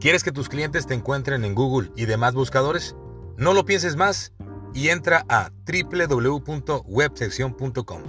¿Quieres 0.00 0.22
que 0.22 0.30
tus 0.30 0.48
clientes 0.48 0.86
te 0.86 0.94
encuentren 0.94 1.44
en 1.44 1.56
Google 1.56 1.90
y 1.96 2.06
demás 2.06 2.32
buscadores? 2.32 2.94
No 3.36 3.52
lo 3.52 3.64
pienses 3.64 3.96
más 3.96 4.32
y 4.72 4.90
entra 4.90 5.24
a 5.28 5.50
www.websección.com. 5.66 8.02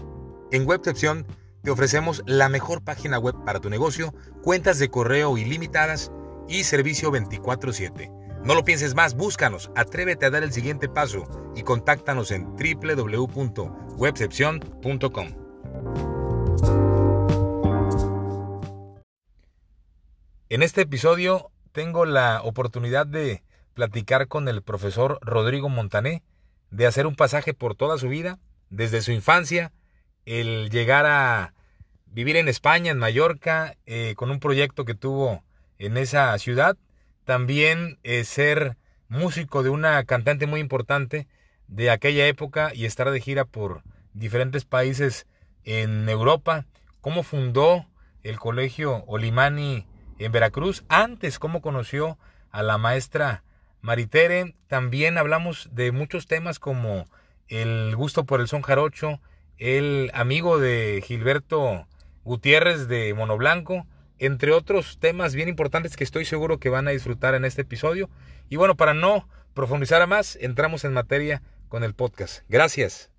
En 0.52 0.68
Websección 0.68 1.26
te 1.64 1.72
ofrecemos 1.72 2.22
la 2.28 2.48
mejor 2.48 2.84
página 2.84 3.18
web 3.18 3.34
para 3.44 3.60
tu 3.60 3.72
negocio, 3.72 4.14
cuentas 4.44 4.78
de 4.78 4.90
correo 4.90 5.36
ilimitadas 5.40 6.12
y 6.48 6.64
servicio 6.64 7.12
24/7. 7.12 8.12
No 8.44 8.54
lo 8.54 8.64
pienses 8.64 8.94
más, 8.94 9.16
búscanos, 9.16 9.72
atrévete 9.76 10.28
a 10.28 10.30
dar 10.30 10.44
el 10.44 10.54
siguiente 10.54 10.90
paso 10.90 11.24
y 11.56 11.64
contáctanos 11.64 12.30
en 12.30 12.56
www.webcepcion.com. 12.56 15.28
En 20.50 20.64
este 20.64 20.82
episodio 20.82 21.52
tengo 21.80 22.04
la 22.06 22.42
oportunidad 22.44 23.08
de 23.08 23.42
platicar 23.74 24.28
con 24.28 24.50
el 24.50 24.62
profesor 24.62 25.18
Rodrigo 25.22 25.70
Montané, 25.70 26.24
de 26.72 26.86
hacer 26.86 27.08
un 27.08 27.16
pasaje 27.16 27.54
por 27.54 27.74
toda 27.74 27.98
su 27.98 28.10
vida, 28.10 28.38
desde 28.70 29.02
su 29.02 29.14
infancia, 29.14 29.72
el 30.26 30.70
llegar 30.72 31.06
a 31.06 31.54
vivir 32.08 32.36
en 32.36 32.50
España, 32.50 32.92
en 32.92 32.98
Mallorca, 32.98 33.78
eh, 33.86 34.14
con 34.18 34.30
un 34.30 34.42
proyecto 34.42 34.84
que 34.84 34.94
tuvo 34.94 35.42
en 35.78 35.96
esa 35.96 36.38
ciudad, 36.38 36.76
también 37.24 37.98
eh, 38.04 38.26
ser 38.26 38.76
músico 39.08 39.64
de 39.64 39.70
una 39.70 40.04
cantante 40.04 40.48
muy 40.48 40.60
importante 40.60 41.30
de 41.70 41.92
aquella 41.92 42.28
época 42.28 42.74
y 42.76 42.84
estar 42.84 43.10
de 43.10 43.22
gira 43.22 43.46
por 43.46 43.84
diferentes 44.12 44.66
países 44.66 45.28
en 45.64 46.10
Europa, 46.10 46.66
cómo 47.00 47.24
fundó 47.24 47.86
el 48.24 48.38
colegio 48.38 49.06
Olimani 49.08 49.86
en 50.20 50.32
Veracruz, 50.32 50.84
antes 50.90 51.40
cómo 51.40 51.62
conoció 51.62 52.18
a 52.52 52.62
la 52.64 52.78
maestra 52.78 53.44
Maritere, 53.82 54.56
también 54.68 55.18
hablamos 55.18 55.70
de 55.72 55.92
muchos 55.92 56.28
temas 56.28 56.60
como 56.60 57.08
el 57.48 57.96
gusto 57.96 58.26
por 58.26 58.42
el 58.42 58.48
son 58.48 58.62
jarocho, 58.62 59.22
el 59.58 60.12
amigo 60.14 60.60
de 60.60 61.02
Gilberto 61.06 61.88
Gutiérrez 62.24 62.88
de 62.88 63.14
Mono 63.14 63.38
Blanco, 63.38 63.88
entre 64.20 64.52
otros 64.52 65.00
temas 65.00 65.34
bien 65.34 65.50
importantes 65.50 65.96
que 65.96 66.04
estoy 66.04 66.26
seguro 66.26 66.60
que 66.60 66.70
van 66.70 66.88
a 66.88 66.92
disfrutar 66.92 67.34
en 67.36 67.46
este 67.46 67.62
episodio. 67.62 68.10
Y 68.50 68.58
bueno, 68.58 68.76
para 68.76 68.94
no 68.94 69.28
profundizar 69.54 70.02
a 70.02 70.08
más, 70.08 70.38
entramos 70.42 70.84
en 70.84 70.94
materia 70.94 71.42
con 71.70 71.84
el 71.84 71.94
podcast. 71.94 72.44
Gracias. 72.50 73.10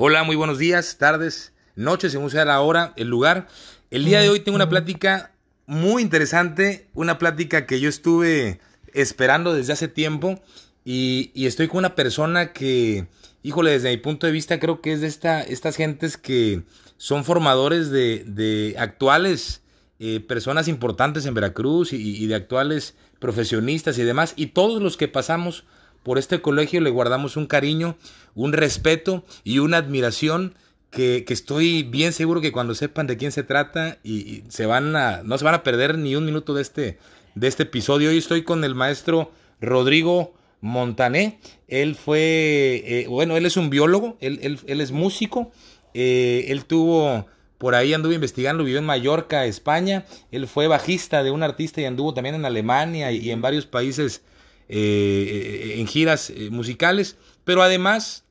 Hola, 0.00 0.22
muy 0.22 0.36
buenos 0.36 0.58
días, 0.58 0.96
tardes, 0.96 1.52
noches, 1.74 2.12
según 2.12 2.30
sea 2.30 2.44
la 2.44 2.60
hora, 2.60 2.92
el 2.94 3.08
lugar. 3.08 3.48
El 3.90 4.04
día 4.04 4.20
de 4.20 4.30
hoy 4.30 4.38
tengo 4.38 4.54
una 4.54 4.68
plática 4.68 5.32
muy 5.66 6.02
interesante, 6.02 6.86
una 6.94 7.18
plática 7.18 7.66
que 7.66 7.80
yo 7.80 7.88
estuve 7.88 8.60
esperando 8.94 9.54
desde 9.54 9.72
hace 9.72 9.88
tiempo 9.88 10.40
y, 10.84 11.32
estoy 11.34 11.66
con 11.66 11.78
una 11.78 11.96
persona 11.96 12.52
que, 12.52 13.08
híjole, 13.42 13.72
desde 13.72 13.90
mi 13.90 13.96
punto 13.96 14.28
de 14.28 14.32
vista 14.32 14.60
creo 14.60 14.82
que 14.82 14.92
es 14.92 15.00
de 15.00 15.08
esta, 15.08 15.42
estas 15.42 15.74
gentes 15.74 16.16
que 16.16 16.62
son 16.96 17.24
formadores 17.24 17.90
de, 17.90 18.76
actuales 18.78 19.62
eh, 19.98 20.20
personas 20.20 20.68
importantes 20.68 21.26
en 21.26 21.34
Veracruz 21.34 21.92
y 21.92 22.24
de 22.24 22.36
actuales 22.36 22.94
profesionistas 23.18 23.98
y 23.98 24.04
demás, 24.04 24.34
y 24.36 24.46
todos 24.46 24.80
los 24.80 24.96
que 24.96 25.08
pasamos 25.08 25.64
por 26.08 26.16
este 26.16 26.40
colegio 26.40 26.80
le 26.80 26.88
guardamos 26.88 27.36
un 27.36 27.44
cariño, 27.44 27.98
un 28.34 28.54
respeto 28.54 29.26
y 29.44 29.58
una 29.58 29.76
admiración 29.76 30.54
que, 30.88 31.22
estoy 31.28 31.82
bien 31.82 32.14
seguro 32.14 32.40
que 32.40 32.50
cuando 32.50 32.74
sepan 32.74 33.06
de 33.06 33.18
quién 33.18 33.30
se 33.30 33.42
trata 33.42 33.98
y, 34.02 34.42
se 34.48 34.64
van 34.64 34.96
a, 34.96 35.20
no 35.22 35.36
se 35.36 35.44
van 35.44 35.54
a 35.54 35.62
perder 35.62 35.98
ni 35.98 36.16
un 36.16 36.24
minuto 36.24 36.54
de 36.54 36.62
este, 36.62 36.98
de 37.34 37.46
este 37.46 37.64
episodio. 37.64 38.08
Hoy 38.08 38.16
estoy 38.16 38.42
con 38.42 38.64
el 38.64 38.74
maestro 38.74 39.32
Rodrigo 39.60 40.32
Montané. 40.62 41.40
Él 41.68 41.94
fue, 41.94 42.82
eh, 42.86 43.06
bueno, 43.06 43.36
él 43.36 43.44
es 43.44 43.58
un 43.58 43.68
biólogo, 43.68 44.16
él, 44.20 44.58
es 44.66 44.90
músico. 44.92 45.52
Eh, 45.92 46.46
él 46.48 46.64
tuvo, 46.64 47.26
por 47.58 47.74
ahí 47.74 47.92
anduvo 47.92 48.14
investigando, 48.14 48.64
vivió 48.64 48.78
en 48.78 48.86
Mallorca, 48.86 49.44
España. 49.44 50.06
Él 50.32 50.46
fue 50.46 50.68
bajista 50.68 51.22
de 51.22 51.30
un 51.30 51.42
artista 51.42 51.82
y 51.82 51.84
anduvo 51.84 52.14
también 52.14 52.34
en 52.34 52.46
Alemania 52.46 53.12
y 53.12 53.30
en 53.30 53.42
varios 53.42 53.66
países 53.66 54.22
eh, 54.68 55.76
en 55.78 55.86
giras 55.86 56.30
eh, 56.30 56.50
musicales, 56.50 57.16
pero 57.44 57.62
además 57.62 58.24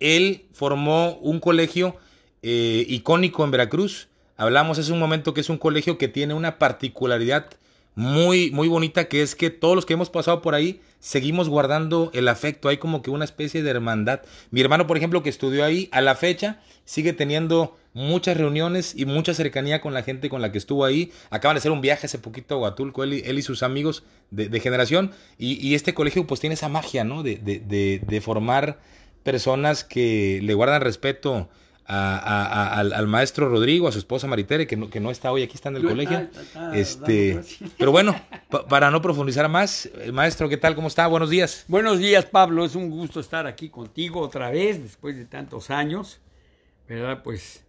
él 0.00 0.46
formó 0.52 1.18
un 1.18 1.40
colegio 1.40 1.96
eh, 2.42 2.84
icónico 2.88 3.44
en 3.44 3.50
Veracruz. 3.50 4.08
Hablamos 4.36 4.78
hace 4.78 4.92
un 4.92 4.98
momento 4.98 5.34
que 5.34 5.40
es 5.40 5.50
un 5.50 5.58
colegio 5.58 5.98
que 5.98 6.08
tiene 6.08 6.34
una 6.34 6.58
particularidad 6.58 7.50
muy, 7.94 8.50
muy 8.50 8.68
bonita, 8.68 9.08
que 9.08 9.22
es 9.22 9.34
que 9.34 9.48
todos 9.50 9.74
los 9.74 9.86
que 9.86 9.94
hemos 9.94 10.10
pasado 10.10 10.42
por 10.42 10.54
ahí 10.54 10.80
seguimos 11.00 11.48
guardando 11.48 12.10
el 12.12 12.28
afecto, 12.28 12.68
hay 12.68 12.76
como 12.76 13.00
que 13.00 13.10
una 13.10 13.24
especie 13.24 13.62
de 13.62 13.70
hermandad. 13.70 14.20
Mi 14.50 14.60
hermano, 14.60 14.86
por 14.86 14.98
ejemplo, 14.98 15.22
que 15.22 15.30
estudió 15.30 15.64
ahí, 15.64 15.88
a 15.92 16.02
la 16.02 16.14
fecha 16.14 16.60
sigue 16.84 17.14
teniendo 17.14 17.76
muchas 17.96 18.36
reuniones 18.36 18.94
y 18.96 19.06
mucha 19.06 19.34
cercanía 19.34 19.80
con 19.80 19.94
la 19.94 20.02
gente 20.02 20.28
con 20.28 20.42
la 20.42 20.52
que 20.52 20.58
estuvo 20.58 20.84
ahí. 20.84 21.10
Acaban 21.30 21.56
de 21.56 21.58
hacer 21.58 21.72
un 21.72 21.80
viaje 21.80 22.06
hace 22.06 22.18
poquito 22.18 22.54
a 22.54 22.58
Huatulco, 22.58 23.02
él 23.02 23.14
y, 23.14 23.22
él 23.24 23.38
y 23.38 23.42
sus 23.42 23.62
amigos 23.62 24.04
de, 24.30 24.60
generación, 24.60 25.12
y, 25.38 25.74
este 25.74 25.94
colegio 25.94 26.26
pues 26.26 26.40
tiene 26.40 26.54
esa 26.54 26.68
magia, 26.68 27.04
¿no? 27.04 27.22
De, 27.22 27.36
de, 27.36 28.00
de 28.00 28.20
formar 28.20 28.78
personas 29.22 29.84
que 29.84 30.40
le 30.42 30.54
guardan 30.54 30.82
respeto 30.82 31.48
al, 31.86 33.06
maestro 33.06 33.48
Rodrigo, 33.48 33.88
a 33.88 33.92
su 33.92 33.98
esposa 33.98 34.26
Maritere, 34.26 34.66
que 34.66 34.76
no, 34.76 34.90
que 34.90 35.00
no 35.00 35.10
está 35.10 35.30
hoy 35.30 35.42
aquí, 35.42 35.54
está 35.54 35.68
en 35.68 35.76
el 35.76 35.84
colegio. 35.84 36.28
este, 36.74 37.40
pero 37.78 37.92
bueno, 37.92 38.20
para 38.68 38.90
no 38.90 39.00
profundizar 39.00 39.48
más, 39.48 39.86
eh, 39.86 40.12
maestro, 40.12 40.48
¿qué 40.48 40.56
tal? 40.56 40.74
¿Cómo 40.74 40.88
está? 40.88 41.06
Buenos 41.06 41.30
días. 41.30 41.64
Buenos 41.68 41.98
días, 41.98 42.26
Pablo. 42.26 42.64
Es 42.64 42.74
un 42.74 42.90
gusto 42.90 43.20
estar 43.20 43.46
aquí 43.46 43.68
contigo 43.68 44.20
otra 44.20 44.50
vez, 44.50 44.82
después 44.82 45.16
de 45.16 45.24
tantos 45.24 45.70
años. 45.70 46.20
¿Verdad? 46.88 47.22
Pues, 47.22 47.64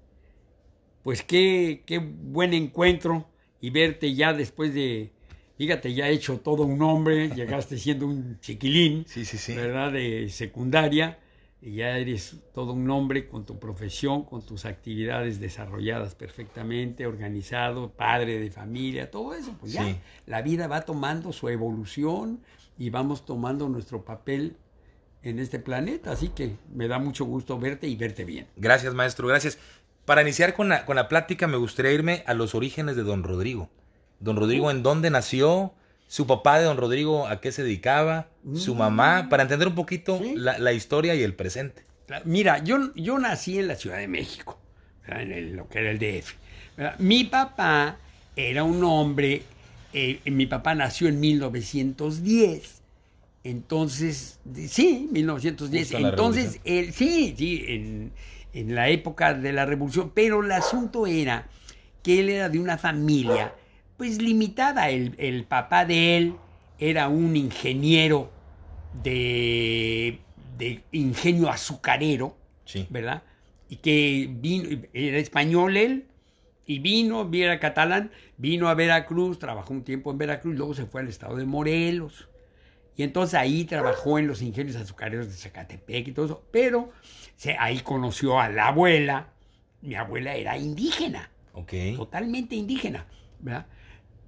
pues 1.07 1.23
qué, 1.23 1.84
qué 1.85 2.00
buen 2.00 2.53
encuentro 2.53 3.29
y 3.62 3.69
verte 3.69 4.13
ya 4.13 4.34
después 4.34 4.73
de, 4.73 5.13
fíjate, 5.57 5.94
ya 5.94 6.09
hecho 6.09 6.41
todo 6.41 6.63
un 6.63 6.81
hombre, 6.81 7.29
llegaste 7.29 7.78
siendo 7.78 8.07
un 8.07 8.41
chiquilín, 8.41 9.06
sí, 9.07 9.23
sí, 9.23 9.38
sí. 9.38 9.56
¿verdad? 9.56 9.94
De 9.94 10.28
secundaria 10.28 11.18
y 11.62 11.75
ya 11.75 11.97
eres 11.97 12.35
todo 12.53 12.73
un 12.73 12.90
hombre 12.90 13.29
con 13.29 13.45
tu 13.45 13.57
profesión, 13.57 14.25
con 14.25 14.45
tus 14.45 14.66
actividades 14.66 15.40
desarrolladas 15.40 16.13
perfectamente, 16.13 17.07
organizado, 17.07 17.89
padre 17.89 18.38
de 18.39 18.51
familia, 18.51 19.09
todo 19.09 19.34
eso, 19.34 19.56
pues 19.62 19.72
ya 19.72 19.85
la 20.25 20.41
vida 20.41 20.68
va 20.68 20.81
tomando 20.81 21.31
su 21.31 21.47
evolución 21.47 22.41
y 22.78 22.89
vamos 22.89 23.25
tomando 23.25 23.69
nuestro 23.69 24.03
papel 24.03 24.57
en 25.24 25.39
este 25.39 25.59
planeta, 25.59 26.12
así 26.12 26.29
que 26.29 26.56
me 26.74 26.88
da 26.88 27.00
mucho 27.00 27.25
gusto 27.25 27.57
verte 27.59 27.88
y 27.88 27.95
verte 27.95 28.24
bien. 28.24 28.47
Gracias, 28.56 28.94
maestro, 28.94 29.28
gracias. 29.28 29.57
Para 30.07 30.23
iniciar 30.23 30.56
con 30.56 30.69
la, 30.69 30.85
con 30.85 30.95
la 30.95 31.07
plática 31.07 31.45
me 31.45 31.57
gustaría 31.57 31.91
irme 31.91 32.23
a 32.25 32.34
los 32.34 32.56
orígenes 32.56 32.95
de 32.95 33.03
don 33.03 33.22
Rodrigo. 33.22 33.69
Don 34.19 34.38
Rodrigo, 34.38 34.72
¿en 34.72 34.81
dónde 34.81 35.12
nació? 35.12 35.73
su 36.07 36.25
papá 36.25 36.59
de 36.59 36.66
don 36.66 36.78
Rodrigo 36.78 37.28
a 37.28 37.41
qué 37.41 37.51
se 37.51 37.63
dedicaba, 37.63 38.29
su 38.56 38.75
mm. 38.75 38.78
mamá, 38.78 39.28
para 39.29 39.44
entender 39.44 39.68
un 39.68 39.75
poquito 39.75 40.22
la, 40.35 40.73
historia 40.73 41.16
y 41.16 41.23
el 41.23 41.34
presente. 41.34 41.84
Mira, 42.23 42.63
yo, 42.63 42.94
yo 42.95 43.19
nací 43.19 43.59
en 43.59 43.68
la 43.68 43.75
Ciudad 43.75 43.97
de 43.97 44.07
México, 44.07 44.57
en 45.07 45.56
lo 45.57 45.68
que 45.68 45.79
era 45.79 45.91
el 45.91 46.00
DF. 46.00 46.34
Mi 47.00 47.25
papá 47.25 47.97
era 48.35 48.63
un 48.63 48.84
hombre, 48.84 49.44
eh, 49.94 50.22
mi 50.25 50.45
papá 50.45 50.75
nació 50.75 51.09
en 51.09 51.19
1910. 51.19 52.75
Entonces, 53.44 54.39
sí, 54.69 55.10
1910. 55.12 55.92
Entonces, 55.94 56.60
él, 56.63 56.94
sí, 56.94 57.36
sí, 57.38 57.65
en, 57.68 58.12
en 58.59 58.74
la 58.75 58.89
época 58.89 59.33
de 59.33 59.54
la 59.54 59.65
revolución. 59.65 60.12
Pero 60.13 60.44
el 60.44 60.51
asunto 60.51 61.07
era 61.07 61.48
que 62.04 62.19
él 62.19 62.30
era 62.30 62.50
de 62.50 62.59
una 62.59 62.77
familia 62.77 63.54
pues 63.98 64.21
limitada. 64.21 64.89
El, 64.89 65.45
papá 65.45 65.86
de 65.86 66.18
él 66.18 66.36
era 66.80 67.07
un 67.07 67.36
ingeniero 67.36 68.31
de, 69.04 70.19
de 70.57 70.83
ingenio 70.92 71.50
azucarero, 71.50 72.36
¿verdad? 72.89 73.24
Y 73.69 73.77
que 73.77 74.27
vino, 74.30 74.81
era 74.94 75.18
español 75.18 75.77
él, 75.77 76.06
y 76.65 76.80
vino, 76.80 77.30
era 77.33 77.60
catalán, 77.60 78.12
vino 78.38 78.68
a 78.68 78.74
Veracruz, 78.74 79.39
trabajó 79.39 79.74
un 79.74 79.83
tiempo 79.83 80.12
en 80.12 80.18
Veracruz, 80.18 80.56
luego 80.56 80.74
se 80.74 80.86
fue 80.86 81.01
al 81.01 81.07
estado 81.07 81.38
de 81.38 81.45
Morelos. 81.45 82.27
Y 82.98 83.03
entonces 83.03 83.36
ahí 83.36 83.63
trabajó 83.63 84.18
en 84.18 84.27
los 84.27 84.42
ingenios 84.42 84.75
azucareros 84.75 85.27
de 85.27 85.33
Zacatepec 85.33 86.07
y 86.07 86.12
todo 86.12 86.25
eso. 86.25 86.44
Pero 86.51 86.92
ahí 87.60 87.80
conoció 87.80 88.39
a 88.39 88.50
la 88.50 88.68
abuela. 88.68 89.28
Mi 89.81 89.95
abuela 89.95 90.36
era 90.36 90.57
indígena. 90.57 91.30
Totalmente 91.95 92.56
indígena. 92.56 93.06
¿verdad? 93.39 93.66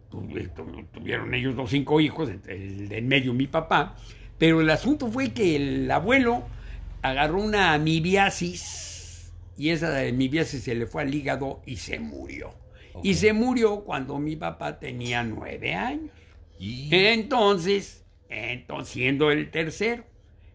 tuvieron 0.09 1.33
ellos 1.33 1.55
los 1.55 1.69
cinco 1.69 1.99
hijos, 1.99 2.29
el 2.47 2.89
de 2.89 2.97
en 2.97 3.07
medio 3.07 3.33
mi 3.33 3.47
papá, 3.47 3.95
pero 4.37 4.61
el 4.61 4.69
asunto 4.69 5.11
fue 5.11 5.33
que 5.33 5.55
el 5.55 5.91
abuelo 5.91 6.43
agarró 7.01 7.41
una 7.41 7.73
amibiasis 7.73 9.31
y 9.57 9.69
esa 9.69 9.99
amibiasis 9.99 10.63
se 10.63 10.73
le 10.73 10.87
fue 10.87 11.03
al 11.03 11.13
hígado 11.13 11.61
y 11.65 11.75
se 11.75 11.99
murió. 11.99 12.53
Y 13.03 13.13
se 13.13 13.33
murió 13.33 13.81
cuando 13.81 14.17
mi 14.17 14.35
papá 14.35 14.79
tenía 14.79 15.23
nueve 15.23 15.73
años. 15.73 16.11
Entonces, 16.59 18.03
entonces, 18.29 18.93
siendo 18.93 19.31
el 19.31 19.51
tercero, 19.51 20.03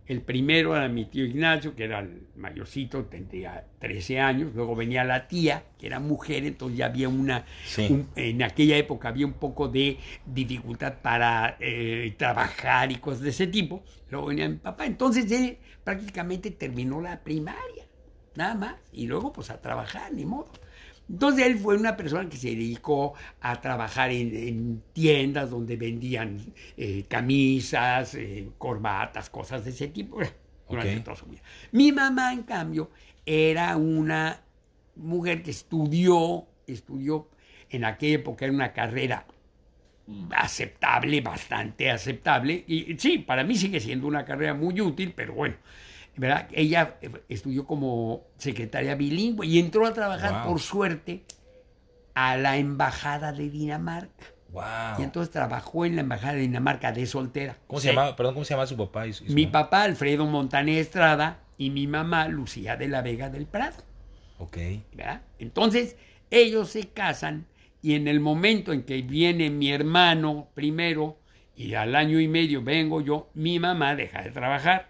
el 0.07 0.21
primero 0.21 0.77
era 0.77 0.87
mi 0.89 1.07
tío 1.07 1.25
Ignacio, 1.25 1.75
que 1.75 1.85
era 1.85 2.01
el 2.01 2.27
mayorcito, 2.37 3.07
tendría 3.07 3.65
13 3.79 4.21
años. 4.21 4.55
Luego 4.55 4.77
venía 4.77 5.03
la 5.03 5.27
tía, 5.29 5.65
que 5.79 5.87
era 5.87 5.99
mujer, 5.99 6.45
entonces 6.45 6.79
ya 6.79 6.87
había 6.87 7.09
una. 7.09 7.47
en 8.15 8.43
aquella 8.43 8.77
época 8.77 9.09
había 9.09 9.25
un 9.25 9.33
poco 9.35 9.69
de 9.69 9.99
dificultad 10.27 11.01
para 11.01 11.57
eh, 11.59 12.15
trabajar 12.19 12.93
y 12.93 12.97
cosas 12.97 13.23
de 13.23 13.31
ese 13.31 13.47
tipo. 13.47 13.83
Luego 14.11 14.27
venía 14.27 14.49
mi 14.49 14.57
papá. 14.57 14.85
Entonces 14.85 15.31
él 15.33 15.59
prácticamente 15.83 16.51
terminó 16.51 17.01
la 17.01 17.23
primaria, 17.23 17.87
nada 18.35 18.55
más. 18.55 18.77
Y 18.93 19.07
luego, 19.07 19.33
pues 19.33 19.49
a 19.51 19.61
trabajar, 19.63 20.13
ni 20.13 20.27
modo. 20.27 20.51
Entonces 21.09 21.47
él 21.47 21.59
fue 21.59 21.77
una 21.77 21.97
persona 21.97 22.29
que 22.29 22.37
se 22.37 22.49
dedicó 22.49 23.15
a 23.41 23.61
trabajar 23.61 24.11
en, 24.11 24.83
tiendas 24.93 25.51
donde 25.51 25.77
vendían 25.77 26.39
eh, 26.77 27.05
camisas, 27.09 28.15
eh, 28.15 28.49
corbatas, 28.59 29.29
cosas 29.29 29.65
de 29.65 29.71
ese 29.71 29.89
tipo 29.89 30.21
durante 30.69 31.01
toda 31.01 31.17
su 31.17 31.27
vida. 31.27 31.43
Mi 31.73 31.93
mamá, 31.93 32.33
en 32.33 32.43
cambio, 32.43 32.91
era 33.27 33.77
una 33.77 34.41
mujer 34.97 35.43
que 35.43 35.51
estudió, 35.51 36.47
estudió 36.67 37.29
en 37.71 37.85
aquella 37.85 38.17
época, 38.17 38.45
era 38.47 38.55
una 38.55 38.73
carrera 38.73 39.27
aceptable, 40.31 41.21
bastante 41.21 41.91
aceptable. 41.91 42.65
Y 42.67 42.97
sí, 42.99 43.19
para 43.19 43.45
mí 43.45 43.57
sigue 43.57 43.81
siendo 43.81 44.07
una 44.07 44.25
carrera 44.25 44.55
muy 44.55 44.81
útil, 44.81 45.13
pero 45.15 45.35
bueno, 45.35 45.57
¿verdad? 46.17 46.49
Ella 46.53 46.97
eh, 47.03 47.11
estudió 47.29 47.67
como 47.67 48.23
secretaria 48.39 48.95
bilingüe 48.95 49.47
y 49.47 49.59
entró 49.59 49.87
a 49.87 49.93
trabajar, 49.93 50.47
por 50.47 50.61
suerte, 50.61 51.25
a 52.15 52.37
la 52.37 52.57
embajada 52.57 53.33
de 53.33 53.51
Dinamarca. 53.51 54.27
Y 54.99 55.03
entonces 55.03 55.33
trabajó 55.33 55.85
en 55.85 55.97
la 55.97 56.03
embajada 56.03 56.35
de 56.35 56.41
Dinamarca 56.41 56.93
de 56.93 57.07
soltera. 57.07 57.57
¿Cómo 57.67 57.81
se, 57.81 57.89
llamaba? 57.89 58.15
Perdón, 58.15 58.35
¿cómo 58.35 58.45
se 58.45 58.55
llama 58.55 58.67
su 58.67 58.77
papá? 58.77 59.05
mi 59.29 59.47
papá, 59.47 59.83
Alfredo 59.83 60.27
Montané 60.27 60.79
Estrada, 60.79 61.41
y 61.59 61.71
mi 61.71 61.87
mamá, 61.87 62.29
Lucía 62.29 62.77
de 62.77 62.89
la 62.89 63.03
Vega 63.03 63.31
del 63.31 63.47
Prado. 63.47 63.77
Ok. 64.39 64.57
¿verdad? 64.93 65.23
Entonces, 65.39 65.97
ellos 66.31 66.71
se 66.71 66.89
casan 66.89 67.47
y 67.83 67.95
en 67.95 68.09
el 68.09 68.21
momento 68.21 68.73
en 68.73 68.83
que 68.83 69.03
viene 69.03 69.51
mi 69.51 69.71
hermano 69.71 70.49
primero 70.55 71.19
y 71.57 71.75
al 71.75 71.95
año 71.95 72.19
y 72.19 72.29
medio 72.29 72.63
vengo 72.63 73.01
yo, 73.01 73.31
mi 73.35 73.61
mamá 73.61 73.95
deja 73.95 74.23
de 74.23 74.31
trabajar 74.31 74.89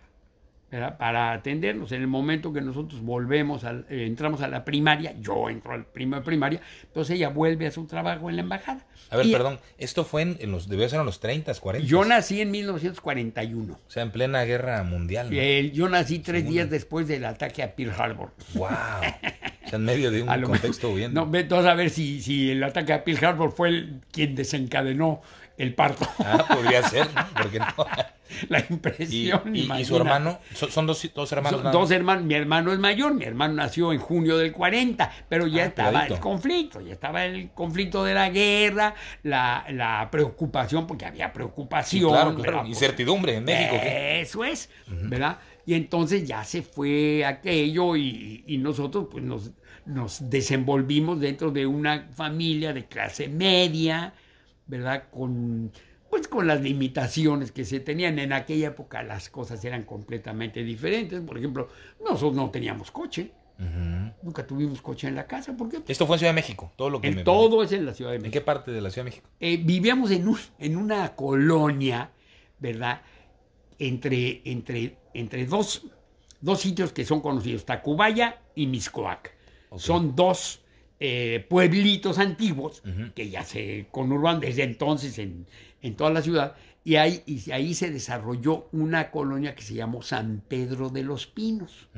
para 0.98 1.32
atendernos. 1.32 1.92
En 1.92 2.00
el 2.00 2.06
momento 2.06 2.52
que 2.52 2.60
nosotros 2.60 3.00
volvemos, 3.02 3.64
al, 3.64 3.86
eh, 3.88 4.04
entramos 4.06 4.40
a 4.42 4.48
la 4.48 4.64
primaria, 4.64 5.14
yo 5.20 5.48
entro 5.48 5.72
al 5.72 5.84
primo 5.84 6.16
de 6.16 6.22
primaria, 6.22 6.60
entonces 6.82 7.16
ella 7.16 7.28
vuelve 7.28 7.66
a 7.66 7.70
su 7.70 7.86
trabajo 7.86 8.28
en 8.30 8.36
la 8.36 8.42
embajada. 8.42 8.86
A 9.10 9.16
ver, 9.16 9.30
perdón, 9.30 9.58
esto 9.78 10.04
fue 10.04 10.22
en, 10.22 10.50
los, 10.50 10.68
debió 10.68 10.88
ser 10.88 11.00
en 11.00 11.06
los 11.06 11.20
30, 11.20 11.54
40. 11.54 11.86
Yo 11.86 12.04
nací 12.04 12.40
en 12.40 12.50
1941. 12.50 13.72
O 13.74 13.90
sea, 13.90 14.02
en 14.02 14.10
plena 14.10 14.44
guerra 14.44 14.82
mundial. 14.82 15.30
yo 15.72 15.88
nací 15.88 16.18
tres 16.18 16.48
días 16.48 16.70
después 16.70 17.06
del 17.06 17.24
ataque 17.24 17.62
a 17.62 17.74
Pearl 17.74 17.92
Harbor. 17.96 18.30
¡Wow! 18.54 18.68
O 19.64 19.66
sea, 19.66 19.78
en 19.78 19.86
medio 19.86 20.10
de 20.10 20.22
un 20.22 20.42
contexto 20.42 20.94
bien. 20.94 21.14
No, 21.14 21.26
ve 21.26 21.48
a 21.50 21.74
ver 21.74 21.88
si, 21.88 22.20
si 22.20 22.50
el 22.50 22.62
ataque 22.62 22.92
a 22.92 23.02
Pearl 23.02 23.24
Harbor 23.24 23.50
fue 23.50 23.70
el, 23.70 24.00
quien 24.12 24.34
desencadenó 24.34 25.22
el 25.56 25.74
parto. 25.74 26.06
Ah, 26.18 26.44
podría 26.48 26.82
ser, 26.88 27.08
¿no? 27.14 27.26
Porque 27.36 27.58
no. 27.58 27.66
La 28.48 28.64
impresión. 28.68 29.54
¿Y, 29.54 29.70
y, 29.70 29.84
su 29.84 29.96
hermano? 29.96 30.40
¿Son, 30.54 30.86
dos, 30.86 31.08
dos 31.14 31.30
hermanos? 31.30 31.62
dos 31.72 31.90
hermanos. 31.90 32.24
Mi 32.24 32.34
hermano 32.34 32.72
es 32.72 32.78
mayor, 32.78 33.14
mi 33.14 33.24
hermano 33.24 33.54
nació 33.54 33.92
en 33.92 34.00
junio 34.00 34.36
del 34.38 34.52
40, 34.52 35.12
pero 35.28 35.46
ya 35.46 35.62
ah, 35.62 35.66
estaba 35.66 36.06
el 36.06 36.18
conflicto, 36.18 36.80
ya 36.80 36.92
estaba 36.94 37.24
el 37.24 37.50
conflicto 37.50 38.02
de 38.02 38.14
la 38.14 38.30
guerra, 38.30 38.94
la, 39.22 39.64
la 39.70 40.08
preocupación, 40.10 40.86
porque 40.86 41.06
había 41.06 41.32
preocupación. 41.32 42.10
claro, 42.10 42.34
claro. 42.34 42.66
Incertidumbre 42.66 43.36
en 43.36 43.44
México. 43.44 43.76
Eso 43.80 44.44
es, 44.44 44.70
¿verdad? 44.86 45.38
Y 45.66 45.74
entonces 45.74 46.26
ya 46.26 46.44
se 46.44 46.62
fue 46.62 47.24
aquello 47.24 47.96
y, 47.96 48.42
y 48.46 48.58
nosotros 48.58 49.06
pues 49.10 49.22
nos, 49.22 49.52
nos 49.86 50.28
desenvolvimos 50.28 51.20
dentro 51.20 51.50
de 51.50 51.66
una 51.66 52.08
familia 52.14 52.72
de 52.72 52.86
clase 52.86 53.28
media, 53.28 54.14
¿verdad? 54.66 55.04
Con, 55.10 55.72
pues 56.10 56.28
con 56.28 56.46
las 56.46 56.60
limitaciones 56.60 57.52
que 57.52 57.64
se 57.64 57.80
tenían. 57.80 58.18
En 58.18 58.32
aquella 58.32 58.68
época 58.68 59.02
las 59.02 59.28
cosas 59.28 59.64
eran 59.64 59.84
completamente 59.84 60.62
diferentes. 60.62 61.20
Por 61.20 61.38
ejemplo, 61.38 61.68
nosotros 62.00 62.34
no 62.34 62.50
teníamos 62.50 62.90
coche. 62.90 63.32
Nunca 64.22 64.44
tuvimos 64.44 64.82
coche 64.82 65.06
en 65.06 65.14
la 65.14 65.26
casa. 65.26 65.56
¿Por 65.56 65.68
qué? 65.68 65.80
Esto 65.86 66.06
fue 66.06 66.16
en 66.16 66.18
Ciudad 66.18 66.32
de 66.32 66.40
México, 66.40 66.72
todo 66.76 66.90
lo 66.90 67.00
que 67.00 67.08
en 67.08 67.22
Todo 67.22 67.62
es 67.62 67.70
en 67.70 67.86
la 67.86 67.94
Ciudad 67.94 68.10
de 68.10 68.18
México. 68.18 68.26
¿En 68.26 68.32
qué 68.32 68.40
parte 68.40 68.72
de 68.72 68.80
la 68.80 68.90
Ciudad 68.90 69.04
de 69.04 69.10
México? 69.10 69.28
Eh, 69.38 69.58
vivíamos 69.58 70.10
en, 70.10 70.26
un, 70.26 70.38
en 70.58 70.76
una 70.76 71.14
colonia, 71.14 72.10
¿verdad? 72.58 73.02
Entre, 73.78 74.42
entre, 74.44 74.96
entre 75.12 75.46
dos, 75.46 75.86
dos 76.40 76.60
sitios 76.60 76.92
que 76.92 77.04
son 77.04 77.20
conocidos, 77.20 77.64
Tacubaya 77.64 78.40
y 78.56 78.66
Miscoac. 78.66 79.32
Son 79.76 80.16
dos 80.16 80.63
eh, 81.06 81.44
pueblitos 81.50 82.18
antiguos 82.18 82.82
que 83.14 83.28
ya 83.28 83.44
se 83.44 83.88
conurban 83.90 84.40
desde 84.40 84.62
entonces 84.62 85.18
en, 85.18 85.46
toda 85.96 86.08
la 86.08 86.22
ciudad 86.22 86.56
y 86.82 86.96
ahí, 86.96 87.22
y 87.26 87.50
ahí 87.50 87.74
se 87.74 87.90
desarrolló 87.90 88.68
una 88.72 89.10
colonia 89.10 89.54
que 89.54 89.60
se 89.60 89.74
llamó 89.74 90.00
San 90.00 90.42
Pedro 90.48 90.88
de 90.88 91.02
los 91.02 91.26
Pinos, 91.26 91.88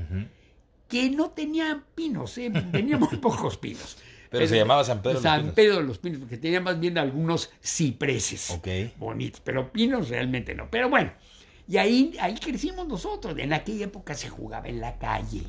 que 0.89 1.09
no 1.11 1.31
tenía 1.31 1.85
pinos, 1.95 2.37
¿eh? 2.39 2.51
tenía 2.73 2.99
muy 2.99 3.17
pocos 3.19 3.57
pinos. 3.57 3.97
Pero, 4.31 4.49
se 4.49 4.57
llamaba 4.57 4.83
San 4.83 5.01
Pedro. 5.03 5.21
de 5.21 5.25
los 5.25 5.39
Pinos. 5.39 5.55
Pedro 5.55 5.77
de 5.77 5.83
los 5.85 5.99
Pinos, 5.99 6.19
porque 6.19 6.37
tenía 6.37 6.61
más 6.61 6.81
bien 6.81 6.99
algunos 6.99 7.53
cipreses 7.63 8.61
bonitos, 8.97 9.41
pero 9.45 9.71
pinos 9.73 10.09
realmente 10.09 10.53
no. 10.53 10.69
Pero 10.69 10.91
bueno, 10.91 11.13
y 11.69 11.77
ahí, 11.77 12.17
ahí 12.21 12.35
crecimos 12.35 12.89
nosotros. 12.89 13.39
En 13.39 13.53
aquella 13.53 13.85
época 13.85 14.15
se 14.15 14.29
jugaba 14.29 14.67
en 14.67 14.81
la 14.81 14.99
calle. 14.99 15.45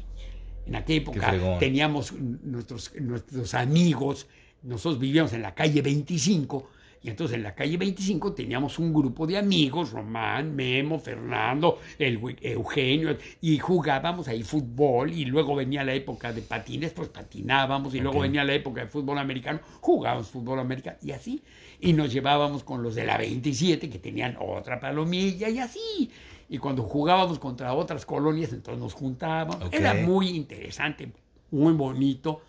En 0.68 0.76
aquella 0.76 1.02
época 1.02 1.58
teníamos 1.60 2.14
nuestros, 2.14 2.94
nuestros 3.00 3.54
amigos, 3.54 4.28
nosotros 4.64 5.00
vivíamos 5.00 5.32
en 5.34 5.42
la 5.42 5.56
calle 5.56 5.82
25, 5.82 6.70
y 7.04 7.10
entonces 7.10 7.38
en 7.38 7.44
la 7.44 7.56
calle 7.56 7.78
25 7.78 8.34
teníamos 8.34 8.80
un 8.80 8.94
grupo 8.94 9.26
de 9.26 9.38
amigos, 9.38 9.92
Román, 9.92 10.56
Memo, 10.56 11.00
Fernando, 11.00 11.80
el, 11.98 12.20
Eugenio, 12.42 13.18
y 13.40 13.58
jugábamos 13.60 14.28
ahí 14.28 14.44
fútbol, 14.44 15.14
y 15.14 15.24
luego 15.24 15.56
venía 15.56 15.86
la 15.86 15.94
época 15.94 16.34
de 16.34 16.42
patines, 16.42 16.92
pues 16.92 17.08
patinábamos, 17.10 17.96
y 17.96 18.02
luego 18.02 18.20
venía 18.20 18.44
la 18.44 18.54
época 18.54 18.82
de 18.82 18.88
fútbol 18.88 19.20
americano, 19.20 19.62
jugábamos 19.80 20.28
fútbol 20.28 20.60
americano, 20.60 20.98
y 21.02 21.12
así, 21.12 21.44
y 21.80 21.94
nos 21.94 22.12
llevábamos 22.12 22.66
con 22.66 22.84
los 22.84 22.96
de 22.96 23.06
la 23.06 23.18
27, 23.18 23.90
que 23.90 24.00
tenían 24.00 24.36
otra 24.38 24.82
palomilla, 24.82 25.48
y 25.48 25.60
así 25.60 26.12
y 26.50 26.58
cuando 26.58 26.84
jugábamos 26.84 27.40
contra 27.40 27.74
otras 27.74 28.06
colonias, 28.06 28.54
entonces 28.54 28.82
nos 28.82 28.94
juntábamos. 28.94 29.58
Era 29.72 29.94
muy 29.94 30.30
interesante, 30.30 31.12
muy 31.52 31.74
bonito 31.74 32.42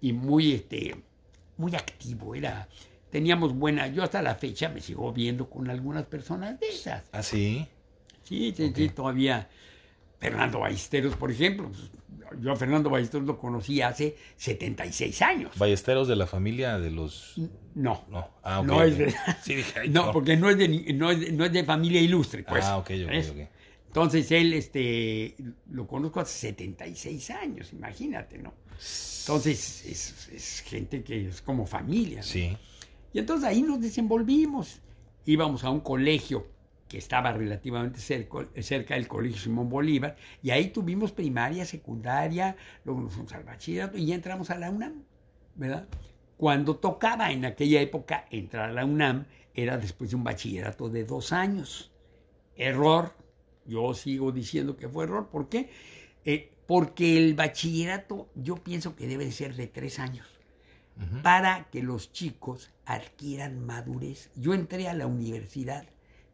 y 0.00 0.12
muy, 0.12 0.52
este, 0.52 0.96
muy 1.56 1.74
activo. 1.76 2.34
Era, 2.34 2.68
teníamos 3.10 3.54
buena, 3.54 3.86
yo 3.88 4.02
hasta 4.02 4.20
la 4.22 4.34
fecha 4.34 4.68
me 4.68 4.80
sigo 4.80 5.12
viendo 5.12 5.48
con 5.48 5.70
algunas 5.70 6.06
personas 6.06 6.58
de 6.58 6.68
esas. 6.68 7.04
¿Ah, 7.12 7.22
sí? 7.22 7.66
Sí, 8.24 8.52
sí, 8.56 8.88
todavía. 8.88 9.48
Fernando 10.18 10.60
Ballesteros, 10.60 11.14
por 11.14 11.30
ejemplo. 11.30 11.68
Pues, 11.68 11.90
yo 12.40 12.52
a 12.52 12.56
Fernando 12.56 12.90
Ballesteros 12.90 13.26
lo 13.26 13.38
conocí 13.38 13.80
hace 13.80 14.16
76 14.36 15.22
años. 15.22 15.58
¿Ballesteros 15.58 16.08
de 16.08 16.16
la 16.16 16.26
familia 16.26 16.78
de 16.78 16.90
los...? 16.90 17.34
No. 17.74 18.04
No, 18.08 18.30
ah, 18.42 18.62
no, 18.64 18.82
es 18.82 18.96
de, 18.96 19.14
no, 19.88 20.12
porque 20.12 20.36
no 20.36 20.48
es, 20.50 20.58
de, 20.58 20.68
no, 20.94 21.10
es, 21.10 21.52
de 21.52 21.64
familia 21.64 22.00
ilustre, 22.00 22.42
pues. 22.42 22.64
Ah, 22.64 22.78
ok, 22.78 22.90
ok, 23.04 23.12
ok. 23.30 23.48
Entonces 23.88 24.30
él, 24.30 24.52
este, 24.52 25.34
lo 25.70 25.86
conozco 25.86 26.20
hace 26.20 26.48
76 26.48 27.30
años, 27.30 27.72
imagínate, 27.72 28.38
¿no? 28.38 28.52
Entonces 28.72 29.84
es, 29.86 30.28
es 30.32 30.60
gente 30.60 31.02
que 31.02 31.28
es 31.28 31.42
como 31.42 31.66
familia. 31.66 32.22
Sí. 32.22 32.56
Y 33.12 33.18
entonces 33.18 33.48
ahí 33.48 33.62
nos 33.62 33.80
desenvolvimos. 33.80 34.80
Íbamos 35.24 35.64
a 35.64 35.70
un 35.70 35.80
colegio 35.80 36.46
que 36.88 36.98
estaba 36.98 37.32
relativamente 37.32 37.98
cerca, 37.98 38.46
cerca, 38.60 38.94
del 38.94 39.08
Colegio 39.08 39.38
Simón 39.38 39.68
Bolívar, 39.68 40.16
y 40.42 40.50
ahí 40.50 40.68
tuvimos 40.68 41.12
primaria, 41.12 41.64
secundaria, 41.64 42.56
luego 42.84 43.00
nos 43.00 43.12
fuimos 43.12 43.32
al 43.32 43.44
bachillerato 43.44 43.98
y 43.98 44.06
ya 44.06 44.14
entramos 44.14 44.50
a 44.50 44.58
la 44.58 44.70
UNAM, 44.70 45.02
¿verdad? 45.56 45.88
Cuando 46.36 46.76
tocaba 46.76 47.32
en 47.32 47.44
aquella 47.44 47.80
época 47.80 48.26
entrar 48.30 48.70
a 48.70 48.72
la 48.72 48.84
UNAM, 48.84 49.26
era 49.54 49.78
después 49.78 50.10
de 50.10 50.16
un 50.16 50.24
bachillerato 50.24 50.88
de 50.90 51.04
dos 51.04 51.32
años. 51.32 51.90
Error, 52.56 53.14
yo 53.64 53.94
sigo 53.94 54.32
diciendo 54.32 54.76
que 54.76 54.88
fue 54.88 55.04
error, 55.04 55.28
¿por 55.28 55.48
qué? 55.48 55.70
Eh, 56.24 56.52
porque 56.66 57.16
el 57.16 57.34
bachillerato 57.34 58.28
yo 58.34 58.56
pienso 58.56 58.96
que 58.96 59.06
debe 59.06 59.30
ser 59.32 59.54
de 59.54 59.66
tres 59.66 59.98
años 59.98 60.26
para 61.22 61.68
que 61.70 61.82
los 61.82 62.10
chicos 62.12 62.70
adquieran 62.86 63.64
madurez. 63.66 64.30
Yo 64.34 64.54
entré 64.54 64.88
a 64.88 64.94
la 64.94 65.06
universidad 65.06 65.86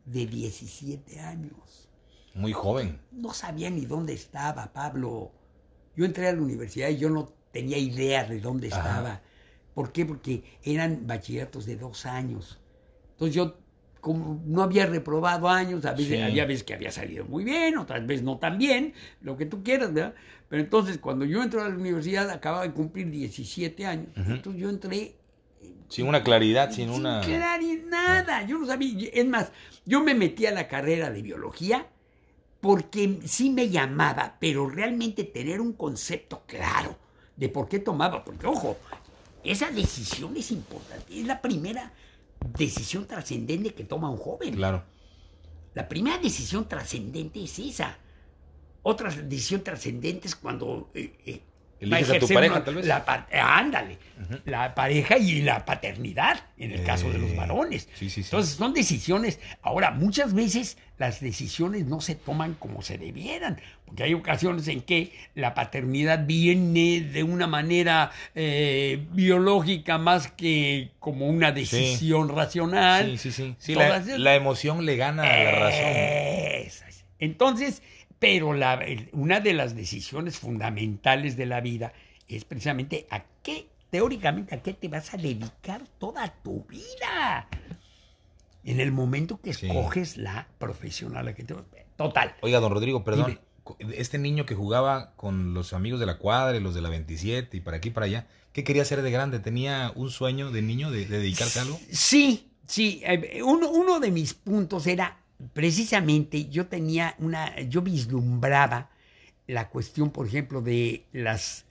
de 0.05 0.27
17 0.27 1.21
años. 1.21 1.89
Muy 2.35 2.53
joven. 2.53 2.99
No 3.11 3.33
sabía 3.35 3.71
ni 3.71 3.83
dónde 3.87 4.15
estaba, 4.15 4.73
Pablo. 4.73 5.33
Yo 5.97 6.05
entré 6.05 6.29
a 6.29 6.33
la 6.33 6.41
universidad 6.41 6.89
y 6.89 6.97
yo 6.97 7.11
no 7.11 7.33
tenía 7.53 7.77
idea 7.79 8.25
de 8.25 8.41
dónde 8.41 8.69
Ajá. 8.69 8.79
estaba. 8.79 9.21
¿Por 9.75 9.93
qué? 9.93 10.07
Porque 10.07 10.43
eran 10.63 11.07
bachilleratos 11.07 11.67
de 11.67 11.77
dos 11.77 12.07
años. 12.07 12.59
Entonces 13.13 13.35
yo, 13.35 13.59
como 14.01 14.43
no 14.47 14.63
había 14.63 14.87
reprobado 14.87 15.49
años, 15.49 15.85
a 15.85 15.93
veces, 15.93 16.09
Sí. 16.09 16.21
había 16.21 16.45
veces 16.47 16.65
que 16.65 16.75
había 16.75 16.91
salido 16.91 17.25
muy 17.27 17.45
bien, 17.45 17.77
otras 17.79 18.05
veces 18.07 18.25
no 18.25 18.39
tan 18.39 18.59
bien, 18.59 18.95
lo 19.21 19.37
que 19.37 19.47
tú 19.47 19.63
quieras, 19.63 19.93
¿verdad? 19.93 20.15
Pero 20.49 20.63
entonces 20.63 20.99
cuando 20.99 21.25
yo 21.25 21.43
entré 21.43 21.61
a 21.61 21.69
la 21.69 21.75
universidad 21.77 22.29
acababa 22.31 22.63
de 22.65 22.73
cumplir 22.73 23.11
17 23.11 23.87
años. 23.87 24.09
Ujú. 24.17 24.33
Entonces 24.33 24.61
yo 24.61 24.69
entré 24.71 25.17
Sin 25.89 26.09
una 26.09 26.23
claridad, 26.23 26.73
sin 26.73 26.89
una... 26.89 27.21
claro, 27.21 27.63
y 27.63 27.83
nada, 27.87 28.47
yo 28.47 28.59
no 28.59 28.67
sabía. 28.67 29.11
Es 29.13 29.27
más, 29.27 29.53
yo 29.85 30.03
me 30.03 30.15
metí 30.15 30.47
a 30.47 30.51
la 30.51 30.67
carrera 30.67 31.11
de 31.11 31.21
biología 31.21 31.87
porque 32.61 33.21
sí 33.27 33.51
me 33.51 33.69
llamaba, 33.69 34.37
pero 34.41 34.71
realmente 34.71 35.25
tener 35.25 35.61
un 35.61 35.73
concepto 35.73 36.45
claro 36.47 36.97
de 37.37 37.49
por 37.49 37.69
qué 37.69 37.79
tomaba, 37.79 38.25
porque 38.25 38.47
ojo, 38.47 38.77
esa 39.43 39.71
decisión 39.71 40.37
es 40.37 40.53
importante, 40.53 41.19
es 41.19 41.27
la 41.27 41.43
primera 41.43 41.93
decisión 42.57 43.07
trascendente 43.07 43.75
que 43.75 43.85
toma 43.85 44.11
un 44.11 44.17
joven. 44.17 44.55
Claro. 44.55 44.85
La 45.75 45.89
primera 45.89 46.19
decisión 46.19 46.69
trascendente 46.69 47.43
es 47.43 47.59
esa. 47.59 47.99
Otra 48.83 49.11
decisión 49.11 49.63
trascendente 49.63 50.29
es 50.29 50.37
cuando 50.37 50.91
eh, 50.95 51.17
eh, 51.27 51.43
va 51.91 51.99
Eliges 51.99 52.17
a 52.17 52.19
tu 52.19 52.29
pareja, 52.29 52.65
tal 52.65 52.75
vez. 52.77 52.87
la 52.87 53.05
ándale, 53.57 53.99
la 54.45 54.75
pareja 54.75 55.19
y 55.19 55.41
la 55.43 55.65
paternidad, 55.65 56.39
en 56.59 56.73
el 56.73 56.85
caso 56.85 57.11
de 57.11 57.19
los 57.19 57.31
Eh, 57.31 57.35
varones. 57.37 57.89
sí, 57.95 58.09
sí, 58.09 58.23
sí. 58.23 58.29
Entonces 58.31 58.55
son 58.55 58.73
decisiones. 58.75 59.41
Ahora, 59.63 59.91
muchas 59.91 60.33
veces 60.35 60.79
las 60.99 61.21
decisiones 61.21 61.87
no 61.87 62.01
se 62.01 62.15
toman 62.15 62.55
como 62.55 62.83
se 62.83 62.97
debieran, 62.99 63.61
porque 63.85 64.05
hay 64.05 64.15
ocasiones 64.15 64.69
en 64.69 64.83
que 64.83 65.13
la 65.35 65.55
paternidad 65.55 66.25
viene 66.27 67.01
de 67.01 67.25
una 67.25 67.47
manera 67.49 68.11
eh, 68.37 69.05
biológica 69.11 69.99
más 69.99 70.29
que 70.31 70.91
como 71.01 71.27
una 71.27 71.51
decisión 71.51 72.29
racional. 72.29 73.19
Sí, 73.19 73.33
sí, 73.33 73.55
sí. 73.59 73.75
La, 73.75 73.99
la 73.99 74.35
emoción 74.37 74.87
le 74.87 74.97
gana 74.97 75.25
a 75.25 75.27
la 75.45 75.51
razón. 75.51 76.93
Entonces, 77.19 77.83
pero 78.23 78.53
la- 78.55 78.75
el- 78.75 79.09
una 79.13 79.41
de 79.41 79.53
las 79.53 79.75
decisiones 79.75 80.39
fundamentales 80.39 81.37
de 81.37 81.45
la 81.45 81.61
vida 81.61 81.93
es 82.29 82.45
precisamente 82.45 83.05
a 83.11 83.25
qué, 83.43 83.67
teóricamente, 83.91 84.55
a 84.55 84.63
qué 84.63 84.73
te 84.75 84.87
vas 84.87 85.13
a 85.13 85.17
dedicar 85.17 85.83
toda 85.99 86.33
tu 86.43 86.65
vida. 86.67 87.49
En 88.65 88.79
el 88.79 88.93
momento 88.93 89.41
que 89.41 89.53
Sí. 89.53 89.67
escoges 89.67 90.17
la 90.17 90.47
profesión 90.59 91.17
a 91.17 91.23
la 91.25 91.35
que 91.35 91.43
te 91.43 91.55
Total. 91.97 92.35
Oiga, 92.43 92.61
don 92.61 92.73
Rodrigo, 92.73 93.03
perdón. 93.05 93.39
Dime. 93.79 93.93
Este 93.97 94.19
niño 94.19 94.47
que 94.47 94.55
jugaba 94.55 95.15
con 95.17 95.53
los 95.53 95.73
amigos 95.73 95.99
de 96.01 96.07
la 96.07 96.19
cuadra 96.19 96.57
y 96.57 96.61
los 96.61 96.75
de 96.75 96.81
la 96.81 96.89
27 96.91 97.57
y 97.57 97.61
para 97.61 97.79
aquí 97.79 97.89
y 97.89 97.93
para 97.93 98.07
allá, 98.07 98.27
¿qué 98.53 98.63
quería 98.65 98.83
hacer 98.83 99.03
de 99.03 99.11
grande? 99.11 99.41
¿Tenía 99.41 99.93
un 99.97 100.11
sueño 100.11 100.51
de 100.53 100.63
niño 100.63 100.91
de, 100.93 101.07
de 101.07 101.19
dedicarse 101.19 101.59
a 101.59 101.63
algo? 101.63 101.79
Sí, 101.91 102.51
sí. 102.67 103.03
eh, 103.05 103.41
Uno, 103.45 103.69
uno 103.71 103.99
de 104.01 104.11
mis 104.13 104.35
puntos 104.35 104.87
era 104.87 105.19
precisamente, 105.55 106.49
yo 106.49 106.67
tenía 106.67 107.15
una, 107.19 107.59
yo 107.63 107.83
vislumbraba 107.83 108.91
la 109.47 109.69
cuestión, 109.69 110.11
por 110.11 110.27
ejemplo, 110.27 110.61
de 110.63 111.05
las 111.13 111.65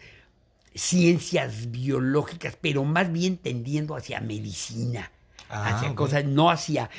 ciencias 0.73 1.71
biológicas, 1.71 2.57
pero 2.59 2.83
más 2.85 3.11
bien 3.11 3.37
tendiendo 3.37 3.95
hacia 3.95 4.21
medicina, 4.21 5.11
Ah, 5.49 5.75
hacia 5.75 5.93
cosas, 5.95 6.25
no 6.25 6.49
hacia, 6.49 6.89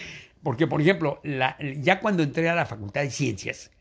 porque 0.42 0.66
por 0.66 0.80
ejemplo, 0.82 1.20
la- 1.24 1.56
ya 1.80 2.00
cuando 2.00 2.22
entré 2.22 2.48
a 2.50 2.54
la 2.54 2.66
Facultad 2.66 3.00
de 3.02 3.10
Ciencias, 3.10 3.71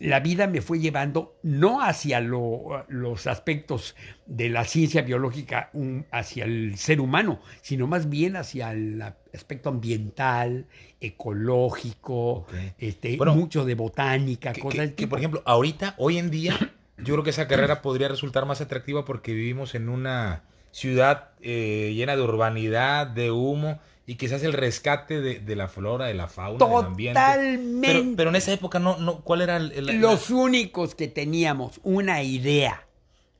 la 0.00 0.20
vida 0.20 0.46
me 0.46 0.60
fue 0.60 0.80
llevando 0.80 1.36
no 1.42 1.80
hacia 1.82 2.20
lo- 2.20 2.84
los 2.88 3.26
aspectos 3.26 3.94
de 4.26 4.48
la 4.50 4.64
ciencia 4.64 5.02
biológica, 5.02 5.70
un- 5.72 6.06
hacia 6.10 6.44
el 6.44 6.76
ser 6.76 7.00
humano, 7.00 7.40
sino 7.62 7.86
más 7.86 8.08
bien 8.10 8.36
hacia 8.36 8.72
el 8.72 9.00
aspecto 9.32 9.68
ambiental, 9.68 10.66
ecológico, 11.00 12.46
este, 12.78 13.16
Bueno, 13.16 13.34
mucho 13.34 13.64
de 13.64 13.74
botánica, 13.74 14.52
Que, 14.52 14.60
cosas 14.60 14.88
que- 14.90 14.94
que, 14.94 15.06
por 15.08 15.18
ejemplo, 15.18 15.42
ahorita, 15.44 15.94
hoy 15.98 16.18
en 16.18 16.30
día, 16.30 16.58
yo 16.98 17.14
creo 17.14 17.22
que 17.24 17.30
esa 17.30 17.46
carrera 17.48 17.82
podría 17.82 18.08
resultar 18.08 18.46
más 18.46 18.60
atractiva 18.60 19.04
porque 19.04 19.32
vivimos 19.34 19.74
en 19.74 19.88
una 19.88 20.42
ciudad 20.70 21.30
eh, 21.40 21.92
llena 21.94 22.16
de 22.16 22.22
urbanidad, 22.22 23.06
de 23.06 23.30
humo 23.30 23.78
y 24.06 24.16
quizás 24.16 24.42
el 24.42 24.52
rescate 24.52 25.20
de, 25.20 25.40
de 25.40 25.56
la 25.56 25.68
flora, 25.68 26.06
de 26.06 26.14
la 26.14 26.28
fauna, 26.28 26.58
del 26.58 26.86
ambiente. 26.86 27.20
Totalmente. 27.20 27.86
Pero, 27.88 28.04
pero 28.16 28.30
en 28.30 28.36
esa 28.36 28.52
época 28.52 28.78
no, 28.78 28.98
no, 28.98 29.20
¿cuál 29.22 29.40
era 29.42 29.56
el, 29.56 29.72
el- 29.72 30.00
Los 30.00 30.30
únicos 30.30 30.94
que 30.94 31.08
teníamos 31.08 31.80
una 31.84 32.22
idea 32.22 32.86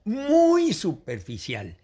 muy 0.05 0.73
superficial 0.73 1.77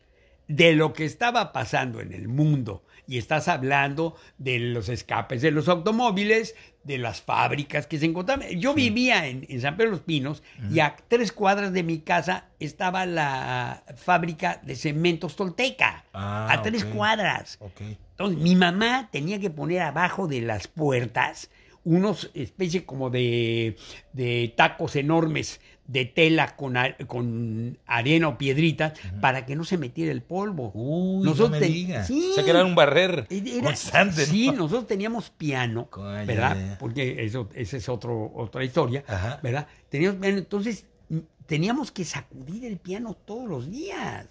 de 0.48 0.72
lo 0.74 0.92
que 0.92 1.04
estaba 1.04 1.52
pasando 1.52 2.00
en 2.00 2.12
el 2.12 2.26
mundo, 2.28 2.82
y 3.06 3.18
estás 3.18 3.48
hablando 3.48 4.16
de 4.38 4.58
los 4.60 4.88
escapes 4.88 5.42
de 5.42 5.50
los 5.50 5.68
automóviles, 5.68 6.54
de 6.84 6.96
las 6.98 7.20
fábricas 7.22 7.86
que 7.88 7.98
se 7.98 8.06
encontraban. 8.06 8.48
Yo 8.58 8.72
vivía 8.72 9.26
en, 9.26 9.46
en 9.48 9.60
San 9.60 9.76
Pedro 9.76 9.90
de 9.90 9.96
los 9.96 10.04
Pinos 10.04 10.42
y 10.72 10.78
a 10.80 10.96
tres 11.08 11.32
cuadras 11.32 11.72
de 11.72 11.82
mi 11.82 12.00
casa 12.00 12.46
estaba 12.60 13.06
la 13.06 13.82
fábrica 13.96 14.60
de 14.64 14.76
cementos 14.76 15.34
Tolteca. 15.36 16.04
Ah, 16.12 16.48
a 16.52 16.62
tres 16.62 16.84
cuadras. 16.84 17.56
Ok. 17.60 17.80
Entonces, 18.20 18.42
mi 18.42 18.54
mamá 18.54 19.08
tenía 19.10 19.40
que 19.40 19.48
poner 19.48 19.80
abajo 19.80 20.28
de 20.28 20.42
las 20.42 20.68
puertas 20.68 21.48
unos 21.84 22.30
especie 22.34 22.84
como 22.84 23.08
de, 23.08 23.76
de 24.12 24.52
tacos 24.54 24.94
enormes 24.96 25.62
de 25.86 26.04
tela 26.04 26.54
con, 26.54 26.74
con 27.06 27.78
arena 27.86 28.28
o 28.28 28.36
piedritas 28.38 28.92
para 29.22 29.46
que 29.46 29.56
no 29.56 29.64
se 29.64 29.78
metiera 29.78 30.12
el 30.12 30.20
polvo. 30.22 30.70
Uy, 30.74 31.24
Nosotros 31.24 31.50
no 31.52 31.56
me 31.56 31.60
te- 31.66 31.72
diga. 31.72 32.04
Sí. 32.04 32.28
O 32.30 32.34
sea, 32.34 32.44
que 32.44 32.50
era 32.50 32.62
un 32.66 32.74
barrer 32.74 33.26
Era- 33.30 33.64
constante, 33.64 34.20
¿no? 34.26 34.32
Sí, 34.32 34.50
nosotros 34.50 34.86
teníamos 34.86 35.30
piano, 35.30 35.88
¿verdad? 36.26 36.76
Porque 36.78 37.24
eso, 37.24 37.48
esa 37.54 37.78
es 37.78 37.88
otro, 37.88 38.30
otra 38.34 38.62
historia, 38.62 39.02
Ajá. 39.08 39.40
¿verdad? 39.42 39.66
Teníamos 39.88 40.20
piano, 40.20 40.36
entonces 40.36 40.84
m- 41.08 41.22
teníamos 41.46 41.90
que 41.90 42.04
sacudir 42.04 42.66
el 42.66 42.76
piano 42.76 43.14
todos 43.14 43.48
los 43.48 43.70
días. 43.70 44.26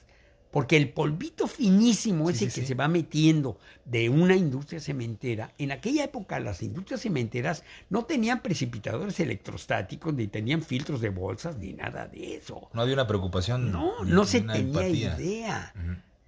Porque 0.51 0.77
el 0.77 0.89
polvito 0.89 1.45
finísimo 1.47 2.29
ese 2.29 2.39
sí, 2.39 2.45
que 2.47 2.61
sí. 2.61 2.65
se 2.67 2.73
va 2.73 2.87
metiendo 2.87 3.59
de 3.85 4.09
una 4.09 4.35
industria 4.35 4.79
cementera, 4.79 5.53
en 5.59 5.71
aquella 5.71 6.03
época 6.05 6.39
las 6.39 6.63
industrias 6.63 7.01
cementeras 7.01 7.63
no 7.89 8.05
tenían 8.05 8.41
precipitadores 8.41 9.19
electrostáticos, 9.19 10.13
ni 10.15 10.27
tenían 10.27 10.63
filtros 10.63 11.01
de 11.01 11.09
bolsas, 11.09 11.57
ni 11.57 11.73
nada 11.73 12.07
de 12.07 12.35
eso. 12.37 12.67
No 12.73 12.81
había 12.81 12.95
una 12.95 13.05
preocupación. 13.05 13.71
No, 13.71 14.03
no 14.03 14.25
se 14.25 14.41
tenía 14.41 14.55
empatía. 14.57 15.15
idea. 15.19 15.73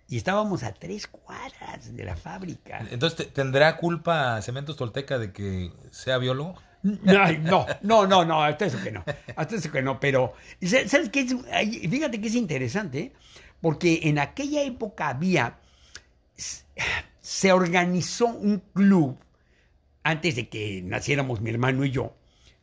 Y 0.07 0.17
estábamos 0.17 0.61
a 0.63 0.73
tres 0.73 1.07
cuadras 1.07 1.95
de 1.95 2.03
la 2.03 2.15
fábrica. 2.15 2.85
Entonces, 2.91 3.17
¿te- 3.17 3.25
¿tendrá 3.31 3.77
culpa 3.77 4.41
Cementos 4.41 4.75
Tolteca 4.75 5.17
de 5.17 5.31
que 5.31 5.71
sea 5.89 6.17
biólogo? 6.19 6.55
No, 6.83 7.65
no, 7.83 8.05
no, 8.07 8.25
no, 8.25 8.43
hasta 8.43 8.65
eso 8.65 8.77
que 8.83 8.91
no, 8.91 9.03
hasta 9.35 9.55
eso 9.55 9.71
que 9.71 9.81
no, 9.83 9.99
pero 9.99 10.33
sa- 10.61 10.87
¿sabes 10.87 11.09
qué? 11.09 11.21
es? 11.21 11.35
Fíjate 11.89 12.19
que 12.19 12.27
es 12.27 12.33
interesante, 12.35 12.99
¿eh? 12.99 13.13
Porque 13.61 14.01
en 14.03 14.19
aquella 14.19 14.63
época 14.63 15.09
había, 15.09 15.59
se 17.21 17.51
organizó 17.51 18.27
un 18.27 18.59
club, 18.73 19.17
antes 20.03 20.35
de 20.35 20.49
que 20.49 20.81
naciéramos 20.83 21.41
mi 21.41 21.51
hermano 21.51 21.85
y 21.85 21.91
yo, 21.91 22.15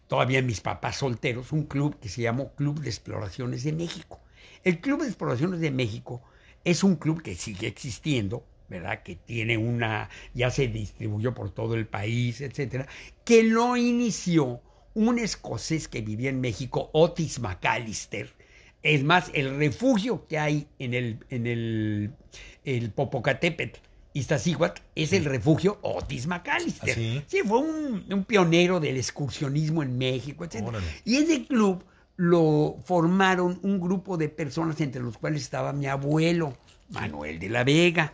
todavía 0.09 0.43
mis 0.43 0.61
papás 0.61 0.97
solteros, 0.97 1.52
un 1.52 1.64
club 1.64 1.99
que 2.00 2.09
se 2.09 2.23
llamó 2.23 2.55
Club 2.55 2.81
de 2.81 2.88
Exploraciones 2.88 3.62
de 3.62 3.73
México. 3.73 4.21
El 4.64 4.81
Club 4.81 5.02
de 5.02 5.09
Exploraciones 5.09 5.61
de 5.61 5.71
México 5.71 6.23
es 6.64 6.83
un 6.83 6.97
club 6.97 7.23
que 7.23 7.37
sigue 7.37 7.69
existiendo, 7.69 8.45
¿verdad? 8.69 9.02
Que 9.02 9.14
tiene 9.14 9.57
una, 9.57 10.11
ya 10.35 10.50
se 10.50 10.67
distribuyó 10.67 11.35
por 11.35 11.50
todo 11.50 11.75
el 11.75 11.87
país, 11.87 12.40
etcétera, 12.40 12.88
que 13.25 13.45
lo 13.45 13.76
inició 13.76 14.61
un 14.95 15.19
escocés 15.19 15.87
que 15.87 16.00
vivía 16.00 16.31
en 16.31 16.40
México, 16.40 16.90
Otis 16.93 17.38
McAllister. 17.38 18.35
Es 18.82 19.02
más, 19.02 19.30
el 19.35 19.56
refugio 19.56 20.26
que 20.26 20.38
hay 20.38 20.66
en 20.78 20.94
el, 20.94 21.18
en 21.30 21.47
el, 21.47 22.12
el 22.64 22.90
Popocatépetl, 22.90 23.80
Iztaccíhuatl, 24.14 24.80
es 24.94 25.12
el 25.12 25.25
refugio 25.25 25.78
Otis 25.82 26.26
McAllister. 26.26 26.90
¿Ah, 26.90 26.94
sí? 26.94 27.23
Sí, 27.26 27.40
fue 27.44 27.58
un, 27.58 28.04
un 28.12 28.25
pionero 28.25 28.80
del 28.80 28.97
excursionismo 28.97 29.82
en 29.82 29.99
México, 29.99 30.44
etc. 30.44 30.62
Órale. 30.64 30.87
Y 31.04 31.16
ese 31.16 31.44
club 31.44 31.85
lo 32.16 32.76
formaron 32.85 33.61
un 33.62 33.80
grupo 33.80 34.16
de 34.16 34.28
personas 34.28 34.80
entre 34.80 35.02
los 35.02 35.18
cuales 35.18 35.42
estaba 35.42 35.73
mi 35.73 35.87
abuelo, 35.87 36.56
Manuel 36.90 37.38
de 37.38 37.49
la 37.49 37.64
Vega. 37.64 38.12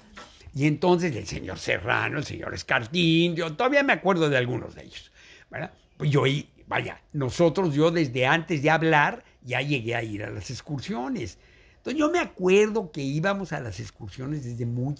Y 0.54 0.66
entonces 0.66 1.14
el 1.16 1.26
señor 1.26 1.58
Serrano, 1.58 2.18
el 2.18 2.24
señor 2.24 2.54
Escartín, 2.54 3.34
yo 3.34 3.54
todavía 3.54 3.82
me 3.82 3.92
acuerdo 3.92 4.28
de 4.28 4.36
algunos 4.36 4.74
de 4.74 4.84
ellos. 4.84 5.10
¿verdad? 5.50 5.72
Pues 5.96 6.10
yo, 6.10 6.26
y- 6.26 6.48
vaya, 6.66 7.00
nosotros, 7.12 7.74
yo 7.74 7.90
desde 7.90 8.26
antes 8.26 8.62
de 8.62 8.70
hablar, 8.70 9.24
ya 9.44 9.60
llegué 9.60 9.94
a 9.94 10.02
ir 10.02 10.24
a 10.24 10.30
las 10.30 10.50
excursiones. 10.50 11.38
Entonces 11.76 11.98
yo 12.00 12.10
me 12.10 12.18
acuerdo 12.18 12.90
que 12.90 13.02
íbamos 13.02 13.52
a 13.52 13.60
las 13.60 13.78
excursiones 13.78 14.44
desde 14.44 14.64
muy, 14.66 14.94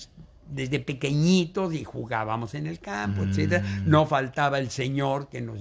desde 0.50 0.78
pequeñitos 0.80 1.72
y 1.74 1.82
jugábamos 1.84 2.54
en 2.54 2.66
el 2.66 2.78
campo, 2.78 3.22
Mm. 3.24 3.30
etcétera. 3.30 3.64
No 3.86 4.06
faltaba 4.06 4.58
el 4.58 4.70
señor 4.70 5.28
que 5.28 5.40
nos 5.40 5.58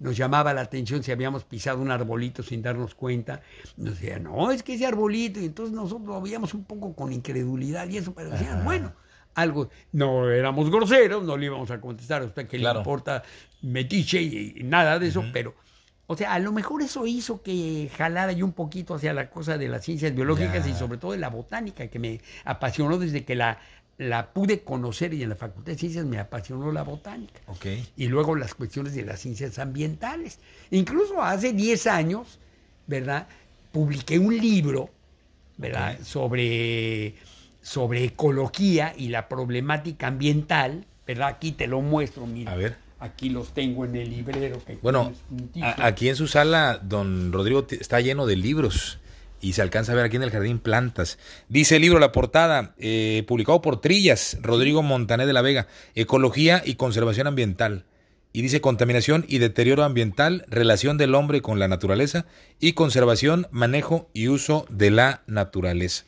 Nos 0.00 0.16
llamaba 0.16 0.52
la 0.52 0.62
atención 0.62 1.02
si 1.04 1.12
habíamos 1.12 1.44
pisado 1.44 1.80
un 1.80 1.90
arbolito 1.92 2.42
sin 2.42 2.62
darnos 2.62 2.94
cuenta. 2.96 3.42
Nos 3.76 4.00
decían, 4.00 4.24
no, 4.24 4.50
es 4.50 4.62
que 4.64 4.74
ese 4.74 4.86
arbolito. 4.86 5.38
Y 5.40 5.44
entonces 5.44 5.72
nosotros 5.74 6.08
lo 6.08 6.20
veíamos 6.20 6.52
un 6.54 6.64
poco 6.64 6.94
con 6.94 7.12
incredulidad 7.12 7.88
y 7.88 7.98
eso, 7.98 8.12
pero 8.12 8.30
decían, 8.30 8.64
bueno, 8.64 8.92
algo. 9.34 9.68
No 9.92 10.28
éramos 10.28 10.68
groseros, 10.70 11.22
no 11.24 11.36
le 11.36 11.46
íbamos 11.46 11.70
a 11.70 11.80
contestar 11.80 12.22
a 12.22 12.24
usted 12.24 12.48
que 12.48 12.58
Claro. 12.58 12.78
le 12.78 12.80
importa 12.80 13.22
metiche 13.62 14.20
y, 14.20 14.54
y 14.56 14.62
nada 14.64 14.98
de 14.98 15.06
eso, 15.08 15.22
pero. 15.32 15.54
O 16.12 16.16
sea, 16.16 16.32
a 16.34 16.40
lo 16.40 16.50
mejor 16.50 16.82
eso 16.82 17.06
hizo 17.06 17.40
que 17.40 17.88
jalara 17.96 18.32
yo 18.32 18.44
un 18.44 18.50
poquito 18.50 18.96
hacia 18.96 19.12
la 19.12 19.30
cosa 19.30 19.56
de 19.56 19.68
las 19.68 19.84
ciencias 19.84 20.12
biológicas 20.12 20.64
Ya. 20.66 20.72
y 20.72 20.74
sobre 20.74 20.98
todo 20.98 21.12
de 21.12 21.18
la 21.18 21.28
botánica, 21.28 21.86
que 21.86 22.00
me 22.00 22.20
apasionó 22.44 22.98
desde 22.98 23.24
que 23.24 23.36
la, 23.36 23.60
la 23.96 24.32
pude 24.32 24.64
conocer 24.64 25.14
y 25.14 25.22
en 25.22 25.28
la 25.28 25.36
Facultad 25.36 25.70
de 25.70 25.78
Ciencias 25.78 26.04
me 26.06 26.18
apasionó 26.18 26.72
la 26.72 26.82
botánica. 26.82 27.38
Ok. 27.46 27.64
Y 27.96 28.08
luego 28.08 28.34
las 28.34 28.56
cuestiones 28.56 28.92
de 28.96 29.04
las 29.04 29.20
ciencias 29.20 29.60
ambientales. 29.60 30.40
Incluso 30.72 31.22
hace 31.22 31.52
10 31.52 31.86
años, 31.86 32.40
¿verdad? 32.88 33.28
Publiqué 33.70 34.18
un 34.18 34.36
libro, 34.36 34.90
¿verdad? 35.58 35.96
Sobre, 36.02 37.14
sobre 37.62 38.02
ecología 38.02 38.94
y 38.96 39.10
la 39.10 39.28
problemática 39.28 40.08
ambiental, 40.08 40.86
¿verdad? 41.06 41.28
Aquí 41.28 41.52
te 41.52 41.68
lo 41.68 41.80
muestro, 41.82 42.26
mira. 42.26 42.50
A 42.50 42.56
ver. 42.56 42.89
Aquí 43.00 43.30
los 43.30 43.54
tengo 43.54 43.84
en 43.86 43.96
el 43.96 44.10
librero. 44.10 44.62
Que 44.64 44.76
Bueno, 44.82 45.12
aquí 45.78 46.08
en 46.08 46.16
su 46.16 46.26
sala, 46.26 46.80
don 46.82 47.32
Rodrigo 47.32 47.66
está 47.70 48.00
lleno 48.00 48.26
de 48.26 48.36
libros 48.36 48.98
y 49.40 49.54
se 49.54 49.62
alcanza 49.62 49.92
a 49.92 49.94
ver 49.94 50.04
aquí 50.04 50.16
en 50.16 50.22
el 50.22 50.30
jardín 50.30 50.58
plantas. 50.58 51.18
Dice 51.48 51.76
el 51.76 51.82
libro, 51.82 51.98
la 51.98 52.12
portada, 52.12 52.74
eh, 52.78 53.24
publicado 53.26 53.62
por 53.62 53.80
Trillas, 53.80 54.36
Rodrigo 54.42 54.82
Montané 54.82 55.24
de 55.26 55.32
la 55.32 55.40
Vega, 55.40 55.66
Ecología 55.94 56.62
y 56.64 56.74
Conservación 56.74 57.26
Ambiental. 57.26 57.84
Y 58.32 58.42
dice 58.42 58.60
contaminación 58.60 59.24
y 59.26 59.38
deterioro 59.38 59.82
ambiental, 59.82 60.44
relación 60.48 60.98
del 60.98 61.14
hombre 61.16 61.40
con 61.42 61.58
la 61.58 61.66
naturaleza 61.66 62.26
y 62.60 62.74
conservación, 62.74 63.48
manejo 63.50 64.08
y 64.12 64.28
uso 64.28 64.66
de 64.70 64.90
la 64.92 65.22
naturaleza. 65.26 66.04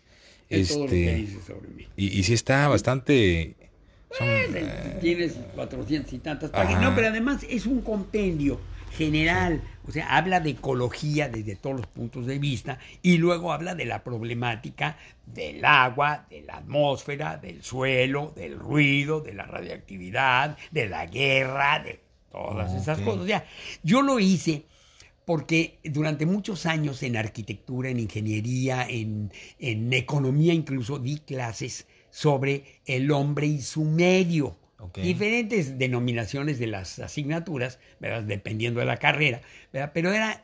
Es 0.49 0.69
todo 0.69 0.85
lo 0.85 0.91
que 0.91 1.05
Este, 1.11 1.17
dice 1.17 1.39
sobre 1.47 1.69
mí. 1.71 1.89
y, 1.97 2.19
y 2.19 2.23
sí 2.23 2.35
está 2.35 2.69
bastante... 2.69 3.57
son, 4.13 4.29
Eh, 4.29 4.99
Tienes 5.01 5.35
400 5.55 6.13
y 6.13 6.19
tantas 6.19 6.51
páginas. 6.51 6.83
No, 6.83 6.95
pero 6.95 7.09
además 7.09 7.45
es 7.49 7.67
un 7.67 7.83
compendio 7.83 8.61
general. 8.91 9.63
O 9.85 9.93
sea, 9.93 10.17
habla 10.17 10.41
de 10.41 10.51
ecología 10.51 11.29
desde 11.29 11.57
todos 11.57 11.77
los 11.77 11.87
puntos 11.87 12.27
de 12.27 12.39
vista 12.39 12.79
y 13.03 13.19
luego 13.19 13.53
habla 13.53 13.75
de 13.75 13.87
la 13.87 14.05
problemática 14.05 14.99
del 15.25 15.65
agua, 15.65 16.27
de 16.31 16.43
la 16.43 16.59
atmósfera, 16.59 17.37
del 17.39 17.63
suelo, 17.63 18.33
del 18.37 18.59
ruido, 18.59 19.21
de 19.21 19.35
la 19.35 19.45
radioactividad, 19.47 20.57
de 20.71 20.89
la 20.89 21.07
guerra, 21.07 21.83
de 21.83 22.01
todas 22.31 22.75
esas 22.75 23.01
cosas. 23.01 23.23
O 23.23 23.27
sea, 23.27 23.47
yo 23.83 24.03
lo 24.03 24.21
hice 24.21 24.67
porque 25.25 25.79
durante 25.85 26.27
muchos 26.27 26.67
años 26.67 27.03
en 27.03 27.17
arquitectura, 27.17 27.91
en 27.91 28.01
ingeniería, 28.01 28.87
en, 28.89 29.33
en 29.59 29.93
economía 29.93 30.53
incluso 30.53 30.99
di 30.99 31.19
clases 31.21 31.87
sobre 32.13 32.81
el 32.87 33.11
hombre 33.11 33.47
y 33.49 33.61
su 33.61 33.83
medio. 33.83 34.57
Diferentes 34.95 35.79
denominaciones 35.79 36.59
de 36.59 36.67
las 36.69 36.99
asignaturas, 36.99 37.79
¿verdad? 37.99 38.23
dependiendo 38.23 38.81
de 38.81 38.87
la 38.87 38.99
carrera, 38.99 39.41
¿verdad? 39.73 39.93
pero 39.95 40.13
eran 40.13 40.35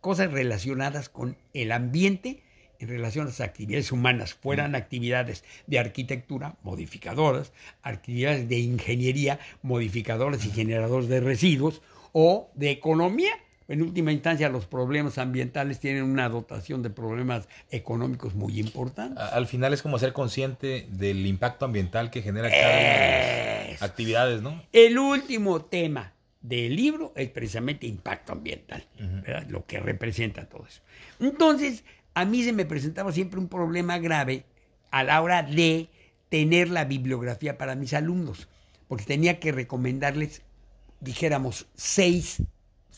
cosas 0.00 0.30
relacionadas 0.32 1.08
con 1.08 1.36
el 1.54 1.72
ambiente 1.72 2.42
en 2.80 2.88
relación 2.88 3.26
a 3.26 3.28
las 3.28 3.40
actividades 3.40 3.92
humanas, 3.92 4.34
fueran 4.34 4.74
actividades 4.74 5.44
de 5.66 5.78
arquitectura 5.78 6.56
modificadoras, 6.62 7.52
actividades 7.82 8.48
de 8.48 8.58
ingeniería 8.58 9.38
modificadoras 9.62 10.44
y 10.46 10.50
generadores 10.50 11.08
de 11.08 11.20
residuos, 11.20 11.82
o 12.12 12.50
de 12.54 12.70
economía. 12.70 13.32
En 13.70 13.82
última 13.82 14.10
instancia, 14.10 14.48
los 14.48 14.66
problemas 14.66 15.16
ambientales 15.18 15.78
tienen 15.78 16.02
una 16.02 16.28
dotación 16.28 16.82
de 16.82 16.90
problemas 16.90 17.48
económicos 17.70 18.34
muy 18.34 18.58
importantes. 18.58 19.22
al 19.22 19.46
final 19.46 19.72
es 19.72 19.80
como 19.80 19.96
ser 19.96 20.12
consciente 20.12 20.88
del 20.90 21.24
impacto 21.24 21.66
ambiental 21.66 22.10
que 22.10 22.20
genera 22.20 22.50
cada 22.50 22.68
una 22.68 22.78
de 22.78 23.70
las 23.70 23.82
actividades, 23.82 24.42
¿no? 24.42 24.60
El 24.72 24.98
último 24.98 25.66
tema 25.66 26.14
del 26.40 26.74
libro 26.74 27.12
es 27.14 27.28
precisamente 27.28 27.86
impacto 27.86 28.32
ambiental, 28.32 28.84
lo 29.48 29.64
que 29.66 29.78
representa 29.78 30.46
todo 30.46 30.66
eso. 30.66 30.80
Entonces, 31.20 31.84
a 32.14 32.24
mí 32.24 32.42
se 32.42 32.52
me 32.52 32.64
presentaba 32.64 33.12
siempre 33.12 33.38
un 33.38 33.46
problema 33.46 33.98
grave 33.98 34.46
a 34.90 35.04
la 35.04 35.22
hora 35.22 35.44
de 35.44 35.88
tener 36.28 36.70
la 36.70 36.86
bibliografía 36.86 37.56
para 37.56 37.76
mis 37.76 37.94
alumnos, 37.94 38.48
porque 38.88 39.04
tenía 39.04 39.38
que 39.38 39.52
recomendarles, 39.52 40.42
dijéramos, 40.98 41.68
seis, 41.76 42.42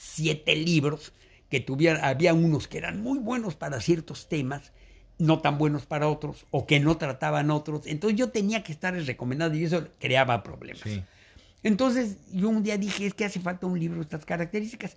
siete 0.02 0.56
libros 0.56 1.12
que 1.48 1.60
tuvieran, 1.60 2.04
había 2.04 2.34
unos 2.34 2.66
que 2.66 2.78
eran 2.78 3.00
muy 3.00 3.18
buenos 3.18 3.54
para 3.54 3.80
ciertos 3.80 4.28
temas, 4.28 4.72
no 5.18 5.40
tan 5.40 5.58
buenos 5.58 5.86
para 5.86 6.08
otros, 6.08 6.46
o 6.50 6.66
que 6.66 6.80
no 6.80 6.96
trataban 6.96 7.50
otros. 7.50 7.86
Entonces 7.86 8.18
yo 8.18 8.30
tenía 8.30 8.64
que 8.64 8.72
estarles 8.72 9.06
recomendando 9.06 9.56
y 9.56 9.64
eso 9.64 9.86
creaba 10.00 10.42
problemas. 10.42 10.82
Sí. 10.82 11.02
Entonces 11.62 12.16
yo 12.32 12.48
un 12.48 12.64
día 12.64 12.76
dije, 12.78 13.06
es 13.06 13.14
que 13.14 13.24
hace 13.24 13.38
falta 13.38 13.66
un 13.66 13.78
libro 13.78 13.98
de 13.98 14.02
estas 14.02 14.24
características. 14.24 14.96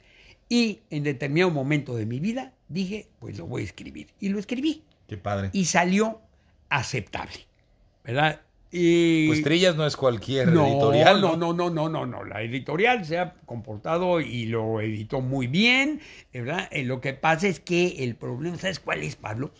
Y 0.49 0.79
en 0.89 1.03
determinado 1.03 1.51
momento 1.51 1.95
de 1.95 2.05
mi 2.05 2.19
vida 2.19 2.53
dije, 2.67 3.07
pues 3.19 3.37
lo 3.37 3.45
voy 3.45 3.61
a 3.61 3.65
escribir. 3.65 4.07
Y 4.19 4.29
lo 4.29 4.39
escribí. 4.39 4.83
Qué 5.07 5.17
padre. 5.17 5.51
Y 5.53 5.65
salió 5.65 6.21
aceptable. 6.69 7.45
¿Verdad? 8.03 8.41
Y... 8.77 9.27
Pues 9.27 9.41
Trillas 9.41 9.75
no 9.77 9.85
es 9.87 9.95
cualquier 9.95 10.49
no, 10.49 10.67
editorial. 10.67 11.21
no, 11.21 11.37
no, 11.37 11.53
no, 11.53 11.69
no, 11.69 11.87
no, 11.87 12.05
no. 12.05 12.23
La 12.25 12.41
editorial 12.41 13.05
se 13.05 13.17
ha 13.17 13.35
comportado 13.45 14.19
y 14.19 14.47
lo 14.47 14.81
editó 14.81 15.21
muy 15.21 15.47
bien, 15.47 16.01
¿verdad? 16.33 16.67
Eh, 16.71 16.83
lo 16.83 16.99
que 16.99 17.13
pasa 17.13 17.47
es 17.47 17.61
que 17.61 18.03
el 18.03 18.15
problema, 18.15 18.57
¿sabes 18.57 18.79
cuál 18.81 19.03
es, 19.03 19.15
Pablo? 19.15 19.53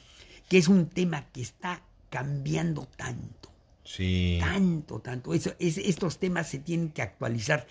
Que 0.50 0.58
es 0.58 0.68
un 0.68 0.88
tema 0.90 1.28
que 1.32 1.42
está 1.42 1.82
cambiando 2.10 2.88
tanto 2.98 3.52
Sí. 3.86 4.38
tanto, 4.42 5.00
tanto. 5.00 5.34
Eso, 5.34 5.54
es- 5.60 5.78
estos 5.78 6.18
temas 6.20 6.50
se 6.50 6.60
tienen 6.60 6.90
que 6.90 7.02
actualizar. 7.02 7.68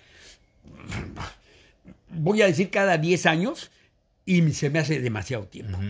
Voy 2.09 2.41
a 2.43 2.47
decir 2.47 2.71
cada 2.71 2.97
10 2.99 3.27
años 3.27 3.71
y 4.25 4.41
se 4.53 4.71
me 4.71 4.79
hace 4.79 5.01
demasiado 5.01 5.47
tiempo. 5.47 5.77
Ujú. 5.77 5.89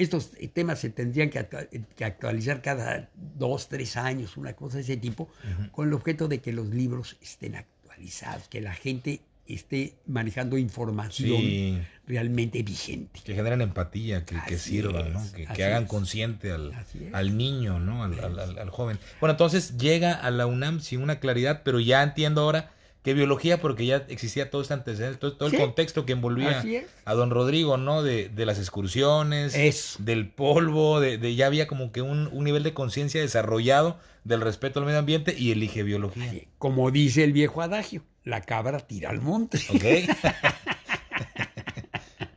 Estos 0.00 0.30
temas 0.54 0.78
se 0.78 0.90
tendrían 0.90 1.28
que, 1.30 1.38
actua- 1.38 1.68
que 1.68 2.04
actualizar 2.04 2.62
cada 2.62 3.10
2, 3.38 3.68
3 3.68 3.96
años, 3.98 4.36
una 4.36 4.54
cosa 4.54 4.76
de 4.78 4.82
ese 4.82 4.96
tipo, 4.96 5.28
con 5.72 5.88
el 5.88 5.94
objeto 5.94 6.26
de 6.28 6.40
que 6.40 6.52
los 6.52 6.68
libros 6.70 7.16
estén 7.22 7.54
actualizados, 7.56 8.48
que 8.48 8.60
la 8.60 8.72
gente 8.72 9.20
esté 9.46 9.94
manejando 10.06 10.56
información 10.58 11.40
Sí. 11.40 11.78
realmente 12.06 12.62
vigente. 12.62 13.20
Que 13.24 13.34
generen 13.34 13.60
empatía, 13.60 14.24
que, 14.24 14.36
que 14.46 14.54
Así 14.54 14.70
sirvan, 14.70 15.12
¿no? 15.12 15.22
es, 15.24 15.32
Que, 15.32 15.64
hagan 15.64 15.82
es. 15.82 15.88
consciente 15.88 16.52
al, 16.52 16.72
es. 16.72 17.12
al 17.12 17.36
niño, 17.36 17.80
¿no? 17.80 18.04
Al, 18.04 18.18
al- 18.20 18.38
al- 18.38 18.58
al 18.58 18.70
joven. 18.70 18.98
Bueno, 19.18 19.32
entonces 19.32 19.76
llega 19.76 20.14
a 20.14 20.30
la 20.30 20.46
UNAM 20.46 20.80
sin 20.80 21.02
una 21.02 21.18
claridad, 21.18 21.62
pero 21.64 21.80
ya 21.80 22.02
entiendo 22.02 22.42
ahora 22.42 22.72
que 23.02 23.14
biología, 23.14 23.60
porque 23.60 23.86
ya 23.86 24.04
existía 24.08 24.50
todo 24.50 24.60
este 24.60 24.74
antecedente, 24.74 25.18
todo, 25.18 25.36
todo 25.36 25.48
el 25.48 25.56
contexto 25.56 26.04
que 26.04 26.12
envolvía 26.12 26.62
a 27.04 27.14
don 27.14 27.30
Rodrigo, 27.30 27.76
¿no? 27.78 28.02
De, 28.02 28.28
de 28.28 28.46
las 28.46 28.58
excursiones, 28.58 29.54
Eso. 29.54 29.98
del 30.02 30.28
polvo, 30.28 31.00
de, 31.00 31.16
de 31.16 31.34
ya 31.34 31.46
había 31.46 31.66
como 31.66 31.92
que 31.92 32.02
un, 32.02 32.28
un 32.30 32.44
nivel 32.44 32.62
de 32.62 32.74
conciencia 32.74 33.20
desarrollado 33.20 33.98
del 34.24 34.42
respeto 34.42 34.80
al 34.80 34.86
medio 34.86 34.98
ambiente 34.98 35.34
y 35.36 35.50
elige 35.50 35.82
biología. 35.82 36.42
Como 36.58 36.90
dice 36.90 37.24
el 37.24 37.32
viejo 37.32 37.62
adagio, 37.62 38.02
la 38.24 38.42
cabra 38.42 38.80
tira 38.80 39.10
al 39.10 39.20
monte. 39.20 39.58
¿Ok? 39.70 39.84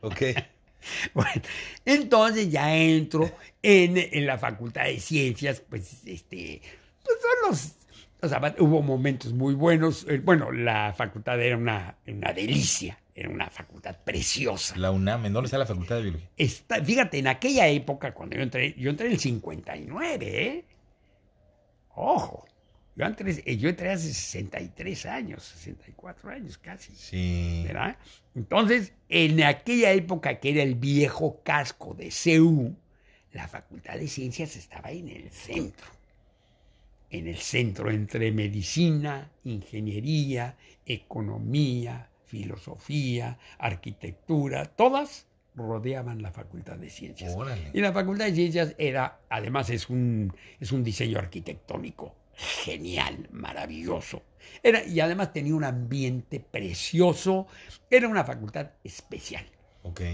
ok. 0.00 0.22
Bueno, 1.12 1.42
entonces 1.84 2.50
ya 2.50 2.74
entro 2.76 3.30
en, 3.62 3.96
en 3.96 4.26
la 4.26 4.38
Facultad 4.38 4.84
de 4.84 5.00
Ciencias, 5.00 5.60
pues, 5.60 6.04
este, 6.06 6.62
pues 7.02 7.18
son 7.20 7.50
los, 7.50 7.72
o 8.24 8.28
sea, 8.28 8.54
hubo 8.58 8.82
momentos 8.82 9.32
muy 9.32 9.54
buenos. 9.54 10.06
Eh, 10.08 10.18
Bueno, 10.24 10.50
la 10.52 10.92
facultad 10.92 11.40
era 11.40 11.56
una, 11.56 11.96
una 12.06 12.32
delicia, 12.32 12.98
era 13.14 13.28
una 13.28 13.48
facultad 13.50 13.96
preciosa. 14.04 14.76
La 14.76 14.90
UNAM, 14.90 15.26
¿en 15.26 15.32
dónde 15.32 15.46
está 15.46 15.58
la 15.58 15.66
Facultad 15.66 15.96
de 15.96 16.02
Biología? 16.02 16.28
Está- 16.36 16.82
fíjate, 16.82 17.18
en 17.18 17.26
aquella 17.28 17.68
época, 17.68 18.12
cuando 18.14 18.36
yo 18.36 18.42
entré, 18.42 18.74
yo 18.78 18.90
entré 18.90 19.06
en 19.06 19.12
el 19.12 19.18
59, 19.20 20.42
¿eh? 20.46 20.64
Ojo, 21.96 22.46
yo 22.96 23.04
entré, 23.06 23.42
eh, 23.44 23.56
yo 23.56 23.68
entré 23.68 23.90
hace 23.90 24.12
63 24.12 25.06
años, 25.06 25.44
64 25.44 26.30
años 26.30 26.58
casi. 26.58 26.92
Sí. 26.94 27.62
¿verdad? 27.66 27.96
Entonces, 28.34 28.92
en 29.08 29.42
aquella 29.42 29.92
época 29.92 30.40
que 30.40 30.50
era 30.50 30.62
el 30.62 30.74
viejo 30.74 31.40
casco 31.44 31.94
de 31.94 32.10
CEU, 32.10 32.74
la 33.32 33.48
Facultad 33.48 33.94
de 33.94 34.08
Ciencias 34.08 34.56
estaba 34.56 34.90
en 34.92 35.08
el 35.08 35.30
centro. 35.30 35.86
En 37.14 37.28
el 37.28 37.36
centro 37.36 37.92
entre 37.92 38.32
medicina, 38.32 39.30
ingeniería, 39.44 40.56
economía, 40.84 42.10
filosofía, 42.24 43.38
arquitectura, 43.58 44.64
todas 44.64 45.28
rodeaban 45.54 46.22
la 46.22 46.32
Facultad 46.32 46.76
de 46.76 46.90
Ciencias. 46.90 47.32
Órale. 47.36 47.70
Y 47.72 47.80
la 47.80 47.92
Facultad 47.92 48.24
de 48.24 48.34
Ciencias 48.34 48.74
era, 48.78 49.20
además 49.28 49.70
es 49.70 49.88
un, 49.88 50.34
es 50.58 50.72
un 50.72 50.82
diseño 50.82 51.20
arquitectónico 51.20 52.16
genial, 52.34 53.28
maravilloso. 53.30 54.24
Era, 54.60 54.84
y 54.84 54.98
además 54.98 55.32
tenía 55.32 55.54
un 55.54 55.62
ambiente 55.62 56.40
precioso. 56.40 57.46
Era 57.88 58.08
una 58.08 58.24
facultad 58.24 58.72
especial. 58.82 59.46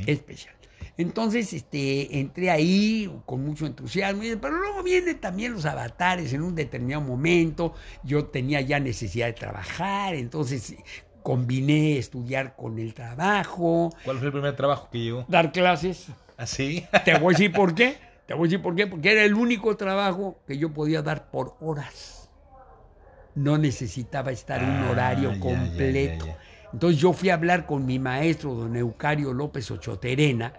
Especial. 0.06 0.54
Entonces, 1.00 1.52
este, 1.52 2.18
entré 2.20 2.50
ahí 2.50 3.10
con 3.26 3.44
mucho 3.44 3.64
entusiasmo, 3.66 4.22
pero 4.40 4.56
luego 4.58 4.82
vienen 4.82 5.18
también 5.18 5.52
los 5.52 5.64
avatares 5.64 6.32
en 6.32 6.42
un 6.42 6.54
determinado 6.54 7.00
momento. 7.02 7.74
Yo 8.04 8.26
tenía 8.26 8.60
ya 8.60 8.78
necesidad 8.80 9.26
de 9.26 9.32
trabajar, 9.32 10.14
entonces 10.14 10.74
combiné 11.22 11.96
estudiar 11.98 12.54
con 12.56 12.78
el 12.78 12.92
trabajo. 12.94 13.90
¿Cuál 14.04 14.18
fue 14.18 14.26
el 14.26 14.32
primer 14.32 14.56
trabajo 14.56 14.88
que 14.90 14.98
llegó? 14.98 15.24
Dar 15.28 15.52
clases. 15.52 16.08
¿Así? 16.36 16.84
Te 17.04 17.18
voy 17.18 17.34
a 17.34 17.36
decir 17.38 17.52
por 17.52 17.74
qué. 17.74 17.96
Te 18.26 18.34
voy 18.34 18.42
a 18.46 18.48
decir 18.50 18.62
por 18.62 18.74
qué. 18.74 18.86
Porque 18.86 19.12
era 19.12 19.24
el 19.24 19.34
único 19.34 19.76
trabajo 19.76 20.38
que 20.46 20.58
yo 20.58 20.72
podía 20.72 21.02
dar 21.02 21.30
por 21.30 21.56
horas. 21.60 22.28
No 23.34 23.58
necesitaba 23.58 24.32
estar 24.32 24.62
en 24.62 24.68
un 24.70 24.84
Ah, 24.86 24.90
horario 24.90 25.32
ya, 25.32 25.40
completo. 25.40 26.26
ya, 26.26 26.32
ya. 26.32 26.38
Entonces 26.72 27.00
yo 27.00 27.12
fui 27.12 27.30
a 27.30 27.34
hablar 27.34 27.66
con 27.66 27.84
mi 27.86 27.98
maestro, 27.98 28.54
don 28.54 28.76
Eucario 28.76 29.32
López 29.32 29.70
Ochoterena, 29.70 30.52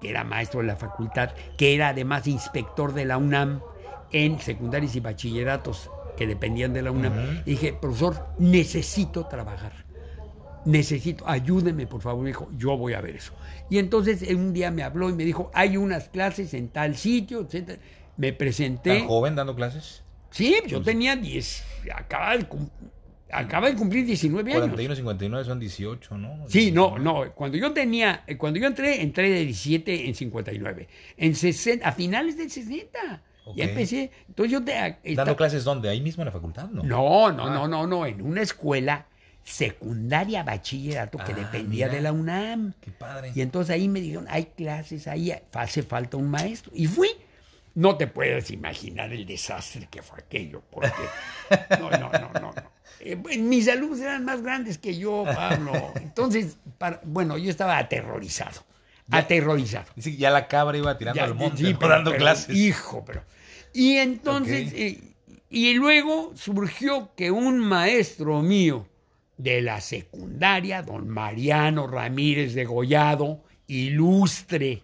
que 0.00 0.10
era 0.10 0.24
maestro 0.24 0.60
de 0.60 0.66
la 0.66 0.76
facultad, 0.76 1.30
que 1.56 1.74
era 1.74 1.88
además 1.88 2.26
inspector 2.26 2.94
de 2.94 3.04
la 3.04 3.18
UNAM 3.18 3.60
en 4.12 4.40
secundarias 4.40 4.96
y 4.96 5.00
bachilleratos 5.00 5.90
que 6.16 6.26
dependían 6.26 6.72
de 6.72 6.82
la 6.82 6.90
UNAM. 6.90 7.12
Y 7.46 7.50
dije, 7.50 7.72
profesor, 7.72 8.26
necesito 8.38 9.26
trabajar. 9.26 9.72
Necesito, 10.64 11.26
ayúdeme 11.26 11.86
por 11.86 12.02
favor. 12.02 12.22
Me 12.22 12.28
dijo, 12.30 12.48
yo 12.56 12.76
voy 12.76 12.92
a 12.92 13.00
ver 13.00 13.16
eso. 13.16 13.32
Y 13.70 13.78
entonces 13.78 14.22
un 14.34 14.52
día 14.52 14.70
me 14.70 14.82
habló 14.82 15.08
y 15.08 15.14
me 15.14 15.24
dijo, 15.24 15.50
hay 15.54 15.76
unas 15.76 16.08
clases 16.10 16.52
en 16.52 16.68
tal 16.68 16.96
sitio, 16.96 17.40
etcétera. 17.40 17.80
Me 18.18 18.32
presenté. 18.34 18.98
¿Tan 18.98 19.08
joven 19.08 19.36
dando 19.36 19.54
clases? 19.54 20.02
Sí, 20.30 20.54
yo 20.66 20.82
tenía 20.82 21.16
10, 21.16 21.64
acaba 21.94 22.36
de, 22.36 22.44
cum- 22.44 22.68
acaba 23.32 23.68
de 23.70 23.76
cumplir 23.76 24.04
19 24.06 24.50
años. 24.50 24.62
41, 24.62 24.96
59 24.96 25.44
son 25.44 25.58
18, 25.60 26.18
¿no? 26.18 26.48
Sí, 26.48 26.70
no, 26.72 26.98
no. 26.98 27.32
Cuando 27.34 27.56
yo 27.58 27.72
tenía, 27.72 28.24
eh, 28.26 28.36
cuando 28.36 28.58
yo 28.60 28.66
entré, 28.66 29.02
entré 29.02 29.28
de 29.30 29.44
17 29.44 30.08
en 30.08 30.14
59. 30.14 30.88
En 31.16 31.34
60, 31.34 31.86
a 31.88 31.92
finales 31.92 32.36
del 32.36 32.50
60. 32.50 33.22
Ok. 33.46 33.56
Ya 33.56 33.64
empecé. 33.64 34.10
Entonces 34.28 34.52
yo 34.52 34.62
te. 34.64 34.72
¿Dando 34.72 34.98
esta- 35.02 35.36
clases 35.36 35.64
dónde? 35.64 35.88
¿Ahí 35.88 36.00
mismo 36.00 36.22
en 36.22 36.26
la 36.26 36.32
facultad? 36.32 36.68
No. 36.68 36.82
no, 36.82 37.32
no, 37.32 37.46
Ah. 37.46 37.50
no, 37.54 37.68
no, 37.68 37.86
no. 37.86 38.06
En 38.06 38.22
una 38.22 38.42
escuela 38.42 39.06
secundaria 39.42 40.42
bachillerato 40.42 41.18
que 41.18 41.32
Ah, 41.32 41.36
dependía 41.36 41.86
mira. 41.86 41.96
de 41.96 42.02
la 42.02 42.12
UNAM. 42.12 42.74
Qué 42.80 42.90
padre. 42.90 43.32
Y 43.34 43.40
entonces 43.40 43.74
ahí 43.74 43.88
me 43.88 44.00
dijeron, 44.00 44.26
hay 44.28 44.44
clases, 44.46 45.06
ahí 45.08 45.32
hace 45.54 45.82
falta 45.82 46.16
un 46.16 46.30
maestro. 46.30 46.70
Y 46.74 46.86
fui. 46.86 47.08
No 47.74 47.96
te 47.96 48.06
puedes 48.08 48.50
imaginar 48.50 49.12
el 49.12 49.24
desastre 49.26 49.86
que 49.90 50.02
fue 50.02 50.18
aquello, 50.18 50.60
porque... 50.70 50.90
No, 51.80 51.88
no, 51.90 52.10
no, 52.10 52.32
no. 52.32 52.52
no. 52.52 52.54
Eh, 53.00 53.16
mis 53.38 53.68
alumnos 53.68 54.00
eran 54.00 54.24
más 54.24 54.42
grandes 54.42 54.78
que 54.78 54.96
yo, 54.98 55.24
Pablo. 55.24 55.72
Entonces, 55.96 56.56
para- 56.78 57.00
bueno, 57.04 57.38
yo 57.38 57.50
estaba 57.50 57.78
aterrorizado. 57.78 58.64
Ya. 59.08 59.18
Aterrorizado. 59.18 59.86
Que 60.02 60.16
ya 60.16 60.30
la 60.30 60.46
cabra 60.48 60.76
iba 60.78 60.96
tirando 60.96 61.16
Ya, 61.18 61.24
al 61.24 61.34
monte, 61.34 61.64
sí, 61.64 61.74
pero- 61.78 61.92
dando 61.94 62.10
pero, 62.12 62.22
clases. 62.22 62.54
Hijo, 62.56 63.04
pero. 63.04 63.24
Y 63.72 63.96
entonces, 63.96 64.72
eh, 64.74 65.00
y 65.48 65.74
luego 65.74 66.32
surgió 66.36 67.10
que 67.16 67.30
un 67.30 67.58
maestro 67.58 68.40
mío 68.42 68.86
de 69.36 69.62
la 69.62 69.80
secundaria, 69.80 70.82
don 70.82 71.08
Mariano 71.08 71.86
Ramírez 71.86 72.54
de 72.54 72.64
Gollado, 72.66 73.42
ilustre, 73.66 74.82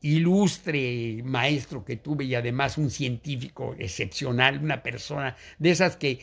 ilustre 0.00 1.22
maestro 1.24 1.84
que 1.84 1.96
tuve 1.96 2.24
y 2.24 2.34
además 2.34 2.78
un 2.78 2.90
científico 2.90 3.74
excepcional, 3.78 4.62
una 4.62 4.82
persona 4.82 5.36
de 5.58 5.70
esas 5.70 5.96
que, 5.96 6.20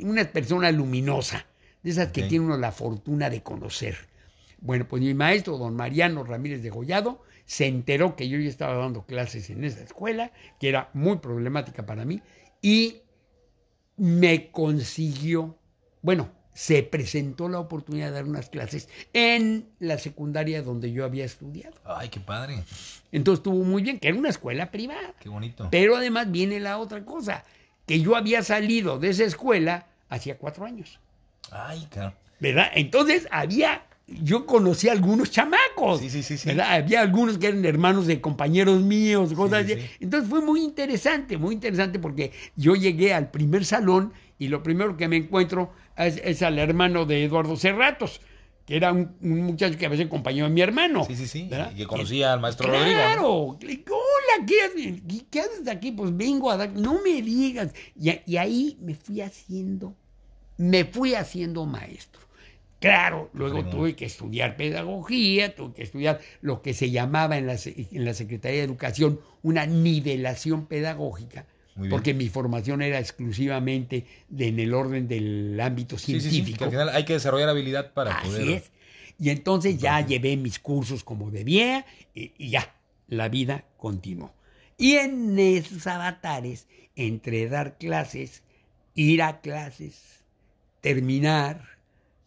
una 0.00 0.24
persona 0.24 0.70
luminosa, 0.70 1.46
de 1.82 1.90
esas 1.90 2.12
que 2.12 2.24
tiene 2.24 2.44
uno 2.44 2.56
la 2.56 2.72
fortuna 2.72 3.30
de 3.30 3.42
conocer. 3.42 3.96
Bueno, 4.60 4.86
pues 4.88 5.02
mi 5.02 5.14
maestro, 5.14 5.58
don 5.58 5.76
Mariano 5.76 6.24
Ramírez 6.24 6.62
de 6.62 6.70
Gollado, 6.70 7.22
se 7.44 7.66
enteró 7.66 8.16
que 8.16 8.28
yo 8.28 8.38
ya 8.38 8.48
estaba 8.48 8.76
dando 8.76 9.04
clases 9.04 9.50
en 9.50 9.64
esa 9.64 9.82
escuela, 9.82 10.32
que 10.58 10.68
era 10.68 10.90
muy 10.94 11.18
problemática 11.18 11.84
para 11.84 12.04
mí, 12.04 12.22
y 12.62 13.02
me 13.96 14.50
consiguió, 14.50 15.58
bueno, 16.00 16.30
se 16.54 16.84
presentó 16.84 17.48
la 17.48 17.58
oportunidad 17.58 18.06
de 18.06 18.12
dar 18.12 18.24
unas 18.24 18.48
clases 18.48 18.88
en 19.12 19.68
la 19.80 19.98
secundaria 19.98 20.62
donde 20.62 20.92
yo 20.92 21.04
había 21.04 21.24
estudiado. 21.24 21.74
Ay, 21.84 22.08
qué 22.08 22.20
padre. 22.20 22.62
Entonces 23.12 23.40
estuvo 23.40 23.62
muy 23.64 23.82
bien, 23.82 23.98
que 23.98 24.08
era 24.08 24.16
una 24.16 24.28
escuela 24.28 24.70
privada. 24.70 25.14
Qué 25.18 25.28
bonito. 25.28 25.68
Pero 25.70 25.96
además 25.96 26.30
viene 26.30 26.60
la 26.60 26.78
otra 26.78 27.04
cosa, 27.04 27.44
que 27.86 28.00
yo 28.00 28.16
había 28.16 28.42
salido 28.42 28.98
de 28.98 29.10
esa 29.10 29.24
escuela 29.24 29.86
hacía 30.08 30.38
cuatro 30.38 30.64
años, 30.64 31.00
Ay, 31.50 31.86
claro. 31.90 32.14
¿verdad? 32.40 32.70
Entonces 32.74 33.26
había, 33.30 33.82
yo 34.06 34.44
conocí 34.44 34.88
a 34.88 34.92
algunos 34.92 35.30
chamacos, 35.30 36.00
Sí, 36.00 36.10
sí, 36.10 36.22
sí. 36.22 36.50
Había 36.60 37.00
algunos 37.00 37.38
que 37.38 37.48
eran 37.48 37.64
hermanos 37.64 38.06
de 38.06 38.20
compañeros 38.20 38.82
míos, 38.82 39.32
cosas 39.32 39.66
sí, 39.66 39.72
así. 39.72 39.82
sí. 39.82 39.88
Entonces 40.00 40.28
fue 40.28 40.42
muy 40.42 40.60
interesante, 40.62 41.38
muy 41.38 41.54
interesante 41.54 41.98
porque 41.98 42.32
yo 42.54 42.74
llegué 42.74 43.14
al 43.14 43.30
primer 43.30 43.64
salón 43.64 44.12
y 44.38 44.48
lo 44.48 44.62
primero 44.62 44.96
que 44.96 45.08
me 45.08 45.16
encuentro 45.16 45.72
es, 45.96 46.20
es 46.22 46.42
al 46.42 46.58
hermano 46.58 47.06
de 47.06 47.24
Eduardo 47.24 47.56
Cerratos, 47.56 48.20
que 48.66 48.76
era 48.76 48.92
un, 48.92 49.16
un 49.22 49.40
muchacho 49.42 49.78
que 49.78 49.86
a 49.86 49.88
veces 49.88 50.06
acompañó 50.06 50.44
a 50.44 50.48
mi 50.50 50.60
hermano. 50.60 51.04
Sí, 51.04 51.16
sí, 51.16 51.26
sí. 51.26 51.48
¿verdad? 51.50 51.72
Y 51.72 51.78
que 51.78 51.86
conocía 51.86 52.34
al 52.34 52.40
maestro 52.40 52.68
Rodrigo. 52.68 52.86
¿no? 52.86 52.92
Claro, 52.92 53.58
digo, 53.60 53.96
hola, 53.96 54.46
¿qué 54.46 55.02
¿Qué 55.30 55.40
haces 55.40 55.66
aquí? 55.68 55.92
Pues 55.92 56.14
vengo 56.14 56.50
a 56.50 56.58
dar, 56.58 56.72
no 56.74 57.00
me 57.02 57.22
digas. 57.22 57.72
Y, 57.98 58.10
y 58.26 58.36
ahí 58.36 58.76
me 58.82 58.94
fui 58.94 59.22
haciendo, 59.22 59.94
me 60.58 60.84
fui 60.84 61.14
haciendo 61.14 61.64
maestro. 61.64 62.22
Claro, 62.84 63.30
luego 63.32 63.64
tuve 63.64 63.96
que 63.96 64.04
estudiar 64.04 64.56
pedagogía, 64.56 65.54
tuve 65.54 65.74
que 65.74 65.82
estudiar 65.84 66.20
lo 66.42 66.60
que 66.62 66.74
se 66.74 66.90
llamaba 66.90 67.38
en 67.38 67.46
la, 67.46 67.56
en 67.64 68.04
la 68.04 68.14
Secretaría 68.14 68.58
de 68.58 68.64
Educación 68.64 69.20
una 69.42 69.66
nivelación 69.66 70.66
pedagógica, 70.66 71.46
porque 71.90 72.14
mi 72.14 72.28
formación 72.28 72.82
era 72.82 72.98
exclusivamente 73.00 74.06
de- 74.28 74.48
en 74.48 74.60
el 74.60 74.74
orden 74.74 75.08
del 75.08 75.58
ámbito 75.60 75.98
Sí, 75.98 76.20
sí, 76.20 76.30
científico. 76.30 76.46
sí. 76.46 76.58
Que 76.58 76.64
al 76.64 76.70
final 76.70 76.88
hay 76.90 77.04
que 77.04 77.14
desarrollar 77.14 77.48
habilidad 77.48 77.92
para 77.94 78.18
Así 78.18 78.28
poder. 78.28 78.48
es. 78.48 78.70
Y 79.18 79.30
entonces 79.30 79.78
ya 79.78 80.00
llevé 80.04 80.36
mis 80.36 80.58
cursos 80.58 81.04
como 81.04 81.30
debía 81.30 81.86
y, 82.14 82.32
y 82.36 82.50
ya, 82.50 82.74
la 83.08 83.28
vida 83.28 83.64
continuó. 83.76 84.32
Y 84.76 84.94
en 84.94 85.38
esos 85.38 85.86
avatares, 85.86 86.66
entre 86.96 87.48
dar 87.48 87.78
clases, 87.78 88.42
ir 88.94 89.22
a 89.22 89.40
clases, 89.40 90.24
terminar, 90.80 91.73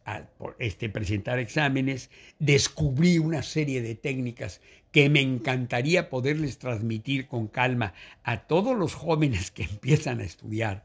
a- 0.08 0.24
por- 0.40 0.56
este, 0.58 0.90
presentar 0.90 1.38
exámenes, 1.38 2.10
descubrí 2.40 3.20
una 3.20 3.44
serie 3.44 3.82
de 3.84 3.94
técnicas 3.94 4.62
que 4.92 5.10
me 5.10 5.22
encantaría 5.22 6.10
poderles 6.10 6.58
transmitir 6.58 7.28
con 7.28 7.48
calma 7.48 7.94
a 8.24 8.48
todos 8.48 8.76
los 8.76 8.96
jóvenes 8.96 9.52
que 9.52 9.64
empiezan 9.70 10.22
a 10.22 10.24
estudiar 10.24 10.84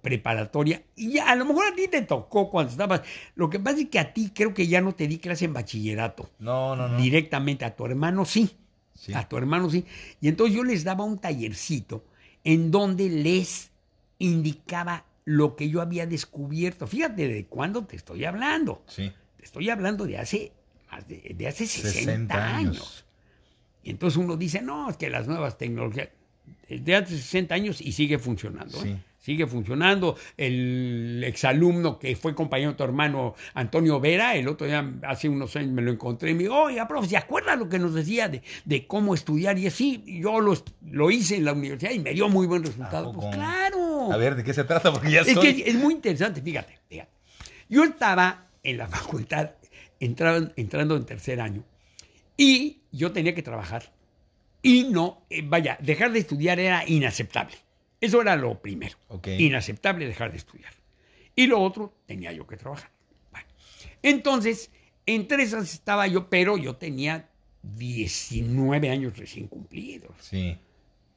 preparatoria 0.00 0.82
y 0.96 1.18
a 1.18 1.34
lo 1.34 1.44
mejor 1.46 1.66
a 1.72 1.74
ti 1.74 1.88
te 1.88 2.02
tocó 2.02 2.50
cuando 2.50 2.72
estabas. 2.72 3.02
Lo 3.36 3.48
que 3.48 3.58
pasa 3.60 3.78
es 3.80 3.88
que 3.88 3.98
a 3.98 4.12
ti 4.12 4.32
creo 4.34 4.52
que 4.52 4.66
ya 4.66 4.80
no 4.80 4.94
te 4.94 5.06
di 5.08 5.18
clase 5.18 5.44
en 5.46 5.52
bachillerato. 5.54 6.30
No, 6.38 6.74
no, 6.76 6.88
no. 6.88 6.98
Directamente 6.98 7.64
a 7.64 7.74
tu 7.76 7.86
hermano 7.86 8.24
sí. 8.24 8.50
Sí. 8.94 9.12
A 9.14 9.28
tu 9.28 9.36
hermano 9.36 9.68
sí. 9.70 9.84
Y 10.20 10.28
entonces 10.28 10.54
yo 10.56 10.62
les 10.64 10.84
daba 10.84 11.04
un 11.04 11.18
tallercito 11.18 12.04
en 12.44 12.70
donde 12.70 13.08
les 13.08 13.70
indicaba 14.18 15.04
lo 15.24 15.56
que 15.56 15.68
yo 15.68 15.80
había 15.80 16.06
descubierto. 16.06 16.86
Fíjate 16.86 17.28
de 17.28 17.46
cuándo 17.46 17.84
te 17.84 17.96
estoy 17.96 18.24
hablando. 18.24 18.82
Sí. 18.86 19.12
Te 19.36 19.44
estoy 19.44 19.70
hablando 19.70 20.06
de 20.06 20.18
hace, 20.18 20.52
más 20.90 21.06
de, 21.08 21.34
de 21.36 21.48
hace 21.48 21.66
60, 21.66 21.92
60 21.92 22.34
años. 22.34 22.56
años. 22.56 23.04
Y 23.82 23.90
entonces 23.90 24.16
uno 24.16 24.36
dice, 24.36 24.62
no, 24.62 24.88
es 24.88 24.96
que 24.96 25.10
las 25.10 25.26
nuevas 25.26 25.58
tecnologías, 25.58 26.08
de 26.68 26.96
hace 26.96 27.16
60 27.16 27.54
años 27.54 27.80
y 27.80 27.92
sigue 27.92 28.18
funcionando. 28.18 28.78
¿eh? 28.78 28.82
Sí. 28.82 28.96
Sigue 29.18 29.46
funcionando. 29.46 30.16
El 30.36 31.22
exalumno 31.24 31.98
que 31.98 32.14
fue 32.14 32.34
compañero 32.34 32.72
de 32.72 32.76
tu 32.76 32.84
hermano 32.84 33.34
Antonio 33.54 33.98
Vera, 33.98 34.36
el 34.36 34.48
otro 34.48 34.66
día, 34.66 34.92
hace 35.02 35.30
unos 35.30 35.56
años 35.56 35.70
me 35.70 35.80
lo 35.80 35.92
encontré 35.92 36.32
y 36.32 36.34
me 36.34 36.42
dijo, 36.42 36.64
oye, 36.64 36.84
profe, 36.86 37.08
¿se 37.08 37.16
acuerda 37.16 37.56
lo 37.56 37.68
que 37.68 37.78
nos 37.78 37.94
decía 37.94 38.28
de, 38.28 38.42
de 38.66 38.86
cómo 38.86 39.14
estudiar? 39.14 39.58
Y 39.58 39.66
así, 39.66 40.04
yo 40.06 40.40
lo, 40.40 41.10
hice 41.10 41.36
en 41.36 41.46
la 41.46 41.54
universidad 41.54 41.92
y 41.92 42.00
me 42.00 42.12
dio 42.12 42.28
muy 42.28 42.46
buen 42.46 42.64
resultado. 42.64 43.12
Pues 43.12 43.34
claro. 43.34 43.83
A 44.12 44.16
ver, 44.16 44.34
¿de 44.36 44.44
qué 44.44 44.52
se 44.54 44.64
trata? 44.64 44.92
Porque 44.92 45.10
ya 45.10 45.20
Es 45.22 45.38
que 45.38 45.64
es 45.66 45.74
muy 45.74 45.94
interesante, 45.94 46.40
fíjate, 46.42 46.78
fíjate. 46.88 47.10
Yo 47.68 47.84
estaba 47.84 48.48
en 48.62 48.76
la 48.78 48.86
facultad, 48.88 49.50
entraba- 50.00 50.52
entrando 50.56 50.96
en 50.96 51.04
tercer 51.06 51.40
año, 51.40 51.64
y 52.36 52.80
yo 52.92 53.12
tenía 53.12 53.34
que 53.34 53.42
trabajar. 53.42 53.92
Y 54.62 54.84
no, 54.84 55.24
eh, 55.30 55.42
vaya, 55.44 55.78
dejar 55.82 56.12
de 56.12 56.20
estudiar 56.20 56.58
era 56.58 56.88
inaceptable. 56.88 57.54
Eso 58.00 58.20
era 58.22 58.34
lo 58.36 58.60
primero. 58.60 58.96
Inaceptable 59.38 60.06
dejar 60.06 60.30
de 60.32 60.38
estudiar. 60.38 60.72
Y 61.36 61.46
lo 61.46 61.60
otro, 61.60 61.94
tenía 62.06 62.32
yo 62.32 62.46
que 62.46 62.56
trabajar. 62.56 62.90
Bueno, 63.30 63.46
entonces, 64.02 64.70
entre 65.06 65.42
esas 65.42 65.72
estaba 65.74 66.06
yo, 66.06 66.28
pero 66.30 66.56
yo 66.56 66.76
tenía 66.76 67.28
19 67.62 68.90
años 68.90 69.16
recién 69.18 69.48
cumplidos. 69.48 70.12
Sí. 70.20 70.56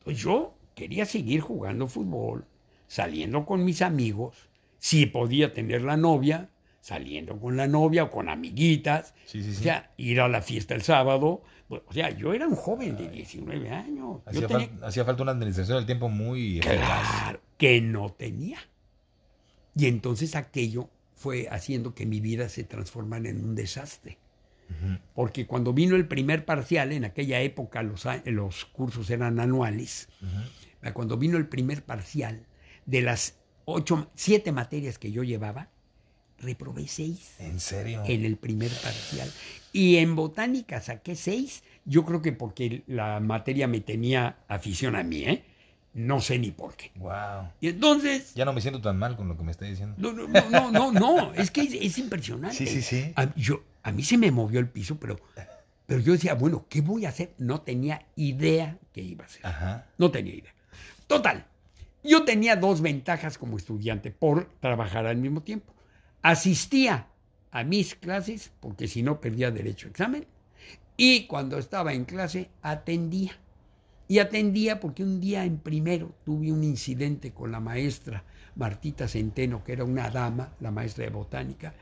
Pues 0.04 0.18
yo 0.18 0.54
quería 0.76 1.06
seguir 1.06 1.42
jugando 1.42 1.88
fútbol, 1.88 2.46
saliendo 2.88 3.46
con 3.46 3.64
mis 3.64 3.82
amigos, 3.82 4.36
si 4.80 5.06
podía 5.06 5.54
tener 5.54 5.82
la 5.82 5.98
novia, 5.98 6.50
saliendo 6.82 7.40
con 7.40 7.58
la 7.58 7.68
novia 7.68 8.06
o 8.06 8.10
con 8.12 8.30
amiguitas, 8.30 9.14
Sí, 9.26 9.44
sí, 9.44 9.54
sí. 9.54 9.60
o 9.60 9.64
sea, 9.64 9.92
ir 9.98 10.22
a 10.22 10.28
la 10.30 10.42
fiesta 10.42 10.74
el 10.76 10.82
sábado. 10.84 11.44
O 11.70 11.92
sea, 11.94 12.12
yo 12.12 12.34
era 12.34 12.48
un 12.48 12.56
joven 12.56 12.96
de 12.96 13.10
19 13.10 13.70
años. 13.72 14.22
Hacía, 14.26 14.48
tenía- 14.48 14.70
fal- 14.70 14.84
hacía 14.86 15.04
falta 15.04 15.24
una 15.24 15.34
administración 15.34 15.78
del 15.80 15.86
tiempo 15.86 16.08
muy. 16.08 16.62
Claro, 16.62 17.42
que 17.58 17.82
no 17.82 18.10
tenía. 18.14 18.58
Y 19.76 19.88
entonces 19.88 20.36
aquello 20.36 20.90
fue 21.16 21.50
haciendo 21.52 21.94
que 21.94 22.06
mi 22.06 22.22
vida 22.22 22.48
se 22.48 22.64
transformara 22.64 23.28
en 23.30 23.44
un 23.44 23.54
desastre. 23.56 24.18
Porque 25.16 25.46
cuando 25.48 25.72
vino 25.74 25.96
el 25.96 26.08
primer 26.08 26.44
parcial, 26.46 26.92
en 26.92 27.06
aquella 27.06 27.40
época 27.42 27.84
los, 27.84 28.66
cursos 28.66 29.10
eran 29.10 29.40
anuales, 29.40 30.10
Ujú. 30.22 30.94
cuando 30.94 31.18
vino 31.18 31.38
el 31.38 31.48
primer 31.48 31.84
parcial, 31.84 32.46
de 32.88 33.02
las 33.04 33.36
ocho, 33.66 34.10
siete 34.16 34.52
materias 34.52 34.98
que 34.98 35.12
yo 35.12 35.24
llevaba, 35.24 35.70
reprobé 36.40 36.88
seis 36.88 37.36
¿En 37.40 37.60
serio? 37.60 38.02
en 38.08 38.26
el 38.26 38.38
primer 38.38 38.72
parcial. 38.72 39.32
Y 39.74 39.98
en 39.98 40.16
botánica 40.16 40.82
saqué 40.82 41.16
seis, 41.16 41.64
yo 41.86 42.04
creo 42.06 42.22
que 42.24 42.32
porque 42.32 42.84
la 42.88 43.20
materia 43.20 43.68
me 43.68 43.82
tenía 43.82 44.38
afición 44.48 44.96
a 44.96 45.04
mí, 45.04 45.24
¿eh? 45.24 45.44
No 45.94 46.22
sé 46.22 46.38
ni 46.38 46.52
por 46.52 46.76
qué. 46.76 46.92
Wow. 46.96 47.50
Y 47.60 47.70
entonces, 47.70 48.34
Ya 48.36 48.46
no 48.46 48.54
me 48.54 48.62
siento 48.62 48.82
tan 48.82 48.98
mal 48.98 49.16
con 49.18 49.28
lo 49.28 49.36
que 49.36 49.44
me 49.44 49.52
está 49.52 49.66
diciendo. 49.66 49.96
no, 49.98 50.14
no, 50.14 50.28
no, 50.50 50.72
no, 50.72 50.92
no, 50.92 51.34
es 51.34 51.50
que 51.52 51.62
es, 51.62 51.74
es 51.74 51.98
impresionante. 51.98 52.56
Sí, 52.56 52.68
sí, 52.68 52.82
sí. 52.84 53.12
A, 53.16 53.34
yo, 53.36 53.64
a 53.84 53.92
mí 53.92 54.04
se 54.04 54.18
me 54.18 54.32
movió 54.32 54.60
el 54.60 54.70
piso, 54.70 54.98
pero, 55.00 55.20
pero 55.88 56.00
yo 56.02 56.14
decía, 56.14 56.36
bueno, 56.36 56.68
¿qué 56.70 56.82
voy 56.82 57.06
a 57.06 57.10
hacer? 57.10 57.34
No 57.40 57.62
tenía 57.62 58.06
idea 58.16 58.78
qué 58.94 59.02
iba 59.02 59.24
a 59.24 59.28
hacer. 59.28 59.46
Ajá. 59.46 59.88
No 59.98 60.12
tenía 60.12 60.36
idea. 60.36 60.54
Total, 61.08 61.48
yo 62.04 62.24
tenía 62.26 62.56
dos 62.56 62.82
ventajas 62.82 63.38
como 63.38 63.58
estudiante 63.58 64.12
por 64.12 64.46
trabajar 64.60 65.06
al 65.06 65.18
mismo 65.18 65.42
tiempo. 65.42 65.74
Asistía 66.22 67.08
a 67.52 67.64
mis 67.64 67.96
clases, 67.96 68.52
porque 68.60 68.88
si 68.88 69.04
no 69.04 69.20
perdía 69.20 69.52
derecho 69.52 69.88
a 69.88 69.92
examen, 69.92 70.28
y 70.96 71.28
cuando 71.28 71.58
estaba 71.58 71.94
en 71.94 72.06
clase 72.06 72.50
atendía. 72.62 73.34
Y 74.08 74.20
atendía 74.20 74.80
porque 74.80 75.04
un 75.04 75.20
día 75.20 75.44
en 75.44 75.58
primero 75.58 76.14
tuve 76.24 76.52
un 76.52 76.64
incidente 76.64 77.32
con 77.32 77.52
la 77.52 77.60
maestra 77.60 78.24
Martita 78.56 79.08
Centeno, 79.08 79.64
que 79.64 79.74
era 79.74 79.84
una 79.84 80.10
dama, 80.10 80.54
la 80.60 80.72
maestra 80.72 81.06
de 81.06 81.12
botánica, 81.12 81.74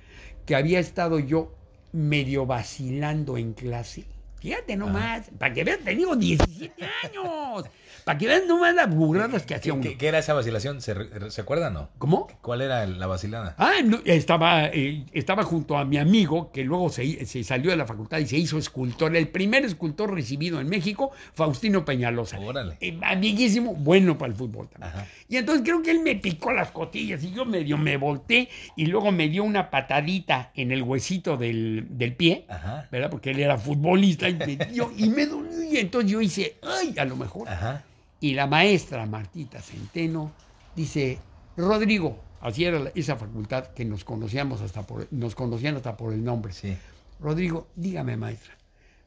que 0.45 0.56
había 0.56 0.80
estado 0.80 1.19
yo 1.19 1.56
medio 1.93 2.45
vacilando 2.45 3.38
en 3.38 3.54
clase. 3.54 4.06
Fíjate 4.39 4.76
nomás, 4.76 5.32
para 5.39 5.54
que 5.54 5.63
vean, 5.63 5.80
tengo 5.84 6.15
17 6.15 6.84
años, 7.04 7.65
para 8.04 8.17
que 8.19 8.28
vean 8.28 8.48
nomás 8.48 8.76
las 8.76 8.93
burradas 8.93 9.43
que 9.43 9.56
hacía 9.56 9.71
¿Qué, 9.71 9.71
uno. 9.71 9.82
qué- 9.82 9.98
qué 9.98 10.08
era 10.08 10.19
esa 10.19 10.36
vacilación? 10.36 10.82
¿Se, 10.82 10.93
¿se 11.32 11.41
acuerdan 11.41 11.76
o 11.78 11.80
no? 11.80 11.89
¿Cómo? 11.98 12.28
¿Cuál 12.41 12.62
era 12.62 12.86
la 12.86 13.08
vacilada? 13.08 13.56
Ah, 13.58 13.74
no, 13.84 14.00
estaba, 14.06 14.65
eh, 14.67 15.04
estaba 15.13 15.43
junto 15.43 15.78
a 15.78 15.86
mi 15.86 15.98
amigo 15.98 16.52
que 16.52 16.63
luego 16.63 16.89
se, 16.89 17.26
se 17.26 17.43
salió 17.43 17.71
de 17.71 17.78
la 17.78 17.88
facultad 17.88 18.19
y 18.19 18.28
se 18.28 18.38
hizo 18.38 18.60
escultor. 18.60 19.15
El 19.15 19.30
primer 19.30 19.65
escultor 19.65 20.13
recibido 20.13 20.60
en 20.60 20.69
México, 20.69 21.10
Faustino 21.34 21.84
Peñalosa. 21.84 22.38
Órale. 22.39 22.78
Eh, 22.82 23.00
amiguísimo, 23.02 23.74
bueno 23.74 24.15
para 24.17 24.32
el 24.32 24.38
fútbol 24.38 24.67
también. 24.69 24.91
Ajá. 24.93 25.08
Y 25.28 25.38
entonces 25.38 25.63
creo 25.63 25.82
que 25.82 25.89
él 25.89 26.02
me 26.02 26.15
picó 26.17 26.52
las 26.54 26.69
cotillas 26.69 27.24
y 27.24 27.32
yo 27.32 27.45
medio 27.45 27.78
me 27.80 27.98
volteé 27.98 28.50
y 28.76 28.86
luego 28.86 29.12
me 29.12 29.28
dio 29.28 29.43
una 29.43 29.71
patadita 29.71 30.52
en 30.54 30.71
el 30.71 30.84
huesito 30.84 31.36
del, 31.36 31.88
del 31.89 32.13
pie, 32.13 32.45
Ajá. 32.48 32.88
¿verdad? 32.91 33.10
Porque 33.10 33.32
él 33.32 33.39
era 33.39 33.58
futbolista 33.58 34.25
y 34.30 34.36
me 34.36 34.56
dio 34.58 34.92
y 34.96 35.10
me 35.10 35.26
dolió. 35.26 35.64
Y 35.64 35.78
entonces 35.78 36.12
yo 36.12 36.22
hice, 36.22 36.58
ay, 36.62 36.96
a 36.98 37.06
lo 37.06 37.16
mejor. 37.16 37.50
Ajá. 37.50 37.84
Y 38.20 38.34
la 38.34 38.48
maestra 38.48 39.06
Martita 39.06 39.62
Centeno 39.62 40.32
dice, 40.76 41.20
Rodrigo, 41.58 42.20
así 42.42 42.66
era 42.66 42.92
esa 42.96 43.16
facultad 43.18 43.68
que 43.68 43.86
nos 43.86 44.04
conocíamos 44.04 44.62
hasta 44.62 44.84
por, 44.84 45.08
nos 45.12 45.36
conocían 45.36 45.76
hasta 45.76 45.96
por 45.96 46.14
el 46.14 46.24
nombre. 46.24 46.54
Sí. 46.54 46.76
Rodrigo, 47.20 47.68
dígame 47.76 48.18
maestra, 48.18 48.56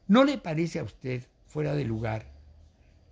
¿no 0.07 0.23
le 0.23 0.37
parece 0.37 0.79
a 0.79 0.83
usted 0.83 1.23
fuera 1.47 1.75
de 1.75 1.85
lugar 1.85 2.25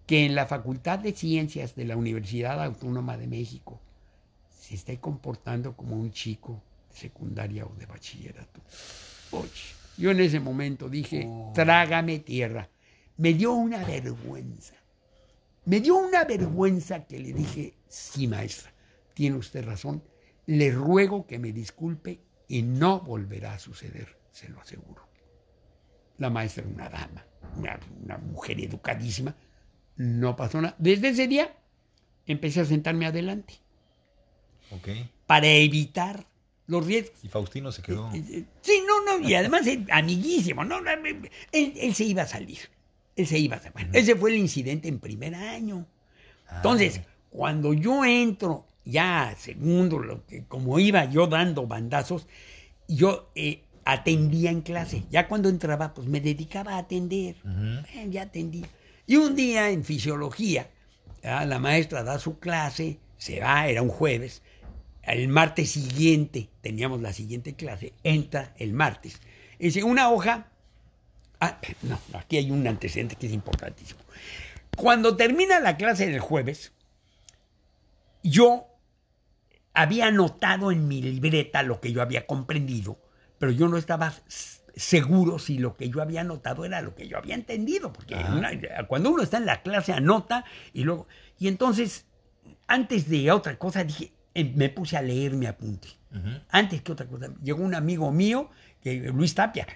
que 0.06 0.26
en 0.26 0.36
la 0.36 0.46
Facultad 0.46 1.00
de 1.00 1.12
Ciencias 1.14 1.76
de 1.76 1.86
la 1.86 1.98
Universidad 1.98 2.64
Autónoma 2.64 3.18
de 3.18 3.28
México 3.28 3.80
se 4.50 4.76
esté 4.76 5.00
comportando 5.00 5.76
como 5.76 5.96
un 5.96 6.12
chico 6.12 6.62
de 6.90 6.98
secundaria 6.98 7.66
o 7.66 7.74
de 7.78 7.86
bachillerato? 7.86 8.62
Oye, 9.32 9.50
yo 9.98 10.12
en 10.12 10.20
ese 10.20 10.40
momento 10.40 10.90
dije, 10.90 11.26
Oh. 11.28 11.52
trágame 11.54 12.20
tierra. 12.20 12.70
Me 13.18 13.34
dio 13.34 13.54
una 13.54 13.84
vergüenza. 13.84 14.76
Me 15.66 15.80
dio 15.82 15.98
una 15.98 16.24
vergüenza 16.24 17.06
que 17.06 17.20
le 17.20 17.34
dije, 17.34 17.74
sí 17.88 18.28
maestra, 18.28 18.72
tiene 19.14 19.38
usted 19.38 19.66
razón, 19.66 20.04
le 20.46 20.72
ruego 20.72 21.26
que 21.28 21.40
me 21.40 21.52
disculpe 21.52 22.22
y 22.48 22.62
no 22.62 23.02
volverá 23.02 23.56
a 23.56 23.60
suceder, 23.60 24.18
se 24.32 24.48
lo 24.50 24.62
aseguro. 24.62 25.08
La 26.20 26.30
maestra 26.30 26.64
era 26.64 26.74
una 26.74 26.90
dama, 26.90 27.26
una, 27.58 27.80
una 28.04 28.18
mujer 28.18 28.62
educadísima, 28.62 29.36
no 29.98 30.36
pasó 30.36 30.62
nada. 30.62 30.76
Desde 30.78 31.10
ese 31.10 31.28
día 31.28 31.54
empecé 32.28 32.62
a 32.62 32.66
sentarme 32.66 33.06
adelante 33.06 33.56
Ok. 34.72 34.88
para 35.26 35.48
evitar 35.48 36.28
los 36.68 36.86
riesgos. 36.86 37.18
Y 37.24 37.28
Faustino 37.30 37.72
se 37.72 37.82
quedó. 37.82 38.12
Eh, 38.14 38.24
eh, 38.30 38.44
Sí, 38.62 38.84
no, 38.86 39.04
no, 39.04 39.28
y 39.28 39.34
además 39.34 39.64
amiguísimo, 39.92 40.64
no, 40.64 40.80
eh, 40.80 41.30
él, 41.52 41.74
él 41.76 41.96
se 41.96 42.04
iba 42.04 42.24
a 42.24 42.28
salir, 42.28 42.60
él 43.16 43.26
se 43.28 43.40
iba 43.40 43.56
a 43.56 43.60
salir. 43.60 43.74
Bueno, 43.74 43.90
ese 43.94 44.16
fue 44.16 44.32
el 44.32 44.38
incidente 44.38 44.88
en 44.88 45.00
primer 45.00 45.36
año. 45.36 45.86
Entonces, 46.56 47.02
cuando 47.30 47.74
yo 47.74 48.06
entro 48.06 48.66
ya 48.86 49.36
segundo, 49.38 50.00
lo 50.00 50.26
que, 50.26 50.46
como 50.46 50.80
iba 50.80 51.06
yo 51.06 51.28
dando 51.28 51.68
bandazos, 51.68 52.28
yo 52.88 53.30
eh, 53.36 53.64
atendía 53.86 54.50
en 54.52 54.62
clase. 54.62 55.04
Ya 55.10 55.28
cuando 55.28 55.50
entraba, 55.50 55.94
pues 55.94 56.08
me 56.08 56.22
dedicaba 56.22 56.76
a 56.76 56.80
atender. 56.80 57.36
Eh, 57.94 58.08
ya 58.10 58.24
atendía. 58.24 58.68
Y 59.06 59.18
un 59.18 59.36
día 59.36 59.70
en 59.70 59.84
fisiología, 59.84 60.70
ah, 61.24 61.46
la 61.46 61.60
maestra 61.60 62.04
da 62.04 62.20
su 62.20 62.40
clase, 62.40 63.00
se 63.18 63.40
va, 63.40 63.68
era 63.68 63.82
un 63.82 63.90
jueves. 63.90 64.42
El 65.08 65.28
martes 65.30 65.72
siguiente, 65.72 66.50
teníamos 66.62 67.02
la 67.02 67.14
siguiente 67.14 67.56
clase, 67.56 67.94
entra 68.04 68.54
el 68.58 68.74
martes. 68.74 69.22
Dice, 69.58 69.84
una 69.84 70.10
hoja. 70.10 70.48
Ah, 71.40 71.60
no, 71.84 72.00
aquí 72.14 72.38
hay 72.38 72.52
un 72.52 72.68
antecedente 72.68 73.16
que 73.16 73.28
es 73.28 73.34
importantísimo. 73.34 74.00
Cuando 74.76 75.16
termina 75.16 75.60
la 75.60 75.78
clase 75.78 76.08
del 76.08 76.20
jueves, 76.20 76.74
yo 78.24 78.68
había 79.74 80.08
anotado 80.08 80.72
en 80.72 80.88
mi 80.88 81.02
libreta 81.02 81.64
lo 81.64 81.80
que 81.80 81.92
yo 81.94 82.02
había 82.02 82.26
comprendido, 82.26 83.00
pero 83.40 83.52
yo 83.52 83.68
no 83.68 83.78
estaba 83.78 84.14
seguro 84.76 85.40
si 85.40 85.58
lo 85.58 85.78
que 85.78 85.90
yo 85.90 86.02
había 86.02 86.22
anotado 86.22 86.66
era 86.66 86.82
lo 86.82 86.96
que 86.96 87.08
yo 87.08 87.18
había 87.18 87.36
entendido, 87.36 87.94
porque 87.94 88.16
una- 88.16 88.52
cuando 88.88 89.12
uno 89.12 89.24
está 89.24 89.38
en 89.38 89.46
la 89.46 89.62
clase 89.62 89.94
anota 89.94 90.46
y 90.74 90.84
luego... 90.84 91.08
Y 91.40 91.48
entonces, 91.48 92.06
antes 92.68 93.08
de 93.10 93.32
otra 93.32 93.58
cosa, 93.58 93.84
dije, 93.84 94.12
me 94.44 94.70
puse 94.70 94.98
a 94.98 95.02
leer 95.02 95.34
mi 95.34 95.46
apunte. 95.46 95.88
Antes 96.50 96.82
que 96.82 96.92
otra 96.92 97.06
cosa, 97.08 97.28
llegó 97.44 97.62
un 97.64 97.76
amigo 97.76 98.12
mío, 98.12 98.50
que, 98.82 98.96
Luis 99.12 99.36
Tapia. 99.36 99.68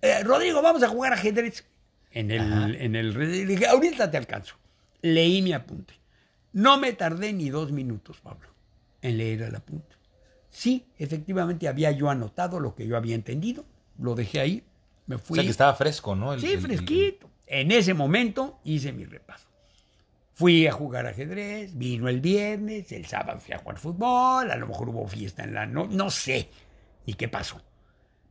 Eh, 0.00 0.22
Rodrigo, 0.22 0.62
vamos 0.62 0.82
a 0.82 0.88
jugar 0.88 1.12
ajedrez. 1.12 1.64
En 2.10 2.30
Ajá. 2.32 2.66
el, 2.66 2.76
en 2.76 2.94
el, 2.96 3.12
le 3.12 3.46
dije, 3.46 3.66
ahorita 3.66 4.10
te 4.10 4.16
alcanzo. 4.16 4.54
Leí 5.02 5.42
mi 5.42 5.52
apunte. 5.52 5.94
No 6.52 6.78
me 6.78 6.92
tardé 6.92 7.32
ni 7.32 7.50
dos 7.50 7.72
minutos, 7.72 8.20
Pablo, 8.20 8.48
en 9.02 9.18
leer 9.18 9.42
el 9.42 9.54
apunte. 9.56 9.96
Sí, 10.50 10.86
efectivamente 10.98 11.66
había 11.66 11.90
yo 11.90 12.08
anotado 12.10 12.60
lo 12.60 12.74
que 12.76 12.86
yo 12.86 12.96
había 12.96 13.16
entendido, 13.16 13.64
lo 13.98 14.14
dejé 14.14 14.38
ahí, 14.40 14.62
me 15.06 15.16
O 15.16 15.18
fui. 15.18 15.34
sea 15.36 15.44
que 15.44 15.50
estaba 15.50 15.74
fresco, 15.74 16.14
¿no? 16.14 16.32
El- 16.32 16.40
Sí, 16.40 16.52
el- 16.52 16.60
fresquito. 16.60 17.28
En 17.46 17.72
ese 17.72 17.92
momento 17.92 18.60
hice 18.64 18.92
mi 18.92 19.04
repaso. 19.04 19.48
Fui 20.34 20.66
a 20.66 20.72
jugar 20.72 21.06
ajedrez, 21.06 21.78
vino 21.78 22.08
el 22.08 22.20
viernes, 22.20 22.90
el 22.90 23.06
sábado 23.06 23.38
fui 23.38 23.54
a 23.54 23.58
jugar 23.58 23.78
fútbol, 23.78 24.50
a 24.50 24.56
lo 24.56 24.66
mejor 24.66 24.88
hubo 24.88 25.06
fiesta 25.06 25.44
en 25.44 25.54
la 25.54 25.64
no, 25.64 25.86
no 25.86 26.10
sé 26.10 26.50
ni 27.06 27.14
qué 27.14 27.28
pasó. 27.28 27.60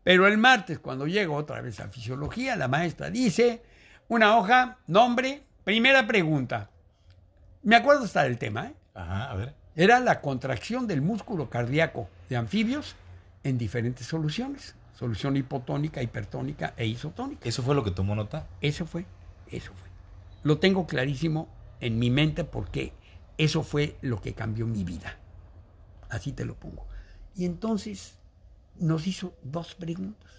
Pero 0.03 0.27
el 0.27 0.37
martes, 0.37 0.79
cuando 0.79 1.07
llego 1.07 1.35
otra 1.35 1.61
vez 1.61 1.79
a 1.79 1.87
fisiología, 1.87 2.57
la 2.57 2.67
maestra 2.67 3.09
dice, 3.09 3.61
una 4.09 4.37
hoja, 4.37 4.79
nombre, 4.85 5.43
primera 5.63 6.05
pregunta. 6.05 6.69
Me 7.61 7.77
acuerdo 7.77 8.03
hasta 8.03 8.23
del 8.23 8.37
tema, 8.37 8.67
¿eh? 8.67 8.73
Ajá, 8.95 9.31
a 9.31 9.35
ver. 9.35 9.55
Era 9.75 10.01
la 10.01 10.19
contracción 10.19 10.87
del 10.87 11.01
músculo 11.01 11.49
cardíaco 11.49 12.09
de 12.27 12.35
anfibios 12.35 12.97
en 13.45 13.57
diferentes 13.57 14.05
soluciones. 14.05 14.75
Solución 14.93 15.37
hipotónica, 15.37 16.03
hipertónica 16.03 16.73
e 16.75 16.85
isotónica. 16.85 17.47
¿Eso 17.47 17.63
fue 17.63 17.75
lo 17.75 17.83
que 17.83 17.91
tomó 17.91 18.13
nota? 18.13 18.45
Eso 18.59 18.85
fue, 18.85 19.05
eso 19.47 19.71
fue. 19.73 19.89
Lo 20.43 20.59
tengo 20.59 20.85
clarísimo 20.85 21.47
en 21.79 21.99
mi 21.99 22.09
mente 22.09 22.43
porque 22.43 22.93
eso 23.37 23.63
fue 23.63 23.97
lo 24.01 24.21
que 24.21 24.33
cambió 24.33 24.65
mi 24.65 24.83
vida. 24.83 25.17
Así 26.09 26.31
te 26.31 26.45
lo 26.45 26.55
pongo. 26.55 26.85
Y 27.35 27.45
entonces 27.45 28.17
nos 28.79 29.07
hizo 29.07 29.33
dos 29.43 29.75
preguntas. 29.75 30.31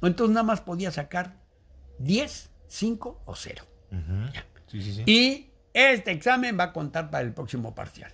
Entonces 0.00 0.34
nada 0.34 0.44
más 0.44 0.60
podía 0.60 0.90
sacar 0.90 1.36
10, 1.98 2.50
5 2.68 3.22
o 3.24 3.34
0. 3.34 3.64
Ujú. 3.90 4.32
Sí, 4.68 4.82
sí, 4.82 4.94
sí. 4.94 5.02
Y 5.06 5.50
este 5.74 6.10
examen 6.12 6.58
va 6.58 6.64
a 6.64 6.72
contar 6.72 7.10
para 7.10 7.24
el 7.24 7.32
próximo 7.32 7.74
parcial. 7.74 8.12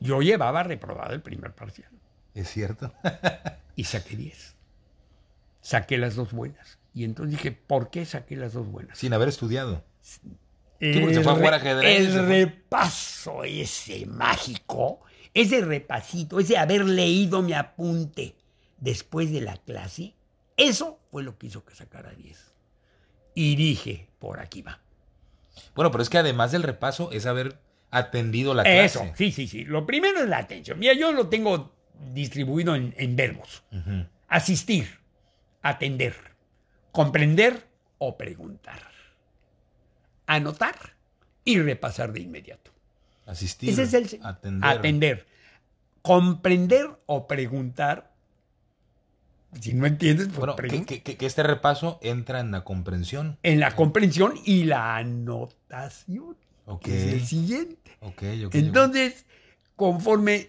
Yo 0.00 0.22
llevaba 0.22 0.62
reprobado 0.62 1.14
el 1.14 1.22
primer 1.22 1.54
parcial 1.54 1.88
Es 2.34 2.48
cierto. 2.50 2.92
y 3.76 3.84
saqué 3.84 4.16
10. 4.16 4.54
Saqué 5.60 5.98
las 5.98 6.14
dos 6.14 6.32
buenas. 6.32 6.78
Y 6.92 7.04
entonces 7.04 7.32
dije, 7.36 7.52
¿por 7.52 7.90
qué 7.90 8.04
saqué 8.04 8.36
las 8.36 8.52
dos 8.52 8.66
buenas? 8.70 8.98
Sin 8.98 9.12
haber 9.14 9.28
estudiado. 9.28 9.82
El, 10.80 11.22
fue 11.22 11.32
a 11.32 11.36
jugar 11.36 11.50
re- 11.52 11.56
ajedrez, 11.56 12.00
el 12.14 12.26
repaso 12.26 13.44
ese 13.44 14.04
mágico, 14.06 15.00
ese 15.32 15.60
repasito, 15.62 16.40
ese 16.40 16.58
haber 16.58 16.84
leído 16.84 17.42
mi 17.42 17.52
apunte 17.54 18.34
después 18.78 19.32
de 19.32 19.40
la 19.40 19.56
clase, 19.56 20.14
eso 20.56 20.98
fue 21.10 21.22
lo 21.22 21.38
que 21.38 21.46
hizo 21.46 21.64
que 21.64 21.74
sacara 21.74 22.10
10. 22.12 22.52
Y 23.34 23.56
dije, 23.56 24.08
por 24.18 24.40
aquí 24.40 24.62
va. 24.62 24.80
Bueno, 25.74 25.90
pero 25.90 26.02
es 26.02 26.10
que 26.10 26.18
además 26.18 26.52
del 26.52 26.62
repaso 26.62 27.10
es 27.12 27.26
haber 27.26 27.58
atendido 27.90 28.54
la 28.54 28.62
clase. 28.64 28.84
Eso, 28.84 29.12
sí, 29.16 29.32
sí, 29.32 29.48
sí. 29.48 29.64
Lo 29.64 29.86
primero 29.86 30.20
es 30.20 30.28
la 30.28 30.38
atención. 30.38 30.78
Mira, 30.78 30.92
yo 30.94 31.12
lo 31.12 31.28
tengo 31.28 31.72
distribuido 32.12 32.74
en, 32.74 32.94
en 32.98 33.16
verbos. 33.16 33.62
Asistir, 34.28 34.98
atender, 35.62 36.14
comprender 36.92 37.66
o 37.98 38.16
preguntar. 38.18 38.82
Anotar 40.26 40.76
y 41.44 41.60
repasar 41.60 42.12
de 42.12 42.20
inmediato. 42.20 42.70
Asistir, 43.26 43.70
Ese 43.70 43.82
es 43.82 43.94
el 43.94 44.20
atender. 44.22 44.70
atender. 44.70 45.26
Comprender 46.02 46.90
o 47.06 47.26
preguntar. 47.26 48.12
Si 49.60 49.72
no 49.72 49.86
entiendes, 49.86 50.28
pues 50.28 50.38
Bueno, 50.38 50.56
que, 50.56 51.16
este 51.20 51.42
repaso 51.42 51.98
entra 52.02 52.40
en 52.40 52.50
la 52.50 52.64
comprensión. 52.64 53.38
En 53.42 53.60
la 53.60 53.74
comprensión 53.76 54.34
y 54.44 54.64
la 54.64 54.96
anotación. 54.96 56.36
Ok. 56.66 56.82
que 56.84 56.96
es 56.96 57.12
el 57.12 57.26
siguiente. 57.26 57.92
Ok, 58.00 58.22
ok, 58.22 58.46
ok. 58.46 58.54
Entonces, 58.54 59.26
conforme 59.76 60.48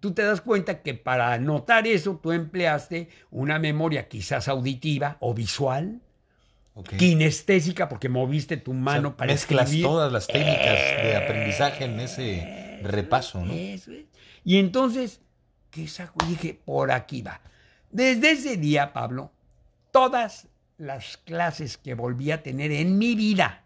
tú 0.00 0.12
te 0.12 0.22
das 0.22 0.40
cuenta 0.40 0.82
que 0.82 0.94
para 0.94 1.32
anotar 1.32 1.86
eso 1.86 2.18
tú 2.22 2.32
empleaste 2.32 3.08
una 3.30 3.58
memoria 3.58 4.08
quizás 4.08 4.48
auditiva 4.48 5.16
o 5.20 5.34
visual, 5.34 6.00
Ok. 6.74 6.96
kinestésica, 6.96 7.88
porque 7.88 8.08
moviste 8.08 8.56
tu 8.56 8.72
O 8.72 8.74
sea, 8.74 8.82
mano 8.82 9.16
para 9.16 9.32
mezclas 9.32 9.66
escribir. 9.66 9.86
todas 9.86 10.12
las 10.12 10.26
técnicas 10.26 10.74
de 11.02 11.16
aprendizaje 11.16 11.84
en 11.84 12.00
ese 12.00 12.80
repaso, 12.82 13.44
¿no? 13.44 13.52
Eso 13.52 13.92
es. 13.92 14.06
Y 14.44 14.58
entonces, 14.58 15.20
¿qué 15.70 15.86
saco? 15.86 16.24
Y 16.26 16.30
dije, 16.30 16.60
por 16.64 16.90
aquí 16.90 17.22
va. 17.22 17.40
Desde 17.90 18.32
ese 18.32 18.56
día, 18.56 18.92
Pablo, 18.92 19.30
todas 19.92 20.48
las 20.76 21.16
clases 21.18 21.78
que 21.78 21.94
volví 21.94 22.32
a 22.32 22.42
tener 22.42 22.72
en 22.72 22.98
mi 22.98 23.14
vida, 23.14 23.62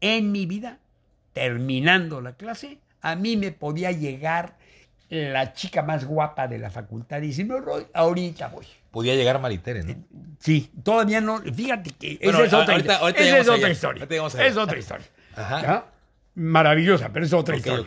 en 0.00 0.32
mi 0.32 0.46
vida, 0.46 0.78
terminando 1.34 2.22
la 2.22 2.34
clase, 2.36 2.78
a 3.02 3.14
mí 3.14 3.36
me 3.36 3.52
podía 3.52 3.92
llegar 3.92 4.56
la 5.10 5.52
chica 5.52 5.82
más 5.82 6.06
guapa 6.06 6.48
de 6.48 6.58
la 6.58 6.70
facultad 6.70 7.20
y 7.22 7.28
decirme, 7.28 7.60
Roy, 7.60 7.86
ahorita 7.92 8.48
voy. 8.48 8.66
Podía 8.96 9.14
llegar 9.14 9.38
Maritere, 9.42 9.82
¿no? 9.82 9.94
Sí, 10.38 10.70
todavía 10.82 11.20
no, 11.20 11.38
fíjate 11.42 11.90
que 11.90 12.18
Bueno, 12.24 12.38
esa 12.38 12.46
es 12.46 12.62
otra, 12.62 12.74
ahorita- 12.76 12.96
ahorita 12.96 13.20
esa 13.20 13.38
es 13.40 13.48
otra 13.50 13.70
historia. 13.70 14.06
Es 14.46 14.56
otra 14.56 14.78
historia. 14.78 15.06
Ajá. 15.34 15.60
¿Ya? 15.60 15.92
Maravillosa, 16.34 17.10
pero 17.12 17.26
es 17.26 17.32
otra 17.34 17.56
historia. 17.56 17.84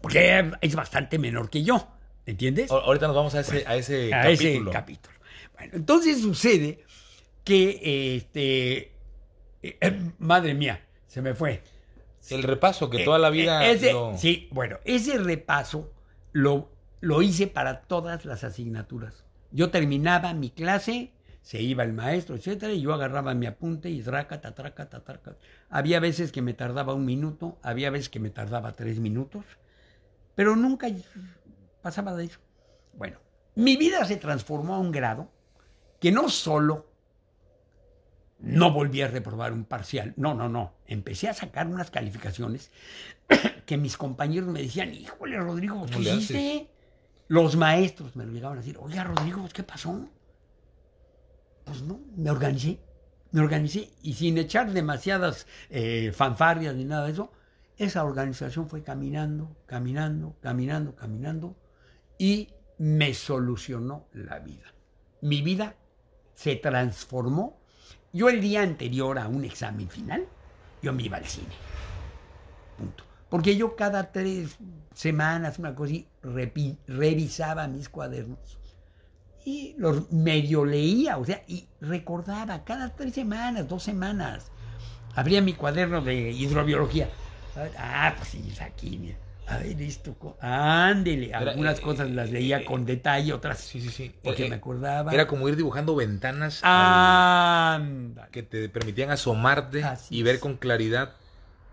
Porque 0.00 0.52
es 0.60 0.76
bastante 0.76 1.18
menor 1.18 1.50
que 1.50 1.64
yo, 1.64 1.84
¿entiendes? 2.26 2.70
Ahorita 2.70 3.08
nos 3.08 3.16
vamos 3.16 3.34
a 3.34 3.40
ese, 3.40 3.64
a 3.66 3.74
ese 3.74 4.14
a 4.14 4.22
capítulo. 4.22 4.70
ese 4.70 4.78
capítulo. 4.78 5.16
Bueno, 5.54 5.72
entonces 5.74 6.20
sucede 6.20 6.84
que, 7.42 8.14
este, 8.18 8.76
eh, 9.62 9.78
eh, 9.80 10.00
madre 10.20 10.54
mía, 10.54 10.80
se 11.08 11.20
me 11.22 11.34
fue. 11.34 11.60
El 12.28 12.44
repaso 12.44 12.88
que 12.88 13.04
toda 13.04 13.18
la 13.18 13.30
vida. 13.30 13.66
Eh, 13.66 13.72
ese- 13.72 13.92
lo- 13.92 14.16
Sí, 14.16 14.46
bueno, 14.52 14.78
ese 14.84 15.18
repaso 15.18 15.92
lo, 16.30 16.70
lo 17.00 17.20
hice 17.20 17.48
para 17.48 17.80
todas 17.80 18.24
las 18.24 18.44
asignaturas. 18.44 19.24
Yo 19.52 19.70
terminaba 19.70 20.32
mi 20.34 20.50
clase, 20.50 21.12
se 21.42 21.60
iba 21.60 21.82
el 21.82 21.92
maestro, 21.92 22.36
etcétera, 22.36 22.72
y 22.72 22.82
yo 22.82 22.92
agarraba 22.92 23.34
mi 23.34 23.46
apunte 23.46 23.90
y 23.90 24.02
trácata, 24.02 24.54
trácata, 24.54 25.00
trácata. 25.02 25.38
Había 25.68 26.00
veces 26.00 26.32
que 26.32 26.42
me 26.42 26.54
tardaba 26.54 26.94
un 26.94 27.04
minuto, 27.04 27.58
había 27.62 27.90
veces 27.90 28.08
que 28.08 28.20
me 28.20 28.30
tardaba 28.30 28.72
tres 28.72 29.00
minutos, 29.00 29.44
pero 30.34 30.56
nunca 30.56 30.88
pasaba 31.82 32.14
de 32.14 32.24
eso. 32.24 32.38
Bueno, 32.94 33.18
mi 33.54 33.76
vida 33.76 34.04
se 34.04 34.16
transformó 34.16 34.74
a 34.74 34.78
un 34.78 34.92
grado 34.92 35.30
que 35.98 36.12
no 36.12 36.28
solo 36.28 36.86
no 38.38 38.72
volví 38.72 39.02
a 39.02 39.08
reprobar 39.08 39.52
un 39.52 39.64
parcial, 39.64 40.14
no, 40.16 40.34
no, 40.34 40.48
no, 40.48 40.72
empecé 40.86 41.28
a 41.28 41.34
sacar 41.34 41.66
unas 41.66 41.90
calificaciones 41.90 42.70
que 43.66 43.76
mis 43.76 43.96
compañeros 43.96 44.48
me 44.48 44.62
decían, 44.62 44.94
híjole, 44.94 45.38
Rodrigo, 45.38 45.84
¿qué 45.84 45.92
¿Cómo 45.92 46.04
le 46.04 46.14
hiciste? 46.14 46.69
Los 47.30 47.54
maestros 47.54 48.16
me 48.16 48.26
lo 48.26 48.32
llegaban 48.32 48.58
a 48.58 48.60
decir, 48.60 48.76
oiga, 48.80 49.04
Rodrigo, 49.04 49.48
¿qué 49.52 49.62
pasó? 49.62 50.04
Pues 51.62 51.80
no, 51.80 52.00
me 52.16 52.28
organicé, 52.28 52.80
me 53.30 53.40
organicé 53.40 53.88
y 54.02 54.14
sin 54.14 54.36
echar 54.36 54.72
demasiadas 54.72 55.46
eh, 55.68 56.10
fanfarrias 56.12 56.74
ni 56.74 56.84
nada 56.84 57.06
de 57.06 57.12
eso, 57.12 57.30
esa 57.76 58.02
organización 58.02 58.68
fue 58.68 58.82
caminando, 58.82 59.56
caminando, 59.66 60.34
caminando, 60.40 60.96
caminando 60.96 61.54
y 62.18 62.48
me 62.78 63.14
solucionó 63.14 64.08
la 64.12 64.40
vida. 64.40 64.74
Mi 65.20 65.40
vida 65.40 65.76
se 66.34 66.56
transformó. 66.56 67.60
Yo 68.12 68.28
el 68.28 68.40
día 68.40 68.62
anterior 68.62 69.20
a 69.20 69.28
un 69.28 69.44
examen 69.44 69.88
final, 69.88 70.26
yo 70.82 70.92
me 70.92 71.04
iba 71.04 71.18
al 71.18 71.26
cine. 71.26 71.54
Punto. 72.76 73.09
Porque 73.30 73.56
yo 73.56 73.76
cada 73.76 74.12
tres 74.12 74.58
semanas, 74.94 75.58
una 75.58 75.74
cosa 75.74 75.92
así, 75.92 76.06
repi- 76.22 76.76
revisaba 76.86 77.66
mis 77.68 77.88
cuadernos 77.88 78.58
y 79.46 79.74
los 79.78 80.12
medio 80.12 80.64
leía, 80.66 81.16
o 81.16 81.24
sea, 81.24 81.42
y 81.48 81.66
recordaba 81.80 82.62
cada 82.64 82.94
tres 82.94 83.14
semanas, 83.14 83.66
dos 83.68 83.82
semanas. 83.82 84.50
Abría 85.14 85.40
mi 85.40 85.54
cuaderno 85.54 86.02
de 86.02 86.30
hidrobiología. 86.32 87.08
Ah, 87.78 88.14
pues 88.16 88.28
sí, 88.30 88.52
aquí, 88.60 88.98
mira. 88.98 89.16
A 89.48 89.58
ver, 89.58 89.80
esto, 89.82 90.36
ándele. 90.40 91.28
Era, 91.30 91.38
Algunas 91.38 91.78
eh, 91.80 91.82
cosas 91.82 92.08
las 92.10 92.28
eh, 92.28 92.32
leía 92.32 92.60
eh, 92.60 92.64
con 92.64 92.84
detalle, 92.84 93.32
otras 93.32 93.58
Sí, 93.58 93.80
sí, 93.80 93.88
sí. 93.88 94.14
porque 94.22 94.46
Eh, 94.46 94.48
me 94.48 94.56
acordaba. 94.56 95.12
Era 95.12 95.26
como 95.26 95.48
ir 95.48 95.56
dibujando 95.56 95.96
ventanas 95.96 96.60
Ah. 96.62 97.74
al- 97.80 98.28
que 98.30 98.44
te 98.44 98.68
permitían 98.68 99.10
asomarte 99.10 99.82
Así 99.82 100.16
y 100.18 100.22
ver 100.22 100.38
con 100.38 100.56
claridad 100.56 101.14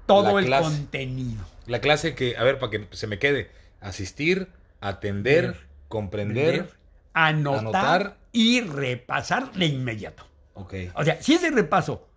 Todo 0.08 0.34
la 0.34 0.40
el 0.40 0.46
clase. 0.48 0.64
contenido. 0.64 1.44
la 1.68 1.80
clase 1.82 2.16
que, 2.16 2.36
a 2.38 2.44
ver, 2.44 2.58
para 2.60 2.72
que 2.72 2.88
se 2.92 3.08
me 3.08 3.20
quede, 3.20 3.52
asistir, 3.82 4.48
atender, 4.82 5.48
Ver, 5.48 5.58
comprender. 5.88 6.70
Anotar, 7.14 7.60
anotar. 7.60 8.18
y 8.32 8.62
repasar 8.62 9.52
de 9.54 9.66
inmediato. 9.66 10.26
Ok. 10.54 10.74
O 10.96 11.04
sea, 11.04 11.22
si 11.22 11.34
ese 11.34 11.50
repaso 11.52 12.08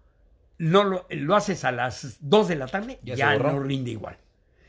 no 0.59 0.85
lo, 0.85 1.07
lo 1.11 1.37
haces 1.37 1.65
a 1.65 1.73
las 1.73 2.19
2 2.21 2.49
de 2.49 2.57
la 2.57 2.67
tarde, 2.67 2.99
Ya 3.03 3.37
no 3.37 3.61
rinde 3.63 3.91
igual. 3.91 4.17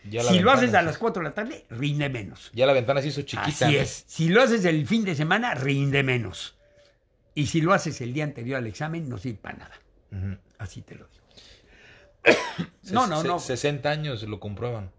Ya 0.10 0.24
si 0.24 0.40
lo 0.40 0.52
haces 0.52 0.74
a 0.74 0.82
las 0.82 0.98
4 0.98 1.22
de 1.22 1.30
la 1.30 1.36
tarde, 1.36 1.66
rinde 1.70 2.10
menos. 2.10 2.50
Ya 2.54 2.66
la 2.66 2.74
ventana 2.74 3.02
se 3.02 3.10
hizo 3.10 3.22
chiquita. 3.22 3.68
Así 3.68 3.78
es. 3.78 4.04
Si 4.08 4.30
lo 4.30 4.42
haces 4.42 4.66
el 4.66 4.88
fin 4.88 5.04
de 5.06 5.16
semana, 5.16 5.54
rinde 5.54 6.02
menos. 6.02 6.56
Y 7.36 7.48
si 7.48 7.62
lo 7.62 7.74
haces 7.74 8.02
el 8.02 8.14
día 8.14 8.24
anterior 8.24 8.58
al 8.58 8.68
examen, 8.68 9.08
no 9.08 9.18
sirve 9.18 9.38
para 9.42 9.58
nada. 9.58 10.38
Así 10.58 10.82
te 10.82 10.96
lo 10.96 11.06
digo. 11.08 11.21
No, 12.92 13.08
no, 13.08 13.24
no. 13.24 13.40
60 13.40 13.90
años 13.90 14.24
lo 14.24 14.40
comprueban. 14.40 14.92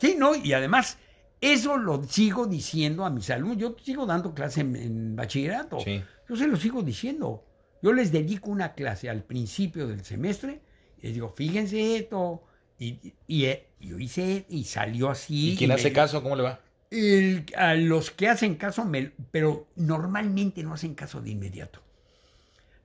Sí, 0.00 0.16
no, 0.18 0.34
y 0.34 0.52
además, 0.54 0.98
eso 1.40 1.76
lo 1.76 2.02
sigo 2.04 2.46
diciendo 2.46 3.04
a 3.04 3.10
mis 3.10 3.30
alumnos. 3.30 3.58
Yo 3.58 3.76
sigo 3.82 4.06
dando 4.06 4.34
clase 4.34 4.62
en, 4.62 4.74
en 4.76 5.16
bachillerato. 5.16 5.78
Sí. 5.80 6.02
Yo 6.28 6.36
se 6.36 6.46
lo 6.48 6.56
sigo 6.56 6.82
diciendo. 6.82 7.44
Yo 7.82 7.92
les 7.92 8.10
dedico 8.10 8.50
una 8.50 8.72
clase 8.74 9.08
al 9.08 9.22
principio 9.22 9.86
del 9.86 10.04
semestre 10.04 10.62
y 10.98 11.02
les 11.06 11.14
digo, 11.14 11.28
fíjense 11.36 11.96
esto. 11.96 12.42
Y, 12.78 13.14
y, 13.26 13.46
y 13.46 13.88
yo 13.88 13.98
hice 13.98 14.46
y 14.48 14.64
salió 14.64 15.10
así. 15.10 15.52
¿Y 15.52 15.56
quién 15.56 15.70
hace 15.72 15.92
caso? 15.92 16.22
¿Cómo 16.22 16.34
le 16.36 16.42
va? 16.42 16.60
el- 16.90 17.44
a 17.54 17.74
los 17.74 18.10
que 18.10 18.28
hacen 18.28 18.54
caso, 18.54 18.84
me- 18.84 19.12
pero 19.30 19.68
normalmente 19.76 20.62
no 20.62 20.72
hacen 20.72 20.94
caso 20.94 21.20
de 21.20 21.30
inmediato. 21.30 21.82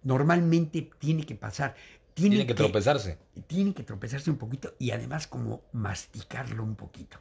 Normalmente 0.04 0.90
tiene 1.00 1.24
que 1.26 1.36
pasar. 1.36 1.76
Tiene 2.14 2.30
Tienen 2.36 2.48
que 2.48 2.54
tropezarse. 2.54 3.18
Tienen 3.48 3.74
que 3.74 3.84
tropezarse 3.84 4.30
un 4.30 4.38
poquito 4.38 4.76
y 4.80 4.92
además 4.92 5.26
como 5.28 5.64
masticarlo 5.72 6.64
un 6.64 6.76
poquito. 6.76 7.18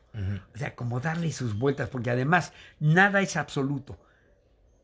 O 0.55 0.59
sea, 0.59 0.75
como 0.75 1.01
darle 1.01 1.33
sus 1.33 1.59
vueltas, 1.59 1.89
porque 1.89 2.11
además 2.11 2.53
nada 2.79 3.21
es 3.23 3.37
absoluto. 3.37 3.99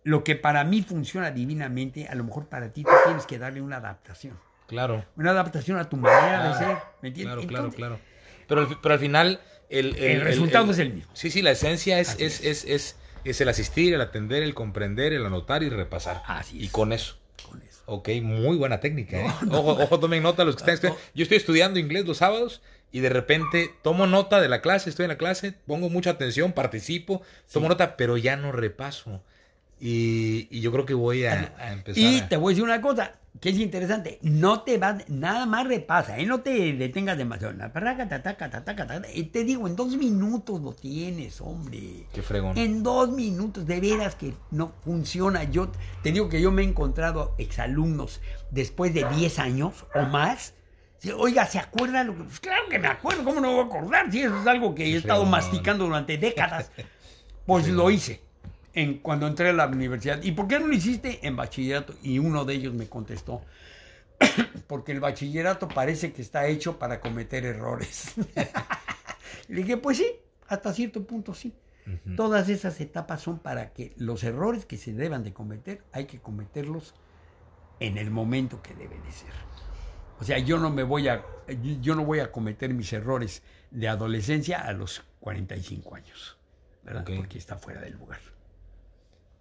Lo 0.05 0.25
que 0.25 0.37
para 0.37 0.65
mí 0.65 0.83
funciona 0.83 1.31
divinamente, 1.31 2.09
a 2.09 2.15
lo 2.15 2.25
mejor 2.25 2.47
para 2.49 2.73
ti 2.73 2.85
tú 2.85 2.91
tienes 3.05 3.27
que 3.27 3.39
darle 3.39 3.61
una 3.61 3.77
adaptación. 3.77 4.39
Claro. 4.67 5.05
Una 5.17 5.31
adaptación 5.33 5.79
a 5.79 5.89
tu 5.89 5.97
manera 5.97 6.41
Claro, 6.41 6.49
de 6.49 6.59
ser. 6.59 6.77
¿Me 7.03 7.09
entiendes? 7.09 7.35
Claro, 7.35 7.49
claro, 7.49 7.65
Entonces, 7.67 7.77
claro. 7.77 7.99
Pero, 8.47 8.81
pero 8.81 8.93
al 8.95 9.01
final. 9.01 9.41
El, 9.69 9.97
El 9.97 10.23
resultado 10.23 10.71
es 10.71 10.79
el 10.79 10.95
mismo. 10.95 11.11
Sí, 11.15 11.31
sí, 11.31 11.43
la 11.43 11.51
esencia 11.51 12.01
es, 12.01 12.11
Así 12.11 12.25
es, 12.25 12.43
es, 12.43 12.65
es, 12.65 12.97
es 13.25 13.41
el 13.43 13.49
asistir, 13.51 13.93
el 13.93 14.01
atender, 14.01 14.43
el 14.43 14.55
comprender, 14.55 15.13
el 15.13 15.27
anotar 15.27 15.63
y 15.63 15.69
repasar. 15.69 16.23
Así 16.27 16.57
Y 16.57 16.61
es. 16.61 16.65
eso. 16.69 16.73
Con 16.73 16.93
eso. 16.95 17.19
Ok, 17.91 18.11
muy 18.23 18.57
buena 18.59 18.81
técnica. 18.81 19.19
¿eh? 19.19 19.31
Ojo, 19.51 19.73
ojo, 19.83 19.99
tomen 19.99 20.23
nota 20.23 20.45
los 20.45 20.57
que 20.57 20.61
están 20.61 20.75
estudiando. 20.75 21.01
Yo 21.15 21.23
estoy 21.23 21.39
estudiando 21.39 21.79
inglés 21.79 22.05
los 22.05 22.19
sábados 22.19 22.61
y 22.93 23.01
de 23.01 23.09
repente 23.09 23.71
tomo 23.83 24.07
nota 24.07 24.41
de 24.43 24.49
la 24.51 24.61
clase, 24.61 24.91
estoy 24.91 25.05
en 25.05 25.09
la 25.11 25.17
clase, 25.19 25.55
pongo 25.67 25.89
mucha 25.89 26.11
atención, 26.11 26.53
participo, 26.53 27.23
tomo 27.51 27.69
nota, 27.69 27.97
pero 27.97 28.17
ya 28.19 28.37
no 28.37 28.53
repaso. 28.53 29.23
Y, 29.81 30.49
y 30.51 30.61
yo 30.61 30.73
creo 30.73 30.85
que 30.87 30.95
voy 30.95 31.25
a, 31.25 31.55
a 31.59 31.73
empezar. 31.73 32.03
Y 32.03 32.19
a- 32.21 32.29
te 32.29 32.37
voy 32.37 32.51
a 32.51 32.55
decir 32.55 32.65
una 32.65 32.81
cosa 32.83 33.15
que 33.41 33.51
es 33.51 33.59
interesante. 33.59 34.19
No 34.23 34.63
te 34.63 34.79
vas, 34.79 35.09
nada 35.09 35.47
más 35.47 35.67
repasa, 35.67 36.19
¿eh? 36.19 36.27
no 36.27 36.41
te 36.41 36.73
detengas 36.73 37.17
demasiado. 37.17 37.55
Y 39.15 39.23
te 39.25 39.45
digo, 39.45 39.67
en 39.67 39.77
dos 39.77 39.97
minutos 39.97 40.61
lo 40.61 40.73
tienes, 40.73 41.41
hombre. 41.41 42.07
Qué 42.13 42.23
fregón. 42.23 42.57
En 42.57 42.83
dos 42.83 43.11
minutos, 43.11 43.67
de 43.67 43.81
veras 43.81 44.15
que 44.15 44.35
no 44.51 44.73
funciona. 44.85 45.45
Yo 45.45 45.71
te 46.03 46.13
digo 46.13 46.29
que 46.29 46.41
yo 46.41 46.51
me 46.51 46.63
he 46.63 46.65
encontrado 46.67 47.35
exalumnos 47.39 48.21
después 48.51 48.93
de 48.95 49.05
10 49.05 49.39
años 49.39 49.87
o 49.95 50.03
más. 50.03 50.55
Oiga, 51.17 51.47
¿se 51.47 51.61
acuerda? 51.61 52.03
Lo 52.03 52.17
que... 52.17 52.25
Pues 52.25 52.41
claro 52.41 52.69
que 52.69 52.79
me 52.79 52.89
acuerdo, 52.89 53.25
¿cómo 53.25 53.41
no 53.41 53.53
voy 53.53 53.61
a 53.61 53.65
acordar? 53.65 54.11
Si 54.11 54.21
eso 54.21 54.41
es 54.41 54.47
algo 54.47 54.75
que 54.75 54.85
he 54.85 54.97
estado 54.97 55.21
fregón. 55.21 55.31
masticando 55.31 55.85
durante 55.85 56.19
décadas. 56.19 56.71
Pues 57.47 57.67
lo 57.67 57.91
hice 57.91 58.28
en, 58.75 58.99
cuando 58.99 59.27
entré 59.27 59.51
a 59.51 59.53
la 59.53 59.67
universidad. 59.67 60.23
¿Y 60.23 60.33
por 60.33 60.49
qué 60.49 60.59
no 60.59 60.67
lo 60.67 60.75
hiciste 60.75 61.27
en 61.27 61.37
bachillerato? 61.37 61.95
Y 62.03 62.19
uno 62.19 62.45
de 62.45 62.55
ellos 62.55 62.75
me 62.75 62.89
contestó, 62.89 63.43
porque 64.67 64.93
el 64.93 65.01
bachillerato 65.01 65.69
parece 65.69 66.13
que 66.13 66.23
está 66.23 66.47
hecho 66.47 66.79
para 66.79 67.01
cometer 67.01 67.45
errores. 67.45 68.15
Le 69.49 69.63
dije, 69.63 69.77
pues 69.77 69.99
sí, 69.99 70.07
hasta 70.49 70.73
cierto 70.73 71.05
punto 71.05 71.35
sí. 71.35 71.55
Todas 72.17 72.51
esas 72.51 72.79
etapas 72.83 73.23
son 73.23 73.39
para 73.39 73.73
que 73.73 73.95
los 73.97 74.23
errores 74.23 74.67
que 74.67 74.77
se 74.77 74.93
deban 74.93 75.25
de 75.25 75.33
cometer, 75.33 75.83
hay 75.93 76.05
que 76.05 76.21
cometerlos 76.21 76.95
en 77.81 77.97
el 77.97 78.11
momento 78.11 78.61
que 78.61 78.75
debe 78.75 79.01
de 79.01 79.11
ser. 79.11 79.33
O 80.21 80.25
sea, 80.25 80.39
yo 80.39 80.59
no 80.59 80.69
me 80.69 80.83
voy 80.83 81.09
a, 81.09 81.25
yo 81.81 81.95
no 81.95 82.05
voy 82.05 82.21
a 82.21 82.31
cometer 82.31 82.75
mis 82.75 82.93
errores 82.93 83.43
de 83.71 83.89
adolescencia 83.89 84.61
a 84.61 84.73
los 84.75 85.03
45 85.21 85.95
años, 85.95 86.37
¿verdad? 86.83 87.03
Ok. 87.09 87.17
Porque 87.17 87.39
está 87.39 87.57
fuera 87.57 87.81
del 87.81 87.95
lugar. 87.95 88.21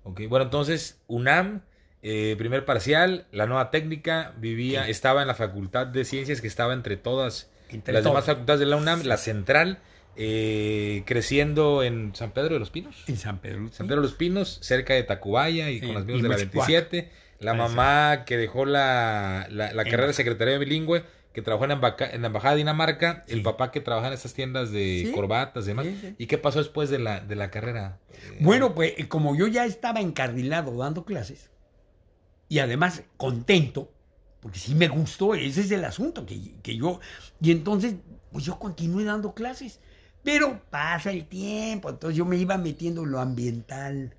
Ok, 0.08 0.22
bueno, 0.30 0.46
entonces, 0.46 1.02
UNAM, 1.08 1.62
eh, 2.02 2.36
primer 2.38 2.64
parcial, 2.66 3.26
la 3.32 3.46
nueva 3.46 3.72
técnica, 3.72 4.34
vivía, 4.38 4.86
Sí. 4.86 4.92
estaba 4.92 5.22
en 5.22 5.28
la 5.28 5.34
Facultad 5.36 5.88
de 5.88 6.06
Ciencias 6.06 6.40
que 6.42 6.48
estaba 6.48 6.74
entre 6.74 6.96
todas 6.98 7.50
Entre 7.70 7.94
las 7.94 8.04
demás 8.04 8.24
facultades 8.26 8.60
de 8.62 8.66
la 8.66 8.78
UNAM, 8.78 9.04
la 9.04 9.18
central, 9.18 9.80
eh, 10.16 11.04
creciendo 11.06 11.84
en 11.84 12.16
San 12.16 12.32
Pedro 12.32 12.54
de 12.54 12.60
los 12.60 12.70
Pinos. 12.70 13.04
En 13.08 13.18
San 13.18 13.40
Pedro. 13.40 13.68
San 13.72 13.88
Pedro 13.88 14.02
de 14.02 14.08
los 14.08 14.16
Pinos, 14.16 14.60
cerca 14.62 14.94
de 14.94 15.04
Tacubaya 15.04 15.70
y 15.70 15.82
con 15.82 15.94
las 15.94 16.06
vías 16.06 16.22
de 16.22 16.30
la 16.30 16.36
Mexicuac. 16.36 16.68
27. 16.68 17.12
La 17.40 17.54
mamá 17.54 18.24
que 18.26 18.38
dejó 18.38 18.66
la, 18.66 19.48
la, 19.52 19.72
la 19.74 19.84
carrera 19.84 20.08
de 20.08 20.14
secretaria 20.14 20.58
bilingüe, 20.58 21.04
que 21.38 21.44
trabajó 21.44 21.66
en 21.66 21.70
la, 21.70 21.76
embaca- 21.76 22.10
en 22.12 22.22
la 22.24 22.28
Embajada 22.30 22.56
de 22.56 22.58
Dinamarca, 22.58 23.24
el 23.28 23.44
papá 23.44 23.70
que 23.70 23.80
trabajaba 23.80 24.08
en 24.08 24.16
estas 24.16 24.34
tiendas 24.34 24.72
de 24.72 25.04
Sí. 25.06 25.12
corbatas 25.12 25.66
y 25.66 25.68
demás. 25.68 25.86
Sí. 25.86 26.16
¿Y 26.18 26.26
qué 26.26 26.40
pasó 26.40 26.58
después 26.58 26.90
de 26.90 26.98
la, 26.98 27.20
de 27.20 27.36
la 27.36 27.52
carrera? 27.52 28.00
Eh, 28.12 28.38
Bueno, 28.40 28.74
pues 28.74 28.94
eh, 28.98 29.08
como 29.08 29.36
yo 29.36 29.46
ya 29.46 29.64
estaba 29.64 30.00
encarrilado 30.02 30.76
dando 30.76 31.06
clases 31.06 31.52
y 32.50 32.58
además 32.58 33.04
contento, 33.18 33.92
porque 34.40 34.58
sí 34.58 34.74
me 34.74 34.88
gustó, 34.88 35.36
ese 35.36 35.62
es 35.62 35.70
el 35.70 35.86
asunto, 35.86 36.26
que, 36.26 36.56
que 36.64 36.76
yo, 36.76 37.02
y 37.40 37.52
entonces, 37.52 37.94
pues 38.32 38.44
yo 38.44 38.58
continué 38.58 39.04
dando 39.04 39.36
clases, 39.36 39.80
pero 40.24 40.60
pasa 40.72 41.12
el 41.12 41.28
tiempo, 41.28 41.92
entonces 41.92 42.18
yo 42.18 42.26
me 42.26 42.38
iba 42.38 42.58
metiendo 42.58 43.04
en 43.04 43.12
lo 43.12 43.20
ambiental. 43.20 44.16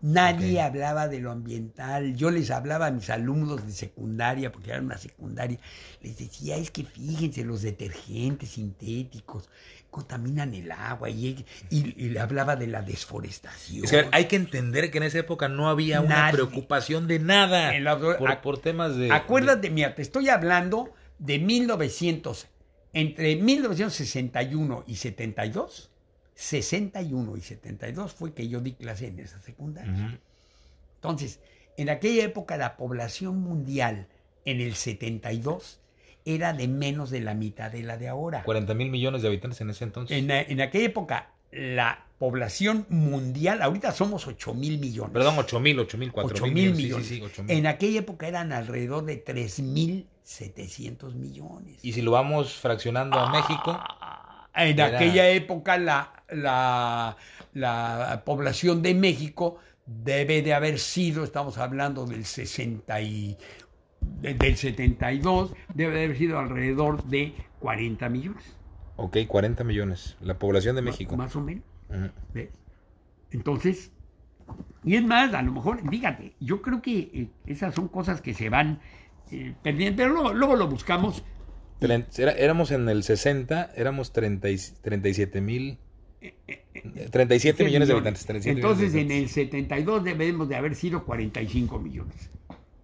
Nadie 0.00 0.60
hablaba 0.60 1.08
de 1.08 1.18
lo 1.20 1.32
ambiental. 1.32 2.14
Yo 2.16 2.30
les 2.30 2.50
hablaba 2.50 2.86
a 2.86 2.90
mis 2.90 3.10
alumnos 3.10 3.66
de 3.66 3.72
secundaria, 3.72 4.52
porque 4.52 4.70
era 4.70 4.80
una 4.80 4.96
secundaria. 4.96 5.58
Les 6.02 6.16
decía, 6.18 6.56
es 6.56 6.70
que 6.70 6.84
fíjense, 6.84 7.44
los 7.44 7.62
detergentes 7.62 8.50
sintéticos 8.50 9.48
contaminan 9.90 10.54
el 10.54 10.70
agua. 10.70 11.10
Y, 11.10 11.44
y- 11.70 11.94
y 11.96 12.08
le 12.10 12.20
hablaba 12.20 12.54
de 12.54 12.68
la 12.68 12.82
desforestación. 12.82 13.84
Es 13.84 13.90
que, 13.90 13.96
ver, 13.96 14.08
hay 14.12 14.26
que 14.26 14.36
entender 14.36 14.90
que 14.92 14.98
en 14.98 15.04
esa 15.04 15.18
época 15.18 15.48
no 15.48 15.68
había 15.68 16.00
una 16.00 16.16
Nadie. 16.16 16.32
preocupación 16.34 17.08
de 17.08 17.18
nada 17.18 17.72
por, 18.42 18.58
temas 18.58 18.96
de... 18.96 19.10
Acuérdate, 19.10 19.70
mira, 19.70 19.94
te 19.96 20.02
estoy 20.02 20.28
hablando 20.28 20.92
de 21.18 21.38
1900, 21.40 22.46
entre 22.92 23.34
1961 23.36 24.84
y 24.86 24.96
72, 24.96 25.87
61 26.38 27.36
y 27.36 27.40
72 27.40 28.12
fue 28.12 28.32
que 28.32 28.48
yo 28.48 28.60
di 28.60 28.74
clase 28.74 29.08
en 29.08 29.18
esa 29.18 29.42
secundaria. 29.42 29.92
Ujú. 29.92 30.18
Entonces, 30.94 31.40
en 31.76 31.90
aquella 31.90 32.22
época 32.22 32.56
la 32.56 32.76
población 32.76 33.40
mundial 33.40 34.06
en 34.44 34.60
el 34.60 34.76
72 34.76 35.80
era 36.24 36.52
de 36.52 36.68
menos 36.68 37.10
de 37.10 37.22
la 37.22 37.34
mitad 37.34 37.72
de 37.72 37.82
la 37.82 37.96
de 37.96 38.06
ahora. 38.06 38.44
40 38.44 38.72
mil 38.74 38.88
millones 38.88 39.22
de 39.22 39.28
habitantes 39.28 39.60
en 39.62 39.70
ese 39.70 39.82
entonces. 39.82 40.16
En, 40.16 40.30
en 40.30 40.60
aquella 40.60 40.86
época 40.86 41.32
la 41.50 42.06
población 42.18 42.86
mundial, 42.88 43.60
ahorita 43.60 43.90
somos 43.90 44.28
8 44.28 44.54
mil 44.54 44.78
millones. 44.78 45.12
Perdón, 45.12 45.34
8 45.38 45.58
mil, 45.58 45.80
8 45.80 45.98
mil, 45.98 46.12
4 46.12 46.36
8 46.36 46.44
mil 46.44 46.54
mil 46.54 46.74
millones. 46.74 46.84
millones. 46.84 47.06
Sí, 47.08 47.14
sí, 47.14 47.20
sí, 47.20 47.26
8 47.26 47.42
mil. 47.42 47.56
En 47.56 47.66
aquella 47.66 47.98
época 47.98 48.28
eran 48.28 48.52
alrededor 48.52 49.04
de 49.04 49.24
3.700 49.24 51.14
millones. 51.14 51.78
Y 51.82 51.94
si 51.94 52.02
lo 52.02 52.12
vamos 52.12 52.54
fraccionando 52.54 53.18
a 53.18 53.32
México, 53.32 53.76
En 54.64 54.78
Era- 54.78 54.96
aquella 54.96 55.28
época 55.30 55.78
la, 55.78 56.24
la, 56.30 57.16
la 57.54 58.22
población 58.24 58.82
de 58.82 58.94
México 58.94 59.58
debe 59.86 60.42
de 60.42 60.52
haber 60.54 60.78
sido, 60.78 61.24
estamos 61.24 61.58
hablando 61.58 62.04
del 62.06 62.24
60 62.24 63.00
y, 63.00 63.36
de- 64.20 64.34
del 64.34 64.56
72, 64.56 65.54
debe 65.74 65.94
de 65.98 66.04
haber 66.04 66.18
sido 66.18 66.38
alrededor 66.38 67.04
de 67.04 67.34
40 67.60 68.08
millones. 68.08 68.44
ok, 68.96 69.16
40 69.26 69.64
millones, 69.64 70.16
la 70.20 70.38
población 70.38 70.76
de 70.76 70.82
México. 70.82 71.16
Más 71.16 71.34
o 71.36 71.40
menos. 71.40 71.64
Entonces, 73.30 73.92
y 74.84 74.96
es 74.96 75.04
más, 75.04 75.34
a 75.34 75.42
lo 75.42 75.52
mejor, 75.52 75.88
fíjate, 75.88 76.34
yo 76.40 76.62
creo 76.62 76.80
que 76.82 76.98
eh, 76.98 77.28
esas 77.46 77.74
son 77.74 77.88
cosas 77.88 78.20
que 78.20 78.32
se 78.34 78.48
van 78.48 78.80
eh, 79.30 79.54
perdiendo, 79.62 79.96
pero 79.96 80.12
luego, 80.14 80.32
luego 80.32 80.56
lo 80.56 80.68
buscamos. 80.68 81.22
Era- 81.80 82.32
éramos 82.32 82.70
en 82.70 82.88
el 82.88 83.02
60, 83.02 83.70
éramos 83.76 84.12
30 84.12 84.50
y- 84.50 84.56
37 84.82 85.40
mil, 85.40 85.78
37 87.10 87.64
millones 87.64 87.88
de 87.88 87.94
habitantes. 87.94 88.26
37 88.26 88.60
Entonces, 88.60 88.92
de 88.92 89.00
en 89.00 89.06
habitantes. 89.06 89.36
el 89.36 89.44
72 89.50 90.04
debemos 90.04 90.48
de 90.48 90.56
haber 90.56 90.74
sido 90.74 91.04
45 91.04 91.78
millones 91.78 92.30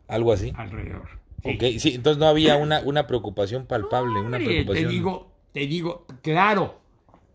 Algo 0.09 0.33
así. 0.33 0.53
alrededor. 0.57 1.09
Ok, 1.43 1.63
sí, 1.79 1.93
entonces 1.97 2.19
no 2.19 2.27
había 2.27 2.57
una, 2.57 2.81
una 2.81 3.07
preocupación 3.07 3.67
palpable, 3.67 4.21
una 4.21 4.39
preocupación. 4.39 4.87
Te 4.87 4.93
digo, 4.93 5.33
te 5.53 5.67
digo, 5.67 6.07
claro, 6.23 6.81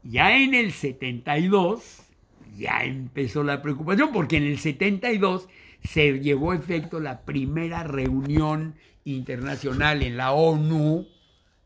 ya 0.04 0.36
en 0.36 0.54
el 0.56 0.72
72 0.72 2.02
ya 2.58 2.84
empezó 2.84 3.44
la 3.44 3.62
preocupación, 3.62 4.10
porque 4.12 4.38
en 4.38 4.44
el 4.44 4.58
72 4.58 5.48
se 5.84 6.20
llevó 6.20 6.52
a 6.52 6.56
efecto 6.56 7.00
la 7.00 7.22
primera 7.22 7.84
reunión 7.84 8.76
internacional 9.06 10.02
en 10.04 10.18
la 10.18 10.32
ONU 10.34 11.08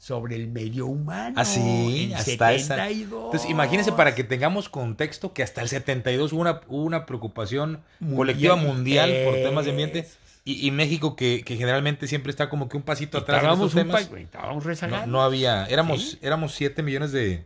sobre 0.03 0.35
el 0.35 0.49
medio 0.49 0.85
humano. 0.87 1.35
Ah, 1.39 1.45
sí, 1.45 2.09
en 2.11 2.13
hasta 2.15 2.51
esa. 2.51 2.75
72. 2.75 3.25
Entonces, 3.27 3.49
imagínense 3.49 3.93
para 3.93 4.13
que 4.15 4.25
tengamos 4.25 4.67
contexto 4.67 5.31
que 5.31 5.43
hasta 5.43 5.61
el 5.61 5.69
72 5.69 6.33
hubo 6.33 6.41
una, 6.41 6.59
hubo 6.67 6.83
una 6.83 7.05
preocupación 7.05 7.79
Mundial. 8.01 8.17
colectiva 8.17 8.55
mundial 8.57 9.13
por 9.23 9.35
temas 9.35 9.63
de 9.63 9.71
ambiente 9.71 10.05
y, 10.43 10.67
y 10.67 10.71
México 10.71 11.15
que, 11.15 11.43
que 11.45 11.55
generalmente 11.55 12.07
siempre 12.07 12.31
está 12.31 12.49
como 12.49 12.67
que 12.67 12.75
un 12.75 12.83
pasito 12.83 13.17
atrás 13.17 13.37
en 13.43 13.49
Estábamos, 13.49 13.73
un 13.73 13.79
temas. 13.81 14.07
pa- 14.07 14.19
estábamos 14.19 14.65
No, 14.81 15.05
no 15.07 15.21
había, 15.23 15.65
éramos, 15.67 16.11
Sí. 16.11 16.19
éramos 16.21 16.53
7 16.53 16.83
millones 16.83 17.13
de... 17.13 17.45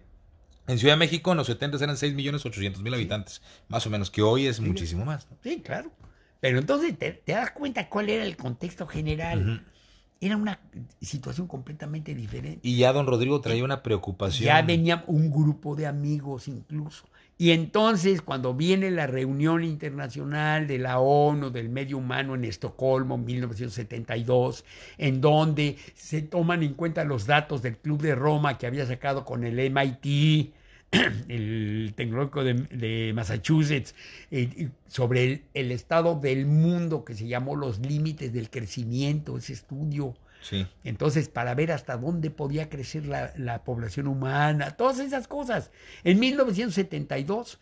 En 0.66 0.80
Ciudad 0.80 0.95
de 0.95 0.97
México 0.97 1.30
en 1.32 1.38
los 1.38 1.45
70 1.45 1.78
eran 1.84 1.95
6 1.95 2.16
millones 2.16 2.43
800 2.43 2.82
mil 2.82 2.91
habitantes, 2.91 3.43
más 3.70 3.86
o 3.86 3.91
menos, 3.91 4.10
que 4.10 4.24
hoy 4.24 4.47
es 4.47 4.60
muchísimo 4.60 5.05
más. 5.05 5.28
¿no? 5.30 5.38
Sí, 5.43 5.62
claro. 5.64 5.91
Pero 6.39 6.58
entonces 6.58 6.97
te, 6.97 7.12
te 7.12 7.34
das 7.34 7.51
cuenta 7.51 7.88
cuál 7.88 8.10
era 8.10 8.24
el 8.26 8.36
contexto 8.36 8.88
general. 8.88 9.41
Ujú. 9.47 9.76
Era 10.20 10.36
una 10.36 10.59
situación 11.01 11.47
completamente 11.47 12.15
diferente. 12.15 12.59
Y 12.63 12.78
ya 12.78 12.91
don 12.91 13.05
Rodrigo 13.05 13.39
traía 13.39 13.63
una 13.63 13.84
preocupación. 13.84 14.47
Ya 14.47 14.61
venía 14.61 15.03
un 15.07 15.30
grupo 15.32 15.76
de 15.76 15.86
amigos 15.86 16.47
incluso. 16.47 17.05
Y 17.39 17.51
entonces 17.51 18.24
cuando 18.24 18.55
viene 18.55 18.89
la 18.89 19.05
reunión 19.05 19.63
internacional 19.63 20.65
de 20.65 20.80
la 20.80 20.99
ONU 20.99 21.51
del 21.51 21.70
medio 21.70 21.99
humano 21.99 22.34
en 22.34 22.45
Estocolmo 22.45 23.13
en 23.13 23.26
1972, 23.26 24.65
en 24.97 25.22
donde 25.22 25.78
se 25.93 26.24
toman 26.24 26.63
en 26.63 26.74
cuenta 26.74 27.03
los 27.03 27.28
datos 27.28 27.61
del 27.61 27.78
Club 27.78 28.01
de 28.01 28.15
Roma 28.15 28.57
que 28.57 28.65
había 28.65 28.88
sacado 28.88 29.24
con 29.24 29.43
el 29.43 29.59
MIT, 29.72 30.51
el 31.27 31.93
tecnológico 31.95 32.43
de, 32.43 32.53
de 32.53 33.11
Massachusetts, 33.13 33.93
eh, 34.31 34.69
sobre 34.88 35.23
el, 35.23 35.41
el 35.53 35.71
estado 35.71 36.15
del 36.15 36.45
mundo 36.45 37.03
que 37.03 37.13
se 37.13 37.27
llamó 37.27 37.55
los 37.55 37.79
límites 37.79 38.33
del 38.33 38.49
crecimiento, 38.49 39.38
ese 39.38 39.53
estudio. 39.53 40.15
Sí. 40.41 40.65
Entonces, 40.83 41.29
para 41.29 41.55
ver 41.55 41.71
hasta 41.71 41.97
dónde 41.97 42.29
podía 42.29 42.69
crecer 42.69 43.05
la, 43.05 43.33
la 43.38 43.63
población 43.63 44.07
humana, 44.07 44.71
todas 44.77 44.99
esas 44.99 45.27
cosas. 45.27 45.71
En 46.03 46.19
1972, 46.19 47.59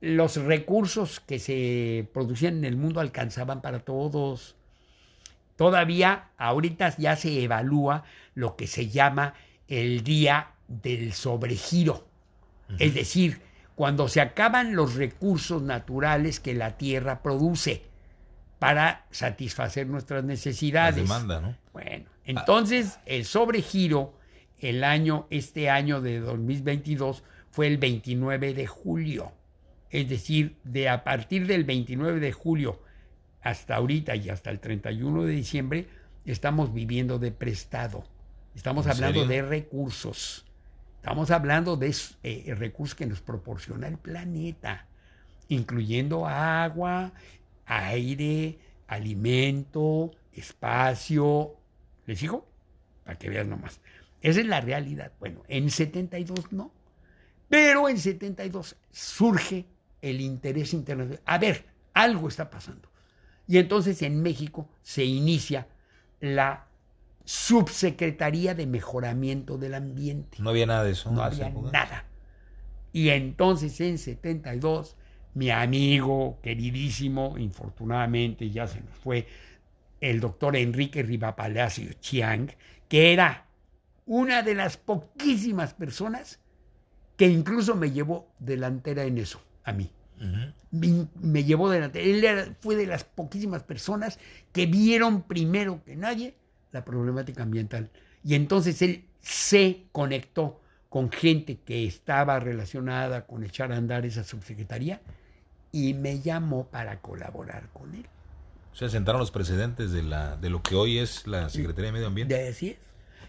los 0.00 0.36
recursos 0.36 1.20
que 1.20 1.38
se 1.38 2.08
producían 2.12 2.58
en 2.58 2.64
el 2.64 2.76
mundo 2.76 3.00
alcanzaban 3.00 3.62
para 3.62 3.80
todos. 3.80 4.56
Todavía, 5.56 6.30
ahorita 6.36 6.96
ya 6.98 7.16
se 7.16 7.42
evalúa 7.42 8.04
lo 8.34 8.56
que 8.56 8.66
se 8.66 8.88
llama 8.88 9.34
el 9.68 10.02
Día 10.02 10.52
del 10.68 11.12
sobregiro. 11.12 12.06
Es 12.78 12.94
decir, 12.94 13.40
cuando 13.74 14.08
se 14.08 14.20
acaban 14.20 14.74
los 14.74 14.94
recursos 14.94 15.62
naturales 15.62 16.40
que 16.40 16.54
la 16.54 16.76
tierra 16.76 17.22
produce 17.22 17.82
para 18.58 19.06
satisfacer 19.10 19.86
nuestras 19.86 20.24
necesidades. 20.24 20.96
demanda, 20.96 21.40
¿no? 21.40 21.56
Bueno, 21.72 22.06
entonces 22.24 22.98
el 23.04 23.24
sobregiro, 23.24 24.14
el 24.58 24.82
año, 24.82 25.26
este 25.30 25.68
año 25.68 26.00
de 26.00 26.20
2022, 26.20 27.22
fue 27.50 27.66
el 27.66 27.78
29 27.78 28.54
de 28.54 28.66
julio. 28.66 29.32
Es 29.90 30.08
decir, 30.08 30.56
de 30.64 30.88
a 30.88 31.04
partir 31.04 31.46
del 31.46 31.64
29 31.64 32.18
de 32.18 32.32
julio 32.32 32.80
hasta 33.42 33.76
ahorita 33.76 34.16
y 34.16 34.30
hasta 34.30 34.50
el 34.50 34.58
31 34.58 35.24
de 35.24 35.32
diciembre, 35.32 35.88
estamos 36.24 36.72
viviendo 36.72 37.18
de 37.18 37.30
prestado. 37.30 38.04
Estamos 38.54 38.86
¿En 38.86 38.92
hablando 38.92 39.20
serio? 39.20 39.34
de 39.36 39.42
recursos. 39.42 40.45
Estamos 41.06 41.30
hablando 41.30 41.76
de 41.76 41.94
eh, 42.24 42.52
recursos 42.58 42.96
que 42.96 43.06
nos 43.06 43.20
proporciona 43.20 43.86
el 43.86 43.96
planeta, 43.96 44.88
incluyendo 45.46 46.26
agua, 46.26 47.12
aire, 47.64 48.58
alimento, 48.88 50.10
espacio. 50.32 51.54
¿Les 52.06 52.20
digo? 52.20 52.48
Para 53.04 53.16
que 53.16 53.30
veas 53.30 53.46
nomás. 53.46 53.80
Esa 54.20 54.40
es 54.40 54.46
la 54.46 54.60
realidad. 54.60 55.12
Bueno, 55.20 55.44
en 55.46 55.70
72 55.70 56.50
no. 56.50 56.72
Pero 57.48 57.88
en 57.88 57.98
72 57.98 58.74
surge 58.90 59.64
el 60.02 60.20
interés 60.20 60.74
internacional. 60.74 61.22
A 61.24 61.38
ver, 61.38 61.66
algo 61.94 62.26
está 62.26 62.50
pasando. 62.50 62.90
Y 63.46 63.58
entonces 63.58 64.02
en 64.02 64.22
México 64.22 64.68
se 64.82 65.04
inicia 65.04 65.68
la 66.18 66.66
Subsecretaría 67.26 68.54
de 68.54 68.66
Mejoramiento 68.66 69.58
del 69.58 69.74
Ambiente. 69.74 70.38
No 70.40 70.50
había 70.50 70.64
nada 70.66 70.84
de 70.84 70.92
eso. 70.92 71.10
No 71.10 71.22
había 71.22 71.48
época. 71.48 71.70
nada. 71.72 72.04
Y 72.92 73.10
entonces 73.10 73.78
en 73.80 73.98
72, 73.98 74.96
mi 75.34 75.50
amigo 75.50 76.38
queridísimo, 76.42 77.36
infortunadamente 77.36 78.50
ya 78.50 78.66
se 78.66 78.80
nos 78.80 78.96
fue, 78.96 79.26
el 80.00 80.20
doctor 80.20 80.56
Enrique 80.56 81.02
Rivapalacio 81.02 81.92
Chiang, 82.00 82.48
que 82.88 83.12
era 83.12 83.46
una 84.06 84.42
de 84.42 84.54
las 84.54 84.76
poquísimas 84.76 85.74
personas 85.74 86.38
que 87.16 87.26
incluso 87.26 87.74
me 87.74 87.90
llevó 87.90 88.28
delantera 88.38 89.04
en 89.04 89.18
eso, 89.18 89.42
a 89.64 89.72
mí. 89.72 89.90
Me, 90.70 91.06
me 91.20 91.44
llevó 91.44 91.68
delantera. 91.70 92.04
Él 92.04 92.24
era- 92.24 92.54
fue 92.60 92.76
de 92.76 92.86
las 92.86 93.04
poquísimas 93.04 93.62
personas 93.64 94.18
que 94.52 94.66
vieron 94.66 95.22
primero 95.22 95.82
que 95.84 95.96
nadie 95.96 96.34
la 96.72 96.84
problemática 96.84 97.42
ambiental. 97.42 97.90
Y 98.24 98.34
entonces 98.34 98.82
él 98.82 99.04
se 99.20 99.84
conectó 99.92 100.60
con 100.88 101.10
gente 101.10 101.58
que 101.58 101.86
estaba 101.86 102.40
relacionada 102.40 103.26
con 103.26 103.44
echar 103.44 103.72
a 103.72 103.76
andar 103.76 104.06
esa 104.06 104.24
subsecretaría 104.24 105.00
y 105.72 105.94
me 105.94 106.20
llamó 106.20 106.68
para 106.68 107.00
colaborar 107.00 107.68
con 107.72 107.94
él. 107.94 108.06
O 108.72 108.76
sea, 108.76 108.88
sentaron 108.88 109.20
los 109.20 109.30
precedentes 109.30 109.92
de, 109.92 110.02
la, 110.02 110.36
de 110.36 110.50
lo 110.50 110.62
que 110.62 110.74
hoy 110.74 110.98
es 110.98 111.26
la 111.26 111.48
Secretaría 111.48 111.86
de 111.86 111.92
Medio 111.92 112.06
Ambiente. 112.08 112.34
De 112.34 112.48
así 112.48 112.68
es. 112.70 112.76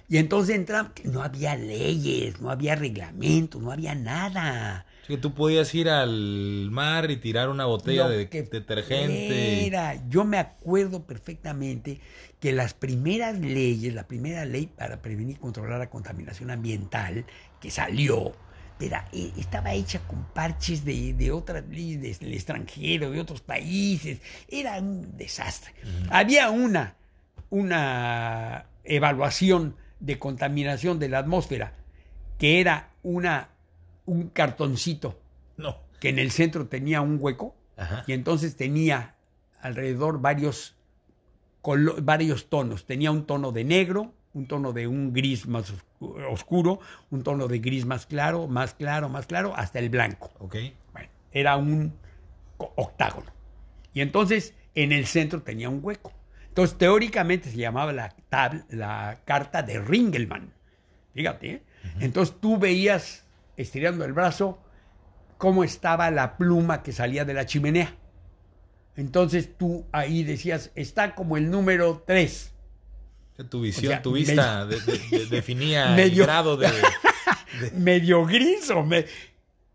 Y 0.09 0.17
entonces 0.17 0.55
entramos, 0.55 0.91
no 1.03 1.21
había 1.21 1.55
leyes, 1.55 2.39
no 2.39 2.49
había 2.49 2.75
reglamentos, 2.75 3.61
no 3.61 3.71
había 3.71 3.95
nada. 3.95 4.85
Así 5.07 5.15
que 5.15 5.21
tú 5.21 5.33
podías 5.33 5.73
ir 5.73 5.87
al 5.87 6.67
mar 6.69 7.09
y 7.09 7.15
tirar 7.15 7.47
una 7.47 7.63
botella 7.65 8.09
Lo 8.09 8.09
de 8.09 8.27
que 8.27 8.43
detergente. 8.43 9.61
fuera. 9.61 9.95
Yo 10.09 10.25
me 10.25 10.37
acuerdo 10.37 11.05
perfectamente 11.05 12.01
que 12.41 12.51
las 12.51 12.73
primeras 12.73 13.39
leyes, 13.39 13.93
la 13.93 14.05
primera 14.05 14.43
ley 14.43 14.67
para 14.67 15.01
prevenir 15.01 15.37
y 15.37 15.39
controlar 15.39 15.79
la 15.79 15.89
contaminación 15.89 16.51
ambiental 16.51 17.23
que 17.61 17.71
salió, 17.71 18.33
era, 18.81 19.07
eh, 19.13 19.31
estaba 19.37 19.71
hecha 19.71 19.99
con 19.99 20.25
parches 20.33 20.83
de, 20.83 21.13
de 21.13 21.31
otras 21.31 21.63
leyes 21.69 22.19
del 22.19 22.33
extranjero, 22.33 23.09
de 23.09 23.21
otros 23.21 23.39
países. 23.39 24.19
Era 24.49 24.77
un 24.77 25.15
desastre. 25.15 25.71
Había 26.09 26.49
una, 26.49 26.97
una 27.49 28.65
evaluación 28.83 29.77
de 30.01 30.19
contaminación 30.19 30.99
de 30.99 31.07
la 31.07 31.19
atmósfera 31.19 31.75
que 32.37 32.59
era 32.59 32.89
una, 33.03 33.49
un 34.07 34.29
cartoncito 34.29 35.19
No. 35.57 35.77
que 35.99 36.09
en 36.09 36.17
el 36.17 36.31
centro 36.31 36.65
tenía 36.67 37.01
un 37.01 37.17
hueco 37.21 37.55
Ajá. 37.77 38.03
y 38.07 38.13
entonces 38.13 38.55
tenía 38.55 39.15
alrededor 39.61 40.19
varios, 40.21 40.75
varios 42.01 42.49
tonos. 42.49 42.85
Tenía 42.85 43.11
un 43.11 43.25
tono 43.25 43.51
de 43.51 43.63
negro, 43.63 44.13
un 44.33 44.47
tono 44.47 44.71
de 44.73 44.87
un 44.87 45.13
gris 45.13 45.47
más 45.47 45.71
oscu- 45.73 46.31
oscuro, 46.31 46.79
un 47.11 47.23
tono 47.23 47.47
de 47.47 47.59
gris 47.59 47.85
más 47.85 48.05
claro, 48.05 48.47
más 48.47 48.73
claro, 48.73 49.09
más 49.09 49.25
claro, 49.27 49.53
hasta 49.55 49.79
el 49.79 49.89
blanco. 49.89 50.31
Bueno, 50.39 51.09
era 51.31 51.57
un 51.57 51.93
octágono. 52.57 53.31
Y 53.93 54.01
entonces 54.01 54.53
en 54.75 54.91
el 54.91 55.05
centro 55.05 55.41
tenía 55.41 55.69
un 55.69 55.79
hueco. 55.83 56.11
Entonces 56.49 56.77
teóricamente 56.77 57.49
se 57.51 57.57
llamaba 57.57 57.93
la, 57.93 58.15
tab- 58.31 58.65
la 58.69 59.19
carta 59.25 59.61
de 59.63 59.79
Ringelmann. 59.79 60.51
Fíjate, 61.13 61.51
¿eh? 61.51 61.63
Entonces 61.99 62.35
tú 62.39 62.57
veías, 62.57 63.25
estirando 63.57 64.05
el 64.05 64.13
brazo, 64.13 64.59
cómo 65.37 65.63
estaba 65.63 66.09
la 66.11 66.37
pluma 66.37 66.81
que 66.83 66.91
salía 66.93 67.25
de 67.25 67.33
la 67.33 67.45
chimenea. 67.45 67.95
Entonces 68.95 69.49
tú 69.57 69.85
ahí 69.91 70.23
decías, 70.23 70.71
está 70.75 71.13
como 71.15 71.37
el 71.37 71.51
número 71.51 72.03
3. 72.07 72.53
O 73.33 73.35
sea, 73.37 73.49
tu 73.49 73.61
visión, 73.61 73.85
O 73.85 73.89
sea, 73.89 74.01
tu 74.01 74.13
vista 74.13 74.65
de- 74.67 74.79
de- 74.79 74.97
de- 75.19 75.25
definía 75.27 75.89
medio- 75.95 76.23
el 76.23 76.27
grado 76.27 76.57
de... 76.57 76.67
medio 77.75 78.25
gris 78.25 78.69
o 78.71 78.83
me-. 78.83 79.05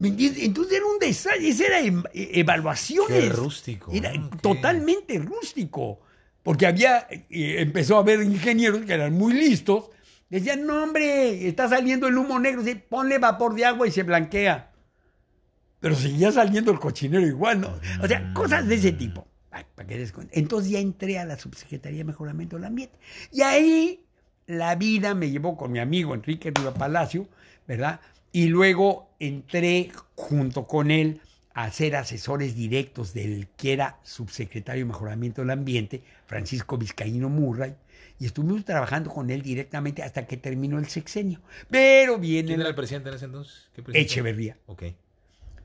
Entonces 0.01 0.73
era 0.77 0.87
un 0.87 0.99
desastre, 0.99 1.49
esa 1.49 1.67
era 1.67 1.81
em- 1.81 2.03
e- 2.13 2.41
evaluaciones. 2.41 3.23
Qué 3.25 3.29
rústico. 3.29 3.93
Era 3.93 4.13
totalmente 4.41 5.19
rústico. 5.21 6.01
Porque 6.43 6.67
había, 6.67 7.07
eh, 7.09 7.57
empezó 7.61 7.97
a 7.97 8.01
haber 8.01 8.21
ingenieros 8.23 8.85
que 8.85 8.93
eran 8.95 9.13
muy 9.13 9.33
listos. 9.35 9.91
Decían, 10.33 10.67
no 10.67 10.83
hombre, 10.83 11.47
está 11.47 11.69
saliendo 11.69 12.09
el 12.09 12.17
humo 12.17 12.41
negro, 12.41 12.65
sí, 12.65 12.75
ponle 12.75 13.19
vapor 13.19 13.55
de 13.55 13.67
agua 13.67 13.87
y 13.87 13.91
se 13.91 14.03
blanquea. 14.03 14.73
Pero 15.79 15.95
seguía 15.95 16.33
saliendo 16.33 16.71
el 16.71 16.79
cochinero 16.79 17.27
igual, 17.27 17.61
¿no? 17.61 17.79
O 18.03 18.07
sea, 18.09 18.33
cosas 18.33 18.67
de 18.67 18.77
ese 18.77 18.93
tipo. 18.93 19.27
Pa- 19.51 19.67
pa' 19.75 19.85
que. 19.85 20.11
Entonces 20.31 20.71
ya 20.71 20.79
entré 20.79 21.19
a 21.19 21.27
la 21.27 21.39
Subsecretaría 21.39 21.99
de 21.99 22.05
Mejoramiento 22.05 22.57
del 22.57 22.65
Ambiente. 22.65 22.99
Y 23.31 23.43
ahí 23.43 24.07
la 24.47 24.75
vida 24.77 25.15
me 25.15 25.31
llevó 25.31 25.55
con 25.57 25.71
mi 25.71 25.81
amigo 25.81 26.15
Enrique 26.15 26.51
Riva 26.51 26.73
Palacio, 26.73 27.29
¿verdad? 27.69 28.01
Y 28.33 28.47
luego 28.47 29.11
entré 29.19 29.93
junto 30.15 30.67
con 30.67 30.91
él 30.91 31.21
a 31.53 31.71
ser 31.71 31.95
asesores 31.97 32.55
directos 32.55 33.13
del 33.13 33.49
que 33.59 33.75
era 33.75 33.99
subsecretario 34.03 34.87
de 34.87 34.93
Mejoramiento 34.93 35.43
del 35.43 35.51
Ambiente, 35.51 36.03
Francisco 36.25 36.79
Vizcaíno 36.79 37.29
Murray, 37.29 37.75
y 38.23 38.27
estuvimos 38.27 38.65
trabajando 38.65 39.11
con 39.11 39.31
él 39.31 39.43
directamente 39.43 40.01
hasta 40.01 40.29
que 40.29 40.37
terminó 40.37 40.79
el 40.79 40.87
sexenio. 40.87 41.41
Pero 41.69 42.19
viene 42.19 42.51
¿Quién 42.51 42.61
era 42.61 42.69
el 42.69 42.77
presidente 42.77 43.09
en 43.09 43.17
ese 43.17 43.25
entonces? 43.25 43.69
¿Qué 43.75 43.83
presidente? 43.83 44.13
Echeverría. 44.13 44.59
Ok. 44.67 44.85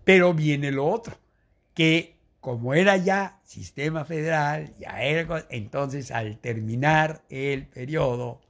Pero 0.03 0.33
viene 0.33 0.71
lo 0.71 0.87
otro, 0.87 1.19
que 1.75 2.15
como 2.39 2.73
era 2.73 2.97
ya 2.97 3.39
sistema 3.43 4.05
federal, 4.05 4.73
ya 4.79 5.03
era, 5.03 5.45
entonces 5.51 6.09
al 6.09 6.39
terminar 6.39 7.21
el 7.29 7.67
periodo, 7.67 8.41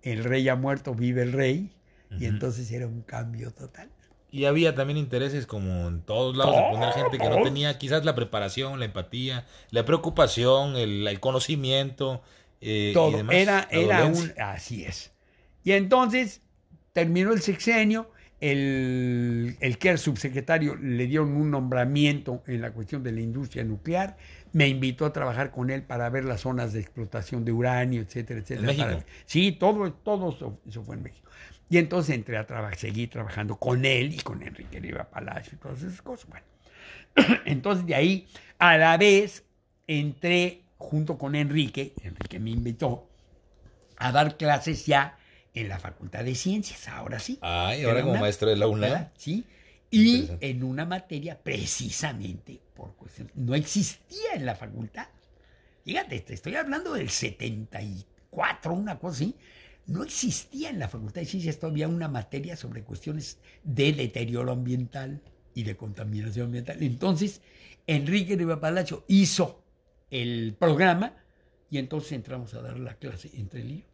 el 0.00 0.24
rey 0.24 0.48
ha 0.48 0.56
muerto, 0.56 0.94
vive 0.94 1.20
el 1.20 1.32
rey, 1.32 1.70
y 2.18 2.24
entonces 2.24 2.72
era 2.72 2.86
un 2.86 3.02
cambio 3.02 3.50
total. 3.50 3.90
Y 4.30 4.46
había 4.46 4.74
también 4.74 4.96
intereses 4.96 5.44
como 5.44 5.86
en 5.86 6.00
todos 6.00 6.34
lados 6.34 6.56
de 6.56 6.62
poner 6.70 6.94
gente 6.94 7.18
que 7.18 7.28
no 7.28 7.42
tenía 7.42 7.76
quizás 7.76 8.06
la 8.06 8.14
preparación, 8.14 8.78
la 8.78 8.86
empatía, 8.86 9.44
la 9.70 9.84
preocupación, 9.84 10.76
el, 10.76 11.06
el 11.06 11.20
conocimiento 11.20 12.22
eh, 12.60 12.88
y 12.90 12.94
Todo. 12.94 13.16
demás. 13.16 13.34
Era, 13.36 13.68
era 13.70 14.04
un. 14.06 14.32
Así 14.38 14.84
es. 14.84 15.12
Y 15.64 15.72
entonces 15.72 16.42
terminó 16.92 17.32
el 17.32 17.40
sexenio. 17.40 18.10
El, 18.40 19.58
el 19.60 19.76
que 19.76 19.90
era 19.90 19.98
subsecretario 19.98 20.74
le 20.74 21.06
dieron 21.06 21.32
un 21.36 21.50
nombramiento 21.50 22.42
en 22.46 22.62
la 22.62 22.72
cuestión 22.72 23.02
de 23.02 23.12
la 23.12 23.20
industria 23.20 23.64
nuclear. 23.64 24.16
Me 24.52 24.66
invitó 24.66 25.04
a 25.04 25.12
trabajar 25.12 25.50
con 25.50 25.68
él 25.68 25.82
para 25.82 26.08
ver 26.08 26.24
las 26.24 26.40
zonas 26.40 26.72
de 26.72 26.80
explotación 26.80 27.44
de 27.44 27.52
uranio, 27.52 28.00
etcétera, 28.00 28.40
etcétera. 28.40 28.74
Para- 28.74 29.04
sí, 29.26 29.52
todo, 29.52 29.86
eso 30.66 30.82
fue 30.84 30.96
en 30.96 31.02
México. 31.02 31.28
Y 31.68 31.76
entonces 31.76 32.14
entré 32.16 32.38
a 32.38 32.46
trabajar, 32.46 32.76
seguí 32.78 33.06
trabajando 33.08 33.56
con 33.56 33.84
él 33.84 34.14
y 34.14 34.18
con 34.18 34.42
Enrique 34.42 34.80
Riva 34.80 35.04
Palacio 35.10 35.52
y 35.54 35.56
todas 35.58 35.82
esas 35.82 36.00
cosas. 36.02 36.28
Bueno, 36.30 36.46
entonces 37.44 37.86
de 37.86 37.94
ahí, 37.94 38.26
a 38.58 38.78
la 38.78 38.96
vez, 38.96 39.44
entré 39.86 40.62
junto 40.80 41.18
con 41.18 41.34
Enrique, 41.34 41.92
Enrique 42.02 42.40
me 42.40 42.50
invitó 42.50 43.06
a 43.98 44.10
dar 44.12 44.38
clases 44.38 44.86
ya 44.86 45.18
en 45.52 45.68
la 45.68 45.78
Facultad 45.78 46.24
de 46.24 46.34
Ciencias, 46.34 46.88
ahora 46.88 47.18
sí. 47.18 47.38
Ay, 47.42 47.82
de 47.82 47.86
ahora 47.86 48.02
como 48.02 48.18
maestro 48.18 48.48
de 48.48 48.56
la 48.56 48.66
UNAM. 48.66 49.08
Sí. 49.16 49.44
Y 49.90 50.30
en 50.40 50.64
una 50.64 50.86
materia 50.86 51.38
precisamente 51.38 52.60
por 52.74 52.94
cuestión, 52.94 53.30
no 53.34 53.54
existía 53.54 54.32
en 54.34 54.46
la 54.46 54.54
facultad. 54.56 55.06
Fíjate, 55.84 56.20
te 56.20 56.34
estoy 56.34 56.56
hablando 56.56 56.94
del 56.94 57.10
74, 57.10 58.72
una 58.72 58.98
cosa 58.98 59.16
así. 59.16 59.36
no 59.86 60.02
existía 60.02 60.70
en 60.70 60.78
la 60.78 60.88
Facultad 60.88 61.20
de 61.20 61.26
Ciencias 61.26 61.58
todavía 61.58 61.88
una 61.88 62.08
materia 62.08 62.56
sobre 62.56 62.84
cuestiones 62.84 63.38
de 63.64 63.92
deterioro 63.92 64.52
ambiental 64.52 65.20
y 65.54 65.64
de 65.64 65.76
contaminación 65.76 66.46
ambiental. 66.46 66.82
Entonces, 66.82 67.42
Enrique 67.86 68.36
Riva 68.36 68.60
Palacio 68.60 69.04
hizo 69.08 69.59
el 70.10 70.54
programa 70.58 71.14
y 71.70 71.78
entonces 71.78 72.12
entramos 72.12 72.54
a 72.54 72.62
dar 72.62 72.78
la 72.78 72.94
clase 72.94 73.30
entre 73.34 73.62
él 73.62 73.70
y 73.70 73.78
yo. 73.78 73.90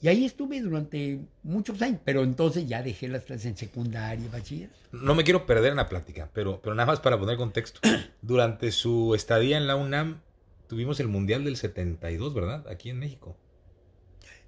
Y 0.00 0.08
ahí 0.08 0.24
estuve 0.24 0.60
durante 0.60 1.18
muchos 1.42 1.82
años, 1.82 2.00
pero 2.04 2.22
entonces 2.22 2.68
ya 2.68 2.82
dejé 2.82 3.08
las 3.08 3.24
clases 3.24 3.46
en 3.46 3.56
secundaria, 3.56 4.28
bachiller. 4.30 4.70
No 4.92 5.16
me 5.16 5.24
quiero 5.24 5.44
perder 5.44 5.72
en 5.72 5.76
la 5.76 5.88
plática, 5.88 6.30
pero, 6.32 6.60
pero 6.62 6.74
nada 6.76 6.86
más 6.86 7.00
para 7.00 7.18
poner 7.18 7.36
contexto. 7.36 7.80
Durante 8.22 8.70
su 8.70 9.14
estadía 9.16 9.56
en 9.56 9.66
la 9.66 9.74
UNAM, 9.74 10.20
tuvimos 10.68 11.00
el 11.00 11.08
Mundial 11.08 11.44
del 11.44 11.56
72, 11.56 12.32
¿verdad? 12.32 12.68
Aquí 12.68 12.90
en 12.90 13.00
México. 13.00 13.36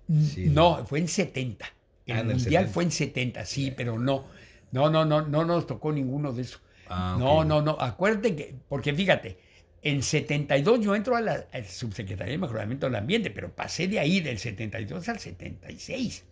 Sí, 0.09 0.47
no, 0.47 0.79
no, 0.79 0.87
fue 0.87 1.01
en 1.01 1.09
70. 1.09 1.67
El 2.07 2.17
ah, 2.17 2.23
Mundial 2.23 2.65
70. 2.65 2.73
fue 2.73 2.85
en 2.85 2.91
70, 2.93 3.45
sí, 3.45 3.73
pero 3.77 3.99
no. 3.99 4.27
No, 4.71 4.89
no, 4.89 5.05
no, 5.05 5.23
no 5.23 5.45
nos 5.45 5.67
tocó 5.67 5.91
ninguno 5.91 6.33
de 6.33 6.43
eso. 6.43 6.59
Ah, 6.89 7.15
okay. 7.17 7.27
No, 7.27 7.45
no, 7.45 7.63
no. 7.63 7.77
Acuérdate 7.81 8.37
que, 8.37 8.55
porque 8.69 8.95
fíjate, 8.95 9.39
en 9.83 10.03
72 10.03 10.81
yo 10.81 10.95
entro 10.95 11.17
a 11.17 11.21
la, 11.21 11.47
Subsecretaría 11.67 12.33
de 12.33 12.39
Mejoramiento 12.39 12.87
del 12.87 12.97
Ambiente, 12.97 13.31
pero 13.31 13.51
pasé 13.51 13.89
de 13.89 13.99
ahí 13.99 14.21
del 14.21 14.39
72 14.39 15.09
al 15.09 15.19
76. 15.19 16.25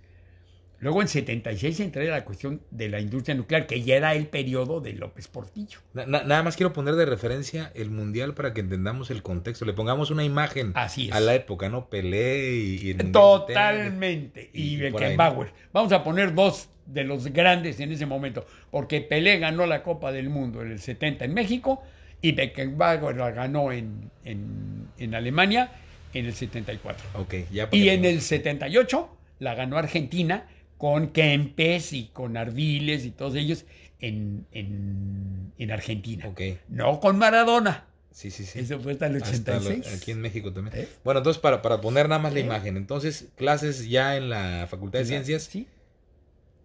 Luego 0.80 1.02
en 1.02 1.08
76 1.08 1.80
entré 1.80 2.08
a 2.08 2.12
la 2.12 2.24
cuestión 2.24 2.60
de 2.70 2.88
la 2.88 3.00
industria 3.00 3.34
nuclear, 3.34 3.66
que 3.66 3.82
ya 3.82 3.96
era 3.96 4.14
el 4.14 4.28
periodo 4.28 4.80
de 4.80 4.92
López 4.92 5.26
Portillo. 5.26 5.80
Na, 5.92 6.06
nada 6.06 6.42
más 6.44 6.56
quiero 6.56 6.72
poner 6.72 6.94
de 6.94 7.04
referencia 7.04 7.72
el 7.74 7.90
Mundial 7.90 8.34
para 8.34 8.54
que 8.54 8.60
entendamos 8.60 9.10
el 9.10 9.22
contexto. 9.22 9.64
Le 9.64 9.72
pongamos 9.72 10.12
una 10.12 10.22
imagen 10.22 10.72
Así 10.76 11.10
a 11.12 11.18
la 11.18 11.34
época, 11.34 11.68
¿no? 11.68 11.88
Pelé 11.88 12.54
y... 12.54 12.76
y 12.80 12.90
el 12.90 13.10
Totalmente. 13.10 14.50
Y, 14.52 14.74
y 14.74 14.76
Beckenbauer. 14.76 15.52
Vamos 15.72 15.90
a 15.92 16.04
poner 16.04 16.32
dos 16.34 16.68
de 16.86 17.02
los 17.02 17.26
grandes 17.26 17.80
en 17.80 17.90
ese 17.90 18.06
momento, 18.06 18.46
porque 18.70 19.00
Pelé 19.00 19.38
ganó 19.38 19.66
la 19.66 19.82
Copa 19.82 20.12
del 20.12 20.30
Mundo 20.30 20.62
en 20.62 20.70
el 20.70 20.78
70 20.78 21.24
en 21.24 21.34
México 21.34 21.82
y 22.20 22.32
Beckenbauer 22.32 23.16
la 23.16 23.30
ganó 23.30 23.72
en, 23.72 24.10
en, 24.24 24.88
en 24.98 25.14
Alemania 25.14 25.70
en 26.14 26.26
el 26.26 26.34
74. 26.34 27.20
Okay, 27.20 27.46
ya 27.52 27.68
y 27.72 27.88
en 27.88 28.04
el 28.04 28.20
78 28.20 29.16
la 29.38 29.54
ganó 29.54 29.78
Argentina 29.78 30.48
con 30.78 31.08
Kempes 31.08 31.92
y 31.92 32.06
con 32.12 32.36
Ardiles 32.36 33.04
y 33.04 33.10
todos 33.10 33.34
ellos 33.34 33.64
en, 34.00 34.46
en, 34.52 35.52
en 35.58 35.70
Argentina. 35.70 36.26
Okay. 36.28 36.58
No 36.68 37.00
con 37.00 37.18
Maradona. 37.18 37.86
Sí, 38.10 38.30
sí, 38.30 38.44
sí. 38.44 38.60
Eso 38.60 38.80
fue 38.80 38.92
hasta 38.92 39.06
el 39.06 39.16
86. 39.16 39.48
Hasta 39.58 39.90
lo, 39.90 39.96
aquí 39.96 40.10
en 40.10 40.20
México 40.20 40.52
también. 40.52 40.76
¿Eh? 40.76 40.88
Bueno, 41.04 41.18
entonces 41.18 41.40
para, 41.40 41.62
para 41.62 41.80
poner 41.80 42.08
nada 42.08 42.20
más 42.20 42.32
la 42.32 42.40
¿Eh? 42.40 42.44
imagen, 42.44 42.76
entonces 42.76 43.28
clases 43.36 43.88
ya 43.88 44.16
en 44.16 44.30
la 44.30 44.66
Facultad 44.68 45.00
de 45.00 45.04
Ciencias. 45.04 45.44
Sí. 45.44 45.68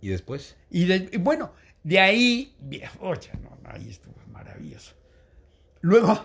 ¿Y 0.02 0.10
después? 0.10 0.56
Y 0.70 0.86
de, 0.86 1.18
bueno, 1.20 1.54
de 1.84 2.00
ahí, 2.00 2.56
oye, 3.00 3.30
no, 3.42 3.58
ahí 3.66 3.88
estuvo 3.90 4.16
maravilloso. 4.32 4.94
Luego, 5.84 6.18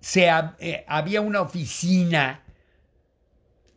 se, 0.00 0.28
eh, 0.60 0.84
había 0.86 1.20
una 1.20 1.40
oficina 1.40 2.44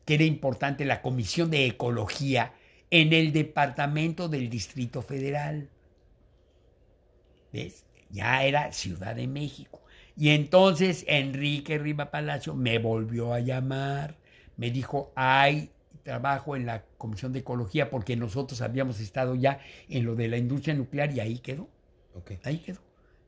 que 0.06 0.14
era 0.14 0.24
importante, 0.24 0.86
la 0.86 1.02
Comisión 1.02 1.50
de 1.50 1.66
Ecología, 1.66 2.54
en 2.92 3.14
el 3.14 3.34
Departamento 3.34 4.30
del 4.30 4.48
Distrito 4.48 5.02
Federal. 5.02 5.70
¿Ves? 7.52 7.84
Ya 8.12 8.44
era 8.44 8.72
Ciudad 8.72 9.16
de 9.16 9.26
México. 9.26 9.82
Y 10.16 10.30
entonces 10.30 11.04
Enrique 11.08 11.80
Riva 11.80 12.12
Palacio 12.12 12.54
me 12.54 12.78
volvió 12.78 13.34
a 13.34 13.40
llamar, 13.40 14.18
me 14.56 14.70
dijo, 14.70 15.12
hay 15.16 15.72
trabajo 16.04 16.56
en 16.56 16.68
la 16.68 16.84
Comisión 17.00 17.34
de 17.34 17.40
Ecología 17.40 17.90
porque 17.90 18.16
nosotros 18.16 18.62
habíamos 18.62 19.00
estado 19.00 19.34
ya 19.34 19.62
en 19.90 20.06
lo 20.06 20.14
de 20.14 20.28
la 20.28 20.38
industria 20.38 20.76
nuclear 20.76 21.12
y 21.12 21.22
ahí 21.22 21.40
quedó. 21.40 21.70
Okay. 22.14 22.40
Ahí 22.44 22.60
quedó. 22.60 22.82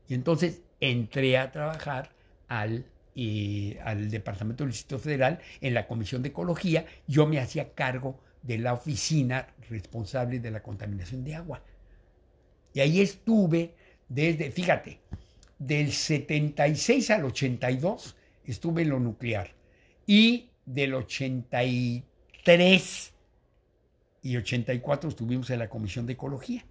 Y 0.07 0.13
entonces 0.13 0.61
entré 0.91 1.37
a 1.37 1.51
trabajar 1.51 2.09
al, 2.47 2.85
al 3.83 4.09
Departamento 4.09 4.63
del 4.63 4.71
Distrito 4.71 4.99
Federal 4.99 5.39
en 5.61 5.73
la 5.73 5.87
Comisión 5.87 6.21
de 6.21 6.29
Ecología. 6.29 6.85
Yo 7.07 7.25
me 7.27 7.39
hacía 7.39 7.73
cargo 7.73 8.19
de 8.41 8.57
la 8.57 8.73
oficina 8.73 9.47
responsable 9.69 10.39
de 10.39 10.51
la 10.51 10.61
contaminación 10.61 11.23
de 11.23 11.35
agua. 11.35 11.61
Y 12.73 12.79
ahí 12.79 13.01
estuve 13.01 13.75
desde, 14.09 14.51
fíjate, 14.51 14.99
del 15.57 15.91
76 15.91 17.09
al 17.11 17.25
82 17.25 18.15
estuve 18.45 18.81
en 18.81 18.89
lo 18.89 18.99
nuclear. 18.99 19.51
Y 20.05 20.49
del 20.65 20.93
83 20.95 22.03
3 22.43 23.13
y 24.21 24.37
84 24.37 25.09
estuvimos 25.09 25.49
en 25.49 25.59
la 25.59 25.69
Comisión 25.69 26.05
de 26.05 26.13
Ecología. 26.13 26.65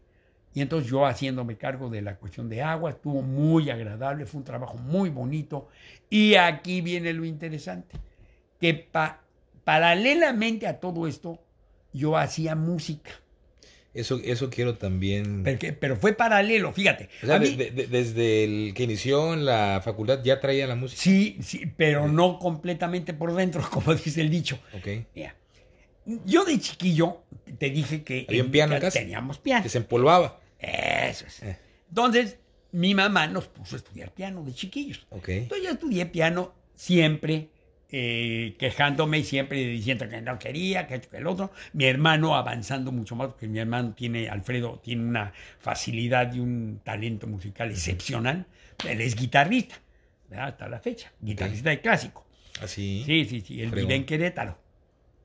Y 0.55 0.61
entonces 0.61 0.91
yo 0.91 1.07
haciéndome 1.07 1.57
cargo 1.57 1.89
de 1.89 2.03
la 2.03 2.17
cuestión 2.17 2.49
de 2.49 2.63
agua, 2.63 2.91
estuvo 2.91 3.23
muy 3.23 3.71
agradable, 3.71 4.27
fue 4.27 4.39
un 4.39 4.45
trabajo 4.45 4.77
muy 4.77 5.09
bonito. 5.09 5.69
Y 6.11 6.35
aquí 6.35 6.81
viene 6.83 7.13
lo 7.13 7.25
interesante, 7.25 7.97
que 8.61 8.75
pa 8.75 9.23
paralelamente 9.65 10.67
a 10.67 10.81
todo 10.81 11.07
esto, 11.07 11.41
yo 11.93 12.17
hacía 12.17 12.55
música. 12.55 13.11
Eso, 13.95 14.21
eso 14.25 14.49
quiero 14.49 14.77
también. 14.77 15.43
Pero, 15.45 15.77
pero 15.79 15.97
fue 15.97 16.15
paralelo, 16.15 16.73
fíjate. 16.73 17.11
O 17.23 17.27
sea, 17.27 17.39
mí, 17.39 17.55
de, 17.55 17.71
de, 17.71 17.87
desde 17.87 18.45
el 18.45 18.75
que 18.75 18.85
inició 18.85 19.35
en 19.35 19.45
la 19.45 19.83
facultad 19.85 20.23
ya 20.25 20.41
traía 20.41 20.67
la 20.67 20.75
música. 20.75 21.01
Sí, 21.01 21.37
sí, 21.43 21.71
pero 21.77 22.03
okay. 22.03 22.15
no 22.15 22.39
completamente 22.39 23.13
por 23.13 23.35
dentro, 23.35 23.63
como 23.71 23.95
dice 23.95 24.23
el 24.23 24.31
dicho. 24.31 24.59
Ok. 24.75 24.89
Mira, 25.15 25.37
yo 26.25 26.45
de 26.45 26.59
chiquillo 26.59 27.23
te 27.59 27.71
dije 27.71 28.03
que 28.03 28.25
¿Había 28.29 28.43
en 28.43 28.51
piano 28.51 28.75
en 28.75 28.81
casa? 28.81 28.99
teníamos 28.99 29.39
piano. 29.39 29.63
Que 29.63 29.69
se 29.69 29.79
empolvaba. 29.79 30.41
Eso 30.63 31.27
es. 31.27 31.43
Eh. 31.43 31.59
Entonces, 31.89 32.39
mi 32.73 32.95
mamá 32.95 33.27
nos 33.27 33.49
puso 33.49 33.77
a 33.77 33.79
estudiar 33.79 34.13
piano 34.13 34.43
de 34.43 34.55
chiquillos. 34.55 35.07
Okay. 35.11 35.39
Entonces 35.39 35.67
yo 35.67 35.73
estudié 35.73 36.07
piano 36.07 36.55
siempre, 36.75 37.49
eh, 37.91 38.55
quejándome 38.59 39.19
y 39.19 39.25
siempre 39.25 39.59
diciendo 39.59 40.09
que 40.09 40.23
no 40.23 40.39
quería, 40.39 40.87
que 40.87 40.95
esto, 40.95 41.11
que 41.11 41.19
el 41.19 41.27
otro. 41.27 41.53
Mi 41.75 41.85
hermano 41.85 42.35
avanzando 42.35 42.93
mucho 42.93 43.15
más, 43.17 43.29
porque 43.29 43.49
mi 43.49 43.59
hermano 43.59 43.93
tiene, 43.95 44.29
Alfredo, 44.29 44.81
tiene 44.83 45.05
una 45.05 45.33
facilidad 45.59 46.33
y 46.33 46.41
un 46.41 46.81
talento 46.83 47.27
musical 47.27 47.71
excepcional. 47.71 48.47
Él 48.89 49.01
es 49.01 49.15
guitarrista, 49.15 49.75
¿verdad? 50.31 50.49
hasta 50.49 50.69
la 50.69 50.81
fecha, 50.81 51.13
guitarrista 51.21 51.69
okay. 51.69 51.77
de 51.77 51.83
clásico. 51.83 52.25
Así. 52.63 53.03
Sí, 53.05 53.27
sí, 53.27 53.41
sí. 53.43 53.61
Él 53.61 53.71
vive 53.71 53.95
en 53.95 54.07
Querétaro. 54.07 54.57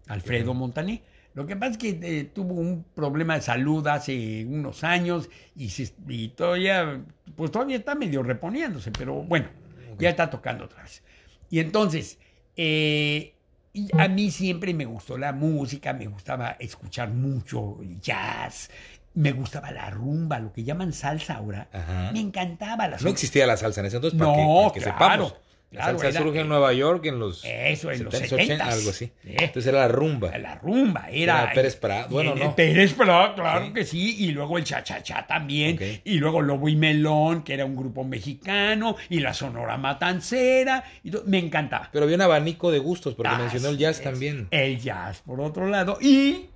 Alfredo 0.07 0.53
Montané. 0.53 1.01
Lo 1.38 1.45
que 1.45 1.55
pasa 1.55 1.73
es 1.73 1.77
que 1.77 1.99
eh, 2.01 2.23
tuvo 2.23 2.55
un 2.55 2.83
problema 2.95 3.35
de 3.35 3.41
salud 3.41 3.85
hace 3.85 4.43
unos 4.49 4.83
años 4.83 5.29
y, 5.55 5.69
se, 5.69 5.93
y, 6.07 6.29
todavía, 6.29 6.99
pues 7.35 7.51
todavía 7.51 7.77
está 7.77 7.93
medio 7.93 8.23
reponiéndose, 8.23 8.91
pero 8.91 9.21
bueno, 9.21 9.45
okay. 9.93 9.97
ya 9.99 10.09
está 10.09 10.31
tocando 10.31 10.65
otra 10.65 10.81
vez. 10.81 11.03
Y 11.51 11.59
entonces, 11.59 12.17
eh, 12.55 13.35
y 13.71 13.88
a 13.99 14.07
mí 14.07 14.31
siempre 14.31 14.73
me 14.73 14.85
gustó 14.85 15.15
la 15.19 15.31
música, 15.31 15.93
me 15.93 16.07
gustaba 16.07 16.57
escuchar 16.59 17.11
mucho 17.11 17.77
jazz, 18.01 18.71
me 19.13 19.31
gustaba 19.31 19.69
la 19.69 19.91
rumba, 19.91 20.39
lo 20.39 20.51
que 20.51 20.63
llaman 20.63 20.91
salsa 20.91 21.35
ahora. 21.35 21.67
Ajá. 21.71 22.11
Me 22.13 22.19
encantaba 22.19 22.85
la 22.88 22.93
salsa. 22.93 23.03
No 23.03 23.11
existía 23.11 23.45
la 23.45 23.57
salsa 23.57 23.81
en 23.81 23.85
ese 23.85 23.97
entonces, 23.97 24.17
para 24.17 24.31
no, 24.31 24.38
que, 24.73 24.81
para 24.81 24.91
que 24.91 24.97
claro. 24.97 25.25
sepamos. 25.27 25.46
Claro, 25.70 25.93
la 25.93 25.99
salsa 25.99 26.20
era, 26.20 26.22
surge 26.22 26.39
en 26.39 26.47
Nueva 26.47 26.72
York 26.72 27.05
en 27.05 27.20
los 27.20 27.43
eso, 27.43 27.91
en 27.91 27.97
70, 27.97 28.03
los 28.03 28.30
70, 28.30 28.36
80, 28.36 28.65
algo 28.65 28.89
así. 28.89 29.05
¿Eh? 29.26 29.36
Entonces 29.39 29.68
era 29.68 29.80
la 29.80 29.88
rumba. 29.89 30.38
La 30.38 30.55
rumba 30.55 31.09
era, 31.11 31.43
era 31.43 31.53
Pérez 31.53 31.76
Prado. 31.76 32.07
Bueno, 32.09 32.36
no. 32.36 32.55
Pérez 32.55 32.93
Prado, 32.93 33.36
claro 33.36 33.74
que 33.74 33.84
sí, 33.84 34.15
y 34.18 34.32
luego 34.32 34.57
el 34.57 34.63
cha 34.63 34.82
cha 34.84 35.03
cha 35.03 35.28
también, 35.28 35.76
okay. 35.76 36.01
y 36.05 36.20
luego 36.20 36.41
Lobo 36.41 36.70
y 36.70 36.78
Melón, 36.78 37.43
que 37.43 37.53
era 37.53 37.65
un 37.65 37.76
grupo 37.76 38.05
mexicano, 38.05 38.95
y 39.09 39.20
la 39.20 39.34
Sonora 39.34 39.78
Matancera, 39.78 40.86
y 41.03 41.11
todo, 41.11 41.24
me 41.26 41.39
encantaba. 41.39 41.89
Pero 41.91 42.05
había 42.05 42.15
un 42.15 42.22
abanico 42.22 42.72
de 42.72 42.80
gustos 42.80 43.15
porque 43.15 43.36
mencionó 43.36 43.68
el 43.68 43.78
jazz 43.78 43.97
es, 43.97 44.03
también. 44.03 44.47
El 44.51 44.80
jazz 44.80 45.22
por 45.26 45.41
otro 45.41 45.68
lado 45.68 45.97
y 46.01 46.49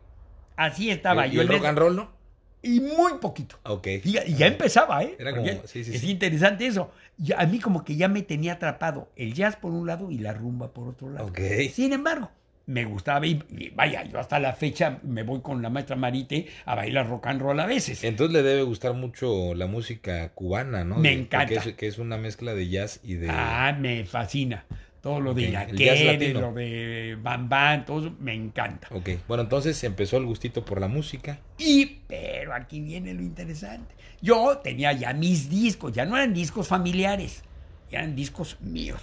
así 0.56 0.90
estaba 0.90 1.28
¿Y, 1.28 1.32
yo. 1.32 1.42
¿Y 1.42 1.46
el 1.46 1.50
rock 1.50 1.66
and 1.66 1.78
roll 1.78 1.96
no? 1.96 2.21
Y 2.64 2.80
muy 2.80 3.14
poquito. 3.20 3.58
Ok. 3.64 3.88
Y 4.04 4.12
ya, 4.12 4.26
y 4.26 4.36
ya 4.36 4.48
empezaba, 4.48 5.04
¿eh? 5.04 5.16
Era 5.18 5.36
como, 5.36 5.48
sí, 5.66 5.84
sí, 5.84 5.96
es 5.96 6.02
sí. 6.02 6.12
interesante 6.12 6.68
eso. 6.68 6.92
Ya, 7.18 7.40
a 7.40 7.46
mí 7.46 7.60
como 7.60 7.84
que 7.84 7.96
ya 7.96 8.08
me 8.08 8.22
tenía 8.22 8.54
atrapado 8.54 9.10
el 9.16 9.34
jazz 9.34 9.56
por 9.56 9.72
un 9.72 9.88
lado 9.88 10.12
y 10.12 10.20
la 10.20 10.34
rumba 10.34 10.72
por 10.72 10.88
otro 10.88 11.10
lado. 11.10 11.28
Ok. 11.28 11.40
Sin 11.74 11.92
embargo, 11.92 12.30
me 12.68 12.86
gustaba 12.86 13.26
y, 13.26 13.44
y, 13.50 13.70
vaya, 13.70 14.04
yo 14.04 14.20
hasta 14.20 14.40
la 14.40 14.54
fecha 14.54 15.00
me 15.04 15.24
voy 15.24 15.42
con 15.42 15.62
la 15.62 15.70
maestra 15.70 15.96
Marite 15.96 16.48
a 16.66 16.76
bailar 16.76 17.10
rock 17.10 17.28
and 17.28 17.42
roll 17.42 17.60
a 17.60 17.66
veces. 17.66 18.04
Entonces 18.04 18.34
le 18.34 18.44
debe 18.44 18.62
gustar 18.62 18.94
mucho 18.94 19.56
la 19.56 19.66
música 19.66 20.30
cubana, 20.30 20.84
¿no? 20.84 20.98
Me 20.98 21.10
de, 21.10 21.16
encanta. 21.16 21.48
Que 21.48 21.70
es, 21.70 21.76
que 21.76 21.88
es, 21.88 21.98
una 21.98 22.18
mezcla 22.18 22.54
de 22.54 22.70
jazz 22.70 23.00
y 23.04 23.16
de... 23.16 23.30
Ah, 23.30 23.76
me 23.80 24.06
fascina. 24.06 24.66
Todo 25.02 25.20
lo 25.20 25.34
de 25.34 25.48
okay. 25.48 25.50
Iraquere, 25.50 26.34
lo 26.34 26.54
de 26.54 27.18
Bam 27.20 27.50
Bam, 27.50 27.86
todo 27.86 28.02
eso 28.02 28.16
me 28.20 28.36
encanta. 28.36 28.88
Ok, 28.92 29.10
bueno, 29.28 29.44
entonces 29.44 29.84
empezó 29.84 30.18
el 30.18 30.26
gustito 30.26 30.64
por 30.64 30.80
la 30.80 30.88
música. 30.88 31.40
Y, 31.58 31.86
pero 32.08 32.54
aquí 32.54 32.80
viene 32.82 33.14
lo 33.16 33.24
interesante. 33.24 33.96
Yo 34.22 34.60
tenía 34.60 34.94
ya 34.94 35.12
mis 35.14 35.50
discos, 35.50 35.92
ya 35.92 36.06
no 36.06 36.16
eran 36.16 36.36
discos 36.36 36.68
familiares, 36.68 37.42
eran 37.90 38.16
discos 38.16 38.62
míos. 38.62 39.02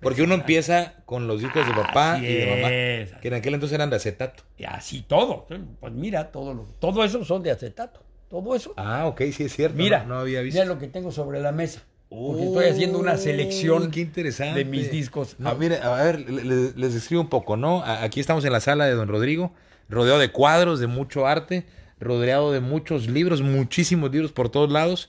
Porque 0.00 0.22
uno 0.22 0.34
empieza 0.34 0.94
con 1.04 1.26
los 1.26 1.40
discos 1.40 1.66
de 1.66 1.72
papá 1.72 2.14
Así 2.14 2.26
y 2.26 2.34
de 2.34 2.46
mamá, 2.46 2.72
es. 2.72 3.12
que 3.20 3.28
en 3.28 3.34
aquel 3.34 3.54
entonces 3.54 3.74
eran 3.74 3.90
de 3.90 3.96
acetato. 3.96 4.42
Y 4.58 4.64
así 4.64 5.02
todo. 5.02 5.46
Pues 5.80 5.92
mira, 5.92 6.30
todo, 6.30 6.52
lo, 6.54 6.64
todo 6.78 7.04
eso 7.04 7.24
son 7.24 7.42
de 7.42 7.50
acetato. 7.50 8.02
Todo 8.28 8.54
eso. 8.54 8.74
Ah, 8.76 9.06
ok, 9.06 9.22
sí 9.32 9.44
es 9.44 9.54
cierto. 9.54 9.76
mira, 9.76 10.04
no, 10.04 10.14
no 10.14 10.20
había 10.20 10.40
visto. 10.40 10.60
mira 10.60 10.72
lo 10.74 10.78
que 10.78 10.88
tengo 10.88 11.12
sobre 11.12 11.40
la 11.40 11.52
mesa. 11.52 11.82
Porque 12.08 12.44
estoy 12.44 12.66
haciendo 12.66 12.98
una 12.98 13.16
selección 13.16 13.90
qué 13.90 14.00
interesante. 14.00 14.58
de 14.60 14.64
mis 14.64 14.90
discos. 14.90 15.36
Ah, 15.44 15.56
mire, 15.58 15.78
a 15.78 15.90
ver, 16.02 16.28
le- 16.30 16.44
le- 16.44 16.72
les 16.76 16.94
describo 16.94 17.22
un 17.22 17.28
poco, 17.28 17.56
¿no? 17.56 17.82
Aquí 17.84 18.20
estamos 18.20 18.44
en 18.44 18.52
la 18.52 18.60
sala 18.60 18.86
de 18.86 18.92
Don 18.92 19.08
Rodrigo, 19.08 19.52
rodeado 19.88 20.18
de 20.20 20.30
cuadros, 20.30 20.78
de 20.80 20.86
mucho 20.86 21.26
arte, 21.26 21.66
rodeado 22.00 22.52
de 22.52 22.60
muchos 22.60 23.08
libros, 23.08 23.42
muchísimos 23.42 24.12
libros 24.12 24.30
por 24.32 24.48
todos 24.48 24.70
lados. 24.70 25.08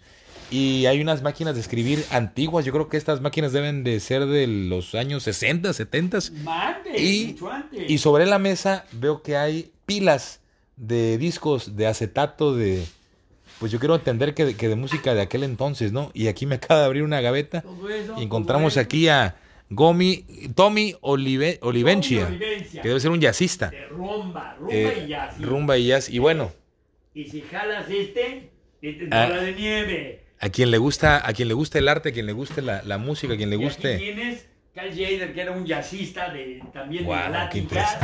Y 0.51 0.85
hay 0.85 1.01
unas 1.01 1.21
máquinas 1.23 1.55
de 1.55 1.61
escribir 1.61 2.03
antiguas. 2.11 2.65
Yo 2.65 2.71
creo 2.71 2.87
que 2.87 2.97
estas 2.97 3.19
máquinas 3.19 3.51
deben 3.51 3.83
de 3.83 3.99
ser 3.99 4.25
de 4.27 4.45
los 4.47 4.93
años 4.95 5.23
60, 5.23 5.73
70. 5.73 6.19
Mande, 6.43 6.99
Y, 7.01 7.25
mucho 7.33 7.51
antes. 7.51 7.89
y 7.89 7.97
sobre 7.97 8.25
la 8.27 8.37
mesa 8.39 8.85
veo 8.91 9.21
que 9.23 9.37
hay 9.37 9.71
pilas 9.87 10.39
de 10.77 11.17
discos 11.17 11.75
de 11.75 11.87
acetato 11.87 12.55
de... 12.55 12.83
Pues 13.59 13.71
yo 13.71 13.79
quiero 13.79 13.95
entender 13.95 14.33
que 14.33 14.45
de, 14.45 14.55
que 14.55 14.67
de 14.67 14.75
música 14.75 15.13
de 15.13 15.21
aquel 15.21 15.43
entonces, 15.43 15.91
¿no? 15.91 16.11
Y 16.13 16.27
aquí 16.27 16.45
me 16.45 16.55
acaba 16.61 16.81
de 16.81 16.85
abrir 16.87 17.03
una 17.03 17.21
gaveta 17.21 17.59
eso, 17.89 18.15
y 18.17 18.23
encontramos 18.23 18.77
aquí 18.77 19.07
a 19.07 19.35
Gomi, 19.69 20.25
Tommy 20.55 20.95
Olive, 21.01 21.57
Olivencia, 21.61 22.25
Tommy 22.25 22.35
Olivencia. 22.37 22.81
que 22.81 22.87
debe 22.89 22.99
ser 22.99 23.11
un 23.11 23.19
jazzista. 23.21 23.69
De 23.69 23.85
rumba, 23.87 24.55
rumba 24.59 24.73
Eh, 24.73 25.03
y 25.05 25.09
jazz. 25.09 25.41
rumba 25.41 25.77
y 25.77 25.87
jazz. 25.87 26.09
Y 26.09 26.19
bueno, 26.19 26.51
Y 27.13 27.25
si 27.25 27.41
jalas 27.41 27.89
este, 27.89 28.51
este 28.81 29.03
es 29.05 29.09
Ah. 29.11 29.29
de 29.29 29.53
nieve. 29.53 30.21
a 30.39 30.49
quien 30.49 30.69
le 30.69 30.77
gusta, 30.77 31.25
a 31.27 31.33
quien 31.33 31.47
le 31.47 31.53
guste 31.53 31.79
el 31.79 31.87
arte, 31.87 32.09
a 32.09 32.11
quien 32.11 32.25
le 32.25 32.33
guste 32.33 32.61
la, 32.61 32.83
la 32.83 32.97
música, 32.97 33.33
a 33.33 33.37
quien 33.37 33.49
le 33.49 33.55
Y 33.55 33.59
aquí 33.59 33.65
guste... 33.65 33.97
tienes 33.97 34.47
Carl 34.75 34.89
Jader, 34.91 35.33
que 35.33 35.41
era 35.41 35.51
un 35.53 35.65
jazzista 35.65 36.29
de, 36.33 36.61
también 36.73 37.05
Guau, 37.05 37.23
de 37.23 37.29
Latin 37.29 37.67
Jazz. 37.69 37.97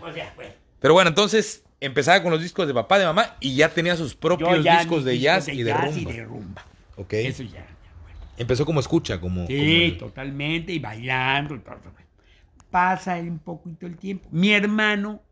O 0.00 0.12
sea, 0.12 0.32
bueno. 0.36 0.52
Pero 0.82 0.94
bueno, 0.94 1.08
entonces 1.08 1.64
empezaba 1.80 2.22
con 2.22 2.30
los 2.32 2.42
discos 2.42 2.66
de 2.66 2.74
papá, 2.74 2.98
de 2.98 3.06
mamá 3.06 3.36
y 3.40 3.54
ya 3.54 3.68
tenía 3.70 3.96
sus 3.96 4.14
propios 4.14 4.62
ya 4.62 4.78
discos 4.80 5.04
de 5.04 5.12
discos 5.12 5.24
jazz 5.24 5.48
y 5.48 5.62
de 5.62 5.70
jazz 5.70 5.94
rumba. 5.94 6.10
y 6.12 6.16
de 6.16 6.24
rumba. 6.24 6.66
Ok. 6.96 7.12
Eso 7.14 7.42
ya. 7.44 7.66
Empezó 8.36 8.66
como 8.66 8.80
escucha, 8.80 9.20
como... 9.20 9.46
Sí, 9.46 9.56
como 9.56 9.70
el- 9.70 9.98
totalmente, 9.98 10.72
y 10.72 10.78
bailando 10.78 11.54
y 11.54 11.60
todo. 11.60 11.76
eso. 11.76 11.92
Pasa 12.70 13.16
un 13.16 13.38
poquito 13.38 13.86
el 13.86 13.96
tiempo. 13.96 14.28
Mi 14.32 14.52
hermano, 14.52 15.22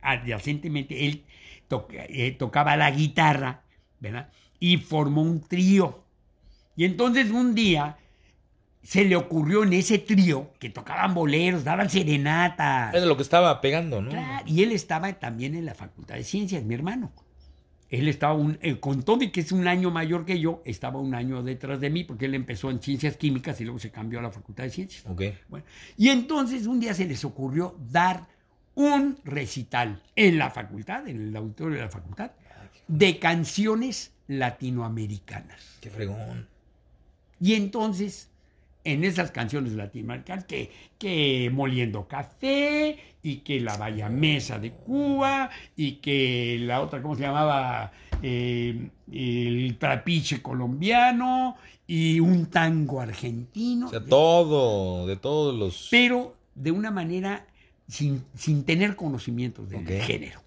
adyacentemente, 0.00 1.06
él 1.06 1.24
toca- 1.68 2.04
eh, 2.08 2.32
tocaba 2.32 2.76
la 2.76 2.90
guitarra, 2.90 3.62
¿verdad? 4.00 4.30
Y 4.58 4.78
formó 4.78 5.22
un 5.22 5.40
trío. 5.40 6.02
Y 6.76 6.84
entonces 6.84 7.30
un 7.30 7.54
día 7.54 7.96
se 8.88 9.04
le 9.04 9.16
ocurrió 9.16 9.64
en 9.64 9.74
ese 9.74 9.98
trío 9.98 10.50
que 10.58 10.70
tocaban 10.70 11.12
boleros, 11.12 11.62
daban 11.62 11.90
serenatas. 11.90 12.94
Es 12.94 13.02
lo 13.02 13.18
que 13.18 13.22
estaba 13.22 13.60
pegando, 13.60 14.00
¿no? 14.00 14.08
Claro, 14.08 14.46
y 14.46 14.62
él 14.62 14.72
estaba 14.72 15.12
también 15.12 15.54
en 15.54 15.66
la 15.66 15.74
Facultad 15.74 16.14
de 16.14 16.24
Ciencias, 16.24 16.64
mi 16.64 16.74
hermano. 16.74 17.12
Él 17.90 18.08
estaba, 18.08 18.32
un, 18.32 18.58
eh, 18.62 18.80
con 18.80 19.02
todo 19.02 19.22
y 19.24 19.30
que 19.30 19.40
es 19.40 19.52
un 19.52 19.68
año 19.68 19.90
mayor 19.90 20.24
que 20.24 20.40
yo, 20.40 20.62
estaba 20.64 21.00
un 21.00 21.14
año 21.14 21.42
detrás 21.42 21.80
de 21.80 21.90
mí, 21.90 22.04
porque 22.04 22.24
él 22.24 22.34
empezó 22.34 22.70
en 22.70 22.80
Ciencias 22.80 23.18
Químicas 23.18 23.60
y 23.60 23.64
luego 23.64 23.78
se 23.78 23.90
cambió 23.90 24.20
a 24.20 24.22
la 24.22 24.30
Facultad 24.30 24.64
de 24.64 24.70
Ciencias. 24.70 25.04
Ok. 25.06 25.22
Bueno, 25.50 25.66
y 25.98 26.08
entonces 26.08 26.66
un 26.66 26.80
día 26.80 26.94
se 26.94 27.04
les 27.04 27.22
ocurrió 27.26 27.76
dar 27.90 28.26
un 28.74 29.18
recital 29.22 30.02
en 30.16 30.38
la 30.38 30.48
facultad, 30.48 31.06
en 31.06 31.28
el 31.28 31.36
auditorio 31.36 31.76
de 31.76 31.84
la 31.84 31.90
facultad, 31.90 32.30
de 32.86 33.18
canciones 33.18 34.12
latinoamericanas. 34.28 35.76
Qué 35.82 35.90
fregón. 35.90 36.48
Y 37.38 37.52
entonces, 37.52 38.30
en 38.92 39.04
esas 39.04 39.30
canciones 39.30 39.72
latinoamericanas, 39.72 40.44
que, 40.44 40.70
que 40.98 41.50
Moliendo 41.52 42.08
Café, 42.08 42.98
y 43.22 43.36
que 43.38 43.60
La 43.60 43.76
Valla 43.76 44.08
Mesa 44.08 44.58
de 44.58 44.72
Cuba, 44.72 45.50
y 45.76 45.96
que 45.96 46.58
la 46.60 46.80
otra, 46.80 47.02
¿cómo 47.02 47.14
se 47.14 47.22
llamaba? 47.22 47.92
Eh, 48.22 48.88
el 49.12 49.76
trapiche 49.78 50.42
colombiano, 50.42 51.56
y 51.86 52.20
un 52.20 52.46
tango 52.46 53.00
argentino. 53.00 53.86
O 53.86 53.90
sea, 53.90 54.04
todo, 54.04 55.06
de 55.06 55.16
todos 55.16 55.54
los... 55.54 55.88
pero 55.90 56.36
de 56.54 56.70
una 56.70 56.90
manera 56.90 57.46
sin, 57.86 58.24
sin 58.34 58.64
tener 58.64 58.96
conocimientos 58.96 59.68
del 59.68 59.86
género. 60.02 60.40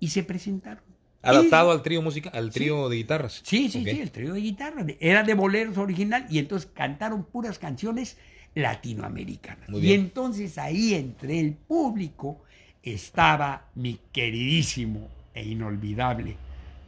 Y 0.00 0.08
se 0.08 0.22
presentaron. 0.22 0.91
Adaptado 1.22 1.70
Y- 1.70 1.76
al 1.76 1.82
trío 1.82 2.02
musical, 2.02 2.32
al 2.34 2.50
trío 2.50 2.88
de 2.88 2.96
guitarras. 2.96 3.40
Sí, 3.44 3.68
sí, 3.70 3.84
sí, 3.84 4.00
el 4.00 4.10
trío 4.10 4.32
de 4.34 4.40
guitarra. 4.40 4.82
de- 4.84 4.98
Era 5.00 5.22
de 5.22 5.34
boleros 5.34 5.78
original 5.78 6.26
y 6.28 6.38
entonces 6.38 6.68
cantaron 6.74 7.24
puras 7.24 7.58
canciones 7.58 8.16
latinoamericanas. 8.54 9.68
Muy 9.68 9.80
Y 9.80 9.92
entonces 9.92 10.58
ahí 10.58 10.94
entre 10.94 11.38
el 11.40 11.54
público 11.54 12.42
estaba 12.82 13.66
mi 13.74 13.98
queridísimo 14.12 15.08
e 15.34 15.44
inolvidable 15.44 16.36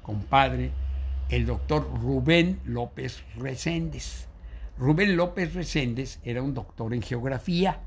compadre, 0.03 0.70
el 1.30 1.47
doctor 1.47 1.89
Rubén 2.01 2.61
López 2.66 3.22
Reséndez. 3.37 4.26
Rubén 4.78 5.16
López 5.16 5.55
Reséndez 5.55 6.18
era 6.24 6.43
un 6.43 6.53
doctor 6.53 6.93
en 6.93 7.01
geografía 7.03 7.80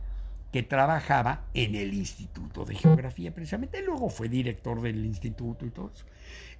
que 0.51 0.63
trabajaba 0.63 1.43
en 1.53 1.75
el 1.75 1.93
Instituto 1.93 2.63
de 2.65 2.73
Geografía 2.75 3.33
precisamente. 3.35 3.83
Luego 3.83 4.09
fue 4.09 4.29
director 4.29 4.81
del 4.81 5.05
instituto 5.05 5.65
y 5.65 5.69
todo 5.69 5.91
eso. 5.93 6.05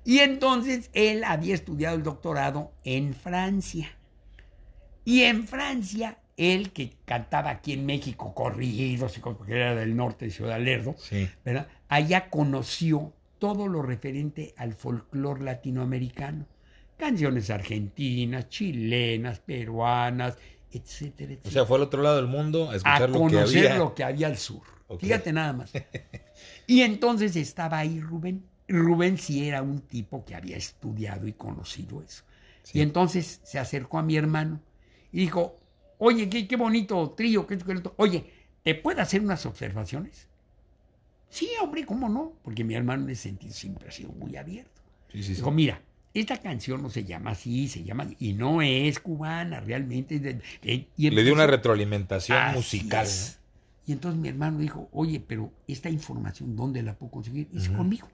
Y 0.07 0.19
entonces 0.19 0.89
él 0.93 1.25
había 1.25 1.53
estudiado 1.53 1.97
el 1.97 2.01
doctorado 2.03 2.71
en 2.85 3.13
Francia. 3.13 3.89
Y 5.03 5.23
en 5.23 5.45
Francia, 5.45 6.17
él 6.37 6.71
que 6.71 6.93
cantaba 7.03 7.49
aquí 7.49 7.73
en 7.73 7.85
México 7.85 8.33
cosas, 8.33 9.19
porque 9.37 9.53
era 9.53 9.75
del 9.75 9.97
norte 9.97 10.23
de 10.25 10.31
Ciudad 10.31 10.61
Lerdo, 10.61 10.95
Sí. 10.97 11.27
¿verdad? 11.43 11.67
allá 11.89 12.29
conoció 12.29 13.11
todo 13.37 13.67
lo 13.67 13.81
referente 13.81 14.53
al 14.55 14.73
folclore 14.73 15.43
latinoamericano. 15.43 16.45
Canciones 16.95 17.49
argentinas, 17.49 18.47
chilenas, 18.47 19.39
peruanas, 19.41 20.37
etcétera, 20.71 21.33
etcétera 21.33 21.49
O 21.49 21.51
sea, 21.51 21.65
fue 21.65 21.77
al 21.79 21.83
otro 21.83 22.01
lado 22.01 22.15
del 22.15 22.27
mundo 22.27 22.69
a 22.71 22.77
escuchar 22.77 23.03
a 23.03 23.07
lo 23.07 23.13
que 23.13 23.19
conocer 23.19 23.67
había. 23.67 23.77
lo 23.77 23.93
que 23.93 24.03
había 24.05 24.27
al 24.27 24.37
sur. 24.37 24.61
Fíjate 25.01 25.33
nada 25.33 25.51
más. 25.51 25.73
Y 26.65 26.81
entonces 26.83 27.35
estaba 27.35 27.79
ahí 27.79 27.99
Rubén. 27.99 28.45
Rubén 28.67 29.17
sí 29.17 29.47
era 29.47 29.61
un 29.61 29.81
tipo 29.81 30.25
que 30.25 30.35
había 30.35 30.57
estudiado 30.57 31.27
y 31.27 31.33
conocido 31.33 32.01
eso. 32.01 32.23
Sí. 32.63 32.79
Y 32.79 32.81
entonces 32.81 33.39
se 33.43 33.59
acercó 33.59 33.99
a 33.99 34.03
mi 34.03 34.17
hermano 34.17 34.59
y 35.11 35.19
dijo, 35.19 35.57
oye, 35.97 36.29
qué, 36.29 36.47
qué 36.47 36.55
bonito 36.55 37.11
trío, 37.11 37.47
qué. 37.47 37.57
Oye, 37.95 38.31
¿te 38.63 38.75
puedo 38.75 39.01
hacer 39.01 39.21
unas 39.21 39.45
observaciones? 39.45 40.27
Sí, 41.29 41.49
hombre, 41.61 41.85
¿cómo 41.85 42.09
no? 42.09 42.33
Porque 42.43 42.63
mi 42.63 42.75
hermano 42.75 43.03
en 43.03 43.11
ese 43.11 43.23
sentido 43.23 43.53
siempre 43.53 43.89
ha 43.89 43.91
sido 43.91 44.11
muy 44.11 44.35
abierto. 44.35 44.81
Sí, 45.11 45.23
sí. 45.23 45.35
Dijo, 45.35 45.51
mira, 45.51 45.81
esta 46.13 46.37
canción 46.37 46.81
no 46.81 46.89
se 46.89 47.03
llama 47.03 47.31
así, 47.31 47.67
se 47.67 47.83
llama 47.83 48.07
y 48.19 48.33
no 48.33 48.61
es 48.61 48.99
cubana, 48.99 49.59
realmente. 49.59 50.19
Le 50.61 51.23
dio 51.23 51.33
una 51.33 51.47
retroalimentación 51.47 52.53
musical. 52.53 53.07
Y 53.85 53.93
entonces 53.93 54.19
mi 54.19 54.27
hermano 54.27 54.59
dijo, 54.59 54.89
oye, 54.91 55.23
pero 55.25 55.51
esta 55.67 55.89
información, 55.89 56.55
¿dónde 56.55 56.83
la 56.83 56.95
puedo 56.95 57.11
conseguir? 57.11 57.49
Dice, 57.49 57.71
conmigo. 57.71 58.09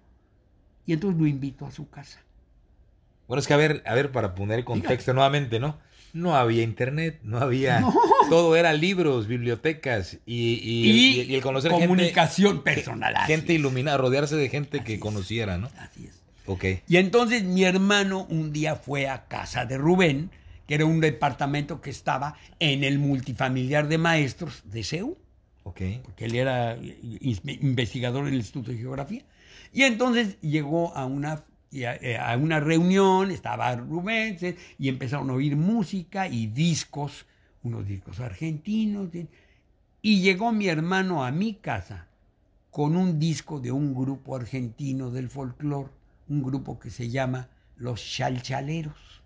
Y 0.86 0.94
entonces 0.94 1.20
lo 1.20 1.28
invito 1.28 1.66
a 1.66 1.72
su 1.72 1.90
casa. 1.90 2.20
Bueno, 3.28 3.40
es 3.40 3.48
que 3.48 3.54
a 3.54 3.58
ver, 3.58 3.82
a 3.86 3.94
ver, 3.96 4.12
para 4.12 4.36
poner 4.36 4.64
contexto 4.64 5.14
nuevamente, 5.14 5.60
¿no? 5.60 5.78
No 6.14 6.36
había 6.36 6.62
internet, 6.64 7.20
no 7.24 7.40
había... 7.40 7.84
Todo 8.30 8.56
era 8.56 8.74
libros, 8.74 9.28
bibliotecas 9.28 10.18
y, 10.26 10.54
y, 10.54 10.90
Y, 10.90 10.92
y- 10.92 11.22
y 11.32 11.36
el 11.36 11.42
conocer 11.42 11.72
gente, 11.72 11.88
comunicación 11.88 12.64
personal. 12.64 13.16
gente 13.26 13.54
iluminada, 13.54 13.98
rodearse 13.98 14.36
de 14.36 14.50
gente 14.50 14.78
Así 14.78 14.86
que 14.86 14.94
es. 14.96 15.00
conociera, 15.00 15.58
¿no? 15.58 15.70
Así 15.78 16.06
es. 16.06 16.22
Ok. 16.46 16.66
Y 16.88 16.98
entonces 16.98 17.44
mi 17.44 17.64
hermano 17.64 18.26
un 18.30 18.52
día 18.54 18.76
fue 18.76 19.08
a 19.08 19.26
casa 19.26 19.66
de 19.66 19.78
Rubén, 19.78 20.30
que 20.68 20.76
era 20.76 20.86
un 20.86 21.00
departamento 21.00 21.82
que 21.82 21.90
estaba 21.90 22.36
en 22.60 22.84
el 22.84 23.00
multifamiliar 23.00 23.88
de 23.88 23.98
maestros 23.98 24.62
de 24.66 24.84
CEU. 24.84 25.18
Ok. 25.66 25.82
porque 26.04 26.26
él 26.26 26.36
era 26.36 26.76
in- 26.78 27.40
investigador 27.62 28.24
en 28.28 28.34
el 28.34 28.40
Instituto 28.40 28.72
de 28.72 28.78
Geografía. 28.78 29.24
Y 29.74 29.82
entonces 29.84 30.40
llegó 30.42 30.96
a 30.96 31.06
una, 31.06 31.32
a, 31.34 31.44
eh, 31.72 32.18
a 32.18 32.38
una 32.38 32.60
reunión, 32.60 33.32
estaba 33.32 33.76
Rubén, 33.76 34.38
y 34.78 34.88
empezaron 34.88 35.30
a 35.32 35.34
oír 35.34 35.56
música 35.58 36.28
y 36.28 36.48
discos, 36.48 37.26
unos 37.64 37.86
discos 37.88 38.20
argentinos. 38.20 39.10
y- 40.02 40.22
llegó 40.22 40.52
mi 40.52 40.68
hermano 40.68 41.24
a 41.26 41.32
mi 41.32 41.56
casa 41.56 42.08
con 42.70 42.96
un 42.96 43.20
disco 43.20 43.60
de 43.60 43.72
un 43.72 43.94
grupo 43.96 44.36
argentino 44.36 45.10
del 45.12 45.30
folclore, 45.30 45.90
un 46.30 46.44
grupo 46.44 46.78
que 46.80 46.90
se 46.90 47.10
llama 47.10 47.50
Los 47.78 48.02
Chalchaleros 48.04 49.22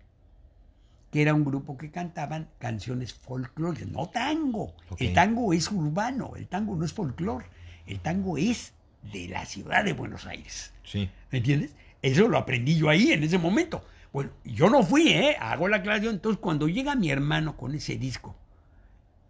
que 1.10 1.22
era 1.22 1.32
un 1.32 1.42
grupo 1.44 1.78
que 1.78 1.90
cantaban 1.90 2.50
canciones 2.58 3.14
folclóricas, 3.14 3.88
no 3.88 4.08
tango. 4.10 4.74
El 4.98 5.14
tango 5.14 5.52
es 5.54 5.70
urbano, 5.72 6.32
el 6.36 6.46
tango 6.48 6.76
no 6.76 6.84
es 6.84 6.92
folclore, 6.92 7.46
el 7.86 7.98
tango 8.00 8.36
es 8.36 8.74
de 9.12 9.28
la 9.28 9.46
ciudad 9.46 9.84
de 9.84 9.92
Buenos 9.92 10.26
Aires. 10.26 10.72
Sí. 10.84 11.08
¿Me 11.30 11.38
entiendes? 11.38 11.74
Eso 12.02 12.28
lo 12.28 12.38
aprendí 12.38 12.76
yo 12.76 12.88
ahí 12.88 13.12
en 13.12 13.22
ese 13.22 13.38
momento. 13.38 13.84
Bueno, 14.12 14.30
yo 14.44 14.70
no 14.70 14.82
fui, 14.82 15.08
¿eh? 15.08 15.36
Hago 15.38 15.68
la 15.68 15.78
aclaración. 15.78 16.16
Entonces, 16.16 16.40
cuando 16.40 16.68
llega 16.68 16.94
mi 16.94 17.10
hermano 17.10 17.56
con 17.56 17.74
ese 17.74 17.96
disco, 17.96 18.36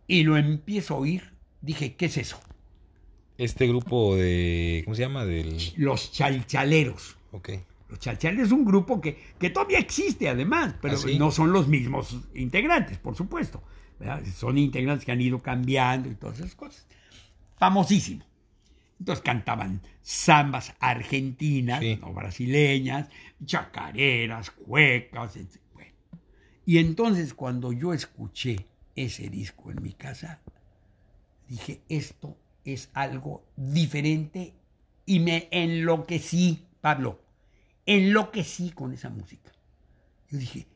y 0.06 0.22
lo 0.22 0.36
empiezo 0.36 0.94
a 0.94 0.98
oír, 0.98 1.32
dije, 1.60 1.94
¿qué 1.94 2.06
es 2.06 2.16
eso? 2.16 2.40
Este 3.36 3.66
grupo 3.68 4.16
de. 4.16 4.82
¿Cómo 4.84 4.94
se 4.94 5.02
llama? 5.02 5.24
Del. 5.24 5.58
Los 5.76 6.12
chalchaleros. 6.12 7.16
Ok. 7.32 7.50
Los 7.88 8.00
chalchaleros 8.00 8.46
es 8.46 8.52
un 8.52 8.64
grupo 8.64 9.00
que, 9.00 9.18
que 9.38 9.50
todavía 9.50 9.78
existe 9.78 10.28
además, 10.28 10.74
pero 10.80 10.94
¿Ah, 10.94 10.98
sí? 10.98 11.18
no 11.18 11.30
son 11.30 11.52
los 11.52 11.68
mismos 11.68 12.16
integrantes, 12.34 12.98
por 12.98 13.14
supuesto. 13.16 13.62
¿verdad? 13.98 14.22
Son 14.36 14.58
integrantes 14.58 15.04
que 15.04 15.12
han 15.12 15.20
ido 15.20 15.42
cambiando 15.42 16.08
y 16.10 16.14
todas 16.14 16.38
esas 16.38 16.54
cosas. 16.54 16.86
Famosísimo. 17.56 18.24
Entonces 18.98 19.22
cantaban 19.22 19.80
zambas 20.04 20.74
argentinas, 20.80 21.80
Sí. 21.80 21.98
no 22.00 22.12
brasileñas, 22.12 23.08
chacareras, 23.44 24.50
cuecas, 24.50 25.36
etc. 25.36 25.60
Bueno. 25.72 25.92
Y 26.66 26.78
entonces 26.78 27.32
cuando 27.34 27.72
yo 27.72 27.92
escuché 27.94 28.66
ese 28.96 29.28
disco 29.28 29.70
en 29.70 29.82
mi 29.82 29.92
casa, 29.92 30.40
dije, 31.48 31.80
esto 31.88 32.36
es 32.64 32.90
algo 32.92 33.44
diferente 33.56 34.52
y 35.06 35.20
me 35.20 35.48
enloquecí, 35.50 36.66
Pablo, 36.80 37.22
enloquecí 37.86 38.70
con 38.70 38.92
esa 38.92 39.08
música. 39.08 39.50
Yo 40.30 40.38
dije, 40.38 40.66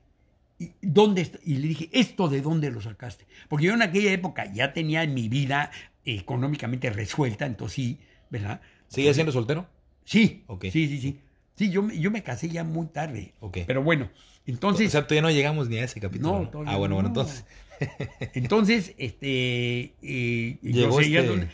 ¿y 0.59 0.73
¿dónde 0.81 1.23
está? 1.23 1.39
Y 1.45 1.57
le 1.57 1.69
dije, 1.69 1.91
¿esto 1.93 2.29
de 2.29 2.41
dónde 2.41 2.71
lo 2.71 2.81
sacaste? 2.81 3.27
Porque 3.49 3.67
yo 3.67 3.75
en 3.75 3.83
aquella 3.83 4.13
época 4.13 4.51
ya 4.53 4.73
tenía 4.73 5.07
mi 5.07 5.29
vida 5.29 5.71
económicamente 6.05 6.89
resuelta, 6.91 7.45
entonces 7.47 7.75
sí, 7.75 8.01
¿verdad? 8.33 8.61
¿Sigue 8.89 9.15
siendo 9.15 9.31
soltero? 9.31 9.67
Sí, 10.05 10.43
Ok. 10.49 10.65
sí, 10.73 10.89
sí, 10.89 11.01
sí. 11.01 11.21
Sí, 11.55 11.71
yo, 11.71 11.83
me- 11.83 11.97
yo 11.99 12.11
me 12.11 12.25
casé 12.25 12.49
ya 12.49 12.65
muy 12.65 12.87
tarde. 12.87 13.35
Ok. 13.41 13.59
Pero 13.67 13.83
bueno, 13.85 14.11
entonces... 14.47 14.89
o 14.89 14.91
sea, 14.91 15.03
todavía 15.07 15.23
no 15.23 15.31
llegamos 15.31 15.69
ni 15.69 15.77
a 15.79 15.85
ese 15.85 16.01
capítulo. 16.01 16.33
No, 16.33 16.39
¿no? 16.45 16.49
todavía 16.49 16.73
Ah, 16.73 16.77
bueno, 16.79 16.97
bueno, 16.97 17.11
no. 17.11 17.21
entonces. 17.21 17.45
Entonces, 18.35 18.95
este, 18.97 19.93
eh, 20.03 20.59
Llegó 20.63 20.99
yo 20.99 21.03
seguía 21.03 21.21
este- 21.21 21.31
donde- 21.31 21.49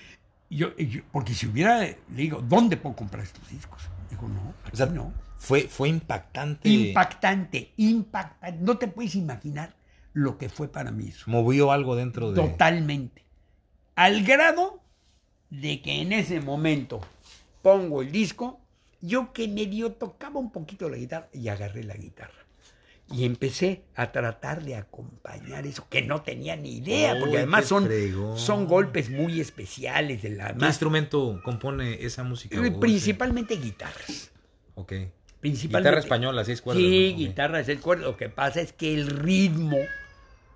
yo- 0.51 0.76
yo- 0.76 1.01
porque 1.11 1.33
si 1.35 1.47
hubiera, 1.47 1.81
le 1.81 1.97
digo, 2.14 2.43
¿dónde 2.43 2.76
puedo 2.76 2.95
comprar 2.97 3.24
estos 3.24 3.49
discos? 3.51 3.81
Digo, 4.11 4.29
no, 4.29 4.55
O 4.72 4.76
sea, 4.76 4.87
aquí 4.87 4.95
no. 4.95 5.12
fue, 5.39 5.62
fue 5.62 5.89
impactante. 5.89 6.68
Impactante, 6.68 7.72
impactante. 7.79 8.59
No 8.62 8.76
te 8.79 8.89
puedes 8.89 9.14
imaginar 9.14 9.74
lo 10.12 10.37
que 10.39 10.49
fue 10.49 10.68
para 10.70 10.91
mí 10.91 11.09
eso. 11.09 11.24
Movió 11.31 11.72
algo 11.72 11.97
dentro 11.97 12.31
de. 12.33 12.41
Totalmente. 12.43 13.24
Al 13.95 14.22
grado 14.24 14.83
de 15.51 15.80
que 15.80 16.01
en 16.03 16.12
ese 16.12 16.40
momento 16.40 17.01
pongo 17.62 18.03
el 18.03 18.12
disco, 18.12 18.61
yo 19.01 19.32
que 19.32 19.49
medio 19.49 19.92
tocaba 19.92 20.38
un 20.40 20.51
poquito 20.51 20.88
la 20.88 20.96
guitarra 20.96 21.28
y 21.32 21.49
agarré 21.49 21.84
la 21.84 21.94
guitarra. 21.94 22.32
Y 23.11 23.24
empecé 23.24 23.84
a 23.94 24.12
tratar 24.12 24.62
de 24.62 24.76
acompañar 24.76 25.66
eso, 25.66 25.86
que 25.88 26.03
no 26.03 26.20
tenía 26.20 26.57
ni 26.57 26.76
idea, 26.76 27.18
porque 27.18 27.38
además 27.38 27.64
son, 27.64 27.88
son 28.36 28.66
golpes 28.66 29.09
muy 29.09 29.40
especiales 29.40 30.20
de 30.20 30.30
la 30.30 30.49
¿Qué 30.49 30.55
más, 30.57 30.68
instrumento 30.70 31.40
compone 31.42 32.05
esa 32.05 32.22
música? 32.22 32.62
eh, 32.62 32.70
principalmente 32.70 33.57
guitarras. 33.57 34.30
Ok. 34.74 34.92
Principalmente, 35.40 35.88
Guitarra 35.88 36.01
española, 36.01 36.44
seis 36.44 36.61
cuerdas. 36.61 36.82
Sí, 36.82 37.14
guitarra 37.16 37.64
seis 37.64 37.80
cuerdas. 37.80 38.07
Lo 38.07 38.16
que 38.16 38.28
pasa 38.28 38.61
es 38.61 38.72
que 38.74 38.92
el 38.92 39.07
ritmo 39.07 39.78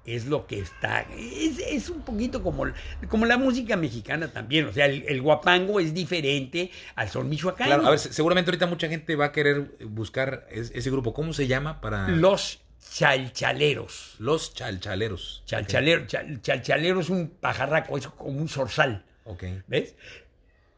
es 0.05 0.27
lo 0.27 0.47
que 0.47 0.59
está. 0.59 1.03
Es, 1.17 1.59
es 1.59 1.89
un 1.89 2.03
poquito 2.03 2.43
como, 2.43 2.65
como 3.09 3.25
la 3.27 3.37
música 3.39 3.77
mexicana 3.77 4.29
también. 4.29 4.67
O 4.67 4.73
sea, 4.73 4.87
el, 4.87 5.05
el 5.09 5.23
guapango 5.23 5.79
es 5.81 5.95
diferente 5.95 6.71
al 6.97 7.09
son 7.09 7.29
michoacano. 7.29 7.69
Claro, 7.69 7.87
a 7.87 7.91
ver, 7.91 7.99
se- 7.99 8.13
seguramente 8.13 8.51
ahorita 8.51 8.67
mucha 8.67 8.89
gente 8.89 9.15
va 9.17 9.27
a 9.27 9.33
querer 9.33 9.71
buscar 9.87 10.47
es- 10.51 10.73
ese 10.75 10.91
grupo. 10.91 11.15
¿Cómo 11.15 11.33
se 11.33 11.47
llama 11.47 11.81
para 11.81 12.09
Los 12.09 12.61
chalchaleros. 12.93 14.17
los 14.19 14.55
chalchaleros? 14.55 15.43
Chalchalero, 15.47 16.07
chal- 16.07 16.41
chalchalero 16.43 17.01
es 17.01 17.09
un 17.11 17.29
pajarraco, 17.29 17.97
es 17.97 18.07
como 18.09 18.39
un 18.41 18.49
zorzal, 18.49 19.05
Ok. 19.25 19.45
¿ves? 19.69 19.95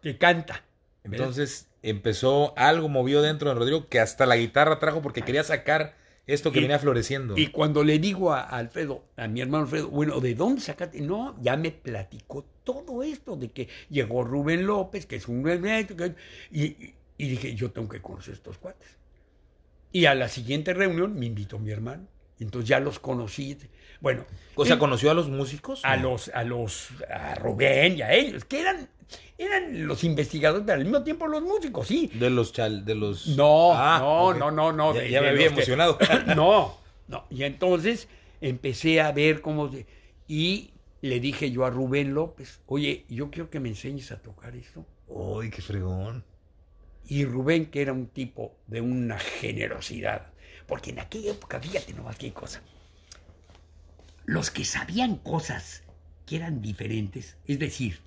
Que 0.02 0.18
canta. 0.18 0.62
¿ves? 1.04 1.18
Entonces 1.20 1.68
empezó 1.82 2.52
algo 2.58 2.88
movió 2.88 3.22
dentro 3.22 3.48
de 3.48 3.54
Rodrigo 3.56 3.88
que 3.88 4.00
hasta 4.00 4.26
la 4.26 4.36
guitarra 4.36 4.78
trajo 4.78 5.02
porque 5.02 5.22
quería 5.22 5.42
sacar 5.44 5.94
esto 6.26 6.50
que 6.52 6.58
Y- 6.58 6.62
venía 6.62 6.78
floreciendo. 6.78 7.36
Y 7.36 7.48
cuando 7.48 7.84
le 7.84 7.98
digo 7.98 8.32
a 8.32 8.40
Alfredo, 8.42 9.04
a 9.16 9.28
mi 9.28 9.40
hermano 9.40 9.64
Alfredo, 9.64 9.88
bueno, 9.90 10.20
¿de 10.20 10.34
dónde 10.34 10.60
sacaste? 10.60 11.00
No, 11.00 11.36
ya 11.42 11.56
me 11.56 11.70
platicó 11.70 12.44
todo 12.64 13.02
esto 13.02 13.36
de 13.36 13.50
que 13.50 13.68
llegó 13.90 14.24
Rubén 14.24 14.66
López, 14.66 15.06
que 15.06 15.16
es 15.16 15.28
un... 15.28 15.44
Y, 16.50 16.62
y- 16.62 16.94
dije, 17.28 17.54
yo 17.54 17.70
tengo 17.70 17.88
que 17.88 18.00
conocer 18.00 18.34
estos 18.34 18.58
cuates. 18.58 18.96
Y 19.92 20.06
a 20.06 20.14
la 20.14 20.28
siguiente 20.28 20.74
reunión 20.74 21.18
me 21.18 21.26
invitó 21.26 21.58
mi 21.58 21.70
hermano. 21.70 22.08
Entonces 22.40 22.68
ya 22.68 22.80
los 22.80 22.98
conocí. 22.98 23.56
Bueno, 24.04 24.24
o 24.54 24.64
sea, 24.64 24.78
¿conoció 24.78 25.10
a 25.10 25.14
los 25.14 25.28
músicos? 25.28 25.80
a 25.84 25.96
No. 25.96 26.10
los, 26.10 26.28
a 26.28 26.44
los, 26.44 26.88
a 27.10 27.34
Rubén 27.36 27.96
y 27.98 28.02
a 28.02 28.12
ellos, 28.12 28.44
que 28.44 28.60
eran, 28.60 28.88
eran 29.38 29.86
los 29.86 30.04
investigadores, 30.04 30.64
pero 30.66 30.78
al 30.78 30.84
mismo 30.84 31.02
tiempo 31.02 31.26
los 31.26 31.42
músicos, 31.42 31.88
sí. 31.88 32.10
De 32.14 32.28
los 32.30 32.52
chal, 32.52 32.84
de 32.84 32.94
los. 32.94 33.26
No, 33.28 33.72
Ah, 33.74 33.98
no, 34.00 34.34
no, 34.34 34.50
no, 34.50 34.72
no. 34.72 34.94
Ya, 34.94 35.00
de- 35.00 35.10
ya 35.10 35.20
de 35.20 35.24
me 35.26 35.30
había 35.32 35.48
que- 35.48 35.54
emocionado. 35.54 35.98
no, 36.36 36.76
no. 37.08 37.24
Y 37.30 37.42
entonces 37.44 38.06
empecé 38.40 39.00
a 39.00 39.10
ver 39.10 39.40
cómo... 39.40 39.72
se- 39.72 39.86
Y 40.28 40.70
le 41.00 41.18
dije 41.18 41.50
yo 41.50 41.64
a 41.64 41.70
Rubén 41.70 42.12
López, 42.14 42.60
oye, 42.66 43.06
yo 43.08 43.30
quiero 43.30 43.48
que 43.50 43.58
me 43.58 43.70
enseñes 43.70 44.12
a 44.12 44.20
tocar 44.22 44.54
esto. 44.54 44.86
Uy, 45.08 45.50
qué 45.50 45.62
fregón. 45.62 46.24
Y 47.08 47.24
Rubén, 47.24 47.66
que 47.66 47.82
era 47.82 47.92
un 47.92 48.06
tipo 48.08 48.56
de 48.66 48.80
una 48.82 49.18
generosidad, 49.18 50.26
porque 50.66 50.90
en 50.90 51.00
aquella 51.00 51.32
época, 51.32 51.60
fíjate 51.60 51.92
nomás 51.92 52.16
qué 52.16 52.32
cosa, 52.32 52.62
los 54.24 54.50
que 54.50 54.64
sabían 54.64 55.16
cosas 55.16 55.82
que 56.26 56.36
eran 56.36 56.62
diferentes, 56.62 57.36
es 57.46 57.58
decir, 57.58 58.00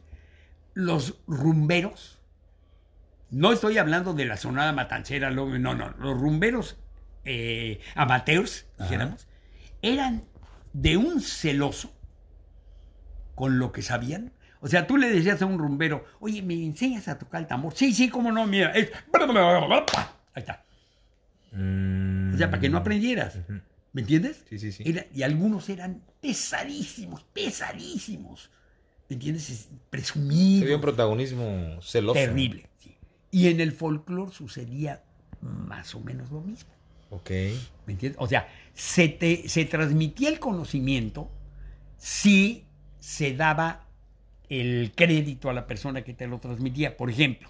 los 0.74 1.16
rumberos, 1.28 2.20
no 3.30 3.52
estoy 3.52 3.78
hablando 3.78 4.14
de 4.14 4.26
la 4.26 4.38
sonada 4.38 4.72
matancera, 4.74 5.30
no, 5.32 5.46
no, 5.60 5.74
los 5.76 6.20
rumberos 6.20 6.78
eh, 7.26 7.80
amateurs, 7.96 8.66
dijéramos, 8.80 9.28
eran 9.82 10.24
de 10.74 10.98
un 10.98 11.22
celoso 11.22 11.94
con 13.36 13.60
lo 13.60 13.72
que 13.72 13.82
sabían. 13.82 14.32
O 14.60 14.68
sea, 14.68 14.88
tú 14.88 14.98
le 14.98 15.10
decías 15.10 15.42
a 15.42 15.46
un 15.46 15.60
rumbero, 15.60 16.06
oye, 16.20 16.42
¿me 16.42 16.54
enseñas 16.56 17.08
a 17.08 17.20
tocar 17.20 17.42
el 17.42 17.48
tambor? 17.48 17.74
Sí, 17.76 17.94
sí, 17.94 18.10
cómo 18.10 18.32
no, 18.32 18.48
mira. 18.48 18.72
es- 18.72 18.92
Ahí 20.34 20.42
está. 20.42 20.64
Mm. 21.52 22.34
O 22.34 22.38
sea, 22.38 22.50
para 22.50 22.60
que 22.62 22.70
no 22.70 22.78
aprendieras. 22.80 23.36
Ujú. 23.36 23.60
¿Me 23.98 24.02
entiendes? 24.02 24.44
Sí, 24.48 24.60
sí, 24.60 24.72
sí. 24.72 24.84
Era- 24.86 25.08
y 25.12 25.24
algunos 25.24 25.70
eran 25.70 26.04
pesadísimos, 26.22 27.24
pesadísimos. 27.34 28.52
¿Me 29.10 29.16
entiendes? 29.16 29.50
Es- 29.50 29.58
Se 29.62 29.70
vio 29.70 29.74
un 29.80 29.90
Presumidos. 29.90 30.82
protagonismo 30.82 31.82
celoso. 31.82 32.14
Terrible. 32.20 32.70
sí. 32.78 32.96
Y 33.32 33.48
en 33.48 33.60
el 33.60 33.72
folclore 33.72 34.32
sucedía 34.32 35.02
más 35.42 35.96
o 35.96 36.00
menos 36.02 36.30
lo 36.30 36.42
mismo. 36.42 36.70
Ok. 37.10 37.32
¿Me 37.88 37.94
entiendes? 37.94 38.18
O 38.22 38.28
sea, 38.28 38.48
se, 38.76 39.08
te, 39.10 39.50
se 39.50 39.66
transmitía 39.66 40.30
el 40.30 40.38
conocimiento 40.40 41.32
si 41.98 42.66
se 43.00 43.34
daba 43.34 43.88
el 44.48 44.92
crédito 44.96 45.50
a 45.50 45.54
la 45.54 45.66
persona 45.66 46.04
que 46.04 46.14
te 46.14 46.28
lo 46.28 46.38
transmitía. 46.40 46.96
Por 46.98 47.10
ejemplo, 47.10 47.50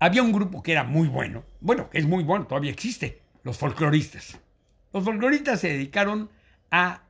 había 0.00 0.24
un 0.24 0.32
grupo 0.32 0.64
que 0.64 0.72
era 0.72 0.82
muy 0.82 1.06
bueno, 1.06 1.44
bueno, 1.60 1.88
que 1.90 1.98
es 1.98 2.06
muy 2.06 2.24
bueno, 2.24 2.48
todavía 2.48 2.72
existe, 2.72 3.20
los 3.44 3.56
folcloristas. 3.56 4.36
Los 4.98 5.04
folcloristas 5.04 5.60
se 5.60 5.68
dedicaron 5.68 6.28
a 6.72 7.02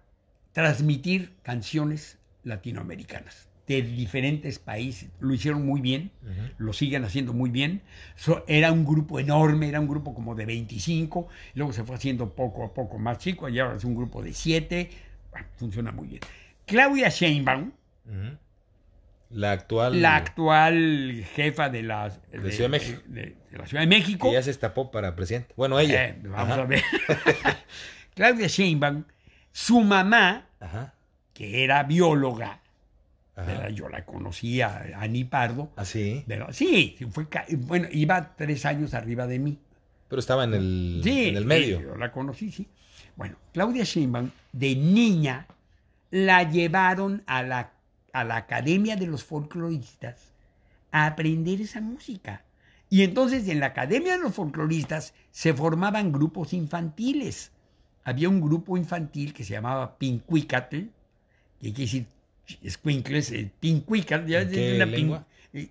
transmitir 0.52 1.32
canciones 1.42 2.18
latinoamericanas 2.44 3.48
de 3.66 3.80
diferentes 3.80 4.58
países. 4.58 5.08
Lo 5.20 5.32
hicieron 5.32 5.64
muy 5.64 5.80
bien, 5.80 6.10
lo 6.58 6.74
siguen 6.74 7.04
haciendo 7.06 7.32
muy 7.32 7.48
bien. 7.48 7.80
So- 8.14 8.44
era 8.46 8.72
un 8.72 8.84
grupo 8.84 9.18
enorme, 9.18 9.70
era 9.70 9.80
un 9.80 9.88
grupo 9.88 10.12
como 10.12 10.34
de 10.34 10.44
25, 10.44 11.28
luego 11.54 11.72
se 11.72 11.82
fue 11.82 11.96
haciendo 11.96 12.34
poco 12.34 12.62
a 12.62 12.74
poco 12.74 12.98
más 12.98 13.16
chico, 13.16 13.48
y 13.48 13.58
ahora 13.58 13.76
es 13.76 13.84
un 13.84 13.94
grupo 13.94 14.20
de 14.22 14.34
7, 14.34 14.90
funciona 15.56 15.90
muy 15.90 16.08
bien. 16.08 16.20
Claudia 16.66 17.08
Sheinbaum, 17.08 17.72
Ujú. 18.04 18.36
La 19.30 19.52
actual. 19.52 20.00
la 20.00 20.16
actual 20.16 21.24
jefa 21.34 21.68
de 21.68 21.82
la, 21.82 22.08
De 22.32 22.50
Ciudad 22.50 22.64
de 22.64 22.78
México. 22.78 23.02
de- 23.06 23.36
la 23.52 23.66
Ciudad 23.66 23.82
de 23.82 23.86
México, 23.86 24.28
Que 24.28 24.34
ya 24.34 24.42
se 24.42 24.50
estapó 24.50 24.90
para 24.90 25.14
presidente. 25.16 25.52
Bueno, 25.56 25.78
ella. 25.78 26.06
eh, 26.06 26.18
vamos 26.22 26.52
Ajá. 26.52 26.62
a 26.62 26.64
ver. 26.64 26.82
Claudia 28.14 28.46
Sheinbaum, 28.46 29.04
su 29.52 29.80
mamá, 29.80 30.46
Ajá. 30.60 30.94
que 31.34 31.64
era 31.64 31.82
bióloga, 31.84 32.60
yo 33.72 33.88
la 33.88 34.04
conocía, 34.04 34.84
Ani 34.96 35.22
Pardo, 35.24 35.70
Así. 35.76 36.24
¿verdad? 36.26 36.48
sí, 36.50 36.96
fue, 37.12 37.26
bueno, 37.58 37.86
iba 37.92 38.34
tres 38.36 38.64
años 38.66 38.94
arriba 38.94 39.26
de 39.28 39.38
mí. 39.38 39.58
Pero 40.08 40.18
estaba 40.20 40.44
en 40.44 40.54
el, 40.54 41.00
Sí, 41.04 41.28
en 41.28 41.36
el 41.36 41.42
sí, 41.42 41.48
medio. 41.48 41.80
yo 41.80 41.96
la 41.96 42.10
conocí, 42.10 42.50
sí. 42.50 42.66
Bueno, 43.14 43.36
Claudia 43.52 43.84
Sheinbaum, 43.84 44.30
de 44.52 44.74
niña, 44.74 45.46
la 46.10 46.42
llevaron 46.50 47.22
a 47.26 47.42
la, 47.42 47.70
a 48.20 48.24
la 48.24 48.36
Academia 48.36 48.96
de 48.96 49.06
los 49.06 49.24
Folcloristas 49.24 50.32
a 50.90 51.06
aprender 51.06 51.60
esa 51.60 51.80
música. 51.80 52.42
Y 52.90 53.02
entonces 53.02 53.48
en 53.48 53.60
la 53.60 53.66
Academia 53.66 54.12
de 54.16 54.22
los 54.22 54.34
Folcloristas 54.34 55.14
se 55.30 55.52
formaban 55.52 56.10
grupos 56.12 56.52
infantiles. 56.52 57.52
Había 58.04 58.28
un 58.28 58.40
grupo 58.40 58.76
infantil 58.76 59.34
que 59.34 59.44
se 59.44 59.52
llamaba 59.52 59.98
Pincuicatl, 59.98 60.76
que 61.60 61.72
quiere 61.72 61.80
decir 61.82 62.06
squinkles, 62.66 63.30
eh, 63.32 63.50
pincuicas, 63.60 64.26
ya 64.26 64.40
¿En 64.40 64.54
es 64.54 64.74
una 64.76 64.86
lengua? 64.86 65.26
eh, 65.52 65.68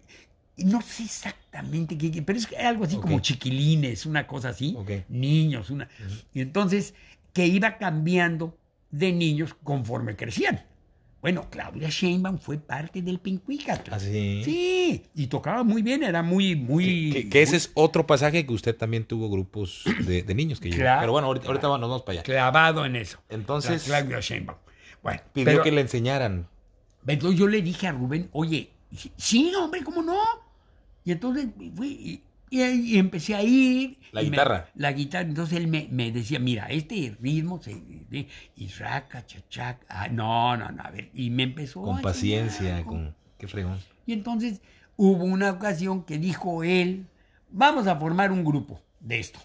no 0.57 0.81
sé 0.81 1.03
exactamente 1.03 1.97
qué, 1.97 2.21
pero 2.21 2.37
es 2.37 2.47
algo 2.63 2.83
así 2.83 2.97
como 2.97 3.19
chiquilines, 3.19 4.05
una 4.05 4.25
cosa 4.27 4.49
así, 4.49 4.75
Ok. 4.77 4.91
niños, 5.09 5.69
una. 5.69 5.87
Y 6.33 6.41
entonces, 6.41 6.93
que 7.33 7.45
iba 7.47 7.77
cambiando 7.77 8.55
de 8.91 9.11
niños 9.11 9.55
conforme 9.63 10.15
crecían. 10.15 10.63
Bueno, 11.27 11.45
Claudia 11.49 11.89
Sheinbaum 11.89 12.37
fue 12.37 12.57
parte 12.57 13.01
del 13.01 13.19
Pincuicatl. 13.19 13.91
¿Ah, 13.93 13.99
sí? 13.99 14.43
Sí, 14.45 15.03
y 15.13 15.27
tocaba 15.27 15.61
muy 15.65 15.81
bien, 15.81 16.01
era 16.03 16.23
muy, 16.23 16.55
muy... 16.55 17.11
Que, 17.11 17.27
que 17.29 17.41
ese 17.41 17.51
muy 17.51 17.57
es 17.57 17.69
otro 17.73 18.07
pasaje 18.07 18.45
que 18.47 18.53
usted 18.53 18.73
también 18.73 19.03
tuvo 19.03 19.29
grupos 19.29 19.83
de, 20.05 20.23
de 20.23 20.33
niños 20.35 20.61
que. 20.61 20.69
Claro, 20.69 21.01
Pero 21.01 21.11
bueno, 21.11 21.27
ahorita, 21.27 21.47
ahorita 21.47 21.67
nos 21.67 21.81
vamos 21.81 22.03
para 22.03 22.13
allá. 22.13 22.23
clavado 22.23 22.85
en 22.85 22.95
eso. 22.95 23.19
Entonces, 23.27 23.89
La 23.89 23.99
Claudia 23.99 24.21
Sheinbaum. 24.21 24.57
Bueno, 25.03 25.21
pidió 25.33 25.45
pero- 25.47 25.63
que 25.63 25.71
le 25.73 25.81
enseñaran. 25.81 26.47
Entonces 27.05 27.37
yo 27.37 27.47
le 27.49 27.61
dije 27.61 27.87
a 27.87 27.91
Rubén, 27.91 28.29
oye, 28.31 28.69
sí, 29.17 29.51
hombre, 29.61 29.83
¿cómo 29.83 30.01
no? 30.01 30.17
Y 31.03 31.11
entonces 31.11 31.47
fui 31.75 32.23
y, 32.49 32.97
empecé 32.97 33.35
a 33.35 33.43
ir. 33.43 33.99
La 34.11 34.21
me- 34.21 34.29
guitarra. 34.29 34.69
la 34.75 34.91
guitarra. 34.93 35.27
Entonces 35.27 35.57
él 35.57 35.67
me, 35.67 35.87
me 35.91 36.11
decía, 36.11 36.39
mira, 36.39 36.67
este 36.67 37.15
ritmo 37.21 37.61
se... 37.61 37.75
de- 38.09 38.27
y 38.55 38.67
raca, 38.69 39.25
chachac. 39.25 39.85
Ah, 39.89 40.07
no, 40.07 40.55
no, 40.57 40.71
no, 40.71 40.83
a 40.83 40.91
ver. 40.91 41.09
Y 41.13 41.29
me 41.29 41.43
empezó 41.43 41.81
Con 41.81 41.99
a 41.99 42.01
paciencia, 42.01 42.83
con... 42.83 43.15
Qué 43.37 43.47
fregón. 43.47 43.79
Y 44.05 44.13
entonces 44.13 44.61
hubo 44.95 45.23
una 45.25 45.51
ocasión 45.51 46.03
que 46.03 46.17
dijo 46.17 46.63
él, 46.63 47.07
vamos 47.51 47.87
a 47.87 47.95
formar 47.95 48.31
un 48.31 48.43
grupo 48.43 48.81
de 48.99 49.19
esto, 49.19 49.39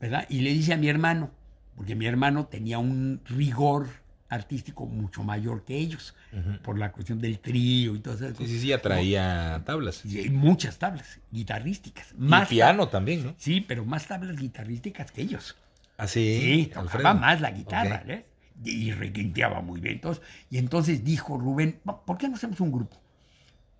¿verdad? 0.00 0.26
Y 0.28 0.40
le 0.40 0.52
dice 0.52 0.72
a 0.72 0.76
mi 0.76 0.88
hermano, 0.88 1.30
porque 1.76 1.94
mi 1.94 2.06
hermano 2.06 2.46
tenía 2.46 2.78
un 2.78 3.20
rigor 3.26 3.88
artístico 4.30 4.86
mucho 4.86 5.22
mayor 5.22 5.64
que 5.64 5.76
ellos, 5.76 6.14
por 6.62 6.78
la 6.78 6.92
cuestión 6.92 7.20
del 7.20 7.38
trío 7.40 7.94
y 7.94 7.98
todas 8.00 8.20
esas 8.20 8.30
Sí, 8.32 8.36
cosas. 8.38 8.50
sí, 8.52 8.60
sí, 8.60 8.66
ya 8.68 8.78
traía 8.80 9.62
tablas. 9.66 10.04
Y 10.06 10.30
muchas 10.30 10.78
tablas 10.78 11.20
guitarrísticas. 11.30 12.12
Y 12.12 12.22
Más 12.22 12.48
piano 12.48 12.88
también, 12.88 13.24
¿no? 13.24 13.34
Sí, 13.36 13.60
pero 13.60 13.84
más 13.84 14.06
tablas 14.06 14.36
guitarrísticas 14.36 15.10
que 15.12 15.22
ellos. 15.22 15.56
Así. 15.98 16.38
Sí, 16.40 16.72
Alfredo. 16.74 16.86
tocaba 17.02 17.14
más 17.14 17.40
la 17.40 17.50
guitarra. 17.50 18.02
¿eh? 18.06 18.24
Y 18.64 18.92
requinteaba 18.92 19.60
muy 19.60 19.80
bien. 19.80 19.94
Entonces, 19.96 20.22
y 20.48 20.58
entonces 20.58 21.04
dijo 21.04 21.36
Rubén, 21.36 21.80
"Va, 21.86 22.04
¿por 22.04 22.16
qué 22.16 22.28
no 22.28 22.36
hacemos 22.36 22.60
un 22.60 22.72
grupo? 22.72 22.98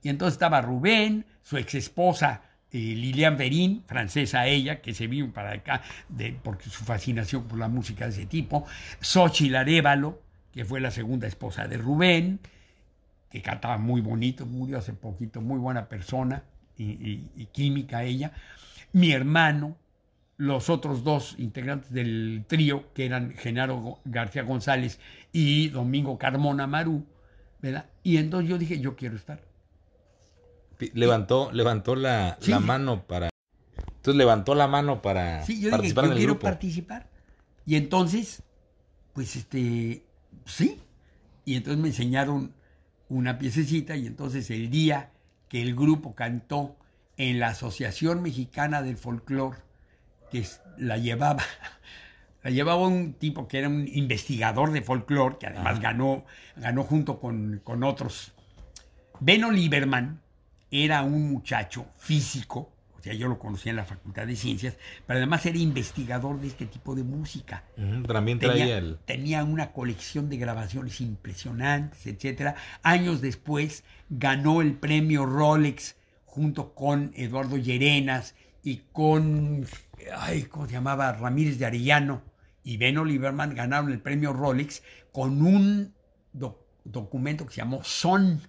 Y 0.03 0.09
entonces 0.09 0.35
estaba 0.35 0.61
Rubén, 0.61 1.25
su 1.43 1.57
ex 1.57 1.75
esposa 1.77 2.43
eh, 2.73 2.79
Lilian 2.79 3.37
Verín, 3.37 3.83
francesa 3.87 4.47
ella, 4.47 4.81
que 4.81 4.95
se 4.95 5.07
vino 5.09 5.33
para 5.33 5.53
acá 5.53 5.83
de, 6.09 6.33
porque 6.43 6.71
su 6.71 6.85
fascinación 6.85 7.45
por 7.49 7.59
la 7.59 7.67
música 7.69 8.05
de 8.07 8.13
ese 8.13 8.27
tipo, 8.27 8.65
Xochitl 9.01 9.57
Arévalo, 9.57 10.23
que 10.53 10.65
fue 10.65 10.81
la 10.81 10.91
segunda 10.91 11.27
esposa 11.27 11.67
de 11.69 11.77
Rubén, 11.79 12.41
que 13.31 13.43
cantaba 13.43 13.79
muy 13.79 14.01
bonito, 14.01 14.47
murió 14.47 14.79
hace 14.79 14.93
poquito, 14.93 15.41
muy 15.41 15.59
buena 15.59 15.89
persona 15.89 16.43
y, 16.77 16.85
y- 16.85 17.31
y 17.37 17.47
química 17.47 18.03
ella, 18.03 18.33
mi 18.93 19.13
hermano, 19.13 19.77
los 20.37 20.71
otros 20.71 21.05
dos 21.05 21.37
integrantes 21.39 21.93
del 21.93 22.45
trío, 22.49 22.93
que 22.95 23.05
eran 23.07 23.35
Genaro 23.35 24.01
García 24.05 24.43
González 24.43 24.99
y 25.33 25.69
Domingo 25.69 26.19
Carmona 26.19 26.67
Marú, 26.67 27.05
¿verdad? 27.61 27.85
Y 28.03 28.17
entonces 28.17 28.49
yo 28.49 28.57
dije, 28.59 28.81
yo 28.81 28.97
quiero 28.97 29.17
estar. 29.17 29.41
Levantó, 30.95 31.53
levantó 31.53 31.95
la, 31.95 32.39
Sí. 32.41 32.51
la 32.51 32.59
mano 32.61 33.03
para. 33.07 33.29
Entonces 33.97 34.15
levantó 34.17 34.55
la 34.55 34.67
mano 34.67 35.03
para 35.03 35.45
Sí, 35.45 35.57
yo 35.57 35.59
dije, 35.67 35.71
participar 35.73 36.05
yo 36.05 36.07
en 36.07 36.13
el 36.13 36.19
quiero 36.19 36.33
grupo. 36.35 36.45
participar. 36.45 37.07
Y 37.67 37.77
entonces, 37.77 38.43
pues 39.13 39.37
este, 39.37 40.03
sí. 40.51 40.81
Y 41.45 41.57
entonces 41.57 41.81
me 41.81 41.89
enseñaron 41.89 42.53
una 43.09 43.39
piececita 43.39 43.97
y 43.97 44.07
entonces 44.07 44.51
el 44.51 44.71
día 44.71 45.11
que 45.49 45.63
el 45.63 45.75
grupo 45.75 46.15
cantó 46.15 46.77
en 47.17 47.41
la 47.41 47.49
Asociación 47.49 48.23
Mexicana 48.23 48.83
del 48.83 48.97
Folclore, 48.97 49.59
que 50.31 50.47
la 50.79 50.97
llevaba, 50.97 51.43
la 52.43 52.51
llevaba 52.51 52.87
un 52.87 53.15
tipo 53.15 53.49
que 53.49 53.59
era 53.59 53.69
un 53.69 53.87
investigador 53.93 54.73
de 54.73 54.83
folclore, 54.83 55.37
que 55.39 55.47
además 55.47 55.73
Ajá. 55.73 55.81
ganó, 55.81 56.25
ganó 56.57 56.85
junto 56.85 57.19
con, 57.21 57.61
con 57.65 57.83
otros. 57.83 58.33
Beno 59.19 59.51
Lieberman 59.51 60.21
era 60.71 61.03
un 61.03 61.31
muchacho 61.31 61.87
físico, 61.99 62.73
o 63.01 63.03
sea, 63.03 63.15
yo 63.15 63.29
lo 63.29 63.39
conocía 63.39 63.71
en 63.71 63.77
la 63.77 63.85
Facultad 63.85 64.27
de 64.27 64.37
Ciencias, 64.37 64.77
pero 65.07 65.19
además 65.19 65.45
era 65.47 65.59
investigador 65.59 66.39
de 66.41 66.49
este 66.49 66.67
tipo 66.67 66.95
de 66.95 67.03
música. 67.03 67.65
También 68.07 68.39
traía 68.39 68.59
Tenía, 68.65 68.79
el. 68.79 68.99
tenía 69.07 69.45
una 69.45 69.73
colección 69.73 70.29
de 70.29 70.37
grabaciones 70.37 71.01
impresionantes, 71.01 72.07
etcétera. 72.07 72.55
Años 72.83 73.21
después 73.21 73.85
ganó 74.11 74.61
el 74.61 74.75
premio 74.75 75.27
Rolex 75.27 75.97
junto 76.27 76.75
con 76.75 77.13
Eduardo 77.17 77.57
Llerenas 77.57 78.35
y 78.63 78.83
con, 78.93 79.67
ay, 80.17 80.43
¿cómo 80.45 80.67
se 80.67 80.73
llamaba? 80.73 81.13
Ramírez 81.13 81.59
de 81.59 81.67
Arellano 81.67 82.23
y 82.63 82.77
Beno 82.77 83.05
Lieberman 83.05 83.55
ganaron 83.55 83.91
el 83.91 84.01
premio 84.01 84.33
Rolex 84.35 84.83
con 85.13 85.41
un 85.45 85.95
doc- 86.35 86.61
documento 86.85 87.47
que 87.47 87.55
se 87.55 87.63
llamó 87.63 87.83
Son, 87.83 88.41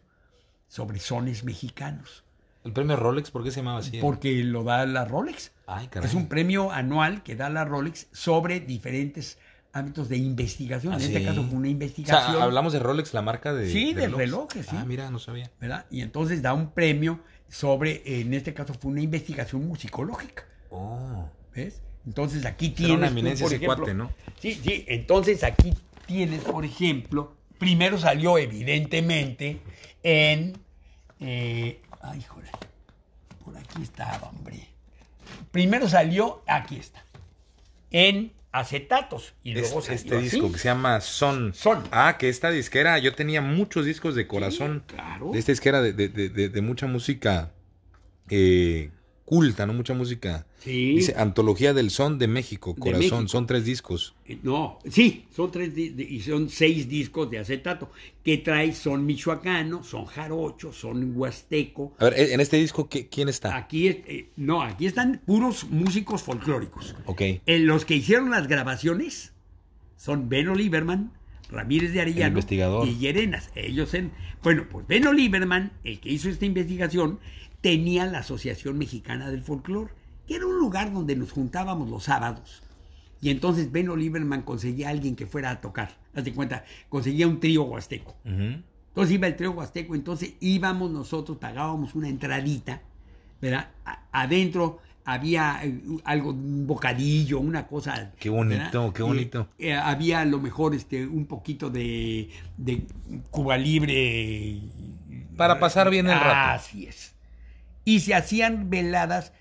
sobre 0.67 0.99
sones 0.99 1.43
mexicanos, 1.43 2.23
El 2.63 2.73
premio 2.73 2.95
Rolex, 2.95 3.31
¿por 3.31 3.43
qué 3.43 3.51
se 3.51 3.57
llamaba 3.61 3.79
así? 3.79 3.97
porque 3.99 4.43
lo 4.43 4.63
da 4.63 4.85
la 4.85 5.05
Rolex. 5.05 5.51
Ay, 5.67 5.87
caray. 5.87 6.07
Es 6.07 6.13
un 6.15 6.27
premio 6.27 6.71
anual 6.71 7.23
que 7.23 7.35
da 7.35 7.49
la 7.49 7.65
Rolex 7.65 8.07
sobre 8.11 8.59
diferentes 8.59 9.39
ámbitos 9.73 10.09
de 10.09 10.17
investigación. 10.17 10.93
Ah, 10.93 10.97
en 10.97 11.01
este 11.03 11.19
sí. 11.19 11.25
caso 11.25 11.43
fue 11.43 11.57
una 11.57 11.67
O 11.67 11.71
investigación. 11.71 12.33
sea, 12.35 12.43
hablamos 12.43 12.73
de 12.73 12.79
Rolex, 12.79 13.13
la 13.13 13.21
marca 13.21 13.53
de. 13.53 13.69
Sí, 13.69 13.93
de 13.93 14.07
relojes, 14.09 14.65
sí. 14.67 14.75
Ah, 14.77 14.85
mira, 14.85 15.09
no 15.09 15.17
sabía. 15.17 15.49
¿verdad? 15.59 15.85
Y 15.89 16.01
entonces 16.01 16.41
da 16.41 16.53
un 16.53 16.71
premio 16.71 17.19
sobre, 17.49 18.01
en 18.21 18.33
este 18.33 18.53
caso 18.53 18.73
fue 18.73 18.91
una 18.91 19.01
investigación 19.01 19.67
musicológica. 19.67 20.43
Oh. 20.69 21.27
¿Ves? 21.55 21.81
Entonces 22.05 22.45
aquí 22.45 22.67
Era 22.67 22.75
tienes. 22.75 22.97
una 22.97 23.07
tú, 23.07 23.11
eminencia 23.13 23.45
por 23.45 23.53
ese 23.53 23.63
ejemplo- 23.63 23.77
cuate, 23.85 23.93
¿no? 23.93 24.11
Sí, 24.39 24.53
sí. 24.63 24.85
Entonces 24.87 25.43
aquí 25.43 25.73
tienes, 26.05 26.41
por 26.41 26.63
ejemplo, 26.65 27.33
primero 27.57 27.97
salió 27.97 28.37
evidentemente 28.37 29.61
en. 30.03 30.57
eh, 31.19 31.81
ay, 32.03 32.19
híjole. 32.19 32.49
Por 33.43 33.57
aquí 33.57 33.81
estaba, 33.81 34.29
hombre. 34.29 34.67
Primero 35.51 35.87
salió, 35.89 36.43
aquí 36.47 36.77
está. 36.77 37.03
En 37.91 38.31
acetatos. 38.51 39.33
Y 39.43 39.53
luego 39.53 39.81
salió 39.81 39.95
este 39.95 40.15
así. 40.17 40.23
disco 40.23 40.51
que 40.51 40.57
se 40.59 40.65
llama 40.69 40.99
Son. 41.01 41.53
Son. 41.53 41.83
Ah, 41.91 42.17
que 42.17 42.29
esta 42.29 42.49
disquera, 42.51 42.97
yo 42.99 43.13
tenía 43.15 43.41
muchos 43.41 43.85
discos 43.85 44.15
de 44.15 44.27
corazón. 44.27 44.83
Sí, 44.87 44.95
claro. 44.95 45.31
De 45.31 45.39
esta 45.39 45.51
disquera 45.51 45.81
de, 45.81 45.93
de- 45.93 46.09
de- 46.09 46.29
de- 46.29 46.49
de 46.49 46.61
mucha 46.61 46.87
música 46.87 47.51
eh, 48.29 48.91
culta, 49.31 49.65
¿no? 49.65 49.73
Mucha 49.73 49.93
música. 49.93 50.45
Sí. 50.59 50.95
Dice 50.95 51.13
Antología 51.17 51.73
del 51.73 51.89
Son 51.89 52.19
de 52.19 52.27
México, 52.27 52.73
De 52.75 52.81
Corazón. 52.81 52.99
México. 52.99 53.27
Son 53.29 53.45
tres 53.47 53.63
discos. 53.63 54.13
Eh, 54.25 54.37
No, 54.43 54.77
sí, 54.89 55.23
son 55.33 55.49
tres 55.53 55.71
y 55.77 56.19
son 56.19 56.49
seis 56.49 56.89
discos 56.89 57.31
de 57.31 57.39
acetato 57.39 57.89
que 58.25 58.39
trae 58.39 58.73
son 58.73 59.05
michoacano, 59.05 59.85
son 59.85 60.03
jarocho, 60.05 60.73
son 60.73 61.13
huasteco. 61.15 61.93
A 61.97 62.05
ver, 62.09 62.19
en 62.33 62.41
este 62.41 62.57
disco, 62.57 62.89
¿qué- 62.89 63.07
¿quién 63.07 63.29
está? 63.29 63.55
Aquí 63.55 63.87
eh, 63.87 64.27
no, 64.35 64.61
aquí 64.63 64.85
están 64.85 65.21
puros 65.25 65.63
músicos 65.69 66.23
folclóricos. 66.23 66.93
Ok. 67.05 67.21
Eh, 67.21 67.59
los 67.59 67.85
que 67.85 67.95
hicieron 67.95 68.31
las 68.31 68.49
grabaciones 68.49 69.31
son 69.95 70.27
Beno 70.27 70.55
Lieberman, 70.55 71.13
Ramírez 71.49 71.93
de 71.93 72.01
Arellano 72.01 72.25
El 72.25 72.31
investigador. 72.33 72.85
y 72.87 72.97
Llerenas. 72.97 73.49
Ellos 73.55 73.93
en, 73.93 74.11
bueno, 74.43 74.65
pues 74.69 74.85
Beno 74.87 75.13
Lieberman, 75.13 75.71
el 75.85 76.01
que 76.01 76.09
hizo 76.11 76.27
esta 76.29 76.45
investigación, 76.45 77.19
tenía 77.61 78.05
la 78.05 78.19
Asociación 78.19 78.77
Mexicana 78.77 79.29
del 79.29 79.41
Folclore, 79.43 79.91
que 80.27 80.35
era 80.35 80.45
un 80.45 80.57
lugar 80.57 80.91
donde 80.93 81.15
nos 81.15 81.31
juntábamos 81.31 81.89
los 81.89 82.03
sábados. 82.03 82.63
Y 83.21 83.29
entonces 83.29 83.71
Beno 83.71 83.95
Lieberman 83.95 84.41
conseguía 84.41 84.87
a 84.87 84.91
alguien 84.91 85.15
que 85.15 85.27
fuera 85.27 85.51
a 85.51 85.61
tocar. 85.61 85.95
Haz 86.15 86.23
de 86.23 86.33
cuenta, 86.33 86.65
conseguía 86.89 87.27
un 87.27 87.39
trío 87.39 87.63
huasteco. 87.63 88.15
Entonces 88.25 89.13
iba 89.13 89.27
el 89.27 89.35
trío 89.35 89.51
huasteco, 89.51 89.95
entonces 89.95 90.33
íbamos 90.39 90.91
nosotros, 90.91 91.37
pagábamos 91.37 91.93
una 91.95 92.09
entradita, 92.09 92.81
¿verdad? 93.41 93.69
A- 93.85 94.01
adentro 94.11 94.79
había 95.05 95.59
eh, 95.63 95.81
algo, 96.03 96.31
un 96.31 96.67
bocadillo, 96.67 97.39
una 97.39 97.67
cosa. 97.67 98.11
Qué 98.19 98.29
bonito, 98.29 98.59
¿verdad? 98.81 98.93
qué 98.93 99.03
bonito. 99.03 99.47
Eh, 99.57 99.69
eh, 99.69 99.73
había 99.75 100.21
a 100.21 100.25
lo 100.25 100.39
mejor 100.39 100.75
este, 100.75 101.05
un 101.07 101.25
poquito 101.25 101.69
de, 101.69 102.29
de 102.57 102.85
Cuba 103.29 103.57
Libre. 103.57 104.61
Para 105.37 105.59
pasar 105.59 105.89
bien 105.89 106.07
el 106.07 106.19
rato. 106.19 106.53
Así 106.61 106.85
es. 106.85 107.15
Y 107.83 108.01
se 108.01 108.13
hacían 108.13 108.69
veladas, 108.69 109.33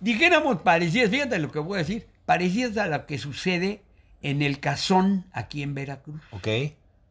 dijéramos 0.00 0.62
parecidas, 0.62 1.10
fíjate 1.10 1.38
lo 1.38 1.50
que 1.50 1.58
voy 1.58 1.76
a 1.76 1.78
decir, 1.78 2.06
parecidas 2.26 2.76
a 2.76 2.86
lo 2.86 3.06
que 3.06 3.18
sucede 3.18 3.82
en 4.22 4.42
el 4.42 4.60
Cazón, 4.60 5.26
aquí 5.32 5.62
en 5.62 5.74
Veracruz. 5.74 6.20
Ok. 6.30 6.48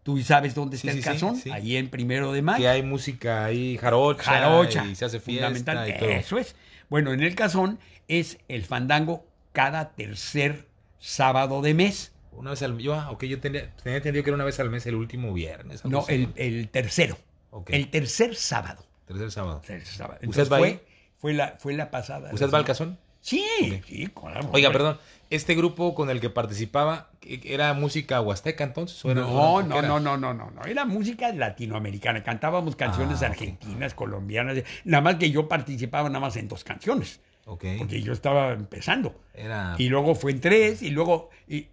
Tú 0.03 0.19
sabes 0.21 0.53
dónde 0.55 0.77
Sí, 0.77 0.87
está 0.87 0.97
el 0.97 1.03
sí, 1.03 1.09
Cazón, 1.09 1.35
sí. 1.37 1.49
ahí 1.51 1.77
en 1.77 1.89
Primero 1.89 2.31
de 2.33 2.41
Mayo. 2.41 2.59
Que 2.59 2.67
hay 2.67 2.83
música 2.83 3.45
ahí, 3.45 3.77
jarocha. 3.77 4.23
Jarocha. 4.23 4.85
Y 4.85 4.95
se 4.95 5.05
hace 5.05 5.19
fiesta 5.19 5.47
fundamental. 5.47 5.89
y 5.89 5.97
todo. 5.97 6.09
Eso 6.09 6.37
es. 6.37 6.55
Bueno, 6.89 7.13
en 7.13 7.21
el 7.21 7.35
Cazón 7.35 7.79
es 8.07 8.37
el 8.49 8.63
fandango 8.65 9.25
cada 9.53 9.91
tercer 9.91 10.67
sábado 10.99 11.61
de 11.61 11.73
mes. 11.73 12.11
Una 12.33 12.49
vez 12.51 12.61
al 12.63 12.73
mes. 12.73 12.83
Yo, 12.83 12.95
ah, 12.95 13.11
ok, 13.11 13.23
yo 13.25 13.39
tenía, 13.39 13.69
tenía 13.75 13.97
entendido 13.97 14.23
que 14.23 14.29
era 14.31 14.35
una 14.35 14.43
vez 14.43 14.59
al 14.59 14.69
mes 14.69 14.85
el 14.87 14.95
último 14.95 15.33
viernes. 15.33 15.85
No, 15.85 16.05
el, 16.09 16.29
el 16.35 16.67
tercero. 16.69 17.17
Ok. 17.51 17.69
El 17.71 17.89
tercer 17.89 18.35
sábado. 18.35 18.85
Tercer 19.05 19.31
sábado. 19.31 19.61
Tercer 19.65 19.85
sábado. 19.95 20.15
¿Usted 20.15 20.25
Entonces 20.25 20.51
va 20.53 20.57
fue, 20.59 20.85
fue, 21.17 21.33
la, 21.33 21.55
fue 21.59 21.73
la 21.73 21.91
pasada. 21.91 22.29
¿Usted 22.33 22.49
va 22.51 22.57
al 22.57 22.65
cazón? 22.65 22.97
Sí, 23.21 23.43
Ok. 23.79 23.85
sí, 23.87 24.07
claro. 24.07 24.49
Oiga, 24.51 24.69
perdón. 24.71 24.97
¿Este 25.29 25.55
grupo 25.55 25.95
con 25.95 26.09
el 26.09 26.19
que 26.19 26.29
participaba 26.29 27.09
era 27.21 27.73
música 27.73 28.19
huasteca 28.21 28.63
entonces? 28.65 29.03
¿O 29.05 29.11
era- 29.11 29.21
No, 29.21 29.61
no, 29.63 29.81
no, 29.81 29.99
no, 29.99 30.17
no, 30.17 30.33
no, 30.33 30.51
no. 30.51 30.61
Era 30.65 30.83
música 30.85 31.31
latinoamericana. 31.31 32.21
Cantábamos 32.23 32.75
canciones 32.75 33.21
Ah, 33.23 33.27
ok. 33.27 33.31
argentinas, 33.31 33.93
colombianas. 33.93 34.57
Nada 34.83 35.01
más 35.01 35.15
que 35.15 35.31
yo 35.31 35.47
participaba 35.47 36.09
nada 36.09 36.19
más 36.19 36.35
en 36.35 36.49
dos 36.49 36.63
canciones. 36.65 37.21
Ok. 37.45 37.63
Porque 37.79 38.01
yo 38.01 38.11
estaba 38.13 38.51
empezando. 38.51 39.15
Era. 39.33 39.75
Y 39.77 39.87
luego 39.89 40.15
fue 40.15 40.31
en 40.31 40.39
tres, 40.41 40.81
y 40.81 40.89
luego 40.91 41.29
y 41.47 41.67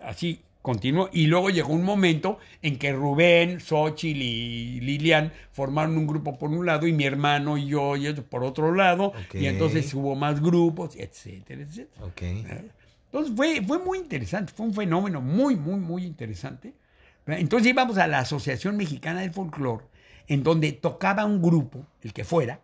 así 0.00 0.42
continuó. 0.62 1.10
Y 1.12 1.26
luego 1.26 1.50
llegó 1.50 1.72
un 1.72 1.84
momento 1.84 2.38
en 2.62 2.78
que 2.78 2.92
Rubén, 2.92 3.60
Xochitl 3.60 4.22
y 4.22 4.80
Lilian 4.80 5.32
formaron 5.50 5.98
un 5.98 6.06
grupo 6.06 6.38
por 6.38 6.50
un 6.50 6.64
lado, 6.64 6.86
y 6.86 6.92
mi 6.92 7.04
hermano 7.04 7.58
y 7.58 7.66
yo 7.66 7.96
y 7.96 8.12
por 8.14 8.44
otro 8.44 8.74
lado. 8.74 9.12
Y 9.34 9.46
entonces 9.46 9.92
hubo 9.92 10.14
más 10.14 10.40
grupos, 10.40 10.96
etcétera, 10.96 11.62
etcétera. 11.62 12.06
Entonces 13.06 13.36
fue, 13.36 13.60
fue 13.66 13.78
muy 13.78 13.98
interesante, 13.98 14.52
fue 14.54 14.64
un 14.64 14.72
fenómeno 14.72 15.20
muy, 15.20 15.56
muy, 15.56 15.78
muy 15.78 16.04
interesante. 16.04 16.72
Entonces 17.26 17.68
íbamos 17.68 17.98
a 17.98 18.06
la 18.06 18.20
Asociación 18.20 18.76
Mexicana 18.76 19.20
del 19.20 19.32
Folclore, 19.32 19.84
en 20.28 20.42
donde 20.42 20.72
tocaba 20.72 21.24
un 21.26 21.42
grupo, 21.42 21.84
el 22.00 22.14
que 22.14 22.24
fuera, 22.24 22.60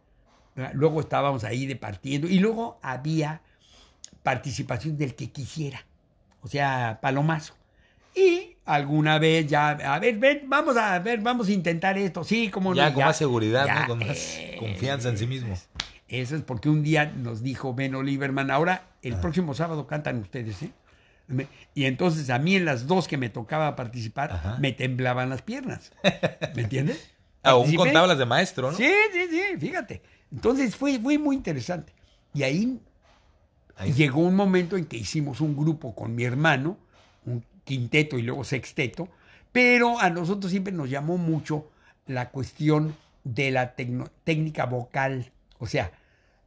luego 0.72 1.00
estábamos 1.00 1.44
ahí 1.44 1.66
departiendo, 1.66 2.28
y 2.28 2.38
luego 2.38 2.78
había 2.80 3.42
participación 4.22 4.96
del 4.96 5.14
que 5.14 5.30
quisiera, 5.30 5.84
o 6.40 6.48
sea, 6.48 6.98
palomazo. 7.02 7.57
Y 8.18 8.56
alguna 8.64 9.18
vez 9.18 9.46
ya, 9.46 9.70
a 9.70 9.98
ver, 9.98 10.18
ven, 10.18 10.42
vamos 10.46 10.76
a 10.76 10.98
ver, 10.98 11.20
vamos 11.20 11.48
a 11.48 11.52
intentar 11.52 11.96
esto, 11.98 12.24
sí, 12.24 12.48
como 12.50 12.74
Ya 12.74 12.88
no, 12.88 12.94
con 12.96 13.04
más 13.04 13.16
seguridad, 13.16 13.66
ya, 13.66 13.80
¿no? 13.82 13.86
Con 13.88 13.98
más 14.00 14.16
eh, 14.38 14.56
confianza 14.58 15.08
en 15.08 15.18
sí 15.18 15.26
mismo. 15.26 15.54
eso 16.08 16.36
es 16.36 16.42
porque 16.42 16.68
un 16.68 16.82
día 16.82 17.06
nos 17.06 17.42
dijo 17.42 17.74
Ben 17.74 17.94
Oliverman, 17.94 18.50
ahora 18.50 18.82
el 19.02 19.14
Ah. 19.14 19.20
próximo 19.20 19.54
sábado 19.54 19.86
cantan 19.86 20.18
ustedes, 20.18 20.62
¿eh? 20.62 20.70
Y 21.74 21.84
entonces 21.84 22.30
a 22.30 22.38
mí 22.38 22.56
en 22.56 22.64
las 22.64 22.86
dos 22.86 23.06
que 23.06 23.18
me 23.18 23.28
tocaba 23.28 23.76
participar, 23.76 24.32
Ajá. 24.32 24.56
me 24.58 24.72
temblaban 24.72 25.28
las 25.28 25.42
piernas. 25.42 25.92
¿Me 26.56 26.62
entiendes? 26.62 27.10
Aún 27.42 27.74
con 27.74 27.92
tablas 27.92 28.18
de 28.18 28.24
maestro, 28.26 28.70
¿no? 28.72 28.76
Sí, 28.76 28.90
sí, 29.12 29.26
sí, 29.30 29.40
fíjate. 29.58 30.02
Entonces 30.32 30.74
fue, 30.74 30.98
fue 30.98 31.18
muy 31.18 31.36
interesante. 31.36 31.92
Y 32.34 32.42
ahí 32.42 32.80
Ahí- 33.76 33.92
llegó 33.92 34.20
un 34.22 34.34
momento 34.34 34.76
en 34.76 34.86
que 34.86 34.96
hicimos 34.96 35.40
un 35.40 35.54
grupo 35.56 35.94
con 35.94 36.14
mi 36.14 36.24
hermano, 36.24 36.76
un 37.26 37.44
quinteto 37.68 38.18
y 38.18 38.22
luego 38.22 38.44
sexteto, 38.44 39.08
pero 39.52 40.00
a 40.00 40.08
nosotros 40.08 40.50
siempre 40.50 40.72
nos 40.72 40.88
llamó 40.88 41.18
mucho 41.18 41.68
la 42.06 42.30
cuestión 42.30 42.96
de 43.24 43.50
la 43.50 43.74
técnica 44.24 44.64
vocal. 44.64 45.30
O 45.58 45.66
sea, 45.66 45.92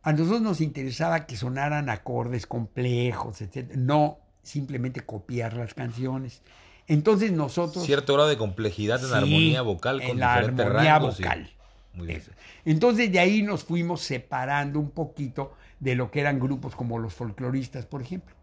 a 0.01 0.11
nosotros 0.13 0.41
nos 0.41 0.61
interesaba 0.61 1.27
que 1.27 1.37
sonaran 1.37 1.89
acordes 1.89 2.47
complejos, 2.47 3.41
etc. 3.41 3.75
No 3.75 4.17
simplemente 4.41 5.01
copiar 5.01 5.53
las 5.53 5.75
canciones. 5.75 6.41
Entonces 6.87 7.31
nosotros... 7.31 7.85
Cierto 7.85 8.15
grado 8.15 8.27
de 8.27 8.37
complejidad 8.37 8.99
en 8.99 9.09
Sí, 9.09 9.13
armonía 9.13 9.61
vocal 9.61 10.01
en 10.01 10.07
con 10.07 10.19
la 10.19 10.33
diferentes 10.37 10.65
armonía 10.65 10.93
rangos. 10.97 11.17
vocal. 11.19 11.51
Muy 11.93 12.07
bien. 12.07 12.19
Eso. 12.19 12.31
Entonces 12.65 13.11
de 13.11 13.19
ahí 13.19 13.43
nos 13.43 13.63
fuimos 13.63 14.01
separando 14.01 14.79
un 14.79 14.89
poquito 14.89 15.53
de 15.79 15.93
lo 15.93 16.09
que 16.09 16.21
eran 16.21 16.39
grupos 16.39 16.75
como 16.75 16.97
los 16.97 17.13
folcloristas, 17.13 17.85
por 17.85 18.01
ejemplo. 18.01 18.33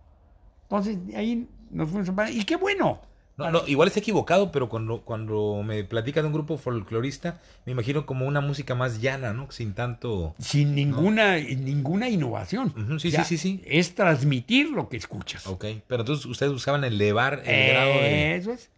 Entonces 0.63 1.05
de 1.09 1.17
ahí 1.17 1.49
nos 1.71 1.91
fuimos. 1.91 2.31
Y 2.31 2.45
qué 2.45 2.57
bueno. 2.57 3.01
No, 3.39 3.53
no, 3.53 3.63
igual 3.69 3.87
está 3.87 4.01
equivocado, 4.01 4.51
pero 4.51 4.69
cuando, 4.69 5.03
cuando 5.03 5.63
me 5.65 5.85
platica 5.85 6.21
de 6.21 6.27
un 6.27 6.33
grupo 6.33 6.59
folclorista, 6.59 7.41
me 7.67 7.73
imagino 7.73 8.05
como 8.05 8.27
una 8.27 8.41
música 8.41 8.75
más 8.75 9.01
llana, 9.01 9.33
¿no? 9.33 9.49
Sin 9.53 9.75
tanto... 9.75 10.35
Sin 10.41 10.75
ninguna, 10.75 11.37
ninguna 11.37 12.09
innovación. 12.09 12.75
Sí, 12.99 13.09
O 13.09 13.11
sea, 13.13 13.23
sí, 13.25 13.39
sí, 13.39 13.59
sí. 13.59 13.63
Es 13.65 13.95
transmitir 13.95 14.71
lo 14.71 14.89
que 14.89 14.97
escuchas. 14.97 15.47
Ok, 15.47 15.67
pero 15.87 16.03
entonces 16.03 16.27
ustedes 16.27 16.53
buscaban 16.53 16.83
elevar 16.83 17.43
el 17.47 17.69
grado 17.71 17.93
de... 18.01 18.35
Eso 18.35 18.53
es. 18.53 18.71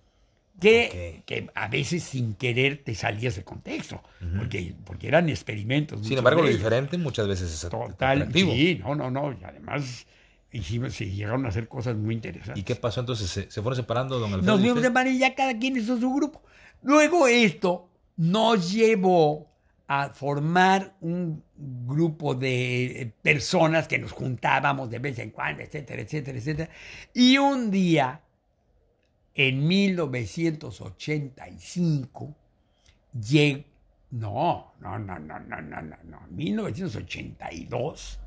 Que, 0.61 1.23
que 1.25 1.49
a 1.55 1.69
veces 1.69 2.03
sin 2.03 2.35
querer 2.35 2.83
te 2.85 2.95
salías 2.95 3.35
de 3.37 3.45
contexto. 3.45 4.03
Porque, 4.37 4.75
porque 4.85 5.09
eran 5.09 5.31
experimentos. 5.31 6.07
Sin 6.07 6.19
embargo, 6.19 6.43
lo 6.43 6.49
diferente 6.49 6.99
muchas 6.99 7.27
veces 7.27 7.51
es 7.51 7.71
Total, 7.71 8.19
atractivo. 8.19 8.53
sí, 8.53 8.79
no, 8.85 8.95
no, 8.95 9.11
no. 9.11 9.33
Y 9.33 9.43
además 9.43 10.07
se 10.53 11.11
llegaron 11.11 11.47
a 11.47 11.49
hacer 11.49 11.67
cosas 11.69 11.97
muy 11.97 12.15
interesantes. 12.15 12.59
¿Y 12.59 12.63
qué 12.65 12.77
pasó 12.77 13.01
entonces? 13.01 13.31
¿Se, 13.31 13.51
se 13.51 13.63
fueron 13.63 13.77
separando, 13.77 14.19
don 14.19 14.33
Alfredo? 14.33 14.53
Nos 14.53 14.61
y 14.61 14.65
vimos 14.65 14.79
usted? 14.79 14.89
de 14.89 14.95
manera 14.95 15.17
ya 15.17 15.35
cada 15.35 15.59
quien 15.59 15.77
hizo 15.77 15.99
su 15.99 16.13
grupo. 16.13 16.43
Luego 16.83 17.29
esto 17.29 17.89
nos 18.17 18.73
llevó 18.73 19.49
a 19.87 20.09
formar 20.11 20.97
un 21.01 21.43
grupo 21.57 22.35
de 22.35 23.03
eh, 23.03 23.13
personas 23.23 23.89
que 23.89 23.99
nos 23.99 24.13
juntábamos 24.13 24.89
de 24.89 25.01
vez 25.01 25.19
en 25.19 25.31
cuando, 25.31 25.63
etcétera, 25.63 26.01
etcétera, 26.03 26.39
etcétera. 26.39 26.71
Y 27.13 27.39
un 27.39 27.73
día, 27.73 28.23
en 29.35 29.67
1985, 29.67 32.37
llegó... 33.21 33.65
No, 34.13 34.73
no, 34.81 34.99
no, 34.99 35.19
no, 35.19 35.39
no, 35.41 35.61
no, 35.61 35.83
no, 35.83 35.97
no. 36.05 36.21
1982 36.31 38.21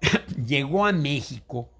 llegó 0.46 0.86
a 0.86 0.92
México 0.92 1.70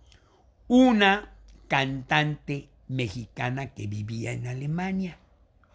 una 0.69 1.35
cantante 1.69 2.69
mexicana 2.89 3.75
que 3.75 3.87
vivía 3.87 4.33
en 4.33 4.47
Alemania, 4.47 5.19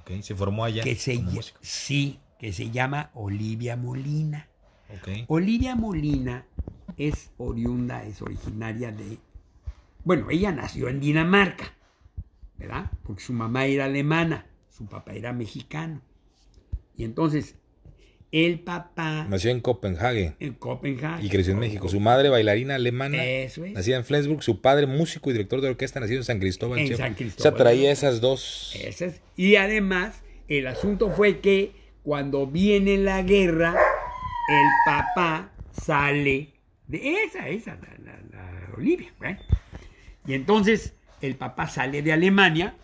Ok, 0.02 0.22
se 0.22 0.36
formó 0.36 0.66
allá 0.66 0.84
que 0.84 0.96
se, 0.96 1.16
como 1.16 1.42
sí, 1.62 2.20
que 2.40 2.54
se 2.54 2.72
llama 2.72 3.12
Olivia 3.14 3.78
Molina. 3.78 4.48
Olivia 5.28 5.76
Molina 5.76 6.46
es 6.98 7.32
oriunda, 7.38 8.04
es 8.04 8.22
originaria 8.22 8.92
de, 8.92 9.20
bueno, 10.04 10.30
ella 10.30 10.52
nació 10.52 10.90
en 10.90 11.00
Dinamarca, 11.00 11.74
¿verdad? 12.58 12.92
Porque 13.04 13.22
su 13.22 13.32
mamá 13.32 13.66
era 13.66 13.86
alemana, 13.86 14.48
su 14.70 14.86
papá 14.88 15.14
era 15.14 15.32
mexicano. 15.34 16.02
Y 16.98 17.06
entonces, 17.06 17.56
el 18.32 18.60
papá 18.60 19.26
Nació 19.30 19.52
en 19.52 19.60
Copenhague 19.60 20.36
en 20.40 20.54
Copenhague. 20.54 21.26
y 21.26 21.30
creció 21.30 21.54
en 21.54 21.60
México. 21.60 21.90
Su 21.90 22.00
madre, 22.00 22.30
bailarina 22.30 22.76
alemana, 22.76 23.24
Eso 23.24 23.66
es. 23.66 23.74
nacida 23.74 23.98
en 23.98 24.06
Flensburg. 24.06 24.42
Su 24.44 24.62
padre, 24.62 24.88
músico 24.88 25.30
y 25.30 25.34
director 25.34 25.60
de 25.62 25.70
orquesta, 25.70 26.00
nacido 26.00 26.20
en 26.20 26.24
San 26.24 26.40
Cristóbal. 26.40 26.80
En. 26.80 26.96
San 26.96 27.14
O 27.14 27.16
Cristóbal. 27.16 27.52
sea, 27.54 27.58
traía 27.64 27.92
esas 27.92 28.22
dos... 28.22 28.74
Ese 28.82 29.08
es. 29.08 29.22
Y 29.36 29.58
además, 29.58 30.22
el 30.48 30.68
asunto 30.68 31.10
fue 31.12 31.40
que 31.40 31.72
cuando 32.04 32.48
viene 32.48 32.98
la 32.98 33.22
guerra, 33.22 33.76
el 34.50 34.68
papá 34.86 35.52
sale 35.72 36.50
de 36.88 37.16
esa, 37.26 37.48
esa, 37.50 37.76
la, 37.76 37.90
la- 38.04 38.22
la 38.32 38.76
Olivia. 38.78 39.14
¿eh? 39.24 39.38
Y 40.26 40.34
entonces 40.34 40.94
el 41.22 41.36
papá 41.36 41.68
sale 41.68 42.02
de 42.02 42.14
Alemania, 42.14 42.76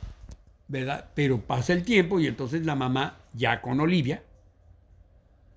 ¿verdad? 0.68 1.10
Pero 1.16 1.40
pasa 1.40 1.74
el 1.74 1.84
tiempo 1.84 2.20
y 2.20 2.28
entonces 2.28 2.66
la 2.66 2.76
mamá, 2.76 3.20
ya 3.34 3.62
con 3.62 3.80
Olivia, 3.80 4.24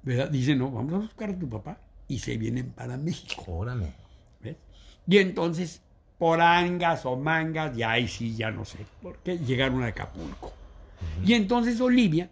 ¿verdad? 0.02 0.30
Dice, 0.30 0.54
no, 0.56 0.70
vamos 0.70 0.94
a 0.94 0.98
buscar 0.98 1.30
a 1.30 1.38
tu 1.38 1.48
papá. 1.48 1.78
Y 2.08 2.18
se 2.18 2.36
vienen 2.36 2.70
para 2.70 2.96
México. 2.96 3.44
Órale. 3.46 3.92
¿ves? 4.42 4.56
Y 5.06 5.18
entonces, 5.18 5.80
por 6.18 6.40
angas 6.40 7.06
o 7.06 7.16
mangas, 7.16 7.76
ya 7.76 7.92
ahí 7.92 8.08
sí, 8.08 8.34
ya 8.36 8.50
no 8.50 8.64
sé 8.64 8.78
por 9.02 9.18
qué, 9.18 9.38
llegaron 9.38 9.82
a 9.82 9.86
Acapulco. 9.88 10.52
Y 11.24 11.34
entonces 11.34 11.80
Olivia, 11.80 12.28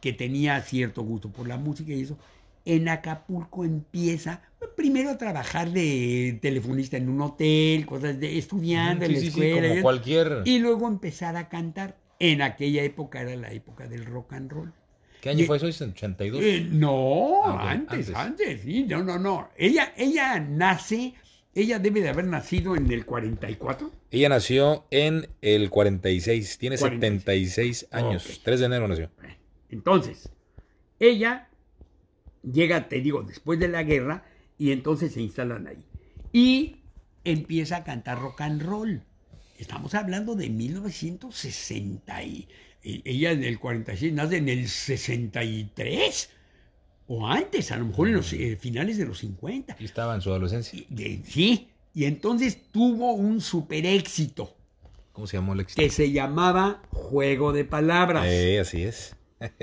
que 0.00 0.12
tenía 0.12 0.60
cierto 0.62 1.02
gusto 1.02 1.28
por 1.30 1.46
la 1.48 1.56
música 1.58 1.92
y 1.92 2.02
eso, 2.02 2.16
en 2.64 2.88
Acapulco 2.88 3.64
empieza 3.64 4.40
pues, 4.58 4.70
primero 4.76 5.10
a 5.10 5.18
trabajar 5.18 5.70
de 5.70 6.38
telefonista 6.40 6.96
en 6.96 7.08
un 7.08 7.20
hotel, 7.20 7.84
cosas 7.86 8.18
de 8.18 8.38
estudiando 8.38 9.04
en 9.04 9.12
la 9.14 9.18
sí, 9.20 9.30
sí, 9.30 9.40
escuela. 9.42 9.68
como 9.68 9.78
y- 9.78 9.82
cualquier... 9.82 10.42
y 10.44 10.58
luego 10.58 10.88
empezar 10.88 11.36
a 11.36 11.48
cantar. 11.48 11.96
En 12.18 12.40
aquella 12.40 12.82
época 12.82 13.20
era 13.20 13.36
la 13.36 13.52
época 13.52 13.86
del 13.86 14.06
rock 14.06 14.32
and 14.32 14.50
roll. 14.50 14.72
¿Qué 15.26 15.30
año 15.42 15.46
fue 15.46 15.56
eso? 15.56 15.84
¿En 15.84 15.90
82? 15.90 16.42
Eh, 16.42 16.68
no, 16.70 17.44
Ah, 17.44 17.70
antes, 17.70 18.08
antes. 18.08 18.14
antes, 18.14 18.60
sí, 18.62 18.84
no, 18.84 19.02
no, 19.02 19.18
no. 19.18 19.48
Ella, 19.56 19.92
ella 19.96 20.38
nace, 20.40 21.14
ella 21.54 21.78
debe 21.78 22.00
de 22.00 22.08
haber 22.10 22.26
nacido 22.26 22.76
en 22.76 22.90
el 22.92 23.04
44. 23.04 23.90
Ella 24.10 24.28
nació 24.28 24.86
en 24.90 25.28
el 25.42 25.70
46, 25.70 26.58
tiene 26.58 26.78
46. 26.78 27.78
76 27.80 27.88
años. 27.90 28.26
Ok. 28.26 28.32
3 28.44 28.60
de 28.60 28.66
enero 28.66 28.88
nació. 28.88 29.10
Entonces, 29.68 30.28
ella 31.00 31.48
llega, 32.42 32.88
te 32.88 33.00
digo, 33.00 33.22
después 33.22 33.58
de 33.58 33.68
la 33.68 33.82
guerra 33.82 34.24
y 34.58 34.70
entonces 34.72 35.12
se 35.12 35.20
instalan 35.22 35.66
ahí. 35.66 35.84
Y 36.32 36.76
empieza 37.24 37.78
a 37.78 37.84
cantar 37.84 38.20
rock 38.20 38.42
and 38.42 38.62
roll. 38.62 39.02
Estamos 39.58 39.94
hablando 39.94 40.34
de 40.36 40.50
1960 40.50 42.22
y 42.22 42.48
e- 42.48 42.48
ella 42.82 43.32
en 43.32 43.42
el 43.44 43.58
46 43.58 44.12
nace 44.12 44.36
en 44.38 44.48
el 44.48 44.68
63 44.68 46.30
o 47.08 47.26
antes, 47.26 47.70
a 47.72 47.76
lo 47.76 47.86
mejor 47.86 48.08
en 48.08 48.14
los 48.14 48.32
eh, 48.32 48.56
finales 48.60 48.98
de 48.98 49.04
los 49.06 49.18
50. 49.18 49.76
Y 49.78 49.84
estaba 49.84 50.14
en 50.14 50.20
su 50.20 50.30
adolescencia. 50.30 50.78
Y- 50.78 50.86
de- 50.94 51.22
sí, 51.24 51.68
y 51.94 52.04
entonces 52.04 52.58
tuvo 52.72 53.12
un 53.12 53.40
super 53.40 53.86
éxito 53.86 54.52
¿Cómo 55.12 55.26
se 55.26 55.36
llamó 55.38 55.54
el 55.54 55.60
éxito? 55.60 55.80
que 55.80 55.88
se 55.88 56.12
llamaba 56.12 56.82
Juego 56.90 57.52
de 57.52 57.64
Palabras. 57.64 58.26
Eh, 58.28 58.58
así 58.60 58.82
es. 58.82 59.16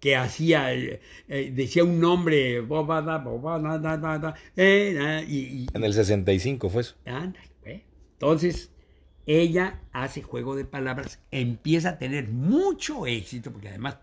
que 0.00 0.16
hacía, 0.16 0.74
eh, 0.74 1.00
eh, 1.28 1.52
decía 1.54 1.84
un 1.84 1.98
nombre, 2.00 2.60
bobada, 2.60 3.18
bobada, 3.18 3.78
da, 3.78 3.96
da, 3.96 4.18
da, 4.18 4.34
da, 4.56 5.22
y, 5.22 5.36
y- 5.36 5.66
En 5.72 5.84
el 5.84 5.94
65 5.94 6.68
fue 6.68 6.82
eso. 6.82 6.96
ándale, 7.06 7.46
güey. 7.62 7.84
Entonces, 8.14 8.70
ella 9.26 9.80
hace 9.92 10.22
juego 10.22 10.56
de 10.56 10.64
palabras, 10.64 11.18
empieza 11.30 11.90
a 11.90 11.98
tener 11.98 12.28
mucho 12.28 13.06
éxito, 13.06 13.52
porque 13.52 13.68
además 13.68 13.96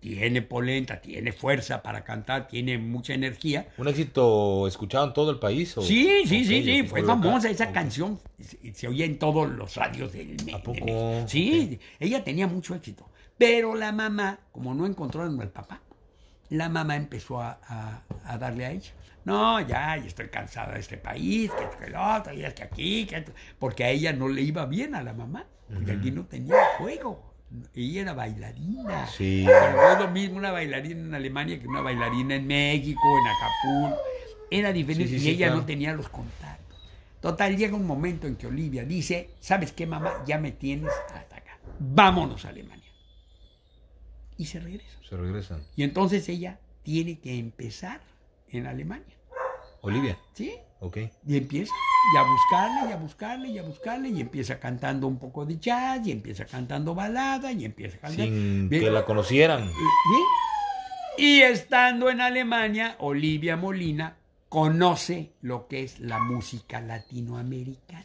tiene 0.00 0.40
polenta, 0.40 1.00
tiene 1.00 1.32
fuerza 1.32 1.82
para 1.82 2.04
cantar, 2.04 2.46
tiene 2.46 2.78
mucha 2.78 3.12
energía. 3.12 3.68
¿Un 3.76 3.88
éxito 3.88 4.68
escuchado 4.68 5.06
en 5.08 5.12
todo 5.14 5.30
el 5.32 5.38
país? 5.40 5.76
o- 5.76 5.82
Sí, 5.82 6.08
sí, 6.26 6.44
sí, 6.44 6.62
sí, 6.62 6.82
fue 6.84 7.02
famosa 7.02 7.50
esa 7.50 7.72
canción. 7.72 8.20
Se, 8.40 8.72
se 8.72 8.86
oía 8.88 9.04
en 9.04 9.18
todos 9.18 9.50
los 9.50 9.74
radios 9.74 10.12
del 10.12 10.36
¿A 10.40 10.44
de 10.44 10.52
poco? 10.60 10.72
México. 10.72 11.24
Sí, 11.28 11.80
ella 11.98 12.22
tenía 12.22 12.46
mucho 12.46 12.74
éxito. 12.74 13.08
Pero 13.36 13.74
la 13.74 13.90
mamá, 13.90 14.38
como 14.52 14.74
no 14.74 14.86
encontraron 14.86 15.40
al 15.40 15.50
papá, 15.50 15.80
la 16.50 16.68
mamá 16.68 16.96
empezó 16.96 17.40
a, 17.40 17.58
a- 17.68 18.02
a 18.24 18.38
darle 18.38 18.66
a 18.66 18.70
ella. 18.70 18.90
No, 19.24 19.58
ya, 19.60 19.96
ya 19.96 20.06
estoy 20.06 20.28
cansada 20.28 20.74
de 20.74 20.80
este 20.80 20.98
país, 20.98 21.50
que 21.50 21.64
esto, 21.64 21.78
que 21.78 21.86
el 21.86 21.96
otro, 21.96 22.34
y 22.34 22.44
es 22.44 22.52
que 22.54 22.62
aquí, 22.62 23.06
que 23.06 23.16
esto", 23.16 23.32
porque 23.58 23.84
a 23.84 23.88
ella 23.90 24.12
no 24.12 24.28
le 24.28 24.42
iba 24.42 24.66
bien 24.66 24.94
a 24.94 25.02
la 25.02 25.14
mamá, 25.14 25.46
porque 25.72 25.92
aquí 25.92 26.10
no 26.10 26.24
tenía 26.26 26.56
juego. 26.78 27.32
Ella 27.74 28.02
era 28.02 28.12
bailarina. 28.14 29.06
Sí. 29.06 29.44
Pero 29.46 29.76
no 29.76 29.92
es 29.92 29.98
lo 30.00 30.08
mismo 30.08 30.36
una 30.38 30.50
bailarina 30.50 31.00
en 31.00 31.14
Alemania 31.14 31.58
que 31.60 31.66
una 31.68 31.80
bailarina 31.80 32.34
en 32.34 32.46
México, 32.46 33.00
en 33.18 33.26
Acapulco. 33.28 34.02
Era 34.50 34.72
diferente 34.72 35.12
Sí, 35.14 35.18
sí, 35.20 35.26
y 35.26 35.30
ella 35.30 35.46
claro. 35.46 35.60
no 35.60 35.66
tenía 35.66 35.92
los 35.94 36.08
contactos. 36.08 36.78
Total, 37.20 37.56
llega 37.56 37.74
un 37.76 37.86
momento 37.86 38.26
en 38.26 38.36
que 38.36 38.46
Olivia 38.46 38.84
dice, 38.84 39.30
¿sabes 39.40 39.72
qué, 39.72 39.86
mamá? 39.86 40.22
Ya 40.26 40.36
me 40.38 40.52
tienes 40.52 40.92
hasta 41.14 41.36
acá. 41.36 41.58
Vámonos 41.78 42.44
a 42.44 42.48
Alemania. 42.50 42.83
Y 44.36 44.46
se 44.46 44.60
regresa. 44.60 44.98
Se 45.08 45.16
regresan. 45.16 45.62
Y 45.76 45.82
entonces 45.84 46.28
ella 46.28 46.58
tiene 46.82 47.18
que 47.18 47.38
empezar 47.38 48.00
en 48.48 48.66
Alemania. 48.66 49.16
Olivia. 49.80 50.18
¿Sí? 50.32 50.54
Ok. 50.80 50.98
Y 51.26 51.36
empieza 51.36 51.72
y 52.14 52.18
a 52.18 52.22
buscarle, 52.22 52.90
y 52.90 52.92
a 52.92 52.96
buscarle, 52.96 53.48
y 53.48 53.58
a 53.58 53.62
buscarle, 53.62 54.08
y 54.10 54.20
empieza 54.20 54.58
cantando 54.60 55.06
un 55.06 55.18
poco 55.18 55.46
de 55.46 55.58
jazz, 55.58 56.06
y 56.06 56.10
empieza 56.12 56.44
cantando 56.44 56.94
balada, 56.94 57.52
y 57.52 57.64
empieza 57.64 57.96
a 57.96 58.00
cantar. 58.00 58.26
Sin 58.26 58.68
que 58.68 58.90
la 58.90 59.04
conocieran. 59.04 59.62
Bien. 59.64 60.24
Y 61.16 61.42
estando 61.42 62.10
en 62.10 62.20
Alemania, 62.20 62.96
Olivia 62.98 63.56
Molina 63.56 64.16
conoce 64.48 65.32
lo 65.42 65.68
que 65.68 65.82
es 65.82 66.00
la 66.00 66.18
música 66.18 66.80
latinoamericana. 66.80 68.04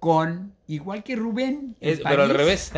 Con, 0.00 0.54
igual 0.66 1.04
que 1.04 1.16
Rubén. 1.16 1.76
Es- 1.80 2.00
pero 2.00 2.22
al 2.24 2.30
revés. 2.30 2.72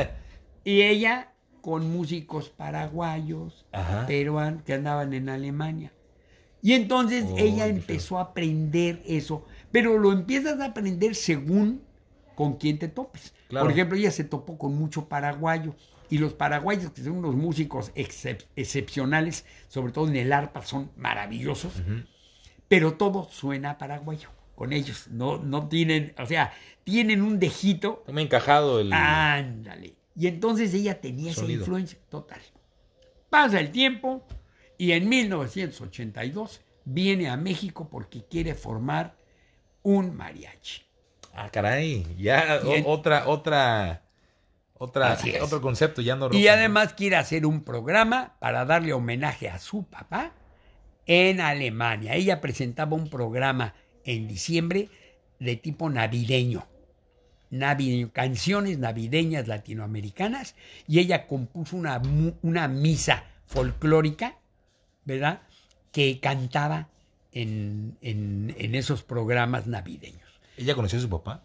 Y 0.65 0.82
ella 0.82 1.32
con 1.65 1.91
músicos 1.91 2.51
paraguayos, 2.51 3.65
Ajá. 3.73 4.07
peruanos, 4.07 4.62
que 4.65 4.74
andaban 4.74 5.15
en 5.15 5.31
Alemania. 5.31 5.93
Y 6.61 6.74
entonces 6.74 7.24
Oh, 7.27 7.39
ella 7.39 7.66
empezó 7.69 8.19
a 8.19 8.23
aprender 8.23 9.03
eso, 9.07 9.47
pero 9.73 9.97
lo 9.97 10.12
empiezas 10.12 10.61
a 10.61 10.66
aprender 10.66 11.15
según 11.15 11.81
con 12.35 12.59
quién 12.59 12.78
te 12.78 12.89
topes. 12.89 13.32
Claro. 13.49 13.65
Por 13.65 13.73
ejemplo, 13.73 13.97
ella 13.97 14.11
se 14.11 14.24
topó 14.24 14.59
con 14.59 14.74
mucho 14.74 15.09
paraguayo. 15.09 15.74
Y 16.11 16.19
los 16.19 16.35
paraguayos, 16.35 16.93
que 16.93 17.03
son 17.03 17.15
unos 17.15 17.35
músicos 17.35 17.91
excep- 17.95 18.45
excepcionales, 18.57 19.47
sobre 19.69 19.91
todo 19.91 20.07
en 20.09 20.16
el 20.16 20.35
arpa, 20.35 20.62
son 20.66 20.91
maravillosos, 20.99 21.73
pero 22.69 22.93
todo 22.95 23.27
suena 23.31 23.78
paraguayo 23.78 24.28
con 24.55 24.74
ellos. 24.74 25.09
No, 25.11 25.39
no 25.39 25.66
tienen, 25.69 26.12
o 26.19 26.27
sea, 26.27 26.53
tienen 26.85 27.23
un 27.23 27.39
dejito 27.39 28.05
Está 28.07 28.20
encajado 28.20 28.81
el. 28.81 28.93
Ándale. 28.93 29.95
Y 30.16 30.27
entonces 30.28 30.73
ella 30.74 31.01
tenía 31.01 31.32
esa 31.32 31.45
influencia 31.45 31.99
total. 32.09 32.41
Pasa 33.31 33.59
el 33.59 33.70
tiempo 33.73 34.24
y 34.78 34.93
en 34.93 35.09
1982 35.09 36.61
viene 36.85 37.28
a 37.28 37.36
México 37.36 37.89
porque 37.91 38.24
quiere 38.24 38.55
formar 38.55 39.16
un 39.82 40.16
mariachi. 40.16 40.82
Ah, 41.35 41.51
caray. 41.51 42.07
Ya 42.16 42.61
otra, 42.85 43.27
otra, 43.27 44.03
otra, 44.74 45.19
otro 45.43 45.61
concepto, 45.61 46.01
ya 46.01 46.15
no. 46.15 46.32
Y 46.32 46.47
además 46.49 46.95
quiere 46.95 47.16
hacer 47.16 47.45
un 47.45 47.65
programa 47.65 48.36
para 48.39 48.65
darle 48.65 48.93
homenaje 48.93 49.49
a 49.49 49.59
su 49.59 49.85
papá 49.85 50.32
en 51.07 51.41
Alemania. 51.41 52.15
Ella 52.15 52.41
presentaba 52.41 52.97
un 52.97 53.11
programa 53.11 53.74
en 54.05 54.28
diciembre 54.28 54.89
de 55.41 55.57
tipo 55.57 55.91
navideño. 55.91 56.66
Navideño, 57.59 58.10
canciones 58.12 58.78
navideñas 58.78 59.47
latinoamericanas 59.48 60.55
y 60.89 60.98
ella 60.98 61.26
compuso 61.26 61.76
una, 61.76 62.01
una 62.43 62.68
misa 62.68 63.24
folclórica, 63.47 64.39
¿verdad? 65.05 65.43
Que 65.93 66.18
cantaba 66.20 66.89
en, 67.32 67.97
en- 68.01 68.55
en 68.59 68.74
esos 68.74 69.02
programas 69.02 69.66
navideños. 69.66 70.28
¿Ella 70.56 70.74
conoció 70.74 70.98
a 70.98 71.02
su 71.02 71.09
papá? 71.10 71.44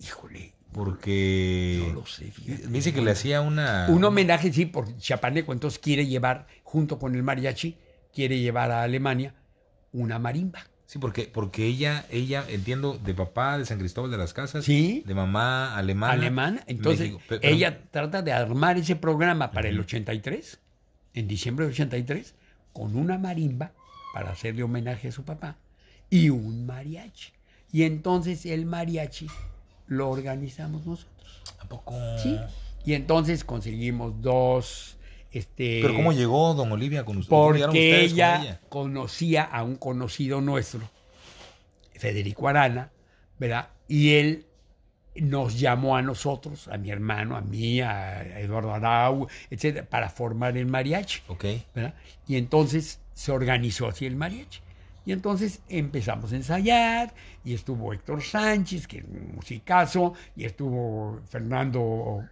Híjole, 0.00 0.52
Porque. 0.72 1.84
no 1.88 1.92
lo 1.94 2.06
sé. 2.06 2.30
fíjate. 2.30 2.66
Me 2.68 2.74
dice 2.78 2.92
que 2.92 3.00
le 3.02 3.10
hacía 3.10 3.40
una. 3.40 3.86
Un 3.88 4.04
homenaje, 4.04 4.52
sí, 4.52 4.66
por 4.66 4.96
Chapaneco, 4.98 5.52
entonces 5.52 5.78
quiere 5.80 6.06
llevar, 6.06 6.46
junto 6.62 6.98
con 6.98 7.14
el 7.14 7.22
mariachi, 7.22 7.76
quiere 8.12 8.38
llevar 8.38 8.70
a 8.70 8.82
Alemania 8.82 9.34
una 9.92 10.18
marimba. 10.18 10.60
Sí, 10.88 10.98
porque, 10.98 11.30
porque 11.30 11.66
ella, 11.66 12.06
ella, 12.10 12.46
entiendo, 12.48 12.98
de 13.04 13.12
papá 13.12 13.58
de 13.58 13.66
San 13.66 13.78
Cristóbal 13.78 14.10
de 14.10 14.16
las 14.16 14.32
Casas, 14.32 14.64
Sí. 14.64 15.02
de 15.04 15.12
mamá 15.14 15.76
alemana. 15.76 16.14
Alemana. 16.14 16.62
Entonces, 16.66 17.00
México. 17.12 17.20
Pe- 17.28 17.40
pero- 17.40 17.54
ella 17.54 17.82
trata 17.90 18.22
de 18.22 18.32
armar 18.32 18.78
ese 18.78 18.96
programa 18.96 19.50
para 19.50 19.68
el 19.68 19.78
83, 19.78 20.58
en 21.12 21.28
diciembre 21.28 21.66
del 21.66 21.74
83, 21.74 22.34
con 22.72 22.96
una 22.96 23.18
marimba 23.18 23.72
para 24.14 24.30
hacerle 24.30 24.62
homenaje 24.62 25.08
a 25.08 25.12
su 25.12 25.24
papá 25.24 25.56
y 26.08 26.30
un 26.30 26.64
mariachi. 26.64 27.32
Y 27.70 27.82
entonces 27.82 28.46
el 28.46 28.64
mariachi 28.64 29.26
lo 29.88 30.08
organizamos 30.08 30.86
nosotros. 30.86 31.42
¿A 31.60 31.68
poco? 31.68 31.94
¿Sí? 32.22 32.38
Y 32.86 32.94
entonces 32.94 33.44
conseguimos 33.44 34.22
dos. 34.22 34.96
Este, 35.30 35.80
Pero 35.82 35.94
¿cómo 35.94 36.12
llegó 36.12 36.54
don 36.54 36.72
Olivia 36.72 37.04
con 37.04 37.18
usted? 37.18 37.30
¿Cómo 37.30 37.52
llegaron 37.52 37.74
Porque 37.74 37.90
ustedes 37.90 38.12
con 38.12 38.18
ella, 38.18 38.60
conocía 38.68 39.42
a 39.44 39.62
un 39.62 39.76
conocido 39.76 40.40
nuestro, 40.40 40.80
Federico 41.94 42.48
Arana, 42.48 42.90
¿verdad? 43.38 43.68
Y 43.88 44.14
él 44.14 44.46
nos 45.16 45.58
llamó 45.58 45.96
a 45.96 46.02
nosotros, 46.02 46.68
a 46.68 46.78
mi 46.78 46.90
hermano, 46.90 47.36
a 47.36 47.40
mí, 47.40 47.80
a 47.80 48.40
Eduardo 48.40 48.72
Arau, 48.72 49.26
etcétera, 49.50 49.86
para 49.88 50.08
formar 50.08 50.56
el 50.56 50.66
mariachi, 50.66 51.22
Ok. 51.28 51.44
¿verdad? 51.74 51.94
Y 52.26 52.36
entonces 52.36 53.00
se 53.14 53.32
organizó 53.32 53.88
así 53.88 54.06
el 54.06 54.16
mariachi. 54.16 54.60
Y 55.04 55.12
entonces 55.12 55.60
empezamos 55.68 56.32
a 56.32 56.36
ensayar, 56.36 57.14
y 57.44 57.54
estuvo 57.54 57.92
Héctor 57.92 58.22
Sánchez, 58.22 58.86
que 58.86 58.98
es 58.98 59.04
un 59.04 59.32
musicazo, 59.34 60.14
y 60.36 60.44
estuvo 60.44 61.20
Fernando 61.26 62.22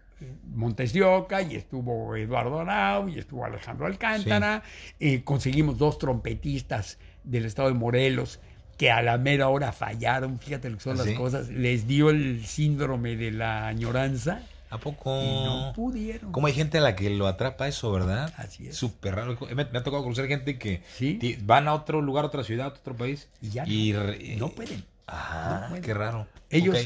Montes 0.55 0.93
de 0.93 1.03
Oca, 1.05 1.43
y 1.43 1.57
estuvo 1.57 2.17
Eduardo 2.17 2.61
Arau, 2.61 3.09
y 3.09 3.19
estuvo 3.19 3.45
Alejandro 3.45 3.87
Alcántara. 3.87 4.63
Eh, 5.01 5.23
conseguimos 5.25 5.77
dos 5.79 5.99
trompetistas 5.99 6.99
del 7.25 7.45
estado 7.45 7.69
de 7.69 7.75
Morelos 7.75 8.41
que 8.79 8.91
a 8.91 9.01
la 9.03 9.17
mera 9.19 9.49
hora 9.49 9.73
fallaron, 9.73 10.39
fíjate 10.39 10.69
lo 10.71 10.77
que 10.77 10.83
son 10.83 10.95
¿Ah, 10.95 10.99
las 10.99 11.07
sí? 11.07 11.15
cosas, 11.15 11.49
les 11.49 11.87
dio 11.87 12.11
el 12.11 12.45
síndrome 12.45 13.17
de 13.17 13.31
la 13.33 13.69
añoranza 13.69 14.43
¿A 14.69 14.79
poco? 14.79 15.19
y 15.23 15.45
no 15.45 15.73
pudieron. 15.75 16.31
¿Cómo 16.33 16.47
hay 16.47 16.53
gente 16.53 16.77
a 16.79 16.81
la 16.83 16.95
que 16.95 17.09
lo 17.09 17.27
atrapa 17.27 17.69
eso, 17.69 17.91
verdad? 17.93 18.33
Así 18.37 18.67
es. 18.69 18.77
Súper 18.77 19.15
raro. 19.15 19.39
Me, 19.55 19.65
me 19.65 19.79
ha 19.79 19.83
tocado 19.83 20.03
conocer 20.03 20.27
gente 20.29 20.59
que 20.59 20.83
Sí. 20.97 21.39
van 21.43 21.69
a 21.69 21.75
otro 21.75 22.03
lugar, 22.03 22.25
a 22.25 22.29
otra 22.29 22.45
ciudad, 22.45 22.67
a 22.67 22.69
otro 22.69 22.95
país. 22.97 23.29
Y 23.41 23.51
ya 23.51 23.65
re- 23.65 24.37
no 24.39 24.49
pueden. 24.51 24.85
Ah, 25.07 25.61
no 25.63 25.69
pueden. 25.69 25.85
qué 25.85 25.95
raro. 25.95 26.27
Ellos. 26.51 26.77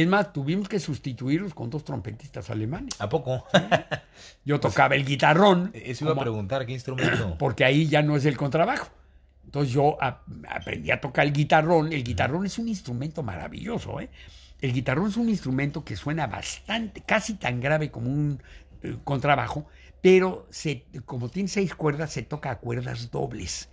Es 0.00 0.06
más, 0.08 0.32
tuvimos 0.32 0.68
que 0.68 0.80
sustituirlos 0.80 1.54
con 1.54 1.70
dos 1.70 1.84
trompetistas 1.84 2.50
alemanes. 2.50 2.94
¿A 3.00 3.08
poco? 3.08 3.44
Yo 4.44 4.60
tocaba 4.60 4.94
el 4.94 5.04
guitarrón, 5.04 5.70
Eso 5.74 6.04
iba 6.04 6.14
a 6.14 6.20
preguntar, 6.20 6.66
¿qué 6.66 6.72
instrumento? 6.72 7.36
porque 7.38 7.64
ahí 7.64 7.86
ya 7.86 8.02
no 8.02 8.16
es 8.16 8.24
el 8.24 8.36
contrabajo. 8.36 8.88
Entonces 9.44 9.72
yo 9.72 9.96
a- 10.02 10.22
aprendí 10.50 10.90
a 10.90 11.00
tocar 11.00 11.26
el 11.26 11.32
guitarrón. 11.32 11.92
El 11.92 12.04
guitarrón 12.04 12.44
es 12.46 12.58
un 12.58 12.68
instrumento 12.68 13.22
maravilloso, 13.22 14.00
¿eh? 14.00 14.10
El 14.60 14.72
guitarrón 14.72 15.08
es 15.08 15.16
un 15.16 15.28
instrumento 15.28 15.84
que 15.84 15.96
suena 15.96 16.26
bastante, 16.26 17.00
casi 17.02 17.34
tan 17.34 17.60
grave 17.60 17.90
como 17.90 18.10
un 18.10 18.42
eh, 18.82 18.96
contrabajo, 19.04 19.66
pero 20.02 20.46
se, 20.50 20.84
como 21.06 21.28
tiene 21.28 21.48
seis 21.48 21.74
cuerdas, 21.74 22.12
se 22.12 22.22
toca 22.22 22.50
a 22.50 22.58
cuerdas 22.58 23.10
dobles, 23.10 23.68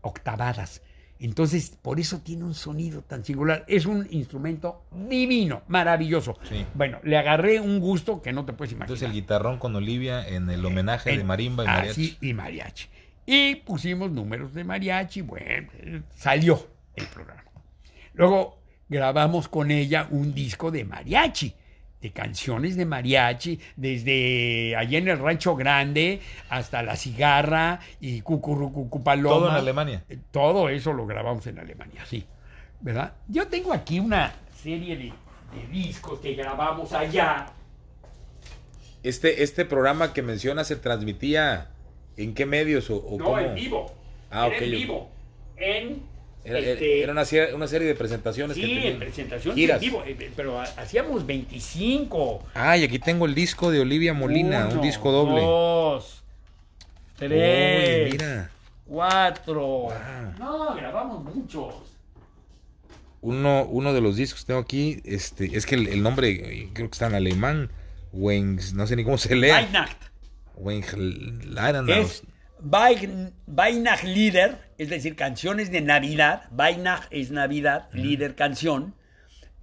octavadas. 0.00 0.82
Entonces, 1.24 1.78
por 1.80 2.00
eso 2.00 2.20
tiene 2.20 2.44
un 2.44 2.54
sonido 2.54 3.02
tan 3.02 3.24
singular. 3.24 3.64
Es 3.68 3.86
un 3.86 4.06
instrumento 4.10 4.84
divino, 5.08 5.62
maravilloso. 5.68 6.36
Sí. 6.48 6.66
Bueno, 6.74 6.98
le 7.04 7.16
agarré 7.16 7.60
un 7.60 7.78
gusto 7.78 8.20
que 8.20 8.32
no 8.32 8.44
te 8.44 8.52
puedes 8.52 8.72
imaginar. 8.72 8.88
Entonces 8.88 9.06
el 9.08 9.14
guitarrón 9.14 9.58
con 9.58 9.74
Olivia 9.76 10.26
en 10.26 10.50
el 10.50 10.64
homenaje 10.64 11.10
de 11.10 11.20
En- 11.20 11.26
marimba 11.26 11.62
y 11.64 11.66
mariachi. 11.68 11.90
Así, 11.90 12.18
y 12.20 12.34
mariachi. 12.34 12.88
Y 13.24 13.54
pusimos 13.56 14.10
números 14.10 14.52
de 14.52 14.64
mariachi, 14.64 15.20
bueno, 15.22 15.68
salió 16.16 16.66
el 16.96 17.06
programa. 17.06 17.44
Luego 18.14 18.58
grabamos 18.88 19.46
con 19.48 19.70
ella 19.70 20.08
un 20.10 20.34
disco 20.34 20.70
de 20.72 20.84
mariachi, 20.84 21.54
de 22.02 22.10
canciones 22.10 22.76
de 22.76 22.84
mariachi, 22.84 23.60
desde 23.76 24.74
allá 24.76 24.98
en 24.98 25.08
el 25.08 25.18
Rancho 25.18 25.54
Grande 25.56 26.20
hasta 26.50 26.82
La 26.82 26.96
Cigarra 26.96 27.80
y 28.00 28.20
Cucurrucucu 28.22 29.02
Paloma. 29.02 29.36
Todo 29.36 29.48
en 29.50 29.54
Alemania. 29.54 30.04
Eh, 30.08 30.18
Todo 30.32 30.68
eso 30.68 30.92
lo 30.92 31.06
grabamos 31.06 31.46
en 31.46 31.58
Alemania, 31.60 32.04
sí. 32.04 32.26
¿Verdad? 32.80 33.12
Yo 33.28 33.46
tengo 33.46 33.72
aquí 33.72 34.00
una 34.00 34.32
serie 34.60 34.96
de, 34.96 35.04
de 35.04 35.66
discos 35.70 36.18
que 36.18 36.34
grabamos 36.34 36.92
allá. 36.92 37.46
Este, 39.02 39.42
este 39.42 39.64
programa 39.64 40.12
que 40.12 40.22
menciona 40.22 40.64
se 40.64 40.76
transmitía 40.76 41.70
en 42.16 42.34
qué 42.34 42.46
medios 42.46 42.90
o, 42.90 42.96
o 42.96 43.18
No, 43.18 43.24
cómo? 43.24 43.38
en 43.38 43.54
vivo. 43.54 43.92
Ah, 44.30 44.48
Era 44.48 44.64
en 44.64 44.70
vivo. 44.70 45.10
En. 45.56 46.02
Era, 46.44 46.58
este, 46.58 47.02
era 47.02 47.12
una, 47.12 47.24
serie, 47.24 47.54
una 47.54 47.68
serie 47.68 47.86
de 47.86 47.94
presentaciones 47.94 48.56
que 48.56 48.64
sí, 48.66 48.96
presentación 48.98 49.54
Giras. 49.54 49.76
en 49.82 49.88
vivo. 49.90 50.02
eh, 50.04 50.30
Pero 50.34 50.60
ha- 50.60 50.64
hacíamos 50.64 51.24
25. 51.24 52.42
Ah, 52.54 52.76
y 52.76 52.82
aquí 52.84 52.98
tengo 52.98 53.26
el 53.26 53.34
disco 53.34 53.70
de 53.70 53.78
Olivia 53.80 54.12
Molina, 54.12 54.66
un 54.68 54.80
disco 54.80 55.12
doble. 55.12 55.40
Dos. 55.40 56.22
Uy, 57.20 57.28
Tres. 57.28 58.12
mira. 58.12 58.50
Cuatro. 58.86 59.60
Wow. 59.62 59.92
No, 60.38 60.74
grabamos 60.74 61.22
muchos. 61.34 61.74
Uno, 63.20 63.64
uno 63.66 63.92
de 63.92 64.00
los 64.00 64.16
discos 64.16 64.40
que 64.40 64.46
tengo 64.48 64.60
aquí, 64.60 65.00
este, 65.04 65.56
es 65.56 65.64
que 65.64 65.76
el, 65.76 65.86
el 65.86 66.02
nombre 66.02 66.30
eh, 66.30 66.68
creo 66.72 66.88
que 66.88 66.92
está 66.94 67.06
en 67.06 67.14
alemán. 67.14 67.70
Wengs, 68.12 68.74
no 68.74 68.86
sé 68.88 68.96
ni 68.96 69.04
cómo 69.04 69.16
se 69.16 69.36
lee. 69.36 69.52
Weihnacht. 69.52 69.96
Es 71.88 72.22
Weihn- 72.64 73.32
Weihnachtslieder, 73.46 74.58
es 74.78 74.88
decir, 74.88 75.16
canciones 75.16 75.70
de 75.70 75.80
Navidad. 75.80 76.42
Weihnacht 76.50 77.08
es 77.10 77.30
Navidad, 77.30 77.88
Lieder 77.92 78.34
canción. 78.36 78.94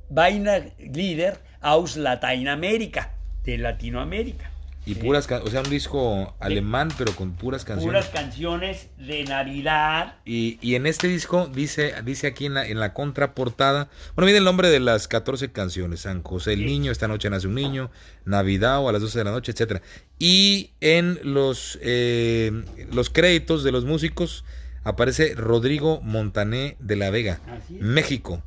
Weihnachtslieder 0.09 1.37
aus 1.61 1.95
Latinoamérica, 1.95 3.11
de 3.45 3.57
Latinoamérica. 3.57 4.49
Y 4.85 4.95
puras, 4.95 5.27
ca- 5.27 5.41
o 5.43 5.47
sea, 5.49 5.61
un 5.61 5.69
disco 5.69 6.35
alemán, 6.39 6.89
pero 6.97 7.15
con 7.15 7.33
puras 7.33 7.63
canciones. 7.63 8.05
Puras 8.05 8.09
canciones 8.23 8.87
de 8.97 9.23
Navidad. 9.25 10.15
Y, 10.25 10.57
y 10.61 10.75
en 10.75 10.87
este 10.87 11.07
disco 11.07 11.47
dice, 11.47 11.93
dice 12.03 12.25
aquí 12.27 12.45
en 12.47 12.55
la, 12.55 12.65
en 12.65 12.79
la 12.79 12.93
contraportada, 12.93 13.89
bueno, 14.15 14.25
mire 14.25 14.39
el 14.39 14.45
nombre 14.45 14.69
de 14.69 14.79
las 14.79 15.07
14 15.07 15.51
canciones, 15.51 15.99
San 16.01 16.23
José 16.23 16.53
el 16.53 16.59
Sí. 16.59 16.65
Niño, 16.65 16.91
Esta 16.91 17.07
Noche 17.07 17.29
Nace 17.29 17.47
un 17.47 17.55
Niño, 17.55 17.91
Navidad 18.25 18.79
o 18.79 18.89
a 18.89 18.91
las 18.91 19.01
12 19.01 19.19
de 19.19 19.25
la 19.25 19.31
noche, 19.31 19.51
etcétera. 19.51 19.81
Y 20.17 20.71
en 20.81 21.19
los, 21.23 21.77
eh, 21.83 22.63
los 22.91 23.09
créditos 23.11 23.63
de 23.63 23.71
los 23.71 23.85
músicos 23.85 24.43
aparece 24.83 25.35
Rodrigo 25.35 26.01
Montané 26.01 26.77
de 26.79 26.95
la 26.95 27.11
Vega. 27.11 27.41
México, 27.69 28.41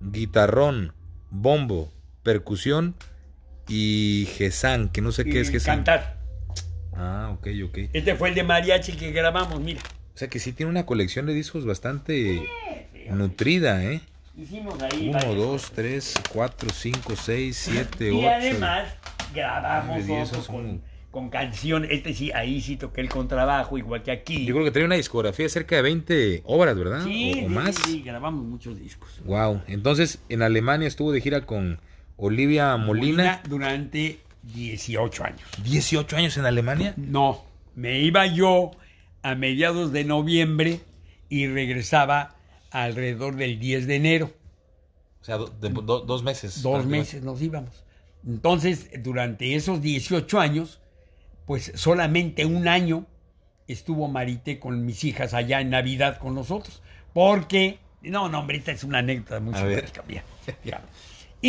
guitarrón, 0.00 0.92
bombo, 1.30 1.90
percusión 2.22 2.96
y 3.68 4.28
gesán, 4.36 4.88
que 4.90 5.00
no 5.00 5.12
sé 5.12 5.24
qué 5.24 5.40
es 5.40 5.48
y 5.50 5.52
gesán. 5.52 5.76
Cantar. 5.78 6.16
Ah, 6.94 7.30
ok, 7.34 7.48
ok. 7.66 7.78
Este 7.92 8.14
fue 8.14 8.30
el 8.30 8.34
de 8.34 8.42
mariachi 8.42 8.92
que 8.92 9.10
grabamos, 9.12 9.60
mira. 9.60 9.80
O 10.14 10.18
sea 10.18 10.28
que 10.28 10.38
sí 10.38 10.52
tiene 10.52 10.70
una 10.70 10.86
colección 10.86 11.26
de 11.26 11.34
discos 11.34 11.66
bastante 11.66 12.42
nutrida, 13.10 13.84
¿eh? 13.84 14.00
Hicimos 14.36 14.80
ahí. 14.82 15.08
Uno, 15.08 15.12
varios. 15.18 15.36
dos, 15.36 15.72
tres, 15.74 16.14
cuatro, 16.32 16.68
cinco, 16.72 17.14
seis, 17.16 17.56
siete, 17.56 18.12
Y 18.12 18.18
ocho. 18.18 18.28
además 18.28 18.88
grabamos 19.34 20.02
otro 20.08 20.42
son- 20.42 20.54
con, 20.54 20.82
con 21.10 21.30
canción. 21.30 21.86
Este 21.90 22.14
sí, 22.14 22.30
ahí 22.32 22.60
sí 22.60 22.76
toqué 22.76 23.00
el 23.00 23.08
contrabajo, 23.08 23.78
igual 23.78 24.02
que 24.02 24.10
aquí. 24.10 24.44
Yo 24.46 24.54
creo 24.54 24.64
que 24.64 24.70
trae 24.70 24.84
una 24.84 24.96
discografía 24.96 25.44
de 25.46 25.50
cerca 25.50 25.76
de 25.76 25.82
20 25.82 26.42
obras, 26.44 26.76
¿verdad? 26.76 27.02
sí, 27.04 27.32
o, 27.42 27.46
o 27.46 27.48
sí, 27.48 27.54
más. 27.54 27.74
sí, 27.76 27.82
sí, 27.86 28.02
grabamos 28.02 28.44
muchos 28.44 28.78
discos. 28.78 29.20
Wow. 29.24 29.62
Entonces, 29.68 30.18
en 30.28 30.42
Alemania 30.42 30.88
estuvo 30.88 31.12
de 31.12 31.20
gira 31.20 31.42
con 31.46 31.80
Olivia 32.16 32.76
Molina. 32.76 33.42
durante 33.48 34.20
18 34.42 35.24
años. 35.24 35.42
18 35.64 36.16
años 36.16 36.36
en 36.36 36.46
Alemania. 36.46 36.94
No, 36.96 37.44
me 37.74 38.00
iba 38.00 38.26
yo 38.26 38.70
a 39.22 39.34
mediados 39.34 39.92
de 39.92 40.04
noviembre 40.04 40.80
y 41.28 41.46
regresaba 41.48 42.36
alrededor 42.70 43.36
del 43.36 43.58
10 43.58 43.86
de 43.86 43.96
enero. 43.96 44.32
O 45.20 45.24
sea, 45.24 45.36
do- 45.38 45.48
de- 45.60 45.70
do- 45.70 46.00
dos 46.00 46.22
meses. 46.22 46.62
Dos 46.62 46.86
meses 46.86 47.22
nos 47.22 47.42
íbamos. 47.42 47.84
Entonces, 48.26 48.88
durante 49.02 49.54
esos 49.54 49.80
18 49.82 50.40
años, 50.40 50.80
pues 51.46 51.72
solamente 51.74 52.44
un 52.44 52.68
año 52.68 53.06
estuvo 53.68 54.08
Marité 54.08 54.58
con 54.60 54.84
mis 54.86 55.02
hijas 55.04 55.34
allá 55.34 55.60
en 55.60 55.70
Navidad 55.70 56.18
con 56.18 56.34
nosotros. 56.34 56.82
Porque, 57.12 57.78
no, 58.02 58.28
no, 58.28 58.40
hombre, 58.40 58.58
esta 58.58 58.72
es 58.72 58.84
una 58.84 58.98
anécdota 58.98 59.40
muy 59.40 59.54
simpática. 59.82 60.02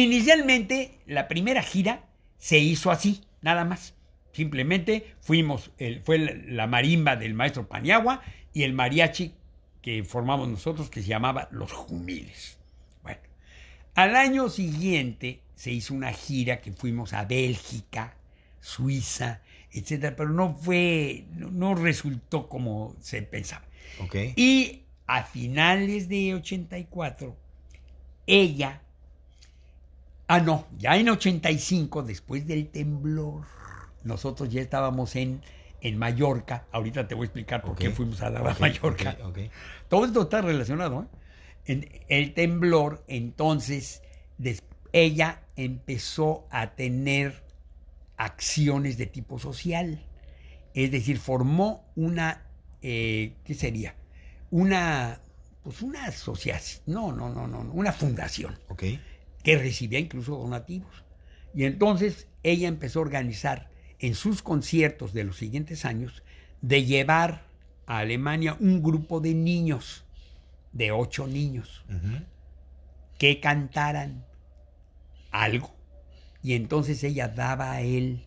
Inicialmente, 0.02 1.00
la 1.06 1.28
primera 1.28 1.64
gira 1.64 2.04
se 2.38 2.60
hizo 2.60 2.92
así, 2.92 3.22
nada 3.42 3.66
más. 3.66 3.94
Simplemente 4.32 5.16
fuimos, 5.22 5.72
el- 5.80 6.02
fue 6.02 6.20
la- 6.20 6.68
marimba 6.68 7.16
del 7.16 7.34
maestro 7.34 7.68
Paniagua 7.68 8.22
y 8.54 8.64
el 8.64 8.74
mariachi 8.74 9.34
que 9.82 10.04
formamos 10.04 10.48
nosotros 10.50 10.90
que 10.90 11.02
se 11.02 11.08
llamaba 11.08 11.48
Los 11.52 11.72
Jumiles. 11.72 12.58
Bueno, 13.02 13.20
al 13.96 14.16
año 14.16 14.50
siguiente 14.50 15.42
se 15.56 15.72
hizo 15.72 15.94
una 15.96 16.12
gira 16.14 16.62
que 16.62 16.72
fuimos 16.74 17.14
a 17.14 17.26
Bélgica, 17.26 18.16
Suiza, 18.60 19.42
etcétera, 19.72 20.16
pero 20.16 20.30
no 20.30 20.54
fue, 20.56 21.26
no, 21.34 21.50
no 21.50 21.74
resultó 21.74 22.48
como 22.50 22.96
se 23.00 23.22
pensaba. 23.24 23.66
Ok. 24.02 24.16
Y 24.36 24.84
a 25.08 25.24
finales 25.24 26.08
de 26.10 26.36
84, 26.36 27.36
ella, 28.28 28.82
ah 30.28 30.40
no, 30.40 30.68
ya 30.78 30.98
en 30.98 31.10
85, 31.10 32.04
después 32.04 32.46
del 32.48 32.68
temblor, 32.70 33.44
nosotros 34.04 34.50
ya 34.50 34.62
estábamos 34.62 35.16
en, 35.16 35.42
en 35.82 35.98
Mallorca, 35.98 36.66
ahorita 36.72 37.08
te 37.08 37.16
voy 37.16 37.26
a 37.26 37.28
explicar 37.28 37.62
por 37.62 37.76
qué 37.76 37.90
fuimos 37.92 38.22
a 38.22 38.30
dar 38.30 38.48
a 38.48 38.52
Ok, 38.52 38.60
Mallorca. 38.60 39.18
Todo 39.90 40.06
esto 40.06 40.24
está 40.24 40.42
relacionado. 40.42 41.04
¿eh? 41.04 41.18
En 41.66 41.90
el 42.08 42.34
temblor, 42.34 43.04
entonces, 43.08 44.02
des- 44.38 44.64
ella 44.94 45.42
empezó 45.56 46.48
a 46.50 46.72
tener 46.76 47.44
acciones 48.18 48.98
de 48.98 49.06
tipo 49.06 49.40
social. 49.40 50.04
Es 50.74 50.92
decir, 50.92 51.18
formó 51.20 51.86
una, 51.96 52.44
eh, 52.82 53.34
¿qué 53.44 53.54
sería? 53.54 53.96
Una, 54.52 55.20
pues 55.64 55.82
una 55.82 56.06
asociación, 56.06 56.82
no, 56.86 57.12
no, 57.12 57.30
no, 57.30 57.48
no, 57.48 57.64
no, 57.64 57.72
una 57.74 57.92
fundación 57.92 58.58
Ok. 58.70 58.84
Que 59.48 59.58
recibía 59.58 59.98
incluso 59.98 60.36
donativos. 60.36 61.06
Y 61.56 61.64
entonces 61.64 62.28
ella 62.44 62.68
empezó 62.68 63.00
a 63.00 63.04
organizar 63.04 63.70
en 63.98 64.14
sus 64.14 64.42
conciertos 64.42 65.14
de 65.14 65.24
los 65.24 65.38
siguientes 65.38 65.86
años 65.86 66.22
de 66.60 66.84
llevar 66.84 67.46
a 67.86 68.00
Alemania 68.00 68.58
un 68.60 68.84
grupo 68.84 69.22
de 69.22 69.34
niños, 69.34 70.04
de 70.74 70.92
ocho 70.92 71.28
niños, 71.28 71.86
que 73.18 73.40
cantaran 73.40 74.26
algo. 75.32 75.74
Y 76.44 76.56
entonces 76.56 77.02
ella 77.06 77.30
daba 77.30 77.80
el 77.80 78.26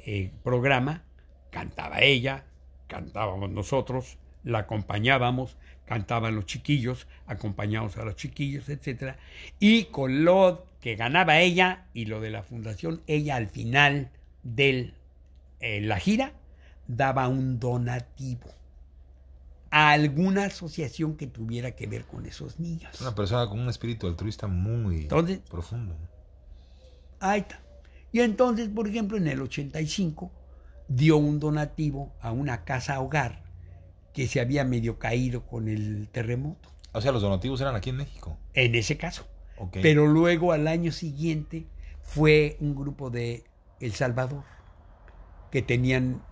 eh, 0.00 0.32
programa, 0.42 1.04
cantaba 1.52 2.00
ella, 2.00 2.46
cantábamos 2.88 3.48
nosotros, 3.48 4.18
la 4.42 4.58
acompañábamos, 4.58 5.56
cantaban 5.84 6.34
los 6.34 6.46
chiquillos, 6.46 7.06
acompañábamos 7.26 7.96
a 7.96 8.04
los 8.04 8.16
chiquillos, 8.16 8.68
etc. 8.68 9.16
Y 9.58 9.84
con 9.86 10.24
lo 10.24 10.66
que 10.80 10.96
ganaba 10.96 11.40
ella 11.40 11.86
y 11.94 12.06
lo 12.06 12.20
de 12.20 12.30
la 12.30 12.42
fundación, 12.42 13.02
ella 13.06 13.36
al 13.36 13.48
final 13.48 14.10
de 14.42 14.94
la 15.60 15.98
gira 15.98 16.32
daba 16.88 17.28
un 17.28 17.60
donativo 17.60 18.50
a 19.70 19.92
alguna 19.92 20.44
asociación 20.44 21.16
que 21.16 21.26
tuviera 21.26 21.70
que 21.70 21.86
ver 21.86 22.04
con 22.04 22.26
esos 22.26 22.60
niños. 22.60 23.00
Una 23.00 23.14
persona 23.14 23.48
con 23.48 23.60
un 23.60 23.68
espíritu 23.68 24.06
altruista 24.06 24.46
muy 24.46 25.02
Entonces, 25.02 25.40
profundo. 25.48 25.96
Ahí 27.20 27.40
está. 27.40 27.60
Y 28.10 28.20
entonces, 28.20 28.68
por 28.68 28.86
ejemplo, 28.88 29.16
en 29.16 29.28
el 29.28 29.40
85 29.40 30.30
dio 30.88 31.16
un 31.16 31.40
donativo 31.40 32.12
a 32.20 32.32
una 32.32 32.64
casa 32.64 33.00
hogar 33.00 33.42
que 34.12 34.26
se 34.26 34.40
había 34.40 34.64
medio 34.64 34.98
caído 34.98 35.46
con 35.46 35.68
el 35.68 36.08
terremoto, 36.12 36.68
O 36.92 37.00
sea, 37.00 37.12
los 37.12 37.22
donativos 37.22 37.60
eran 37.60 37.74
aquí 37.74 37.90
en 37.90 37.96
México. 37.96 38.36
en 38.54 38.74
ese 38.74 38.96
caso. 38.98 39.26
Ok. 39.58 39.78
Pero 39.82 40.06
luego 40.06 40.52
al 40.52 40.66
año 40.68 40.92
siguiente 40.92 41.66
fue 42.02 42.56
un 42.60 42.74
grupo 42.74 43.08
de 43.10 43.44
El 43.80 43.92
Salvador 43.92 44.44
que 45.50 45.62
tenían 45.62 46.22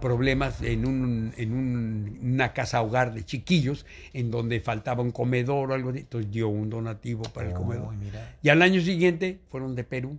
problemas 0.00 0.60
en, 0.62 0.86
un, 0.86 1.32
en 1.36 1.52
un- 1.52 2.18
una 2.34 2.52
casa 2.52 2.82
hogar 2.82 3.14
de 3.14 3.24
chiquillos 3.24 3.86
en 4.12 4.30
donde 4.30 4.60
faltaba 4.60 5.02
un 5.02 5.12
comedor 5.12 5.70
o 5.70 5.74
algo 5.74 5.90
así. 5.90 6.00
Entonces 6.00 6.30
dio 6.30 6.48
un 6.48 6.68
donativo 6.70 7.22
para 7.24 7.48
el 7.48 7.54
comedor. 7.54 7.94
mira. 7.96 8.36
Y 8.42 8.48
al 8.48 8.60
año 8.62 8.80
siguiente 8.80 9.38
fueron 9.50 9.74
de 9.74 9.84
Perú. 9.84 10.18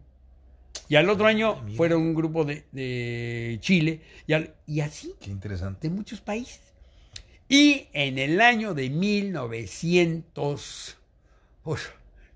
Y 0.89 0.95
al 0.95 1.09
otro 1.09 1.25
año 1.27 1.61
mira. 1.63 1.77
fueron 1.77 2.01
un 2.01 2.13
grupo 2.15 2.45
de, 2.45 2.63
de 2.71 3.57
Chile. 3.61 4.01
Y, 4.27 4.33
al- 4.33 4.53
y 4.65 4.79
así, 4.81 5.13
Qué 5.19 5.29
interesante. 5.31 5.87
de 5.89 5.93
muchos 5.95 6.21
países. 6.21 6.61
Y 7.47 7.87
en 7.93 8.17
el 8.17 8.41
año 8.41 8.73
de 8.73 8.89
1900, 8.89 10.97
uf, 11.63 11.89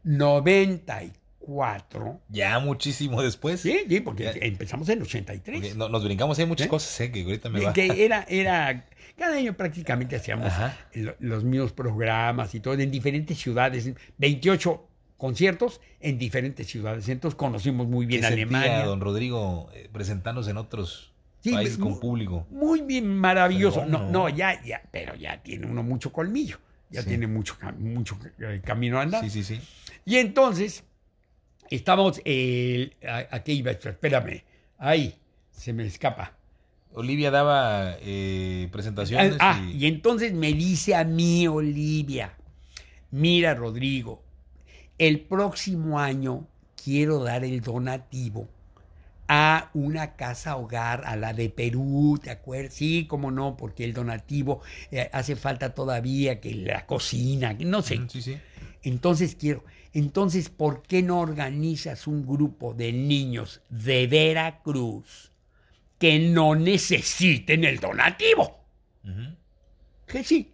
94. 0.04 2.20
Ya 2.30 2.60
muchísimo 2.60 3.22
después. 3.22 3.62
Sí, 3.62 3.80
sí, 3.88 4.00
porque 4.02 4.24
Ya. 4.26 4.32
empezamos 4.42 4.88
en 4.90 5.02
83. 5.02 5.72
Ok, 5.72 5.76
no- 5.78 5.90
nos 5.90 6.04
brincamos, 6.04 6.38
hay 6.40 6.46
muchas 6.46 6.68
¿Eh? 6.68 6.70
cosas, 6.70 7.00
¿eh? 7.02 7.12
Que 7.12 7.24
ahorita 7.24 7.50
me 7.50 7.62
va. 7.62 7.74
que 7.74 8.06
era, 8.06 8.24
era, 8.30 8.86
cada 9.18 9.38
año 9.38 9.56
prácticamente 9.58 10.16
hacíamos 10.16 10.52
lo- 10.94 11.16
los 11.20 11.44
mismos 11.44 11.74
programas 11.74 12.54
y 12.56 12.60
todo 12.60 12.76
en 12.76 12.92
diferentes 12.92 13.38
ciudades, 13.38 13.90
28 14.18 14.86
conciertos 15.18 15.82
en 16.00 16.18
diferentes 16.20 16.68
ciudades. 16.68 17.10
Entonces 17.10 17.36
conocimos 17.36 17.88
muy 17.88 18.06
bien 18.06 18.22
¿Qué 18.22 18.28
sentía 18.28 18.44
Alemania. 18.46 18.86
don 18.86 19.02
Rodrigo 19.02 19.70
eh, 19.74 19.90
presentándose 19.92 20.52
en 20.52 20.58
otros 20.58 21.12
Sí, 21.42 21.52
países 21.52 21.80
mu- 21.80 21.90
con 21.92 22.00
público? 22.00 22.48
Muy 22.50 22.82
bien, 22.82 23.08
maravilloso. 23.18 23.86
No, 23.86 24.10
¿no? 24.10 24.30
ya, 24.30 24.62
ya, 24.64 24.82
pero 24.92 25.16
ya 25.16 25.42
tiene 25.42 25.68
uno 25.68 25.84
mucho 25.84 26.12
colmillo. 26.12 26.58
Ya 26.90 27.02
Sí. 27.04 27.10
tiene 27.10 27.28
mucho, 27.28 27.56
mucho 27.78 28.18
eh, 28.40 28.62
camino 28.64 29.00
a 29.00 29.04
andar. 29.04 29.24
Sí, 29.24 29.30
sí, 29.30 29.44
sí. 29.44 29.62
Y 30.06 30.16
entonces, 30.18 30.84
estamos, 31.70 32.20
eh, 32.26 32.92
a- 33.08 33.28
aquí 33.36 33.54
iba, 33.54 33.72
espérame, 33.72 34.44
ahí, 34.78 35.16
se 35.52 35.72
me 35.72 35.86
escapa. 35.86 36.34
Olivia 36.94 37.30
daba 37.30 37.96
eh, 38.02 38.68
presentaciones 38.72 39.36
Ah, 39.40 39.62
y... 39.72 39.84
y 39.84 39.86
entonces 39.88 40.34
me 40.34 40.52
dice 40.54 40.96
a 40.96 41.04
mí, 41.04 41.48
Olivia, 41.48 42.34
mira, 43.12 43.54
Rodrigo, 43.54 44.24
el 44.98 45.20
próximo 45.22 46.00
año 46.00 46.48
quiero 46.84 47.24
dar 47.24 47.44
el 47.46 47.62
donativo 47.62 48.50
a 49.30 49.70
una 49.76 50.16
casa 50.16 50.58
hogar, 50.58 51.04
a 51.06 51.16
la 51.16 51.34
de 51.34 51.50
Perú, 51.50 52.20
¿te 52.22 52.32
acuerdas? 52.32 52.74
Sí, 52.74 53.06
cómo 53.08 53.30
no, 53.30 53.56
porque 53.56 53.86
el 53.86 53.94
donativo 53.94 54.62
eh, 54.92 55.08
hace 55.14 55.36
falta 55.36 55.76
todavía 55.76 56.42
que 56.42 56.56
la 56.56 56.86
cocina, 56.88 57.54
no 57.54 57.84
sé. 57.84 58.00
Mm, 58.00 58.10
Sí, 58.10 58.22
sí. 58.24 58.38
Entonces 58.82 59.36
quiero, 59.36 59.64
entonces, 59.94 60.50
¿por 60.50 60.82
qué 60.82 61.04
no 61.04 61.20
organizas 61.20 62.08
un 62.08 62.26
grupo 62.26 62.74
de 62.74 62.92
niños 62.92 63.62
de 63.70 64.08
Veracruz 64.08 65.32
que 66.00 66.18
no 66.20 66.56
necesiten 66.56 67.66
el 67.66 67.80
donativo? 67.80 68.58
Que 70.08 70.24
sí. 70.24 70.54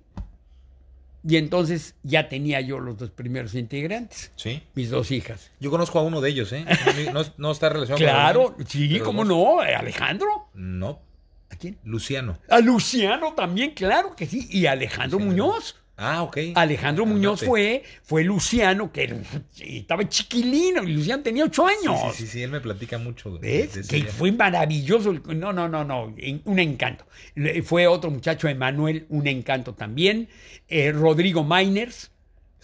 Y 1.27 1.37
entonces 1.37 1.95
ya 2.03 2.29
tenía 2.29 2.61
yo 2.61 2.79
los 2.79 2.97
dos 2.97 3.09
primeros 3.09 3.55
integrantes, 3.55 4.31
Sí. 4.35 4.61
mis 4.75 4.91
dos 4.91 5.09
hijas. 5.09 5.49
Yo 5.59 5.71
conozco 5.71 5.97
a 5.97 6.03
uno 6.03 6.21
de 6.21 6.29
ellos, 6.29 6.53
¿eh? 6.53 6.65
No, 7.13 7.23
no 7.37 7.51
está 7.51 7.69
relacionado 7.69 7.97
con 7.97 7.97
Claro, 7.97 8.55
sí, 8.67 8.99
cómo 8.99 9.25
dos. 9.25 9.29
no, 9.29 9.59
Alejandro. 9.61 10.49
No, 10.53 10.99
¿A 11.49 11.55
quién? 11.55 11.77
Luciano. 11.83 12.37
A 12.49 12.59
Luciano 12.59 13.33
también, 13.33 13.71
claro 13.71 14.15
que 14.15 14.25
sí. 14.27 14.47
Y 14.51 14.65
Alejandro 14.67 15.17
Luciano. 15.19 15.45
Muñoz. 15.47 15.75
Ah, 15.97 16.23
ok. 16.23 16.37
Alejandro 16.55 17.05
Muñoz 17.05 17.41
Andate. 17.41 17.45
fue, 17.45 17.83
fue 18.03 18.23
Luciano, 18.23 18.91
que 18.91 19.21
estaba 19.59 20.07
chiquilino, 20.09 20.83
y 20.83 20.93
Luciano 20.93 21.23
tenía 21.23 21.45
ocho 21.45 21.65
años. 21.65 22.13
sí, 22.13 22.23
sí, 22.23 22.27
sí, 22.27 22.43
él 22.43 22.51
me 22.51 22.59
platica 22.59 22.97
mucho. 22.97 23.39
¿Ves? 23.39 23.87
Que 23.87 24.03
fue 24.03 24.31
maravilloso. 24.31 25.13
No, 25.13 25.53
no, 25.53 25.69
no, 25.69 25.85
no. 25.85 26.13
Un 26.45 26.59
encanto. 26.59 27.05
Fue 27.63 27.87
otro 27.87 28.11
muchacho, 28.11 28.47
Emanuel, 28.47 29.05
un 29.09 29.27
encanto 29.27 29.73
también. 29.73 30.27
Eh, 30.67 30.91
Rodrigo 30.91 31.43
Miners. 31.43 32.11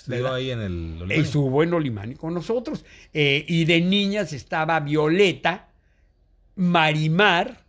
¿verdad? 0.07 0.35
ahí 0.35 0.51
en 0.51 0.59
el 0.61 1.01
Olimani. 1.01 1.21
Estuvo 1.21 1.63
en 1.63 1.73
Olimani 1.73 2.15
con 2.15 2.33
nosotros. 2.33 2.83
Eh, 3.13 3.45
y 3.47 3.65
de 3.65 3.81
niñas 3.81 4.33
estaba 4.33 4.79
Violeta, 4.79 5.69
Marimar, 6.55 7.63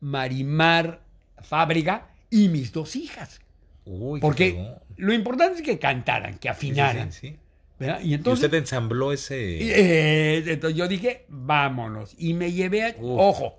Marimar 0.00 1.00
Fábrega 1.42 2.08
y 2.30 2.48
mis 2.48 2.72
dos 2.72 2.96
hijas. 2.96 3.40
Uy, 3.86 4.20
Porque 4.20 4.74
lo 4.96 5.12
importante 5.12 5.56
es 5.56 5.62
que 5.62 5.78
cantaran, 5.78 6.34
que 6.38 6.48
sí, 6.48 6.48
afinaran. 6.48 7.12
sí. 7.12 7.36
Y 7.80 8.10
Y 8.10 8.14
entonces, 8.14 8.44
usted 8.44 8.56
ensambló 8.58 9.12
ese... 9.12 9.36
eh, 9.36 10.44
entonces 10.46 10.76
yo 10.78 10.86
dije, 10.88 11.24
vámonos. 11.28 12.14
Y 12.16 12.34
me 12.34 12.52
llevé 12.52 12.84
a... 12.84 12.94
Uf, 12.98 13.20
Ojo, 13.20 13.58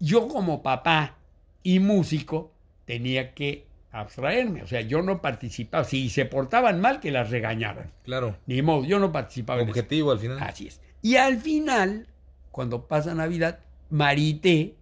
yo 0.00 0.28
como 0.28 0.62
papá 0.62 1.16
y 1.62 1.78
músico 1.78 2.52
tenía 2.84 3.34
que 3.34 3.66
abstraerme. 3.92 4.62
O 4.62 4.66
sea, 4.66 4.80
yo 4.80 5.02
no 5.02 5.22
participaba. 5.22 5.84
Si 5.84 6.10
se 6.10 6.24
portaban 6.24 6.80
mal, 6.80 7.00
que 7.00 7.10
las 7.10 7.30
regañaran. 7.30 7.92
Claro. 8.04 8.36
Ni 8.46 8.60
modo, 8.60 8.84
yo 8.84 8.98
no 8.98 9.12
participaba 9.12 9.60
en 9.62 9.68
eso. 9.68 9.78
Objetivo 9.78 10.10
al 10.10 10.18
final. 10.18 10.38
Así 10.40 10.66
es. 10.66 10.80
Y 11.00 11.16
al 11.16 11.38
final, 11.38 12.08
cuando 12.50 12.86
pasa 12.86 13.14
Navidad, 13.14 13.60
Marité 13.88 14.74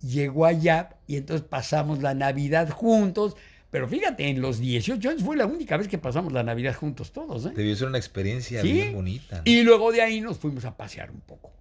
llegó 0.00 0.46
allá 0.46 0.96
y 1.06 1.16
entonces 1.16 1.46
pasamos 1.46 2.00
la 2.00 2.14
Navidad 2.14 2.70
juntos. 2.70 3.36
Pero 3.70 3.86
fíjate, 3.88 4.28
en 4.28 4.40
los 4.40 4.58
18 4.58 5.10
años 5.10 5.22
fue 5.22 5.36
la 5.36 5.46
única 5.46 5.76
vez 5.76 5.86
que 5.86 5.96
pasamos 5.98 6.32
la 6.32 6.42
Navidad 6.42 6.74
juntos 6.74 7.12
todos. 7.12 7.46
¿eh? 7.46 7.52
Debió 7.54 7.76
ser 7.76 7.88
una 7.88 7.98
experiencia 7.98 8.62
Sí. 8.62 8.72
bien 8.72 8.94
bonita. 8.94 9.42
Y 9.44 9.62
luego 9.62 9.92
de 9.92 10.02
ahí 10.02 10.20
nos 10.20 10.38
fuimos 10.38 10.64
a 10.64 10.76
pasear 10.76 11.10
un 11.10 11.20
poco. 11.20 11.52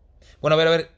Bueno, 0.41 0.55
a 0.55 0.57
ver, 0.57 0.67
a 0.67 0.71
ver, 0.71 0.89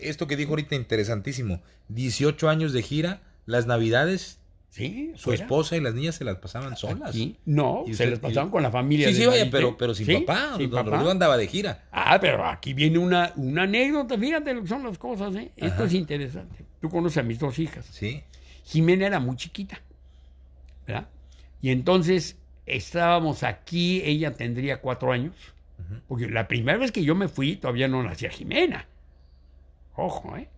esto 0.00 0.26
que 0.26 0.36
dijo 0.36 0.50
ahorita 0.50 0.74
interesantísimo. 0.76 1.60
18 1.88 2.48
años 2.48 2.72
de 2.72 2.82
gira, 2.82 3.20
las 3.46 3.66
navidades, 3.66 4.38
¿Sí? 4.68 5.10
su 5.16 5.24
fuera. 5.30 5.42
esposa 5.42 5.76
y 5.76 5.80
las 5.80 5.94
niñas 5.94 6.14
se 6.14 6.24
las 6.24 6.36
pasaban 6.36 6.76
solas. 6.76 7.08
Aquí. 7.10 7.36
No, 7.46 7.82
¿Y 7.88 7.94
se 7.94 8.06
les 8.06 8.20
pasaban 8.20 8.50
con 8.50 8.62
la 8.62 8.70
familia. 8.70 9.08
Sí, 9.08 9.14
de 9.14 9.20
sí, 9.20 9.26
vaya, 9.26 9.48
pero, 9.50 9.76
pero 9.76 9.92
sin 9.94 10.06
Sí, 10.06 10.18
papá. 10.18 10.54
sin 10.56 10.70
Don 10.70 10.78
papá. 10.84 10.90
Rodrigo 10.90 11.10
andaba 11.10 11.36
de 11.36 11.48
gira. 11.48 11.88
Ah, 11.90 12.18
pero 12.20 12.46
aquí 12.46 12.74
viene 12.74 12.98
una, 12.98 13.32
una 13.34 13.64
anécdota. 13.64 14.16
Fíjate 14.16 14.54
lo 14.54 14.62
que 14.62 14.68
son 14.68 14.84
las 14.84 14.98
cosas. 14.98 15.34
¿eh? 15.34 15.50
Esto 15.56 15.74
Ajá. 15.74 15.84
es 15.86 15.94
interesante. 15.94 16.64
Tú 16.80 16.88
conoces 16.88 17.18
a 17.18 17.22
mis 17.24 17.40
dos 17.40 17.58
hijas. 17.58 17.84
Sí. 17.90 18.22
Jimena 18.64 19.06
era 19.08 19.18
muy 19.18 19.34
chiquita, 19.34 19.80
¿verdad? 20.90 21.08
Y 21.62 21.70
entonces 21.70 22.36
estábamos 22.66 23.42
aquí, 23.42 24.02
ella 24.04 24.34
tendría 24.34 24.80
cuatro 24.80 25.12
años, 25.12 25.34
porque 26.06 26.28
la 26.28 26.46
primera 26.46 26.78
vez 26.78 26.92
que 26.92 27.02
yo 27.02 27.14
me 27.14 27.28
fui 27.28 27.56
todavía 27.56 27.88
no 27.88 28.02
nacía 28.02 28.30
Jimena. 28.30 28.86
Ojo, 29.96 30.36
¿eh? 30.36 30.48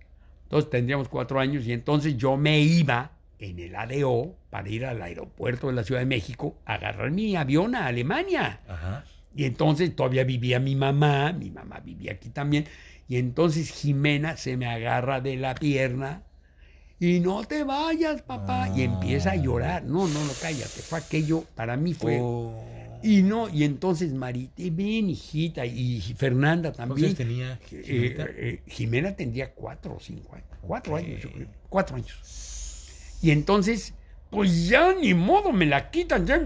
Entonces 0.45 0.71
tendríamos 0.71 1.09
cuatro 1.09 1.41
años 1.41 1.67
y 1.67 1.73
entonces 1.73 2.17
yo 2.17 2.37
me 2.37 2.61
iba 2.61 3.13
en 3.39 3.59
el 3.59 3.75
ADO 3.75 4.37
para 4.51 4.69
ir 4.69 4.85
al 4.85 5.01
aeropuerto 5.01 5.69
de 5.69 5.73
la 5.73 5.85
Ciudad 5.85 6.01
de 6.01 6.07
México 6.07 6.57
a 6.67 6.75
agarrar 6.75 7.11
mi 7.11 7.35
avión 7.37 7.75
a 7.75 7.87
Alemania. 7.87 8.61
Ajá. 8.69 9.05
Y 9.35 9.45
entonces 9.45 9.97
todavía 9.97 10.25
vivía 10.25 10.61
mi 10.61 10.77
mamá, 10.77 11.33
mi 11.33 11.51
mamá 11.51 11.81
vivía 11.81 12.13
aquí 12.13 12.29
también. 12.29 12.67
Y 13.09 13.17
entonces 13.17 13.71
Jimena 13.71 14.37
se 14.37 14.57
me 14.57 14.67
agarra 14.67 15.21
de 15.21 15.37
la 15.37 15.55
pierna 15.55 16.23
y 17.05 17.19
no 17.19 17.43
te 17.45 17.65
vayas, 17.65 18.23
papá. 18.23 18.69
Y 18.77 18.83
empieza 18.83 19.33
a 19.33 19.37
llorar. 19.37 19.83
No, 19.83 20.07
no, 20.07 20.25
no, 20.25 20.33
cállate. 20.41 20.83
Fue 20.83 20.99
aquello, 21.01 21.45
para 21.57 21.77
mí 21.77 21.95
fue. 21.95 22.19
Oh. 22.23 22.65
Y 23.03 23.23
no, 23.25 23.49
y 23.49 23.65
entonces 23.65 24.13
Marité, 24.13 24.71
ven, 24.71 25.11
hijita, 25.11 25.67
y 25.67 26.01
Fernanda 26.17 26.73
¿Cuántos 26.73 27.01
también. 27.01 27.07
años 27.07 27.17
tenía 27.19 27.59
Eh, 27.73 28.17
eh, 28.37 28.63
Jimena 28.69 29.17
tendría 29.17 29.53
cuatro 29.53 29.97
o 29.97 30.01
cinco 30.01 30.37
años. 30.37 30.47
Cuatro 30.61 30.95
años, 30.95 31.21
yo 31.21 31.33
creo. 31.33 31.49
Cuatro 31.69 31.97
años. 31.97 33.19
Y 33.21 33.33
entonces, 33.33 33.95
pues 34.31 34.69
ya 34.69 34.95
ni 34.95 35.15
modo, 35.15 35.51
me 35.51 35.67
la 35.67 35.91
quitan. 35.91 36.25
Ya, 36.25 36.41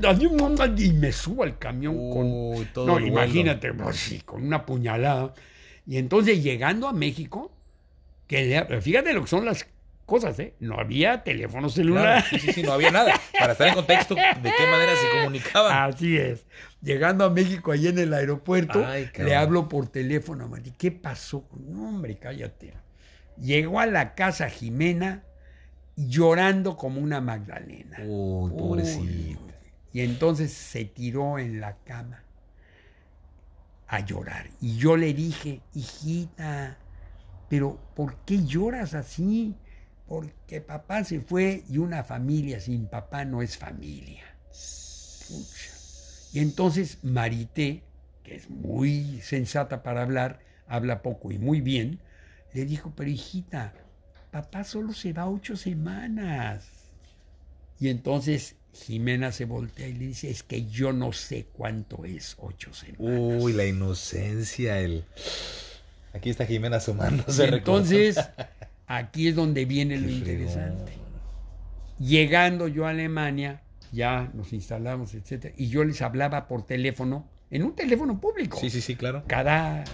y 0.78 0.93
me 0.93 1.12
subo 1.12 1.43
al 1.43 1.59
camión 1.59 1.95
con, 2.11 2.27
Uy, 2.59 2.66
todo 2.73 2.87
no, 2.87 2.99
imagínate, 3.07 3.74
pues, 3.74 3.97
sí, 3.97 4.20
con 4.20 4.43
una 4.43 4.65
puñalada. 4.65 5.35
Y 5.87 5.99
entonces 5.99 6.43
llegando 6.43 6.89
a 6.89 6.95
México, 6.95 7.53
que 8.27 8.47
le- 8.47 8.81
fíjate 8.81 9.12
lo 9.12 9.20
que 9.23 9.28
son 9.28 9.45
las 9.45 9.66
cosas, 10.07 10.39
¿eh? 10.39 10.55
No 10.61 10.78
había 10.78 11.23
teléfono 11.24 11.69
celular. 11.69 12.24
sí, 12.31 12.39
sí, 12.39 12.53
sí, 12.53 12.62
no 12.62 12.73
había 12.73 12.91
nada. 12.91 13.20
Para 13.39 13.53
estar 13.53 13.69
en 13.69 13.74
contexto, 13.74 14.15
¿de 14.15 14.23
qué 14.57 14.66
manera 14.70 14.93
se 14.97 15.11
comunicaban? 15.19 15.91
Así 15.91 16.16
es. 16.16 16.47
Llegando 16.81 17.24
a 17.24 17.31
México, 17.31 17.73
ahí 17.73 17.89
en 17.89 17.99
el 17.99 18.15
aeropuerto, 18.15 18.85
Ay, 18.87 19.11
le 19.19 19.35
hablo 19.35 19.69
por 19.69 19.89
teléfono 19.89 20.45
a 20.45 20.49
Mari. 20.49 20.73
¿Qué 20.78 20.93
pasó? 20.93 21.47
No, 21.59 21.89
hombre, 21.89 22.16
cállate. 22.19 22.73
Llegó 23.37 23.81
a 23.81 23.87
la 23.87 24.15
casa 24.15 24.49
Jimena 24.49 25.24
llorando 25.97 26.77
como 26.77 27.01
una 27.01 27.20
Magdalena. 27.20 27.99
Uy, 28.07 28.51
pobrecito. 28.53 29.03
Uy, 29.03 29.39
Y 29.93 30.01
entonces 30.03 30.53
se 30.53 30.85
tiró 30.85 31.39
en 31.39 31.61
la 31.61 31.77
cama 31.85 32.23
a 33.89 34.01
llorar. 34.01 34.49
Y 34.61 34.77
yo 34.77 34.97
le 34.97 35.12
dije, 35.15 35.61
hijita, 35.74 36.77
pero 37.49 37.78
¿por 37.95 38.16
qué 38.24 38.45
lloras 38.45 38.95
así? 38.95 39.55
Porque 40.07 40.61
papá 40.61 41.05
se 41.05 41.20
fue 41.20 41.65
y 41.69 41.78
una 41.78 42.05
familia 42.05 42.61
sin 42.61 42.87
papá 42.87 43.24
no 43.24 43.43
es 43.43 43.57
familia. 43.57 44.24
Pucha. 45.28 45.70
Y 46.33 46.41
entonces 46.41 46.99
Marité, 47.03 47.83
que 48.23 48.37
es 48.37 48.51
muy 48.51 49.20
sensata 49.23 49.83
para 49.83 50.03
hablar, 50.03 50.41
habla 50.69 51.03
poco 51.03 51.33
y 51.33 51.39
muy 51.39 51.61
bien, 51.61 51.99
le 52.53 52.65
dijo, 52.65 52.93
pero 52.97 53.11
hijita, 53.11 53.73
papá 54.31 54.65
solo 54.65 54.93
se 54.93 55.12
va 55.12 55.28
ocho 55.28 55.57
semanas. 55.57 56.65
Y 57.78 57.89
entonces 57.89 58.57
Jimena 58.73 59.33
se 59.33 59.45
voltea 59.45 59.89
y 59.89 59.95
le 59.95 60.07
dice, 60.09 60.31
es 60.31 60.43
que 60.43 60.66
yo 60.66 60.93
no 60.93 61.12
sé 61.12 61.47
cuánto 61.53 62.05
es 62.05 62.37
ocho 62.39 62.73
semanas. 62.73 63.43
Uy, 63.43 63.53
la 63.53 63.65
inocencia, 63.65 64.81
el... 64.81 65.05
Aquí 66.12 66.31
está 66.31 66.47
Jimena 66.47 66.77
asomándose. 66.77 67.45
Y 67.45 67.49
entonces, 67.49 68.16
aquí 68.87 69.29
es 69.29 69.35
donde 69.35 69.65
viene 69.65 69.99
lo 69.99 70.09
interesante. 70.11 70.93
Llegando 71.99 72.69
yo 72.69 72.87
a 72.87 72.91
Alemania, 72.91 73.63
ya 73.93 74.31
nos 74.35 74.53
instalamos, 74.53 75.15
etcétera, 75.15 75.55
y 75.57 75.69
yo 75.69 75.85
les 75.85 76.03
hablaba 76.03 76.47
por 76.49 76.67
teléfono 76.67 77.27
en 77.51 77.63
un 77.65 77.75
teléfono 77.75 78.21
público. 78.21 78.59
Sí, 78.59 78.69
sí, 78.71 78.81
sí, 78.81 78.97
claro. 78.97 79.23
Cada, 79.27 79.85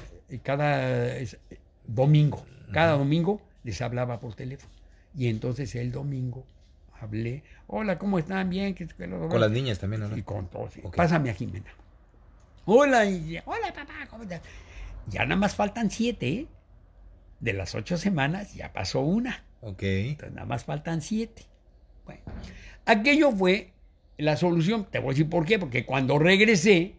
cada 0.42 1.16
es- 1.16 1.38
domingo, 1.86 2.44
cada 2.72 2.92
domingo 2.92 3.40
les 3.62 3.80
hablaba 3.82 4.18
por 4.18 4.34
teléfono. 4.34 4.72
Y 5.16 5.28
entonces 5.28 5.74
el 5.74 5.92
domingo 5.92 6.44
hablé, 7.00 7.44
hola, 7.68 7.98
¿cómo 7.98 8.18
están? 8.18 8.48
Bien. 8.50 8.74
lo- 8.98 9.28
Con 9.28 9.40
las 9.40 9.50
niñas 9.50 9.78
también, 9.78 10.08
¿no? 10.08 10.16
Y 10.16 10.22
con 10.22 10.48
todos. 10.48 10.72
Pásame 10.96 11.30
a 11.30 11.34
Jimena. 11.34 11.70
Hola, 12.64 13.04
y, 13.06 13.38
hola 13.44 13.72
papá, 13.74 14.06
¿cómo 14.08 14.22
estás? 14.22 14.40
Ya 15.08 15.24
nada 15.24 15.36
más 15.36 15.54
faltan 15.54 15.90
siete, 15.90 16.28
¿eh? 16.28 16.46
De 17.42 17.52
las 17.52 17.74
ocho 17.74 17.98
semanas 17.98 18.54
ya 18.54 18.72
pasó 18.72 19.00
una. 19.00 19.44
Ok. 19.60 19.82
Entonces 19.82 20.34
nada 20.34 20.46
más 20.46 20.64
faltan 20.64 21.02
siete. 21.02 21.42
Bueno, 22.06 22.22
aquello 22.86 23.32
fue 23.32 23.72
la 24.16 24.36
solución. 24.36 24.86
Te 24.90 24.98
voy 24.98 25.08
a 25.08 25.12
decir 25.12 25.28
por 25.28 25.44
qué. 25.44 25.58
Porque 25.58 25.84
cuando 25.84 26.18
regresé, 26.18 26.94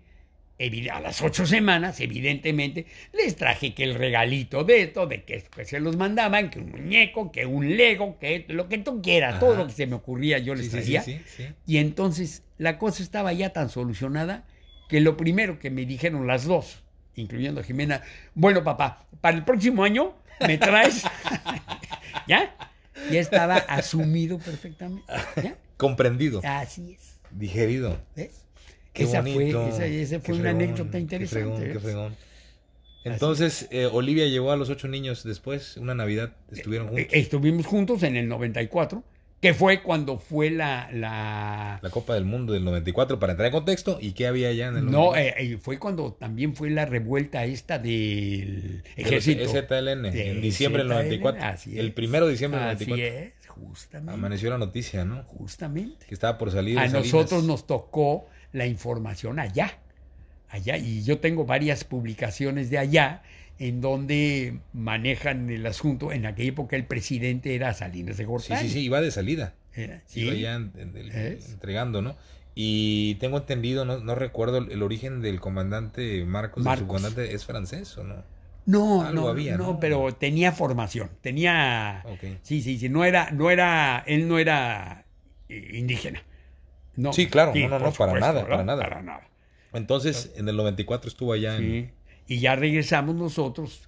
a 0.91 0.99
las 1.01 1.21
ocho 1.21 1.45
semanas, 1.45 1.99
evidentemente, 1.99 2.85
les 3.11 3.35
traje 3.35 3.73
que 3.73 3.83
el 3.83 3.95
regalito 3.95 4.63
de 4.63 4.83
esto, 4.83 5.07
de 5.07 5.23
que, 5.23 5.43
que 5.43 5.65
se 5.65 5.79
los 5.79 5.97
mandaban, 5.97 6.49
que 6.49 6.59
un 6.59 6.71
muñeco, 6.71 7.31
que 7.31 7.45
un 7.45 7.75
Lego, 7.75 8.17
que 8.19 8.45
lo 8.47 8.69
que 8.69 8.77
tú 8.77 9.01
quieras, 9.01 9.39
todo 9.39 9.55
lo 9.55 9.67
que 9.67 9.73
se 9.73 9.87
me 9.87 9.95
ocurría 9.95 10.37
yo 10.37 10.55
les 10.55 10.71
Sí, 10.71 10.97
sí, 11.03 11.21
sí. 11.25 11.47
Y 11.65 11.77
entonces 11.77 12.43
la 12.57 12.77
cosa 12.77 13.03
estaba 13.03 13.33
ya 13.33 13.49
tan 13.49 13.69
solucionada 13.69 14.45
que 14.87 15.01
lo 15.01 15.17
primero 15.17 15.59
que 15.59 15.69
me 15.69 15.85
dijeron 15.85 16.27
las 16.27 16.45
dos, 16.45 16.83
incluyendo 17.15 17.61
a 17.61 17.63
Jimena, 17.63 18.01
bueno 18.35 18.63
papá, 18.63 19.05
para 19.21 19.35
el 19.35 19.43
próximo 19.43 19.83
año 19.83 20.13
me 20.39 20.57
traes, 20.57 21.03
¿ya? 22.27 22.55
Ya 23.11 23.19
estaba 23.19 23.57
asumido 23.57 24.37
perfectamente, 24.37 25.03
¿ya? 25.41 25.57
Comprendido. 25.77 26.41
Así 26.43 26.93
es, 26.93 27.19
Digerido. 27.31 27.97
¿ves? 28.15 28.45
Qué 28.93 29.03
esa 29.03 29.21
bonito. 29.21 29.61
fue, 29.61 29.69
esa, 29.69 29.85
esa 29.85 30.15
Qué 30.17 30.21
fue 30.21 30.35
una 30.35 30.43
fregón, 30.51 30.61
anécdota 30.61 30.91
Qué 30.91 30.99
interesante. 30.99 31.43
fregón, 31.57 31.73
qué 31.73 31.79
fregón. 31.79 32.15
Entonces, 33.05 33.67
eh, 33.71 33.85
Olivia 33.91 34.25
llevó 34.27 34.51
a 34.51 34.55
los 34.55 34.69
ocho 34.69 34.87
niños 34.87 35.23
después, 35.23 35.75
una 35.77 35.93
Navidad, 35.93 36.33
estuvieron 36.51 36.87
juntos. 36.87 37.05
Eh, 37.05 37.19
Estuvimos 37.19 37.65
juntos 37.65 38.03
en 38.03 38.15
el 38.15 38.29
94, 38.29 39.03
que 39.43 39.53
fue 39.53 39.81
cuando 39.83 40.19
fue 40.19 40.49
la... 40.49 40.89
la... 40.93 41.77
La 41.81 41.89
Copa 41.89 42.13
del 42.13 42.23
Mundo 42.23 42.53
del 42.53 42.63
94, 42.63 43.19
para 43.19 43.33
entrar 43.33 43.47
en 43.47 43.51
contexto, 43.51 43.97
¿y 43.99 44.13
qué 44.13 44.25
había 44.25 44.47
allá 44.47 44.69
en 44.69 44.77
el 44.77 44.85
No, 44.85 45.07
94? 45.11 45.19
eh, 45.21 45.33
eh, 45.53 45.57
fue 45.57 45.77
cuando 45.79 46.13
también 46.13 46.55
fue 46.55 46.69
la 46.69 46.85
revuelta 46.85 47.43
esta 47.43 47.77
del 47.77 48.83
ejército. 48.95 49.43
ZLN, 49.49 50.05
en 50.05 50.13
De 50.13 50.33
diciembre 50.35 50.83
del 50.83 50.91
ZLN, 50.93 50.95
94. 51.03 51.43
así 51.43 51.77
El 51.77 51.87
es. 51.87 51.93
primero 51.93 52.25
de 52.25 52.31
diciembre 52.31 52.61
del 52.61 52.69
Así 52.69 52.85
94. 52.85 53.25
es, 53.27 53.47
justamente. 53.49 54.13
Amaneció 54.13 54.49
la 54.49 54.57
noticia, 54.59 55.03
¿no? 55.03 55.23
Justamente. 55.23 56.05
Que 56.07 56.13
estaba 56.13 56.37
por 56.37 56.49
salir. 56.49 56.79
A 56.79 56.87
nosotros 56.87 57.43
nos 57.43 57.67
tocó 57.67 58.25
la 58.53 58.65
información 58.65 59.39
allá. 59.39 59.77
Allá. 60.47 60.77
Y 60.77 61.03
yo 61.03 61.19
tengo 61.19 61.43
varias 61.43 61.83
publicaciones 61.83 62.69
de 62.69 62.77
allá 62.77 63.23
en 63.59 63.81
donde 63.81 64.59
manejan 64.73 65.49
el 65.49 65.65
asunto. 65.65 66.11
En 66.11 66.25
aquella 66.25 66.49
época 66.49 66.75
el 66.75 66.85
presidente 66.85 67.55
era 67.55 67.73
Salinas 67.73 68.17
de 68.17 68.23
Sí, 68.23 68.27
Gortari. 68.27 68.67
sí, 68.67 68.73
sí, 68.73 68.79
iba 68.81 69.01
de 69.01 69.11
salida. 69.11 69.53
Era- 69.73 70.01
sí. 70.05 70.21
Iba 70.21 70.33
ya 70.35 70.55
en- 70.55 70.71
en- 70.77 70.97
en- 70.97 71.11
¿Es? 71.11 71.49
entregando, 71.49 72.01
¿no? 72.01 72.15
Y 72.55 73.15
tengo 73.15 73.37
entendido, 73.37 73.83
no, 73.85 73.97
no 73.99 74.13
recuerdo 74.15 74.57
el, 74.59 74.71
el 74.71 74.83
origen 74.83 75.21
del 75.21 75.39
comandante 75.39 76.23
Marcos, 76.25 76.63
Marcos. 76.63 76.81
subcomandante, 76.81 77.33
¿es 77.33 77.45
francés 77.45 77.97
o 77.97 78.03
no? 78.03 78.23
No, 78.65 79.01
Algo 79.01 79.21
no, 79.23 79.27
había, 79.27 79.57
no, 79.57 79.73
¿no? 79.73 79.79
pero 79.79 80.13
tenía 80.13 80.51
formación. 80.51 81.09
Tenía. 81.21 82.03
Sí, 82.43 82.61
sí, 82.61 82.77
sí. 82.77 82.89
No 82.89 83.03
era, 83.03 83.31
no 83.31 83.49
era, 83.51 84.03
él 84.07 84.27
no 84.27 84.39
era 84.39 85.05
eh, 85.49 85.71
indígena. 85.73 86.23
No, 86.95 87.11
Sí, 87.11 87.27
claro, 87.27 87.53
no, 87.55 87.67
no, 87.69 87.79
no, 87.79 87.91
para 87.91 88.13
nada, 88.13 88.33
¿verdad? 88.43 88.49
para 88.49 88.63
nada. 88.63 88.83
Para 88.83 89.01
nada. 89.01 89.27
Entonces, 89.73 90.31
en 90.37 90.47
el 90.47 90.55
94 90.55 91.09
estuvo 91.09 91.33
allá 91.33 91.57
en... 91.57 91.91
Y 92.27 92.39
ya 92.39 92.55
regresamos 92.55 93.15
nosotros. 93.15 93.81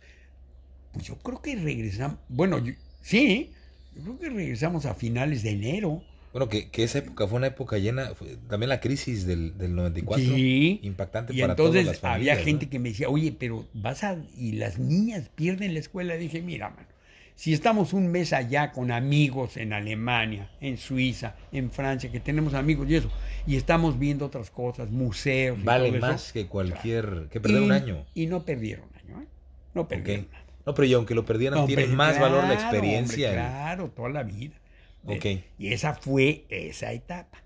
Pues 0.94 1.06
yo 1.06 1.16
creo 1.18 1.42
que 1.42 1.56
regresamos. 1.56 2.18
Bueno, 2.30 2.60
yo- 2.60 2.74
sí, 3.02 3.52
yo 3.96 4.04
creo 4.04 4.20
que 4.20 4.30
regresamos 4.30 4.86
a 4.86 4.94
finales 4.96 5.44
de 5.44 5.52
enero. 5.52 6.04
Bueno, 6.34 6.50
que, 6.50 6.70
que 6.70 6.84
esa 6.84 6.98
época 7.00 7.28
fue 7.28 7.38
una 7.38 7.48
época 7.48 7.78
llena, 7.78 8.14
fue 8.14 8.36
también 8.50 8.68
la 8.70 8.82
crisis 8.82 9.26
del, 9.26 9.58
del 9.58 9.74
94, 9.74 10.22
Sí. 10.24 10.82
impactante 10.84 11.34
Y 11.34 11.40
para 11.40 11.54
entonces 11.54 11.84
todas 11.86 12.02
las 12.02 12.14
había 12.14 12.36
gente 12.36 12.66
¿no? 12.66 12.72
que 12.72 12.80
me 12.80 12.90
decía, 12.90 13.08
oye, 13.08 13.32
pero 13.38 13.66
vas 13.74 14.04
a. 14.04 14.18
Y 14.38 14.54
las 14.54 14.78
niñas 14.78 15.30
pierden 15.34 15.74
la 15.74 15.80
escuela. 15.80 16.16
Dije, 16.18 16.42
mira, 16.42 16.72
mano, 16.72 16.88
si 17.36 17.54
estamos 17.54 17.94
un 17.94 18.08
mes 18.08 18.34
allá 18.34 18.72
con 18.72 18.92
amigos 18.92 19.58
en 19.58 19.74
Alemania, 19.74 20.50
en 20.62 20.78
Suiza, 20.78 21.36
en 21.52 21.70
Francia, 21.70 22.12
que 22.12 22.20
tenemos 22.20 22.54
amigos 22.54 22.90
y 22.90 22.96
eso, 22.96 23.12
y 23.46 23.58
estamos 23.58 24.00
viendo 24.00 24.26
otras 24.26 24.50
cosas, 24.50 24.90
museos. 24.90 25.60
y 25.60 25.64
Vale 25.64 25.90
eso, 25.90 26.00
más 26.00 26.32
que 26.34 26.48
cualquier... 26.48 27.28
que 27.30 27.40
perder 27.42 27.62
y, 27.62 27.66
un 27.66 27.72
año. 27.72 28.06
Y 28.14 28.28
no 28.28 28.46
perdieron 28.46 28.88
año, 29.04 29.22
¿eh? 29.22 29.28
No 29.74 29.88
perdieron 29.88 30.28
nada. 30.32 30.46
No, 30.66 30.74
pero 30.74 30.86
y 30.88 30.94
aunque 30.94 31.14
lo 31.14 31.26
perdieran, 31.26 31.68
tiene 31.68 31.88
más 31.88 32.20
valor 32.20 32.46
la 32.46 32.54
experiencia. 32.54 33.30
hombre, 33.30 33.44
claro, 33.44 33.90
toda 33.90 34.10
la 34.10 34.24
vida. 34.24 34.56
De- 35.04 35.18
Ok. 35.18 35.44
Y 35.60 35.74
esa 35.74 35.94
fue 35.94 36.46
esa 36.50 36.92
etapa. 36.94 37.44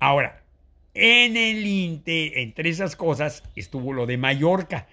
Ahora, 0.00 0.42
en 0.92 1.36
el 1.36 1.64
Inte, 1.66 2.42
entre 2.42 2.68
esas 2.68 2.96
cosas, 2.96 3.42
estuvo 3.56 3.92
lo 3.94 4.04
de 4.06 4.18
Mallorca, 4.18 4.86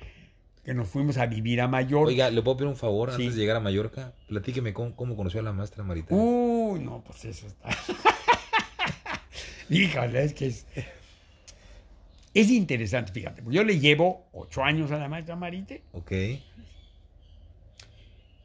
que 0.64 0.74
nos 0.74 0.88
fuimos 0.88 1.18
a 1.18 1.26
vivir 1.26 1.60
a 1.62 1.68
Mallorca. 1.68 2.08
Oiga, 2.10 2.30
¿le 2.30 2.42
puedo 2.42 2.58
pedir 2.58 2.70
un 2.70 2.76
favor 2.78 3.10
Sí. 3.10 3.16
antes 3.24 3.36
de 3.36 3.42
llegar 3.42 3.58
a 3.58 3.62
Mallorca? 3.62 4.14
Platíqueme 4.28 4.74
cómo, 4.74 4.96
cómo 4.96 5.16
conoció 5.16 5.40
a 5.40 5.44
la 5.44 5.54
maestra 5.54 5.84
Maritena. 5.84 6.20
Uy, 6.22 6.80
no, 6.80 7.04
pues 7.04 7.26
eso 7.26 7.48
está. 7.48 7.70
Híjole, 9.70 10.24
es 10.24 10.34
que 10.34 10.48
es. 10.48 10.66
Es 12.34 12.50
interesante, 12.50 13.12
fíjate. 13.12 13.42
pues 13.44 13.54
Yo 13.56 13.64
le 13.64 13.80
llevo 13.80 14.28
ocho 14.34 14.64
años 14.64 14.92
a 14.92 14.98
la 14.98 15.08
maestra 15.10 15.36
Marite. 15.36 15.84
Ok. 15.94 16.12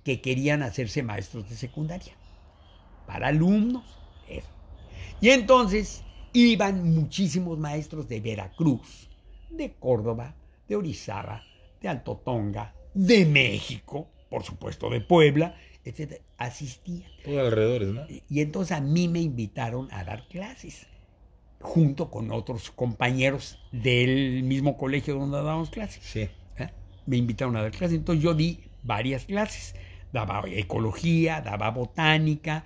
que 0.05 0.21
querían 0.21 0.63
hacerse 0.63 1.03
maestros 1.03 1.49
de 1.49 1.57
secundaria. 1.57 2.13
Para 3.07 3.29
alumnos. 3.29 3.85
eso. 4.29 4.49
Y 5.21 5.31
entonces 5.31 6.05
iban 6.33 6.95
muchísimos 6.95 7.59
maestros 7.59 8.09
de 8.09 8.21
Veracruz, 8.21 9.09
de 9.51 9.73
Córdoba, 9.73 10.35
de 10.69 10.77
Orizaba, 10.77 11.43
de 11.81 11.89
Alto 11.89 12.21
Tonga, 12.25 12.75
de 12.93 13.25
México, 13.25 14.09
por 14.29 14.43
supuesto 14.43 14.91
de 14.91 15.01
Puebla, 15.01 15.57
etc. 15.85 16.21
Asistían. 16.39 17.11
Todo 17.25 17.41
alrededores, 17.41 17.89
¿no? 17.89 18.07
Y 18.29 18.41
entonces 18.41 18.77
a 18.77 18.81
mí 18.81 19.09
me 19.09 19.21
invitaron 19.21 19.89
a 19.93 20.05
dar 20.05 20.27
clases, 20.29 20.87
junto 21.61 22.11
con 22.11 22.31
otros 22.31 22.71
compañeros 22.71 23.59
del 23.73 24.43
mismo 24.43 24.77
colegio 24.77 25.15
donde 25.15 25.37
dábamos 25.37 25.71
clases. 25.71 26.03
Sí. 26.05 26.29
¿eh? 26.59 26.71
Me 27.07 27.17
invitaron 27.17 27.57
a 27.57 27.63
dar 27.63 27.71
clases, 27.71 27.97
entonces 27.97 28.23
yo 28.23 28.35
di 28.35 28.61
varias 28.83 29.25
clases. 29.25 29.75
Daba 30.15 30.45
ecología, 30.47 31.41
daba 31.41 31.71
botánica, 31.73 32.65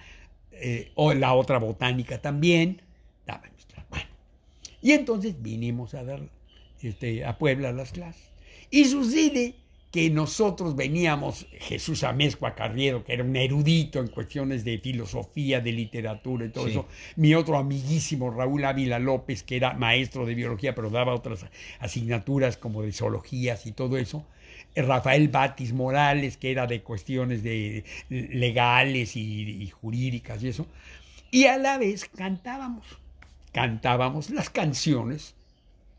eh, 0.52 0.92
o 0.96 1.14
la 1.14 1.32
otra 1.32 1.58
botánica 1.58 2.20
también. 2.20 2.82
Daba. 3.26 3.42
Bueno, 3.88 4.06
y 4.82 4.92
entonces 4.92 5.40
vinimos 5.40 5.94
a 5.94 6.04
dar 6.04 6.20
este, 6.82 7.24
a 7.24 7.38
Puebla 7.38 7.72
las 7.72 7.92
clases. 7.92 8.30
Y 8.70 8.84
sucede 8.84 9.54
que 9.90 10.10
nosotros 10.10 10.76
veníamos, 10.76 11.46
Jesús 11.60 12.04
Amezcua 12.04 12.54
Carriero, 12.54 13.02
que 13.02 13.14
era 13.14 13.24
un 13.24 13.34
erudito 13.34 13.98
en 14.00 14.08
cuestiones 14.08 14.62
de 14.62 14.78
filosofía, 14.78 15.60
de 15.62 15.72
literatura 15.72 16.44
y 16.44 16.50
todo 16.50 16.66
Sí. 16.66 16.72
eso, 16.72 16.86
mi 17.16 17.34
otro 17.34 17.56
amiguísimo 17.56 18.30
Raúl 18.30 18.66
Ávila 18.66 18.98
López, 18.98 19.42
que 19.42 19.56
era 19.56 19.72
maestro 19.72 20.26
de 20.26 20.34
biología, 20.34 20.74
pero 20.74 20.90
daba 20.90 21.14
otras 21.14 21.46
asignaturas 21.80 22.58
como 22.58 22.82
de 22.82 22.92
zoologías 22.92 23.64
y 23.64 23.72
todo 23.72 23.96
eso, 23.96 24.26
Rafael 24.82 25.28
Batis 25.28 25.72
Morales, 25.72 26.36
que 26.36 26.50
era 26.50 26.66
de 26.66 26.82
cuestiones 26.82 27.42
de 27.42 27.84
legales 28.08 29.16
y, 29.16 29.62
y 29.62 29.68
jurídicas 29.70 30.42
y 30.42 30.48
eso, 30.48 30.66
y 31.30 31.44
a 31.44 31.58
la 31.58 31.78
vez 31.78 32.08
cantábamos, 32.16 32.86
cantábamos 33.52 34.30
las 34.30 34.50
canciones 34.50 35.34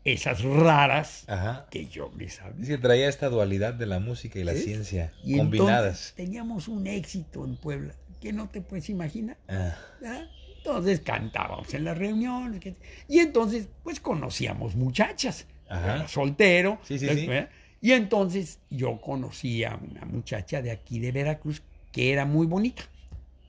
esas 0.04 0.42
raras 0.42 1.24
Ajá. 1.28 1.66
que 1.70 1.86
yo 1.86 2.10
me 2.16 2.28
sabía. 2.28 2.62
Es 2.62 2.68
que 2.68 2.78
traía 2.78 3.08
esta 3.08 3.28
dualidad 3.28 3.74
de 3.74 3.86
la 3.86 4.00
música 4.00 4.38
y 4.38 4.44
la 4.44 4.54
¿Sí? 4.54 4.62
ciencia 4.62 5.12
Y 5.22 5.36
combinadas. 5.36 5.84
entonces 5.84 6.14
teníamos 6.14 6.68
un 6.68 6.86
éxito 6.86 7.44
en 7.44 7.56
Puebla 7.56 7.94
que 8.20 8.32
no 8.32 8.48
te 8.48 8.60
puedes 8.60 8.88
imaginar. 8.88 9.36
Ah, 9.48 9.74
¿verdad? 10.00 10.28
Entonces 10.56 11.00
cantábamos 11.00 11.72
en 11.74 11.84
las 11.84 11.96
reuniones. 11.96 12.60
Y 13.08 13.18
entonces, 13.18 13.68
pues 13.82 13.98
conocíamos 14.00 14.74
muchachas. 14.74 15.46
Ajá. 15.68 15.96
Era 15.96 16.08
soltero. 16.08 16.78
Sí, 16.82 16.98
sí, 16.98 17.06
¿verdad? 17.06 17.48
Y 17.80 17.92
entonces 17.92 18.58
yo 18.70 19.00
conocí 19.00 19.64
a 19.64 19.76
una 19.76 20.04
muchacha 20.04 20.60
de 20.62 20.70
aquí 20.70 20.98
de 20.98 21.12
Veracruz 21.12 21.62
que 21.92 22.12
era 22.12 22.24
muy 22.26 22.46
bonita. 22.46 22.82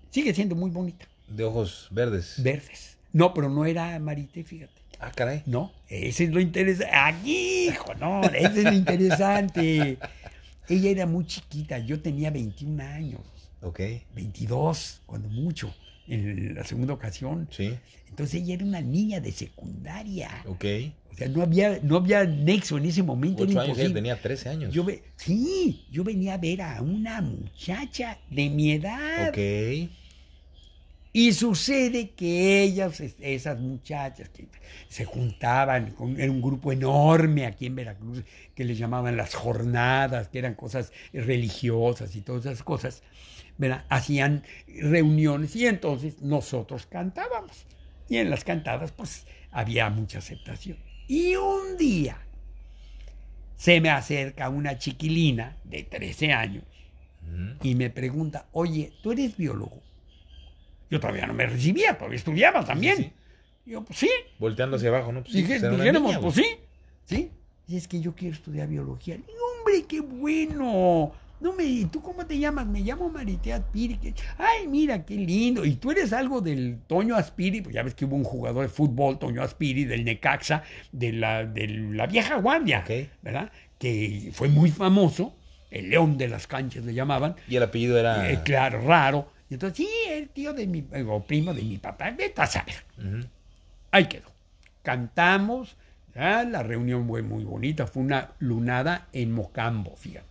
Sigue 0.09 0.33
siendo 0.33 0.55
muy 0.55 0.71
bonita. 0.71 1.05
de 1.27 1.43
ojos 1.43 1.87
verdes. 1.91 2.35
Verdes. 2.41 2.97
No, 3.13 3.33
pero 3.33 3.49
no 3.49 3.65
era 3.65 3.97
Marité, 3.99 4.43
fíjate. 4.43 4.81
Ah, 4.99 5.11
caray. 5.11 5.43
No, 5.45 5.71
ese 5.89 6.25
es 6.25 6.31
lo 6.31 6.39
interesante. 6.39 6.95
Aquí, 6.95 7.67
hijo, 7.69 7.93
no, 7.95 8.21
ese 8.23 8.59
es 8.59 8.63
lo 8.65 8.73
interesante. 8.73 9.97
Ella 10.69 10.89
era 10.89 11.05
muy 11.05 11.25
chiquita, 11.25 11.79
yo 11.79 12.01
tenía 12.01 12.29
21 12.31 12.81
años, 12.83 13.21
Ok. 13.61 13.79
22, 14.15 15.01
cuando 15.05 15.27
mucho, 15.29 15.73
en 16.07 16.55
la 16.55 16.63
segunda 16.63 16.93
ocasión. 16.93 17.47
Sí. 17.51 17.73
Entonces 18.09 18.41
ella 18.41 18.53
era 18.55 18.65
una 18.65 18.81
niña 18.81 19.19
de 19.19 19.31
secundaria. 19.31 20.29
Ok. 20.47 20.65
O 21.11 21.15
sea, 21.15 21.27
no 21.27 21.41
había, 21.41 21.79
no 21.83 21.97
había 21.97 22.23
nexo 22.25 22.77
en 22.77 22.85
ese 22.85 23.03
momento. 23.03 23.43
Ocho 23.43 23.51
era 23.51 23.61
años, 23.63 23.77
ella 23.77 23.87
imposible. 23.89 23.93
tenía 24.01 24.21
13 24.21 24.49
años. 24.49 24.73
Yo 24.73 24.83
ve- 24.83 25.03
sí, 25.17 25.85
yo 25.91 26.03
venía 26.03 26.35
a 26.35 26.37
ver 26.37 26.61
a 26.61 26.81
una 26.81 27.21
muchacha 27.21 28.17
de 28.29 28.49
mi 28.49 28.71
edad. 28.71 29.29
Ok. 29.29 29.89
Y 31.13 31.33
sucede 31.33 32.11
que 32.11 32.63
ellas, 32.63 33.01
es- 33.01 33.15
esas 33.19 33.59
muchachas 33.59 34.29
que 34.29 34.47
se 34.87 35.03
juntaban, 35.03 35.91
con, 35.91 36.17
era 36.19 36.31
un 36.31 36.41
grupo 36.41 36.71
enorme 36.71 37.45
aquí 37.45 37.65
en 37.65 37.75
Veracruz, 37.75 38.23
que 38.55 38.63
les 38.63 38.77
llamaban 38.77 39.17
las 39.17 39.35
jornadas, 39.35 40.29
que 40.29 40.39
eran 40.39 40.55
cosas 40.55 40.93
religiosas 41.11 42.15
y 42.15 42.21
todas 42.21 42.45
esas 42.45 42.63
cosas, 42.63 43.03
¿verdad? 43.57 43.83
hacían 43.89 44.43
reuniones 44.67 45.53
y 45.57 45.67
entonces 45.67 46.21
nosotros 46.21 46.85
cantábamos. 46.85 47.65
Y 48.07 48.15
en 48.17 48.29
las 48.29 48.45
cantadas 48.45 48.93
pues 48.93 49.25
había 49.51 49.89
mucha 49.89 50.19
aceptación. 50.19 50.77
Y 51.11 51.35
un 51.35 51.75
día 51.75 52.17
se 53.57 53.81
me 53.81 53.89
acerca 53.89 54.47
una 54.47 54.77
chiquilina 54.77 55.57
de 55.65 55.83
13 55.83 56.31
años 56.31 56.63
y 57.61 57.75
me 57.75 57.89
pregunta, 57.89 58.47
oye, 58.53 58.93
¿tú 59.03 59.11
eres 59.11 59.35
biólogo? 59.35 59.81
Yo 60.89 61.01
todavía 61.01 61.27
no 61.27 61.33
me 61.33 61.47
recibía, 61.47 61.97
todavía 61.97 62.15
estudiaba 62.15 62.63
también. 62.63 62.95
Sí, 62.95 63.03
sí. 63.03 63.13
Yo, 63.65 63.83
pues 63.83 63.99
sí. 63.99 64.09
Volteando 64.39 64.77
hacia 64.77 64.87
abajo, 64.87 65.11
¿no? 65.11 65.19
Pues, 65.23 65.33
sí, 65.33 65.41
Dije, 65.41 65.59
pues, 65.59 65.71
dijéramos, 65.73 66.11
niña, 66.11 66.21
pues 66.21 66.35
sí. 66.35 66.45
Sí. 67.03 67.29
Y 67.67 67.75
es 67.75 67.89
que 67.89 67.99
yo 67.99 68.15
quiero 68.15 68.33
estudiar 68.33 68.69
biología. 68.69 69.15
Hombre, 69.15 69.83
qué 69.89 69.99
bueno. 69.99 71.11
No 71.41 71.53
me, 71.53 71.63
¿y 71.63 71.85
¿tú 71.85 72.01
cómo 72.01 72.25
te 72.25 72.37
llamas? 72.37 72.67
Me 72.67 72.81
llamo 72.81 73.09
Maritea 73.09 73.55
Aspiri. 73.57 73.97
que- 73.97 74.13
Ay, 74.37 74.67
mira, 74.67 75.03
qué 75.05 75.15
lindo. 75.15 75.65
Y 75.65 75.75
tú 75.75 75.91
eres 75.91 76.13
algo 76.13 76.39
del 76.39 76.77
Toño 76.87 77.15
Aspiri, 77.15 77.61
pues 77.61 77.73
ya 77.73 77.81
ves 77.83 77.95
que 77.95 78.05
hubo 78.05 78.15
un 78.15 78.23
jugador 78.23 78.61
de 78.63 78.69
fútbol, 78.69 79.17
Toño 79.17 79.41
Aspiri, 79.41 79.85
del 79.85 80.05
Necaxa, 80.05 80.61
de 80.91 81.11
la, 81.13 81.43
de 81.45 81.67
la 81.67 82.05
vieja 82.07 82.35
guardia. 82.37 82.83
¿verdad? 83.23 83.51
Que 83.79 84.29
fue 84.33 84.47
muy 84.49 84.69
famoso, 84.69 85.35
el 85.71 85.89
león 85.89 86.17
de 86.17 86.27
las 86.27 86.45
canchas 86.45 86.85
le 86.85 86.93
llamaban. 86.93 87.35
Y 87.47 87.55
el 87.55 87.63
apellido 87.63 87.97
era. 87.97 88.31
Eh, 88.31 88.41
claro, 88.43 88.81
raro. 88.85 89.31
Y 89.49 89.55
entonces, 89.55 89.77
sí, 89.85 89.89
el 90.09 90.29
tío 90.29 90.53
de 90.53 90.67
mi, 90.67 90.85
o 91.07 91.23
primo 91.23 91.53
de 91.53 91.63
mi 91.63 91.77
papá, 91.79 92.11
vete 92.11 92.39
a 92.41 92.45
saber. 92.45 92.75
Ahí 93.91 94.05
quedó. 94.05 94.29
Cantamos, 94.83 95.75
la 96.15 96.63
reunión 96.63 97.07
fue 97.07 97.21
muy 97.21 97.43
bonita, 97.43 97.87
fue 97.87 98.03
una 98.03 98.31
lunada 98.39 99.07
en 99.13 99.31
Mocambo, 99.31 99.95
fíjate, 99.95 100.25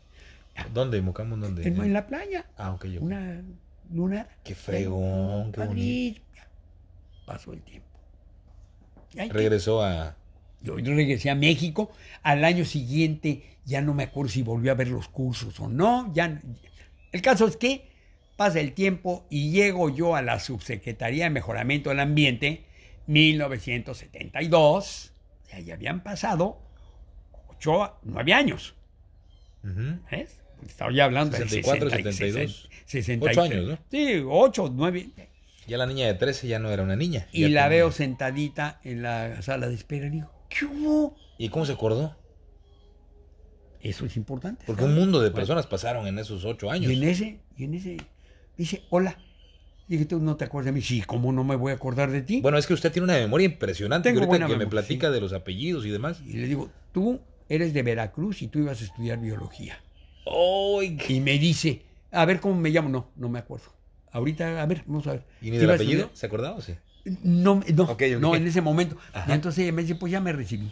¿Dónde? 0.73 1.01
¿Mocamo? 1.03 1.37
¿Dónde? 1.37 1.67
en, 1.67 1.81
en 1.81 1.93
la 1.93 2.07
playa, 2.07 2.47
Ah, 2.57 2.73
ok. 2.73 2.87
yo. 2.87 3.01
una 3.01 3.43
lunada. 3.93 4.29
Qué 4.45 4.55
fregón, 4.55 5.53
qué 5.53 5.61
bonito. 5.65 6.21
Pasó 7.27 7.53
el 7.53 7.63
tiempo. 7.63 7.89
Regresó 9.15 9.83
a. 9.83 10.17
Yo 10.63 10.77
regresé 10.77 11.31
a 11.31 11.35
México, 11.35 11.91
al 12.23 12.45
año 12.45 12.65
siguiente 12.65 13.45
ya 13.65 13.81
no 13.81 13.95
me 13.95 14.05
acuerdo 14.05 14.31
si 14.31 14.43
volvió 14.43 14.73
a 14.73 14.75
ver 14.75 14.89
los 14.89 15.09
cursos 15.09 15.59
o 15.61 15.69
no, 15.69 16.13
ya 16.13 16.41
el 17.13 17.23
caso 17.23 17.47
es 17.47 17.57
que 17.57 17.89
pasa 18.37 18.61
el 18.61 18.73
tiempo 18.73 19.25
y 19.31 19.51
llego 19.53 19.89
yo 19.89 20.17
a 20.17 20.23
la 20.23 20.39
Subsecretaría 20.39 21.25
de 21.25 21.31
Mejoramiento 21.31 21.91
del 21.91 22.01
Ambiente 22.01 22.65
1972, 23.07 25.13
o 25.45 25.49
sea, 25.49 25.61
ya 25.61 25.75
habían 25.75 26.03
pasado 26.03 26.59
ocho, 27.49 27.97
nueve 28.03 28.35
años. 28.35 28.75
¿ves? 30.11 30.41
Estaba 30.67 30.93
ya 30.93 31.05
hablando 31.05 31.37
64, 31.37 31.91
de 31.91 31.91
60, 31.91 32.13
72. 32.13 32.69
63. 32.87 33.37
Ocho 33.37 33.43
años, 33.43 33.69
¿no? 33.69 33.79
Sí, 33.91 34.23
ocho, 34.27 34.73
nueve. 34.75 35.11
Ya 35.67 35.79
la 35.79 35.87
niña 35.87 36.07
de 36.07 36.15
13 36.15 36.49
ya 36.49 36.59
no 36.59 36.71
era 36.71 36.83
una 36.83 36.97
niña. 36.97 37.29
Y 37.33 37.43
la 37.43 37.65
tenía- 37.65 37.69
veo 37.69 37.93
sentadita 37.93 38.81
en 38.83 39.03
la 39.03 39.41
sala 39.43 39.69
de 39.69 39.75
espera 39.75 40.07
y 40.07 40.11
digo, 40.11 40.33
¿qué 40.49 40.65
hubo? 40.65 41.17
¿Y 41.39 41.49
cómo 41.49 41.65
se 41.65 41.73
acordó? 41.73 42.17
Eso 43.81 44.05
es 44.05 44.17
importante. 44.17 44.65
Porque 44.67 44.83
¿sabes? 44.83 44.95
un 44.95 45.01
mundo 45.01 45.21
de 45.21 45.31
Bueno, 45.31 45.37
personas 45.37 45.67
pasaron 45.67 46.07
en 46.07 46.19
esos 46.19 46.45
ocho 46.45 46.71
años. 46.71 46.93
Y 46.93 46.97
en 46.97 47.09
ese, 47.09 47.41
y 47.57 47.65
en 47.65 47.75
ese, 47.75 47.97
dice, 48.57 48.83
hola. 48.91 49.17
Dije, 49.89 50.05
tú 50.05 50.21
no 50.21 50.37
te 50.37 50.45
acuerdas 50.45 50.67
de 50.67 50.73
mí. 50.73 50.83
Sí, 50.83 51.01
¿cómo 51.01 51.33
no 51.33 51.43
me 51.43 51.57
voy 51.57 51.73
a 51.73 51.75
acordar 51.75 52.13
de 52.13 52.23
ti? 52.23 52.41
Bueno, 52.41 52.59
es 52.59 52.67
que 52.69 52.75
usted 52.75 52.93
tiene 52.93 53.05
una 53.05 53.15
memoria 53.15 53.47
impresionante. 53.47 54.09
Tengo 54.09 54.21
que 54.21 54.27
ahorita 54.27 54.47
buena 54.47 54.59
que 54.59 54.65
me 54.65 54.71
platica 54.71 55.09
sí. 55.09 55.15
de 55.15 55.21
los 55.21 55.33
apellidos 55.33 55.85
y 55.85 55.91
demás. 55.91 56.23
Y 56.25 56.35
le 56.35 56.47
digo, 56.47 56.71
tú 56.93 57.21
eres 57.49 57.75
de 57.75 57.83
Veracruz 57.83 58.41
y 58.43 58.47
tú 58.47 58.61
ibas 58.61 58.81
a 58.81 58.85
estudiar 58.85 59.19
biología. 59.19 59.83
Y 61.09 61.21
me 61.21 61.39
dice, 61.39 61.83
a 62.13 62.25
ver 62.25 62.41
cómo 62.41 62.55
me 62.55 62.71
llamo. 62.71 62.89
No, 62.89 63.09
no 63.17 63.29
me 63.29 63.39
acuerdo. 63.39 63.67
Ahorita, 64.13 64.61
a 64.63 64.67
ver, 64.67 64.83
vamos 64.87 65.07
a 65.07 65.13
ver. 65.13 65.27
¿Y 65.41 65.47
ni 65.51 65.57
del 65.59 65.65
¿Ibas 65.65 65.73
a 65.73 65.77
apellido? 65.77 66.01
estudiar? 66.01 66.17
¿Se 66.19 66.27
acordaba 66.27 66.57
o 66.57 66.61
sí? 66.61 66.75
No, 67.23 67.61
no, 67.75 67.97
no, 68.19 68.35
en 68.37 68.47
ese 68.47 68.61
momento. 68.61 68.97
Ajá. 69.13 69.31
Y 69.31 69.35
entonces 69.35 69.63
ella 69.65 69.73
me 69.73 69.83
dice, 69.83 69.95
pues 69.95 70.13
ya 70.13 70.21
me 70.21 70.33
recibí. 70.33 70.71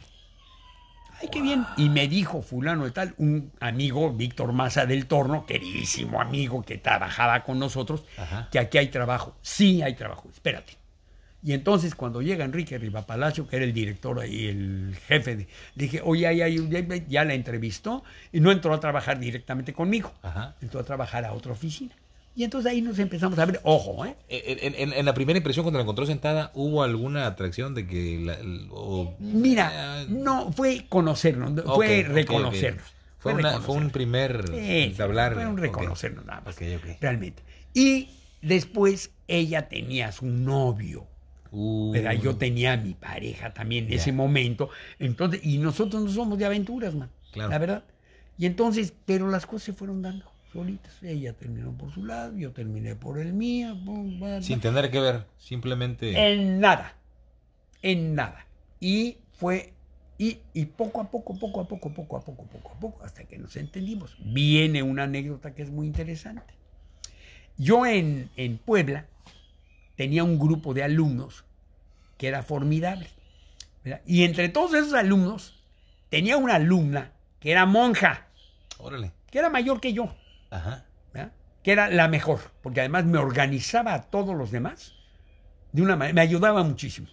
Ay, 1.20 1.28
qué 1.32 1.42
bien. 1.42 1.64
Y 1.76 1.88
me 1.88 2.06
dijo 2.06 2.42
fulano 2.42 2.84
de 2.84 2.92
tal, 2.92 3.14
un 3.18 3.50
amigo, 3.58 4.12
Víctor 4.12 4.52
Maza 4.52 4.86
del 4.86 5.06
Torno, 5.06 5.46
queridísimo 5.46 6.20
amigo 6.20 6.62
que 6.62 6.78
trabajaba 6.78 7.42
con 7.42 7.58
nosotros, 7.58 8.04
Ajá. 8.16 8.48
que 8.52 8.58
aquí 8.60 8.78
hay 8.78 8.88
trabajo. 8.88 9.36
Sí 9.42 9.82
hay 9.82 9.94
trabajo, 9.94 10.28
espérate. 10.32 10.77
Y 11.42 11.52
entonces 11.52 11.94
cuando 11.94 12.20
llega 12.20 12.44
Enrique 12.44 12.78
Riva 12.78 13.06
Palacio, 13.06 13.46
que 13.46 13.56
era 13.56 13.64
el 13.64 13.72
director 13.72 14.18
ahí, 14.18 14.46
el 14.46 14.96
jefe, 15.06 15.36
de, 15.36 15.48
dije, 15.76 16.00
oye, 16.04 16.26
ay, 16.26 16.68
ya- 17.08 17.24
la 17.24 17.34
entrevistó 17.34 18.02
y 18.32 18.40
no 18.40 18.50
entró 18.50 18.74
a 18.74 18.80
trabajar 18.80 19.20
directamente 19.20 19.72
conmigo, 19.72 20.12
Ajá. 20.22 20.56
entró 20.60 20.80
a 20.80 20.84
trabajar 20.84 21.24
a 21.24 21.32
otra 21.32 21.52
oficina. 21.52 21.94
Y 22.34 22.44
entonces 22.44 22.70
ahí 22.70 22.82
nos 22.82 23.00
empezamos 23.00 23.36
a 23.40 23.46
ver, 23.46 23.58
ojo, 23.64 24.04
¿eh? 24.06 24.14
En, 24.28 24.74
en- 24.74 24.92
en 24.92 25.04
la 25.04 25.12
primera 25.14 25.36
impresión, 25.36 25.64
cuando 25.64 25.78
la 25.78 25.82
encontró 25.82 26.06
sentada, 26.06 26.52
¿hubo 26.54 26.84
alguna 26.84 27.26
atracción 27.26 27.74
de 27.74 27.86
que... 27.86 28.20
La, 28.20 28.38
o- 28.70 29.16
Mira, 29.18 30.02
Eh, 30.02 30.06
no, 30.08 30.52
fue 30.52 30.86
conocernos, 30.88 31.52
fue 31.74 32.04
reconocernos. 32.04 32.84
Fue, 33.18 33.32
una- 33.32 33.60
fue 33.60 33.74
un 33.76 33.90
primer 33.90 34.44
Sí, 34.48 34.94
hablar. 35.02 35.34
Fue 35.34 35.46
un 35.46 35.56
reconocernos 35.56 36.24
nada 36.26 36.40
más. 36.42 36.54
Ok, 36.54 36.62
ok. 36.76 36.96
Realmente. 37.00 37.42
Y 37.74 38.10
después 38.40 39.10
ella 39.26 39.68
tenía 39.68 40.12
su 40.12 40.26
novio. 40.26 41.07
Uh, 41.50 41.92
Pero 41.92 42.12
yo 42.12 42.36
tenía 42.36 42.74
a 42.74 42.76
mi 42.76 42.94
pareja 42.94 43.54
también 43.54 43.86
en 43.86 43.94
ese 43.94 44.12
momento. 44.12 44.70
Entonces, 44.98 45.40
y 45.44 45.58
nosotros 45.58 46.02
no 46.04 46.10
somos 46.10 46.38
de 46.38 46.44
aventuras, 46.44 46.94
man. 46.94 47.10
Claro. 47.32 47.50
La 47.50 47.58
verdad. 47.58 47.84
Y 48.36 48.46
entonces, 48.46 48.94
pero 49.04 49.28
las 49.30 49.46
cosas 49.46 49.62
se 49.64 49.72
fueron 49.72 50.02
dando 50.02 50.30
solitas. 50.52 51.02
Ella 51.02 51.32
terminó 51.32 51.72
por 51.72 51.92
su 51.92 52.04
lado, 52.04 52.36
yo 52.36 52.52
terminé 52.52 52.94
por 52.94 53.18
el 53.18 53.32
mío. 53.32 53.76
Sin 54.40 54.60
tener 54.60 54.90
que 54.90 55.00
ver, 55.00 55.26
simplemente... 55.38 56.32
En 56.32 56.60
nada. 56.60 56.96
En 57.82 58.14
nada. 58.14 58.46
Y 58.80 59.18
fue. 59.32 59.72
Y, 60.18 60.38
y 60.52 60.64
poco 60.66 61.00
a 61.00 61.10
poco, 61.10 61.38
poco 61.38 61.60
a 61.60 61.68
poco, 61.68 61.92
poco 61.92 62.16
a 62.16 62.20
poco, 62.20 62.44
poco 62.44 62.72
a 62.72 62.80
poco, 62.80 63.04
hasta 63.04 63.24
que 63.24 63.38
nos 63.38 63.56
entendimos. 63.56 64.16
Viene 64.24 64.82
una 64.82 65.04
anécdota 65.04 65.54
que 65.54 65.62
es 65.62 65.70
muy 65.70 65.86
interesante. 65.86 66.54
Yo 67.56 67.86
en, 67.86 68.30
en 68.36 68.58
Puebla 68.58 69.06
tenía 69.98 70.22
un 70.22 70.38
grupo 70.38 70.74
de 70.74 70.84
alumnos 70.84 71.44
que 72.16 72.28
era 72.28 72.44
formidable. 72.44 73.10
¿verdad? 73.82 74.00
Y 74.06 74.22
entre 74.22 74.48
todos 74.48 74.72
esos 74.74 74.94
alumnos 74.94 75.60
tenía 76.08 76.36
una 76.36 76.54
alumna 76.54 77.10
que 77.40 77.50
era 77.50 77.66
monja, 77.66 78.28
Órale. 78.78 79.10
que 79.28 79.40
era 79.40 79.50
mayor 79.50 79.80
que 79.80 79.92
yo. 79.92 80.14
Ajá. 80.50 80.84
¿verdad? 81.12 81.32
que 81.64 81.72
era 81.72 81.90
la 81.90 82.06
mejor, 82.06 82.38
porque 82.62 82.78
además 82.78 83.06
me 83.06 83.18
organizaba 83.18 83.92
a 83.92 84.02
todos 84.02 84.36
los 84.36 84.52
demás 84.52 84.94
de 85.72 85.82
una 85.82 85.96
manera, 85.96 86.14
me 86.14 86.20
ayudaba 86.20 86.62
muchísimo. 86.62 87.08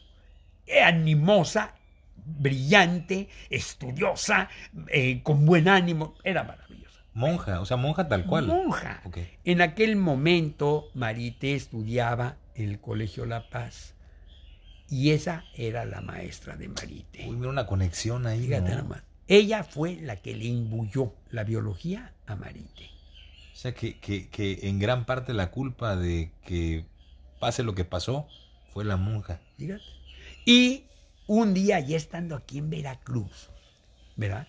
Era 0.67 0.89
animosa, 0.89 1.73
brillante, 2.15 3.29
estudiosa, 3.49 4.47
eh, 4.89 5.23
con 5.23 5.43
buen 5.47 5.67
ánimo, 5.67 6.13
era 6.23 6.43
maravillosa. 6.43 7.01
Monja, 7.15 7.61
o 7.61 7.65
sea, 7.65 7.77
monja 7.77 8.07
tal 8.07 8.27
cual. 8.27 8.45
Monja. 8.45 9.01
En 9.43 9.61
aquel 9.61 9.95
momento 9.95 10.91
Marité 10.93 11.55
estudiaba 11.55 12.37
en 12.55 12.69
el 12.69 12.79
Colegio 12.79 13.25
La 13.25 13.49
Paz 13.49 13.93
Y 14.89 15.11
esa 15.11 15.43
era 15.55 15.85
la 15.85 16.01
maestra 16.01 16.55
de 16.55 16.67
Marite. 16.67 17.25
Uy, 17.27 17.35
mira 17.35 17.49
una 17.49 17.67
conexión 17.67 18.27
ahí. 18.27 18.47
Fíjate 18.47 18.69
¿no? 18.69 18.75
nada 18.75 18.83
más. 18.83 19.03
Ella 19.27 19.63
fue 19.63 19.95
la 19.95 20.17
que 20.17 20.35
le 20.35 20.45
imbuyó 20.45 21.13
la 21.31 21.43
biología 21.43 22.13
a 22.27 22.35
Marite. 22.35 22.89
O 23.53 23.57
sea, 23.57 23.73
que, 23.73 23.99
que, 23.99 24.29
que 24.29 24.67
en 24.69 24.79
gran 24.79 25.05
parte 25.05 25.33
la 25.33 25.49
culpa 25.49 25.95
de 25.95 26.31
que 26.45 26.85
pase 27.39 27.63
lo 27.63 27.73
que 27.73 27.85
pasó 27.85 28.27
fue 28.71 28.85
la 28.85 28.97
monja. 28.97 29.39
Fíjate. 29.57 29.83
Y 30.45 30.83
un 31.27 31.55
día, 31.55 31.79
ya 31.79 31.97
estando 31.97 32.35
aquí 32.35 32.59
en 32.59 32.69
Veracruz, 32.69 33.49
¿verdad? 34.15 34.47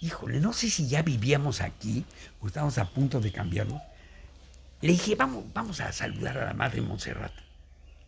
Híjole, 0.00 0.40
no 0.40 0.52
sé 0.52 0.68
si 0.68 0.88
ya 0.88 1.02
vivíamos 1.02 1.60
aquí 1.60 2.04
o 2.40 2.46
estábamos 2.46 2.76
a 2.78 2.84
punto 2.84 3.20
de 3.20 3.32
cambiarnos. 3.32 3.80
Le 4.80 4.92
dije, 4.92 5.14
vamos, 5.16 5.44
vamos 5.52 5.80
a 5.80 5.92
saludar 5.92 6.38
a 6.38 6.44
la 6.46 6.54
madre 6.54 6.80
Montserrat. 6.80 7.32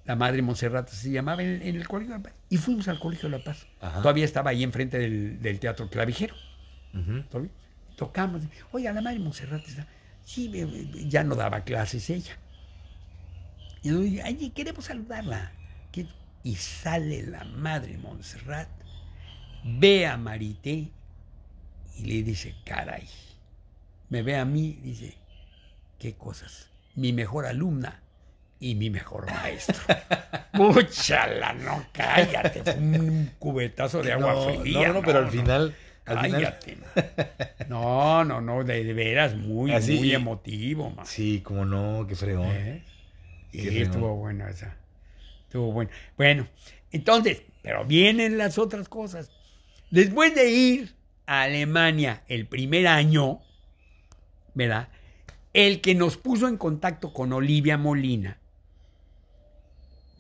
La 0.05 0.17
madre 0.17 0.43
Montserrat 0.43 0.89
se 0.89 1.11
llamaba 1.11 1.43
en, 1.43 1.63
en 1.63 1.77
el 1.77 1.87
Colegio 1.87 2.15
de 2.15 2.19
la 2.19 2.23
Paz. 2.23 2.33
Y 2.49 2.57
fuimos 2.57 2.89
al 2.89 2.99
Colegio 2.99 3.29
de 3.29 3.39
la 3.39 3.45
Paz. 3.45 3.67
Ajá. 3.81 4.03
Todavía 4.03 4.25
estaba 4.25 4.51
ahí 4.51 4.63
enfrente 4.63 4.99
del, 4.99 5.41
del 5.41 5.59
Teatro 5.59 5.89
Clavijero. 5.89 6.35
Ujú. 6.95 7.23
¿Todavía? 7.25 7.51
Tocamos. 7.97 8.43
Oiga, 8.73 8.93
la 8.93 9.03
madre 9.03 9.19
Montserrat 9.19 9.67
está. 9.67 9.87
Sí, 10.25 10.51
eh, 10.55 10.63
eh, 10.63 11.09
ya 11.09 11.25
no 11.25 11.35
daba 11.35 11.63
clases 11.63 12.09
ella. 12.11 12.39
Y 13.83 13.89
yo 13.89 14.01
dije, 14.01 14.23
ay, 14.23 14.51
queremos 14.51 14.85
saludarla. 14.85 15.53
¿Qué? 15.93 16.07
Y 16.43 16.55
sale 16.55 17.27
la 17.27 17.45
madre 17.45 17.99
Montserrat, 17.99 18.69
ve 19.65 20.07
a 20.07 20.17
Marité 20.17 20.91
y 21.99 22.05
le 22.05 22.23
dice, 22.23 22.55
caray. 22.65 23.07
Me 24.09 24.23
ve 24.23 24.37
a 24.37 24.45
mí, 24.45 24.79
dice, 24.83 25.17
qué 26.01 26.15
cosas. 26.15 26.69
Mi 26.97 27.13
mejor 27.13 27.47
alumna 27.47 28.03
y 28.59 28.75
mi 28.75 28.91
mejor 28.91 29.27
maestro. 29.31 29.77
Múchala, 30.55 31.53
no, 31.55 31.87
cállate. 31.93 32.63
Fue 32.65 32.75
un 32.75 33.31
cubetazo 33.39 34.03
de 34.03 34.13
agua 34.13 34.33
No, 34.35 34.61
fría. 34.61 34.89
no, 34.89 34.95
no, 34.95 35.03
pero 35.03 35.21
al 35.21 35.31
final. 35.31 35.75
Al 36.07 36.19
final 36.21 36.43
Cállate. 36.43 36.79
No, 37.69 38.25
no, 38.25 38.41
no, 38.41 38.65
de, 38.65 38.83
de 38.83 38.93
veras, 38.95 39.37
muy, 39.37 39.73
Así, 39.73 39.97
muy 39.97 40.13
emotivo, 40.13 40.91
man. 40.91 41.07
sí, 41.07 41.41
como 41.41 41.65
no, 41.65 42.05
qué 42.09 42.17
fregón. 42.17 42.49
¿Eh? 42.51 42.83
Qué 43.53 43.59
Sí, 43.61 43.67
fregón. 43.69 43.83
estuvo 43.85 44.17
bueno 44.17 44.49
esa. 44.49 44.77
Estuvo 45.45 45.71
bueno. 45.73 45.91
Bueno, 46.17 46.49
entonces, 46.91 47.43
pero 47.63 47.85
vienen 47.85 48.39
las 48.39 48.59
otras 48.59 48.89
cosas. 48.89 49.31
Después 49.91 50.35
de 50.35 50.51
ir 50.51 50.95
a 51.27 51.43
Alemania 51.43 52.23
el 52.27 52.47
primer 52.47 52.89
año, 52.89 53.41
¿verdad? 54.55 54.89
El 55.53 55.81
que 55.81 55.95
nos 55.95 56.17
puso 56.17 56.47
en 56.49 56.57
contacto 56.57 57.13
con 57.13 57.33
Olivia 57.33 57.77
Molina 57.77 58.39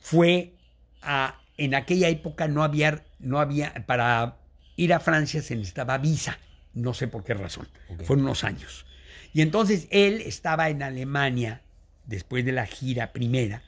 fue 0.00 0.54
a, 1.02 1.40
en 1.56 1.74
aquella 1.74 2.08
época 2.08 2.48
no 2.48 2.62
había, 2.64 3.04
no 3.18 3.38
había, 3.38 3.72
para 3.86 4.36
ir 4.76 4.92
a 4.92 5.00
Francia 5.00 5.42
se 5.42 5.56
necesitaba 5.56 5.98
visa, 5.98 6.38
no 6.74 6.94
sé 6.94 7.06
por 7.06 7.22
qué 7.24 7.34
razón, 7.34 7.68
Ok. 7.88 8.02
fueron 8.04 8.24
unos 8.24 8.44
años. 8.44 8.86
Y 9.32 9.42
entonces 9.42 9.86
él 9.90 10.20
estaba 10.22 10.70
en 10.70 10.82
Alemania 10.82 11.62
después 12.06 12.44
de 12.44 12.52
la 12.52 12.66
gira 12.66 13.12
primera 13.12 13.62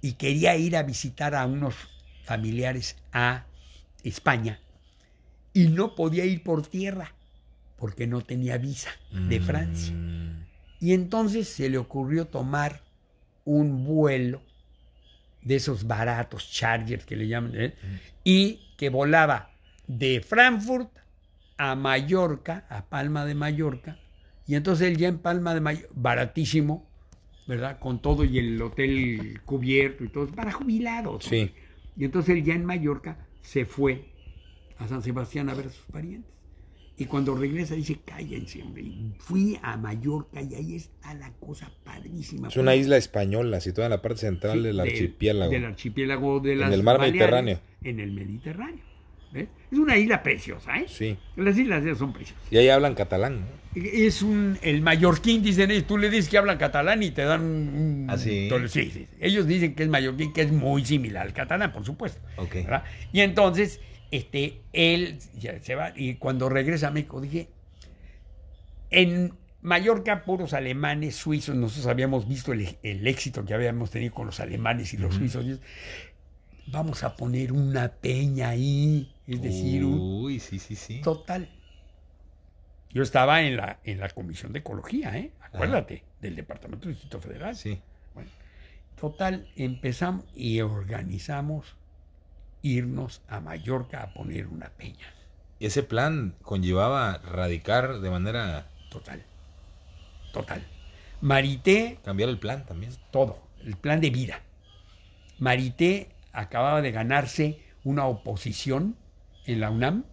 y 0.00 0.14
quería 0.14 0.56
ir 0.56 0.76
a 0.76 0.82
visitar 0.82 1.34
a 1.34 1.46
unos 1.46 1.74
familiares 2.24 2.96
a 3.12 3.44
España 4.02 4.58
y 5.52 5.68
no 5.68 5.94
podía 5.94 6.24
ir 6.24 6.42
por 6.42 6.66
tierra 6.66 7.12
porque 7.78 8.06
no 8.06 8.22
tenía 8.22 8.56
visa 8.58 8.90
de 9.10 9.40
Francia. 9.40 9.92
Mm, 9.94 10.11
Y 10.82 10.94
entonces 10.94 11.48
se 11.48 11.70
le 11.70 11.78
ocurrió 11.78 12.26
tomar 12.26 12.82
un 13.44 13.84
vuelo 13.84 14.42
de 15.40 15.54
esos 15.54 15.86
baratos 15.86 16.50
Chargers 16.50 17.06
que 17.06 17.14
le 17.14 17.28
llaman, 17.28 17.52
¿eh? 17.54 17.74
y 18.24 18.58
que 18.76 18.88
volaba 18.88 19.52
de 19.86 20.20
Frankfurt 20.20 20.90
a 21.56 21.76
Mallorca, 21.76 22.66
a 22.68 22.84
Palma 22.84 23.24
de 23.24 23.36
Mallorca, 23.36 23.96
y 24.44 24.56
entonces 24.56 24.88
él 24.88 24.96
ya 24.96 25.06
en 25.06 25.18
Palma 25.18 25.54
de 25.54 25.60
Mallorca, 25.60 25.88
baratísimo, 25.94 26.84
¿verdad? 27.46 27.78
Con 27.78 28.02
todo 28.02 28.24
y 28.24 28.40
el 28.40 28.60
hotel 28.60 29.40
cubierto 29.44 30.02
y 30.02 30.08
todo, 30.08 30.26
para 30.26 30.50
jubilados. 30.50 31.22
Sí. 31.22 31.52
Y 31.96 32.04
entonces 32.04 32.34
él 32.34 32.42
ya 32.42 32.54
en 32.54 32.64
Mallorca 32.64 33.18
se 33.40 33.66
fue 33.66 34.10
a 34.78 34.88
San 34.88 35.00
Sebastián 35.00 35.48
a 35.48 35.54
ver 35.54 35.66
a 35.66 35.70
sus 35.70 35.86
parientes. 35.92 36.32
Y 36.98 37.06
cuando 37.06 37.34
regresa 37.34 37.74
dice, 37.74 37.98
cállense, 38.04 38.62
hombre. 38.62 38.84
Fui 39.18 39.58
a 39.62 39.76
Mallorca 39.76 40.40
y 40.42 40.54
ahí 40.54 40.76
está 40.76 41.14
la 41.14 41.32
cosa 41.40 41.70
padrísima. 41.84 42.48
Es 42.48 42.56
una 42.56 42.76
isla 42.76 42.96
española, 42.96 43.60
situada 43.60 43.86
en 43.86 43.90
la 43.92 44.02
parte 44.02 44.18
central 44.20 44.58
Sí, 44.58 44.64
del 44.64 44.76
de- 44.76 44.82
archipiélago. 44.82 45.50
Del 45.50 45.64
archipiélago 45.64 46.40
de 46.40 46.52
En 46.52 46.60
las 46.60 46.72
el 46.72 46.82
mar 46.82 46.98
Baleares, 46.98 47.12
Mediterráneo. 47.20 47.60
En 47.82 48.00
el 48.00 48.12
Mediterráneo. 48.12 48.84
¿ves? 49.32 49.48
Es 49.72 49.78
una 49.78 49.96
isla 49.96 50.22
preciosa, 50.22 50.78
¿eh? 50.78 50.84
Sí. 50.86 51.16
Las 51.36 51.56
islas 51.56 51.82
son 51.96 52.12
preciosas. 52.12 52.44
Y 52.50 52.58
ahí 52.58 52.68
hablan 52.68 52.94
catalán, 52.94 53.40
¿no? 53.40 53.46
Es 53.74 54.20
un, 54.20 54.58
el 54.60 54.82
mallorquín, 54.82 55.42
dicen 55.42 55.70
ellos, 55.70 55.86
tú 55.86 55.96
le 55.96 56.10
dices 56.10 56.28
que 56.28 56.36
hablan 56.36 56.58
catalán 56.58 57.02
y 57.02 57.10
te 57.10 57.22
dan 57.22 57.40
un... 57.40 58.06
¿Ah, 58.10 58.18
sí? 58.18 58.48
tole- 58.50 58.68
sí, 58.68 58.90
sí. 58.92 59.06
Ellos 59.18 59.46
dicen 59.46 59.74
que 59.74 59.84
es 59.84 59.88
mallorquín, 59.88 60.34
que 60.34 60.42
es 60.42 60.52
muy 60.52 60.84
similar 60.84 61.26
al 61.26 61.32
catalán, 61.32 61.72
por 61.72 61.82
supuesto. 61.86 62.20
Ok. 62.36 62.56
¿verdad? 62.56 62.84
Y 63.14 63.20
entonces, 63.20 63.80
este, 64.12 64.60
él 64.72 65.18
ya 65.40 65.60
se 65.60 65.74
va, 65.74 65.92
y 65.96 66.14
cuando 66.14 66.48
regresa 66.48 66.88
a 66.88 66.90
México, 66.92 67.20
dije, 67.20 67.48
en 68.90 69.32
Mallorca, 69.62 70.24
puros 70.24 70.52
alemanes, 70.52 71.16
suizos, 71.16 71.56
nosotros 71.56 71.86
habíamos 71.86 72.28
visto 72.28 72.52
el, 72.52 72.76
el 72.82 73.06
éxito 73.06 73.44
que 73.44 73.54
habíamos 73.54 73.90
tenido 73.90 74.12
con 74.12 74.26
los 74.26 74.38
alemanes 74.38 74.92
y 74.92 74.98
los 74.98 75.14
suizos. 75.14 75.46
Vamos 76.66 77.02
a 77.02 77.16
poner 77.16 77.52
una 77.52 77.88
peña 77.90 78.50
ahí, 78.50 79.10
es 79.26 79.40
decir, 79.40 79.84
un 79.84 79.98
Uy, 80.24 80.38
sí, 80.40 80.58
sí, 80.58 80.76
sí. 80.76 81.00
total. 81.00 81.48
Yo 82.90 83.02
estaba 83.02 83.42
en 83.42 83.56
la, 83.56 83.80
en 83.84 83.98
la 83.98 84.10
Comisión 84.10 84.52
de 84.52 84.58
Ecología, 84.58 85.16
¿eh? 85.16 85.32
Acuérdate, 85.40 86.04
del 86.20 86.36
Departamento 86.36 86.86
del 86.86 86.94
Distrito 86.94 87.20
Federal. 87.20 87.56
Sí. 87.56 87.80
Bueno, 88.14 88.30
total, 89.00 89.48
empezamos 89.56 90.26
y 90.36 90.60
organizamos 90.60 91.76
irnos 92.62 93.22
a 93.28 93.40
Mallorca 93.40 94.02
a 94.02 94.14
poner 94.14 94.46
una 94.46 94.70
peña. 94.70 95.06
Ese 95.60 95.82
plan 95.82 96.34
conllevaba 96.42 97.18
radicar 97.18 98.00
de 98.00 98.10
manera. 98.10 98.66
Total. 98.90 99.22
Total. 100.32 100.66
Marité, 101.20 101.98
cambiar 102.04 102.30
el 102.30 102.38
plan 102.38 102.66
también. 102.66 102.92
todo, 103.10 103.38
el 103.64 103.76
plan 103.76 104.00
de 104.00 104.10
vida. 104.10 104.40
Marité 105.38 106.08
acababa 106.32 106.82
de 106.82 106.90
ganarse 106.90 107.60
una 107.84 108.06
oposición 108.06 108.96
en 109.46 109.60
la 109.60 109.70
UNAM, 109.70 110.04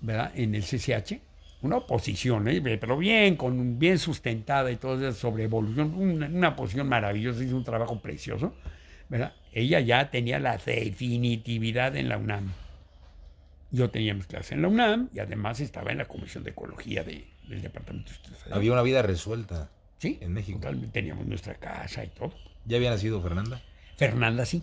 ¿verdad? 0.00 0.32
En 0.34 0.54
el 0.54 0.62
CCH. 0.62 1.20
Una 1.62 1.76
oposición, 1.78 2.48
¿eh? 2.48 2.60
pero 2.60 2.98
bien, 2.98 3.36
con, 3.36 3.78
bien 3.78 3.98
sustentada 3.98 4.70
y 4.70 4.76
todo 4.76 5.08
eso 5.08 5.18
sobre 5.18 5.44
evolución. 5.44 5.94
Una, 5.94 6.26
una 6.26 6.54
posición 6.54 6.88
maravillosa, 6.88 7.42
hizo 7.42 7.56
un 7.56 7.64
trabajo 7.64 8.00
precioso, 8.00 8.54
¿verdad? 9.08 9.32
Ella 9.58 9.80
ya 9.80 10.10
tenía 10.10 10.38
la 10.38 10.58
definitividad 10.58 11.96
en 11.96 12.10
la 12.10 12.18
UNAM. 12.18 12.52
Yo 13.70 13.88
tenía 13.90 14.12
mis 14.12 14.26
clases 14.26 14.52
en 14.52 14.60
la 14.60 14.68
UNAM 14.68 15.08
y 15.14 15.18
además 15.18 15.60
estaba 15.60 15.92
en 15.92 15.98
la 15.98 16.04
Comisión 16.04 16.44
de 16.44 16.50
Ecología 16.50 17.02
de- 17.02 17.26
del 17.48 17.62
Departamento 17.62 18.10
de 18.10 18.16
Estudios. 18.16 18.52
Había 18.52 18.72
una 18.72 18.82
vida 18.82 19.00
resuelta. 19.00 19.70
Sí, 19.98 20.18
en 20.20 20.34
México. 20.34 20.58
totalmente. 20.58 20.92
Teníamos 20.92 21.26
nuestra 21.26 21.54
casa 21.54 22.04
y 22.04 22.08
todo. 22.08 22.34
¿Ya 22.66 22.76
había 22.76 22.90
nacido 22.90 23.22
Fernanda? 23.22 23.62
Fernanda 23.96 24.44
sí. 24.44 24.62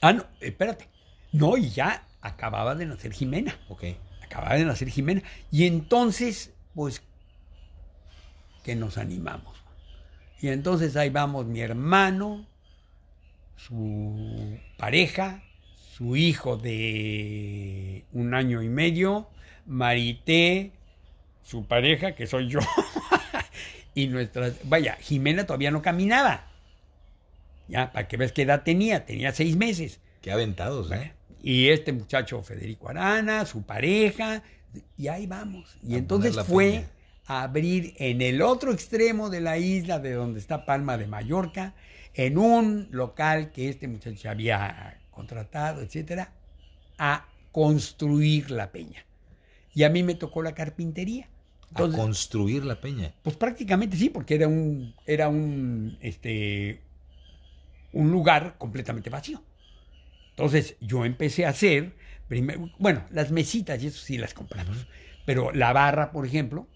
Ah, 0.00 0.12
no, 0.12 0.24
espérate. 0.40 0.88
No, 1.32 1.56
y 1.56 1.70
ya 1.70 2.06
acababa 2.20 2.76
de 2.76 2.86
nacer 2.86 3.12
Jimena. 3.12 3.58
Ok. 3.68 3.84
Acababa 4.22 4.54
de 4.54 4.64
nacer 4.66 4.88
Jimena. 4.88 5.22
Y 5.50 5.66
entonces, 5.66 6.54
pues, 6.76 7.02
que 8.62 8.76
nos 8.76 8.98
animamos. 8.98 9.56
Y 10.40 10.48
entonces 10.48 10.96
ahí 10.96 11.10
vamos 11.10 11.46
mi 11.46 11.60
hermano, 11.60 12.46
su 13.56 14.58
pareja, 14.76 15.42
su 15.96 16.16
hijo 16.16 16.56
de 16.56 18.04
un 18.12 18.34
año 18.34 18.62
y 18.62 18.68
medio, 18.68 19.28
Marité, 19.66 20.72
su 21.42 21.66
pareja, 21.66 22.14
que 22.14 22.26
soy 22.26 22.48
yo, 22.48 22.60
y 23.94 24.08
nuestras... 24.08 24.54
Vaya, 24.64 24.96
Jimena 25.00 25.46
todavía 25.46 25.70
no 25.70 25.82
caminaba. 25.82 26.46
Ya, 27.68 27.92
para 27.92 28.06
que 28.06 28.16
veas 28.16 28.32
qué 28.32 28.42
edad 28.42 28.62
tenía, 28.62 29.06
tenía 29.06 29.32
seis 29.32 29.56
meses. 29.56 30.00
Qué 30.22 30.30
aventados, 30.30 30.92
¿eh? 30.92 31.12
Y 31.42 31.68
este 31.68 31.92
muchacho 31.92 32.42
Federico 32.42 32.88
Arana, 32.88 33.46
su 33.46 33.62
pareja, 33.62 34.42
y 34.96 35.08
ahí 35.08 35.26
vamos. 35.26 35.76
Y 35.82 35.94
A 35.94 35.98
entonces 35.98 36.36
fue 36.44 36.70
peña. 36.70 36.88
a 37.26 37.42
abrir 37.42 37.94
en 37.98 38.20
el 38.22 38.42
otro 38.42 38.72
extremo 38.72 39.30
de 39.30 39.40
la 39.40 39.58
isla, 39.58 39.98
de 39.98 40.12
donde 40.12 40.40
está 40.40 40.66
Palma 40.66 40.96
de 40.98 41.06
Mallorca, 41.06 41.74
en 42.16 42.38
un 42.38 42.88
local 42.90 43.52
que 43.52 43.68
este 43.68 43.88
muchacho 43.88 44.30
había 44.30 44.98
contratado, 45.10 45.82
etcétera, 45.82 46.32
a 46.98 47.28
construir 47.52 48.50
la 48.50 48.72
peña. 48.72 49.04
Y 49.74 49.84
a 49.84 49.90
mí 49.90 50.02
me 50.02 50.14
tocó 50.14 50.42
la 50.42 50.54
carpintería. 50.54 51.28
Entonces, 51.68 51.98
a 51.98 52.02
construir 52.02 52.64
la 52.64 52.80
peña. 52.80 53.12
pues 53.22 53.36
prácticamente 53.36 53.96
sí, 53.96 54.08
porque 54.08 54.34
era 54.34 54.48
un, 54.48 54.94
era 55.04 55.28
un, 55.28 55.98
este, 56.00 56.80
un 57.92 58.10
lugar 58.10 58.56
completamente 58.56 59.10
vacío. 59.10 59.42
Entonces 60.30 60.76
yo 60.80 61.04
empecé 61.04 61.44
a 61.44 61.50
hacer, 61.50 61.94
primero, 62.28 62.70
bueno, 62.78 63.04
las 63.10 63.30
mesitas 63.30 63.82
y 63.82 63.88
eso 63.88 63.98
sí 63.98 64.16
las 64.16 64.32
compramos, 64.32 64.86
pero 65.26 65.52
la 65.52 65.72
barra, 65.72 66.12
por 66.12 66.26
ejemplo, 66.26 66.66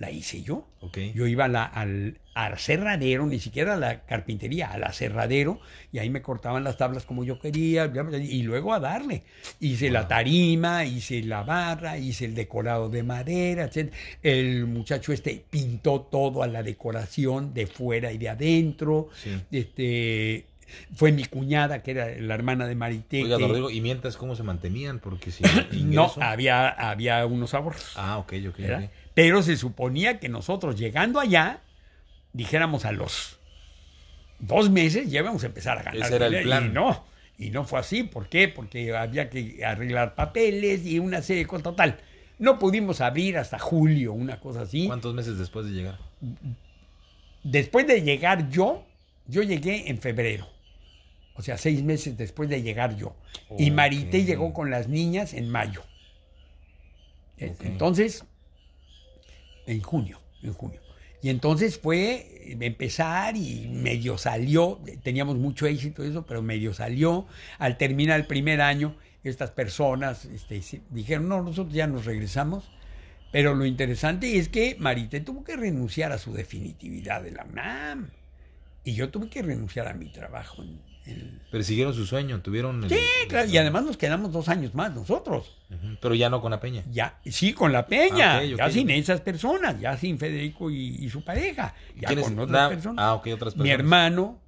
la 0.00 0.10
hice 0.10 0.42
yo. 0.42 0.66
Yo 1.14 1.26
iba 1.26 1.44
a 1.44 1.48
la- 1.48 1.64
al, 1.64 2.16
al 2.34 2.58
cerradero, 2.58 3.26
ni 3.26 3.38
siquiera 3.38 3.74
a 3.74 3.76
la 3.76 4.00
carpintería, 4.06 4.70
al 4.72 4.82
aserradero, 4.84 5.60
y 5.92 5.98
ahí 5.98 6.08
me 6.08 6.22
cortaban 6.22 6.64
las 6.64 6.78
tablas 6.78 7.04
como 7.04 7.22
yo 7.22 7.38
quería, 7.38 7.84
y 8.18 8.42
luego 8.42 8.72
a 8.72 8.80
darle. 8.80 9.22
Hice 9.60 9.90
la 9.90 10.08
tarima, 10.08 10.86
hice 10.86 11.22
la 11.22 11.42
barra, 11.42 11.98
hice 11.98 12.24
el 12.24 12.34
decorado 12.34 12.88
de 12.88 13.02
madera, 13.02 13.64
etc. 13.64 13.92
El 14.22 14.66
muchacho 14.66 15.12
este 15.12 15.44
pintó 15.50 16.00
todo 16.00 16.42
a 16.42 16.46
la 16.46 16.62
decoración 16.62 17.52
de 17.52 17.66
fuera 17.66 18.10
y 18.10 18.16
de 18.18 18.30
adentro. 18.30 19.10
Sí. 19.22 19.30
Este, 19.52 20.46
fue 20.94 21.12
mi 21.12 21.24
cuñada, 21.24 21.82
que 21.82 21.90
era 21.90 22.08
la 22.20 22.34
hermana 22.34 22.66
de 22.66 22.74
Marité. 22.74 23.22
Oiga, 23.24 23.36
que- 23.36 23.46
Rodrigo, 23.46 23.70
¿y 23.70 23.80
mientras 23.80 24.16
cómo 24.16 24.34
se 24.36 24.44
mantenían? 24.44 24.98
Porque 24.98 25.30
si 25.30 25.42
no, 25.84 26.10
había, 26.20 26.68
había 26.68 27.26
unos 27.26 27.52
ahorros. 27.54 27.92
Ah, 27.96 28.18
ok, 28.18 28.32
ok, 28.48 28.58
¿verdad? 28.58 28.90
Pero 29.20 29.42
se 29.42 29.58
suponía 29.58 30.18
que 30.18 30.30
nosotros 30.30 30.78
llegando 30.78 31.20
allá, 31.20 31.60
dijéramos 32.32 32.86
a 32.86 32.92
los 32.92 33.38
dos 34.38 34.70
meses, 34.70 35.10
ya 35.10 35.20
íbamos 35.20 35.42
a 35.42 35.46
empezar 35.48 35.76
a 35.76 35.82
ganar. 35.82 36.06
Ese 36.06 36.16
era 36.16 36.28
el 36.28 36.42
plan. 36.42 36.68
Y 36.68 36.68
no, 36.70 37.04
y 37.36 37.50
no 37.50 37.64
fue 37.64 37.80
así. 37.80 38.02
¿Por 38.02 38.30
qué? 38.30 38.48
Porque 38.48 38.96
había 38.96 39.28
que 39.28 39.62
arreglar 39.62 40.14
papeles 40.14 40.86
y 40.86 41.00
una 41.00 41.20
serie 41.20 41.42
de 41.42 41.48
cosas. 41.48 41.64
Total, 41.64 41.98
no 42.38 42.58
pudimos 42.58 43.02
abrir 43.02 43.36
hasta 43.36 43.58
julio, 43.58 44.14
una 44.14 44.40
cosa 44.40 44.62
así. 44.62 44.86
¿Cuántos 44.86 45.14
meses 45.14 45.36
después 45.36 45.66
de 45.66 45.72
llegar? 45.72 45.98
Después 47.42 47.86
de 47.86 48.00
llegar 48.00 48.48
yo, 48.48 48.86
yo 49.26 49.42
llegué 49.42 49.90
en 49.90 49.98
febrero. 49.98 50.48
O 51.34 51.42
sea, 51.42 51.58
seis 51.58 51.82
meses 51.82 52.16
después 52.16 52.48
de 52.48 52.62
llegar 52.62 52.96
yo. 52.96 53.14
Y. 53.58 53.70
Marité 53.70 54.24
llegó 54.24 54.54
con 54.54 54.70
las 54.70 54.88
niñas 54.88 55.34
en 55.34 55.50
mayo. 55.50 55.82
Entonces, 57.36 58.24
en 59.70 59.80
junio, 59.82 60.20
en 60.42 60.52
junio. 60.52 60.80
Y 61.22 61.28
entonces 61.28 61.78
fue 61.78 62.56
empezar 62.60 63.36
y 63.36 63.68
medio 63.68 64.16
salió, 64.16 64.80
teníamos 65.02 65.36
mucho 65.36 65.66
éxito 65.66 66.02
eso, 66.02 66.24
pero 66.26 66.42
medio 66.42 66.72
salió. 66.72 67.26
Al 67.58 67.76
terminar 67.76 68.18
el 68.20 68.26
primer 68.26 68.60
año, 68.62 68.96
estas 69.22 69.50
personas 69.50 70.24
este, 70.24 70.62
dijeron, 70.90 71.28
no, 71.28 71.42
nosotros 71.42 71.74
ya 71.74 71.86
nos 71.86 72.04
regresamos. 72.06 72.70
Pero 73.32 73.54
lo 73.54 73.64
interesante 73.64 74.38
es 74.38 74.48
que 74.48 74.76
Marité 74.80 75.20
tuvo 75.20 75.44
que 75.44 75.56
renunciar 75.56 76.10
a 76.10 76.18
su 76.18 76.32
definitividad 76.32 77.22
de 77.22 77.30
la 77.30 77.44
UNAM. 77.44 78.10
Y 78.82 78.94
yo 78.94 79.10
tuve 79.10 79.28
que 79.28 79.42
renunciar 79.42 79.86
a 79.86 79.94
mi 79.94 80.10
trabajo 80.10 80.62
en- 80.62 80.80
Persiguieron 81.50 81.92
su 81.94 82.06
sueño, 82.06 82.40
tuvieron... 82.40 82.84
el- 82.84 82.90
Sí, 82.90 82.96
claro, 83.28 83.48
y 83.50 83.56
además 83.58 83.84
nos 83.84 83.96
quedamos 83.96 84.32
dos 84.32 84.48
años 84.48 84.74
más 84.74 84.92
nosotros. 84.94 85.56
Pero 86.00 86.14
ya 86.14 86.30
no 86.30 86.40
con 86.40 86.50
la 86.50 86.60
peña. 86.60 86.84
Ya, 86.90 87.18
sí, 87.26 87.52
con 87.52 87.72
la 87.72 87.86
peña, 87.86 88.38
Ah, 88.38 88.44
ya 88.44 88.70
sin 88.70 88.88
esas 88.90 89.20
personas, 89.20 89.80
ya 89.80 89.96
sin 89.96 90.18
Federico 90.18 90.70
y, 90.70 90.96
y 91.04 91.08
su 91.10 91.22
pareja, 91.22 91.74
ya 91.98 92.08
con 92.14 92.38
otras 92.38 92.62
Na- 92.62 92.68
personas. 92.68 93.04
Ah, 93.04 93.14
ok, 93.14 93.26
otras 93.26 93.54
personas. 93.54 93.64
Mi 93.64 93.70
hermano, 93.70 94.38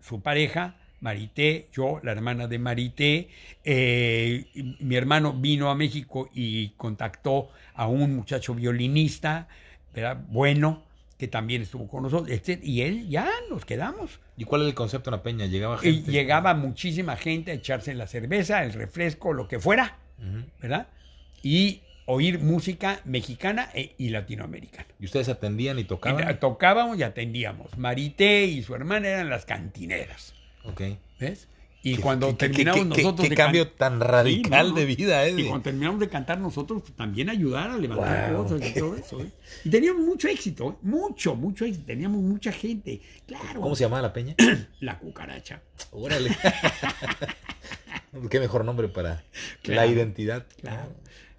su 0.00 0.20
pareja, 0.22 0.76
Marité, 1.00 1.68
yo, 1.74 2.00
la 2.02 2.12
hermana 2.12 2.48
de 2.48 2.58
Marité. 2.58 3.28
eh, 3.64 4.46
mi 4.80 4.96
hermano 4.96 5.34
vino 5.34 5.70
a 5.70 5.74
México 5.74 6.30
y 6.34 6.68
contactó 6.70 7.50
a 7.74 7.86
un 7.86 8.16
muchacho 8.16 8.54
violinista, 8.54 9.46
¿verdad? 9.94 10.18
bueno, 10.28 10.84
que 11.18 11.28
también 11.28 11.62
estuvo 11.62 11.88
con 11.88 12.02
nosotros, 12.02 12.28
etc. 12.30 12.60
y 12.62 12.82
él 12.82 13.08
ya 13.08 13.28
nos 13.50 13.64
quedamos. 13.64 14.20
¿Y 14.36 14.44
cuál 14.44 14.60
era 14.62 14.68
el 14.68 14.74
concepto 14.74 15.10
en 15.10 15.16
la 15.16 15.22
peña? 15.22 15.46
¿Llegaba 15.46 15.78
Y 15.82 15.94
gente? 15.94 16.12
llegaba 16.12 16.54
muchísima 16.54 17.16
gente 17.16 17.50
a 17.52 17.54
echarse 17.54 17.94
la 17.94 18.06
cerveza, 18.06 18.64
el 18.64 18.72
refresco, 18.72 19.32
lo 19.32 19.48
que 19.48 19.58
fuera. 19.58 19.98
¿verdad? 20.60 20.88
Y 21.42 21.80
oír 22.06 22.38
música 22.38 23.00
mexicana 23.04 23.68
e- 23.74 23.94
y 23.98 24.08
latinoamericana. 24.10 24.86
¿Y 25.00 25.04
ustedes 25.06 25.28
atendían 25.28 25.78
y 25.78 25.84
tocaban? 25.84 26.38
tocábamos 26.38 26.98
y 26.98 27.02
atendíamos. 27.02 27.76
Marité 27.76 28.44
y 28.46 28.62
su 28.62 28.74
hermana 28.74 29.08
eran 29.08 29.28
las 29.30 29.44
cantineras, 29.44 30.34
Ok. 30.64 30.82
¿ves? 31.20 31.48
Y 31.88 31.98
cuando 31.98 32.28
qué- 32.30 32.48
terminamos 32.48 32.80
qué- 32.80 32.88
nosotros 33.02 33.24
Qué 33.24 33.30
de 33.30 33.36
cambio 33.36 33.68
tan 33.70 34.00
radical 34.00 34.66
Sí, 34.66 34.72
no, 34.72 34.76
de 34.78 34.84
vida, 34.86 35.24
¿eh? 35.26 35.34
Y 35.38 35.44
cuando 35.44 35.62
terminamos 35.62 36.00
de 36.00 36.08
cantar 36.08 36.38
nosotros, 36.40 36.82
pues, 36.82 36.94
también 36.96 37.28
ayudar 37.30 37.70
a 37.70 37.78
levantar 37.78 38.32
Wow. 38.32 38.42
cosas 38.44 38.68
y 38.68 38.74
todo 38.74 38.96
eso. 38.96 39.20
¿eh? 39.20 39.30
Y 39.64 39.70
teníamos 39.70 40.02
mucho 40.04 40.26
éxito, 40.26 40.70
¿eh? 40.70 40.74
mucho, 40.82 41.36
mucho 41.36 41.64
éxito. 41.64 41.86
Teníamos 41.86 42.20
mucha 42.22 42.50
gente. 42.50 43.00
Claro. 43.26 43.60
¿Cómo 43.60 43.76
se 43.76 43.84
llamaba 43.84 44.02
la 44.02 44.12
peña? 44.12 44.34
La 44.80 44.98
cucaracha. 44.98 45.62
Órale. 45.92 46.30
Qué 48.30 48.40
mejor 48.40 48.64
nombre 48.64 48.88
para 48.88 49.22
la 49.64 49.86
identidad. 49.86 50.46
Claro. 50.60 50.92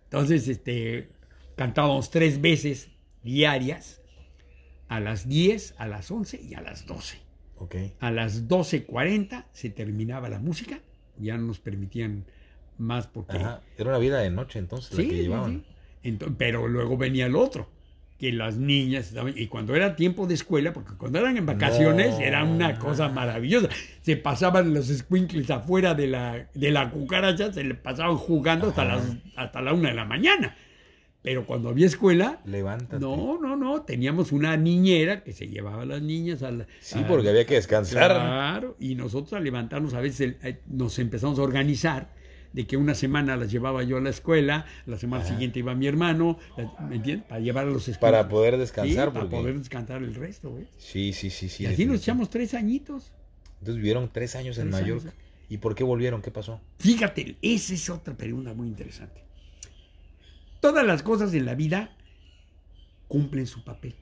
Entonces, 0.06 0.48
este, 0.48 1.10
cantábamos 1.56 2.10
tres 2.12 2.40
veces 2.40 2.90
diarias, 3.24 4.02
a 4.88 5.00
las 5.02 5.28
10, 5.28 5.74
a 5.78 5.88
las 5.88 6.10
11 6.12 6.40
y 6.42 6.54
a 6.54 6.62
las 6.62 6.86
12. 6.86 7.18
A 8.00 8.12
las 8.12 8.48
12.40 8.48 9.46
se 9.52 9.70
terminaba 9.70 10.30
la 10.30 10.40
música, 10.40 10.80
ya 11.18 11.38
no 11.38 11.48
nos 11.48 11.60
permitían 11.60 12.26
más 12.78 13.08
porque... 13.08 13.38
Ajá. 13.38 13.62
Era 13.78 13.90
una 13.90 13.98
vida 14.00 14.20
de 14.20 14.30
noche 14.30 14.60
entonces 14.60 14.92
la 14.92 14.98
Sí, 15.04 15.10
que 15.10 15.16
sí, 15.16 15.22
llevaban. 15.24 15.64
sí. 16.04 16.10
Ento- 16.12 16.34
pero 16.38 16.68
luego 16.68 16.96
venía 16.98 17.26
el 17.26 17.36
otro, 17.36 17.70
que 18.20 18.32
las 18.32 18.58
niñas 18.58 19.08
estaban, 19.10 19.34
y 19.36 19.48
cuando 19.48 19.76
era 19.76 19.96
tiempo 19.96 20.26
de 20.28 20.36
escuela, 20.36 20.74
porque 20.74 20.94
cuando 20.98 21.20
eran 21.20 21.38
en 21.38 21.46
vacaciones 21.46 22.16
No. 22.16 22.20
era 22.22 22.44
una 22.44 22.78
cosa 22.80 23.10
maravillosa, 23.10 23.70
se 24.02 24.16
pasaban 24.18 24.74
los 24.74 24.88
squinkles 24.88 25.50
afuera 25.52 25.94
de 25.96 26.08
la, 26.08 26.48
de 26.54 26.72
la 26.72 26.90
cucaracha, 26.92 27.52
se 27.52 27.64
le 27.64 27.74
pasaban 27.76 28.16
jugando 28.18 28.70
hasta, 28.70 28.86
las, 28.86 29.04
hasta 29.36 29.62
la 29.62 29.74
una 29.74 29.90
de 29.90 29.96
la 29.96 30.06
mañana. 30.06 30.56
Pero 31.28 31.46
cuando 31.46 31.68
había 31.68 31.88
escuela, 31.88 32.40
Levántate. 32.46 33.02
no, 33.02 33.38
no, 33.42 33.58
no, 33.58 33.82
teníamos 33.82 34.32
una 34.32 34.56
niñera 34.56 35.26
que 35.26 35.34
se 35.34 35.50
llevaba 35.50 35.82
a 35.82 35.86
las 35.86 36.02
niñas 36.02 36.42
a 36.42 36.52
la... 36.52 36.68
Sí, 36.80 37.00
a- 37.00 37.06
porque 37.08 37.28
había 37.28 37.46
que 37.46 37.56
descansar. 37.56 38.12
Claro, 38.12 38.78
y 38.80 38.96
nosotros 38.96 39.34
al 39.34 39.44
levantarnos 39.44 39.94
a 39.94 40.00
veces 40.00 40.36
eh, 40.42 40.60
nos 40.68 40.98
empezamos 41.00 41.38
a 41.38 41.42
organizar 41.42 42.14
de 42.54 42.66
que 42.66 42.78
una 42.78 42.96
semana 42.96 43.36
las 43.36 43.52
llevaba 43.52 43.84
yo 43.84 43.98
a 43.98 44.00
la 44.00 44.10
escuela, 44.10 44.66
la 44.86 44.98
semana 44.98 45.26
Ajá. 45.26 45.34
siguiente 45.34 45.60
iba 45.60 45.76
mi 45.76 45.86
hermano, 45.86 46.40
¿me 46.88 46.96
entiendes? 46.96 47.28
Para 47.28 47.42
llevar 47.42 47.66
a 47.68 47.72
los 47.72 47.90
escuelas. 47.90 48.20
Para 48.20 48.30
poder 48.30 48.54
Sí, 48.54 48.60
descansar. 48.62 49.08
para 49.10 49.20
porque... 49.26 49.36
poder 49.36 49.58
descansar 49.58 50.02
el 50.04 50.16
resto, 50.16 50.52
güey. 50.52 50.66
Sí, 50.78 51.12
sí, 51.12 51.30
sí, 51.30 51.50
sí. 51.50 51.64
y 51.64 51.66
así 51.66 51.86
nos 51.86 51.98
echamos 51.98 52.30
tres 52.30 52.54
añitos. 52.54 53.12
Entonces 53.60 53.76
vivieron 53.76 54.10
tres 54.14 54.38
años 54.38 54.58
en 54.60 54.70
Mallorca. 54.70 55.10
años. 55.10 55.14
¿Y 55.50 55.58
por 55.58 55.76
qué 55.76 55.84
volvieron? 55.84 56.22
¿Qué 56.22 56.32
pasó? 56.32 56.62
Fíjate, 56.80 57.36
esa 57.42 57.74
es 57.74 57.90
otra 57.90 58.16
pregunta 58.16 58.54
muy 58.54 58.70
interesante. 58.70 59.27
Todas 60.68 60.86
las 60.86 61.02
cosas 61.02 61.34
en 61.34 61.46
la 61.46 61.56
vida 61.56 61.96
cumplen 63.08 63.48
su 63.48 63.64
papel. 63.64 63.96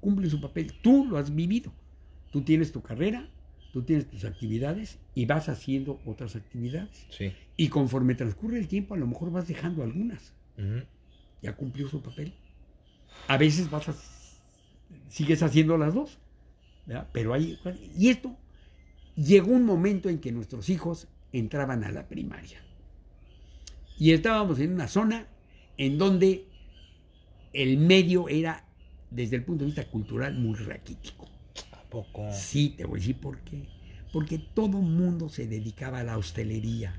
Cumplen 0.00 0.28
su 0.28 0.38
papel. 0.38 0.74
Tú 0.82 1.06
lo 1.06 1.16
has 1.16 1.34
vivido. 1.34 1.72
Tú 2.30 2.42
tienes 2.42 2.72
tu 2.72 2.82
carrera, 2.82 3.26
tú 3.72 3.84
tienes 3.84 4.10
tus 4.10 4.26
actividades 4.26 4.98
y 5.14 5.24
vas 5.24 5.48
haciendo 5.48 5.98
otras 6.04 6.36
actividades. 6.36 7.06
Sí. 7.08 7.32
Y 7.56 7.68
conforme 7.68 8.16
transcurre 8.16 8.58
el 8.58 8.68
tiempo, 8.68 8.92
a 8.92 8.98
lo 8.98 9.06
mejor 9.06 9.30
vas 9.30 9.48
dejando 9.48 9.82
algunas. 9.82 10.34
Ya 11.40 11.56
cumplió 11.56 11.88
su 11.88 12.02
papel. 12.02 12.34
A 13.28 13.38
veces 13.38 13.70
vas 13.70 13.88
a, 13.88 13.94
sigues 15.08 15.42
haciendo 15.42 15.78
las 15.78 15.94
dos. 15.94 16.18
¿verdad? 16.84 17.08
Pero 17.14 17.32
hay. 17.32 17.58
Y 17.96 18.10
esto 18.10 18.36
llegó 19.16 19.52
un 19.52 19.64
momento 19.64 20.10
en 20.10 20.18
que 20.18 20.32
nuestros 20.32 20.68
hijos 20.68 21.08
entraban 21.32 21.82
a 21.82 21.90
la 21.90 22.08
primaria. 22.08 22.62
Y 23.98 24.12
estábamos 24.12 24.58
en 24.60 24.74
una 24.74 24.88
zona 24.88 25.26
en 25.76 25.98
donde 25.98 26.46
el 27.52 27.78
medio 27.78 28.28
era, 28.28 28.64
desde 29.10 29.36
el 29.36 29.44
punto 29.44 29.64
de 29.64 29.66
vista 29.66 29.90
cultural, 29.90 30.34
muy 30.34 30.54
raquítico. 30.54 31.28
¿A 31.72 31.82
poco? 31.82 32.28
Sí, 32.32 32.74
te 32.76 32.84
voy 32.84 32.98
a 32.98 33.00
decir 33.00 33.16
por 33.16 33.38
qué. 33.40 33.66
Porque 34.12 34.38
todo 34.38 34.78
mundo 34.80 35.28
se 35.28 35.46
dedicaba 35.46 36.00
a 36.00 36.04
la 36.04 36.18
hostelería. 36.18 36.98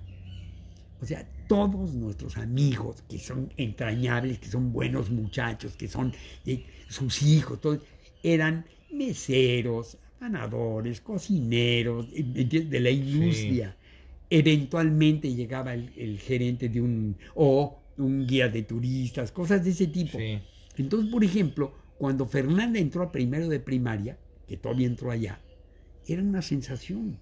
O 1.01 1.05
sea, 1.05 1.25
todos 1.47 1.93
nuestros 1.93 2.37
amigos 2.37 3.03
que 3.09 3.17
son 3.17 3.51
entrañables, 3.55 4.39
que 4.39 4.47
son 4.47 4.73
buenos 4.73 5.09
muchachos, 5.09 5.75
que 5.75 5.87
son 5.87 6.13
eh, 6.45 6.65
sus 6.89 7.23
hijos, 7.23 7.61
todos, 7.61 7.79
eran 8.21 8.65
meseros, 8.91 9.97
ganadores, 10.19 10.99
cocineros, 10.99 12.07
de 12.11 12.79
la 12.79 12.89
industria. 12.89 13.75
Eventualmente 14.29 15.33
llegaba 15.33 15.73
el, 15.73 15.91
el 15.97 16.19
gerente 16.19 16.69
de 16.69 16.81
un, 16.81 17.17
o 17.35 17.79
un 17.97 18.27
guía 18.27 18.47
de 18.47 18.63
turistas, 18.63 19.31
cosas 19.31 19.63
de 19.63 19.71
ese 19.71 19.87
tipo. 19.87 20.17
Sí. 20.17 20.39
Entonces, 20.77 21.11
por 21.11 21.23
ejemplo, 21.23 21.73
cuando 21.97 22.25
Fernanda 22.25 22.79
entró 22.79 23.03
a 23.03 23.11
primero 23.11 23.49
de 23.49 23.59
primaria, 23.59 24.17
que 24.47 24.57
todavía 24.57 24.87
entró 24.87 25.11
allá, 25.11 25.41
era 26.07 26.21
una 26.21 26.41
sensación. 26.41 27.19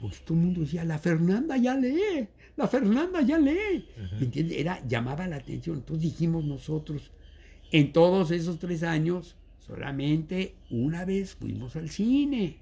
Porque 0.00 0.16
todo 0.24 0.38
el 0.38 0.44
mundo 0.44 0.60
decía, 0.60 0.84
la 0.84 0.98
Fernanda 0.98 1.56
ya 1.56 1.74
lee, 1.74 2.28
la 2.56 2.68
Fernanda 2.68 3.20
ya 3.22 3.38
lee. 3.38 3.86
Ujú. 3.96 4.16
¿Me 4.16 4.24
entiendes? 4.24 4.58
Era, 4.58 4.86
llamaba 4.86 5.26
la 5.26 5.36
atención. 5.36 5.76
Entonces 5.76 6.10
dijimos 6.10 6.44
nosotros, 6.44 7.10
en 7.70 7.92
todos 7.92 8.30
esos 8.30 8.58
tres 8.58 8.82
años, 8.82 9.36
solamente 9.58 10.54
una 10.70 11.04
vez 11.04 11.34
fuimos 11.34 11.76
al 11.76 11.88
cine. 11.88 12.58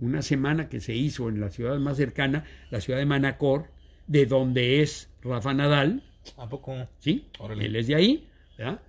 Una 0.00 0.22
semana 0.22 0.68
que 0.68 0.80
se 0.80 0.94
hizo 0.94 1.28
en 1.28 1.40
la 1.40 1.50
ciudad 1.50 1.78
más 1.78 1.96
cercana, 1.96 2.44
la 2.70 2.80
ciudad 2.80 2.98
de 2.98 3.06
Manacor, 3.06 3.66
de 4.06 4.26
donde 4.26 4.82
es 4.82 5.08
Rafa 5.22 5.54
Nadal. 5.54 6.02
¿A 6.36 6.48
poco? 6.48 6.74
¿Sí? 6.98 7.26
Órale. 7.38 7.66
Él 7.66 7.76
es 7.76 7.86
de 7.86 7.94
ahí. 7.94 8.26
¿verdad? 8.58 8.80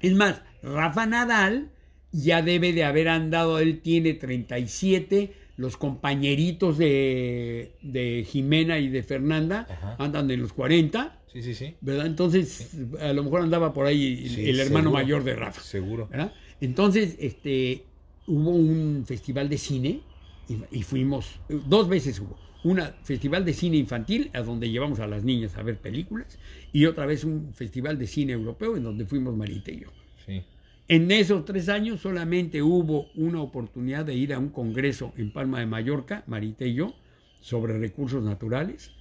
Es 0.00 0.12
más, 0.14 0.42
Rafa 0.62 1.06
Nadal 1.06 1.70
ya 2.12 2.42
debe 2.42 2.72
de 2.72 2.84
haber 2.84 3.08
andado, 3.08 3.58
él 3.58 3.80
tiene 3.80 4.14
37, 4.14 5.32
los 5.56 5.76
compañeritos 5.76 6.76
de, 6.78 7.72
de 7.82 8.24
Jimena 8.28 8.78
y 8.78 8.88
de 8.88 9.02
Fernanda 9.02 9.66
Ajá. 9.70 9.96
andan 9.98 10.28
de 10.28 10.36
los 10.36 10.52
40, 10.52 11.12
Sí, 11.32 11.42
sí, 11.42 11.54
sí. 11.54 11.74
¿verdad? 11.82 12.06
Entonces, 12.06 12.70
a 13.00 13.12
lo 13.12 13.22
mejor 13.24 13.42
andaba 13.42 13.72
por 13.74 13.84
ahí 13.86 14.22
el, 14.24 14.30
Sí, 14.30 14.48
el 14.50 14.60
hermano 14.60 14.84
seguro. 14.90 14.90
mayor 15.02 15.24
de 15.24 15.34
Rafa. 15.34 15.60
Seguro. 15.60 16.08
¿verdad? 16.08 16.32
Entonces, 16.62 17.16
este, 17.20 17.84
hubo 18.26 18.50
un 18.50 19.04
festival 19.06 19.48
de 19.48 19.58
cine 19.58 20.00
y, 20.48 20.78
y 20.78 20.82
fuimos, 20.82 21.40
dos 21.48 21.88
veces 21.88 22.20
hubo. 22.20 22.36
Una 22.64 22.96
festival 23.02 23.44
de 23.44 23.52
cine 23.52 23.76
infantil, 23.76 24.30
a 24.34 24.40
donde 24.40 24.68
llevamos 24.68 24.98
a 24.98 25.06
las 25.06 25.22
niñas 25.22 25.56
a 25.56 25.62
ver 25.62 25.78
películas, 25.78 26.38
y 26.72 26.86
otra 26.86 27.06
vez 27.06 27.22
un 27.22 27.52
festival 27.54 27.98
de 27.98 28.06
cine 28.06 28.32
europeo, 28.32 28.76
en 28.76 28.82
donde 28.82 29.06
fuimos 29.06 29.36
Marita 29.36 29.70
y 29.70 29.80
yo. 29.80 29.88
Sí. 30.24 30.42
En 30.88 31.10
esos 31.10 31.44
tres 31.44 31.68
años 31.68 32.00
solamente 32.00 32.62
hubo 32.62 33.08
una 33.16 33.40
oportunidad 33.40 34.04
de 34.04 34.14
ir 34.14 34.32
a 34.32 34.38
un 34.38 34.50
congreso 34.50 35.12
en 35.16 35.32
Palma 35.32 35.58
de 35.58 35.66
Mallorca, 35.66 36.22
Marita 36.28 36.64
y 36.64 36.74
yo, 36.74 36.94
sobre 37.40 37.76
recursos 37.78 38.22
naturales, 38.22 38.92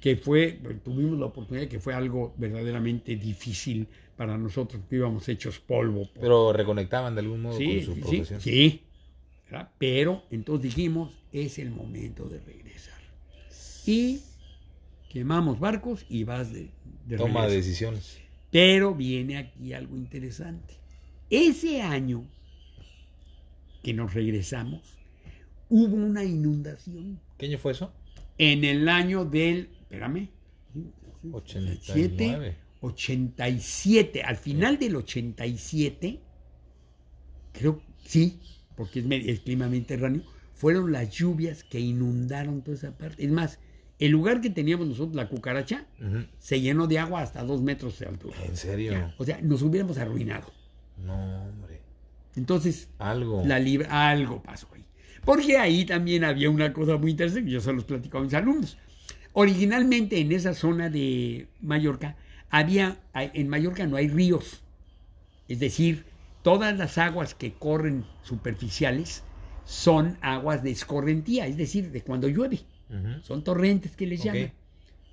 que 0.00 0.16
fue, 0.16 0.60
tuvimos 0.84 1.18
la 1.18 1.26
oportunidad 1.26 1.68
que 1.68 1.80
fue 1.80 1.94
algo 1.94 2.32
verdaderamente 2.36 3.16
difícil 3.16 3.88
para 4.22 4.38
nosotros, 4.38 4.80
que 4.88 4.94
íbamos 4.96 5.28
hechos 5.28 5.58
polvo. 5.58 6.06
por- 6.12 6.20
Pero 6.20 6.52
reconectaban 6.52 7.16
de 7.16 7.22
algún 7.22 7.42
modo 7.42 7.58
Sí, 7.58 7.66
con 7.66 7.84
su 7.84 7.94
sí, 7.94 8.00
profesión. 8.00 8.40
sí. 8.40 8.82
¿verdad? 9.50 9.68
Pero 9.78 10.22
entonces 10.30 10.62
dijimos, 10.74 11.12
es 11.32 11.58
el 11.58 11.70
momento 11.72 12.28
de 12.28 12.38
regresar. 12.38 13.00
Y 13.84 14.20
quemamos 15.10 15.58
barcos 15.58 16.06
y 16.08 16.22
vas 16.22 16.52
de, 16.52 16.70
de 17.06 17.16
Toma 17.16 17.46
regreso. 17.46 17.56
decisiones. 17.66 18.18
Pero 18.52 18.94
viene 18.94 19.38
aquí 19.38 19.72
algo 19.72 19.96
interesante. 19.96 20.74
Ese 21.28 21.82
año 21.82 22.24
que 23.82 23.92
nos 23.92 24.14
regresamos, 24.14 24.82
hubo 25.68 25.96
una 25.96 26.22
inundación. 26.22 27.18
¿Qué 27.38 27.46
año 27.46 27.58
fue 27.58 27.72
eso? 27.72 27.92
En 28.38 28.62
el 28.62 28.88
año 28.88 29.24
del, 29.24 29.68
espérame, 29.82 30.28
89. 31.32 32.54
87, 32.82 34.22
al 34.22 34.36
final 34.36 34.78
del 34.78 34.96
87, 34.96 36.20
creo, 37.52 37.80
sí, 38.04 38.38
porque 38.76 39.00
es, 39.00 39.06
es 39.08 39.40
clima 39.40 39.68
mediterráneo, 39.68 40.22
fueron 40.54 40.92
las 40.92 41.10
lluvias 41.10 41.64
que 41.64 41.80
inundaron 41.80 42.62
toda 42.62 42.76
esa 42.76 42.96
parte. 42.96 43.24
Es 43.24 43.30
más, 43.30 43.58
el 43.98 44.10
lugar 44.10 44.40
que 44.40 44.50
teníamos 44.50 44.86
nosotros, 44.88 45.14
la 45.14 45.28
cucaracha, 45.28 45.86
se 46.38 46.60
llenó 46.60 46.88
de 46.88 46.98
agua 46.98 47.22
hasta 47.22 47.44
dos 47.44 47.62
metros 47.62 47.98
de 48.00 48.06
altura. 48.06 48.36
¿En 48.44 48.56
serio? 48.56 49.12
O 49.18 49.24
sea, 49.24 49.40
nos 49.42 49.62
hubiéramos 49.62 49.96
arruinado. 49.98 50.52
No, 51.04 51.46
hombre. 51.46 51.80
Entonces, 52.34 52.88
Algo. 52.98 53.44
la 53.46 53.58
libra, 53.58 54.08
algo 54.10 54.42
pasó 54.42 54.66
ahí. 54.74 54.84
Porque 55.24 55.56
ahí 55.56 55.84
también 55.84 56.24
había 56.24 56.50
una 56.50 56.72
cosa 56.72 56.96
muy 56.96 57.12
interesante, 57.12 57.44
que 57.44 57.52
yo 57.52 57.60
se 57.60 57.72
los 57.72 57.84
platico 57.84 58.18
a 58.18 58.22
mis 58.22 58.34
alumnos. 58.34 58.76
Originalmente 59.34 60.18
en 60.18 60.32
esa 60.32 60.52
zona 60.54 60.90
de 60.90 61.46
Mallorca, 61.60 62.16
había, 62.52 62.98
en 63.14 63.48
Mallorca 63.48 63.86
no 63.86 63.96
hay 63.96 64.08
ríos. 64.08 64.62
Es 65.48 65.58
decir, 65.58 66.04
todas 66.42 66.76
las 66.76 66.98
aguas 66.98 67.34
que 67.34 67.54
corren 67.54 68.04
superficiales 68.22 69.24
son 69.64 70.18
aguas 70.20 70.62
de 70.62 70.70
escorrentía, 70.70 71.46
es 71.46 71.56
decir, 71.56 71.90
de 71.90 72.02
cuando 72.02 72.28
llueve. 72.28 72.60
Son 73.22 73.42
torrentes 73.42 73.96
que 73.96 74.06
les 74.06 74.22
llaman. 74.22 74.52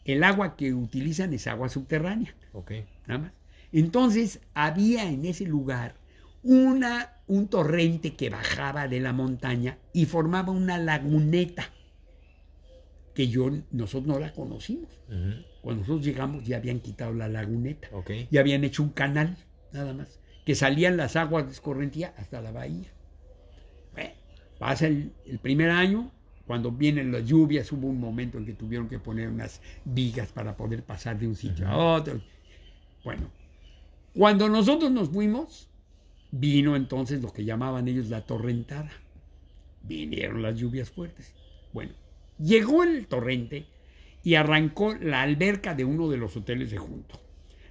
El 0.03 0.24
agua 0.26 0.57
que 0.57 0.74
utilizan 0.74 1.34
es 1.34 1.48
agua 1.48 1.70
subterránea 1.70 2.36
Ok. 2.52 2.72
nada 3.07 3.20
más. 3.22 3.32
Entonces 3.72 4.41
había 4.53 5.10
en 5.10 5.26
ese 5.26 5.45
lugar 5.45 5.95
una, 6.44 7.14
un 7.28 7.48
torrente 7.48 8.16
que 8.16 8.30
bajaba 8.30 8.90
de 8.90 8.99
la 8.99 9.14
montaña 9.14 9.78
y 9.94 10.06
formaba 10.06 10.52
una 10.52 10.78
laguneta 10.78 11.70
que 13.14 13.30
yo, 13.30 13.49
nosotros 13.72 14.07
no 14.07 14.20
la 14.20 14.34
conocimos. 14.34 14.90
Cuando 15.61 15.81
nosotros 15.81 16.06
llegamos 16.06 16.45
ya 16.45 16.57
habían 16.57 16.80
quitado 16.80 17.14
la 17.14 17.27
laguneta 17.27 17.90
y 18.30 18.38
habían 18.38 18.64
hecho 18.64 18.84
un 18.84 18.90
canal, 18.90 19.38
nada 19.73 19.94
más, 19.94 20.19
que 20.45 20.56
salían 20.56 20.98
las 20.98 21.15
aguas 21.15 21.45
de 21.45 21.52
escorrentía 21.52 22.14
hasta 22.18 22.41
la 22.41 22.52
bahía. 22.52 22.88
Bueno, 23.94 24.11
pasa 24.57 24.88
el, 24.88 25.11
el 25.26 25.40
primer 25.40 25.69
año, 25.69 26.11
cuando 26.48 26.72
vienen 26.72 27.11
las 27.11 27.26
lluvias, 27.26 27.72
hubo 27.72 27.88
un 27.88 27.99
momento 27.99 28.38
en 28.38 28.45
que 28.45 28.53
tuvieron 28.53 28.88
que 28.88 28.99
poner 28.99 29.30
unas 29.30 29.61
vigas 29.86 30.31
para 30.31 30.56
poder 30.56 30.84
pasar 30.84 31.19
de 31.19 31.27
un 31.27 31.36
sitio 31.36 31.68
a 31.68 31.77
otro. 31.95 32.22
Bueno, 33.03 33.30
cuando 34.15 34.49
nosotros 34.49 34.91
nos 34.91 35.10
fuimos, 35.10 35.69
vino 36.31 36.76
entonces 36.76 37.22
lo 37.22 37.31
que 37.31 37.45
llamaban 37.45 37.88
ellos 37.88 38.10
la 38.10 38.26
torrentada. 38.26 38.91
Vinieron 39.84 40.41
las 40.41 40.57
lluvias 40.57 40.90
fuertes. 40.90 41.34
Bueno, 41.72 41.94
llegó 42.38 42.84
el 42.84 43.07
torrente 43.07 43.65
y 44.30 44.36
arrancó 44.36 44.94
la 44.94 45.24
alberca 45.24 45.74
de 45.74 45.86
uno 45.86 46.08
de 46.08 46.18
los 46.18 46.38
hoteles 46.38 46.70
de 46.70 46.78
junto, 46.78 47.20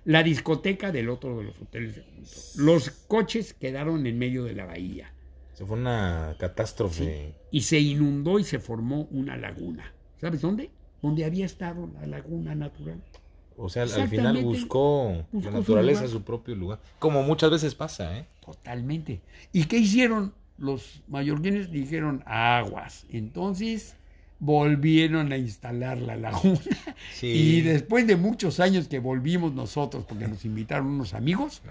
la 0.05 0.25
discoteca 0.25 0.91
del 0.91 1.09
otro 1.09 1.39
de 1.39 1.45
los 1.45 1.61
hoteles 1.63 1.95
de 1.95 2.03
junto. 2.03 2.31
Los 2.57 2.91
coches 2.91 3.55
quedaron 3.55 4.05
en 4.09 4.19
medio 4.19 4.43
de 4.43 4.55
la 4.55 4.65
bahía 4.65 5.13
Se 5.55 5.65
fue 5.65 5.79
una 5.79 6.35
catástrofe. 6.41 7.33
y 7.53 7.61
se 7.61 7.79
inundó 7.79 8.41
y 8.41 8.45
se 8.45 8.59
formó 8.59 9.03
una 9.13 9.37
laguna. 9.37 9.93
¿Sabes 10.21 10.41
dónde? 10.41 10.71
Donde 11.01 11.25
había 11.25 11.47
estado 11.47 11.89
la 11.95 12.07
laguna 12.09 12.57
natural. 12.57 13.01
O 13.57 13.69
sea, 13.69 13.85
al 13.85 14.09
final 14.09 14.43
buscó, 14.43 15.25
Buscó 15.31 15.51
la 15.51 15.53
su 15.53 15.59
naturaleza 15.61 16.01
lugar. 16.01 16.13
su 16.13 16.23
propio 16.25 16.57
lugar. 16.57 16.81
Como 16.99 17.23
muchas 17.23 17.53
veces 17.53 17.77
pasa, 17.77 18.19
¿eh? 18.19 18.27
Totalmente. 18.45 19.21
¿Y 19.53 19.67
qué 19.67 19.79
hicieron 19.79 20.35
los 20.57 21.03
mallorquines? 21.07 21.71
Dijeron 21.71 22.25
aguas. 22.27 23.07
Entonces 23.11 23.95
volvieron 24.39 25.33
a 25.33 25.37
instalar 25.37 25.99
la 25.99 26.17
laguna. 26.17 26.61
Sí. 27.13 27.27
Y 27.27 27.61
después 27.63 28.07
de 28.07 28.17
muchos 28.17 28.61
años 28.61 28.89
que 28.89 28.99
volvimos 28.99 29.53
nosotros, 29.55 30.05
porque 30.09 30.29
nos 30.29 30.45
invitaron 30.45 30.87
unos 30.87 31.15
amigos, 31.15 31.63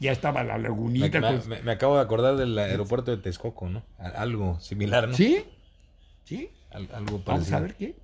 ya 0.00 0.12
estaba 0.12 0.42
la 0.44 0.58
lagunita. 0.58 1.20
me- 1.20 1.28
pues. 1.32 1.46
me- 1.46 1.62
me 1.62 1.72
acabo 1.72 1.96
de 1.96 2.02
acordar 2.02 2.36
del 2.36 2.58
aeropuerto 2.58 3.10
de 3.14 3.22
Texcoco, 3.22 3.68
¿no? 3.68 3.82
Algo 3.98 4.58
similar, 4.60 5.08
¿no? 5.08 5.14
¿Sí? 5.16 5.44
¿Sí? 6.24 6.50
Al- 6.70 6.88
algo 6.94 7.22
Vamos 7.24 7.24
parecido. 7.24 7.56
a 7.56 7.60
ver 7.60 7.74
qué. 7.74 7.94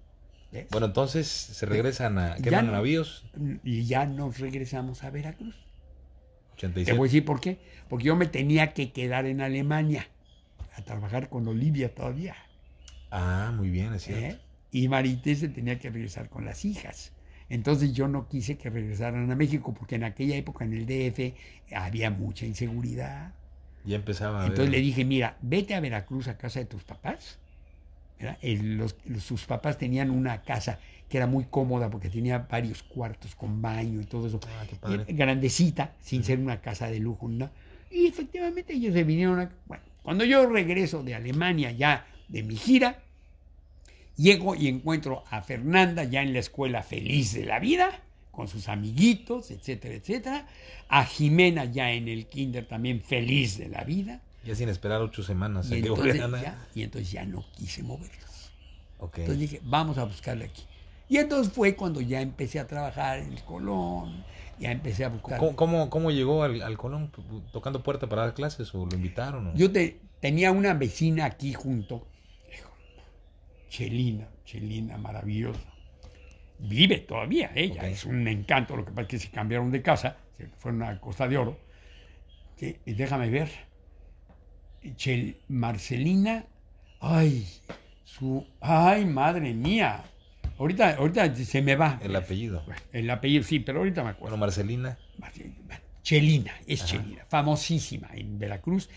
¿Ves? 0.53 0.67
Bueno, 0.71 0.87
entonces 0.87 1.27
se 1.29 1.65
regresan 1.65 2.19
a... 2.19 2.37
¿Queman 2.37 2.67
no. 2.67 2.73
navíos? 2.73 3.25
Y 3.65 3.85
ya 3.87 4.05
nos 4.05 4.39
regresamos 4.39 5.03
a 5.03 5.11
Veracruz. 5.11 5.55
Te 6.61 6.67
87. 6.67 6.99
voy 6.99 7.07
a 7.07 7.09
decir 7.09 7.25
por 7.25 7.41
qué. 7.41 7.59
Porque 7.89 8.05
yo 8.05 8.17
me 8.17 8.27
tenía 8.27 8.75
que 8.75 8.93
quedar 8.93 9.25
en 9.27 9.41
Alemania 9.41 10.07
a 10.77 10.83
trabajar 10.83 11.29
con 11.31 11.49
Olivia 11.49 11.95
todavía. 11.95 12.37
Ah, 13.13 13.53
muy 13.57 13.71
bien, 13.71 13.93
es 13.95 14.03
cierto. 14.05 14.25
¿eh? 14.37 14.39
Y 14.73 14.89
Marité 14.89 15.37
se 15.37 15.49
tenía 15.49 15.79
que 15.79 15.91
regresar 15.91 16.29
con 16.29 16.45
las 16.45 16.65
hijas. 16.65 17.13
Entonces 17.49 17.93
yo 17.93 18.09
no 18.09 18.27
quise 18.29 18.57
que 18.57 18.71
regresaran 18.71 19.31
a 19.31 19.37
México 19.37 19.75
porque 19.75 19.97
en 19.97 20.05
aquella 20.05 20.37
época 20.37 20.65
en 20.65 20.73
el 20.73 20.87
DF 20.87 21.35
había 21.77 22.11
mucha 22.11 22.47
inseguridad. 22.47 23.35
Ya 23.85 23.97
empezaba 23.97 24.43
a 24.43 24.47
Entonces 24.47 24.71
ver- 24.71 24.81
le 24.81 24.87
dije, 24.87 25.05
mira, 25.05 25.37
vete 25.43 25.75
a 25.75 25.81
Veracruz 25.81 26.29
a 26.29 26.39
casa 26.39 26.61
de 26.61 26.67
tus 26.67 26.83
papás. 26.85 27.39
¿verdad? 28.19 28.39
El- 28.41 28.79
los- 28.79 28.97
los- 29.05 29.23
sus 29.25 29.45
papás 29.45 29.77
tenían 29.79 30.11
una 30.11 30.43
casa 30.43 30.79
que 31.09 31.17
era 31.19 31.27
muy 31.27 31.45
cómoda 31.45 31.91
porque 31.91 32.09
tenía 32.09 32.39
varios 32.39 32.83
cuartos 32.83 33.35
con 33.35 33.61
baño 33.61 34.01
y 34.01 34.05
todo 34.05 34.27
eso. 34.29 34.41
Ah, 34.47 34.65
grandecita, 35.09 35.93
sin 36.01 36.23
ser 36.25 36.39
una 36.39 36.61
casa 36.61 36.87
de 36.87 37.01
lujo. 37.01 37.29
¿no? 37.29 37.51
Y 37.91 38.07
efectivamente 38.07 38.73
ellos 38.75 38.95
se 38.95 39.05
vinieron 39.05 39.41
a... 39.41 39.51
Bueno, 39.67 39.83
cuando 40.03 40.25
yo 40.25 40.49
regreso 40.49 41.03
de 41.03 41.15
Alemania 41.17 41.73
ya 41.73 42.07
de 42.33 42.43
mi 42.43 42.57
gira, 42.57 43.03
llego 44.17 44.55
y 44.55 44.69
encuentro 44.69 45.25
a 45.31 45.43
Fernanda 45.43 46.05
ya 46.05 46.23
en 46.23 46.33
la 46.33 46.39
escuela 46.41 46.83
feliz 46.83 47.33
de 47.35 47.45
la 47.47 47.59
vida, 47.59 48.01
con 48.31 48.49
sus 48.49 48.69
amiguitos, 48.69 49.51
etcétera, 49.51 49.95
etcétera. 49.95 50.47
A 50.89 51.05
Jimena 51.05 51.65
ya 51.67 51.93
en 51.93 52.09
el 52.09 52.27
kinder 52.27 52.67
también 52.67 53.01
feliz 53.01 53.59
de 53.59 53.69
la 53.69 53.85
vida. 53.85 54.21
Ya 54.45 54.55
sin 54.55 54.69
esperar 54.69 55.01
ocho 55.03 55.23
semanas. 55.23 55.67
Y 55.71 55.71
que 55.83 55.89
entonces, 55.89 56.17
ya, 56.43 56.67
y 56.75 56.83
entonces 56.83 57.13
ya 57.13 57.25
no 57.25 57.45
quise 57.57 57.83
moverlos. 57.83 58.51
Ok. 58.99 59.19
Entonces 59.19 59.39
dije, 59.41 59.61
vamos 59.65 59.99
a 59.99 60.05
buscarle 60.05 60.47
aquí. 60.47 60.63
Y 61.09 61.19
entonces 61.19 61.53
fue 61.53 61.77
cuando 61.77 62.01
ya 62.01 62.21
empecé 62.23 62.59
a 62.59 62.67
trabajar 62.67 63.19
en 63.19 63.33
el 63.33 63.43
Colón, 63.45 64.25
ya 64.59 64.71
empecé 64.73 65.05
a 65.05 65.09
buscar. 65.11 65.39
¿Cómo, 65.39 65.55
cómo, 65.57 65.91
cómo 65.91 66.11
llegó 66.11 66.43
al, 66.43 66.63
al 66.63 66.79
Colón? 66.79 67.13
¿Tocando 67.53 67.83
puerta 67.83 68.09
para 68.09 68.23
dar 68.23 68.35
clases 68.35 68.75
o 68.75 68.87
lo 68.87 68.97
invitaron? 68.97 69.49
o? 69.49 69.55
Yo 69.55 69.71
te- 69.71 70.01
tenía 70.21 70.51
una 70.53 70.73
vecina 70.75 71.27
aquí 71.27 71.53
junto, 71.53 72.07
Chelina, 73.73 74.29
Chelina, 74.45 74.99
maravillosa. 74.99 75.61
Vive 76.59 76.99
todavía 76.99 77.51
ella, 77.55 77.89
es 77.89 78.05
un 78.05 78.29
encanto, 78.29 78.77
lo 78.77 78.85
que 78.85 78.91
pasa 78.91 79.03
es 79.03 79.09
que 79.09 79.19
se 79.19 79.31
cambiaron 79.31 79.71
de 79.71 79.81
casa, 79.81 80.19
se 80.37 80.47
fueron 80.59 80.83
a 80.83 81.01
Costa 81.01 81.27
de 81.27 81.39
Oro. 81.39 81.59
Déjame 82.85 83.31
ver, 83.31 83.49
Chel- 84.97 85.39
Marcelina 85.49 86.45
Ay, 87.01 87.49
su. 88.05 88.47
Ay, 88.61 89.07
madre 89.07 89.55
mía. 89.55 90.05
Ahorita, 90.59 90.97
ahorita 90.97 91.35
se 91.35 91.63
me 91.63 91.75
va. 91.75 91.99
El 92.03 92.15
apellido. 92.15 92.63
El 92.93 93.11
apellido, 93.11 93.43
sí, 93.43 93.59
pero 93.59 93.79
ahorita 93.79 94.05
me 94.05 94.11
acuerdo. 94.11 94.37
Bueno, 94.37 94.37
Marcelina. 94.37 94.99
Chelina, 96.03 96.53
es 96.67 96.85
Chelina, 96.85 97.25
famosísima 97.29 98.09
en 98.13 98.39
Veracruz, 98.39 98.91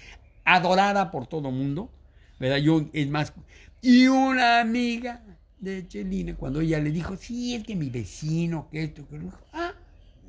adorada 0.44 1.12
por 1.12 1.28
todo 1.28 1.50
el 1.50 1.56
mundo, 1.56 1.92
¿verdad? 2.40 2.58
Yo, 2.58 2.86
es 2.94 3.08
más, 3.10 3.34
y 3.82 4.08
una 4.08 4.60
amiga 4.60 5.22
de 5.60 5.88
Chelina, 5.88 6.36
cuando 6.36 6.62
ella 6.62 6.80
le 6.80 6.92
dijo, 6.92 7.16
sí, 7.18 7.56
es 7.56 7.64
que 7.64 7.76
mi 7.76 7.90
vecino, 7.90 8.68
que 8.72 8.84
esto, 8.84 9.08
que 9.08 9.18
lo 9.18 9.32
ah, 9.54 9.74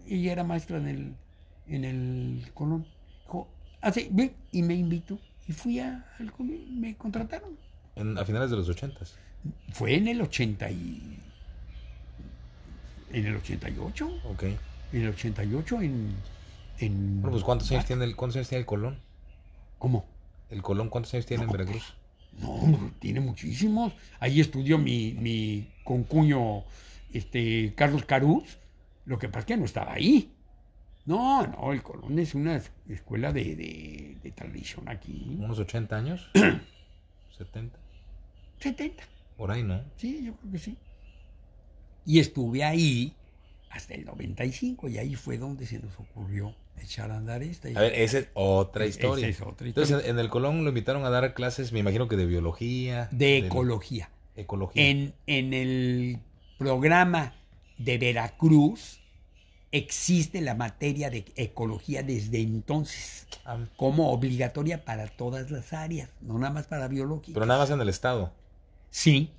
ella 0.09 0.33
era 0.33 0.45
maestra 0.45 0.79
en 0.79 0.87
el, 0.87 1.15
en 1.69 1.85
el 1.85 2.53
Colón. 2.55 2.87
Dijo, 3.25 3.49
así, 3.81 4.09
ven, 4.11 4.33
y 4.53 4.63
me 4.63 4.75
invitó, 4.75 5.19
y 5.47 5.53
fui 5.53 5.81
a, 5.81 6.07
al 6.19 6.33
Colón, 6.33 6.81
me 6.81 6.97
contrataron. 6.97 7.57
En, 7.97 8.19
a 8.19 8.25
finales 8.25 8.51
de 8.51 8.57
los 8.57 8.69
ochentas. 8.69 9.17
Fue 9.73 9.95
en 9.95 10.09
el 10.09 10.21
80 10.21 10.71
y... 10.71 11.19
En 13.13 13.27
el 13.27 13.37
88. 13.37 14.21
Ok. 14.25 14.43
En 14.93 15.03
el 15.03 15.09
88, 15.11 15.83
en... 15.83 16.15
en 16.79 17.23
bueno, 17.23 17.33
pues 17.33 17.45
¿cuántos 17.45 17.71
años, 17.71 17.87
tiene 17.87 18.05
el, 18.05 18.17
¿cuántos 18.17 18.37
años 18.37 18.49
tiene 18.49 18.61
el 18.61 18.67
Colón? 18.67 18.99
¿Cómo? 19.79 20.05
¿El 20.51 20.63
Colón 20.63 20.89
cuántos 20.89 21.15
años 21.15 21.27
tiene 21.27 21.45
No, 21.45 21.51
en 21.51 21.57
Veracruz? 21.57 21.95
No, 22.41 22.93
tiene 22.99 23.21
muchísimos. 23.21 23.93
Ahí 24.21 24.41
estudió 24.41 24.79
mi, 24.79 25.15
mi 25.15 25.69
concuño 25.85 26.65
este, 27.13 27.73
Carlos 27.75 28.05
Caruz. 28.05 28.59
Lo 29.05 29.19
que 29.19 29.29
pasa 29.29 29.41
es 29.41 29.47
que 29.47 29.57
no 29.57 29.65
estaba 29.65 29.95
ahí. 29.95 30.33
No, 31.07 31.47
no, 31.47 31.73
el 31.73 31.83
Colón 31.83 32.19
es 32.19 32.35
una 32.35 32.61
escuela 32.89 33.33
de, 33.33 33.55
de, 33.55 34.17
de 34.23 34.31
tradición 34.33 34.89
aquí. 34.89 35.37
¿Unos 35.39 35.59
80 35.59 35.97
años? 35.97 36.31
¿70? 36.35 37.71
70. 38.59 39.05
Por 39.37 39.51
ahí, 39.51 39.63
¿no? 39.63 39.83
Sí, 39.97 40.25
yo 40.25 40.35
creo 40.35 40.53
que 40.53 40.59
sí. 40.59 40.77
Y 42.05 42.19
estuve 42.19 42.65
ahí 42.65 43.15
hasta 43.71 43.95
el 43.95 44.05
95 44.05 44.89
y 44.89 44.99
ahí 44.99 45.15
fue 45.15 45.39
donde 45.39 45.67
se 45.67 45.79
nos 45.79 45.99
ocurrió 45.99 46.55
echar 46.83 47.11
a 47.11 47.17
andar 47.17 47.43
esta. 47.43 47.69
A 47.69 47.81
ver, 47.81 47.95
esa 47.95 48.19
es 48.19 48.29
otra 48.35 48.87
historia. 48.87 49.29
Esa 49.29 49.43
es 49.45 49.49
otra 49.49 49.69
historia. 49.69 49.87
Entonces, 49.95 50.11
en 50.11 50.19
el 50.19 50.29
Colón 50.29 50.63
lo 50.65 50.69
invitaron 50.71 51.05
a 51.05 51.11
dar 51.11 51.35
clases, 51.35 51.73
me 51.73 51.81
imagino 51.81 52.09
que 52.09 52.17
de 52.17 52.27
biología. 52.27 53.09
de 53.11 53.39
ecología. 53.39 54.11
Ecología. 54.37 54.89
En, 54.89 55.15
en 55.27 55.55
el 55.55 56.19
programa 56.59 57.35
de 57.79 57.99
Veracruz 57.99 59.01
existe 59.73 60.41
la 60.41 60.55
materia 60.55 61.11
de 61.11 61.25
ecología 61.37 62.03
desde 62.03 62.41
entonces 62.41 63.27
Ah, 63.45 63.59
como 63.77 64.11
obligatoria 64.11 64.85
para 64.85 65.07
todas 65.07 65.51
las 65.53 65.73
áreas, 65.73 66.09
no 66.21 66.39
nada 66.39 66.53
más 66.53 66.67
para 66.67 66.89
biología. 66.89 67.33
pero 67.35 67.47
nada 67.47 67.61
más 67.61 67.71
en 67.71 67.81
el 67.81 67.89
estado. 67.89 68.33
Sí, 68.91 69.31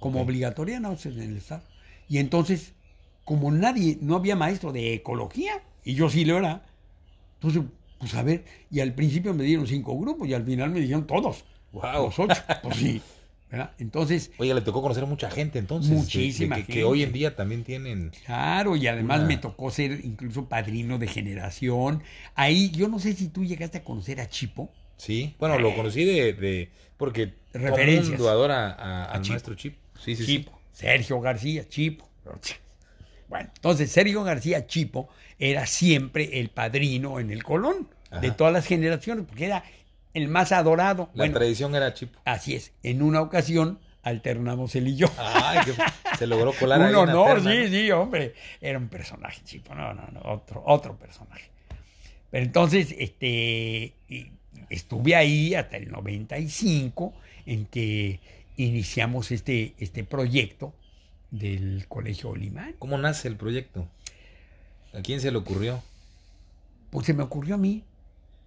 como 0.00 0.20
obligatoria 0.20 0.80
no 0.80 0.92
es 0.92 1.06
en 1.06 1.18
el 1.20 1.36
estado. 1.38 1.62
Y 2.08 2.18
entonces, 2.18 2.72
como 3.24 3.50
nadie, 3.50 3.96
no 4.02 4.16
había 4.16 4.36
maestro 4.36 4.70
de 4.72 4.92
ecología, 4.94 5.62
y 5.82 5.94
yo 5.94 6.10
sí 6.10 6.24
lo 6.26 6.36
era, 6.36 6.66
entonces, 7.48 7.62
pues 7.98 8.14
a 8.14 8.22
ver, 8.22 8.44
y 8.70 8.80
al 8.80 8.92
principio 8.94 9.34
me 9.34 9.44
dieron 9.44 9.66
cinco 9.66 9.98
grupos 9.98 10.28
y 10.28 10.34
al 10.34 10.44
final 10.44 10.70
me 10.70 10.80
dijeron 10.80 11.06
todos, 11.06 11.44
Wow. 11.72 12.06
los 12.06 12.18
ocho, 12.18 12.34
pues 12.62 12.76
sí, 12.76 13.02
¿verdad? 13.50 13.72
Entonces, 13.78 14.30
Oye, 14.38 14.54
le 14.54 14.60
tocó 14.60 14.80
conocer 14.82 15.02
a 15.04 15.06
mucha 15.06 15.30
gente 15.30 15.58
entonces. 15.58 15.90
de- 15.90 15.96
de 15.96 16.02
Muchísima 16.02 16.56
que, 16.56 16.62
que 16.64 16.72
gente. 16.74 16.84
hoy 16.84 17.02
en 17.02 17.12
día 17.12 17.34
también 17.36 17.64
tienen. 17.64 18.12
Claro, 18.26 18.76
y 18.76 18.86
además 18.86 19.18
Una- 19.20 19.28
me 19.28 19.36
tocó 19.38 19.70
ser 19.70 20.00
incluso 20.04 20.48
padrino 20.48 20.98
de 20.98 21.06
generación. 21.08 22.02
Ahí, 22.34 22.70
yo 22.70 22.88
no 22.88 22.98
sé 22.98 23.12
si 23.14 23.28
tú 23.28 23.44
llegaste 23.44 23.78
a 23.78 23.84
conocer 23.84 24.20
a 24.20 24.28
Chipo. 24.28 24.70
Sí. 24.96 25.34
Bueno, 25.40 25.58
lo 25.58 25.74
conocí 25.74 26.04
de. 26.04 26.32
de 26.34 26.70
porque 26.96 27.26
todo 27.26 27.62
Referencias. 27.62 28.08
mundo 28.10 28.28
adora 28.28 28.70
a- 28.72 29.04
A 29.06 29.12
al 29.12 29.22
Chip. 29.22 29.30
maestro 29.32 29.54
Chip. 29.56 29.76
Sí, 29.98 30.14
sí, 30.16 30.24
Chipo, 30.26 30.52
Sergio 30.72 31.20
García, 31.20 31.68
Chipo. 31.68 32.08
Bueno, 33.28 33.50
entonces 33.54 33.90
Sergio 33.90 34.22
García 34.24 34.66
Chipo 34.66 35.08
era 35.38 35.66
siempre 35.66 36.40
el 36.40 36.50
padrino 36.50 37.20
en 37.20 37.30
el 37.30 37.42
Colón 37.42 37.88
de 38.20 38.30
todas 38.30 38.52
las 38.52 38.66
generaciones, 38.66 39.24
porque 39.26 39.46
era 39.46 39.64
el 40.12 40.28
más 40.28 40.52
adorado. 40.52 41.10
La 41.14 41.24
bueno, 41.24 41.34
tradición 41.34 41.74
era 41.74 41.92
Chip. 41.94 42.14
así 42.24 42.54
es. 42.54 42.72
En 42.82 43.02
una 43.02 43.20
ocasión 43.20 43.80
alternamos 44.02 44.74
él 44.76 44.88
y 44.88 44.96
yo. 44.96 45.08
Ay, 45.18 45.58
que 45.64 45.72
se 46.18 46.26
logró 46.26 46.52
colar 46.52 46.80
un 46.80 46.94
honor, 46.94 47.42
terna, 47.42 47.50
sí, 47.50 47.58
¿no? 47.58 47.68
sí, 47.68 47.90
hombre. 47.90 48.34
Era 48.60 48.78
un 48.78 48.88
personaje, 48.88 49.42
chico, 49.44 49.74
no, 49.74 49.92
no, 49.94 50.06
no, 50.12 50.20
otro, 50.24 50.62
otro 50.66 50.96
personaje. 50.96 51.50
Pero 52.30 52.44
entonces, 52.44 52.94
este, 52.98 53.94
estuve 54.68 55.16
ahí 55.16 55.54
hasta 55.54 55.76
el 55.76 55.90
95, 55.90 57.14
en 57.46 57.66
que 57.66 58.20
iniciamos 58.56 59.30
este, 59.32 59.74
este 59.78 60.04
proyecto 60.04 60.74
del 61.38 61.86
Colegio 61.88 62.30
Olimán. 62.30 62.74
¿Cómo 62.78 62.96
nace 62.98 63.28
el 63.28 63.36
proyecto? 63.36 63.88
¿A 64.92 65.00
quién 65.02 65.20
se 65.20 65.30
le 65.30 65.38
ocurrió? 65.38 65.82
Pues 66.90 67.06
se 67.06 67.14
me 67.14 67.22
ocurrió 67.24 67.56
a 67.56 67.58
mí, 67.58 67.82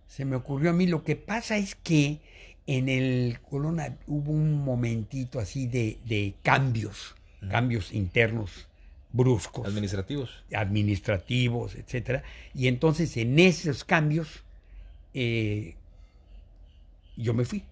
se 0.07 0.23
me 0.25 0.35
ocurrió 0.37 0.69
a 0.69 0.73
mí. 0.73 0.87
Lo 0.87 1.03
que 1.03 1.15
pasa 1.17 1.57
es 1.57 1.75
que 1.75 2.19
en 2.65 2.87
el 2.89 3.39
Colón 3.41 3.79
hubo 4.07 4.31
un 4.31 4.63
momentito 4.63 5.39
así 5.39 5.67
de, 5.67 5.97
de 6.05 6.33
cambios, 6.43 7.15
cambios 7.49 7.91
internos 7.93 8.67
bruscos. 9.11 9.67
Administrativos. 9.67 10.43
administrativos, 10.53 11.75
etcétera. 11.75 12.23
Y 12.53 12.67
entonces 12.67 13.17
en 13.17 13.37
esos 13.39 13.83
cambios 13.83 14.43
eh, 15.13 15.75
yo 17.17 17.33
me 17.33 17.43
fui 17.45 17.63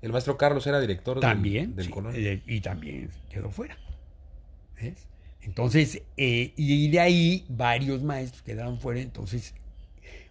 El 0.00 0.12
maestro 0.12 0.36
Carlos 0.38 0.66
era 0.66 0.80
director 0.80 1.16
del- 1.16 1.20
también 1.22 1.76
del, 1.76 1.86
sí, 1.86 1.90
Colón. 1.92 2.14
eh, 2.16 2.42
y 2.46 2.60
también 2.60 3.10
quedó 3.30 3.50
fuera. 3.50 3.76
¿Ves? 4.80 5.06
Entonces, 5.42 6.02
eh, 6.16 6.52
y 6.56 6.90
de 6.90 7.00
ahí 7.00 7.46
varios 7.48 8.02
maestros 8.02 8.42
quedaron 8.42 8.78
fuera. 8.78 9.00
Entonces 9.00 9.54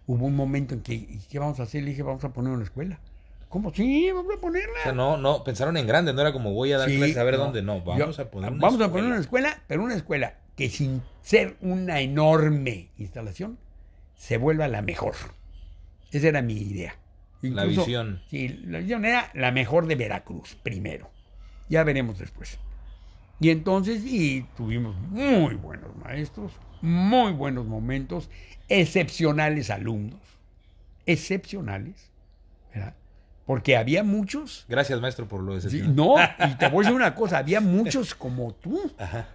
hubo 0.06 0.26
un 0.26 0.36
momento 0.36 0.74
en 0.74 0.82
que, 0.82 0.94
¿y 0.94 1.20
¿qué 1.30 1.38
vamos 1.38 1.58
a 1.60 1.64
hacer? 1.64 1.82
Le 1.82 1.90
dije, 1.90 2.02
vamos 2.02 2.24
a 2.24 2.32
poner 2.32 2.52
una 2.52 2.64
escuela. 2.64 2.98
¿Cómo? 3.48 3.74
Sí, 3.74 4.08
vamos 4.12 4.32
a 4.36 4.40
ponerla. 4.40 4.78
O 4.78 4.82
sea, 4.84 4.92
no, 4.92 5.16
no, 5.16 5.42
pensaron 5.42 5.76
en 5.76 5.86
grande, 5.86 6.12
no 6.12 6.20
era 6.20 6.32
como 6.32 6.52
voy 6.52 6.70
a 6.72 6.78
dar 6.78 6.88
Sí, 6.88 6.96
clases 6.98 7.16
a 7.16 7.24
ver 7.24 7.34
no. 7.36 7.44
dónde. 7.44 7.62
No, 7.62 7.80
vamos 7.82 8.16
Yo- 8.16 8.22
a 8.22 8.30
poner 8.30 8.52
una 8.52 8.60
vamos 8.62 8.80
a 8.80 8.90
poner 8.90 9.06
una 9.06 9.18
escuela, 9.20 9.60
pero 9.66 9.82
una 9.82 9.96
escuela 9.96 10.34
que 10.56 10.68
sin 10.70 11.02
ser 11.22 11.56
una 11.60 12.00
enorme 12.00 12.90
instalación, 12.98 13.58
se 14.14 14.36
vuelva 14.36 14.68
la 14.68 14.82
mejor. 14.82 15.14
Esa 16.12 16.28
era 16.28 16.42
mi 16.42 16.54
idea. 16.58 16.94
La 17.42 17.64
visión. 17.64 18.20
Sí, 18.28 18.48
la 18.66 18.78
visión 18.78 19.04
era 19.04 19.30
la 19.34 19.50
mejor 19.50 19.86
de 19.86 19.94
Veracruz, 19.96 20.56
primero. 20.62 21.10
Ya 21.68 21.82
veremos 21.84 22.18
después. 22.18 22.58
Y 23.40 23.50
entonces, 23.50 24.04
y 24.04 24.42
tuvimos 24.56 24.94
muy 24.96 25.54
buenos 25.54 25.96
maestros, 25.96 26.52
muy 26.82 27.32
buenos 27.32 27.66
momentos, 27.66 28.28
excepcionales 28.68 29.70
alumnos, 29.70 30.20
excepcionales, 31.06 32.10
¿verdad? 32.74 32.94
Porque 33.46 33.76
había 33.76 34.04
muchos 34.04 34.64
Gracias, 34.68 35.00
maestro, 35.00 35.26
por 35.26 35.42
lo 35.42 35.58
de 35.58 35.68
Sí, 35.68 35.82
no, 35.82 36.14
y 36.48 36.54
te 36.58 36.68
voy 36.68 36.84
a 36.84 36.88
decir 36.88 36.94
una 36.96 37.14
cosa, 37.14 37.38
había 37.38 37.60
muchos 37.60 38.14
como 38.14 38.54
tú, 38.54 38.92
Ajá. 38.98 39.28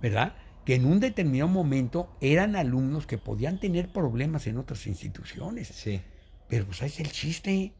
¿verdad? 0.00 0.34
Que 0.64 0.74
en 0.74 0.84
un 0.84 1.00
determinado 1.00 1.48
momento 1.48 2.14
eran 2.20 2.54
alumnos 2.54 3.06
que 3.06 3.18
podían 3.18 3.58
tener 3.58 3.90
problemas 3.92 4.46
en 4.46 4.58
otras 4.58 4.86
instituciones. 4.86 5.68
Sí, 5.68 6.00
Pero 6.48 6.66
pues 6.66 6.82
ahí 6.82 6.88
está 6.88 7.02
el 7.02 7.10
chiste. 7.10 7.72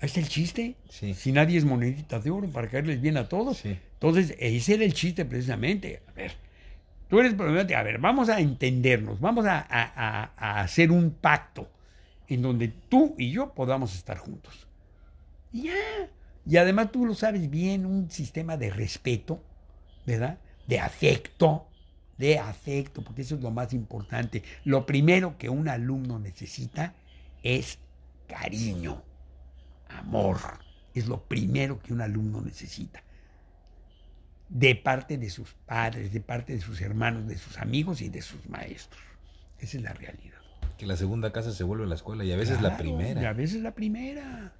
Ahí 0.00 0.06
está 0.06 0.20
el 0.20 0.28
chiste. 0.28 0.76
sí. 0.88 1.14
Si 1.14 1.32
nadie 1.32 1.58
es 1.58 1.64
monedita 1.64 2.18
de 2.18 2.30
oro 2.30 2.48
para 2.48 2.68
caerles 2.68 3.00
bien 3.00 3.16
a 3.18 3.28
todos. 3.28 3.58
Sí. 3.58 3.78
Entonces, 3.96 4.36
ese 4.38 4.74
era 4.74 4.84
el 4.84 4.92
chiste 4.92 5.24
precisamente. 5.24 6.02
A 6.08 6.12
ver, 6.12 6.32
tú 7.08 7.18
eres 7.18 7.34
problemática. 7.34 7.80
A 7.80 7.82
ver, 7.82 7.98
vamos 7.98 8.28
a 8.28 8.40
entendernos, 8.40 9.20
vamos 9.20 9.46
a, 9.48 10.60
hacer 10.60 10.90
un 10.90 11.12
pacto 11.12 11.70
en 12.28 12.42
donde 12.42 12.68
tú 12.68 13.14
y 13.16 13.30
yo 13.30 13.54
podamos 13.54 13.94
estar 13.94 14.18
juntos. 14.18 14.66
Ya. 15.52 15.72
Y 16.44 16.58
además 16.58 16.92
tú 16.92 17.06
lo 17.06 17.14
sabes 17.14 17.48
bien, 17.50 17.86
un 17.86 18.10
sistema 18.10 18.56
de 18.56 18.70
respeto, 18.70 19.42
¿verdad? 20.04 20.38
De 20.66 20.78
afecto, 20.78 21.66
de 22.18 22.38
afecto, 22.38 23.02
porque 23.02 23.22
eso 23.22 23.36
es 23.36 23.40
lo 23.40 23.50
más 23.50 23.72
importante. 23.72 24.42
Lo 24.64 24.84
primero 24.84 25.38
que 25.38 25.48
un 25.48 25.68
alumno 25.68 26.18
necesita 26.18 26.94
es 27.42 27.78
cariño, 28.28 29.02
amor. 29.88 30.38
Es 30.94 31.06
lo 31.06 31.22
primero 31.24 31.80
que 31.80 31.92
un 31.92 32.00
alumno 32.02 32.42
necesita 32.42 33.02
de 34.48 34.74
parte 34.76 35.18
de 35.18 35.30
sus 35.30 35.54
padres, 35.66 36.12
de 36.12 36.20
parte 36.20 36.52
de 36.54 36.60
sus 36.60 36.80
hermanos, 36.80 37.26
de 37.26 37.36
sus 37.38 37.58
amigos 37.58 38.00
y 38.00 38.08
de 38.08 38.22
sus 38.22 38.46
maestros. 38.48 39.02
Esa 39.58 39.76
es 39.78 39.82
la 39.82 39.92
realidad. 39.92 40.36
Que 40.78 40.86
la 40.86 40.96
segunda 40.96 41.32
casa 41.32 41.52
se 41.52 41.64
vuelve 41.64 41.86
la 41.86 41.94
escuela 41.94 42.24
y 42.24 42.32
a 42.32 42.36
veces 42.36 42.60
la 42.60 42.76
primera. 42.76 43.20
Y 43.22 43.24
a 43.24 43.32
veces 43.32 43.62
la 43.62 43.74
primera. 43.74 44.52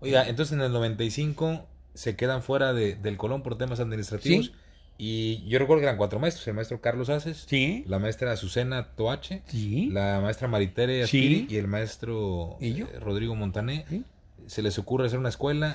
Oiga, 0.00 0.28
entonces 0.28 0.52
en 0.52 0.60
el 0.60 0.72
95 0.72 1.66
se 1.94 2.16
quedan 2.16 2.42
fuera 2.42 2.72
de- 2.72 2.94
del 2.96 3.16
Colón 3.16 3.42
por 3.42 3.56
temas 3.56 3.80
administrativos. 3.80 4.46
Sí. 4.46 4.52
Y 4.98 5.48
yo 5.48 5.58
recuerdo 5.58 5.80
que 5.80 5.86
eran 5.86 5.96
cuatro 5.96 6.18
maestros: 6.20 6.46
el 6.46 6.54
maestro 6.54 6.80
Carlos 6.80 7.08
Aces, 7.08 7.44
Sí. 7.48 7.84
la 7.88 7.98
maestra 7.98 8.30
Azucena 8.32 8.88
Toache, 8.94 9.42
Sí. 9.46 9.88
la 9.90 10.20
maestra 10.20 10.46
Maritere. 10.48 11.02
Aspiri 11.02 11.46
y 11.48 11.56
el 11.56 11.66
maestro 11.66 12.56
¿Y 12.60 12.82
eh, 12.82 12.86
Rodrigo 13.00 13.34
Montané. 13.34 13.86
Sí. 13.88 14.04
Se 14.46 14.60
les 14.62 14.78
ocurre 14.78 15.06
hacer 15.06 15.18
una 15.18 15.30
escuela. 15.30 15.74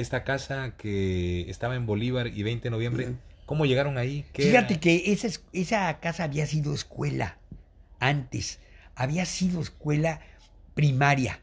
Esta 0.00 0.24
casa 0.24 0.74
que 0.76 1.48
estaba 1.50 1.74
en 1.76 1.86
Bolívar 1.86 2.26
y 2.28 2.42
20 2.42 2.64
de 2.64 2.70
noviembre, 2.70 3.14
¿cómo 3.46 3.66
llegaron 3.66 3.98
ahí? 3.98 4.24
¿Qué 4.32 4.44
Fíjate 4.44 4.74
era? 4.74 4.80
que 4.80 5.12
esa, 5.12 5.26
es- 5.26 5.44
esa 5.52 5.98
casa 6.00 6.24
había 6.24 6.46
sido 6.46 6.74
escuela 6.74 7.38
antes. 7.98 8.60
Había 8.94 9.24
sido 9.26 9.60
escuela 9.60 10.20
primaria. 10.74 11.40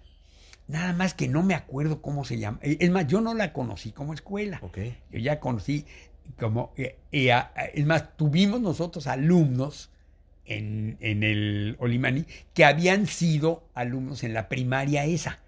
Nada 0.67 0.93
más 0.93 1.13
que 1.13 1.27
no 1.27 1.43
me 1.43 1.53
acuerdo 1.53 2.01
cómo 2.01 2.25
se 2.25 2.39
llama. 2.39 2.59
Eh, 2.61 2.77
Es 2.79 2.89
más, 2.89 3.07
yo 3.07 3.21
no 3.21 3.33
la 3.33 3.53
conocí 3.53 3.91
como 3.91 4.13
escuela. 4.13 4.59
Ok. 4.63 4.77
Yo 5.11 5.19
ya 5.19 5.39
conocí 5.39 5.85
como... 6.39 6.73
eh, 6.77 6.97
eh, 7.11 7.31
es 7.73 7.85
más, 7.85 8.15
tuvimos 8.17 8.61
nosotros 8.61 9.05
alumnos 9.07 9.91
en, 10.45 10.97
en 11.01 11.23
el 11.23 11.75
Olimani 11.79 12.25
que 12.53 12.65
habían 12.65 13.05
sido 13.07 13.67
alumnos 13.73 14.23
en 14.23 14.33
la 14.33 14.47
primaria 14.49 15.05
esa. 15.05 15.39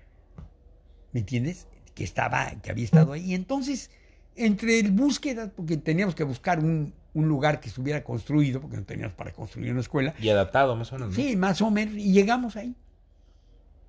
¿Me 1.13 1.21
entiendes? 1.21 1.67
Que 1.97 2.03
estaba, 2.03 2.51
que 2.61 2.69
había 2.69 2.85
estado 2.85 3.13
ahí. 3.13 3.33
Entonces, 3.33 3.89
entre 4.35 4.79
el 4.79 4.91
búsqueda, 4.91 5.51
porque 5.55 5.77
teníamos 5.77 6.13
que 6.13 6.23
buscar 6.23 6.59
un, 6.59 6.93
un 7.15 7.27
lugar 7.27 7.59
que 7.59 7.69
estuviera 7.69 8.03
construido, 8.03 8.61
porque 8.61 8.77
no 8.77 8.83
teníamos 8.83 9.15
para 9.15 9.33
construir 9.33 9.71
una 9.71 9.81
escuela. 9.81 10.13
Y 10.21 10.29
adaptado 10.29 10.75
más 10.75 10.91
o 10.93 10.95
menos, 10.95 11.09
¿no? 11.09 11.15
Sí, 11.15 11.35
más 11.35 11.59
o 11.61 11.71
menos, 11.71 11.95
y 11.95 12.11
llegamos 12.11 12.55
ahí. 12.55 12.75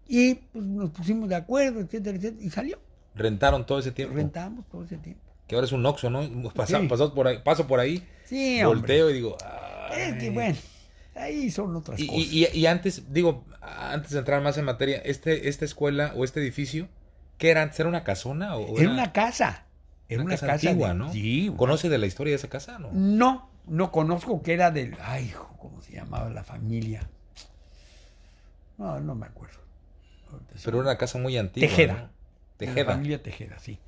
Y 0.07 0.37
pues 0.37 0.65
nos 0.65 0.89
pusimos 0.91 1.29
de 1.29 1.35
acuerdo, 1.37 1.81
etcétera, 1.81 2.17
etcétera, 2.17 2.43
y 2.47 2.49
salió. 2.51 2.79
Rentaron 3.15 3.67
todo 3.67 3.79
ese 3.81 3.91
tiempo. 3.93 4.15
Rentamos 4.17 4.67
todo 4.71 4.85
ese 4.85 4.97
tiempo. 4.97 5.21
Que 5.47 5.55
ahora 5.55 5.67
es 5.67 5.73
un 5.73 5.85
Oxxo, 5.85 6.09
¿no? 6.09 6.23
Sí. 6.23 6.89
por 7.15 7.27
ahí, 7.27 7.39
paso 7.45 7.67
por 7.67 7.81
ahí, 7.81 8.03
Sí, 8.25 8.63
hombre. 8.63 8.79
volteo 8.81 9.11
y 9.11 9.15
digo... 9.15 9.37
Es 9.95 10.15
que 10.15 10.31
bueno, 10.31 10.57
ahí 11.15 11.51
son 11.51 11.75
otras 11.77 12.01
Y, 12.01 12.07
cosas. 12.07 12.23
y- 12.23 12.45
y- 12.47 12.59
y 12.59 12.67
antes, 12.67 13.13
digo, 13.13 13.45
antes 13.61 14.13
de 14.13 14.19
entrar 14.19 14.43
más 14.43 14.57
en 14.59 14.65
materia, 14.65 14.99
este, 14.99 15.49
esta 15.49 15.65
escuela 15.67 16.13
o 16.17 16.25
este 16.25 16.41
edificio, 16.41 16.89
¿qué 17.39 17.51
era 17.51 17.63
antes? 17.63 17.81
¿Era 17.81 17.89
una 17.89 18.05
casona? 18.05 18.57
O 18.57 18.79
Era 18.79 18.91
una 18.91 19.13
casa. 19.13 19.65
Era 20.09 20.23
una 20.23 20.27
una, 20.27 20.35
casa 20.37 20.47
casa, 20.47 20.69
antigua, 20.69 20.89
de- 20.89 20.95
¿no? 20.95 21.13
Sí. 21.13 21.53
¿Conoce 21.57 21.89
de 21.89 21.99
la 21.99 22.07
historia 22.07 22.33
de 22.33 22.37
esa 22.37 22.49
casa? 22.49 22.79
No. 22.79 22.91
No, 22.93 23.51
no 23.67 23.91
conozco 23.93 24.43
que 24.43 24.53
era 24.55 24.71
del. 24.71 24.97
Ay, 25.03 25.27
hijo, 25.27 25.55
¿cómo 25.59 25.81
se 25.83 25.93
llamaba 25.93 26.29
la 26.31 26.45
familia? 26.45 27.09
No, 28.79 29.01
no 29.01 29.15
me 29.15 29.27
acuerdo. 29.27 29.59
Pero 30.65 30.79
era 30.79 30.89
una 30.91 30.99
casa 30.99 31.19
muy 31.19 31.37
antigua. 31.37 31.69
Tejeda. 31.69 31.93
¿no? 31.95 31.99
De 32.59 32.67
La 32.67 32.75
Tejeda. 32.75 32.93
familia 32.93 33.23
Tejeda, 33.23 33.59
sí. 33.59 33.79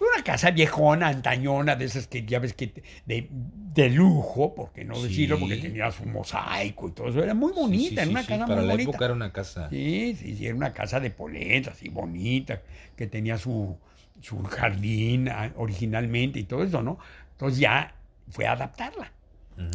Una 0.00 0.24
casa 0.24 0.50
viejona, 0.50 1.08
antañona, 1.08 1.76
de 1.76 1.84
esas 1.84 2.06
que 2.06 2.24
ya 2.24 2.38
ves 2.38 2.54
que 2.54 2.72
de, 3.04 3.28
de 3.30 3.90
lujo, 3.90 4.54
porque 4.54 4.82
no 4.84 4.96
Sí. 4.96 5.02
decirlo, 5.08 5.38
porque 5.38 5.58
tenía 5.58 5.90
su 5.90 6.06
mosaico 6.06 6.88
y 6.88 6.92
todo 6.92 7.08
eso. 7.08 7.22
Era 7.22 7.34
muy 7.34 7.52
bonita, 7.52 8.02
sí, 8.02 8.10
era 8.10 8.10
una 8.10 8.24
casa 8.26 8.46
Para 8.46 8.60
muy 8.60 8.66
la 8.66 8.72
bonita. 8.72 8.90
época 8.90 9.04
era 9.04 9.14
una 9.14 9.32
casa. 9.32 9.68
Sí, 9.68 10.16
sí, 10.18 10.36
sí, 10.36 10.46
era 10.46 10.56
una 10.56 10.72
casa 10.72 11.00
de 11.00 11.10
poletas, 11.10 11.74
así 11.74 11.90
bonita, 11.90 12.62
que 12.96 13.06
tenía 13.08 13.36
su, 13.36 13.76
su 14.22 14.42
jardín 14.44 15.28
ah, 15.28 15.52
originalmente 15.56 16.38
y 16.38 16.44
todo 16.44 16.64
eso, 16.64 16.82
¿no? 16.82 16.98
Entonces 17.32 17.58
ya 17.58 17.94
fue 18.30 18.46
a 18.46 18.52
adaptarla, 18.52 19.12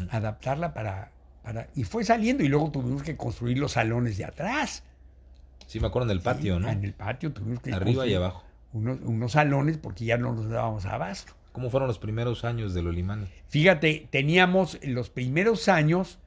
adaptarla 0.09 0.73
para, 0.73 1.11
para... 1.43 1.67
Y 1.75 1.83
fue 1.83 2.03
saliendo 2.03 2.43
y 2.43 2.47
luego 2.47 2.71
tuvimos 2.71 3.03
que 3.03 3.15
construir 3.15 3.59
los 3.59 3.73
salones 3.73 4.17
de 4.17 4.25
atrás. 4.25 4.81
Sí, 5.67 5.79
me 5.79 5.87
acuerdo 5.87 6.09
en 6.09 6.17
el 6.17 6.21
patio, 6.23 6.55
Sí, 6.57 6.61
¿no? 6.61 6.69
En 6.69 6.83
el 6.83 6.93
patio 6.93 7.31
tuvimos 7.31 7.59
que 7.59 7.73
Arriba 7.73 8.05
y 8.07 8.13
abajo. 8.15 8.43
Unos, 8.75 8.99
unos 9.03 9.31
salones 9.31 9.77
porque 9.77 10.03
ya 10.03 10.17
no 10.17 10.33
nos 10.33 10.49
dábamos 10.49 10.85
abasto. 10.85 11.33
¿Cómo 11.53 11.69
fueron 11.69 11.87
los 11.87 11.97
primeros 11.97 12.43
años 12.43 12.73
de 12.73 12.81
Lolimani? 12.81 13.27
Fíjate, 13.47 14.09
teníamos 14.11 14.77
en 14.81 14.93
los 14.93 15.09
primeros 15.09 15.69
años, 15.69 16.19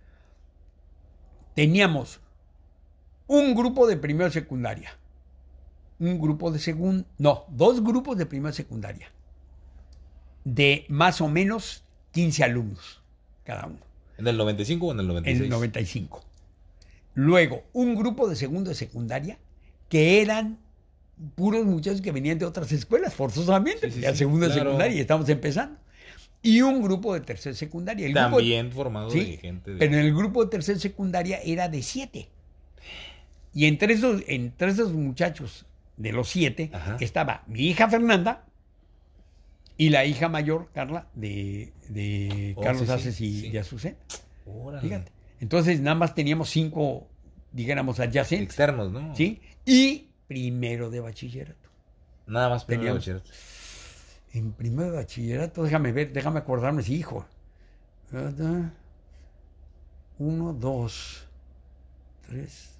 teníamos 1.55 2.21
un 3.27 3.55
grupo 3.55 3.87
de 3.87 3.99
primero 3.99 4.31
secundaria, 4.31 4.97
un 5.99 6.19
grupo 6.19 6.51
de 6.51 6.59
segundo, 6.59 7.05
no, 7.19 7.45
dos 7.49 7.85
grupos 7.85 8.17
de 8.17 8.25
primero 8.25 8.55
secundaria, 8.55 9.09
de 10.45 10.87
más 10.89 11.21
o 11.21 11.29
menos 11.29 11.85
15 12.13 12.45
alumnos 12.45 13.03
cada 13.45 13.67
uno, 13.67 13.81
¿En 14.17 14.27
el 14.27 14.39
95 14.39 14.87
o 14.87 14.93
en 14.93 15.01
el 15.01 15.09
96? 15.09 15.37
en 15.37 15.45
el 15.45 15.51
95. 15.51 16.25
Luego, 17.13 17.65
un 17.75 17.95
grupo 17.95 18.31
de 18.31 18.37
segundo 18.37 18.71
de 18.71 18.77
secundaria 18.77 19.39
que 19.91 20.23
eran 20.23 20.59
puros 21.35 21.65
muchachos 21.67 22.01
que 22.01 22.13
venían 22.13 22.39
de 22.39 22.45
otras 22.47 22.71
escuelas, 22.73 23.15
forzosamente, 23.15 23.91
Sí, 23.91 23.97
sí, 23.97 24.01
de 24.03 24.11
sí, 24.13 24.17
segunda 24.19 24.47
claro. 24.47 24.63
secundaria 24.65 24.97
y 24.97 25.01
estamos 25.01 25.29
empezando. 25.29 25.79
Y 26.43 26.61
un 26.63 26.81
grupo 26.83 27.15
de 27.15 27.21
tercera 27.21 27.53
de 27.53 27.59
secundaria. 27.59 28.07
El 28.07 28.13
grupo 28.13 28.29
de- 28.37 28.43
También 28.43 28.71
formado 28.73 29.11
de 29.11 29.37
gente 29.39 29.73
de... 29.73 29.77
Pero 29.79 29.95
en 29.95 29.99
el 30.01 30.15
grupo 30.15 30.45
de 30.45 30.51
tercera 30.51 30.79
secundaria 30.79 31.41
era 31.45 31.69
de 31.69 31.83
siete. 31.83 32.29
Y 33.53 33.67
entre 33.67 33.95
esos, 33.95 34.23
entre 34.29 34.71
esos 34.71 34.93
muchachos 34.93 35.67
de 35.97 36.13
los 36.13 36.29
siete 36.29 36.71
Ajá. 36.73 36.97
estaba 37.01 37.43
mi 37.49 37.63
hija 37.63 37.89
Fernanda 37.89 38.45
y 39.77 39.91
la 39.91 40.05
hija 40.05 40.29
mayor, 40.29 40.69
Carla, 40.73 41.09
de, 41.15 41.73
de 41.89 42.55
Oh, 42.57 42.61
Carlos 42.63 42.87
sí, 42.87 42.93
Aces 42.93 43.21
y, 43.21 43.41
sí. 43.41 43.47
y 43.53 43.57
Azucena. 43.57 43.97
Fíjate. 44.81 45.11
Entonces 45.41 45.81
nada 45.81 45.95
más 45.97 46.15
teníamos 46.15 46.51
cinco, 46.51 47.09
dijéramos, 47.53 47.99
adyacentes. 48.01 48.47
Externos, 48.49 48.93
¿no? 48.93 49.15
¿Sí? 49.17 49.41
Y 49.67 50.08
primero 50.29 50.91
de 50.91 51.01
bachillerato. 51.01 51.69
Nada 52.27 52.51
más 52.51 52.65
primero 52.65 52.93
de 52.93 52.99
bachillerato. 52.99 53.31
En 54.35 54.53
primero 54.53 54.93
de 54.93 54.97
bachillerato, 54.99 55.65
déjame 55.65 55.91
ver, 55.91 56.13
déjame 56.13 56.39
acordarme 56.39 56.83
si 56.83 56.95
hijo. 56.95 57.27
Uno, 60.19 60.53
dos, 60.53 61.27
tres. 62.27 62.79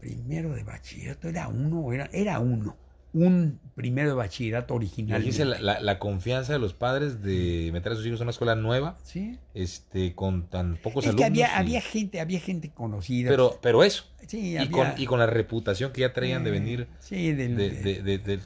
Primero 0.00 0.52
de 0.54 0.64
bachillerato, 0.64 1.28
era 1.28 1.48
uno, 1.48 1.92
era, 1.92 2.08
era 2.12 2.40
uno. 2.40 2.76
Un 3.18 3.58
primero 3.74 4.10
de 4.10 4.14
bachillerato 4.14 4.74
original. 4.74 5.22
Imagínense 5.22 5.44
la, 5.46 5.58
la- 5.58 5.80
la 5.80 5.98
confianza 5.98 6.52
de 6.52 6.58
los 6.58 6.74
padres 6.74 7.22
de 7.22 7.70
meter 7.72 7.92
a 7.92 7.94
sus 7.94 8.04
hijos 8.06 8.20
a 8.20 8.24
una 8.24 8.30
escuela 8.30 8.54
nueva, 8.56 8.98
Sí. 9.04 9.38
este, 9.54 10.14
con 10.14 10.48
tan 10.50 10.76
pocos 10.76 11.06
Es 11.06 11.14
que 11.14 11.24
alumnos. 11.24 11.48
había, 11.48 11.48
y- 11.48 11.58
había 11.66 11.80
gente, 11.80 12.20
había 12.20 12.40
gente 12.40 12.70
conocida. 12.72 13.30
pero, 13.30 13.58
pero 13.62 13.82
eso. 13.84 14.04
sí, 14.26 14.50
Y 14.52 14.56
había- 14.58 14.70
con, 14.70 14.88
y 14.98 15.06
con 15.06 15.18
la 15.18 15.26
reputación 15.26 15.92
que 15.92 16.02
ya 16.02 16.12
traían 16.12 16.44
de 16.44 16.50
eh, 16.50 16.52
venir, 16.52 16.88
Sí, 16.98 17.32
del, 17.32 17.56
de, 17.56 17.70
de- 17.70 18.02
de- 18.02 18.18
de 18.18 18.40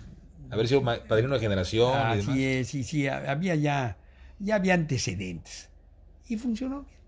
haber 0.50 0.68
sido 0.68 0.82
padrino 0.84 1.34
de 1.34 1.40
generación 1.40 1.92
y 1.92 2.16
demás. 2.18 2.28
Así 2.28 2.44
es, 2.44 2.68
sí, 2.68 2.84
sí, 2.84 3.08
había 3.08 3.56
ya, 3.56 3.96
ya 4.38 4.54
había 4.54 4.74
antecedentes. 4.74 5.68
Y 6.28 6.36
funcionó 6.36 6.82
bien. 6.82 7.00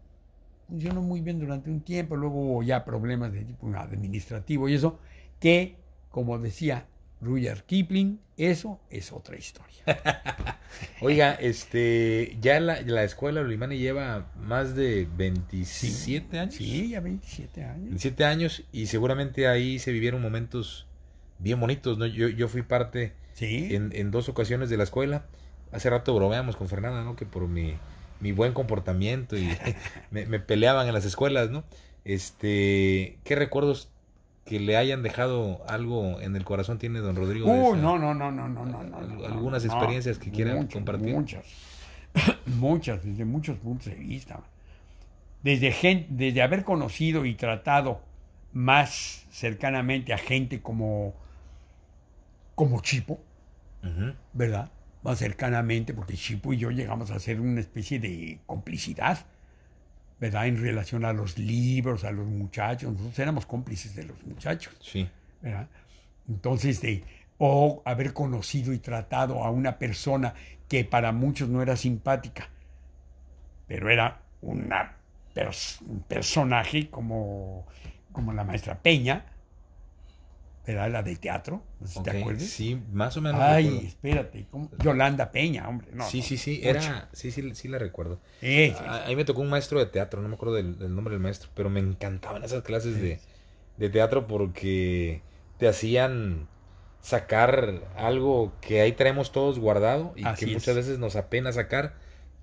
Funcionó 0.69 1.01
muy 1.03 1.21
bien 1.21 1.39
durante 1.39 1.71
un 1.71 1.81
tiempo, 1.83 2.17
luego 2.17 2.41
hubo 2.41 2.63
ya 2.65 2.85
problemas 2.85 3.33
de 3.33 3.45
tipo 3.45 3.69
administrativo 3.77 4.69
y 4.69 4.75
eso, 4.75 4.99
que, 5.39 5.77
como 6.11 6.39
decía 6.41 6.87
Rudyard 7.23 7.63
Kipling, 7.65 8.19
eso 8.37 8.81
es 8.91 9.13
otra 9.13 9.37
historia. 9.39 9.85
Oiga, 11.01 11.33
este, 11.35 12.37
ya 12.41 12.59
la, 12.61 12.83
la 12.83 13.05
escuela 13.05 13.41
Olimani 13.41 13.79
lleva 13.79 14.27
más 14.37 14.75
de 14.75 15.09
27 15.17 16.39
años. 16.39 16.55
Sí, 16.55 16.91
ya 16.91 17.01
27 17.01 17.65
años. 17.65 17.85
27 17.85 18.25
años 18.25 18.63
y 18.73 18.87
seguramente 18.87 19.47
ahí 19.47 19.79
se 19.79 19.93
vivieron 19.93 20.21
momentos 20.21 20.87
bien 21.39 21.61
bonitos, 21.61 21.99
¿no? 21.99 22.07
Yo, 22.07 22.29
yo 22.29 22.49
fui 22.49 22.63
parte 22.63 23.13
Sí, 23.35 23.75
en, 23.75 23.91
en 23.95 24.11
dos 24.11 24.29
ocasiones 24.29 24.69
de 24.69 24.77
la 24.77 24.85
escuela. 24.85 25.25
Hace 25.71 25.91
rato 25.91 26.15
bromeamos 26.15 26.57
con 26.57 26.69
Fernanda, 26.69 27.03
¿no? 27.05 27.17
Que 27.17 27.27
por 27.27 27.49
mi, 27.49 27.75
mi 28.21 28.33
buen 28.33 28.53
comportamiento 28.53 29.37
y 29.37 29.57
me, 30.11 30.27
me 30.27 30.41
peleaban 30.41 30.87
en 30.89 30.95
las 30.95 31.05
escuelas, 31.05 31.51
¿no? 31.51 31.65
Este, 32.05 33.19
¿qué 33.25 33.37
recuerdos 33.37 33.89
que 34.45 34.59
le 34.61 34.77
hayan 34.77 35.03
dejado 35.03 35.63
algo 35.69 36.21
en 36.21 36.35
el 36.37 36.45
corazón 36.45 36.79
tiene 36.79 36.99
don 37.01 37.17
Rodrigo? 37.17 37.47
Uh, 37.47 37.77
no, 37.77 37.99
no, 37.99 38.15
no, 38.15 38.31
no, 38.31 38.49
no, 38.49 38.65
no, 38.67 38.83
no, 38.83 38.97
Al- 38.97 39.17
no, 39.19 39.25
algunas 39.25 39.65
no, 39.65 39.73
experiencias 39.73 40.19
que 40.19 40.31
quiera 40.31 40.55
muchas, 40.55 40.75
compartir. 40.75 41.15
Muchas, 41.15 41.45
muchas, 42.47 43.05
desde 43.05 43.25
muchos 43.25 43.59
puntos 43.59 43.87
de 43.87 43.95
vista. 43.95 44.41
Desde, 45.43 46.07
desde 46.09 46.43
haber 46.43 46.65
conocido 46.65 47.25
y 47.25 47.35
tratado 47.35 48.01
más 48.53 49.27
cercanamente 49.31 50.13
a 50.13 50.19
gente 50.19 50.61
como, 50.61 51.15
como 52.55 52.81
Chipo. 52.81 53.21
¿verdad? 54.33 54.71
Más 55.03 55.19
cercanamente, 55.19 55.95
porque 55.95 56.15
Chipo 56.15 56.53
y 56.53 56.59
yo 56.59 56.71
llegamos 56.71 57.11
a 57.11 57.17
hacer 57.17 57.41
una 57.41 57.61
especie 57.61 57.99
de 57.99 58.39
complicidad, 58.47 59.27
¿verdad? 60.23 60.47
En 60.47 60.63
relación 60.63 61.05
a 61.05 61.13
los 61.13 61.37
libros, 61.37 62.05
a 62.05 62.13
los 62.13 62.29
muchachos. 62.29 62.93
Nosotros 62.93 63.19
éramos 63.19 63.45
cómplices 63.45 63.97
de 63.97 64.05
los 64.05 64.25
muchachos. 64.25 64.73
Sí. 64.81 65.09
¿verdad? 65.41 65.67
Entonces, 66.29 66.81
de, 66.81 67.03
o 67.39 67.83
haber 67.85 68.13
conocido 68.13 68.73
y 68.73 68.79
tratado 68.79 69.43
a 69.43 69.51
una 69.51 69.79
persona 69.79 70.35
que 70.69 70.85
para 70.85 71.11
muchos 71.11 71.49
no 71.49 71.61
era 71.61 71.75
simpática, 71.75 72.49
pero 73.67 73.91
era 73.91 74.21
una 74.43 74.95
pers- 75.35 75.81
un 75.81 76.03
personaje 76.03 76.89
como, 76.89 77.67
como 78.13 78.33
la 78.33 78.45
maestra 78.45 78.79
Peña, 78.79 79.27
¿verdad? 80.67 80.91
La 80.91 81.03
de 81.03 81.17
teatro, 81.17 81.63
no 81.81 81.87
sé 81.87 81.95
si 81.95 82.01
Ok, 82.01 82.09
te 82.09 82.11
acuerdas. 82.19 82.49
Sí, 82.49 82.81
más 82.93 83.17
o 83.17 83.21
menos. 83.21 83.41
Ay, 83.43 83.65
recuerdo. 83.65 83.87
espérate, 83.87 84.47
¿cómo? 84.51 84.71
Yolanda 84.79 85.31
Peña, 85.31 85.69
hombre. 85.69 85.89
No, 85.93 86.05
sí, 86.07 86.19
no, 86.19 86.23
sí, 86.23 86.37
sí, 86.37 86.61
mucho. 86.61 86.69
era, 86.69 87.09
sí, 87.13 87.31
sí, 87.31 87.55
sí 87.55 87.69
la 87.69 87.79
recuerdo. 87.79 88.21
Sí, 88.41 88.75
A, 88.79 89.05
a 89.05 89.09
mí 89.09 89.17
me 89.17 89.25
tocó 89.25 89.41
un 89.41 89.51
maestro 89.51 89.79
de 89.79 89.87
teatro, 89.87 90.21
no 90.23 90.29
me 90.29 90.35
acuerdo 90.35 90.55
del, 90.55 90.79
del 90.79 90.95
nombre 90.95 91.13
del 91.15 91.23
maestro, 91.23 91.51
pero 91.55 91.71
me 91.71 91.81
encantaban 91.81 92.45
esas 92.45 92.63
clases 92.63 93.01
de, 93.01 93.21
de 93.77 93.91
teatro 93.91 94.27
porque 94.27 95.23
te 95.59 95.69
hacían 95.69 96.49
sacar 97.01 97.83
algo 97.97 98.53
que 98.61 98.81
ahí 98.81 98.93
traemos 98.93 99.33
todos 99.33 99.59
guardado 99.59 100.13
y 100.17 100.29
Así 100.29 100.45
que 100.45 100.47
es. 100.55 100.55
muchas 100.55 100.75
veces 100.77 100.99
nos 100.99 101.17
apena 101.17 101.53
sacar 101.53 101.95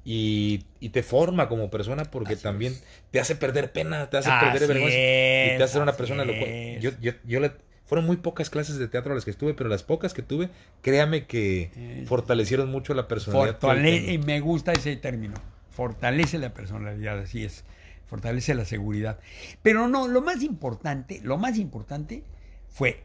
y, 0.03 0.65
y 0.79 0.89
te 0.89 1.03
forma 1.03 1.47
como 1.49 1.69
persona 1.69 2.11
porque 2.11 2.35
Así 2.35 2.43
también 2.43 2.73
es. 2.73 2.83
te 3.11 3.19
hace 3.19 3.35
perder 3.35 3.71
pena, 3.73 4.09
te 4.09 4.17
hace 4.17 4.29
Así 4.31 4.39
perder 4.39 4.67
vergüenza 4.67 4.99
y 5.41 5.51
te 5.51 5.63
hace 5.63 5.73
ser 5.73 5.81
una 5.81 5.97
persona 5.97 6.25
locuaz. 6.25 6.51
es. 6.77 6.83
Yo, 6.83 6.91
yo, 7.01 7.13
yo 7.25 7.39
le- 7.39 7.53
fueron 7.89 8.05
muy 8.05 8.17
pocas 8.17 8.51
clases 8.51 8.77
de 8.77 8.87
teatro 8.87 9.15
las 9.15 9.25
que 9.25 9.31
estuve, 9.31 9.55
pero 9.55 9.67
las 9.67 9.81
pocas 9.81 10.13
que 10.13 10.21
tuve, 10.21 10.51
créame 10.83 11.25
que 11.25 11.71
Eh, 11.75 12.05
fortalecieron 12.07 12.69
mucho 12.69 12.93
la 12.93 13.07
personalidad. 13.07 13.59
Fortale- 13.59 14.05
tengo. 14.05 14.25
me 14.27 14.39
gusta 14.41 14.73
ese 14.73 14.95
término. 14.95 15.33
Fortalece 15.71 16.37
la 16.37 16.53
personalidad, 16.53 17.17
así 17.17 17.43
es. 17.43 17.63
Fortalece 18.05 18.53
la 18.53 18.65
seguridad. 18.65 19.19
Pero 19.63 19.87
no, 19.87 20.07
lo 20.07 20.21
más 20.21 20.43
importante, 20.43 21.19
lo 21.23 21.39
más 21.39 21.57
importante 21.57 22.23
fue, 22.67 23.01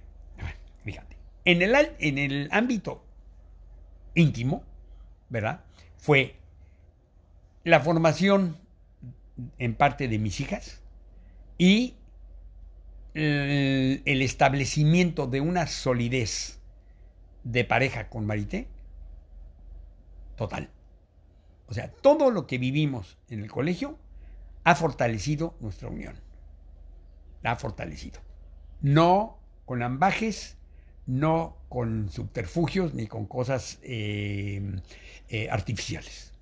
fíjate, 0.84 1.16
en 1.46 1.62
el, 1.62 1.74
en 1.98 2.18
el 2.18 2.48
ámbito 2.52 3.02
íntimo, 4.14 4.64
¿verdad? 5.30 5.64
Fue 5.96 6.36
la 7.64 7.80
formación 7.80 8.58
en 9.58 9.74
parte 9.74 10.08
de 10.08 10.18
mis 10.18 10.40
hijas 10.40 10.82
y 11.56 11.94
el, 13.14 14.02
el 14.04 14.22
establecimiento 14.22 15.26
de 15.26 15.40
una 15.40 15.66
solidez 15.66 16.60
de 17.44 17.64
pareja 17.64 18.08
con 18.08 18.26
Marité 18.26 18.68
total. 20.36 20.70
O 21.66 21.74
sea, 21.74 21.90
todo 21.90 22.30
lo 22.30 22.46
que 22.46 22.58
vivimos 22.58 23.16
en 23.28 23.42
el 23.42 23.50
colegio 23.50 23.98
ha 24.64 24.74
fortalecido 24.74 25.54
nuestra 25.60 25.88
unión. 25.88 26.14
La 27.42 27.52
ha 27.52 27.56
fortalecido. 27.56 28.20
No 28.80 29.38
con 29.64 29.82
ambajes, 29.82 30.56
no 31.06 31.56
con 31.68 32.10
subterfugios 32.10 32.94
ni 32.94 33.06
con 33.06 33.26
cosas 33.26 33.78
eh, 33.82 34.80
eh, 35.28 35.48
artificiales. 35.50 36.32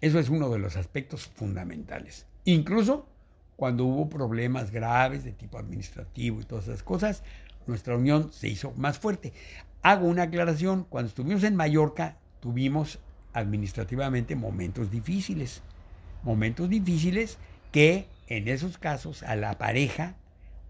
Eso 0.00 0.18
es 0.18 0.28
uno 0.28 0.50
de 0.50 0.58
los 0.58 0.76
aspectos 0.76 1.26
fundamentales. 1.26 2.26
Incluso 2.44 3.08
cuando 3.56 3.84
hubo 3.84 4.08
problemas 4.08 4.70
graves 4.70 5.24
de 5.24 5.32
tipo 5.32 5.58
administrativo 5.58 6.40
y 6.40 6.44
todas 6.44 6.68
esas 6.68 6.82
cosas, 6.82 7.22
nuestra 7.66 7.96
unión 7.96 8.32
se 8.32 8.48
hizo 8.48 8.72
más 8.76 8.98
fuerte. 8.98 9.32
Hago 9.82 10.06
una 10.06 10.24
aclaración, 10.24 10.84
cuando 10.84 11.08
estuvimos 11.08 11.42
en 11.44 11.56
Mallorca 11.56 12.16
tuvimos 12.40 12.98
administrativamente 13.32 14.36
momentos 14.36 14.90
difíciles, 14.90 15.62
momentos 16.22 16.68
difíciles 16.68 17.38
que 17.72 18.08
en 18.28 18.48
esos 18.48 18.78
casos 18.78 19.22
a 19.22 19.36
la 19.36 19.58
pareja 19.58 20.16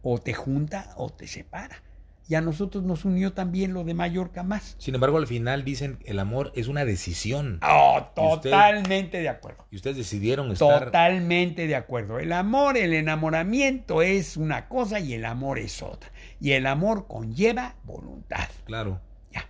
o 0.03 0.19
te 0.19 0.35
junta 0.35 0.93
o 0.97 1.11
te 1.11 1.27
separa. 1.27 1.83
Y 2.29 2.35
a 2.35 2.41
nosotros 2.41 2.83
nos 2.83 3.05
unió 3.05 3.33
también 3.35 3.73
lo 3.73 3.85
de 3.85 3.95
Mallorca 3.95 4.43
más. 4.43 4.75
Sin 4.79 4.95
embargo, 4.95 5.19
al 5.19 5.29
final 5.29 5.65
dicen 5.65 5.99
el 6.05 6.19
amor 6.19 6.53
es 6.57 6.67
una 6.67 6.85
decisión. 6.85 7.61
Oh, 7.63 7.99
¿Y 8.17 8.21
usted? 8.35 8.51
totalmente 8.51 9.21
de 9.21 9.29
acuerdo. 9.29 9.65
Y 9.71 9.77
ustedes 9.77 9.97
decidieron 9.97 10.51
estar. 10.51 10.87
Totalmente 10.87 11.69
de 11.69 11.77
acuerdo. 11.77 12.19
El 12.19 12.33
amor, 12.33 12.77
el 12.77 12.95
enamoramiento 12.95 14.03
es 14.03 14.37
una 14.37 14.69
cosa 14.69 14.99
y 14.99 15.15
el 15.15 15.25
amor 15.25 15.61
es 15.61 15.83
otra. 15.83 16.11
Y 16.41 16.53
el 16.53 16.67
amor 16.67 17.07
conlleva 17.07 17.77
voluntad. 17.85 18.49
Claro. 18.65 19.01
Ya. 19.33 19.49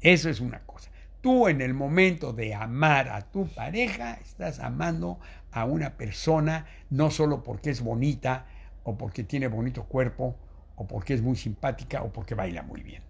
Eso 0.00 0.30
es 0.30 0.40
una 0.40 0.60
cosa. 0.64 0.90
Tú 1.20 1.46
en 1.46 1.60
el 1.60 1.74
momento 1.74 2.32
de 2.32 2.54
amar 2.54 3.08
a 3.08 3.30
tu 3.30 3.46
pareja, 3.46 4.14
estás 4.14 4.58
amando 4.58 5.20
a 5.52 5.64
una 5.64 5.96
persona 5.96 6.66
no 6.90 7.10
solo 7.12 7.44
porque 7.44 7.70
es 7.70 7.82
bonita 7.82 8.46
o 8.82 8.98
porque 8.98 9.22
tiene 9.22 9.46
bonito 9.46 9.84
cuerpo 9.84 10.36
o 10.78 10.86
porque 10.86 11.12
es 11.14 11.22
muy 11.22 11.36
simpática 11.36 12.02
o 12.02 12.12
porque 12.12 12.34
baila 12.34 12.62
muy 12.62 12.82
bien, 12.82 13.02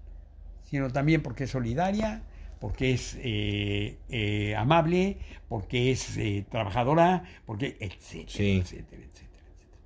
sino 0.64 0.90
también 0.90 1.22
porque 1.22 1.44
es 1.44 1.50
solidaria, 1.50 2.22
porque 2.60 2.92
es 2.92 3.16
eh, 3.22 3.96
eh, 4.08 4.56
amable, 4.56 5.18
porque 5.48 5.92
es 5.92 6.16
eh, 6.16 6.44
trabajadora, 6.50 7.22
porque 7.46 7.76
etcétera, 7.78 8.26
Sí. 8.28 8.58
etcétera, 8.62 9.02
etcétera, 9.04 9.44
etcétera. 9.54 9.78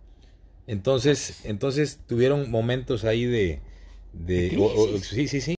Entonces, 0.66 1.44
entonces 1.44 2.00
tuvieron 2.06 2.50
momentos 2.50 3.04
ahí 3.04 3.24
de, 3.24 3.60
de, 4.12 4.48
De 4.50 4.56
o- 4.58 4.62
o- 4.64 4.86
crisis. 4.88 5.08
sí, 5.08 5.28
sí, 5.28 5.40
sí. 5.40 5.54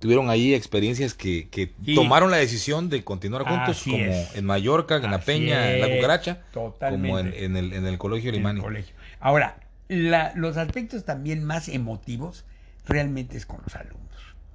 Tuvieron 0.00 0.28
ahí 0.28 0.52
experiencias 0.54 1.14
que, 1.14 1.48
que 1.50 1.70
Sí. 1.84 1.94
tomaron 1.94 2.30
la 2.30 2.36
decisión 2.38 2.90
de 2.90 3.04
continuar 3.04 3.42
juntos, 3.44 3.78
Así 3.78 3.90
como 3.90 4.04
es. 4.04 4.34
en 4.34 4.44
Mallorca, 4.44 4.96
en 4.96 5.10
La 5.10 5.20
Peña, 5.20 5.72
en 5.74 5.80
La 5.80 5.88
Cucaracha, 5.88 6.42
Totalmente. 6.52 7.06
como 7.06 7.18
en, 7.18 7.32
en 7.32 7.56
el, 7.56 7.72
en 7.72 7.86
el 7.86 7.96
colegio 7.96 8.30
el 8.30 8.36
Limani. 8.36 8.60
colegio. 8.60 8.94
Ahora, 9.20 9.56
la- 9.88 10.32
los 10.34 10.56
aspectos 10.56 11.04
también 11.04 11.44
más 11.44 11.68
emotivos 11.68 12.44
realmente 12.86 13.36
es 13.36 13.46
con 13.46 13.60
los 13.64 13.74
alumnos, 13.76 14.10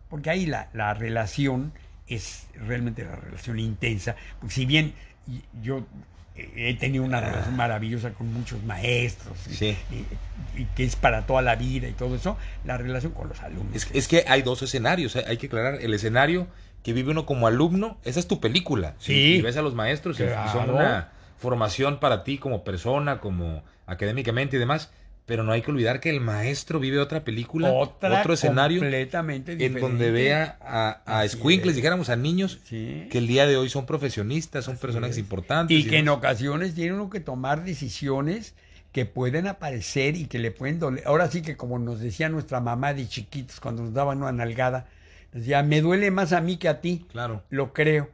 porque 0.10 0.30
ahí 0.30 0.46
la, 0.46 0.70
la 0.74 0.94
relación 0.94 1.72
es 2.08 2.48
realmente 2.56 3.04
la 3.04 3.16
relación 3.16 3.60
intensa, 3.60 4.16
porque 4.40 4.56
si 4.56 4.66
bien 4.66 4.94
yo 5.62 5.86
he 6.56 6.74
tenido 6.76 7.04
una 7.04 7.20
relación 7.20 7.56
maravillosa 7.58 8.12
con 8.14 8.32
muchos 8.34 8.64
maestros, 8.64 9.38
y- 9.48 9.54
Sí. 9.54 9.78
y, 9.92 10.62
y 10.62 10.66
que 10.76 10.86
es 10.86 10.96
para 10.96 11.26
toda 11.26 11.42
la 11.42 11.56
vida 11.56 11.88
y 11.88 11.92
todo 11.94 12.16
eso, 12.16 12.38
la 12.66 12.78
relación 12.78 13.12
con 13.12 13.28
los 13.28 13.42
alumnos. 13.42 13.76
Es, 13.76 13.90
es 13.94 14.08
que 14.08 14.24
hay 14.28 14.42
dos 14.42 14.62
escenarios, 14.62 15.16
hay 15.18 15.38
que 15.38 15.48
aclarar. 15.48 15.76
El 15.82 15.94
escenario 15.94 16.48
que 16.82 16.94
vive 16.94 17.12
uno 17.12 17.26
como 17.26 17.46
alumno, 17.48 17.98
esa 18.06 18.20
es 18.22 18.28
tu 18.28 18.40
película. 18.40 18.96
Sí. 19.00 19.14
Y, 19.14 19.34
y 19.36 19.42
ves 19.42 19.58
a 19.58 19.62
los 19.62 19.76
maestros 19.76 20.18
y- 20.20 20.24
y 20.24 20.50
son 20.52 20.70
una 20.70 21.10
formación 21.38 22.00
para 22.00 22.24
ti 22.24 22.38
como 22.38 22.64
persona, 22.64 23.20
como 23.20 23.62
académicamente 23.86 24.56
y 24.56 24.60
demás. 24.60 24.92
Pero 25.30 25.44
no 25.44 25.52
hay 25.52 25.62
que 25.62 25.70
olvidar 25.70 26.00
que 26.00 26.10
el 26.10 26.22
maestro 26.22 26.80
vive 26.80 26.98
otra 27.00 27.24
película, 27.24 27.72
Otra 27.72 28.20
otro 28.20 28.34
escenario 28.34 28.80
completamente 28.82 29.64
en 29.64 29.80
donde 29.80 30.10
vea 30.10 30.58
a, 30.60 31.02
a 31.06 31.20
Así 31.20 31.36
escuincles, 31.36 31.70
es. 31.70 31.76
dijéramos 31.78 32.10
a 32.10 32.16
niños, 32.16 32.60
Sí. 32.66 33.08
que 33.12 33.20
el 33.20 33.28
día 33.28 33.46
de 33.46 33.56
hoy 33.56 33.70
son 33.70 33.86
profesionistas, 33.86 34.66
son 34.66 34.74
Así 34.74 34.82
personajes 34.82 35.18
es. 35.18 35.22
importantes. 35.24 35.78
Y 35.78 35.86
que 35.88 36.00
en 36.00 36.10
ocasiones 36.10 36.74
tiene 36.74 36.94
uno 36.94 37.12
que 37.12 37.20
tomar 37.20 37.64
decisiones 37.64 38.56
que 38.92 39.06
pueden 39.06 39.46
aparecer 39.46 40.16
y 40.18 40.26
que 40.26 40.40
le 40.40 40.50
pueden 40.50 40.80
doler. 40.80 41.04
Ahora 41.06 41.30
sí 41.30 41.44
que 41.44 41.56
como 41.56 41.78
nos 41.78 42.00
decía 42.00 42.28
nuestra 42.28 42.60
mamá 42.60 42.96
de 42.96 43.08
chiquitos 43.08 43.60
cuando 43.60 43.84
nos 43.84 43.94
daban 43.94 44.18
una 44.24 44.32
nalgada, 44.32 44.88
decía, 45.32 45.62
me 45.62 45.80
duele 45.82 46.10
más 46.10 46.34
a 46.34 46.42
mí 46.42 46.58
que 46.58 46.70
a 46.70 46.82
ti. 46.82 47.06
Claro, 47.12 47.44
Lo 47.52 47.72
creo. 47.72 48.10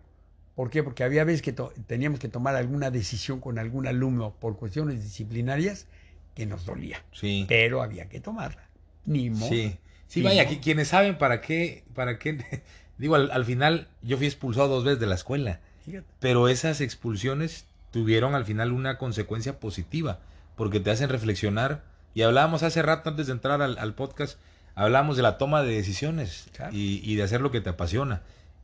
¿Por 0.54 0.70
qué? 0.70 0.84
Porque 0.84 1.06
había 1.06 1.24
veces 1.24 1.42
que 1.42 1.54
teníamos 1.88 2.20
que 2.20 2.28
tomar 2.28 2.56
alguna 2.58 2.92
decisión 2.92 3.40
con 3.40 3.58
algún 3.58 3.88
alumno 3.88 4.36
por 4.38 4.58
cuestiones 4.58 5.02
disciplinarias 5.02 5.88
que 6.36 6.45
nos 6.45 6.66
dolía. 6.66 7.03
sí. 7.14 7.45
Pero 7.48 7.82
había 7.82 8.07
que 8.10 8.20
tomarla. 8.20 8.64
Ni 9.06 9.30
modo. 9.30 9.49
Sí, 9.49 9.78
sí, 10.07 10.22
vaya, 10.22 10.41
aquí 10.44 10.57
quienes 10.57 10.90
saben 10.90 11.18
para 11.18 11.41
qué, 11.41 11.84
para 11.94 12.20
qué, 12.20 12.64
digo, 12.98 13.16
al, 13.16 13.32
al 13.32 13.45
final 13.45 13.88
yo 14.02 14.18
fui 14.18 14.26
expulsado 14.28 14.68
dos 14.68 14.84
veces 14.84 14.99
de 14.99 15.07
la 15.07 15.16
escuela, 15.16 15.60
Fíjate. 15.86 16.06
pero 16.20 16.48
esas 16.49 16.82
expulsiones 16.82 17.66
tuvieron 17.91 18.36
al 18.36 18.45
final 18.45 18.72
una 18.72 18.98
consecuencia 18.98 19.60
positiva, 19.60 20.20
porque 20.56 20.80
te 20.80 20.91
hacen 20.91 21.10
reflexionar, 21.10 21.84
y 22.14 22.24
hablábamos 22.24 22.64
hace 22.64 22.82
rato 22.82 23.10
antes 23.10 23.28
de 23.28 23.34
entrar 23.34 23.62
al, 23.62 23.78
al 23.78 23.94
podcast, 23.94 24.40
hablábamos 24.74 25.18
de 25.18 25.24
la 25.24 25.38
toma 25.38 25.62
de 25.64 25.74
decisiones 25.76 26.48
Claro. 26.56 26.76
y, 26.76 26.99
y 27.03 27.16
de 27.16 27.24
hacer 27.24 27.41
lo 27.41 27.52
que 27.52 27.62
te 27.62 27.70
apasiona, 27.70 28.22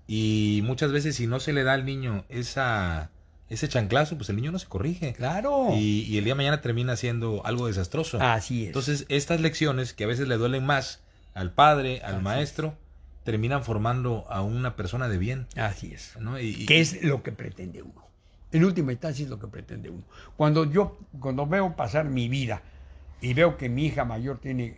y 0.07 0.61
muchas 0.65 0.91
veces 0.91 1.15
si 1.15 1.27
no 1.27 1.39
se 1.39 1.53
le 1.53 1.63
da 1.63 1.73
al 1.73 1.85
niño 1.85 2.25
esa, 2.29 3.11
ese 3.51 3.67
chanclazo, 3.67 4.17
pues 4.17 4.29
el 4.29 4.37
niño 4.37 4.51
no 4.51 4.59
se 4.59 4.67
corrige, 4.67 5.13
Claro. 5.13 5.69
y, 5.73 6.01
y 6.03 6.17
el 6.17 6.23
día 6.23 6.33
de 6.33 6.37
mañana 6.37 6.61
termina 6.61 6.95
siendo 6.95 7.45
algo 7.45 7.67
desastroso. 7.67 8.19
Así 8.21 8.61
es. 8.63 8.67
Entonces, 8.67 9.05
estas 9.09 9.41
lecciones 9.41 9.93
que 9.93 10.05
a 10.05 10.07
veces 10.07 10.27
le 10.27 10.37
duelen 10.37 10.65
más 10.65 11.01
al 11.33 11.51
padre, 11.51 12.01
al 12.03 12.15
Así 12.15 12.23
maestro, 12.23 12.77
terminan 13.23 13.63
formando 13.63 14.25
a 14.29 14.41
una 14.41 14.75
persona 14.75 15.07
de 15.09 15.17
bien. 15.17 15.47
Así 15.55 15.93
es. 15.93 16.15
¿no? 16.19 16.39
Y, 16.39 16.65
que 16.65 16.79
es 16.79 17.03
lo 17.03 17.23
que 17.23 17.31
pretende 17.31 17.81
uno. 17.81 18.07
En 18.51 18.65
última 18.65 18.91
instancia 18.91 19.23
es 19.23 19.29
lo 19.29 19.39
que 19.39 19.47
pretende 19.47 19.89
uno. 19.89 20.03
Cuando 20.35 20.65
yo, 20.65 20.97
cuando 21.19 21.45
veo 21.45 21.75
pasar 21.75 22.05
mi 22.05 22.27
vida 22.29 22.61
y 23.21 23.33
veo 23.33 23.57
que 23.57 23.69
mi 23.69 23.85
hija 23.85 24.03
mayor 24.05 24.39
tiene 24.39 24.77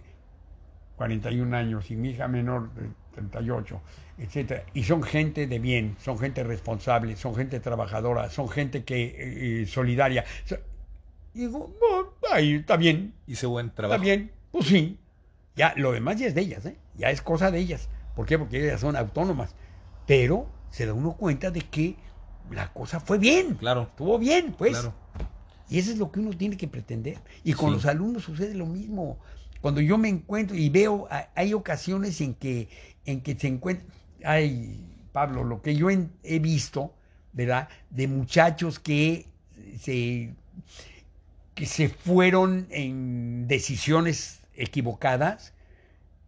41 0.98 1.56
años 1.56 1.90
y 1.90 1.95
mi 1.95 2.10
hija 2.12 2.28
menor 2.28 2.74
de 2.76 2.90
38, 3.16 3.82
etcétera, 4.24 4.64
y 4.74 4.84
son 4.84 5.04
gente 5.04 5.48
de 5.48 5.60
bien, 5.60 5.95
son 6.00 6.18
gente 6.18 6.44
responsable, 6.44 7.16
son 7.18 7.36
gente 7.36 7.60
trabajadora, 7.60 8.30
son 8.30 8.50
gente 8.50 8.84
que 8.84 9.04
eh, 9.04 9.62
eh, 9.62 9.66
solidaria. 9.68 10.24
So- 10.45 10.58
digo, 11.34 11.76
"Oh, 11.82 12.06
ahí 12.32 12.56
está 12.56 12.78
bien, 12.78 13.14
hice 13.28 13.45
buen 13.48 13.70
trabajo. 13.72 13.95
Está 14.02 14.04
bien, 14.04 14.32
pues 14.52 14.68
sí. 14.68 14.98
Ya, 15.56 15.74
lo 15.78 15.91
demás 15.91 16.18
ya 16.20 16.28
es 16.28 16.36
de 16.36 16.41
ellas, 16.41 16.66
¿eh? 16.66 16.78
Ya 16.95 17.10
es 17.12 17.22
cosa 17.22 17.52
de 17.52 17.60
ellas. 17.60 17.90
¿Por 18.16 18.26
qué? 18.26 18.40
Porque 18.40 18.64
ellas 18.64 18.82
son 18.82 18.95
autónomas. 18.95 19.56
Pero 20.08 20.48
se 20.70 20.86
da 20.86 20.94
uno 20.94 21.14
cuenta 21.14 21.52
de 21.52 21.62
que 21.62 21.95
la 22.52 22.72
cosa 22.74 23.00
fue 23.00 23.18
bien. 23.20 23.56
Claro, 23.56 23.84
Estuvo 23.84 24.18
bien, 24.20 24.54
pues. 24.58 24.72
claro. 24.72 24.94
Y 25.70 25.80
eso 25.80 25.91
es 25.91 25.98
lo 25.98 26.12
que 26.12 26.20
uno 26.20 26.32
tiene 26.32 26.56
que 26.58 26.68
pretender. 26.68 27.18
Y 27.44 27.54
con 27.54 27.70
Sí. 27.70 27.76
los 27.76 27.86
alumnos 27.86 28.24
sucede 28.24 28.54
lo 28.56 28.66
mismo. 28.66 29.18
Cuando 29.62 29.80
yo 29.82 29.98
me 29.98 30.10
encuentro 30.10 30.56
y 30.58 30.70
veo, 30.70 31.08
ha- 31.10 31.30
hay 31.36 31.54
ocasiones 31.54 32.20
en 32.22 32.34
que, 32.36 32.68
en 33.06 33.22
que 33.22 33.36
se 33.40 33.48
encuentran, 33.48 33.88
ay, 34.24 34.84
Pablo, 35.12 35.44
lo 35.44 35.62
que 35.62 35.76
yo 35.76 35.90
en- 35.90 36.12
he 36.24 36.40
visto, 36.40 36.94
¿verdad? 37.34 37.70
De 37.90 38.08
muchachos 38.08 38.80
que 38.80 39.28
se, 39.80 40.34
que 41.56 41.66
se 41.66 41.90
fueron 41.90 42.68
en 42.72 43.48
decisiones 43.48 44.41
equivocadas 44.56 45.54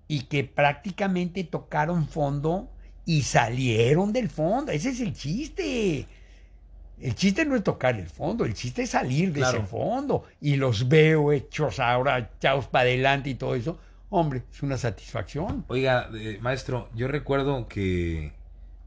y 0.07 0.21
que 0.23 0.43
prácticamente 0.43 1.43
tocaron 1.43 2.07
fondo 2.07 2.71
y 3.05 3.23
salieron 3.23 4.13
del 4.13 4.29
fondo. 4.29 4.71
Ese 4.71 4.89
es 4.89 4.99
el 5.01 5.13
chiste. 5.13 6.07
El 6.99 7.13
chiste 7.15 7.43
no 7.45 7.55
es 7.55 7.63
tocar 7.63 7.99
el 7.99 8.07
fondo, 8.07 8.45
el 8.45 8.53
chiste 8.53 8.83
es 8.83 8.91
salir 8.91 9.33
de 9.33 9.39
Claro. 9.41 9.57
ese 9.59 9.67
fondo. 9.67 10.23
Y 10.39 10.55
los 10.55 10.87
veo 10.87 11.31
hechos 11.33 11.79
ahora, 11.79 12.31
echados 12.37 12.67
para 12.67 12.83
adelante 12.85 13.31
y 13.31 13.35
todo 13.35 13.55
eso. 13.55 13.79
Hombre, 14.09 14.43
es 14.51 14.61
una 14.63 14.77
satisfacción. 14.77 15.65
Oiga, 15.67 16.09
eh, 16.13 16.37
maestro, 16.41 16.89
yo 16.95 17.07
recuerdo 17.07 17.67
que, 17.67 18.33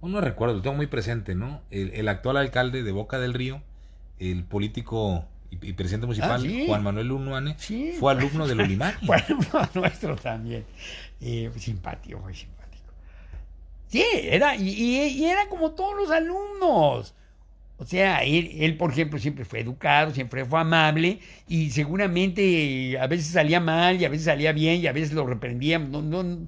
o 0.01 0.09
no 0.09 0.20
recuerdo, 0.20 0.55
lo 0.57 0.62
tengo 0.62 0.77
muy 0.77 0.86
presente, 0.86 1.35
¿no? 1.35 1.61
El, 1.70 1.90
el 1.95 2.09
actual 2.09 2.36
alcalde 2.36 2.82
de 2.82 2.93
Boca 2.93 3.19
del 3.19 3.35
Río, 3.35 3.61
el 4.19 4.45
político 4.45 5.24
y, 5.51 5.69
y 5.69 5.73
presidente 5.73 6.07
municipal, 6.07 6.32
Ah, 6.36 6.39
sí. 6.39 6.65
Juan 6.66 6.82
Manuel 6.82 7.11
Unuane, 7.12 7.57
Sí. 7.59 7.93
fue 7.99 8.12
alumno 8.12 8.47
del 8.47 8.61
Ulimani. 8.61 8.97
Bueno, 9.07 9.39
nuestro 9.74 10.16
también. 10.16 10.65
Eh, 11.20 11.51
simpático, 11.57 12.19
muy 12.20 12.35
simpático. 12.35 12.85
Sí, 13.89 14.05
era, 14.23 14.55
y, 14.57 14.69
y- 14.69 15.09
y 15.19 15.24
era 15.24 15.49
como 15.49 15.73
todos 15.73 15.97
los 15.97 16.11
alumnos. 16.11 17.15
O 17.81 17.85
sea, 17.87 18.25
él, 18.25 18.51
él, 18.59 18.77
por 18.77 18.91
ejemplo, 18.91 19.19
siempre 19.21 19.45
fue 19.45 19.61
educado, 19.61 20.13
siempre 20.13 20.45
fue 20.45 20.59
amable 20.61 21.21
y 21.47 21.71
seguramente 21.71 22.91
eh, 22.93 22.99
a 22.99 23.07
veces 23.07 23.29
salía 23.29 23.61
mal 23.61 24.01
y 24.01 24.05
a 24.05 24.09
veces 24.09 24.25
salía 24.27 24.53
bien 24.53 24.81
y 24.81 24.89
a 24.89 24.93
veces 24.93 25.13
lo 25.13 25.25
reprendíamos. 25.27 25.89
No, 25.89 26.03
no, 26.03 26.47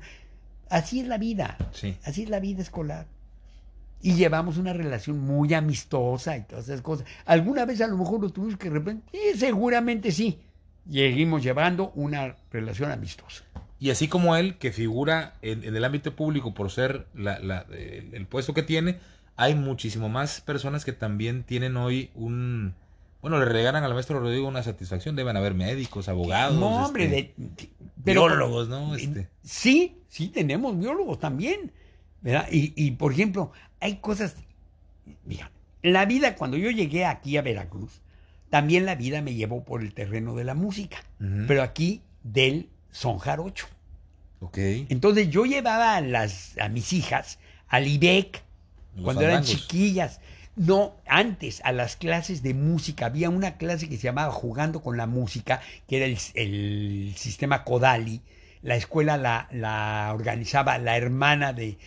así 0.69 1.01
es 1.01 1.07
la 1.07 1.19
vida. 1.19 1.57
Sí. 1.73 1.97
Así 2.05 2.25
es 2.25 2.31
la 2.31 2.41
vida 2.41 2.63
escolar. 2.63 3.07
Y 4.03 4.15
llevamos 4.15 4.57
una 4.57 4.73
relación 4.73 5.19
muy 5.21 5.55
amistosa 5.55 6.37
y 6.37 6.43
todas 6.43 6.65
esas 6.65 6.81
cosas. 6.83 7.07
Alguna 7.27 7.65
vez 7.65 7.81
a 7.81 7.87
lo 7.87 7.97
mejor 7.97 8.21
lo 8.23 8.31
tuvimos 8.31 8.57
que 8.59 8.71
reprender. 8.71 9.05
Sí, 9.13 9.39
seguramente 9.39 10.11
sí. 10.11 10.39
Seguimos 10.91 11.43
llevando 11.43 11.93
una 11.95 12.35
relación 12.51 12.91
amistosa. 12.91 13.45
Y 13.79 13.91
así 13.91 14.09
como 14.09 14.35
él, 14.37 14.57
que 14.59 14.73
figura 14.73 15.35
en, 15.43 15.63
en 15.65 15.77
el 15.77 15.85
ámbito 15.85 16.17
público 16.17 16.55
por 16.55 16.71
ser 16.71 17.07
la- 17.15 17.39
la- 17.39 17.67
el, 17.71 18.15
el 18.15 18.27
puesto 18.27 18.53
que 18.53 18.63
tiene, 18.63 18.99
hay 19.41 19.55
muchísimo 19.55 20.09
más 20.09 20.41
personas 20.41 20.85
que 20.85 20.93
también 20.93 21.43
tienen 21.45 21.77
hoy 21.77 22.11
un... 22.15 22.75
Bueno, 23.23 23.39
le 23.39 23.45
regalan 23.47 23.85
al 23.85 23.93
maestro 23.95 24.21
Rodrigo 24.21 24.49
una 24.49 24.63
satisfacción. 24.63 25.15
Deben 25.17 25.37
haber 25.37 25.55
médicos, 25.55 26.09
abogados, 26.09 26.59
no, 26.59 26.87
hombre, 26.87 27.05
este, 27.05 27.35
de- 27.37 27.71
biólogos, 27.97 28.69
¿no? 28.69 28.95
Este, 28.95 29.29
Sí, 29.43 29.99
sí, 30.09 30.29
tenemos 30.29 30.79
biólogos 30.79 31.19
también. 31.19 31.73
¿verdad? 32.23 32.49
Y, 32.51 32.73
y, 32.77 32.93
por 32.93 33.13
ejemplo, 33.13 33.53
hay 33.81 33.97
cosas. 33.97 34.37
Mira, 35.25 35.51
la 35.83 36.05
vida, 36.07 36.35
cuando 36.37 36.57
yo 36.57 36.71
llegué 36.71 37.05
aquí 37.07 37.37
a 37.37 37.43
Veracruz, 37.43 38.01
también 38.51 38.85
la 38.87 38.95
vida 38.95 39.23
me 39.23 39.35
llevó 39.35 39.65
por 39.65 39.81
el 39.83 39.95
terreno 39.95 40.35
de 40.35 40.45
la 40.45 40.55
música, 40.55 40.99
pero 41.47 41.63
aquí 41.63 42.03
del 42.23 42.69
son 42.91 43.19
jarocho. 43.19 43.67
ok. 44.41 44.59
Entonces 44.89 45.31
yo 45.31 45.45
llevaba 45.47 45.97
a, 45.97 46.01
las, 46.01 46.57
a 46.59 46.69
mis 46.69 46.93
hijas 46.93 47.39
al 47.69 47.87
IBEC 47.87 48.43
Los 48.95 49.05
cuando 49.05 49.23
eran 49.23 49.45
chiquillas. 49.45 50.21
No, 50.57 50.97
antes, 51.07 51.63
a 51.65 51.73
las 51.73 51.97
clases 51.97 52.43
de 52.43 52.55
música. 52.55 53.07
Había 53.07 53.31
una 53.31 53.57
clase 53.57 53.89
que 53.89 53.97
se 53.97 54.05
llamaba 54.05 54.33
Jugando 54.33 54.83
con 54.83 54.97
la 54.97 55.07
Música, 55.07 55.61
que 55.89 55.97
era 55.97 56.07
el, 56.07 56.19
el 56.35 57.15
sistema 57.17 57.65
Kodali. 57.65 58.21
La 58.63 58.77
escuela 58.77 59.17
la, 59.17 59.49
la 59.53 60.11
organizaba 60.13 60.77
la 60.77 60.97
hermana 60.97 61.55
de 61.55 61.69
eh, 61.69 61.79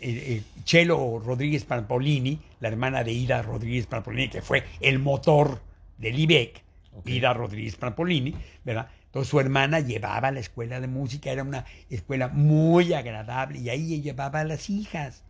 eh, 0.00 0.42
Chelo 0.64 1.18
Rodríguez 1.18 1.64
Pampolini, 1.64 2.40
la 2.60 2.68
hermana 2.68 3.04
de 3.04 3.12
Ida 3.12 3.42
Rodríguez 3.42 3.86
Pampolini, 3.86 4.28
que 4.28 4.40
fue 4.40 4.64
el 4.80 4.98
motor 4.98 5.60
del 5.98 6.18
IBEC. 6.18 6.62
Ida 7.04 7.32
Rodríguez 7.32 7.76
Pampolini, 7.76 8.34
¿verdad? 8.64 8.88
Entonces 9.06 9.30
su 9.30 9.40
hermana 9.40 9.80
llevaba 9.80 10.28
a 10.28 10.32
la 10.32 10.40
escuela 10.40 10.80
de 10.80 10.86
música, 10.86 11.30
era 11.30 11.42
una 11.42 11.64
escuela 11.90 12.28
muy 12.28 12.94
agradable 12.94 13.58
y 13.58 13.68
ahí 13.68 14.00
llevaba 14.00 14.40
a 14.40 14.44
las 14.44 14.70
hijas. 14.70 15.22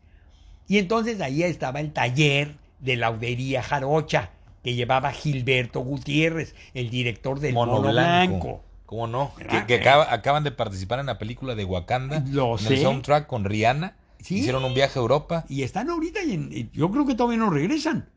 Y 0.68 0.78
entonces 0.78 1.20
ahí 1.20 1.42
estaba 1.42 1.80
el 1.80 1.92
taller 1.92 2.54
de 2.80 2.96
laudería 2.96 3.62
jarocha 3.62 4.30
que 4.64 4.74
llevaba 4.74 5.10
Gilberto 5.12 5.80
Gutiérrez, 5.80 6.54
el 6.74 6.88
director 6.90 7.40
del 7.40 7.54
Mono, 7.54 7.72
Mono, 7.72 7.88
Blanco. 7.90 8.32
Blanco. 8.46 8.64
¿Cómo 8.86 9.06
no? 9.06 9.32
Que, 9.36 9.44
¿Verdad? 9.44 9.66
que 9.66 9.74
acaba- 9.76 10.12
acaban 10.12 10.44
de 10.44 10.50
participar 10.52 11.00
en 11.00 11.06
la 11.06 11.18
película 11.18 11.54
de 11.54 11.64
Wakanda. 11.64 12.22
Lo 12.30 12.52
en 12.52 12.58
sé. 12.58 12.74
el 12.74 12.80
soundtrack 12.82 13.26
con 13.26 13.44
Rihanna. 13.44 13.96
Sí. 14.20 14.36
Hicieron 14.36 14.64
un 14.64 14.74
viaje 14.74 14.98
a 14.98 15.02
Europa. 15.02 15.44
Y 15.48 15.62
están 15.62 15.90
ahorita 15.90 16.22
y, 16.22 16.34
en- 16.34 16.50
y 16.52 16.70
yo 16.72 16.90
creo 16.90 17.06
que 17.06 17.14
todavía 17.14 17.38
no 17.38 17.50
regresan. 17.50 18.08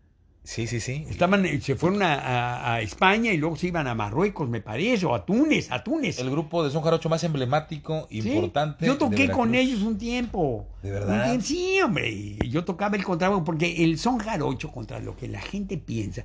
Sí, 0.45 0.67
sí, 0.67 0.79
sí. 0.79 1.05
Estaban, 1.09 1.43
eh, 1.45 1.59
se 1.59 1.75
fueron 1.75 2.03
a, 2.03 2.13
a- 2.13 2.73
a 2.75 2.81
España 2.81 3.33
y 3.33 3.37
luego 3.37 3.55
se 3.55 3.67
iban 3.67 3.87
a 3.87 3.95
Marruecos, 3.95 4.47
me 4.47 4.61
parece, 4.61 5.05
o 5.07 5.15
a 5.15 5.25
Túnez, 5.25 5.71
a 5.71 5.83
Túnez. 5.83 6.19
El 6.19 6.29
grupo 6.29 6.63
de 6.63 6.69
son 6.69 6.83
jarocho 6.83 7.09
más 7.09 7.23
emblemático, 7.23 8.07
Sí. 8.11 8.19
importante. 8.19 8.85
Yo 8.85 8.93
de 8.93 8.99
toqué 8.99 9.29
con 9.31 9.55
ellos 9.55 9.81
un 9.81 9.97
tiempo. 9.97 10.67
¿De 10.83 10.91
verdad? 10.91 11.23
Tiempo, 11.25 11.43
sí, 11.45 11.79
hombre. 11.83 12.11
y 12.11 12.37
Yo 12.49 12.63
tocaba 12.63 12.95
el 12.95 13.03
contrabajo 13.03 13.43
porque 13.43 13.83
el 13.83 13.97
son 13.97 14.19
jarocho, 14.19 14.71
contra 14.71 14.99
lo 14.99 15.17
que 15.17 15.27
la 15.27 15.41
gente 15.41 15.77
piensa, 15.79 16.23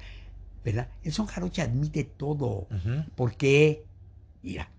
¿verdad? 0.64 0.88
El 1.02 1.12
son 1.12 1.24
jarocho 1.26 1.62
admite 1.62 2.05
todo. 2.05 2.68
Porque, 3.16 3.84
mira, 4.42 4.70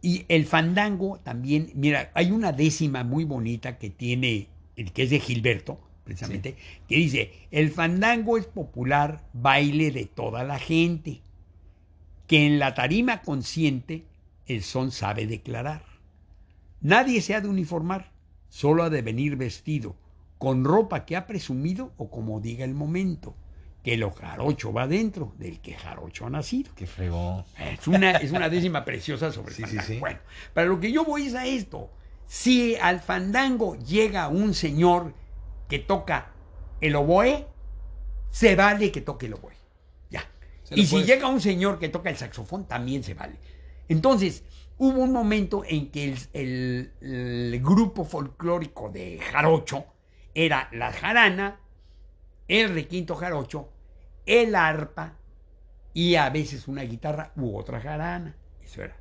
y 0.00 0.24
el 0.28 0.44
fandango 0.44 1.20
también, 1.22 1.70
mira, 1.76 2.10
hay 2.14 2.32
una 2.32 2.50
décima 2.50 3.04
muy 3.04 3.22
bonita 3.22 3.78
que 3.78 3.90
tiene, 3.90 4.48
el 4.74 4.90
que 4.92 5.04
es 5.04 5.10
de 5.10 5.20
Gilberto, 5.20 5.78
precisamente, 6.04 6.56
que 6.88 6.96
dice, 6.96 7.32
el 7.50 7.70
fandango 7.70 8.38
es 8.38 8.46
popular 8.46 9.24
baile 9.32 9.90
de 9.90 10.06
toda 10.06 10.44
la 10.44 10.58
gente, 10.58 11.20
que 12.26 12.46
en 12.46 12.58
la 12.58 12.74
tarima 12.74 13.22
consciente 13.22 14.04
el 14.46 14.62
son 14.62 14.90
sabe 14.90 15.26
declarar. 15.26 15.82
Nadie 16.80 17.20
se 17.22 17.34
ha 17.34 17.40
de 17.40 17.48
uniformar, 17.48 18.10
solo 18.48 18.82
ha 18.82 18.90
de 18.90 19.02
venir 19.02 19.36
vestido, 19.36 19.96
con 20.38 20.64
ropa 20.64 21.04
que 21.04 21.16
ha 21.16 21.26
presumido 21.26 21.92
o 21.96 22.10
como 22.10 22.40
diga 22.40 22.64
el 22.64 22.74
momento, 22.74 23.36
que 23.84 23.96
lo 23.96 24.10
jarocho 24.10 24.72
va 24.72 24.86
dentro 24.88 25.34
del 25.38 25.60
que 25.60 25.74
jarocho 25.74 26.26
ha 26.26 26.30
nacido. 26.30 26.72
Qué 26.74 26.86
fregó. 26.86 27.44
Es 27.58 27.86
una, 27.86 28.12
es 28.12 28.32
una 28.32 28.48
décima 28.48 28.84
preciosa 28.84 29.32
sobre 29.32 29.50
el 29.50 29.56
Sí, 29.56 29.62
sí, 29.66 29.76
fandango. 29.76 29.86
sí. 29.86 29.98
Bueno, 29.98 30.18
para 30.54 30.66
lo 30.68 30.80
que 30.80 30.92
yo 30.92 31.04
voy 31.04 31.26
es 31.26 31.34
a 31.34 31.46
esto. 31.46 31.90
Si 32.26 32.76
al 32.76 33.00
fandango 33.00 33.76
llega 33.76 34.28
un 34.28 34.54
señor 34.54 35.14
que 35.72 35.78
toca 35.78 36.32
el 36.82 36.94
oboe, 36.96 37.46
se 38.30 38.54
vale 38.56 38.92
que 38.92 39.00
toque 39.00 39.24
el 39.24 39.32
oboe. 39.32 39.54
Ya. 40.10 40.22
Y 40.70 40.84
si 40.84 40.96
puede- 40.96 41.06
llega 41.06 41.28
un 41.28 41.40
señor 41.40 41.78
que 41.78 41.88
toca 41.88 42.10
el 42.10 42.16
saxofón, 42.18 42.66
también 42.68 43.02
se 43.02 43.14
vale. 43.14 43.36
Entonces, 43.88 44.44
hubo 44.76 45.00
un 45.00 45.12
momento 45.12 45.62
en 45.66 45.90
que 45.90 46.12
el, 46.12 46.18
el- 46.34 46.92
el 47.54 47.62
grupo 47.62 48.04
folclórico 48.04 48.90
de 48.90 49.18
Jarocho 49.32 49.86
era 50.34 50.68
la 50.72 50.92
jarana, 50.92 51.58
el 52.48 52.74
requinto 52.74 53.14
jarocho, 53.16 53.70
el 54.26 54.54
arpa 54.54 55.16
y 55.94 56.16
a 56.16 56.28
veces 56.28 56.68
una 56.68 56.82
guitarra 56.82 57.32
u 57.36 57.56
otra 57.56 57.80
jarana. 57.80 58.36
Eso 58.62 58.82
era. 58.82 58.96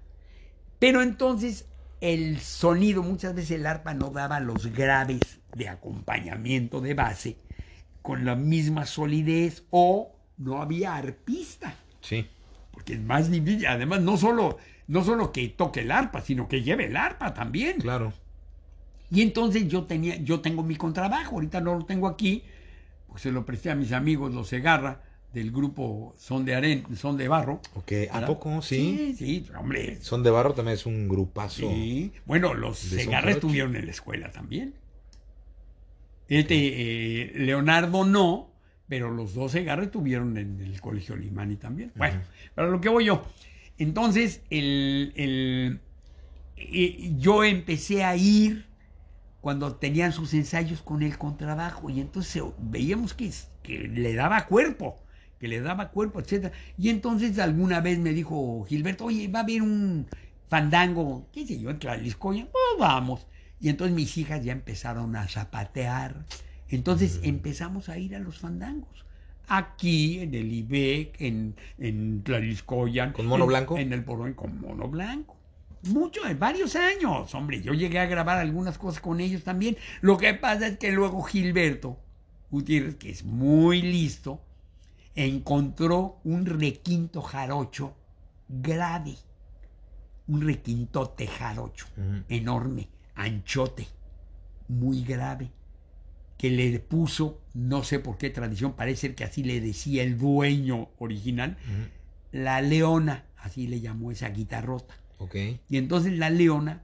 Pero 0.79 1.01
entonces 1.01 1.65
el 2.01 2.39
sonido, 2.39 3.03
muchas 3.03 3.33
veces 3.35 3.51
el 3.51 3.65
arpa 3.65 3.93
no 3.93 4.09
daba 4.09 4.39
los 4.39 4.67
graves 4.67 5.19
de 5.55 5.69
acompañamiento 5.69 6.81
de 6.81 6.93
base 6.93 7.37
con 8.01 8.25
la 8.25 8.35
misma 8.35 8.85
solidez 8.85 9.63
o 9.69 10.15
no 10.37 10.61
había 10.61 10.95
arpista, 10.95 11.75
Sí. 12.01 12.27
porque 12.71 12.93
es 12.93 13.01
más 13.01 13.29
difícil. 13.29 13.67
Además, 13.67 14.01
no 14.01 14.17
solo, 14.17 14.57
no 14.87 15.03
solo 15.03 15.31
que 15.31 15.47
toque 15.49 15.81
el 15.81 15.91
arpa, 15.91 16.21
sino 16.21 16.47
que 16.47 16.63
lleve 16.63 16.85
el 16.87 16.97
arpa 16.97 17.33
también. 17.33 17.79
Claro. 17.79 18.11
Y 19.11 19.21
entonces 19.21 19.67
yo 19.67 19.83
tenía, 19.83 20.15
yo 20.15 20.39
tengo 20.41 20.63
mi 20.63 20.75
contrabajo, 20.77 21.35
ahorita 21.35 21.61
no 21.61 21.75
lo 21.75 21.85
tengo 21.85 22.07
aquí, 22.07 22.43
pues 23.07 23.21
se 23.21 23.31
lo 23.31 23.45
presté 23.45 23.69
a 23.69 23.75
mis 23.75 23.91
amigos 23.91 24.33
los 24.33 24.47
Segarra 24.47 25.03
del 25.33 25.51
grupo 25.51 26.13
Son 26.17 26.43
de 26.45 26.55
Aren, 26.55 26.83
Son 26.95 27.17
de 27.17 27.27
Barro. 27.27 27.61
Ok, 27.75 27.91
¿a 28.09 28.13
¿verdad? 28.15 28.27
poco? 28.27 28.61
Sí. 28.61 29.15
Sí, 29.17 29.43
sí, 29.45 29.51
hombre. 29.57 29.97
Son 30.01 30.23
de 30.23 30.29
Barro 30.29 30.53
también 30.53 30.75
es 30.75 30.85
un 30.85 31.07
grupazo. 31.07 31.69
Sí. 31.69 32.11
Bueno, 32.25 32.53
los 32.53 32.77
Segarra 32.79 33.31
estuvieron 33.31 33.75
en 33.75 33.85
la 33.85 33.91
escuela 33.91 34.31
también. 34.31 34.73
Este, 36.27 36.55
eh, 36.55 37.31
Leonardo 37.35 38.05
no, 38.05 38.49
pero 38.87 39.11
los 39.11 39.33
dos 39.33 39.51
Segarra 39.51 39.83
estuvieron 39.83 40.37
en 40.37 40.59
el 40.61 40.79
colegio 40.79 41.15
Limani 41.15 41.55
también. 41.57 41.91
Bueno, 41.95 42.21
para 42.55 42.69
lo 42.69 42.79
que 42.79 42.89
voy 42.89 43.05
yo. 43.05 43.23
Entonces, 43.77 44.41
el, 44.49 45.11
el- 45.15 45.79
eh, 46.57 47.13
yo 47.17 47.43
empecé 47.43 48.03
a 48.03 48.15
ir 48.15 48.65
cuando 49.41 49.75
tenían 49.75 50.11
sus 50.13 50.33
ensayos 50.35 50.81
con 50.81 51.01
el 51.01 51.17
contrabajo 51.17 51.89
y 51.89 51.99
entonces 51.99 52.43
veíamos 52.59 53.13
que, 53.15 53.31
que 53.63 53.79
le 53.87 54.13
daba 54.13 54.45
cuerpo, 54.45 54.99
que 55.41 55.47
le 55.49 55.59
daba 55.59 55.89
cuerpo, 55.89 56.19
etcétera. 56.21 56.53
Y 56.77 56.89
entonces 56.89 57.37
alguna 57.39 57.81
vez 57.81 57.97
me 57.99 58.13
dijo 58.13 58.63
Gilberto, 58.69 59.05
oye, 59.05 59.27
va 59.27 59.39
a 59.39 59.43
haber 59.43 59.63
un 59.63 60.07
fandango, 60.47 61.27
qué 61.33 61.45
sé 61.47 61.59
yo, 61.59 61.71
en 61.71 61.79
Tlaliscoya, 61.79 62.47
oh, 62.53 62.77
vamos. 62.79 63.25
Y 63.59 63.69
entonces 63.69 63.95
mis 63.95 64.17
hijas 64.17 64.43
ya 64.43 64.51
empezaron 64.53 65.15
a 65.15 65.27
zapatear. 65.27 66.25
Entonces 66.69 67.19
empezamos 67.23 67.89
a 67.89 67.97
ir 67.97 68.15
a 68.15 68.19
los 68.19 68.37
fandangos. 68.39 69.03
Aquí, 69.47 70.19
en 70.19 70.33
el 70.35 70.51
IBEC, 70.53 71.19
en, 71.19 71.55
en 71.77 72.23
Tlaliscoyan. 72.23 73.11
¿Con 73.11 73.25
mono 73.25 73.43
en- 73.43 73.49
blanco? 73.49 73.77
En 73.77 73.91
el 73.91 74.03
Porrón, 74.03 74.33
con 74.33 74.61
mono 74.61 74.87
blanco. 74.87 75.35
Mucho, 75.83 76.21
varios 76.37 76.75
años, 76.75 77.33
hombre. 77.33 77.61
Yo 77.61 77.73
llegué 77.73 77.97
a 77.99 78.05
grabar 78.05 78.37
algunas 78.37 78.77
cosas 78.77 79.01
con 79.01 79.19
ellos 79.19 79.43
también. 79.43 79.75
Lo 80.01 80.17
que 80.17 80.33
pasa 80.35 80.67
es 80.67 80.77
que 80.77 80.91
luego 80.91 81.23
Gilberto 81.23 81.97
Gutiérrez, 82.51 82.95
que 82.97 83.09
es 83.09 83.23
muy 83.23 83.81
listo, 83.81 84.41
encontró 85.15 86.19
un 86.23 86.45
requinto 86.45 87.21
jarocho 87.21 87.93
grave. 88.47 89.15
Un 90.27 90.41
requintote 90.41 91.27
jarocho, 91.27 91.87
enorme, 92.29 92.87
anchote, 93.15 93.87
muy 94.67 95.03
grave, 95.03 95.51
que 96.37 96.49
le 96.49 96.79
puso, 96.79 97.41
no 97.53 97.83
sé 97.83 97.99
por 97.99 98.17
qué 98.17 98.29
tradición, 98.29 98.73
parece 98.73 99.01
ser 99.01 99.15
que 99.15 99.25
así 99.25 99.43
le 99.43 99.59
decía 99.59 100.03
el 100.03 100.17
dueño 100.17 100.89
original, 100.99 101.57
la 102.31 102.61
leona, 102.61 103.25
así 103.37 103.67
le 103.67 103.81
llamó 103.81 104.11
esa 104.11 104.29
guitarrota. 104.29 104.95
Ok. 105.17 105.35
Y 105.69 105.77
entonces 105.77 106.17
la 106.17 106.29
leona 106.29 106.81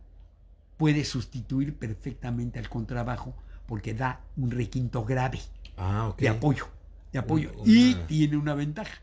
puede 0.75 1.05
sustituir 1.05 1.75
perfectamente 1.75 2.59
al 2.59 2.69
contrabajo 2.69 3.33
porque 3.65 3.93
da 3.93 4.21
un 4.35 4.51
requinto 4.51 5.05
grave 5.05 5.39
Ah, 5.77 6.13
de 6.17 6.27
apoyo, 6.27 6.67
de 7.11 7.19
apoyo. 7.19 7.51
Una- 7.57 7.63
Y 7.65 7.93
tiene 8.07 8.37
una 8.37 8.53
ventaja, 8.55 9.01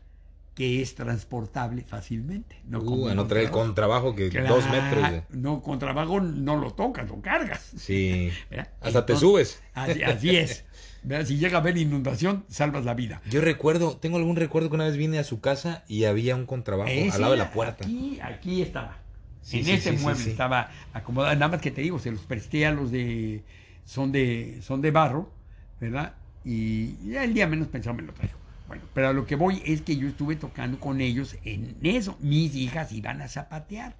que 0.53 0.81
es 0.81 0.95
transportable 0.95 1.83
fácilmente. 1.83 2.57
No 2.67 2.79
Uh, 2.79 3.13
no 3.13 3.27
trae 3.27 3.43
el 3.43 3.51
contrabajo 3.51 4.15
que 4.15 4.29
dos 4.29 4.69
metros. 4.69 5.11
de- 5.11 5.23
No, 5.29 5.61
contrabajo 5.61 6.21
no 6.21 6.55
lo 6.55 6.71
tocas, 6.73 7.07
lo 7.09 7.21
cargas. 7.21 7.71
Sí. 7.77 8.29
Hasta 8.81 9.05
te 9.05 9.15
subes. 9.15 9.61
Así, 9.73 10.03
así 10.03 10.35
es. 10.35 10.65
¿verdad? 11.03 11.25
Si 11.27 11.37
llega 11.37 11.57
a 11.57 11.61
haber 11.61 11.77
inundación, 11.77 12.45
salvas 12.47 12.83
la 12.85 12.93
vida. 12.95 13.21
Yo 13.29 13.39
recuerdo, 13.41 13.97
tengo 13.97 14.17
algún 14.17 14.35
recuerdo 14.37 14.69
que 14.69 14.75
una 14.75 14.85
vez 14.85 14.97
vine 14.97 15.19
a 15.19 15.23
su 15.23 15.39
casa 15.39 15.83
y 15.87 16.05
había 16.05 16.35
un 16.35 16.45
contrabajo 16.47 16.89
Ese 16.89 17.11
al 17.11 17.21
lado 17.21 17.33
de 17.33 17.37
la 17.39 17.51
puerta. 17.51 17.83
Aquí, 17.85 18.19
aquí 18.23 18.61
estaba. 18.63 18.97
Sí, 19.41 19.59
en 19.59 19.65
sí, 19.65 19.71
ese 19.73 19.95
sí, 19.95 20.03
mueble 20.03 20.31
estaba 20.31 20.71
acomodado. 20.93 21.35
Nada 21.35 21.49
más 21.49 21.61
que 21.61 21.69
te 21.69 21.81
digo, 21.81 21.99
se 21.99 22.09
los 22.11 22.21
presté 22.21 22.65
a 22.65 22.71
los 22.71 22.89
de. 22.91 23.43
Son 23.83 24.11
de, 24.11 24.57
son 24.63 24.81
de 24.81 24.89
barro, 24.89 25.31
¿verdad? 25.79 26.15
Y 26.45 27.15
el 27.15 27.33
día 27.33 27.47
menos 27.47 27.67
pensado 27.67 27.95
me 27.95 28.03
lo 28.03 28.13
traigo. 28.13 28.37
Bueno, 28.67 28.83
pero 28.93 29.09
a 29.09 29.13
lo 29.13 29.25
que 29.25 29.35
voy 29.35 29.61
es 29.65 29.81
que 29.81 29.97
yo 29.97 30.07
estuve 30.07 30.35
tocando 30.35 30.79
con 30.79 31.01
ellos 31.01 31.35
en 31.43 31.77
eso. 31.83 32.17
Mis 32.21 32.55
hijas 32.55 32.91
iban 32.91 33.21
a 33.21 33.27
zapatear. 33.27 33.95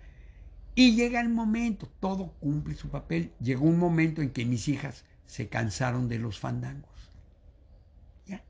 Y 0.75 0.95
llega 0.95 1.21
el 1.21 1.29
momento, 1.29 1.89
todo 1.99 2.33
cumple 2.39 2.75
su 2.75 2.89
papel. 2.89 3.31
Llegó 3.39 3.65
un 3.65 3.79
momento 3.79 4.21
en 4.21 4.31
que 4.31 4.45
mis 4.45 4.67
hijas 4.67 5.05
se 5.25 5.49
cansaron 5.49 6.07
de 6.07 6.19
los 6.19 6.39
fandangos. 6.39 7.11
Ya. 8.27 8.43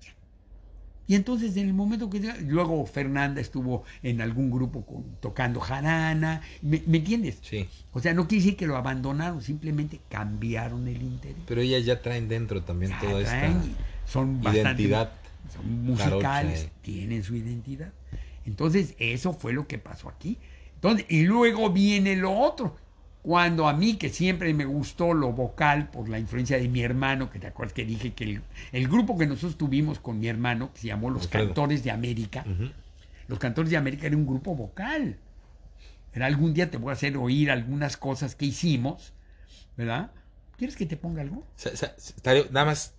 Ya. 0.00 0.14
Y 1.12 1.14
entonces 1.14 1.54
en 1.58 1.66
el 1.66 1.74
momento 1.74 2.08
que 2.08 2.20
luego 2.46 2.86
Fernanda 2.86 3.38
estuvo 3.42 3.84
en 4.02 4.22
algún 4.22 4.50
grupo 4.50 4.86
con- 4.86 5.04
tocando 5.20 5.60
jarana, 5.60 6.40
¿me, 6.62 6.82
me 6.86 6.96
entiendes? 6.96 7.36
Sí. 7.42 7.68
O 7.92 8.00
sea, 8.00 8.14
no 8.14 8.26
quiere 8.26 8.42
decir 8.44 8.56
que 8.56 8.66
lo 8.66 8.78
abandonaron, 8.78 9.42
simplemente 9.42 10.00
cambiaron 10.08 10.88
el 10.88 11.02
interés. 11.02 11.36
Pero 11.46 11.60
ellas 11.60 11.84
ya 11.84 12.00
traen 12.00 12.28
dentro 12.28 12.62
también 12.62 12.92
Ya 12.92 13.00
toda 13.00 13.22
traen, 13.24 13.58
esta 13.58 14.10
son 14.10 14.40
bastante- 14.40 14.84
identidad. 14.84 15.12
son 15.52 15.84
musicales, 15.84 16.62
eh. 16.62 16.70
tienen 16.80 17.22
su 17.22 17.36
identidad. 17.36 17.92
Entonces, 18.46 18.94
eso 18.98 19.34
fue 19.34 19.52
lo 19.52 19.66
que 19.66 19.76
pasó 19.76 20.08
aquí. 20.08 20.38
Entonces, 20.76 21.04
y 21.10 21.24
luego 21.24 21.68
viene 21.68 22.16
lo 22.16 22.32
otro. 22.32 22.74
Cuando 23.22 23.68
a 23.68 23.72
mí, 23.72 23.94
que 23.94 24.08
siempre 24.08 24.52
me 24.52 24.64
gustó 24.64 25.14
lo 25.14 25.32
vocal 25.32 25.88
por 25.90 26.08
la 26.08 26.18
influencia 26.18 26.58
de 26.58 26.68
mi 26.68 26.82
hermano, 26.82 27.30
que 27.30 27.38
te 27.38 27.46
acuerdas 27.46 27.72
que 27.72 27.84
dije 27.84 28.12
que 28.14 28.24
el, 28.24 28.42
el 28.72 28.88
grupo 28.88 29.16
que 29.16 29.26
nosotros 29.26 29.56
tuvimos 29.56 30.00
con 30.00 30.18
mi 30.18 30.26
hermano, 30.26 30.72
que 30.72 30.80
se 30.80 30.86
llamó 30.88 31.08
Los 31.08 31.24
Alfredo. 31.24 31.46
Cantores 31.46 31.84
de 31.84 31.92
América, 31.92 32.44
los 33.28 33.38
Cantores 33.38 33.70
de 33.70 33.76
América 33.76 34.08
era 34.08 34.16
un 34.16 34.26
grupo 34.26 34.56
vocal. 34.56 35.16
Era 36.12 36.26
algún 36.26 36.52
día 36.52 36.70
te 36.70 36.78
voy 36.78 36.90
a 36.90 36.94
hacer 36.94 37.16
oír 37.16 37.50
algunas 37.50 37.96
cosas 37.96 38.34
que 38.34 38.46
hicimos, 38.46 39.12
¿verdad? 39.76 40.10
¿Quieres 40.58 40.76
que 40.76 40.84
te 40.86 40.96
ponga 40.96 41.22
algo? 41.22 41.46
Nada 42.50 42.66
más. 42.66 42.94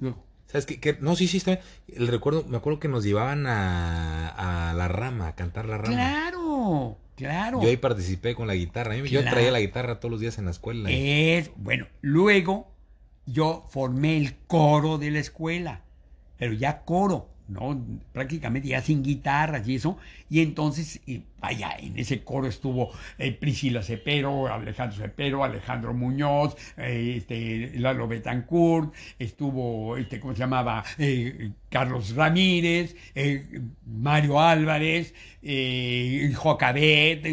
¿sabes 0.47 0.65
qué? 0.65 0.79
qué? 0.79 0.97
No, 1.01 1.15
sí, 1.15 1.27
sí, 1.27 1.37
está 1.37 1.51
bien. 1.51 1.63
El 1.87 2.07
recuerdo, 2.07 2.45
me 2.47 2.57
acuerdo 2.57 2.79
que 2.79 2.87
nos 2.87 3.03
llevaban 3.03 3.45
a, 3.47 4.69
a 4.69 4.73
la 4.73 4.87
rama, 4.87 5.27
a 5.27 5.35
cantar 5.35 5.65
la 5.65 5.77
rama. 5.77 5.95
Claro, 5.95 6.42
claro. 7.15 7.61
Yo 7.61 7.69
ahí 7.69 7.77
participé 7.77 8.35
con 8.35 8.47
la 8.47 8.55
guitarra. 8.55 8.95
Yo 8.95 9.21
Claro. 9.21 9.29
traía 9.35 9.51
la 9.51 9.59
guitarra 9.59 9.99
todos 9.99 10.11
los 10.11 10.19
días 10.19 10.37
en 10.37 10.45
la 10.45 10.51
escuela. 10.51 10.89
Es, 10.91 11.51
bueno, 11.57 11.87
luego 12.01 12.67
yo 13.25 13.65
formé 13.69 14.17
el 14.17 14.35
coro 14.47 14.97
de 14.97 15.11
la 15.11 15.19
escuela, 15.19 15.81
pero 16.37 16.53
ya 16.53 16.81
coro, 16.83 17.29
¿no? 17.47 17.81
Prácticamente 18.11 18.67
ya 18.69 18.81
sin 18.81 19.03
guitarras 19.03 19.67
y 19.67 19.75
eso. 19.75 19.97
Y 20.29 20.41
entonces, 20.41 21.01
y 21.05 21.23
vaya, 21.43 21.75
en 21.77 21.99
ese 21.99 22.23
coro 22.23 22.47
estuvo 22.47 22.91
eh, 23.17 23.33
Priscila 23.33 23.83
Cepero, 23.83 24.47
Alejandro 24.47 24.97
Cepero, 24.97 25.43
Alejandro 25.43 25.93
Muñoz, 25.93 26.55
eh, 26.77 27.15
este, 27.17 27.71
Lalo 27.79 28.07
Betancourt, 28.07 28.93
estuvo, 29.19 29.97
este, 29.97 30.21
¿cómo 30.21 30.33
se 30.33 30.39
llamaba? 30.39 30.85
Eh, 30.97 31.51
Carlos 31.69 32.15
Ramírez, 32.15 32.95
Mario 33.85 34.39
Álvarez, 34.39 35.13
Jocabet, 36.35 37.25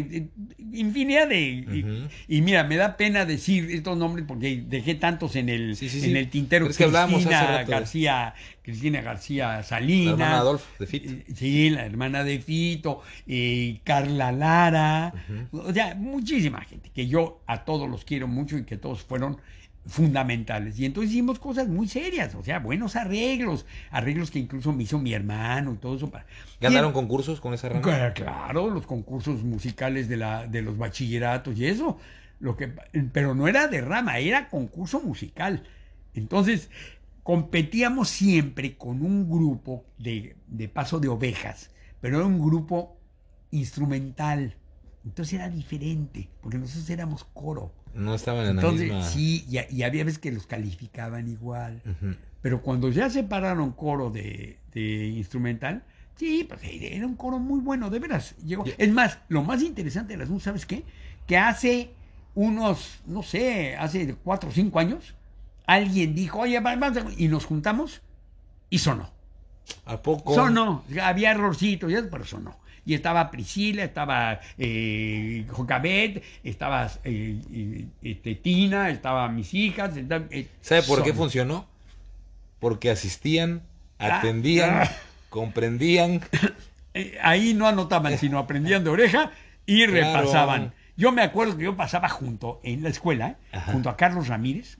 infinidad 0.73 1.27
de... 1.29 2.01
y- 2.27 2.41
mira, 2.41 2.63
me 2.63 2.75
da 2.75 2.97
pena 2.97 3.25
decir 3.25 3.69
estos 3.71 3.97
nombres 3.97 4.25
porque 4.27 4.63
dejé 4.67 4.95
tantos 4.95 5.35
en 5.35 5.47
el, 5.49 5.75
Sí, 5.75 5.89
sí, 5.89 5.97
en 5.99 6.03
sí. 6.03 6.17
el 6.17 6.29
tintero. 6.29 6.65
Pero 6.65 6.71
es 6.71 6.77
que 6.77 6.83
hablábamos 6.85 7.23
Cristina 7.23 7.63
García, 7.63 8.33
Cristina 8.63 9.01
García 9.01 9.47
La 9.57 9.63
Salinas. 9.63 10.13
hermana 10.13 10.37
Adolfo, 10.39 10.65
de 10.79 10.87
Fit. 10.87 11.05
Eh, 11.05 11.23
Sí, 11.35 11.69
la 11.69 11.85
hermana 11.85 12.23
de 12.23 12.39
Fito, 12.39 13.01
eh, 13.27 13.77
Carla 14.03 14.31
Lara, 14.31 15.13
o 15.51 15.71
sea, 15.73 15.95
muchísima 15.95 16.61
gente 16.61 16.89
que 16.89 17.07
yo 17.07 17.41
a 17.47 17.63
todos 17.65 17.89
los 17.89 18.05
quiero 18.05 18.27
mucho 18.27 18.57
y 18.57 18.63
que 18.63 18.77
todos 18.77 19.03
fueron 19.03 19.37
fundamentales. 19.85 20.79
Y 20.79 20.85
entonces 20.85 21.11
hicimos 21.11 21.39
cosas 21.39 21.67
muy 21.67 21.87
serias, 21.87 22.35
o 22.35 22.43
sea, 22.43 22.59
buenos 22.59 22.95
arreglos, 22.95 23.65
arreglos 23.89 24.29
que 24.31 24.39
incluso 24.39 24.71
me 24.73 24.83
hizo 24.83 24.99
mi 24.99 25.13
hermano 25.13 25.73
y 25.73 25.77
todo 25.77 25.95
eso. 25.95 26.09
Para... 26.09 26.25
¿Ganaron 26.59 26.91
Y- 26.91 26.93
concursos 26.93 27.41
con 27.41 27.53
esa 27.53 27.69
rama? 27.69 27.81
Cla- 27.81 28.13
Claro, 28.13 28.69
los 28.69 28.85
concursos 28.85 29.43
musicales 29.43 30.07
de, 30.07 30.17
la, 30.17 30.45
de 30.47 30.61
los 30.61 30.77
bachilleratos 30.77 31.57
y 31.57 31.65
eso. 31.65 31.97
Lo 32.39 32.57
que, 32.57 32.67
pero 33.11 33.35
no 33.35 33.47
era 33.47 33.67
de 33.67 33.81
rama, 33.81 34.17
era 34.19 34.49
concurso 34.49 34.99
musical. 35.01 35.63
Entonces, 36.13 36.69
competíamos 37.23 38.09
siempre 38.09 38.75
con 38.77 39.01
un 39.01 39.29
grupo 39.29 39.85
de, 39.97 40.35
de 40.47 40.67
paso 40.67 40.99
de 40.99 41.07
ovejas, 41.07 41.69
pero 42.01 42.17
era 42.17 42.25
un 42.25 42.39
grupo 42.41 42.97
instrumental. 43.51 44.55
Entonces 45.03 45.33
era 45.35 45.49
diferente, 45.49 46.29
porque 46.41 46.57
nosotros 46.57 46.89
éramos 46.89 47.23
coro. 47.33 47.73
No 47.93 48.13
estaban 48.15 48.45
en 48.45 48.51
Entonces, 48.51 48.89
la 48.89 48.95
misma... 48.95 49.09
sí, 49.09 49.45
y, 49.49 49.75
y 49.75 49.83
había 49.83 50.03
veces 50.03 50.19
que 50.19 50.31
los 50.31 50.45
calificaban 50.45 51.27
igual. 51.27 51.81
Pero 52.41 52.61
cuando 52.61 52.89
ya 52.89 53.09
separaron 53.09 53.71
coro 53.71 54.09
de, 54.09 54.57
de 54.73 55.07
instrumental, 55.07 55.83
sí, 56.15 56.45
pues 56.47 56.61
era 56.63 57.05
un 57.05 57.15
coro 57.15 57.39
muy 57.39 57.59
bueno, 57.61 57.89
de 57.89 57.99
veras. 57.99 58.35
Llegó. 58.45 58.63
Es 58.77 58.91
más, 58.91 59.19
lo 59.27 59.43
más 59.43 59.61
interesante 59.61 60.13
del 60.13 60.21
asunto, 60.21 60.43
¿sabes 60.43 60.65
qué? 60.65 60.83
Que 61.27 61.37
hace 61.37 61.91
unos, 62.35 62.99
no 63.05 63.23
sé, 63.23 63.75
hace 63.75 64.15
cuatro 64.23 64.49
o 64.49 64.53
cinco 64.53 64.79
años, 64.79 65.15
alguien 65.65 66.13
dijo, 66.15 66.39
oye, 66.39 66.59
va- 66.59 66.75
vamos 66.75 66.97
a-", 66.97 67.05
y 67.17 67.27
nos 67.27 67.45
juntamos 67.45 68.01
y 68.69 68.77
sonó. 68.79 69.09
¿A 69.85 70.01
poco? 70.01 70.33
Sonó. 70.33 70.83
Había 71.01 71.31
errorcitos, 71.31 71.91
pero 72.09 72.23
sonó. 72.25 72.57
Y 72.85 72.93
estaba 72.95 73.29
Priscila, 73.29 73.83
estaba 73.83 74.39
eh, 74.57 75.45
Jocabet, 75.49 76.23
estaba 76.43 76.89
eh, 77.03 77.85
este, 78.01 78.35
Tina, 78.35 78.89
estaba 78.89 79.29
mis 79.29 79.53
hijas. 79.53 79.95
estaba- 79.95 80.25
eh, 80.31 80.47
¿Sabe 80.61 80.81
por 80.83 81.03
qué 81.03 81.13
funcionó? 81.13 81.67
Porque 82.59 82.89
asistían, 82.89 83.61
Ah, 83.99 84.17
atendían, 84.19 84.69
ah. 84.83 84.91
comprendían. 85.29 86.21
Eh, 86.93 87.17
ahí 87.23 87.53
no 87.53 87.67
anotaban, 87.69 88.17
sino 88.17 88.37
aprendían 88.37 88.83
de 88.83 88.89
oreja 88.89 89.31
y 89.65 89.85
Claro. 89.87 89.93
repasaban. 89.93 90.73
Yo 90.97 91.13
me 91.13 91.21
acuerdo 91.21 91.55
que 91.57 91.63
yo 91.63 91.77
pasaba 91.77 92.09
junto 92.09 92.59
en 92.65 92.83
la 92.83 92.89
escuela. 92.89 93.37
Ajá. 93.53 93.71
junto 93.71 93.89
a 93.89 93.95
Carlos 93.95 94.27
Ramírez. 94.27 94.77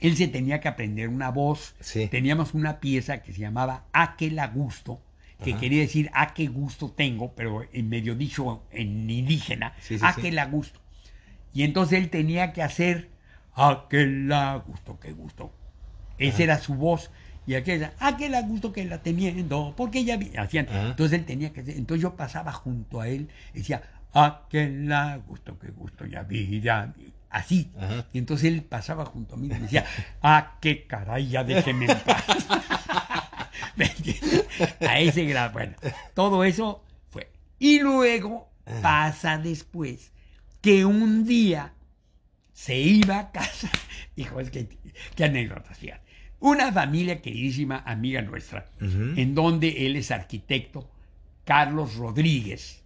Él 0.00 0.16
se 0.18 0.28
tenía 0.28 0.60
que 0.60 0.68
aprender 0.68 1.08
una 1.08 1.30
voz. 1.30 1.74
Sí. 1.80 2.08
Teníamos 2.08 2.52
una 2.52 2.78
pieza 2.78 3.22
que 3.22 3.32
se 3.32 3.40
llamaba 3.40 3.84
A 3.94 4.16
que 4.16 4.30
la 4.30 4.48
gusto, 4.48 5.00
que 5.42 5.50
Ajá. 5.52 5.60
quería 5.60 5.80
decir 5.82 6.10
A 6.14 6.32
qué 6.34 6.46
gusto 6.46 6.90
tengo, 6.90 7.32
pero 7.34 7.62
en 7.72 7.88
medio 7.88 8.14
dicho 8.14 8.62
en 8.70 9.08
indígena, 9.10 9.74
Sí, 9.80 9.98
sí, 9.98 10.04
A 10.04 10.12
sí. 10.14 10.22
que 10.22 10.32
la 10.32 10.46
gusto. 10.46 10.80
Y 11.52 11.64
entonces 11.64 11.98
él 11.98 12.08
tenía 12.10 12.52
que 12.52 12.62
hacer 12.62 13.10
A 13.54 13.86
que 13.90 14.06
la 14.06 14.56
gusto, 14.66 14.98
qué 15.00 15.12
gusto. 15.12 15.52
Esa 16.18 16.42
era 16.42 16.58
su 16.58 16.74
voz. 16.74 17.10
Y 17.46 17.54
aquella, 17.56 17.92
a 17.98 18.16
que 18.16 18.28
la 18.28 18.42
gusto 18.42 18.72
que 18.72 18.84
la 18.84 19.02
teniendo, 19.02 19.74
porque 19.76 20.04
ya 20.04 20.16
vi- 20.16 20.30
hacían. 20.36 20.68
Entonces 20.70 21.18
él 21.18 21.24
tenía 21.26 21.52
que 21.52 21.60
hacer. 21.62 21.76
Entonces 21.76 22.02
yo 22.02 22.14
pasaba 22.16 22.52
junto 22.52 23.00
a 23.00 23.08
él 23.08 23.28
y 23.52 23.58
decía, 23.58 23.82
a 24.14 24.42
que 24.48 24.68
la 24.70 25.16
gusto, 25.16 25.58
qué 25.58 25.68
gusto, 25.68 26.06
ya 26.06 26.22
vi, 26.22 26.60
ya 26.60 26.92
vi. 26.96 27.12
Así. 27.30 27.70
Ajá. 27.78 28.06
Y 28.12 28.18
entonces 28.18 28.52
él 28.52 28.62
pasaba 28.62 29.04
junto 29.06 29.34
a 29.34 29.38
mí 29.38 29.46
y 29.46 29.50
me 29.50 29.58
decía, 29.58 29.84
ah, 30.22 30.58
qué 30.60 30.86
caray, 30.86 31.28
ya 31.28 31.42
déjeme 31.44 31.86
en 31.86 31.98
paz. 32.00 32.24
A 34.80 35.00
ese 35.00 35.24
grado. 35.24 35.52
Bueno, 35.52 35.74
todo 36.14 36.44
eso 36.44 36.82
fue. 37.10 37.28
Y 37.58 37.80
luego 37.80 38.50
pasa 38.80 39.38
después 39.38 40.12
que 40.60 40.84
un 40.84 41.26
día 41.26 41.72
se 42.52 42.78
iba 42.78 43.18
a 43.18 43.32
casa. 43.32 43.70
Hijo, 44.16 44.40
es 44.40 44.50
que, 44.50 44.68
qué 45.16 45.24
anécdotas, 45.24 45.78
fíjate. 45.78 46.02
Una 46.40 46.72
familia 46.72 47.20
queridísima, 47.22 47.82
amiga 47.86 48.20
nuestra, 48.20 48.68
en 48.80 49.32
donde 49.32 49.86
él 49.86 49.94
es 49.94 50.10
arquitecto, 50.10 50.90
Carlos 51.44 51.94
Rodríguez, 51.94 52.82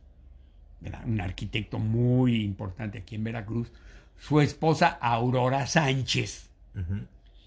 ¿verdad? 0.81 1.03
un 1.07 1.23
arquitecto 1.23 1.79
muy 1.79 2.45
importante 2.45 2.99
aquí 2.99 3.15
en 3.15 3.25
Veracruz, 3.25 3.73
su 4.19 4.43
esposa 4.43 4.89
Aurora 5.01 5.67
Sánchez 5.67 6.51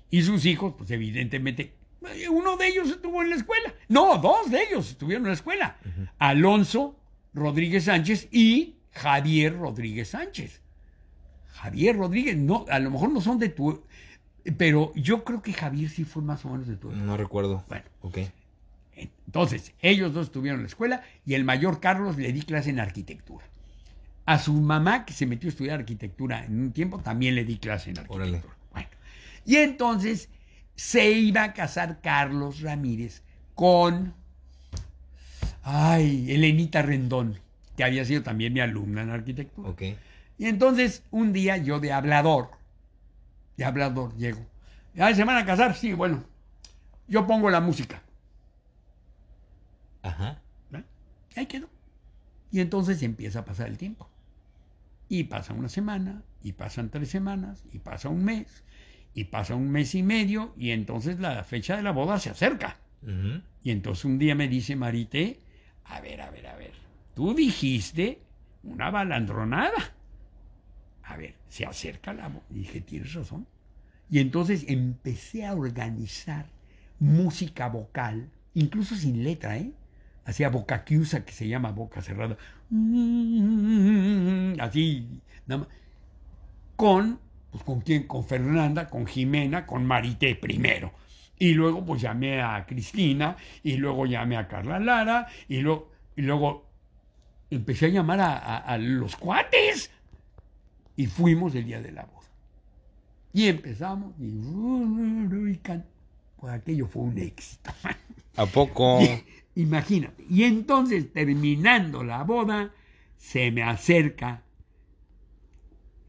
y 0.10 0.24
sus 0.24 0.46
hijos, 0.46 0.74
pues 0.76 0.90
evidentemente, 0.90 1.74
uno 2.32 2.58
de 2.58 2.68
ellos 2.68 2.90
estuvo 2.90 3.22
en 3.22 3.30
la 3.30 3.36
escuela. 3.36 3.74
No, 3.88 4.18
dos 4.18 4.50
de 4.50 4.64
ellos 4.64 4.90
estuvieron 4.90 5.26
en 5.26 5.30
la 5.30 5.34
escuela. 5.36 5.78
Alonso 6.18 6.96
Rodríguez 7.34 7.86
Sánchez 7.86 8.28
y 8.32 8.76
Javier 8.92 9.58
Rodríguez 9.58 10.10
Sánchez. 10.10 10.62
Javier 11.54 11.98
Rodríguez, 11.98 12.38
no, 12.38 12.66
a 12.70 12.80
lo 12.80 12.90
mejor 12.92 13.12
no 13.12 13.22
son 13.22 13.38
de 13.40 13.50
tu... 13.50 13.84
Pero 14.58 14.94
yo 14.96 15.24
creo 15.26 15.42
que 15.42 15.52
Javier 15.54 15.90
sí 15.90 16.06
fue 16.06 16.22
más 16.22 16.46
o 16.46 16.50
menos 16.50 16.68
de 16.68 16.78
tu... 16.78 16.92
No 16.92 17.18
recuerdo. 17.18 17.64
Bueno, 17.68 17.84
Ok. 18.02 18.20
entonces, 18.96 19.74
ellos 19.82 20.14
dos 20.14 20.28
estuvieron 20.28 20.60
en 20.60 20.64
la 20.64 20.68
escuela 20.70 21.04
y 21.26 21.34
el 21.34 21.44
mayor 21.44 21.80
Carlos 21.82 22.18
le 22.18 22.32
di 22.32 22.42
clase 22.44 22.70
en 22.70 22.80
arquitectura. 22.80 23.46
A 24.26 24.40
su 24.40 24.54
mamá, 24.54 25.06
que 25.06 25.14
se 25.14 25.26
metió 25.26 25.48
a 25.50 25.52
estudiar 25.52 25.80
arquitectura 25.80 26.46
en 26.46 26.60
un 26.62 26.72
tiempo, 26.72 27.00
también 27.00 27.36
le 27.36 27.44
di 27.46 27.58
clase 27.58 27.90
en 27.90 27.98
arquitectura. 28.00 28.40
Órale. 28.40 28.44
Bueno, 28.72 28.90
y 29.46 29.56
entonces 29.58 30.30
se 30.80 31.12
iba 31.12 31.44
a 31.44 31.54
casar 31.54 32.00
Carlos 32.00 32.62
Ramírez 32.62 33.22
con, 33.54 34.14
ay, 35.62 36.32
Elenita 36.32 36.82
Rendón, 36.82 37.38
que 37.76 37.84
había 37.84 38.06
sido 38.06 38.24
también 38.24 38.54
mi 38.54 38.62
alumna 38.62 39.02
en 39.02 39.10
arquitectura. 39.10 39.68
Ok. 39.70 39.82
Y 40.38 40.46
entonces 40.46 41.04
un 41.12 41.34
día 41.34 41.58
yo 41.58 41.82
de 41.82 41.92
hablador, 41.92 42.52
de 43.58 43.66
hablador 43.66 44.16
llego. 44.16 44.40
"Ay, 44.98 45.16
¿Se 45.16 45.26
van 45.26 45.36
a 45.36 45.46
casar? 45.46 45.76
Sí, 45.76 45.92
bueno. 45.92 46.24
Yo 47.10 47.28
pongo 47.28 47.50
la 47.50 47.60
música. 47.60 48.02
Ajá. 50.02 50.40
Y 51.36 51.40
ahí 51.42 51.46
quedó. 51.46 51.68
Y 52.54 52.62
entonces 52.62 53.04
empieza 53.04 53.40
a 53.40 53.46
pasar 53.46 53.68
el 53.68 53.78
tiempo. 53.78 54.10
Y 55.10 55.26
pasa 55.26 55.54
una 55.54 55.68
semana, 55.68 56.24
y 56.42 56.54
pasan 56.54 56.90
tres 56.90 57.10
semanas, 57.10 57.66
y 57.74 57.80
pasa 57.80 58.08
un 58.08 58.24
mes, 58.24 58.64
y 59.14 59.26
pasa 59.26 59.56
un 59.56 59.70
mes 59.72 59.96
y 59.96 60.04
medio, 60.04 60.54
y 60.58 60.72
entonces 60.72 61.20
la 61.20 61.44
fecha 61.44 61.76
de 61.76 61.84
la 61.84 61.92
boda 61.92 62.20
se 62.20 62.30
acerca. 62.30 62.78
Y 63.64 63.72
entonces 63.72 64.06
un 64.06 64.20
día 64.20 64.36
me 64.36 64.48
dice 64.48 64.76
Marité, 64.76 65.40
a 65.86 66.02
ver, 66.02 66.22
a 66.22 66.30
ver, 66.30 66.48
a 66.48 66.56
ver, 66.56 66.74
tú 67.16 67.34
dijiste 67.34 68.22
una 68.64 68.92
balandronada. 68.92 69.96
A 71.04 71.18
ver, 71.18 71.34
se 71.48 71.66
acerca 71.66 72.14
la 72.14 72.28
boda. 72.28 72.46
Y 72.52 72.60
dije, 72.60 72.82
tienes 72.82 73.14
razón. 73.14 73.48
Y 74.10 74.20
entonces 74.20 74.66
empecé 74.68 75.46
a 75.46 75.54
organizar 75.54 76.48
música 77.00 77.68
vocal, 77.68 78.30
incluso 78.54 78.96
sin 78.96 79.24
letra, 79.24 79.58
¿eh? 79.58 79.72
Hacía 80.26 80.50
boca 80.50 80.86
chiusa, 80.86 81.26
que 81.26 81.32
se 81.32 81.48
llama 81.48 81.72
boca 81.72 82.02
cerrada. 82.02 82.38
Así, 84.60 85.08
nada 85.48 85.62
más. 85.62 85.68
Con, 86.76 87.20
pues 87.52 87.64
con 87.64 87.82
quién, 87.82 88.04
con 88.08 88.24
Fernanda, 88.26 88.88
con 88.90 89.06
Jimena, 89.06 89.66
con 89.66 89.86
Marité 89.86 90.36
primero. 90.36 90.92
Y 91.38 91.54
luego 91.54 91.86
pues 91.86 92.02
llamé 92.02 92.42
a 92.42 92.66
Cristina, 92.66 93.38
y 93.64 93.78
luego 93.78 94.06
llamé 94.06 94.38
a 94.38 94.48
Carla 94.48 94.80
Lara, 94.80 95.28
y, 95.48 95.60
luego 95.62 95.90
y 96.16 96.22
luego 96.24 96.66
empecé 97.50 97.86
a 97.88 97.90
llamar 97.90 98.20
a, 98.20 98.38
a- 98.38 98.58
a 98.58 98.78
los 98.78 99.16
cuates. 99.16 99.90
Y 100.96 101.08
fuimos 101.08 101.56
el 101.56 101.66
día 101.66 101.82
de 101.82 101.92
la 101.94 102.04
boda. 102.04 102.28
Y 103.32 103.48
empezamos, 103.48 104.14
y, 104.20 104.26
y 104.26 105.60
pues 106.38 106.54
aquello 106.54 106.88
fue 106.88 107.04
un 107.04 107.18
éxito. 107.18 107.72
¿A 108.36 108.46
poco? 108.46 109.00
Imagínate. 109.56 110.26
Y 110.30 110.44
entonces, 110.44 111.12
terminando 111.14 112.04
la 112.04 112.24
boda, 112.24 112.72
se 113.18 113.52
me 113.52 113.64
acerca 113.64 114.44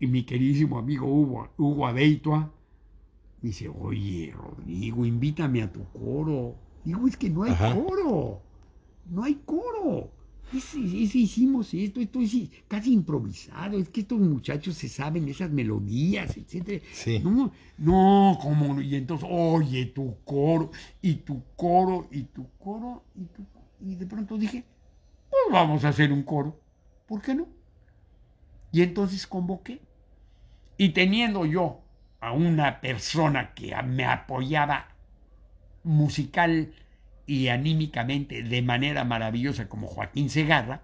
y 0.01 0.07
mi 0.07 0.25
queridísimo 0.25 0.79
amigo 0.79 1.07
Hugo, 1.07 1.49
Hugo 1.59 1.87
Abeitua 1.87 2.51
me 3.43 3.49
dice, 3.49 3.69
oye, 3.69 4.33
Rodrigo, 4.35 5.07
invítame 5.07 5.63
a 5.63 5.73
tu 5.73 5.85
coro. 5.93 6.57
Digo, 6.85 7.07
es 7.07 7.17
que 7.17 7.31
no 7.31 7.45
hay 7.45 7.53
Ajá. 7.53 7.75
coro. 7.75 8.43
No 9.07 9.25
hay 9.25 9.35
coro. 9.47 10.11
Es- 10.53 10.75
es- 10.75 11.15
hicimos 11.15 11.73
esto, 11.73 12.01
esto 12.01 12.21
es 12.21 12.35
casi 12.69 12.93
improvisado. 12.93 13.79
Es 13.79 13.89
que 13.89 14.01
estos 14.01 14.19
muchachos 14.21 14.75
se 14.75 14.89
saben 14.89 15.29
esas 15.29 15.51
melodías, 15.51 16.37
etcétera. 16.37 16.85
Sí. 16.93 17.21
No, 17.21 17.53
no, 17.79 18.39
¿cómo 18.43 18.75
no? 18.75 18.81
Y 18.83 18.95
entonces, 18.97 19.27
oye, 19.31 19.87
tu 19.87 20.17
coro, 20.25 20.71
y 21.01 21.15
tu 21.17 21.43
coro, 21.57 22.09
y 22.11 22.25
tu 22.25 22.47
coro, 22.59 23.05
y 23.15 23.25
tu 23.25 23.45
Y 23.83 23.95
de 23.95 24.05
pronto 24.07 24.37
dije, 24.37 24.65
pues 25.31 25.41
vamos 25.51 25.85
a 25.85 25.89
hacer 25.89 26.13
un 26.13 26.23
coro. 26.25 26.61
¿Por 27.07 27.23
qué 27.23 27.35
no? 27.35 27.49
Y 28.73 28.83
entonces 28.83 29.27
convoqué. 29.27 29.81
Y 30.81 30.95
teniendo 30.95 31.45
yo 31.45 31.83
a 32.21 32.33
una 32.33 32.81
persona 32.81 33.53
que 33.53 33.77
me 33.83 34.07
apoyaba 34.07 34.89
musical 35.85 36.73
y 37.27 37.49
anímicamente 37.49 38.43
de 38.43 38.63
manera 38.63 39.05
maravillosa 39.05 39.69
como 39.69 39.87
Joaquín 39.89 40.31
Segarra, 40.31 40.81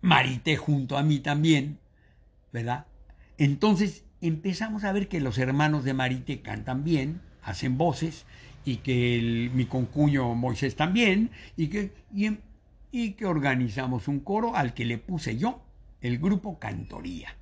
Marité 0.00 0.56
junto 0.56 0.96
a 0.96 1.02
mí 1.02 1.18
también, 1.18 1.78
¿verdad? 2.54 2.86
Entonces 3.36 4.06
empezamos 4.22 4.84
a 4.84 4.92
ver 4.92 5.08
que 5.08 5.20
los 5.20 5.36
hermanos 5.36 5.84
de 5.84 5.92
Marité 5.92 6.40
cantan 6.40 6.84
bien, 6.84 7.20
hacen 7.42 7.76
voces, 7.76 8.24
y 8.64 8.76
que 8.76 9.18
el- 9.18 9.50
mi 9.52 9.66
concuño 9.66 10.34
Moisés 10.34 10.74
también, 10.74 11.32
y 11.54 11.66
que, 11.68 11.92
y, 12.14 12.24
em- 12.24 12.40
y 12.92 13.10
que 13.12 13.26
organizamos 13.26 14.08
un 14.08 14.20
coro 14.20 14.56
al 14.56 14.72
que 14.72 14.86
le 14.86 14.96
puse 14.96 15.36
yo, 15.36 15.60
el 16.00 16.16
grupo 16.18 16.58
Cantoría. 16.58 17.36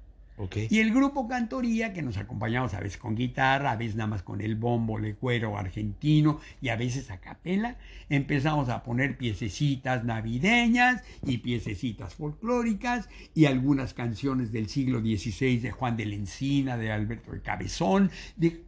Y 0.69 0.81
el 0.81 0.93
grupo 0.93 1.29
Cantoría, 1.29 1.93
que 1.93 2.03
nos 2.03 2.17
acompañamos 2.17 2.75
a 2.75 2.81
veces 2.81 2.99
con 2.99 3.15
guitarra, 3.15 3.71
a 3.71 3.77
veces 3.77 3.95
nada 3.95 4.09
más 4.09 4.23
con 4.25 4.41
el 4.41 4.57
bombo, 4.57 4.99
le 4.99 5.15
cuero 5.15 5.57
argentino 5.57 6.41
y 6.61 6.71
a 6.71 6.77
veces 6.77 7.11
a 7.13 7.19
capela, 7.21 7.77
empezamos 8.09 8.69
a 8.69 8.83
poner 8.83 9.17
piececitas 9.17 10.05
navideñas 10.05 11.03
y 11.25 11.39
piececitas 11.39 12.15
folclóricas 12.15 13.09
y 13.33 13.45
algunas 13.45 13.95
canciones 13.95 14.51
del 14.51 14.69
siglo 14.69 15.01
XVI 15.01 15.59
de 15.59 15.71
Juan 15.71 15.97
de 15.97 16.07
la 16.07 16.15
Encina, 16.17 16.77
de 16.77 16.91
Alberto 16.91 17.31
de 17.31 17.41
Cabezón, 17.41 18.11
de- 18.37 18.61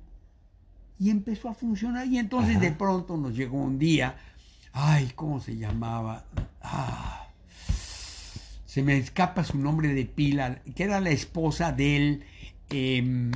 y 1.00 1.10
empezó 1.10 1.48
a 1.48 1.54
funcionar. 1.54 2.06
Y 2.06 2.18
entonces 2.18 2.56
Ajá. 2.56 2.64
de 2.64 2.72
pronto 2.72 3.16
nos 3.16 3.34
llegó 3.34 3.58
un 3.60 3.78
día, 3.78 4.16
ay, 4.72 5.10
¿cómo 5.16 5.40
se 5.40 5.56
llamaba? 5.56 6.24
Ah, 6.62 7.25
se 8.76 8.82
me 8.82 8.98
escapa 8.98 9.42
su 9.42 9.56
nombre 9.56 9.94
de 9.94 10.04
pila, 10.04 10.60
que 10.74 10.84
era 10.84 11.00
la 11.00 11.08
esposa 11.08 11.72
del, 11.72 12.24
em, 12.68 13.32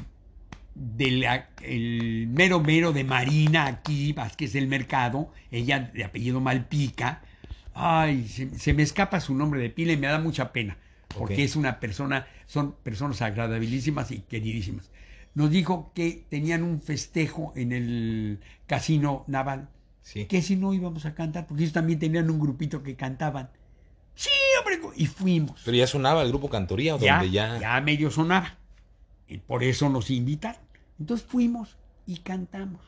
del 0.75 1.25
el 1.63 2.29
mero 2.29 2.61
mero 2.61 2.93
de 2.93 3.05
Marina 3.05 3.65
aquí, 3.65 4.13
Vázquez 4.13 4.53
del 4.53 4.67
Mercado, 4.69 5.33
ella 5.51 5.91
de 5.95 6.05
apellido 6.05 6.43
Malpica. 6.43 7.23
Ay, 7.73 8.29
se, 8.29 8.51
se 8.59 8.75
me 8.75 8.83
escapa 8.83 9.19
su 9.19 9.35
nombre 9.35 9.63
de 9.63 9.71
pila 9.71 9.95
y 9.95 9.97
me 9.97 10.09
da 10.09 10.19
mucha 10.21 10.53
pena, 10.53 10.77
porque 11.09 11.43
es 11.43 11.57
una 11.57 11.81
persona, 11.81 12.27
son 12.45 12.75
personas 12.83 13.23
agradabilísimas 13.23 14.11
y 14.11 14.19
queridísimas. 14.19 14.91
Nos 15.35 15.51
dijo 15.51 15.91
que 15.95 16.27
tenían 16.29 16.63
un 16.63 16.83
festejo 16.83 17.55
en 17.57 17.73
el 17.73 18.41
casino 18.67 19.25
naval 19.27 19.71
Sí. 20.03 20.27
que 20.27 20.43
si 20.43 20.57
no 20.57 20.75
íbamos 20.75 21.07
a 21.07 21.15
cantar, 21.15 21.47
porque 21.47 21.63
ellos 21.63 21.73
también 21.73 21.99
tenían 21.99 22.29
un 22.29 22.41
grupito 22.41 22.83
que 22.83 22.95
cantaban. 22.95 23.49
Sí, 24.21 24.31
hombre, 24.59 24.79
y 24.97 25.07
fuimos. 25.07 25.63
Pero 25.65 25.77
ya 25.79 25.87
sonaba 25.87 26.21
el 26.23 26.29
grupo 26.29 26.51
Cantoría, 26.51 26.99
Ya, 26.99 27.15
donde 27.17 27.31
ya. 27.31 27.59
ya 27.59 27.81
medio 27.81 28.11
sonaba. 28.11 28.59
Y 29.27 29.39
por 29.39 29.65
eso 29.65 29.89
nos 29.89 30.11
invitaron. 30.11 30.61
Entonces 30.99 31.27
fuimos 31.27 31.79
y 32.07 32.19
cantamos. 32.19 32.83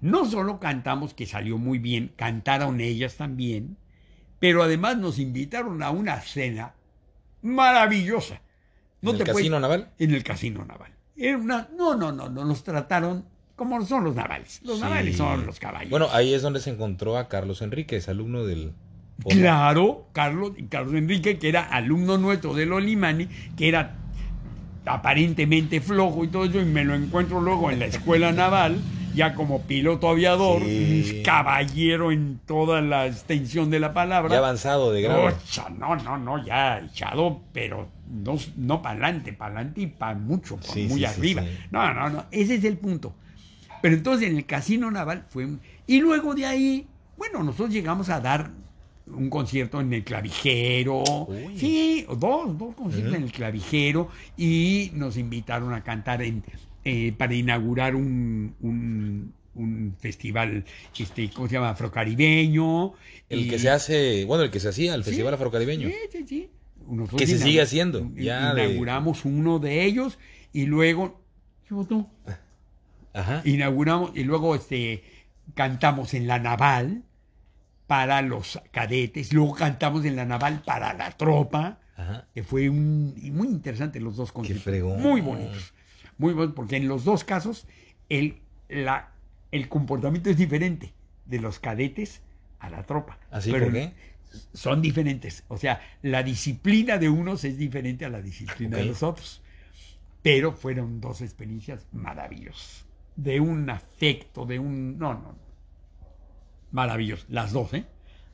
No 0.00 0.24
solo 0.28 0.58
cantamos, 0.58 1.14
que 1.14 1.24
salió 1.24 1.56
muy 1.56 1.78
bien, 1.78 2.12
cantaron 2.16 2.80
ellas 2.80 3.14
también, 3.16 3.76
pero 4.40 4.64
además 4.64 4.96
nos 4.98 5.20
invitaron 5.20 5.82
a 5.84 5.90
una 5.90 6.20
cena 6.20 6.74
maravillosa. 7.42 8.40
¿En 9.02 9.10
el 9.10 9.16
puedes- 9.18 9.34
Casino 9.34 9.60
Naval? 9.60 9.90
En 9.98 10.14
el 10.14 10.24
casino 10.24 10.64
naval. 10.64 10.92
Era 11.16 11.38
una, 11.38 11.68
no, 11.76 11.94
no, 11.94 12.10
no, 12.12 12.28
no, 12.28 12.44
nos 12.44 12.64
trataron 12.64 13.24
como 13.54 13.84
son 13.86 14.04
los 14.04 14.14
navales. 14.14 14.60
Los 14.64 14.76
Sí. 14.78 14.82
navales 14.82 15.16
son 15.16 15.46
los 15.46 15.60
caballos. 15.60 15.90
Bueno, 15.90 16.08
ahí 16.12 16.34
es 16.34 16.42
donde 16.42 16.60
se 16.60 16.70
encontró 16.70 17.16
a 17.16 17.28
Carlos 17.28 17.62
Enríquez, 17.62 18.08
alumno 18.08 18.44
del. 18.44 18.72
Claro, 19.28 20.06
Carlos, 20.12 20.52
Carlos 20.68 20.94
Enrique, 20.94 21.38
que 21.38 21.48
era 21.48 21.62
alumno 21.62 22.18
nuestro 22.18 22.54
del 22.54 22.72
Olimani, 22.72 23.28
que 23.56 23.68
era 23.68 23.96
aparentemente 24.84 25.80
flojo 25.80 26.24
y 26.24 26.28
todo 26.28 26.44
eso, 26.44 26.60
y 26.60 26.64
me 26.64 26.84
lo 26.84 26.94
encuentro 26.94 27.40
luego 27.40 27.70
en 27.70 27.80
la 27.80 27.86
escuela 27.86 28.30
naval, 28.32 28.78
ya 29.14 29.34
como 29.34 29.62
piloto 29.62 30.08
aviador, 30.08 30.62
Sí. 30.62 31.22
caballero 31.24 32.12
en 32.12 32.38
toda 32.46 32.80
la 32.82 33.06
extensión 33.06 33.70
de 33.70 33.80
la 33.80 33.92
palabra. 33.94 34.30
Ya 34.30 34.38
avanzado 34.38 34.92
de 34.92 35.02
grado. 35.02 35.24
Ocha, 35.24 35.68
no, 35.70 35.96
no, 35.96 36.18
no, 36.18 36.44
ya 36.44 36.78
echado, 36.78 37.40
pero 37.52 37.88
no, 38.08 38.36
no 38.56 38.82
para 38.82 38.92
adelante, 39.06 39.32
para 39.32 39.54
adelante 39.56 39.80
y 39.80 39.86
para 39.88 40.14
mucho, 40.14 40.58
Sí, 40.60 40.86
muy 40.88 41.00
sí, 41.00 41.04
arriba. 41.04 41.42
No, 41.70 41.92
no, 41.92 42.10
no, 42.10 42.24
ese 42.30 42.54
es 42.56 42.64
el 42.64 42.76
punto. 42.76 43.14
Pero 43.82 43.96
entonces 43.96 44.28
en 44.28 44.36
el 44.36 44.46
Casino 44.46 44.90
Naval 44.90 45.24
fue... 45.30 45.48
Y 45.86 46.00
luego 46.00 46.34
de 46.34 46.46
ahí, 46.46 46.86
bueno, 47.16 47.42
nosotros 47.42 47.70
llegamos 47.70 48.08
a 48.08 48.20
dar 48.20 48.50
un 49.06 49.30
concierto 49.30 49.80
en 49.80 49.92
el 49.92 50.04
clavijero. 50.04 51.02
Uy. 51.28 51.58
Sí, 51.58 52.06
dos, 52.18 52.56
dos 52.58 52.74
conciertos 52.74 53.14
en 53.14 53.22
el 53.24 53.32
clavijero 53.32 54.08
y 54.36 54.90
nos 54.94 55.16
invitaron 55.16 55.72
a 55.74 55.82
cantar 55.84 56.22
en, 56.22 56.42
eh, 56.84 57.12
para 57.16 57.34
inaugurar 57.34 57.94
un, 57.94 58.54
un, 58.60 59.32
un 59.54 59.94
festival, 59.98 60.64
este, 60.98 61.30
¿cómo 61.30 61.46
se 61.48 61.54
llama? 61.54 61.70
Afrocaribeño. 61.70 62.94
El 63.28 63.40
y- 63.40 63.48
que 63.48 63.58
se 63.58 63.70
hace, 63.70 64.24
bueno, 64.24 64.44
el 64.44 64.50
que 64.50 64.60
se 64.60 64.68
hacía, 64.68 64.94
el 64.94 65.02
Sí. 65.04 65.10
Festival 65.10 65.34
Afrocaribeño. 65.34 65.88
Sí, 65.88 65.94
sí, 66.12 66.24
sí. 66.28 66.48
Nosotros 66.88 67.20
Que 67.20 67.26
se 67.26 67.38
sigue 67.38 67.60
haciendo, 67.60 68.10
ya 68.14 68.54
de- 68.54 68.64
Inauguramos 68.66 69.24
uno 69.24 69.58
de 69.58 69.84
ellos 69.84 70.18
y 70.52 70.66
luego. 70.66 71.20
¿Qué 71.66 71.74
votó? 71.74 72.08
Ajá. 73.12 73.42
Inauguramos 73.44 74.12
y 74.14 74.22
luego 74.24 74.54
este, 74.54 75.02
cantamos 75.54 76.14
en 76.14 76.26
la 76.28 76.38
naval 76.38 77.02
para 77.86 78.22
los 78.22 78.60
cadetes, 78.72 79.32
luego 79.32 79.54
cantamos 79.54 80.04
en 80.04 80.16
la 80.16 80.24
naval 80.24 80.62
para 80.64 80.92
la 80.94 81.12
tropa, 81.12 81.78
Ajá. 81.96 82.26
que 82.34 82.42
fue 82.42 82.68
un, 82.68 83.14
muy 83.32 83.48
interesante 83.48 84.00
los 84.00 84.16
dos 84.16 84.32
conciertos. 84.32 84.98
Muy 84.98 85.20
bonitos. 85.20 85.72
Muy 86.18 86.32
bonitos, 86.32 86.56
porque 86.56 86.76
en 86.76 86.88
los 86.88 87.04
dos 87.04 87.24
casos 87.24 87.66
el, 88.08 88.38
la, 88.68 89.12
el 89.52 89.68
comportamiento 89.68 90.30
es 90.30 90.36
diferente 90.36 90.92
de 91.26 91.40
los 91.40 91.58
cadetes 91.58 92.22
a 92.58 92.70
la 92.70 92.84
tropa. 92.84 93.18
¿Así 93.30 93.50
Pero 93.52 93.66
por 93.66 93.74
qué? 93.74 93.92
Son 94.52 94.82
diferentes. 94.82 95.44
O 95.48 95.56
sea, 95.56 95.80
la 96.02 96.22
disciplina 96.22 96.98
de 96.98 97.08
unos 97.08 97.44
es 97.44 97.56
diferente 97.56 98.04
a 98.04 98.08
la 98.08 98.20
disciplina 98.20 98.76
de 98.76 98.84
los 98.84 99.02
otros. 99.02 99.42
Pero 100.22 100.52
fueron 100.52 101.00
dos 101.00 101.20
experiencias 101.20 101.86
maravillosas. 101.92 102.84
De 103.14 103.40
un 103.40 103.70
afecto, 103.70 104.44
de 104.44 104.58
un... 104.58 104.98
No, 104.98 105.14
no. 105.14 105.45
Maravilloso. 106.76 107.24
Las 107.30 107.52
dos, 107.52 107.72
¿eh? 107.74 107.84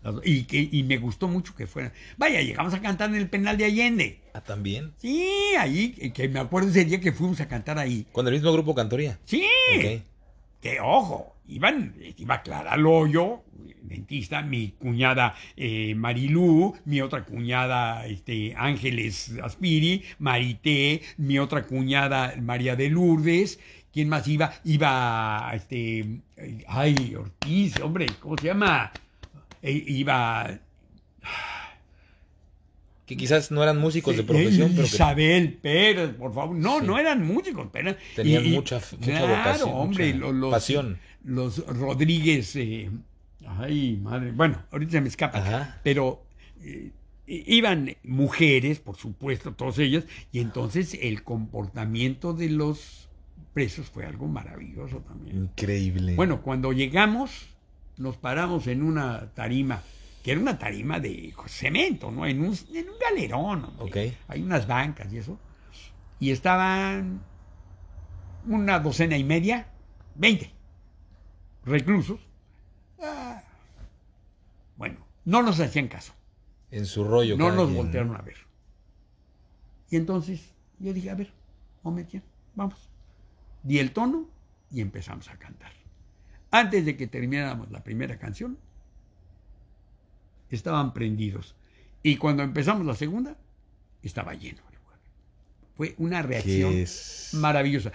Las 0.03 0.15
dos. 0.17 0.23
Y, 0.27 0.43
que, 0.45 0.69
y 0.71 0.83
me 0.83 0.99
gustó 0.99 1.29
mucho 1.29 1.55
que 1.55 1.67
fueran. 1.69 1.93
Vaya, 2.17 2.43
llegamos 2.43 2.75
a 2.75 2.83
cantar 2.83 3.09
en 3.11 3.17
el 3.17 3.29
penal 3.29 3.57
de 3.57 3.67
Allende. 3.67 4.19
Ah, 4.35 4.41
también. 4.41 4.93
Sí, 4.99 5.25
ahí, 5.59 5.91
que- 6.13 6.29
me 6.29 6.41
acuerdo 6.41 6.69
ese 6.71 6.85
día 6.85 7.01
que 7.01 7.13
fuimos 7.13 7.41
a 7.41 7.47
cantar 7.47 7.79
ahí. 7.79 8.05
Con 8.13 8.27
el 8.27 8.33
mismo 8.35 8.53
grupo 8.53 8.75
Cantoría. 8.75 9.19
Sí, 9.25 9.45
Ok. 9.79 10.03
que 10.61 10.81
ojo, 10.81 11.37
iban, 11.47 11.95
iba 12.19 12.43
Clara 12.43 12.77
Loyo, 12.77 13.43
dentista, 13.83 14.43
mi 14.43 14.73
cuñada 14.79 15.35
eh, 15.57 15.95
Marilú, 15.95 16.75
mi 16.85 17.01
otra 17.01 17.25
cuñada 17.25 18.07
este, 18.07 18.55
Ángeles 18.57 19.33
Aspiri, 19.43 20.03
Marité, 20.19 21.03
mi 21.17 21.39
otra 21.39 21.65
cuñada 21.65 22.35
María 22.41 22.75
de 22.77 22.89
Lourdes. 22.91 23.61
¿Quién 23.93 24.09
más 24.09 24.27
iba? 24.27 24.53
Iba, 24.65 25.51
este, 25.55 26.07
ay, 26.67 27.15
Ortiz, 27.15 27.79
hombre, 27.81 28.07
¿cómo 28.21 28.37
se 28.39 28.47
llama? 28.47 28.91
Eh, 29.61 29.85
iba 29.87 30.59
Que 33.07 33.17
quizás 33.17 33.51
no 33.51 33.63
eran 33.63 33.79
músicos 33.79 34.17
de 34.17 34.23
profesión, 34.23 34.71
pero 34.75 34.87
Isabel 34.87 35.55
Pérez, 35.55 36.11
por 36.15 36.33
favor. 36.33 36.57
No, 36.57 36.81
Sí. 36.81 36.87
no 36.87 36.99
eran 36.99 37.27
músicos, 37.27 37.69
pero 37.73 37.95
Tenían 38.17 38.49
mucha- 38.51 38.81
mucha 38.99 39.21
vocación, 39.27 39.71
hombre, 39.73 40.15
mucha 40.15 40.33
los, 40.33 40.51
pasión. 40.53 40.99
Los 41.25 41.67
Rodríguez, 41.67 42.57
eh, 42.57 42.91
ay, 43.47 43.99
madre. 44.03 44.33
Bueno, 44.33 44.63
ahorita 44.71 44.93
se 44.93 45.01
me 45.01 45.09
escapa. 45.09 45.39
Ajá. 45.39 45.81
Pero 45.83 46.25
eh, 46.63 46.91
iban 47.27 47.95
mujeres, 48.05 48.79
por 48.79 48.97
supuesto, 48.97 49.53
todas 49.53 49.79
ellas, 49.81 50.05
y 50.31 50.39
entonces 50.39 50.97
el 51.03 51.23
comportamiento 51.25 52.33
de 52.33 52.49
los 52.51 53.02
presos 53.53 53.89
fue 53.91 54.05
algo 54.07 54.27
maravilloso 54.29 54.99
también. 55.01 55.37
Increíble. 55.45 56.15
Bueno, 56.17 56.43
cuando 56.43 56.73
llegamos, 56.73 57.47
nos 57.97 58.17
paramos 58.17 58.67
en 58.67 58.83
una 58.83 59.33
tarima, 59.35 59.83
que 60.23 60.33
era 60.33 60.41
una 60.41 60.59
tarima 60.59 61.01
de 61.01 61.35
cemento, 61.47 62.11
¿no? 62.11 62.27
En 62.27 62.41
un, 62.41 62.57
en 62.75 62.89
un 62.89 62.99
galerón. 62.99 63.65
hombre. 63.65 64.09
Ok. 64.09 64.15
Hay 64.29 64.43
unas 64.43 64.67
bancas 64.67 65.13
y 65.13 65.19
eso. 65.19 65.39
Y 66.21 66.31
estaban 66.31 67.21
una 68.47 68.79
docena 68.81 69.17
y 69.17 69.25
media, 69.25 69.69
veinte 70.15 70.53
reclusos. 71.65 72.21
Ah, 73.01 73.43
Bueno, 74.77 74.99
no 75.25 75.43
nos 75.43 75.61
hacían 75.61 75.89
caso. 75.89 76.13
en 76.71 76.87
su 76.87 77.05
rollo. 77.05 77.37
No 77.37 77.53
nos 77.53 77.67
quien. 77.67 77.77
voltearon 77.77 78.17
a 78.17 78.23
ver. 78.23 78.37
Y 79.91 79.97
entonces 79.97 80.55
yo 80.79 80.93
dije, 80.93 81.11
a 81.11 81.15
ver, 81.15 81.33
momentito, 81.83 82.25
vamos. 82.55 82.89
Di 83.63 83.79
el 83.79 83.93
tono 83.93 84.29
y 84.71 84.81
empezamos 84.81 85.29
a 85.29 85.37
cantar. 85.37 85.73
Antes 86.51 86.85
de 86.85 86.97
que 86.97 87.07
termináramos 87.07 87.71
la 87.71 87.83
primera 87.83 88.19
canción, 88.19 88.59
estaban 90.51 90.93
prendidos. 90.93 91.55
Y 92.03 92.17
cuando 92.17 92.43
empezamos 92.43 92.87
la 92.87 92.95
segunda, 92.95 93.37
estaba 94.03 94.35
lleno 94.35 94.61
el 94.69 94.79
lugar. 94.79 94.99
Fue 95.77 95.95
una 95.99 96.23
reacción 96.23 96.75
es... 96.75 97.31
maravillosa. 97.35 97.93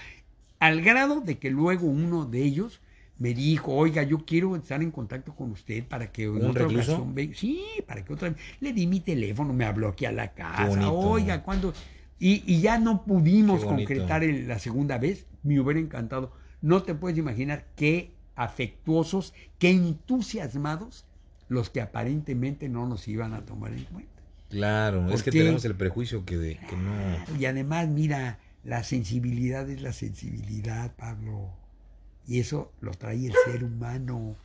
Al 0.60 0.82
grado 0.82 1.22
de 1.22 1.38
que 1.38 1.52
luego 1.52 1.88
uno 1.88 2.26
de 2.26 2.42
ellos 2.44 2.82
me 3.20 3.34
dijo, 3.34 3.74
oiga, 3.74 4.04
yo 4.04 4.26
quiero 4.26 4.56
estar 4.56 4.82
en 4.82 4.92
contacto 4.92 5.36
con 5.36 5.52
usted 5.52 5.84
para 5.84 6.12
que 6.12 6.24
en 6.24 6.38
¿Un 6.38 6.46
otra 6.46 6.64
recluso? 6.64 6.94
ocasión 6.94 7.16
venga. 7.16 7.36
Sí, 7.36 7.64
para 7.86 8.04
que 8.04 8.14
otra 8.14 8.30
vez. 8.30 8.40
Le 8.60 8.74
di 8.74 8.88
mi 8.88 9.00
teléfono, 9.00 9.54
me 9.54 9.66
habló 9.66 9.90
aquí 9.90 10.06
a 10.06 10.12
la 10.12 10.34
casa. 10.34 10.92
Oiga, 10.92 11.44
¿cuándo? 11.44 11.74
Y, 12.20 12.44
y 12.52 12.62
ya 12.62 12.80
no 12.80 13.04
pudimos 13.04 13.64
concretar 13.64 14.24
el- 14.24 14.48
la 14.48 14.60
segunda 14.60 14.98
vez. 14.98 15.26
Me 15.44 15.60
hubiera 15.60 15.80
encantado. 15.80 16.32
No 16.62 16.84
te 16.84 16.96
puedes 16.96 17.18
imaginar 17.18 17.66
qué 17.76 18.12
afectuosos, 18.36 19.34
qué 19.60 19.70
entusiasmados 19.72 21.06
los 21.50 21.70
que 21.70 21.82
aparentemente 21.82 22.70
no 22.70 22.88
nos 22.88 23.08
iban 23.08 23.34
a 23.34 23.46
tomar 23.46 23.74
en 23.74 23.84
cuenta. 23.86 24.12
Claro, 24.50 25.06
es 25.08 25.16
¿Por 25.16 25.24
que 25.24 25.32
tenemos 25.32 25.66
el 25.66 25.76
prejuicio 25.76 26.26
que, 26.26 26.38
de, 26.38 26.58
que 26.58 26.76
no... 26.78 27.38
Y 27.40 27.46
además, 27.46 27.88
mira, 27.90 28.40
la 28.64 28.84
sensibilidad 28.84 29.70
es 29.70 29.82
la 29.82 29.94
sensibilidad, 29.94 30.96
Pablo. 30.96 31.50
Y 32.28 32.40
eso 32.40 32.72
lo 32.82 32.92
trae 32.92 33.28
el 33.28 33.34
ser 33.46 33.64
humano. 33.64 34.36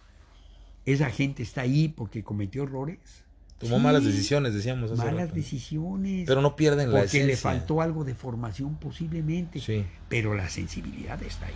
Esa 0.86 1.10
gente 1.10 1.42
está 1.42 1.62
ahí 1.62 1.88
porque 1.88 2.22
cometió 2.24 2.64
errores. 2.64 3.24
Tomó 3.62 3.76
Sí, 3.78 3.82
malas 3.82 4.04
decisiones, 4.04 4.52
decíamos 4.54 4.90
hace 4.90 4.98
Malas 5.02 5.14
rato. 5.28 5.34
decisiones. 5.34 6.24
Pero 6.26 6.42
no 6.42 6.54
pierden 6.56 6.92
la 6.92 7.00
porque 7.00 7.18
le 7.18 7.32
esencia. 7.32 7.50
faltó 7.50 7.80
algo 7.80 8.04
de 8.04 8.14
formación 8.14 8.76
posiblemente. 8.76 9.60
Sí. 9.60 9.84
Pero 10.08 10.34
la 10.34 10.48
sensibilidad 10.50 11.22
está 11.22 11.46
ahí. 11.46 11.54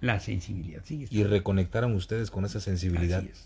La 0.00 0.20
sensibilidad 0.20 0.82
sigue 0.84 1.02
Y 1.02 1.04
estando. 1.06 1.28
reconectaron 1.30 1.94
ustedes 1.94 2.30
con 2.30 2.44
esa 2.44 2.60
sensibilidad. 2.60 3.20
Así 3.20 3.30
es. 3.32 3.44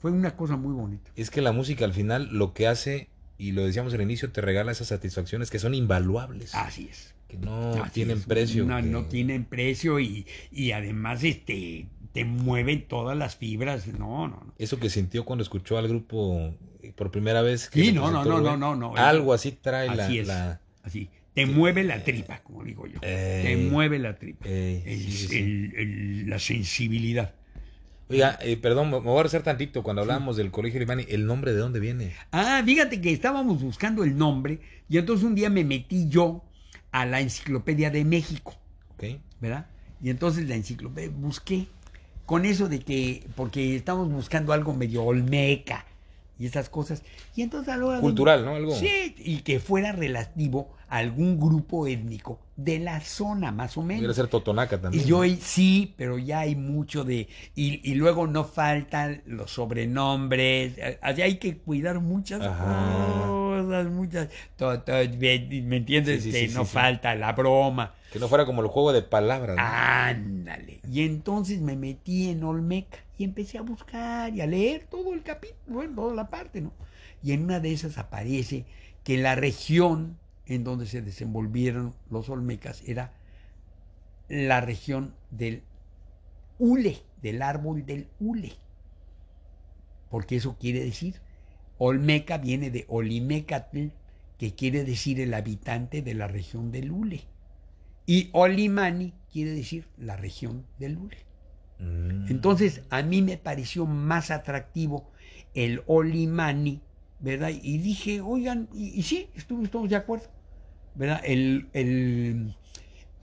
Fue 0.00 0.12
una 0.12 0.36
cosa 0.36 0.56
muy 0.56 0.72
bonita. 0.74 1.10
Es 1.16 1.30
que 1.30 1.42
la 1.42 1.50
música 1.52 1.84
al 1.84 1.92
final 1.92 2.28
lo 2.30 2.52
que 2.54 2.68
hace, 2.68 3.08
y 3.36 3.50
lo 3.52 3.64
decíamos 3.64 3.92
al 3.94 4.02
inicio, 4.02 4.30
te 4.30 4.40
regala 4.40 4.70
esas 4.70 4.88
satisfacciones 4.88 5.50
que 5.50 5.58
son 5.58 5.74
invaluables. 5.74 6.54
Así 6.54 6.88
es. 6.90 7.14
que 7.26 7.36
no 7.36 7.72
Así 7.82 7.90
tienen 7.92 8.18
es. 8.18 8.24
precio. 8.26 8.64
No, 8.64 8.76
que- 8.76 8.82
no 8.84 9.04
tienen 9.06 9.44
precio 9.44 9.98
y, 10.00 10.26
y 10.52 10.70
además 10.72 11.22
este 11.24 11.86
te 12.14 12.24
mueven 12.24 12.88
todas 12.88 13.18
las 13.18 13.36
fibras. 13.36 13.86
No, 13.88 14.28
no, 14.28 14.36
no. 14.46 14.54
Eso 14.56 14.78
que 14.78 14.88
sintió 14.88 15.24
cuando 15.26 15.42
escuchó 15.42 15.76
al 15.76 15.88
grupo 15.88 16.54
por 16.96 17.10
primera 17.10 17.42
vez. 17.42 17.68
que 17.70 17.80
Sí, 17.82 17.92
no, 17.92 18.10
no, 18.10 18.24
no, 18.24 18.40
no, 18.40 18.56
no, 18.56 18.74
no. 18.74 18.96
Algo 18.96 19.32
así 19.34 19.52
trae 19.52 19.94
la... 19.94 20.06
Así 20.06 20.18
es. 20.18 20.26
la- 20.28 20.60
Así. 20.82 21.08
Te 21.34 21.46
mueve 21.46 21.84
la 21.84 22.02
tripa, 22.02 22.38
como 22.42 22.64
digo 22.64 22.86
yo. 22.86 22.98
te 23.00 23.52
Ey. 23.52 23.68
mueve 23.70 23.98
la 23.98 24.18
tripa. 24.18 24.48
El- 24.48 24.82
sí, 25.12 25.36
el- 25.38 25.74
el- 25.76 26.30
la 26.30 26.38
sensibilidad. 26.38 27.34
Oiga, 28.10 28.38
eh, 28.42 28.56
perdón, 28.56 28.90
me 28.90 28.98
me 29.00 29.06
voy 29.06 29.20
a 29.20 29.22
rezar 29.24 29.42
tantito. 29.42 29.82
Cuando 29.82 30.02
hablábamos 30.02 30.36
del 30.36 30.50
colegio 30.50 30.80
Limani, 30.80 31.04
¿el 31.08 31.26
nombre 31.26 31.52
de 31.52 31.58
dónde 31.58 31.78
viene? 31.78 32.14
Ah, 32.32 32.62
fíjate 32.64 33.00
que 33.00 33.12
estábamos 33.12 33.60
buscando 33.62 34.02
el 34.02 34.16
nombre 34.16 34.60
y 34.88 34.96
entonces 34.98 35.24
un 35.26 35.34
día 35.34 35.50
me 35.50 35.62
metí 35.62 36.08
yo 36.08 36.42
a 36.90 37.04
la 37.04 37.20
enciclopedia 37.20 37.90
de 37.90 38.04
México. 38.04 38.54
¿Ok? 38.94 39.04
¿verdad? 39.40 39.66
Y 40.02 40.10
entonces 40.10 40.48
la 40.48 40.54
enciclopedia 40.56 41.10
busqué 41.14 41.66
con 42.26 42.44
eso 42.46 42.68
de 42.68 42.80
que, 42.80 43.24
porque 43.36 43.76
estamos 43.76 44.10
buscando 44.10 44.52
algo 44.52 44.72
medio 44.74 45.04
olmeca 45.04 45.84
y 46.38 46.46
esas 46.46 46.68
cosas. 46.68 47.02
Y 47.34 47.42
entonces 47.42 47.72
a 47.72 47.76
la 47.76 47.86
hora 47.86 47.96
de- 47.96 48.02
Cultural, 48.02 48.44
¿no? 48.44 48.54
Algo. 48.54 48.74
Sí, 48.74 49.14
y 49.18 49.38
que 49.38 49.60
fuera 49.60 49.92
relativo 49.92 50.74
a 50.88 50.98
algún 50.98 51.38
grupo 51.38 51.86
étnico 51.86 52.38
de 52.56 52.78
la 52.78 53.00
zona, 53.00 53.52
más 53.52 53.76
o 53.76 53.82
menos. 53.82 54.16
ser 54.16 54.28
Totonaca 54.28 54.80
también. 54.80 55.04
Y 55.04 55.06
yo 55.06 55.22
sí, 55.40 55.94
pero 55.96 56.18
ya 56.18 56.40
hay 56.40 56.56
mucho 56.56 57.04
de... 57.04 57.28
Y, 57.54 57.80
y 57.88 57.94
luego 57.94 58.26
no 58.26 58.44
faltan 58.44 59.22
los 59.26 59.50
sobrenombres. 59.52 60.78
eh, 60.78 60.98
Allá 61.02 61.24
hay 61.26 61.36
que 61.38 61.58
cuidar 61.58 62.00
muchas 62.00 62.40
Ajá. 62.42 62.64
cosas, 62.64 63.30
muchas. 63.64 64.28
to- 64.56 64.80
to- 64.82 64.92
me, 65.18 65.76
entiendes? 65.76 66.22
Sí, 66.22 66.30
sí, 66.32 66.36
Este, 66.36 66.48
sí, 66.48 66.54
no 66.54 66.64
falta 66.64 67.14
la 67.14 67.32
broma. 67.32 67.94
Que 68.12 68.18
no 68.18 68.28
fuera 68.28 68.46
como 68.46 68.62
el 68.62 68.68
juego 68.68 68.92
de 68.92 69.02
palabras. 69.02 69.56
¿no? 69.56 69.62
Ándale. 69.62 70.80
Y 70.90 71.02
entonces 71.02 71.60
me 71.60 71.76
metí 71.76 72.30
en 72.30 72.42
Olmeca 72.44 72.98
y 73.18 73.24
empecé 73.24 73.58
a 73.58 73.62
buscar 73.62 74.32
y 74.34 74.40
a 74.40 74.46
leer 74.46 74.86
todo 74.90 75.12
el 75.12 75.22
capítulo, 75.22 75.58
bueno, 75.66 75.94
toda 75.94 76.14
la 76.14 76.28
parte, 76.30 76.60
¿no? 76.60 76.72
Y 77.22 77.32
en 77.32 77.44
una 77.44 77.60
de 77.60 77.72
esas 77.72 77.98
aparece 77.98 78.64
que 79.04 79.18
la 79.18 79.34
región 79.34 80.16
en 80.46 80.64
donde 80.64 80.86
se 80.86 81.02
desenvolvieron 81.02 81.94
los 82.10 82.28
Olmecas 82.30 82.82
era 82.88 83.12
la 84.28 84.60
región 84.60 85.14
del 85.30 85.62
hule, 86.58 86.98
del 87.22 87.42
árbol 87.42 87.84
del 87.84 88.08
hule. 88.20 88.52
Porque 90.10 90.36
eso 90.36 90.56
quiere 90.58 90.80
decir, 90.80 91.20
Olmeca 91.78 92.38
viene 92.38 92.70
de 92.70 92.84
Olimecatl, 92.88 93.88
que 94.38 94.54
quiere 94.54 94.84
decir 94.84 95.20
el 95.20 95.34
habitante 95.34 96.02
de 96.02 96.14
la 96.14 96.28
región 96.28 96.70
del 96.72 96.92
hule. 96.92 97.22
Y 98.06 98.30
Olimani 98.32 99.12
quiere 99.32 99.52
decir 99.52 99.86
la 99.98 100.16
región 100.16 100.66
del 100.78 100.98
hule. 100.98 101.18
Mm. 101.78 102.30
Entonces, 102.30 102.82
a 102.90 103.02
mí 103.02 103.22
me 103.22 103.38
pareció 103.38 103.86
más 103.86 104.30
atractivo 104.30 105.10
el 105.54 105.82
Olimani, 105.86 106.80
¿verdad? 107.20 107.50
Y 107.50 107.78
dije, 107.78 108.20
oigan, 108.20 108.68
y, 108.74 108.88
y 108.98 109.02
sí, 109.02 109.28
estuvimos 109.34 109.70
todos 109.70 109.88
de 109.90 109.96
acuerdo, 109.96 110.26
¿verdad? 110.94 111.20
El, 111.24 111.68
el- 111.72 112.54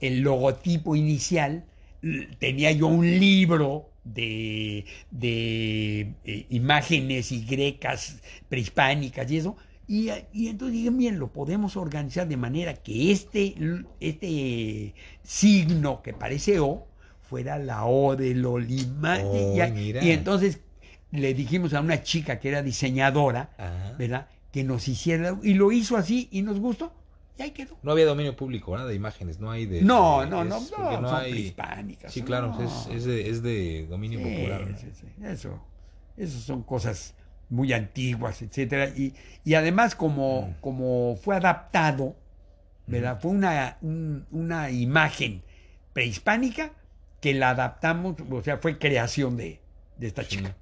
el 0.00 0.20
logotipo 0.20 0.96
inicial, 0.96 1.64
tenía 2.38 2.72
yo 2.72 2.86
un 2.88 3.06
libro 3.18 3.90
de, 4.14 4.84
de, 5.10 6.14
eh, 6.24 6.46
imágenes 6.50 7.32
y 7.32 7.44
grecas 7.44 8.20
prehispánicas 8.48 9.30
y 9.30 9.38
eso, 9.38 9.56
y, 9.88 10.10
y 10.32 10.48
entonces 10.48 10.74
dije, 10.74 10.90
bien, 10.90 11.18
lo 11.18 11.32
podemos 11.32 11.76
organizar 11.76 12.26
de 12.26 12.36
manera 12.36 12.74
que 12.74 13.12
este, 13.12 13.54
este 14.00 14.94
signo 15.22 16.02
que 16.02 16.12
parece 16.12 16.58
O 16.58 16.88
fuera 17.28 17.58
la 17.58 17.86
O 17.86 18.16
del 18.16 18.44
Olimani. 18.44 19.22
Oh, 19.24 19.54
y, 20.02 20.10
entonces 20.10 20.60
le 21.12 21.34
dijimos 21.34 21.72
a 21.74 21.80
una 21.80 22.02
chica 22.02 22.40
que 22.40 22.48
era 22.48 22.62
diseñadora, 22.62 23.50
Ajá. 23.58 23.94
¿verdad? 23.96 24.28
Que 24.52 24.64
nos 24.64 24.88
hiciera, 24.88 25.38
y 25.42 25.54
lo 25.54 25.70
hizo 25.70 25.96
así 25.96 26.28
y 26.32 26.42
nos 26.42 26.58
gustó, 26.58 26.92
y 27.38 27.42
ahí 27.42 27.50
quedó. 27.50 27.76
No 27.82 27.92
había 27.92 28.06
dominio 28.06 28.34
público, 28.36 28.72
¿verdad? 28.72 28.88
De 28.88 28.94
imágenes, 28.94 29.38
no 29.40 29.50
hay 29.50 29.66
de... 29.66 29.82
No, 29.82 30.20
de- 30.22 30.26
no, 30.28 30.42
es 30.42 30.48
no, 30.48 31.00
no, 31.00 31.08
son 31.08 31.18
hay- 31.20 31.30
prehispánicas. 31.32 32.12
Sí, 32.12 32.22
claro, 32.22 32.48
no. 32.48 32.62
es, 32.62 32.86
es 32.88 33.04
de, 33.04 33.28
es 33.30 33.42
de 33.42 33.86
dominio 33.88 34.18
Sí, 34.18 34.24
popular. 34.24 34.66
¿no? 34.66 34.78
sí, 34.78 34.86
sí, 34.92 35.06
Eso, 35.24 35.60
eso 36.16 36.38
son 36.40 36.62
cosas 36.62 37.14
muy 37.50 37.72
antiguas, 37.72 38.42
etcétera. 38.42 38.88
Y, 38.96 39.14
y 39.44 39.54
además, 39.54 39.94
como, 39.94 40.42
Mm. 40.48 40.60
como 40.60 41.16
fue 41.22 41.36
adaptado, 41.36 42.16
¿verdad? 42.86 43.18
Fue 43.20 43.30
una, 43.32 43.76
un- 43.82 44.26
una 44.30 44.70
imagen 44.70 45.42
prehispánica 45.92 46.72
que 47.20 47.34
la 47.34 47.50
adaptamos, 47.50 48.16
o 48.30 48.42
sea, 48.42 48.58
fue 48.58 48.78
creación 48.78 49.36
de, 49.36 49.60
de 49.98 50.06
esta 50.06 50.22
Sí. 50.22 50.36
chica. 50.36 50.54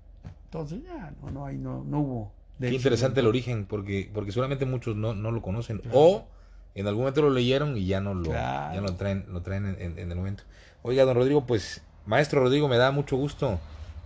Entonces, 0.44 0.80
ya, 0.84 1.12
no, 1.22 1.30
no, 1.30 1.46
hay, 1.46 1.56
no, 1.58 1.82
no 1.84 2.00
hubo. 2.00 2.32
Qué 2.60 2.70
interesante 2.72 3.18
el 3.20 3.26
origen, 3.26 3.66
porque, 3.66 4.08
porque 4.14 4.30
seguramente 4.30 4.64
muchos 4.64 4.94
no, 4.94 5.12
no 5.14 5.32
lo 5.32 5.42
conocen. 5.42 5.78
Claro. 5.78 5.98
O 5.98 6.28
en 6.74 6.86
algún 6.86 7.02
momento 7.02 7.22
lo 7.22 7.30
leyeron 7.30 7.76
y 7.76 7.86
ya 7.86 8.00
no 8.00 8.14
lo, 8.14 8.30
Claro. 8.30 8.74
ya 8.74 8.80
lo 8.80 8.94
traen, 8.96 9.26
lo 9.28 9.42
traen 9.42 9.66
en, 9.66 9.80
en- 9.80 9.98
en 9.98 10.10
el 10.10 10.16
momento. 10.16 10.42
Oiga, 10.82 11.04
don 11.04 11.14
Rodrigo, 11.16 11.46
pues, 11.46 11.82
maestro 12.06 12.40
Rodrigo, 12.42 12.68
me 12.68 12.76
da 12.76 12.90
mucho 12.90 13.16
gusto 13.16 13.58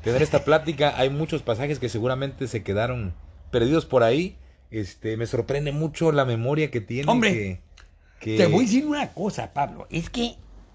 tener 0.03 0.23
esta 0.23 0.45
plática. 0.45 0.95
Hay 0.97 1.11
muchos 1.11 1.43
pasajes 1.43 1.79
que 1.79 1.89
seguramente 1.89 2.47
se 2.47 2.63
quedaron 2.63 3.15
perdidos 3.51 3.85
por 3.87 4.03
ahí. 4.03 4.37
Este, 4.71 5.17
me 5.17 5.27
sorprende 5.27 5.73
mucho 5.73 6.13
la 6.13 6.25
memoria 6.25 6.71
que 6.71 6.81
tiene. 6.81 7.11
Hombre, 7.11 7.33
que, 7.33 7.61
que- 8.21 8.37
Te 8.37 8.47
voy 8.47 8.59
a 8.65 8.67
decir 8.67 8.87
una 8.87 9.09
cosa, 9.13 9.53
Pablo. 9.55 9.87
Es 9.91 10.11
que, 10.11 10.35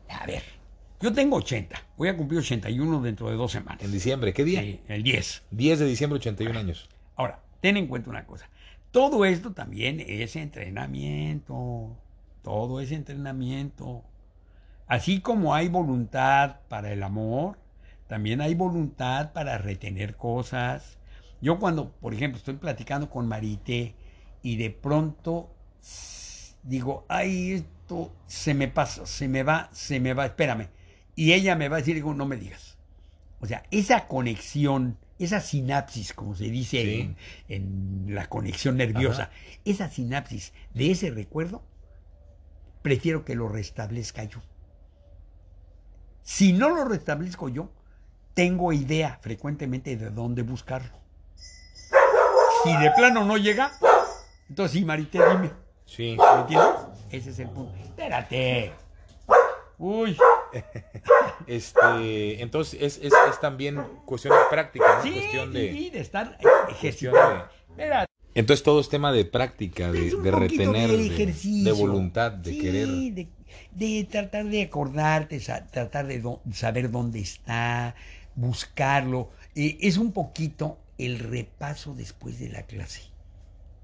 a 0.09 0.25
ver, 0.25 0.41
yo 0.99 1.13
tengo 1.13 1.37
80. 1.37 1.79
Voy 1.97 2.07
a 2.09 2.17
cumplir 2.17 2.39
81 2.39 3.01
dentro 3.01 3.29
de 3.29 3.35
dos 3.35 3.51
semanas. 3.51 3.83
En 3.83 3.91
diciembre, 3.91 4.33
¿qué 4.33 4.43
día? 4.43 4.61
Sí, 4.61 4.79
el 4.87 5.03
10. 5.03 5.43
10 5.51 5.79
de 5.79 5.85
diciembre, 5.85 6.17
81 6.17 6.57
años. 6.57 6.89
Ahora, 7.15 7.39
ten 7.61 7.77
en 7.77 7.85
cuenta 7.87 8.09
una 8.09 8.25
cosa. 8.25 8.49
Todo 8.93 9.25
esto 9.25 9.53
también 9.53 9.99
es 10.07 10.35
entrenamiento. 10.35 11.97
Todo 12.43 12.79
es 12.79 12.91
entrenamiento. 12.91 14.03
Así 14.85 15.19
como 15.19 15.55
hay 15.55 15.67
voluntad 15.67 16.57
para 16.69 16.93
el 16.93 17.01
amor, 17.01 17.57
también 18.05 18.39
hay 18.39 18.53
voluntad 18.53 19.33
para 19.33 19.57
retener 19.57 20.15
cosas. 20.15 20.99
Yo 21.41 21.57
cuando, 21.57 21.89
por 21.93 22.13
ejemplo, 22.13 22.37
estoy 22.37 22.57
platicando 22.57 23.09
con 23.09 23.27
Marité 23.27 23.95
y 24.43 24.57
de 24.57 24.69
pronto 24.69 25.55
digo, 26.61 27.03
ay, 27.09 27.53
esto 27.53 28.13
se 28.27 28.53
me 28.53 28.67
pasa, 28.67 29.07
se 29.07 29.27
me 29.27 29.41
va, 29.41 29.69
se 29.71 29.99
me 29.99 30.13
va, 30.13 30.27
espérame. 30.27 30.69
Y 31.15 31.33
ella 31.33 31.55
me 31.55 31.67
va 31.67 31.77
a 31.77 31.79
decir, 31.79 31.95
digo, 31.95 32.13
no 32.13 32.27
me 32.27 32.37
digas. 32.37 32.77
O 33.39 33.47
sea, 33.47 33.63
esa 33.71 34.07
conexión, 34.07 34.99
esa 35.23 35.39
sinapsis, 35.41 36.13
como 36.13 36.35
se 36.35 36.45
dice 36.45 36.81
Sí. 36.81 36.99
en, 37.01 37.17
en 38.07 38.15
la 38.15 38.27
conexión 38.27 38.77
nerviosa, 38.77 39.23
Ajá. 39.23 39.31
esa 39.65 39.89
sinapsis 39.89 40.53
de 40.73 40.91
ese 40.91 41.11
recuerdo, 41.11 41.61
prefiero 42.81 43.23
que 43.25 43.35
lo 43.35 43.47
restablezca 43.47 44.23
yo. 44.25 44.39
Si 46.21 46.53
no 46.53 46.69
lo 46.69 46.85
restablezco 46.85 47.49
yo, 47.49 47.69
tengo 48.33 48.71
idea 48.73 49.19
frecuentemente 49.21 49.95
de 49.97 50.09
dónde 50.09 50.41
buscarlo. 50.41 50.97
Si 52.63 52.77
de 52.77 52.91
plano 52.91 53.25
no 53.25 53.37
llega, 53.37 53.71
entonces 54.49 54.79
sí, 54.79 54.85
Marité, 54.85 55.19
dime. 55.31 55.51
Sí. 55.85 56.15
¿Me 56.17 56.41
entiendes? 56.41 56.69
Ese 57.11 57.29
es 57.31 57.39
el 57.39 57.49
punto. 57.49 57.75
Espérate. 57.83 58.71
Uy. 59.77 60.17
Este, 61.47 62.41
entonces 62.41 62.79
es, 62.81 62.97
es, 62.97 63.13
es 63.29 63.39
también 63.41 63.81
cuestión 64.05 64.33
de 64.33 64.39
práctica, 64.49 64.97
¿no? 64.97 65.03
Sí, 65.03 65.11
cuestión 65.11 65.53
de... 65.53 65.71
sí, 65.73 65.89
de 65.89 65.99
estar 65.99 66.37
ejercitando. 66.69 67.47
Espérate. 67.69 68.07
Entonces 68.35 68.63
todo 68.63 68.79
es 68.79 68.89
tema 68.89 69.11
de 69.11 69.25
práctica, 69.25 69.91
de, 69.91 70.15
de 70.15 70.31
retener, 70.31 70.89
de 70.89 71.25
de, 71.25 71.33
de 71.63 71.71
voluntad, 71.71 72.31
de 72.31 72.51
Sí, 72.51 72.57
querer. 72.59 72.87
De, 72.87 73.27
de 73.71 74.07
tratar 74.09 74.45
de 74.45 74.63
acordarte, 74.63 75.39
tratar 75.71 76.07
de 76.07 76.19
do- 76.19 76.41
saber 76.51 76.89
dónde 76.89 77.19
está, 77.19 77.95
buscarlo. 78.35 79.29
Eh, 79.55 79.77
es 79.81 79.97
un 79.97 80.11
poquito 80.11 80.77
el 80.97 81.19
repaso 81.19 81.93
después 81.93 82.39
de 82.39 82.49
la 82.49 82.63
clase. 82.63 83.01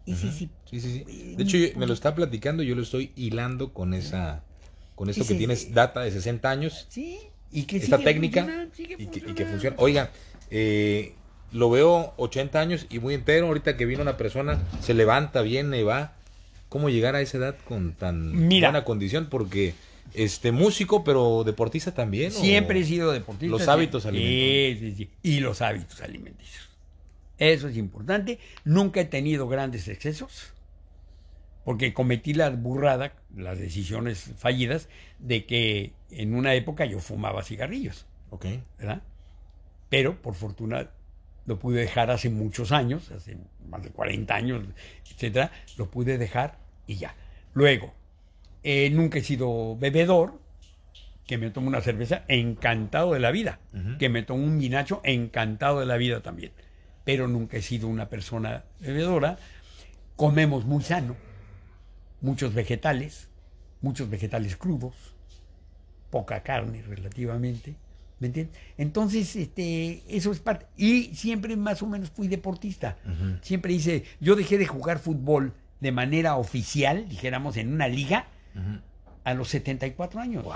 Ese 0.08 0.28
Ujú. 0.28 0.36
sí. 0.36 0.50
Sí, 0.66 0.80
sí, 0.82 0.94
sí. 0.94 1.06
eh, 1.08 1.36
De 1.38 1.44
hecho, 1.44 1.58
yo- 1.58 1.78
me 1.78 1.86
lo 1.86 1.94
está 1.94 2.16
platicando, 2.16 2.64
yo 2.64 2.76
lo 2.76 2.82
estoy 2.82 3.12
hilando 3.16 3.74
con 3.74 3.94
esa, 3.94 4.44
con 5.00 5.10
esto 5.10 5.26
que 5.26 5.36
tienes 5.36 5.74
data 5.74 6.02
de 6.02 6.12
60 6.12 6.52
años, 6.52 6.86
Sí. 6.90 7.20
Y 7.54 7.64
que 7.64 7.78
esta 7.78 7.96
sigue 7.96 8.04
técnica 8.12 8.68
y 8.78 9.06
que, 9.06 9.32
y 9.32 9.34
que 9.34 9.46
funciona. 9.46 9.78
Oiga, 9.80 10.12
eh, 10.52 11.14
lo 11.54 11.70
veo 11.70 12.14
80 12.18 12.60
años 12.60 12.86
y 12.90 13.00
muy 13.00 13.14
entero. 13.14 13.48
Ahorita 13.48 13.78
que 13.78 13.86
viene 13.86 14.02
una 14.04 14.18
persona, 14.18 14.62
se 14.82 14.94
levanta, 14.94 15.42
viene, 15.42 15.84
va. 15.84 16.16
¿Cómo 16.68 16.90
llegar 16.90 17.16
a 17.16 17.22
esa 17.22 17.38
edad 17.38 17.56
con 17.64 17.94
tan 17.94 18.50
Mira. 18.50 18.72
buena 18.72 18.84
condición? 18.84 19.28
Porque 19.30 19.74
este 20.14 20.52
músico, 20.52 21.06
pero 21.06 21.46
deportista 21.46 21.94
también. 21.94 22.34
Siempre 22.34 22.82
he 22.82 22.84
sido 22.84 23.14
deportista. 23.14 23.52
Los 23.52 23.64
sí. 23.64 23.70
hábitos 23.70 24.06
alimenticios. 24.06 24.80
Sí, 24.80 24.96
sí, 24.98 25.06
sí. 25.06 25.10
Y 25.24 25.40
los 25.40 25.62
hábitos 25.62 26.02
alimenticios. 26.02 26.68
Eso 27.38 27.70
es 27.70 27.78
importante. 27.78 28.38
Nunca 28.66 29.00
he 29.00 29.06
tenido 29.06 29.48
grandes 29.48 29.88
excesos. 29.88 30.52
Porque 31.64 31.94
cometí 31.94 32.34
la 32.34 32.50
burrada, 32.50 33.14
las 33.36 33.60
decisiones 33.60 34.32
fallidas, 34.38 34.90
de 35.20 35.46
que 35.46 35.94
en 36.12 36.34
una 36.34 36.54
época 36.56 36.86
yo 36.86 37.00
fumaba 37.00 37.44
cigarrillos, 37.44 38.06
Ok. 38.32 38.46
¿verdad? 38.78 39.02
Pero 39.90 40.22
por 40.22 40.36
fortuna 40.36 40.90
lo 41.46 41.58
pude 41.58 41.82
dejar 41.82 42.12
hace 42.12 42.30
muchos 42.30 42.72
años, 42.72 43.12
hace 43.12 43.38
más 43.68 43.84
de 43.84 43.90
40 43.90 44.36
años, 44.36 44.64
etcétera. 45.12 45.52
Lo 45.78 45.90
pude 45.90 46.18
dejar 46.18 46.60
y 46.86 46.96
ya. 46.96 47.16
Luego, 47.54 47.94
eh, 48.64 48.90
nunca 48.92 49.18
he 49.18 49.24
sido 49.24 49.76
bebedor, 49.78 50.40
que 51.26 51.38
me 51.38 51.50
tomo 51.50 51.68
una 51.68 51.82
cerveza, 51.82 52.24
encantado 52.28 53.14
de 53.14 53.20
la 53.20 53.32
vida. 53.32 53.60
Que 54.00 54.10
me 54.10 54.24
tomo 54.24 54.44
un 54.44 54.58
vinacho, 54.60 55.02
encantado 55.04 55.80
de 55.80 55.86
la 55.86 55.98
vida 55.98 56.22
también. 56.22 56.52
Pero 57.04 57.28
nunca 57.28 57.58
he 57.58 57.62
sido 57.62 57.88
una 57.88 58.10
persona 58.10 58.64
bebedora. 58.80 59.38
Comemos 60.16 60.66
muy 60.66 60.84
sano, 60.84 61.16
muchos 62.22 62.54
vegetales, 62.54 63.30
muchos 63.82 64.10
vegetales 64.10 64.56
crudos, 64.58 64.96
poca 66.10 66.42
carne 66.44 66.82
relativamente. 66.82 67.76
¿Me 68.20 68.28
entiendes? 68.28 68.58
Entonces, 68.78 69.34
este, 69.38 70.04
eso 70.10 70.32
es 70.34 70.40
parte. 70.40 70.66
Y 70.76 71.16
siempre 71.16 71.56
más 71.56 71.82
o 71.82 71.88
menos 71.88 72.10
fui 72.10 72.28
deportista. 72.28 72.98
Siempre 73.42 73.72
hice, 73.72 74.04
yo 74.20 74.36
dejé 74.36 74.58
de 74.58 74.66
jugar 74.66 75.00
fútbol 75.00 75.54
de 75.80 75.94
manera 75.94 76.36
oficial, 76.36 77.08
dijéramos, 77.08 77.56
en 77.56 77.72
una 77.74 77.88
liga, 77.88 78.28
Ujú. 78.56 78.82
a 79.24 79.34
los 79.36 79.48
74 79.48 80.20
años. 80.20 80.44
Wow. 80.44 80.54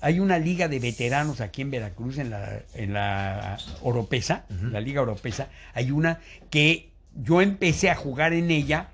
Hay 0.00 0.18
una 0.18 0.40
liga 0.40 0.66
de 0.66 0.80
veteranos 0.80 1.40
aquí 1.40 1.62
en 1.62 1.70
Veracruz, 1.70 2.18
en 2.18 2.30
la, 2.30 2.62
en 2.74 2.92
la 2.94 3.58
Oropesa, 3.82 4.46
la 4.72 4.80
Liga 4.80 5.02
Oropesa. 5.02 5.50
Hay 5.74 5.92
una 5.92 6.18
que 6.50 6.90
yo 7.14 7.40
empecé 7.42 7.90
a 7.90 7.94
jugar 7.94 8.32
en 8.32 8.50
ella 8.50 8.88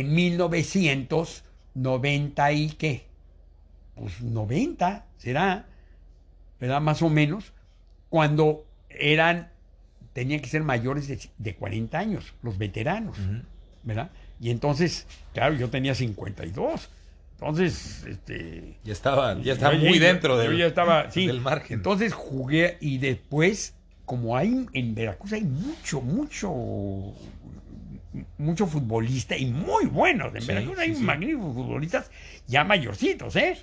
en 0.00 0.14
1990 0.14 2.52
y 2.52 2.68
qué? 2.70 3.04
Pues 3.94 4.20
90 4.20 5.04
será, 5.18 5.66
¿verdad? 6.60 6.80
Más 6.80 7.02
o 7.02 7.10
menos, 7.10 7.52
cuando 8.08 8.64
eran, 8.88 9.50
tenían 10.12 10.40
que 10.40 10.48
ser 10.48 10.62
mayores 10.62 11.08
de, 11.08 11.18
de 11.38 11.54
40 11.54 11.98
años, 11.98 12.34
los 12.42 12.58
veteranos, 12.58 13.16
¿verdad? 13.82 14.10
Y 14.40 14.50
entonces, 14.50 15.06
claro, 15.32 15.54
yo 15.54 15.70
tenía 15.70 15.94
52. 15.94 16.88
Entonces, 17.38 18.04
este... 18.08 18.76
Ya 18.84 18.92
estaba, 18.92 19.40
ya 19.40 19.52
estaba 19.52 19.74
yo- 19.74 19.88
muy 19.88 19.98
dentro 19.98 20.38
del, 20.38 20.56
ya 20.56 20.66
estaba, 20.66 21.10
sí. 21.10 21.26
del 21.26 21.40
margen. 21.40 21.78
Entonces 21.78 22.12
jugué 22.12 22.78
y 22.80 22.98
después, 22.98 23.74
como 24.06 24.36
hay 24.36 24.66
en 24.72 24.94
Veracruz 24.94 25.32
hay 25.32 25.42
mucho, 25.42 26.00
mucho, 26.00 26.52
mucho 28.38 28.66
futbolista 28.66 29.36
y 29.36 29.46
muy 29.46 29.86
buenos. 29.86 30.34
En 30.34 30.40
Sí, 30.42 30.46
Veracruz 30.48 30.78
hay 30.78 30.94
sí. 30.94 31.02
magníficos 31.02 31.54
futbolistas 31.54 32.10
ya 32.46 32.64
mayorcitos, 32.64 33.34
¿eh? 33.36 33.58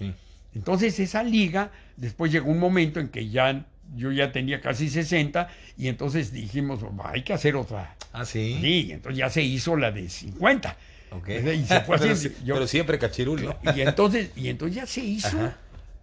Entonces 0.53 0.99
esa 0.99 1.23
liga, 1.23 1.71
después 1.97 2.31
llegó 2.31 2.51
un 2.51 2.59
momento 2.59 2.99
en 2.99 3.07
que 3.09 3.29
ya 3.29 3.65
yo 3.95 4.11
ya 4.11 4.31
tenía 4.31 4.61
casi 4.61 4.89
60 4.89 5.47
y 5.77 5.87
entonces 5.87 6.31
dijimos, 6.31 6.79
hay 7.03 7.23
que 7.23 7.33
hacer 7.33 7.55
otra. 7.55 7.95
Ah, 8.13 8.25
sí. 8.25 8.57
Sí, 8.61 8.85
y 8.87 8.91
entonces 8.91 9.17
ya 9.17 9.29
se 9.29 9.41
hizo 9.41 9.75
la 9.77 9.91
de 9.91 10.09
50. 10.09 10.77
Ok. 11.11 11.29
Y 11.29 11.65
se 11.65 11.81
fue 11.81 11.97
pero, 11.99 12.13
yo- 12.15 12.53
pero 12.55 12.67
siempre 12.67 12.97
cachirul, 12.99 13.43
¿no? 13.43 13.57
y 13.75 13.81
entonces, 13.81 14.31
y 14.35 14.47
entonces 14.49 14.75
ya 14.75 14.85
se 14.85 15.01
hizo. 15.01 15.27
Ajá. 15.37 15.57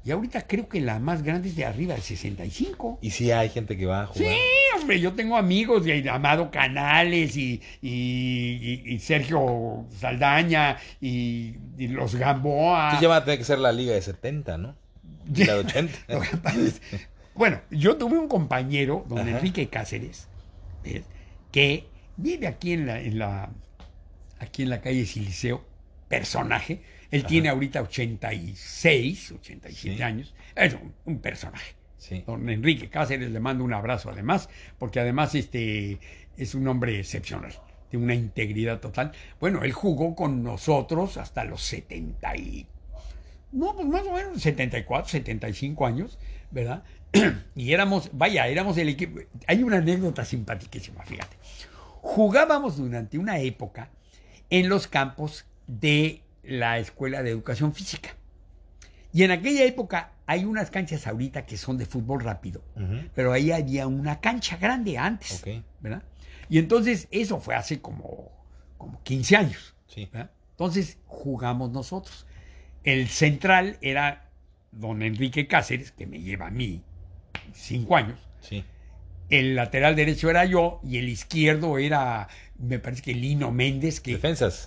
Y 0.04 0.10
ahorita 0.10 0.46
creo 0.46 0.68
que 0.68 0.80
la 0.80 0.98
más 0.98 1.22
grande 1.22 1.48
es 1.48 1.56
de 1.56 1.64
arriba, 1.66 1.94
de 1.94 2.00
65. 2.00 2.98
Y 3.02 3.10
sí 3.10 3.30
hay 3.30 3.50
gente 3.50 3.76
que 3.76 3.84
va 3.84 4.02
a 4.02 4.06
jugar. 4.06 4.30
Sí, 4.32 4.36
hombre, 4.80 5.00
yo 5.00 5.12
tengo 5.12 5.36
amigos 5.36 5.84
de 5.84 6.08
Amado 6.08 6.50
Canales 6.50 7.36
y, 7.36 7.60
y- 7.82 8.82
y- 8.86 8.94
y 8.94 8.98
Sergio 9.00 9.84
Saldaña 9.98 10.78
y, 11.00 11.54
los 11.78 12.14
Gamboa. 12.14 12.84
Entonces 12.84 13.02
ya 13.02 13.08
va 13.08 13.16
a 13.16 13.24
tener 13.24 13.38
que 13.38 13.44
ser 13.44 13.58
la 13.58 13.72
liga 13.72 13.92
de 13.92 14.00
70, 14.02 14.56
¿no? 14.56 14.76
La 15.34 15.54
de 15.54 15.60
80. 15.60 15.98
Lo 16.08 16.20
que 16.20 16.36
pasa 16.38 16.58
es- 16.60 16.80
bueno, 17.34 17.60
yo 17.70 17.96
tuve 17.96 18.18
un 18.18 18.28
compañero, 18.28 19.04
don 19.08 19.18
Ajá. 19.20 19.30
Enrique 19.30 19.68
Cáceres, 19.68 20.26
¿ves? 20.82 21.02
que 21.52 21.86
vive 22.16 22.46
aquí 22.46 22.72
en 22.72 22.86
la, 22.86 23.00
en 23.00 23.18
la 23.18 23.50
aquí 24.40 24.62
en 24.62 24.70
la 24.70 24.80
calle 24.80 25.04
Siliceo, 25.06 25.64
personaje. 26.08 26.82
Él 27.10 27.20
Ajá. 27.20 27.28
tiene 27.28 27.48
ahorita 27.48 27.82
86, 27.82 29.32
87 29.32 29.96
Sí. 29.96 30.02
años. 30.02 30.34
Es 30.54 30.74
un, 30.74 30.92
un 31.04 31.18
personaje. 31.20 31.74
Sí. 31.96 32.22
Don 32.26 32.48
Enrique 32.48 32.88
Cáceres 32.90 33.30
le 33.30 33.40
mando 33.40 33.64
un 33.64 33.72
abrazo 33.72 34.10
además, 34.10 34.48
porque 34.78 35.00
además 35.00 35.34
este 35.34 35.98
es 36.36 36.54
un 36.54 36.68
hombre 36.68 36.98
excepcional, 37.00 37.52
de 37.90 37.98
una 37.98 38.14
integridad 38.14 38.80
total. 38.80 39.12
Bueno, 39.40 39.64
él 39.64 39.72
jugó 39.72 40.14
con 40.14 40.42
nosotros 40.42 41.16
hasta 41.16 41.44
los 41.44 41.62
70 41.62 42.36
y 42.36 42.66
no, 43.50 43.74
pues 43.74 43.86
más 43.86 44.02
o 44.06 44.12
menos 44.12 44.40
74, 44.42 45.08
75 45.08 45.86
años, 45.86 46.18
¿verdad? 46.50 46.82
Y 47.56 47.72
éramos, 47.72 48.10
vaya, 48.12 48.46
éramos 48.46 48.76
el 48.76 48.90
equipo. 48.90 49.20
Hay 49.46 49.62
una 49.62 49.78
anécdota 49.78 50.24
simpaticísima, 50.24 51.02
fíjate. 51.04 51.36
Jugábamos 52.02 52.76
durante 52.76 53.18
una 53.18 53.38
época 53.40 53.88
en 54.50 54.68
los 54.68 54.86
campos 54.86 55.46
de 55.66 56.22
la 56.48 56.78
Escuela 56.78 57.22
de 57.22 57.30
Educación 57.30 57.74
Física. 57.74 58.16
Y 59.12 59.22
en 59.22 59.30
aquella 59.30 59.64
época 59.64 60.12
hay 60.26 60.44
unas 60.44 60.70
canchas 60.70 61.06
ahorita 61.06 61.46
que 61.46 61.56
son 61.56 61.78
de 61.78 61.86
fútbol 61.86 62.20
rápido, 62.20 62.62
pero 63.14 63.32
ahí 63.32 63.52
había 63.52 63.86
una 63.86 64.20
cancha 64.20 64.56
grande 64.56 64.98
antes. 64.98 65.42
Y 66.48 66.58
entonces 66.58 67.08
eso 67.10 67.40
fue 67.40 67.54
hace 67.54 67.80
como, 67.80 68.30
como 68.76 69.02
15 69.02 69.36
años. 69.36 69.74
Entonces 70.50 70.98
jugamos 71.06 71.70
nosotros. 71.70 72.26
El 72.84 73.08
central 73.08 73.78
era 73.80 74.30
don 74.72 75.02
Enrique 75.02 75.46
Cáceres, 75.46 75.92
que 75.92 76.06
me 76.06 76.20
lleva 76.20 76.46
a 76.48 76.50
mí 76.50 76.82
cinco 77.52 77.96
años. 77.96 78.18
Sí. 78.40 78.64
El 79.30 79.56
lateral 79.56 79.94
derecho 79.96 80.30
era 80.30 80.44
yo 80.44 80.80
y 80.82 80.98
el 80.98 81.08
izquierdo 81.08 81.78
era, 81.78 82.28
me 82.58 82.78
parece 82.78 83.02
que 83.02 83.14
Lino 83.14 83.50
Méndez, 83.52 84.00
que, 84.00 84.12
Defensas. 84.12 84.66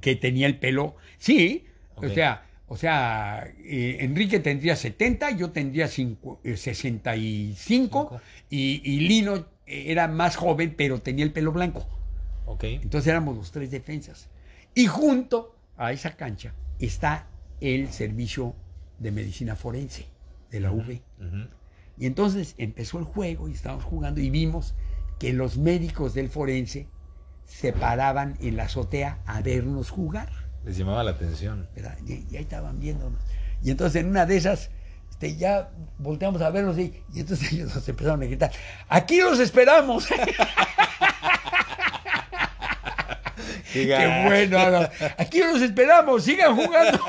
que 0.00 0.16
tenía 0.16 0.46
el 0.46 0.58
pelo. 0.58 0.96
Sí, 1.18 1.64
o 1.96 2.08
sea, 2.08 2.46
o 2.68 2.76
sea, 2.76 3.48
eh, 3.64 3.98
Enrique 4.00 4.40
tendría 4.40 4.76
70, 4.76 5.32
yo 5.32 5.50
tendría 5.50 5.86
cincu- 5.86 6.38
eh, 6.44 6.56
65 6.56 7.56
Cinco. 7.58 8.20
y, 8.50 8.80
y 8.84 9.00
Lino 9.00 9.46
era 9.66 10.08
más 10.08 10.36
joven, 10.36 10.74
pero 10.76 11.00
tenía 11.00 11.24
el 11.24 11.32
pelo 11.32 11.52
blanco. 11.52 11.86
Ok. 12.46 12.64
Entonces 12.64 13.08
éramos 13.08 13.36
los 13.36 13.50
tres 13.50 13.70
defensas. 13.70 14.28
Y 14.74 14.86
junto 14.86 15.56
a 15.76 15.92
esa 15.92 16.16
cancha 16.16 16.54
está 16.78 17.26
el 17.60 17.90
servicio 17.92 18.54
de 18.98 19.10
medicina 19.10 19.56
forense 19.56 20.06
de 20.50 20.60
la 20.60 20.70
UV. 20.70 21.00
Y 21.98 22.06
entonces 22.06 22.54
empezó 22.58 22.98
el 22.98 23.04
juego 23.04 23.48
y 23.48 23.52
estábamos 23.52 23.84
jugando 23.84 24.20
y 24.20 24.28
vimos 24.30 24.74
que 25.18 25.32
los 25.32 25.56
médicos 25.56 26.14
del 26.14 26.28
forense 26.28 26.88
se 27.44 27.72
paraban 27.72 28.36
en 28.40 28.56
la 28.56 28.64
azotea 28.64 29.18
a 29.26 29.40
vernos 29.40 29.90
jugar. 29.90 30.30
Les 30.64 30.76
llamaba 30.76 31.04
la 31.04 31.12
atención. 31.12 31.68
Y, 32.06 32.12
y 32.30 32.36
ahí 32.36 32.42
estaban 32.42 32.80
viéndonos. 32.80 33.20
Y 33.62 33.70
entonces 33.70 34.02
en 34.02 34.08
una 34.08 34.26
de 34.26 34.36
esas 34.36 34.70
este, 35.16 35.34
ya 35.36 35.70
volteamos 35.96 36.42
a 36.42 36.50
verlos 36.50 36.78
y, 36.78 37.02
y 37.14 37.20
entonces 37.20 37.50
ellos 37.54 37.74
nos 37.74 37.88
empezaron 37.88 38.22
a 38.22 38.26
gritar, 38.26 38.52
aquí 38.86 39.18
los 39.18 39.40
esperamos. 39.40 40.06
Qué 43.72 44.24
bueno, 44.26 44.70
no, 44.70 44.88
aquí 45.18 45.38
los 45.40 45.62
esperamos, 45.62 46.22
sigan 46.24 46.54
jugando. 46.54 46.98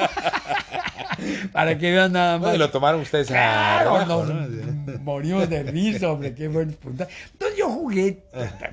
Para 1.51 1.77
que 1.77 1.91
vean 1.91 2.11
nada 2.13 2.39
más. 2.39 2.55
Y 2.55 2.57
lo 2.57 2.69
tomaron 2.69 3.01
ustedes 3.01 3.27
Claro, 3.27 3.93
relajo, 3.93 4.25
nos 4.25 4.49
¿no? 4.49 4.99
morimos 4.99 5.49
de 5.49 5.63
risa, 5.63 6.11
hombre, 6.11 6.33
qué 6.33 6.47
buen 6.47 6.73
puntaje. 6.73 7.11
Entonces 7.33 7.57
yo 7.57 7.69
jugué 7.69 8.19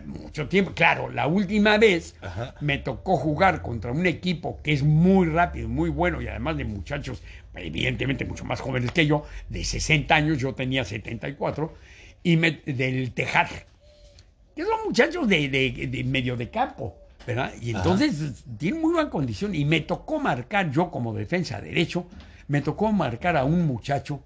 mucho 0.06 0.48
tiempo. 0.48 0.72
Claro, 0.74 1.10
la 1.10 1.26
última 1.26 1.78
vez 1.78 2.14
Ajá. 2.20 2.54
me 2.60 2.78
tocó 2.78 3.16
jugar 3.16 3.62
contra 3.62 3.92
un 3.92 4.06
equipo 4.06 4.60
que 4.62 4.72
es 4.72 4.82
muy 4.82 5.28
rápido, 5.28 5.68
muy 5.68 5.90
bueno 5.90 6.20
y 6.22 6.28
además 6.28 6.56
de 6.56 6.64
muchachos, 6.64 7.22
evidentemente 7.54 8.24
mucho 8.24 8.44
más 8.44 8.60
jóvenes 8.60 8.90
que 8.92 9.06
yo, 9.06 9.24
de 9.48 9.64
60 9.64 10.14
años, 10.14 10.38
yo 10.38 10.54
tenía 10.54 10.84
74, 10.84 11.72
y 12.22 12.36
me, 12.36 12.52
del 12.66 13.12
Tejar, 13.12 13.48
que 14.56 14.62
son 14.64 14.78
muchachos 14.86 15.28
de, 15.28 15.48
de- 15.48 15.86
de 15.88 16.04
medio 16.04 16.36
de 16.36 16.48
campo, 16.50 16.96
¿verdad? 17.26 17.52
Y 17.60 17.70
Ajá. 17.70 17.78
entonces 17.78 18.44
tienen 18.58 18.80
muy 18.80 18.94
buena 18.94 19.10
condición 19.10 19.54
y 19.54 19.64
me 19.64 19.80
tocó 19.80 20.18
marcar, 20.20 20.70
yo 20.70 20.90
como 20.90 21.14
defensa 21.14 21.60
derecho, 21.60 22.06
me 22.48 22.60
tocó 22.60 22.92
marcar 22.92 23.36
a 23.36 23.44
un 23.44 23.66
muchacho 23.66 24.22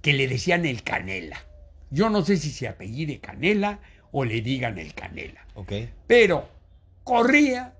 que 0.00 0.12
le 0.12 0.28
decían 0.28 0.64
el 0.64 0.82
Canela. 0.82 1.38
Yo 1.90 2.10
no 2.10 2.24
sé 2.24 2.36
si 2.36 2.50
se 2.50 2.68
apellide 2.68 3.20
Canela 3.20 3.80
o 4.12 4.24
le 4.24 4.40
digan 4.40 4.78
el 4.78 4.94
Canela, 4.94 5.44
Ok. 5.54 5.72
pero 6.06 6.48
corría 7.04 7.74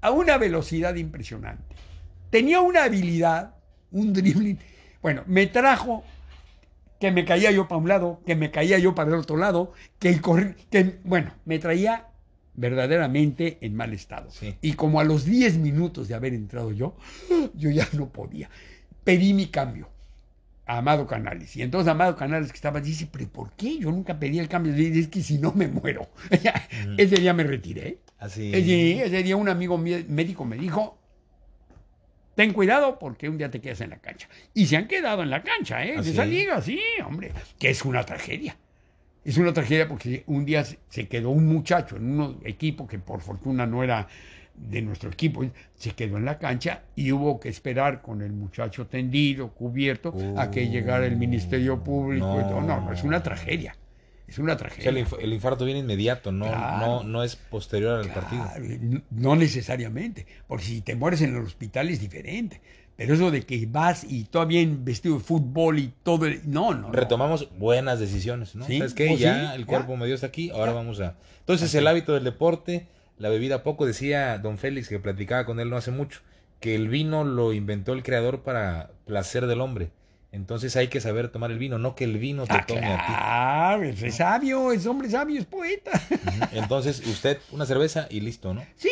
a 0.00 0.10
una 0.10 0.38
velocidad 0.38 0.94
impresionante. 0.94 1.74
Tenía 2.30 2.60
una 2.60 2.84
habilidad, 2.84 3.54
un 3.90 4.12
dribbling. 4.12 4.58
Bueno, 5.02 5.22
me 5.26 5.46
trajo 5.46 6.04
que 7.00 7.10
me 7.10 7.24
caía 7.24 7.50
yo 7.50 7.68
para 7.68 7.80
un 7.80 7.88
lado, 7.88 8.20
que 8.26 8.34
me 8.34 8.50
caía 8.50 8.78
yo 8.78 8.94
para 8.94 9.08
el 9.10 9.16
otro 9.16 9.36
lado, 9.36 9.72
que, 9.98 10.10
el 10.10 10.20
que 10.70 10.98
bueno, 11.04 11.32
me 11.44 11.58
traía 11.58 12.08
verdaderamente 12.58 13.58
en 13.60 13.74
mal 13.74 13.92
estado. 13.92 14.30
Sí. 14.30 14.56
Y 14.60 14.72
como 14.72 15.00
a 15.00 15.04
los 15.04 15.24
10 15.24 15.58
minutos 15.58 16.08
de 16.08 16.14
haber 16.14 16.34
entrado 16.34 16.72
yo, 16.72 16.96
yo 17.54 17.70
ya 17.70 17.88
no 17.92 18.10
podía. 18.10 18.50
Pedí 19.04 19.32
mi 19.32 19.46
cambio 19.46 19.88
a 20.66 20.78
Amado 20.78 21.06
Canales. 21.06 21.56
Y 21.56 21.62
entonces 21.62 21.88
Amado 21.88 22.16
Canales 22.16 22.50
que 22.50 22.56
estaba 22.56 22.80
dice, 22.80 23.08
pero 23.10 23.28
¿por 23.28 23.52
qué? 23.52 23.78
Yo 23.78 23.90
nunca 23.90 24.18
pedí 24.18 24.38
el 24.38 24.48
cambio. 24.48 24.72
Le 24.72 24.78
dije, 24.78 25.00
es 25.00 25.08
que 25.08 25.22
si 25.22 25.38
no 25.38 25.52
me 25.52 25.68
muero. 25.68 26.08
Ese 26.98 27.16
día 27.16 27.32
me 27.32 27.44
retiré. 27.44 27.98
Así. 28.18 28.52
Ese, 28.52 29.04
ese 29.04 29.22
día 29.22 29.36
un 29.36 29.48
amigo 29.48 29.78
médico 29.78 30.44
me 30.44 30.56
dijo, 30.56 30.98
ten 32.34 32.52
cuidado 32.52 32.98
porque 32.98 33.28
un 33.28 33.38
día 33.38 33.50
te 33.50 33.60
quedas 33.60 33.80
en 33.82 33.90
la 33.90 33.98
cancha. 33.98 34.28
Y 34.52 34.66
se 34.66 34.76
han 34.76 34.88
quedado 34.88 35.22
en 35.22 35.30
la 35.30 35.42
cancha, 35.44 35.84
¿eh? 35.84 35.94
¿Ah, 35.96 36.02
De 36.02 36.10
esa 36.10 36.26
liga, 36.26 36.60
sí, 36.60 36.80
hombre. 37.06 37.32
Que 37.58 37.70
es 37.70 37.84
una 37.84 38.04
tragedia. 38.04 38.56
Es 39.28 39.36
una 39.36 39.52
tragedia 39.52 39.86
porque 39.86 40.24
un 40.26 40.46
día 40.46 40.64
se- 40.64 41.06
quedó 41.06 41.28
un 41.28 41.44
muchacho 41.46 41.96
en 41.96 42.18
un 42.18 42.40
equipo 42.44 42.86
que 42.86 42.98
por 42.98 43.20
fortuna 43.20 43.66
no 43.66 43.84
era 43.84 44.08
de 44.56 44.80
nuestro 44.80 45.10
equipo, 45.10 45.44
se 45.76 45.90
quedó 45.90 46.16
en 46.16 46.24
la 46.24 46.38
cancha 46.38 46.82
y 46.96 47.12
hubo 47.12 47.38
que 47.38 47.50
esperar 47.50 48.00
con 48.00 48.22
el 48.22 48.32
muchacho 48.32 48.86
tendido, 48.86 49.50
cubierto, 49.50 50.14
a 50.38 50.50
que 50.50 50.68
llegara 50.70 51.04
el 51.04 51.16
Ministerio 51.16 51.84
Público. 51.84 52.38
y 52.40 52.42
todo. 52.44 52.62
No, 52.62 52.80
no, 52.80 52.90
es 52.92 53.04
una 53.04 53.22
tragedia. 53.22 53.76
Es 54.26 54.38
una 54.38 54.54
O 54.54 54.58
sea, 54.58 54.66
el, 54.68 54.72
tragedia. 54.74 55.04
inf- 55.04 55.18
el 55.20 55.32
infarto 55.34 55.64
viene 55.66 55.80
inmediato, 55.80 56.32
no, 56.32 56.46
Claro. 56.46 56.86
no, 56.86 57.02
no 57.04 57.22
es 57.22 57.36
posterior 57.36 58.00
al 58.00 58.08
partido. 58.10 58.44
Claro, 58.44 58.64
no 59.10 59.36
necesariamente, 59.36 60.26
porque 60.46 60.64
si 60.64 60.80
te 60.80 60.96
mueres 60.96 61.20
en 61.20 61.36
el 61.36 61.42
hospital 61.42 61.90
es 61.90 62.00
diferente. 62.00 62.60
Pero 62.98 63.14
eso 63.14 63.30
de 63.30 63.46
que 63.46 63.64
vas 63.70 64.04
y 64.04 64.24
todavía 64.24 64.60
en 64.60 64.84
vestido 64.84 65.14
de 65.14 65.20
fútbol 65.22 65.78
y 65.78 65.92
todo, 66.02 66.26
el- 66.26 66.40
no, 66.50 66.74
no. 66.74 66.88
no. 66.88 66.92
Retomamos 66.92 67.48
buenas 67.56 68.00
decisiones, 68.00 68.54
¿no? 68.56 68.66
Sí, 68.66 68.78
¿Sabes 68.78 68.92
qué? 68.92 69.06
pues 69.06 69.20
ya 69.20 69.50
sí, 69.52 69.54
el 69.54 69.60
ya. 69.62 69.66
cuerpo 69.66 69.96
me 69.96 70.04
dio 70.06 70.16
hasta 70.16 70.26
aquí, 70.26 70.50
ahora 70.50 70.72
Ya. 70.72 70.78
vamos 70.78 71.00
a... 71.00 71.14
Entonces 71.38 71.72
el 71.76 71.86
hábito 71.86 72.12
del 72.12 72.24
deporte, 72.24 72.88
la 73.16 73.28
bebida 73.28 73.62
poco. 73.62 73.86
Decía 73.86 74.36
don 74.38 74.58
Félix, 74.58 74.88
que 74.88 74.98
platicaba 74.98 75.46
con 75.46 75.60
él 75.60 75.70
no 75.70 75.76
hace 75.76 75.92
mucho, 75.92 76.20
que 76.60 76.74
el 76.74 76.88
vino 76.88 77.22
lo 77.24 77.52
inventó 77.52 77.92
el 77.92 78.02
creador 78.02 78.40
para 78.42 78.90
placer 79.06 79.46
del 79.46 79.60
hombre. 79.60 79.90
Entonces 80.30 80.76
hay 80.76 80.88
que 80.88 81.00
saber 81.00 81.28
tomar 81.30 81.50
el 81.50 81.58
vino, 81.58 81.78
no 81.78 81.94
que 81.94 82.04
el 82.04 82.18
vino 82.18 82.44
te 82.46 82.52
Ah, 82.52 82.64
tome 82.66 82.84
a 82.86 82.96
ti. 83.06 83.12
claro, 83.14 83.82
es 83.84 84.14
sabio, 84.14 84.72
es 84.72 84.84
hombre 84.86 85.08
sabio, 85.08 85.40
es 85.40 85.46
poeta. 85.46 85.90
Entonces 86.52 87.06
usted 87.06 87.38
una 87.50 87.64
cerveza 87.64 88.06
y 88.10 88.20
listo, 88.20 88.52
¿no? 88.52 88.62
Sí, 88.76 88.90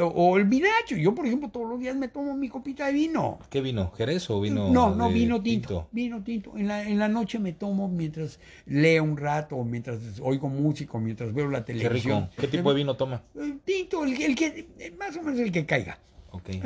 o, 0.00 0.36
el 0.36 0.44
vinacho. 0.44 0.94
Yo, 0.96 1.14
por 1.14 1.26
ejemplo, 1.26 1.48
todos 1.48 1.68
los 1.70 1.80
días 1.80 1.96
me 1.96 2.08
tomo 2.08 2.36
mi 2.36 2.50
copita 2.50 2.86
de 2.86 2.92
vino. 2.92 3.38
¿Qué 3.48 3.62
vino? 3.62 3.92
¿Jerez 3.96 4.28
o 4.28 4.40
vino? 4.42 4.68
no, 4.70 4.94
no, 4.94 5.08
vino 5.10 5.40
tinto, 5.42 5.88
Vino 5.90 6.22
tinto. 6.22 6.52
En 6.56 6.68
la, 6.68 6.82
en 6.86 6.98
la 6.98 7.08
noche 7.08 7.38
me 7.38 7.52
tomo 7.54 7.88
mientras 7.88 8.38
leo 8.66 9.04
un 9.04 9.16
rato, 9.16 9.56
mientras 9.64 9.98
oigo 10.20 10.48
música, 10.50 10.98
mientras 10.98 11.32
veo 11.32 11.48
la 11.48 11.64
Qué 11.64 11.72
televisión. 11.72 12.24
rico. 12.30 12.32
¿Qué 12.42 12.48
tipo 12.48 12.68
de 12.70 12.76
vino 12.76 12.94
toma? 12.94 13.22
Eh, 13.40 13.54
Tinto, 13.64 14.04
el, 14.04 14.14
que- 14.16 14.26
el 14.26 14.34
que, 14.36 14.92
más 14.98 15.16
o 15.16 15.22
menos 15.22 15.40
el 15.40 15.50
que 15.50 15.64
caiga. 15.64 15.98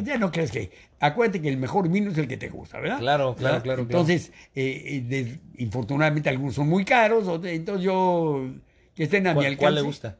Ya 0.04 0.18
no 0.18 0.30
crees 0.30 0.50
que. 0.50 0.70
Acuérdate 1.00 1.40
que 1.42 1.48
el 1.48 1.56
mejor 1.56 1.88
vino 1.88 2.10
es 2.10 2.18
el 2.18 2.28
que 2.28 2.36
te 2.36 2.48
gusta, 2.48 2.78
¿verdad? 2.80 2.98
Claro, 2.98 3.34
claro, 3.34 3.54
¿Verdad? 3.54 3.62
claro, 3.62 3.82
Entonces, 3.82 4.32
eh, 4.54 4.82
eh, 4.86 5.04
des- 5.06 5.38
infortunadamente 5.58 6.28
algunos 6.28 6.54
son 6.54 6.68
muy 6.68 6.84
caros, 6.84 7.26
otros- 7.28 7.52
entonces 7.52 7.84
yo. 7.84 8.46
Que 8.94 9.04
estén 9.04 9.26
a 9.26 9.30
mi 9.30 9.34
¿Cuál, 9.36 9.46
alcance. 9.46 9.58
cuál 9.60 9.74
le 9.76 9.80
gusta? 9.82 10.16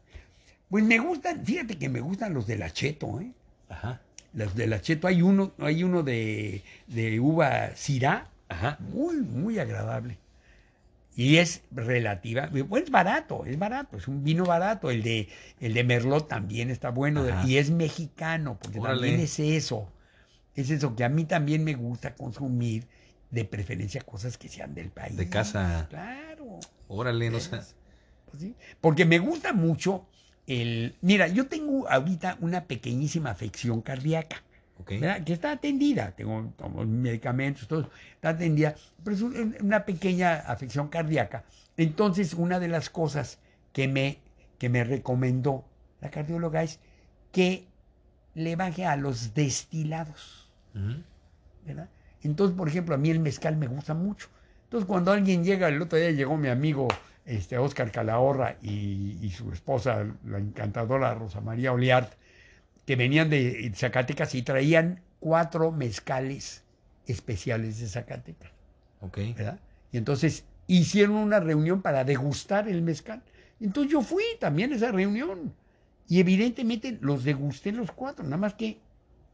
Pues 0.70 0.85
me 0.85 0.99
gustan, 0.99 1.44
fíjate 1.44 1.78
que 1.78 1.89
me 1.89 2.01
gustan 2.01 2.35
los 2.35 2.47
de 2.47 2.59
la 2.59 2.70
Cheto, 2.70 3.20
¿eh? 3.20 3.33
Ajá. 3.68 4.01
Los 4.35 4.55
de 4.55 4.67
la 4.67 4.81
Cheto, 4.81 5.07
hay 5.09 5.23
uno, 5.23 5.52
hay 5.59 5.83
uno 5.83 6.02
de, 6.02 6.62
de 6.86 7.18
uva 7.18 7.75
Syrah, 7.75 8.28
Ajá. 8.49 8.77
muy, 8.93 9.17
muy 9.17 9.59
agradable. 9.59 10.18
Y 11.19 11.39
es 11.39 11.63
relativa, 11.73 12.49
pues 12.49 12.85
es 12.85 12.91
barato, 12.93 13.45
es 13.45 13.59
barato, 13.59 13.97
es 13.97 14.07
un 14.07 14.23
vino 14.23 14.45
barato. 14.45 14.89
El 14.89 15.03
de, 15.03 15.29
el 15.59 15.75
de 15.75 15.83
Merlot 15.83 16.29
también 16.29 16.71
está 16.71 16.91
bueno 16.91 17.25
Ajá. 17.27 17.45
y 17.45 17.57
es 17.59 17.73
mexicano, 17.73 18.57
porque 18.63 18.79
Órale. 18.79 19.01
también 19.01 19.21
es 19.23 19.41
eso. 19.41 19.91
Es 20.55 20.71
eso 20.71 20.95
que 20.95 21.03
a 21.03 21.09
mí 21.09 21.25
también 21.25 21.65
me 21.65 21.75
gusta 21.75 22.15
consumir, 22.15 22.87
de 23.33 23.45
preferencia 23.45 24.01
cosas 24.03 24.39
que 24.39 24.49
sean 24.49 24.77
del 24.77 24.91
país. 24.91 25.17
De 25.17 25.29
casa. 25.29 25.89
Claro. 25.91 26.61
Órale, 26.87 27.31
no 27.31 27.41
sé. 27.41 27.51
Pues 27.51 28.41
sí, 28.41 28.55
Porque 28.81 29.05
me 29.05 29.19
gusta 29.19 29.53
mucho 29.53 30.07
el... 30.47 30.95
Mira, 31.01 31.27
yo 31.27 31.49
tengo 31.49 31.89
ahorita 31.91 32.39
una 32.41 32.67
pequeñísima 32.67 33.31
afección 33.31 33.83
cardíaca. 33.83 34.45
Que 35.25 35.33
está 35.33 35.53
atendida, 35.53 36.13
tengo 36.13 36.53
tomo 36.57 36.85
medicamentos, 36.85 37.67
todo, 37.69 37.91
está 38.15 38.31
atendida, 38.31 38.75
pero 39.05 39.17
es 39.17 39.23
un- 39.23 39.57
una 39.61 39.85
pequeña 39.85 40.35
afección 40.37 40.89
cardíaca. 40.89 41.45
Entonces, 41.77 42.35
una 42.35 42.59
de 42.59 42.69
las 42.69 42.91
cosas 42.91 43.39
que 43.73 43.87
me, 43.89 44.19
que 44.59 44.69
me 44.69 44.85
recomendó 44.85 45.65
la 46.01 46.11
cardióloga 46.11 46.63
es 46.63 46.81
que 47.33 47.67
le 48.35 48.57
baje 48.57 48.85
a 48.87 48.97
los 48.97 49.35
destilados. 49.35 50.49
¿verdad? 51.67 51.89
Entonces, 52.23 52.57
por 52.57 52.69
ejemplo, 52.69 52.95
a 52.95 52.99
mí 52.99 53.11
el 53.11 53.21
mezcal 53.21 53.57
me 53.57 53.67
gusta 53.67 53.95
mucho. 53.95 54.29
Entonces, 54.65 54.87
cuando 54.87 55.13
alguien 55.13 55.45
llega, 55.45 55.69
el 55.69 55.81
otro 55.81 55.99
día 55.99 56.11
llegó 56.11 56.37
mi 56.37 56.49
amigo 56.49 56.89
este, 57.25 57.59
Oscar 57.59 57.91
Calahorra 57.91 58.57
y, 58.63 59.19
y 59.23 59.31
su 59.31 59.53
esposa, 59.53 60.07
la 60.25 60.39
encantadora 60.39 61.15
Rosa 61.15 61.41
María 61.41 61.73
Oliart, 61.73 62.13
que 62.89 62.97
venían 62.97 63.28
de 63.28 63.70
Zacatecas 63.76 64.34
y 64.34 64.41
traían 64.41 65.02
cuatro 65.20 65.70
mezcales 65.73 66.65
especiales 67.07 67.81
de 67.81 67.86
Zacatecas, 67.86 68.50
Ok. 69.02 69.18
¿verdad? 69.36 69.60
Y 69.92 69.99
entonces 69.99 70.47
hicieron 70.68 71.17
una 71.17 71.39
reunión 71.39 71.83
para 71.83 72.05
degustar 72.05 72.67
el 72.67 72.81
mezcal. 72.81 73.23
Entonces 73.60 73.92
yo 73.92 74.00
fui 74.00 74.25
también 74.41 74.73
a 74.73 74.76
esa 74.76 74.91
reunión. 74.91 75.52
Y 76.08 76.18
evidentemente 76.20 76.97
los 77.02 77.25
degusté 77.25 77.73
los 77.73 77.92
cuatro, 77.92 78.25
nada 78.25 78.39
más 78.39 78.55
que 78.55 78.81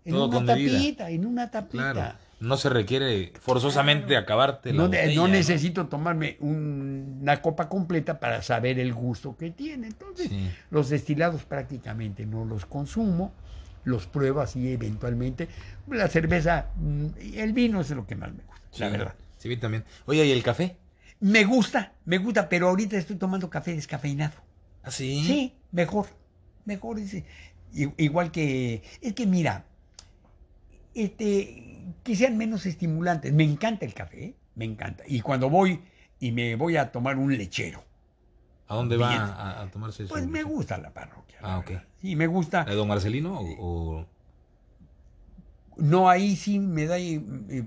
en 0.04 0.14
Todo 0.14 0.40
una 0.40 0.54
medida. 0.56 0.72
tapita, 0.72 1.10
en 1.10 1.24
una 1.24 1.48
tapita. 1.48 1.92
Claro. 1.92 2.18
No 2.40 2.56
se 2.56 2.68
requiere 2.68 3.32
forzosamente 3.40 4.16
acabarte 4.16 4.70
la 4.72 4.76
No, 4.82 4.84
botella, 4.88 5.14
no 5.14 5.28
necesito 5.28 5.86
tomarme 5.86 6.36
un- 6.40 7.18
una 7.22 7.40
copa 7.40 7.68
completa 7.68 8.18
para 8.20 8.42
saber 8.42 8.78
el 8.78 8.92
gusto 8.92 9.36
que 9.36 9.50
tiene. 9.50 9.86
Entonces, 9.86 10.28
Sí. 10.28 10.50
los 10.70 10.88
destilados 10.90 11.44
prácticamente 11.44 12.26
no 12.26 12.44
los 12.44 12.66
consumo, 12.66 13.32
los 13.84 14.06
pruebo 14.06 14.40
así 14.40 14.72
eventualmente. 14.72 15.48
La 15.88 16.08
cerveza, 16.08 16.66
mm, 16.76 17.06
y 17.20 17.38
el 17.38 17.52
vino 17.52 17.80
es 17.80 17.90
lo 17.90 18.06
que 18.06 18.16
más 18.16 18.30
me 18.32 18.42
gusta, 18.42 18.78
la 18.78 18.88
verdad. 18.90 19.14
Sí, 19.38 19.56
también. 19.56 19.84
Oye, 20.06 20.24
¿y 20.26 20.32
el 20.32 20.42
café? 20.42 20.76
Me 21.20 21.44
gusta, 21.44 21.92
me 22.04 22.18
gusta, 22.18 22.48
pero 22.48 22.68
ahorita 22.68 22.96
estoy 22.96 23.16
tomando 23.16 23.48
café 23.48 23.74
descafeinado. 23.74 24.34
¿Ah, 24.82 24.90
sí? 24.90 25.22
Sí, 25.24 25.54
mejor, 25.70 26.06
mejor. 26.64 26.98
Igual 27.96 28.30
que, 28.30 28.82
es 29.00 29.12
que 29.14 29.26
mira, 29.26 29.64
este, 30.94 31.73
que 32.02 32.16
sean 32.16 32.36
menos 32.36 32.66
estimulantes. 32.66 33.32
Me 33.32 33.44
encanta 33.44 33.84
el 33.84 33.94
café, 33.94 34.24
¿eh? 34.24 34.34
me 34.54 34.64
encanta. 34.64 35.04
Y 35.06 35.20
cuando 35.20 35.50
voy 35.50 35.80
y 36.20 36.32
me 36.32 36.54
voy 36.56 36.76
a 36.76 36.92
tomar 36.92 37.16
un 37.18 37.36
lechero, 37.36 37.84
¿A 38.68 38.76
dónde 38.76 38.96
va 38.96 39.14
a, 39.14 39.62
a 39.62 39.70
tomarse 39.70 40.04
pues 40.06 40.24
su- 40.24 40.28
me 40.30 40.42
gusta 40.42 40.78
la 40.78 40.90
parroquia. 40.94 41.38
la 41.42 41.54
Ah, 41.54 41.58
ok. 41.58 41.68
verdad. 41.70 41.84
Sí, 42.00 42.16
me 42.16 42.26
gusta. 42.26 42.64
¿De 42.64 42.74
don 42.74 42.88
Marcelino 42.88 43.38
o...? 43.38 43.98
o- 44.00 44.06
No, 45.76 46.08
ahí 46.08 46.36
sí 46.36 46.58
me 46.60 46.86
da, 46.86 46.98
eh, 46.98 47.20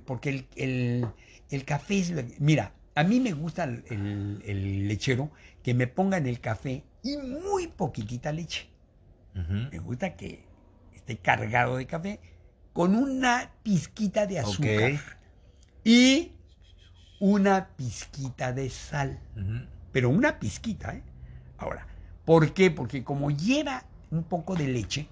porque 0.06 0.30
el, 0.30 0.48
el- 0.56 1.08
el 1.50 1.66
café 1.66 2.00
es... 2.00 2.10
la- 2.12 2.24
Mira, 2.40 2.74
a 2.96 3.04
mí 3.04 3.20
me 3.20 3.34
gusta 3.34 3.66
el, 3.66 3.84
el- 3.90 4.42
el 4.46 4.88
lechero 4.88 5.30
que 5.64 5.74
me 5.74 5.88
pongan 5.88 6.26
el 6.26 6.40
café 6.40 6.84
y 7.04 7.18
muy 7.18 7.68
poquitita 7.68 8.32
leche. 8.32 8.70
Me 9.72 9.78
gusta 9.78 10.16
que 10.16 10.46
esté 10.96 11.18
cargado 11.18 11.78
de 11.78 11.86
café 11.86 12.20
con 12.78 12.94
una 12.94 13.50
pizquita 13.64 14.28
de 14.28 14.38
azúcar 14.38 15.02
y 15.84 16.32
una 17.20 17.70
pizquita 17.76 18.54
de 18.54 18.70
sal. 18.70 19.20
Pero 19.92 20.10
una 20.10 20.38
pizquita, 20.38 20.94
¿eh? 20.94 21.02
Ahora, 21.58 21.88
¿por 22.24 22.54
qué? 22.54 22.70
Porque 22.70 23.04
como 23.04 23.32
lleva 23.32 23.84
un 24.12 24.24
poco 24.24 24.56
de 24.56 24.68
leche, 24.68 25.08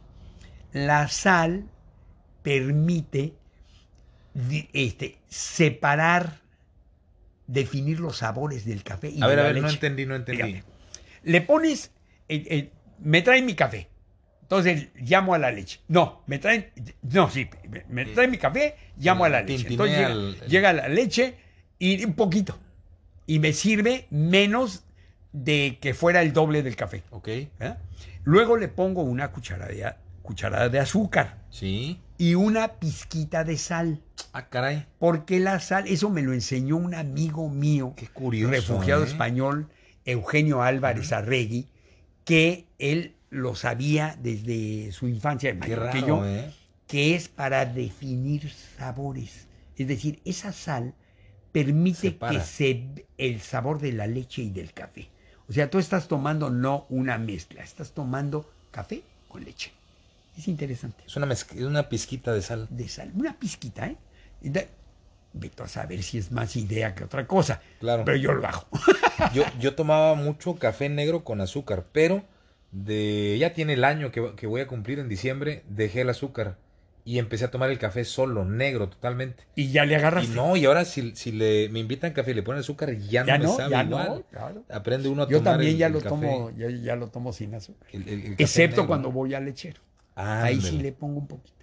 la 0.73 1.07
sal 1.07 1.67
permite 2.43 3.33
este, 4.71 5.17
separar, 5.27 6.41
definir 7.47 7.99
los 7.99 8.17
sabores 8.17 8.63
del 8.65 8.83
café. 8.83 9.09
Y 9.09 9.23
A 9.23 9.27
de 9.27 9.35
ver, 9.35 9.43
a 9.43 9.51
ver, 9.51 9.59
no 9.59 9.69
entendí, 9.69 10.05
no 10.05 10.13
entendí. 10.13 10.43
Fíjate. 10.43 10.63
Le 11.23 11.41
pones, 11.41 11.91
eh, 12.29 12.45
eh, 12.47 12.71
me 12.99 13.23
traen 13.23 13.43
mi 13.43 13.55
café. 13.55 13.89
Entonces 14.45 14.89
llamo 14.95 15.33
a 15.33 15.39
la 15.39 15.51
leche. 15.51 15.79
No, 15.87 16.21
me 16.27 16.37
traen, 16.37 16.67
no, 17.01 17.29
sí, 17.31 17.49
me, 17.67 17.83
me 17.89 18.05
traen 18.05 18.29
mi 18.29 18.37
café, 18.37 18.75
llamo 18.97 19.25
a 19.25 19.29
la 19.29 19.41
leche. 19.41 19.67
Entonces 19.69 19.97
llega, 19.97 20.11
el- 20.11 20.35
el- 20.41 20.47
llega 20.47 20.73
la 20.73 20.87
leche 20.87 21.35
y 21.79 22.05
un 22.05 22.13
poquito. 22.13 22.57
Y 23.25 23.39
me 23.39 23.53
sirve 23.53 24.05
menos 24.11 24.83
de 25.33 25.79
que 25.81 25.95
fuera 25.95 26.21
el 26.21 26.31
doble 26.31 26.61
del 26.61 26.75
café. 26.75 27.03
Ok. 27.09 27.27
¿verdad? 27.59 27.79
Luego 28.23 28.55
le 28.57 28.67
pongo 28.67 29.01
una 29.01 29.31
cucharada 29.31 29.71
de, 29.71 29.93
cucharada 30.21 30.69
de 30.69 30.79
azúcar 30.79 31.37
Sí. 31.49 31.99
y 32.19 32.35
una 32.35 32.73
pizquita 32.73 33.43
de 33.43 33.57
sal. 33.57 34.01
Ah, 34.31 34.47
caray. 34.49 34.85
Porque 34.99 35.39
la 35.39 35.59
sal, 35.59 35.87
eso 35.87 36.11
me 36.11 36.21
lo 36.21 36.33
enseñó 36.33 36.77
un 36.77 36.93
amigo 36.93 37.49
mío 37.49 37.93
Qué 37.97 38.07
curioso. 38.07 38.51
refugiado 38.51 39.03
¿eh? 39.03 39.07
español, 39.07 39.69
Eugenio 40.05 40.61
Álvarez 40.61 41.11
Arregui, 41.11 41.67
que 42.25 42.67
él 42.77 43.14
lo 43.29 43.55
sabía 43.55 44.17
desde 44.21 44.91
su 44.91 45.07
infancia, 45.07 45.53
mayor 45.53 45.79
raro, 45.79 45.91
que 45.91 46.07
yo, 46.07 46.25
¿eh? 46.25 46.51
que 46.87 47.15
es 47.15 47.27
para 47.27 47.65
definir 47.65 48.51
sabores. 48.77 49.47
Es 49.77 49.87
decir, 49.87 50.21
esa 50.25 50.51
sal 50.53 50.93
permite 51.51 52.17
que 52.17 52.39
se 52.41 53.05
el 53.17 53.41
sabor 53.41 53.79
de 53.79 53.93
la 53.93 54.07
leche 54.07 54.41
y 54.41 54.49
del 54.49 54.73
café. 54.73 55.09
O 55.47 55.53
sea, 55.53 55.69
tú 55.69 55.79
estás 55.79 56.07
tomando 56.07 56.49
no 56.49 56.85
una 56.89 57.17
mezcla, 57.17 57.63
estás 57.63 57.91
tomando 57.91 58.49
café 58.71 59.03
con 59.27 59.43
leche. 59.43 59.71
Es 60.37 60.47
interesante. 60.47 61.03
Es 61.05 61.15
una, 61.15 61.27
una 61.59 61.89
pizquita 61.89 62.33
de 62.33 62.41
sal. 62.41 62.67
De 62.69 62.89
sal, 62.89 63.11
una 63.15 63.37
pizquita, 63.37 63.87
¿eh? 63.87 63.97
Vete 65.33 65.63
a 65.63 65.67
saber 65.67 66.01
si 66.01 66.17
es 66.17 66.31
más 66.31 66.55
idea 66.55 66.95
que 66.95 67.03
otra 67.03 67.27
cosa. 67.27 67.61
Claro. 67.79 68.05
Pero 68.05 68.17
yo 68.17 68.33
lo 68.33 68.47
hago. 68.47 68.67
Yo, 69.33 69.43
yo 69.59 69.75
tomaba 69.75 70.13
mucho 70.15 70.55
café 70.55 70.89
negro 70.89 71.23
con 71.23 71.39
azúcar, 71.41 71.85
pero 71.91 72.25
de 72.83 73.37
ya 73.39 73.53
tiene 73.53 73.73
el 73.73 73.83
año 73.83 74.11
que, 74.11 74.33
que 74.35 74.47
voy 74.47 74.61
a 74.61 74.67
cumplir 74.67 74.99
en 74.99 75.09
diciembre, 75.09 75.63
dejé 75.69 76.01
el 76.01 76.09
azúcar 76.09 76.57
y 77.05 77.19
empecé 77.19 77.45
a 77.45 77.51
tomar 77.51 77.69
el 77.69 77.77
café 77.77 78.03
solo, 78.03 78.45
negro 78.45 78.89
totalmente. 78.89 79.43
Y 79.55 79.71
ya 79.71 79.85
le 79.85 79.93
Y 79.93 79.97
agarraste. 79.97 80.35
no, 80.35 80.57
y 80.57 80.65
ahora 80.65 80.85
si, 80.85 81.15
si 81.15 81.31
le, 81.31 81.69
me 81.69 81.79
invitan 81.79 82.13
café 82.13 82.31
y 82.31 82.33
le 82.33 82.43
ponen 82.43 82.61
azúcar, 82.61 82.91
ya 82.97 83.21
no 83.21 83.27
ya 83.27 83.37
me 83.37 83.43
no, 83.45 83.55
sabe 83.55 83.69
ya 83.71 83.83
igual. 83.83 84.07
no, 84.07 84.23
claro. 84.31 84.63
Aprende 84.69 85.07
uno 85.09 85.23
a 85.23 85.29
Yo 85.29 85.37
tomar 85.37 85.53
también 85.53 85.73
el- 85.73 85.77
ya 85.77 85.87
el 85.87 85.93
lo 85.93 85.99
café, 85.99 86.09
tomo, 86.09 86.51
ya, 86.57 86.69
ya 86.69 86.95
lo 86.95 87.07
tomo 87.07 87.31
sin 87.31 87.53
azúcar. 87.53 87.87
el- 87.93 88.35
Excepto 88.39 88.81
negro. 88.81 88.87
cuando 88.87 89.11
voy 89.11 89.33
al 89.35 89.45
lechero. 89.45 89.81
Ahí 90.15 90.59
sí 90.61 90.77
le 90.79 90.91
pongo 90.91 91.19
un 91.19 91.27
poquito. 91.27 91.53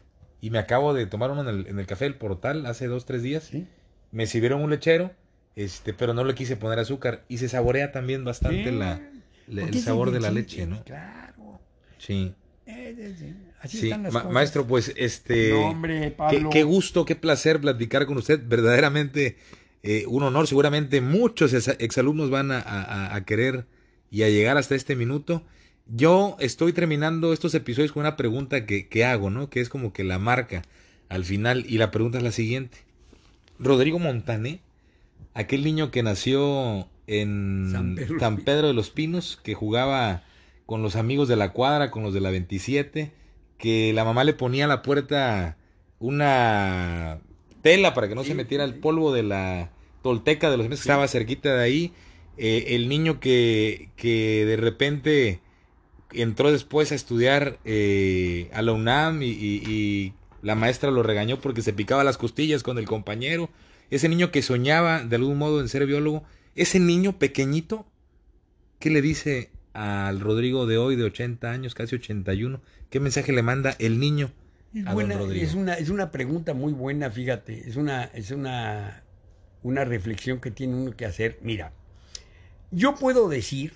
Y 0.41 0.51
me 0.51 0.59
acabo 0.59 0.93
de 0.95 1.07
tomar 1.07 1.31
uno 1.31 1.43
en 1.43 1.49
el, 1.49 1.67
en 1.69 1.79
el 1.79 1.87
café 1.87 2.05
del 2.05 2.15
portal 2.17 2.67
hace 2.67 2.87
dos, 2.87 3.05
tres 3.07 3.23
días. 3.23 3.45
¿sí? 3.45 3.67
Me 4.11 4.27
sirvieron 4.27 4.61
un 4.63 4.71
lechero, 4.71 5.11
este, 5.57 5.93
pero 5.93 6.15
no 6.15 6.25
le 6.25 6.35
quise 6.35 6.57
poner 6.57 6.79
azúcar. 6.79 7.23
Y 7.29 7.39
se 7.39 7.49
saborea 7.49 7.93
también 7.93 8.25
bastante 8.25 8.71
Sí, 8.71 8.77
la, 8.77 9.01
el 9.49 9.79
sabor 9.81 10.11
de 10.11 10.21
la 10.21 10.31
leche, 10.31 10.67
¿no? 10.67 10.83
Claro. 10.85 11.61
Sí. 11.99 12.35
Eh, 12.67 12.95
eh, 12.99 13.15
sí, 13.19 13.35
Así 13.61 13.79
Sí, 13.79 13.87
están 13.87 14.03
las 14.05 14.13
ma- 14.13 14.21
cosas. 14.23 14.35
maestro, 14.35 14.67
pues 14.67 14.93
este... 14.97 15.51
No, 15.51 15.69
hombre, 15.69 16.01
Qué, 16.01 16.11
Pablo. 16.11 16.51
qué 16.51 16.63
gusto, 16.65 17.05
qué 17.05 17.15
placer 17.15 17.61
platicar 17.61 18.07
con 18.07 18.17
usted. 18.19 18.41
Verdaderamente 18.45 19.37
eh, 19.85 20.05
un 20.09 20.23
honor. 20.25 20.47
Seguramente 20.49 21.01
muchos 21.01 21.53
ex- 21.55 21.77
exalumnos 21.79 22.29
van 22.31 22.51
a, 22.51 22.59
a- 22.61 23.15
a 23.15 23.25
querer 23.25 23.67
y 24.11 24.23
a 24.23 24.29
llegar 24.29 24.57
hasta 24.59 24.75
este 24.75 24.97
minuto. 24.97 25.45
Yo 25.87 26.37
estoy 26.41 26.73
terminando 26.73 27.33
estos 27.33 27.55
episodios 27.55 27.93
con 27.93 28.01
una 28.01 28.17
pregunta 28.17 28.67
que, 28.67 28.89
que 28.89 29.05
hago, 29.05 29.31
¿no? 29.31 29.49
Que 29.51 29.61
es 29.61 29.69
como 29.69 29.93
que 29.93 30.03
la 30.05 30.19
marca 30.19 30.63
al 31.09 31.25
final. 31.25 31.65
Y 31.69 31.79
la 31.79 31.91
pregunta 31.93 32.19
es 32.19 32.25
la 32.25 32.33
siguiente. 32.33 32.79
Rodrigo 33.61 33.99
Montané, 34.01 34.61
aquel 35.35 35.63
niño 35.63 35.91
que 35.93 36.03
nació 36.03 36.89
en 37.21 37.69
San 37.71 37.95
Pedro. 37.95 38.21
San 38.21 38.37
Pedro 38.39 38.69
de 38.69 38.75
los 38.75 38.91
Pinos, 38.91 39.39
que 39.43 39.55
jugaba 39.55 40.23
con 40.67 40.83
los 40.83 40.97
amigos 40.97 41.29
de 41.29 41.37
la 41.37 41.53
cuadra, 41.53 41.91
con 41.91 42.03
los 42.03 42.15
de 42.15 42.21
la 42.21 42.31
27, 42.31 43.13
que 43.59 43.93
la 43.93 44.05
mamá 44.05 44.25
le 44.25 44.33
ponía 44.35 44.65
a 44.65 44.69
la 44.69 44.83
puerta 44.83 45.57
una 45.99 47.21
tela 47.63 47.95
para 47.95 48.09
que 48.09 48.15
no 48.15 48.23
Sí, 48.23 48.29
se 48.31 48.35
metiera 48.35 48.65
sí, 48.65 48.71
el 48.71 48.75
sí. 48.77 48.81
polvo 48.81 49.13
de 49.13 49.23
la 49.23 49.71
tolteca 50.03 50.51
de 50.51 50.57
los 50.57 50.69
meses 50.69 50.85
que 50.85 50.89
estaba 50.91 51.07
cerquita 51.09 51.55
de 51.57 51.63
ahí. 51.63 51.93
Eh, 52.39 52.75
el 52.75 52.89
niño 52.89 53.21
que, 53.21 53.91
que 53.97 54.45
de 54.47 54.57
repente 54.57 55.41
entró 56.13 56.51
después 56.51 56.93
a 56.93 56.95
estudiar 56.95 57.59
eh, 57.65 58.51
a 58.53 58.63
la 58.63 58.73
UNAM 58.73 59.23
y, 59.23 59.27
y- 59.31 59.63
y 59.69 60.13
la 60.43 60.55
maestra 60.55 60.91
lo 60.91 61.03
regañó 61.03 61.41
porque 61.41 61.63
se 61.63 61.73
picaba 61.73 62.05
las 62.05 62.19
costillas 62.19 62.63
con 62.63 62.79
el 62.79 62.87
compañero. 62.87 63.49
Ese 63.91 64.09
niño 64.09 64.31
que 64.31 64.43
soñaba 64.43 65.05
de 65.05 65.17
algún 65.17 65.39
modo 65.39 65.61
en 65.61 65.69
ser 65.69 65.87
biólogo. 65.87 66.25
Ese 66.55 66.81
niño 66.81 67.19
pequeñito, 67.19 67.87
¿qué 68.79 68.91
le 68.91 69.03
dice 69.03 69.51
al 69.73 70.21
Rodrigo 70.21 70.67
de 70.67 70.79
hoy, 70.79 70.97
de 70.97 71.05
80 71.05 71.51
años, 71.51 71.75
casi 71.75 71.97
81? 71.97 72.63
¿Qué 72.91 73.01
mensaje 73.01 73.33
le 73.33 73.43
manda 73.43 73.77
el 73.79 73.99
niño 74.01 74.33
Es, 74.75 74.87
a 74.87 74.95
don 74.95 75.13
Rodrigo? 75.13 75.47
es, 75.47 75.55
una, 75.55 75.75
es 75.75 75.89
una 75.91 76.11
pregunta 76.11 76.55
muy 76.55 76.73
buena, 76.73 77.11
fíjate. 77.11 77.69
Es 77.69 77.77
una, 77.77 78.05
es 78.05 78.31
una, 78.31 79.05
una 79.63 79.85
reflexión 79.85 80.41
que 80.41 80.51
tiene 80.51 80.75
uno 80.77 80.97
que 80.97 81.07
hacer. 81.07 81.39
Mira, 81.43 81.73
yo 82.71 82.95
puedo 82.97 83.29
decir 83.29 83.75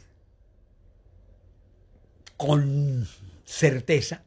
con 2.37 3.07
certeza, 3.45 4.23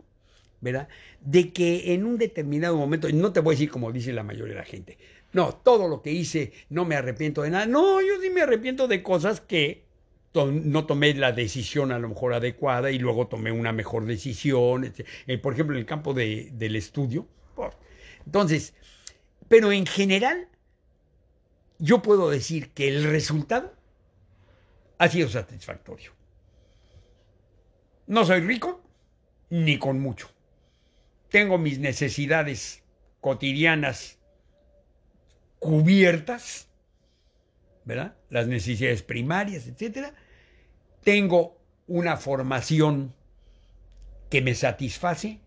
¿verdad? 0.62 0.88
De 1.22 1.54
que 1.54 1.94
en 1.94 2.06
un 2.06 2.18
determinado 2.18 2.78
momento, 2.78 3.10
no 3.12 3.34
te 3.34 3.40
voy 3.42 3.54
a 3.54 3.58
decir 3.58 3.70
como 3.72 3.92
dice 3.92 4.14
la 4.14 4.24
mayoría 4.24 4.56
de 4.56 4.60
la 4.60 4.66
gente, 4.66 4.98
no, 5.34 5.54
todo 5.56 5.88
lo 5.88 6.02
que 6.02 6.12
hice 6.12 6.54
no 6.70 6.86
me 6.86 6.96
arrepiento 6.96 7.42
de 7.44 7.52
nada. 7.52 7.66
No, 7.66 8.02
yo 8.02 8.20
sí 8.22 8.30
me 8.30 8.42
arrepiento 8.42 8.88
de 8.88 9.04
cosas 9.04 9.42
que 9.42 9.84
no 10.34 10.86
tomé 10.86 11.14
la 11.16 11.32
decisión 11.32 11.92
a 11.92 12.00
lo 12.00 12.10
mejor 12.10 12.34
adecuada 12.34 12.92
y 12.92 13.00
luego 13.00 13.28
tomé 13.28 13.52
una 13.52 13.72
mejor 13.72 14.06
decisión, 14.06 14.84
etc. 14.86 15.08
Eh, 15.28 15.38
por 15.38 15.54
ejemplo, 15.54 15.76
en 15.76 15.80
el 15.82 15.86
campo 15.86 16.14
de- 16.14 16.50
del 16.54 16.76
estudio. 16.76 17.28
Entonces, 18.26 18.74
pero 19.50 19.72
en 19.72 19.86
general, 19.86 20.50
yo 21.80 22.02
puedo 22.02 22.30
decir 22.30 22.70
que 22.74 22.88
el 22.90 23.04
resultado 23.06 23.74
ha 25.00 25.08
sido 25.10 25.30
satisfactorio. 25.30 26.12
No 28.08 28.26
soy 28.26 28.42
rico, 28.42 28.84
ni 29.50 29.80
con 29.80 30.00
mucho. 30.00 30.30
Tengo 31.30 31.58
mis 31.58 31.80
necesidades 31.80 32.84
cotidianas 33.22 34.19
cubiertas, 35.60 36.68
¿verdad? 37.86 38.16
Las 38.30 38.48
necesidades 38.48 39.04
primarias, 39.04 39.68
etcétera. 39.68 40.14
Tengo 41.04 41.58
una 41.88 42.18
formación 42.18 43.14
que 44.30 44.42
me 44.42 44.56
satisface. 44.56 45.40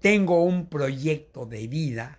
Tengo 0.00 0.42
un 0.42 0.66
proyecto 0.66 1.46
de 1.46 1.66
vida 1.68 2.18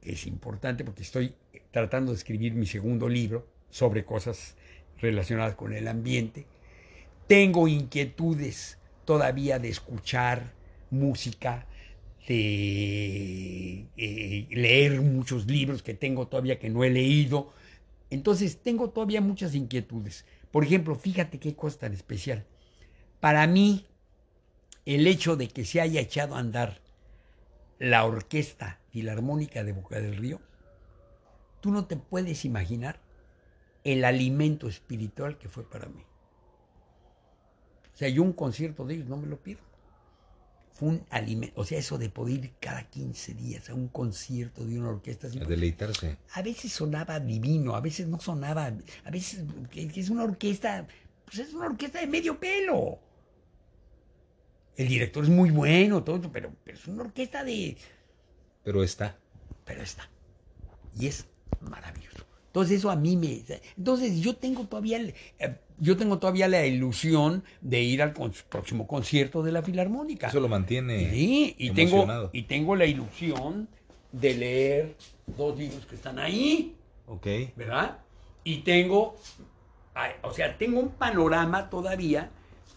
que 0.00 0.12
es 0.12 0.26
importante 0.26 0.84
porque 0.84 1.02
estoy 1.02 1.34
tratando 1.72 2.12
de 2.12 2.18
escribir 2.18 2.54
mi 2.54 2.66
segundo 2.66 3.08
libro 3.08 3.48
sobre 3.70 4.04
cosas 4.04 4.54
relacionadas 5.00 5.56
con 5.56 5.72
el 5.72 5.88
ambiente. 5.88 6.46
Tengo 7.26 7.68
inquietudes 7.68 8.78
todavía 9.04 9.58
de 9.58 9.68
escuchar 9.68 10.52
música, 10.90 11.66
eh, 12.34 14.46
leer 14.50 15.00
muchos 15.00 15.46
libros 15.46 15.82
que 15.82 15.94
tengo 15.94 16.28
todavía 16.28 16.58
que 16.58 16.70
no 16.70 16.84
he 16.84 16.90
leído. 16.90 17.52
Entonces 18.10 18.62
tengo 18.62 18.90
todavía 18.90 19.20
muchas 19.20 19.54
inquietudes. 19.54 20.24
Por 20.50 20.64
ejemplo, 20.64 20.94
fíjate 20.94 21.38
qué 21.38 21.54
cosa 21.54 21.80
tan 21.80 21.92
especial. 21.92 22.44
Para 23.20 23.46
mí, 23.46 23.86
el 24.84 25.06
hecho 25.06 25.36
de 25.36 25.48
que 25.48 25.64
se 25.64 25.80
haya 25.80 26.00
echado 26.00 26.36
a 26.36 26.38
andar 26.38 26.80
la 27.78 28.04
Orquesta 28.04 28.80
Filarmónica 28.90 29.64
de 29.64 29.72
Boca 29.72 30.00
del 30.00 30.16
Río, 30.16 30.40
tú 31.60 31.70
no 31.70 31.86
te 31.86 31.96
puedes 31.96 32.44
imaginar 32.44 33.00
el 33.84 34.04
alimento 34.04 34.68
espiritual 34.68 35.38
que 35.38 35.48
fue 35.48 35.68
para 35.68 35.88
mí. 35.88 36.04
Sea, 37.92 38.08
yo 38.08 38.22
un 38.22 38.32
concierto 38.32 38.84
de 38.84 38.94
ellos 38.94 39.08
no 39.08 39.16
me 39.16 39.26
lo 39.26 39.38
pido. 39.38 39.65
Fue 40.78 40.88
un 40.90 41.06
alimento, 41.08 41.58
o 41.60 41.64
sea, 41.64 41.78
eso 41.78 41.96
de 41.96 42.10
poder 42.10 42.44
ir 42.44 42.52
cada 42.60 42.82
15 42.90 43.32
días 43.34 43.70
a 43.70 43.74
un 43.74 43.88
concierto 43.88 44.64
de 44.66 44.78
una 44.78 44.90
orquesta. 44.90 45.26
así, 45.26 45.38
A 45.38 45.44
deleitarse. 45.44 46.18
a 46.34 46.42
veces 46.42 46.70
sonaba 46.72 47.18
divino, 47.18 47.74
a 47.74 47.80
veces 47.80 48.06
no 48.08 48.20
sonaba, 48.20 48.66
a 49.04 49.10
veces 49.10 49.42
es 49.94 50.10
una 50.10 50.24
orquesta, 50.24 50.86
pues 51.24 51.38
es 51.38 51.54
una 51.54 51.66
orquesta 51.66 51.98
de 52.00 52.06
medio 52.06 52.38
pelo. 52.38 52.98
El 54.76 54.88
director 54.88 55.24
es 55.24 55.30
muy 55.30 55.50
bueno, 55.50 56.04
todo, 56.04 56.16
eso, 56.16 56.30
pero, 56.30 56.52
pero 56.62 56.76
es 56.76 56.86
una 56.86 57.04
orquesta 57.04 57.42
de, 57.42 57.78
Pero 58.62 58.82
está. 58.84 59.16
pero 59.64 59.82
está. 59.82 60.10
Y 60.98 61.06
es 61.06 61.24
maravilloso. 61.62 62.26
Entonces 62.48 62.78
eso 62.78 62.90
a 62.90 62.96
mí 62.96 63.16
me... 63.16 63.42
Entonces 63.78 64.20
yo 64.20 64.36
tengo 64.36 64.66
todavía, 64.66 64.98
el- 64.98 65.14
eh, 65.38 65.58
yo 65.78 65.96
tengo 65.96 66.18
todavía 66.18 66.48
la 66.48 66.64
ilusión 66.66 67.44
de 67.60 67.82
ir 67.82 68.02
al 68.02 68.12
con- 68.12 68.32
próximo 68.48 68.86
concierto 68.86 69.42
de 69.42 69.52
la 69.52 69.62
Filarmónica. 69.62 70.28
Eso 70.28 70.40
lo 70.40 70.48
mantiene 70.48 71.10
Sí, 71.10 71.54
y 71.58 71.70
tengo, 71.70 72.30
y 72.32 72.42
tengo 72.42 72.76
la 72.76 72.86
ilusión 72.86 73.68
de 74.12 74.34
leer 74.34 74.96
dos 75.36 75.58
libros 75.58 75.84
que 75.86 75.96
están 75.96 76.18
ahí. 76.18 76.74
Ok. 77.06 77.26
¿verdad? 77.56 77.98
Y 78.44 78.58
tengo, 78.58 79.16
o 80.22 80.32
sea, 80.32 80.56
tengo 80.56 80.80
un 80.80 80.90
panorama 80.90 81.68
todavía 81.70 82.30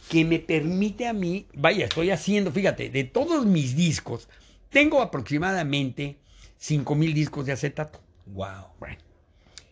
que 0.10 0.26
me 0.26 0.40
permite 0.40 1.08
a 1.08 1.14
mí, 1.14 1.46
vaya, 1.54 1.86
estoy 1.86 2.10
haciendo, 2.12 2.52
fíjate, 2.52 2.90
de 2.90 3.04
todos 3.04 3.46
mis 3.46 3.76
discos, 3.76 4.28
tengo 4.70 5.02
aproximadamente 5.02 6.18
5 6.58 6.96
mil 6.96 7.14
discos 7.14 7.46
de 7.46 7.52
acetato. 7.54 8.00
Wow. 8.26 8.66
Bueno, 8.80 8.98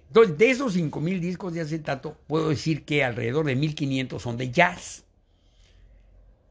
entonces, 0.08 0.38
de 0.38 0.50
esos 0.50 0.74
5 0.74 1.02
mil 1.02 1.20
discos 1.20 1.54
de 1.54 1.62
acetato, 1.62 2.18
puedo 2.28 2.50
decir 2.50 2.86
que 2.86 3.04
alrededor 3.04 3.46
de 3.46 3.56
1500 3.56 4.22
son 4.22 4.38
de 4.38 4.52
jazz. 4.52 5.04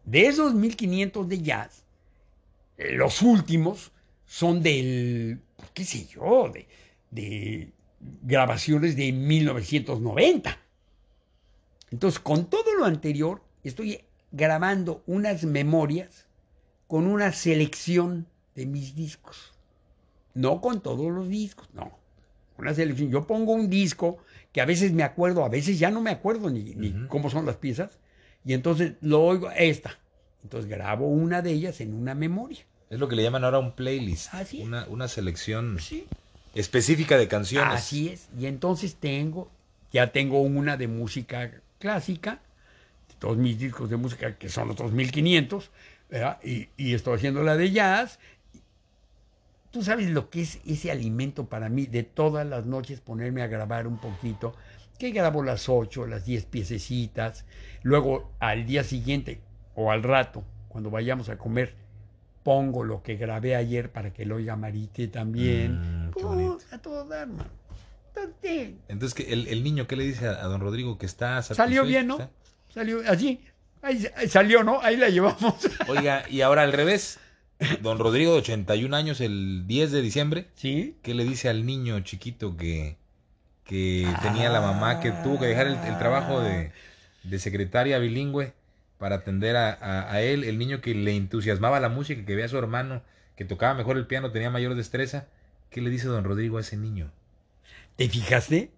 De 0.05 0.27
esos 0.27 0.55
1500 0.55 1.29
de 1.29 1.43
jazz, 1.43 1.85
los 2.77 3.23
últimos 3.23 3.93
son 4.27 4.63
del, 4.63 5.41
qué 5.73 5.85
sé 5.85 6.07
yo, 6.07 6.51
de, 6.53 6.69
de 7.11 7.73
grabaciones 8.23 8.95
de 8.95 9.13
1990. 9.13 10.59
Entonces, 11.91 12.21
con 12.21 12.51
todo 12.51 12.75
lo 12.75 12.85
anterior, 12.85 13.43
estoy 13.65 14.01
grabando 14.33 15.03
unas 15.07 15.45
memorias 15.45 16.27
con 16.89 17.07
una 17.07 17.33
selección 17.33 18.27
de 18.55 18.67
mis 18.67 18.95
discos. 18.95 19.55
No 20.35 20.61
con 20.61 20.83
todos 20.83 21.11
los 21.11 21.29
discos, 21.29 21.69
no. 21.73 22.06
Una 22.59 22.75
selección. 22.75 23.11
Yo 23.11 23.27
pongo 23.27 23.53
un 23.53 23.69
disco 23.69 24.19
que 24.53 24.61
a 24.61 24.65
veces 24.65 24.93
me 24.93 25.03
acuerdo, 25.03 25.45
a 25.45 25.49
veces 25.49 25.79
ya 25.79 25.91
no 25.91 26.01
me 26.01 26.11
acuerdo 26.11 26.51
ni, 26.51 26.95
cómo 27.09 27.29
son 27.31 27.45
las 27.47 27.57
piezas, 27.57 27.99
y 28.45 28.55
entonces 28.55 28.93
lo 29.01 29.23
oigo, 29.23 29.51
esta. 29.51 29.99
Entonces 30.43 30.71
grabo 30.71 31.07
una 31.09 31.43
de 31.43 31.51
ellas 31.53 31.81
en 31.81 31.93
una 31.93 32.15
memoria. 32.15 32.61
Es 32.89 32.99
lo 33.01 33.09
que 33.09 33.17
le 33.17 33.23
llaman 33.23 33.45
ahora 33.45 33.59
un 33.59 33.73
playlist. 33.73 34.33
Así 34.33 34.61
es. 34.61 34.67
Una, 34.67 34.87
una 34.89 35.09
selección 35.09 35.79
Sí. 35.81 36.07
específica 36.55 37.19
de 37.19 37.29
canciones. 37.29 37.75
Así 37.75 38.09
es. 38.09 38.29
Y 38.39 38.47
entonces 38.47 38.95
tengo, 38.95 39.51
ya 39.93 40.13
tengo 40.13 40.41
una 40.41 40.77
de 40.77 40.87
música 40.87 41.51
clásica, 41.81 42.41
todos 43.19 43.37
mis 43.37 43.59
discos 43.59 43.91
de 43.91 43.97
música 43.97 44.37
que 44.37 44.49
son 44.49 44.71
otros 44.71 44.93
1500, 44.93 45.71
¿verdad? 46.11 46.39
Y, 46.45 46.69
y 46.77 46.95
estoy 46.95 47.17
haciendo 47.17 47.43
la 47.43 47.57
de 47.57 47.73
jazz. 47.73 48.19
Tú 49.77 49.83
sabes 49.85 50.09
lo 50.09 50.31
que 50.31 50.41
es 50.41 50.59
ese 50.65 50.91
alimento 50.91 51.51
para 51.51 51.69
mí 51.69 51.85
de 51.85 52.03
todas 52.03 52.47
las 52.47 52.65
noches 52.65 53.03
ponerme 53.03 53.43
a 53.43 53.47
grabar 53.47 53.87
un 53.87 53.99
poquito, 53.99 54.55
que 54.99 55.11
grabo 55.11 55.43
las 55.43 55.69
8, 55.69 56.07
las 56.07 56.25
10 56.25 56.47
piececitas, 56.47 57.45
luego 57.83 58.33
al 58.39 58.65
día 58.65 58.85
siguiente 58.85 59.43
o 59.75 59.91
al 59.93 60.03
rato, 60.03 60.45
cuando 60.69 60.89
vayamos 60.89 61.29
a 61.29 61.37
comer, 61.37 61.75
pongo 62.43 62.85
lo 62.85 63.03
que 63.03 63.17
grabé 63.17 63.55
ayer 63.55 63.93
para 63.93 64.15
que 64.15 64.25
lo 64.25 64.37
oiga 64.37 64.57
Marite 64.57 65.09
también. 65.09 66.09
Mm, 66.09 66.11
a 66.73 66.79
todo 66.79 67.05
dar, 67.05 67.27
mano. 67.29 67.51
Entonces, 68.15 68.71
Entonces, 68.89 69.13
¿qué- 69.15 69.31
el, 69.35 69.47
el 69.49 69.63
niño 69.63 69.87
qué 69.87 69.97
le 69.97 70.05
dice 70.05 70.27
a, 70.27 70.43
a 70.43 70.45
don 70.47 70.63
Rodrigo 70.63 70.97
que 70.97 71.05
está? 71.05 71.43
Salió 71.43 71.85
bien, 71.85 72.07
¿no? 72.07 72.15
¿Está? 72.15 72.31
Salió 72.73 73.03
así. 73.07 73.45
Ahí 73.83 74.03
salió, 74.27 74.65
¿no? 74.65 74.81
Ahí 74.81 74.97
la 74.97 75.11
llevamos. 75.11 75.55
Oiga, 75.87 76.25
y 76.31 76.41
ahora 76.41 76.63
al 76.63 76.73
revés. 76.73 77.19
Don 77.81 77.99
Rodrigo, 77.99 78.33
de 78.33 78.39
81 78.39 78.95
años, 78.95 79.21
el 79.21 79.67
10 79.67 79.91
de 79.93 80.03
diciembre, 80.03 80.49
Sí. 80.55 80.97
¿qué 81.03 81.15
le 81.15 81.25
dice 81.25 81.49
al 81.49 81.67
niño 81.67 82.01
chiquito 82.01 82.57
que, 82.57 82.97
que 83.65 84.07
tenía 84.23 84.51
la 84.51 84.61
mamá 84.63 85.01
que 85.01 85.13
tuvo 85.13 85.41
que 85.41 85.47
dejar 85.47 85.67
el, 85.69 85.77
el 85.85 85.99
trabajo 85.99 86.41
de, 86.41 86.73
de 87.25 87.39
secretaria 87.41 87.99
bilingüe 87.99 88.55
para 88.99 89.17
atender 89.17 89.57
a, 89.57 89.71
a- 89.73 90.13
a 90.13 90.23
él? 90.23 90.45
El 90.45 90.59
niño 90.59 90.81
que 90.83 90.95
le 90.95 91.17
entusiasmaba 91.17 91.81
la 91.81 91.89
música, 91.91 92.25
que 92.27 92.35
veía 92.37 92.47
a 92.47 92.49
su 92.51 92.59
hermano 92.59 93.03
que 93.37 93.45
tocaba 93.47 93.75
mejor 93.75 93.97
el 93.99 94.07
piano, 94.07 94.33
tenía 94.33 94.51
mayor 94.51 94.75
destreza. 94.77 95.27
¿Qué 95.71 95.81
le 95.83 95.91
dice 95.91 96.09
don 96.09 96.25
Rodrigo 96.25 96.59
a 96.59 96.63
ese 96.63 96.77
niño? 96.79 97.13
¿Te 97.97 98.09
fijaste? 98.09 98.71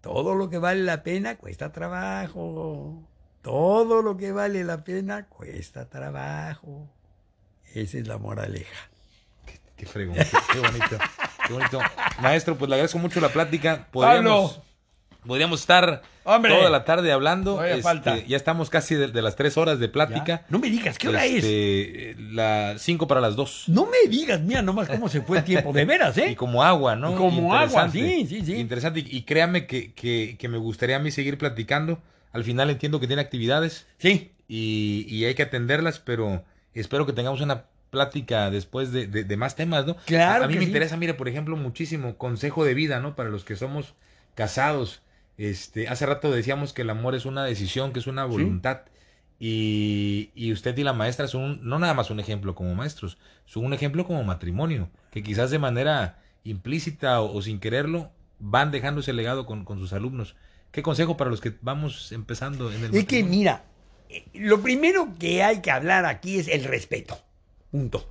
Todo 0.00 0.34
lo 0.36 0.50
que 0.50 0.58
vale 0.58 0.82
la 0.84 1.02
pena 1.02 1.36
cuesta 1.36 1.72
trabajo. 1.72 3.02
Todo 3.42 4.02
lo 4.02 4.16
que 4.16 4.30
vale 4.32 4.62
la 4.64 4.84
pena 4.84 5.28
cuesta 5.28 5.88
trabajo. 5.88 6.88
Esa 7.74 7.98
es 7.98 8.06
la 8.06 8.18
moraleja. 8.18 8.88
Qué 9.76 9.86
fregón, 9.86 10.14
qué, 10.14 10.24
qué 10.52 10.58
bonito, 10.60 10.98
qué 11.46 11.52
bonito. 11.52 11.80
Maestro, 12.20 12.56
pues 12.56 12.68
le 12.68 12.76
agradezco 12.76 12.98
mucho 12.98 13.20
la 13.20 13.28
plática. 13.30 13.88
Podríamos, 13.90 14.52
Pablo. 14.52 14.64
podríamos 15.26 15.60
estar 15.60 16.02
Hombre. 16.22 16.54
toda 16.56 16.70
la 16.70 16.84
tarde 16.84 17.10
hablando. 17.10 17.62
Este, 17.64 17.82
falta. 17.82 18.18
Ya 18.24 18.36
estamos 18.36 18.70
casi 18.70 18.94
de, 18.94 19.08
de 19.08 19.20
las 19.20 19.34
tres 19.34 19.58
horas 19.58 19.80
de 19.80 19.88
plática. 19.88 20.24
¿Ya? 20.42 20.46
No 20.48 20.60
me 20.60 20.70
digas, 20.70 20.96
¿qué 20.96 21.08
hora 21.08 21.24
es? 21.24 21.42
Este, 21.44 22.14
Las 22.18 22.80
cinco 22.82 23.08
para 23.08 23.20
las 23.20 23.34
dos. 23.34 23.64
No 23.66 23.86
me 23.86 24.08
digas, 24.08 24.40
mira 24.40 24.62
nomás 24.62 24.88
cómo 24.88 25.08
se 25.08 25.22
fue 25.22 25.38
el 25.38 25.44
tiempo. 25.44 25.72
De 25.72 25.84
veras, 25.84 26.16
Y 26.18 26.20
¿eh? 26.22 26.36
como 26.36 26.62
agua, 26.62 26.94
¿no? 26.94 27.12
Y 27.12 27.16
como 27.16 27.52
agua, 27.52 27.86
Interesante. 27.86 27.98
sí, 27.98 28.26
sí, 28.28 28.46
sí. 28.46 28.54
Interesante. 28.54 29.00
Y, 29.00 29.08
y 29.18 29.22
créame 29.22 29.66
que, 29.66 29.92
que, 29.92 30.36
que 30.38 30.48
me 30.48 30.58
gustaría 30.58 30.96
a 30.96 31.00
mí 31.00 31.10
seguir 31.10 31.36
platicando. 31.36 32.00
Al 32.32 32.44
final 32.44 32.70
entiendo 32.70 33.00
que 33.00 33.08
tiene 33.08 33.22
actividades 33.22 33.86
Sí. 33.98 34.30
y, 34.46 35.04
y 35.08 35.24
hay 35.24 35.34
que 35.34 35.42
atenderlas, 35.42 35.98
pero 35.98 36.44
espero 36.80 37.06
que 37.06 37.12
tengamos 37.12 37.40
una 37.40 37.64
plática 37.90 38.50
después 38.50 38.92
de, 38.92 39.06
de- 39.06 39.24
de 39.24 39.36
más 39.36 39.56
temas, 39.56 39.86
¿no? 39.86 39.96
Claro 40.04 40.42
A, 40.42 40.46
a 40.46 40.48
mí 40.48 40.54
me 40.54 40.60
sí. 40.60 40.66
interesa, 40.66 40.96
mire, 40.96 41.14
por 41.14 41.28
ejemplo, 41.28 41.56
muchísimo 41.56 42.16
consejo 42.18 42.64
de 42.64 42.74
vida, 42.74 43.00
¿no? 43.00 43.14
Para 43.16 43.30
los 43.30 43.44
que 43.44 43.56
somos 43.56 43.94
casados. 44.34 45.02
Este, 45.38 45.88
hace 45.88 46.06
rato 46.06 46.30
decíamos 46.30 46.72
que 46.72 46.82
el 46.82 46.90
amor 46.90 47.14
es 47.14 47.24
una 47.26 47.44
decisión, 47.44 47.92
que 47.92 48.00
es 48.00 48.06
una 48.06 48.24
voluntad. 48.24 48.82
Y, 49.40 50.30
y 50.34 50.52
usted 50.52 50.76
y 50.78 50.84
la 50.84 50.92
maestra 50.92 51.26
son 51.28 51.42
un- 51.42 51.60
no 51.68 51.78
nada 51.78 51.94
más 51.94 52.10
un 52.10 52.20
ejemplo 52.20 52.54
como 52.54 52.74
maestros, 52.74 53.18
son 53.46 53.64
un 53.64 53.72
ejemplo 53.74 54.06
como 54.06 54.22
matrimonio, 54.24 54.90
que 55.10 55.22
quizás 55.22 55.50
de 55.50 55.58
manera 55.58 56.18
implícita 56.44 57.20
o, 57.20 57.34
o 57.36 57.42
sin 57.42 57.58
quererlo 57.58 58.10
van 58.38 58.70
dejando 58.70 59.00
ese 59.00 59.12
legado 59.12 59.44
con, 59.46 59.64
con 59.64 59.78
sus 59.78 59.92
alumnos. 59.92 60.36
¿Qué 60.70 60.82
consejo 60.82 61.16
para 61.16 61.30
los 61.30 61.40
que 61.40 61.54
vamos 61.62 62.12
empezando 62.12 62.72
en 62.72 62.84
el 62.84 62.94
Es 62.94 63.04
que 63.06 63.22
mira, 63.24 63.64
lo 64.34 64.60
primero 64.62 65.08
que 65.18 65.42
hay 65.42 65.60
que 65.60 65.70
hablar 65.70 66.04
aquí 66.06 66.38
es 66.38 66.48
el 66.48 66.64
respeto. 66.64 67.18
Punto. 67.70 68.08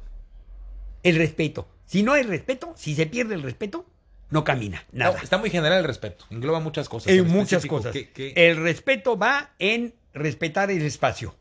El 1.03 1.15
respeto. 1.17 1.67
Si 1.85 2.03
no 2.03 2.13
hay 2.13 2.23
respeto, 2.23 2.73
si 2.75 2.95
se 2.95 3.05
pierde 3.05 3.35
el 3.35 3.43
respeto, 3.43 3.85
no 4.29 4.43
camina 4.43 4.83
No, 4.91 5.05
nada. 5.05 5.19
está 5.21 5.37
muy 5.37 5.49
general 5.49 5.79
el 5.79 5.83
respeto, 5.83 6.25
engloba 6.31 6.59
muchas 6.59 6.89
cosas. 6.89 7.11
En 7.13 7.27
muchas 7.27 7.65
cosas. 7.65 7.91
¿qué- 7.91 8.09
qué- 8.11 8.33
El 8.35 8.57
respeto 8.63 9.17
va 9.17 9.51
en 9.59 9.93
respetar 10.13 10.71
el 10.71 10.81
espacio. 10.83 11.35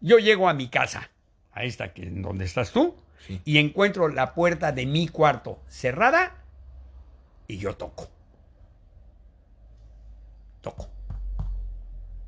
Yo 0.00 0.18
llego 0.18 0.48
a 0.48 0.54
mi 0.54 0.68
casa, 0.68 1.10
a 1.52 1.64
esta 1.64 1.92
que 1.92 2.02
en 2.02 2.22
donde 2.22 2.44
estás 2.44 2.70
tú, 2.72 2.94
Sí. 3.26 3.40
y 3.44 3.58
encuentro 3.58 4.08
la 4.08 4.34
puerta 4.34 4.70
de 4.72 4.86
mi 4.86 5.08
cuarto 5.08 5.58
cerrada 5.68 6.36
y 7.48 7.58
yo 7.58 7.74
toco. 7.76 8.08
Toco. 10.60 10.88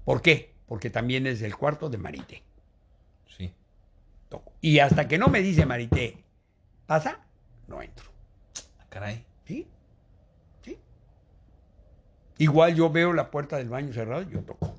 ¿Por 0.08 0.22
qué? 0.22 0.54
Porque 0.66 0.88
también 0.88 1.26
es 1.26 1.42
el 1.42 1.54
cuarto 1.54 1.90
de 1.90 1.98
Marité. 1.98 2.42
Sí. 3.36 3.52
Y 4.62 4.78
hasta 4.78 5.06
que 5.06 5.18
no 5.18 5.28
me 5.28 5.42
dice 5.42 5.66
Marité, 5.66 6.24
pasa, 6.86 7.20
no 7.66 7.82
entro. 7.82 8.10
Ah, 8.80 8.86
Caray. 8.88 9.22
¿Sí? 9.44 9.66
¿Sí? 10.62 10.78
Igual 12.38 12.74
yo 12.74 12.88
veo 12.88 13.12
la 13.12 13.30
puerta 13.30 13.58
del 13.58 13.68
baño 13.68 13.92
cerrada, 13.92 14.26
yo 14.30 14.40
toco. 14.40 14.74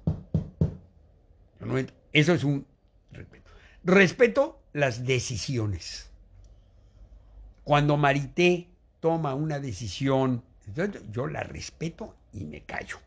Yo 1.59 1.65
no 1.67 1.77
entro. 1.77 1.95
Eso 2.11 2.33
es 2.33 2.43
un 2.43 2.65
respeto. 3.11 3.51
Respeto 3.83 4.59
las 4.73 5.05
decisiones. 5.05 6.09
Cuando 7.63 7.97
Marité 7.97 8.67
toma 8.99 9.35
una 9.35 9.59
decisión, 9.59 10.43
yo 11.11 11.27
la 11.27 11.43
respeto 11.43 12.15
y 12.33 12.45
me 12.45 12.61
callo. 12.61 12.97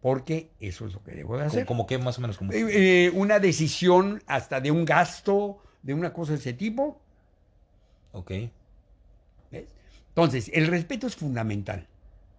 Porque 0.00 0.50
eso 0.60 0.86
es 0.86 0.94
lo 0.94 1.02
que 1.02 1.12
debo 1.12 1.36
de 1.38 1.44
¿Cómo, 1.46 1.46
hacer. 1.46 1.66
cómo 1.66 1.86
qué 1.86 1.98
más 1.98 2.18
o 2.18 2.20
menos? 2.20 2.38
Como... 2.38 2.52
Eh, 2.52 3.06
eh, 3.06 3.10
una 3.14 3.38
decisión 3.40 4.22
hasta 4.26 4.60
de 4.60 4.70
un 4.70 4.84
gasto, 4.84 5.58
de 5.82 5.94
una 5.94 6.12
cosa 6.12 6.32
de 6.32 6.38
ese 6.38 6.52
tipo, 6.52 7.00
Ok. 8.12 8.32
¿Ves? 9.50 9.74
Entonces, 10.08 10.50
el 10.54 10.66
respeto 10.66 11.06
es 11.06 11.16
fundamental 11.16 11.86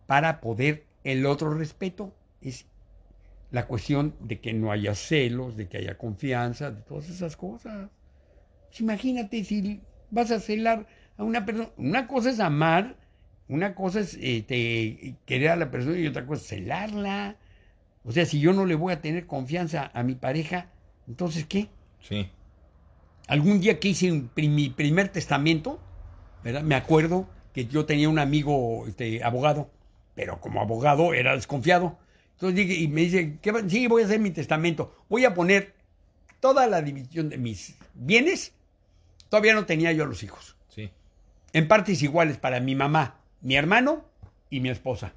para 0.08 0.42
poder, 0.42 0.86
el 1.04 1.26
otro 1.26 1.54
respeto 1.54 2.14
es 2.42 2.66
la 3.52 3.68
cuestión 3.68 4.16
de 4.20 4.40
que 4.40 4.54
no 4.54 4.72
haya 4.72 4.96
celos, 4.96 5.58
de 5.58 5.68
que 5.70 5.78
haya 5.80 5.98
confianza, 5.98 6.72
de 6.72 6.82
todas 6.82 7.10
esas 7.10 7.36
cosas. 7.38 7.90
Pues 8.68 8.82
imagínate 8.82 9.44
si 9.44 9.82
vas 10.12 10.32
a 10.32 10.40
celar 10.40 10.88
a 11.18 11.24
una 11.24 11.46
persona, 11.46 11.70
una 11.78 12.08
cosa 12.08 12.30
es 12.32 12.40
amar, 12.40 12.98
una 13.48 13.76
cosa 13.76 14.02
es 14.02 14.16
este, 14.22 15.16
querer 15.26 15.50
a 15.52 15.56
la 15.56 15.72
persona 15.72 15.98
y 16.00 16.08
otra 16.08 16.26
cosa 16.26 16.42
es 16.44 16.48
celarla. 16.50 17.38
O 18.03 18.11
sea, 18.11 18.26
si 18.26 18.40
yo 18.40 18.53
no 18.53 18.66
le 18.66 18.76
voy 18.76 18.94
a 18.94 19.02
tener 19.02 19.28
confianza 19.28 19.92
a 19.94 20.03
mi 20.03 20.16
pareja, 20.16 20.68
entonces 21.08 21.45
¿qué? 21.45 21.69
Sí. 22.02 22.30
Algún 23.28 23.60
día 23.60 23.80
que 23.80 23.90
hice 23.90 24.11
un 24.11 24.32
mi 24.36 24.69
primer 24.69 25.10
testamento, 25.10 25.80
¿verdad? 26.44 26.64
me 26.64 26.76
acuerdo 26.76 27.28
que 27.53 27.66
yo 27.66 27.86
tenía 27.86 28.10
un 28.10 28.19
amigo 28.19 28.86
este, 28.88 29.24
abogado, 29.24 29.69
pero 30.16 30.40
como 30.40 30.61
abogado 30.61 31.14
era 31.14 31.36
desconfiado. 31.36 31.98
Entonces 32.34 32.56
dije, 32.56 32.82
y 32.82 32.88
me 32.88 33.02
dice, 33.02 33.38
¿qué 33.42 33.52
va? 33.52 33.68
sí, 33.68 33.88
voy 33.88 34.02
a 34.02 34.06
hacer 34.06 34.19
mi 34.19 34.32
testamento. 34.32 34.95
Voy 35.10 35.26
a 35.26 35.34
poner 35.34 35.74
toda 36.40 36.68
la 36.68 36.82
división 36.82 37.30
de 37.30 37.38
mis 37.38 37.76
bienes. 37.94 38.53
Todavía 39.30 39.53
no 39.53 39.66
tenía 39.66 39.92
yo 39.92 40.06
los 40.06 40.24
hijos. 40.24 40.56
Sí. 40.69 40.90
En 41.53 41.68
partes 41.68 42.02
iguales 42.02 42.38
para 42.38 42.60
mi 42.60 42.76
mamá, 42.76 43.19
mi 43.42 43.56
hermano 43.56 44.06
y 44.50 44.61
mi 44.61 44.69
esposa. 44.69 45.14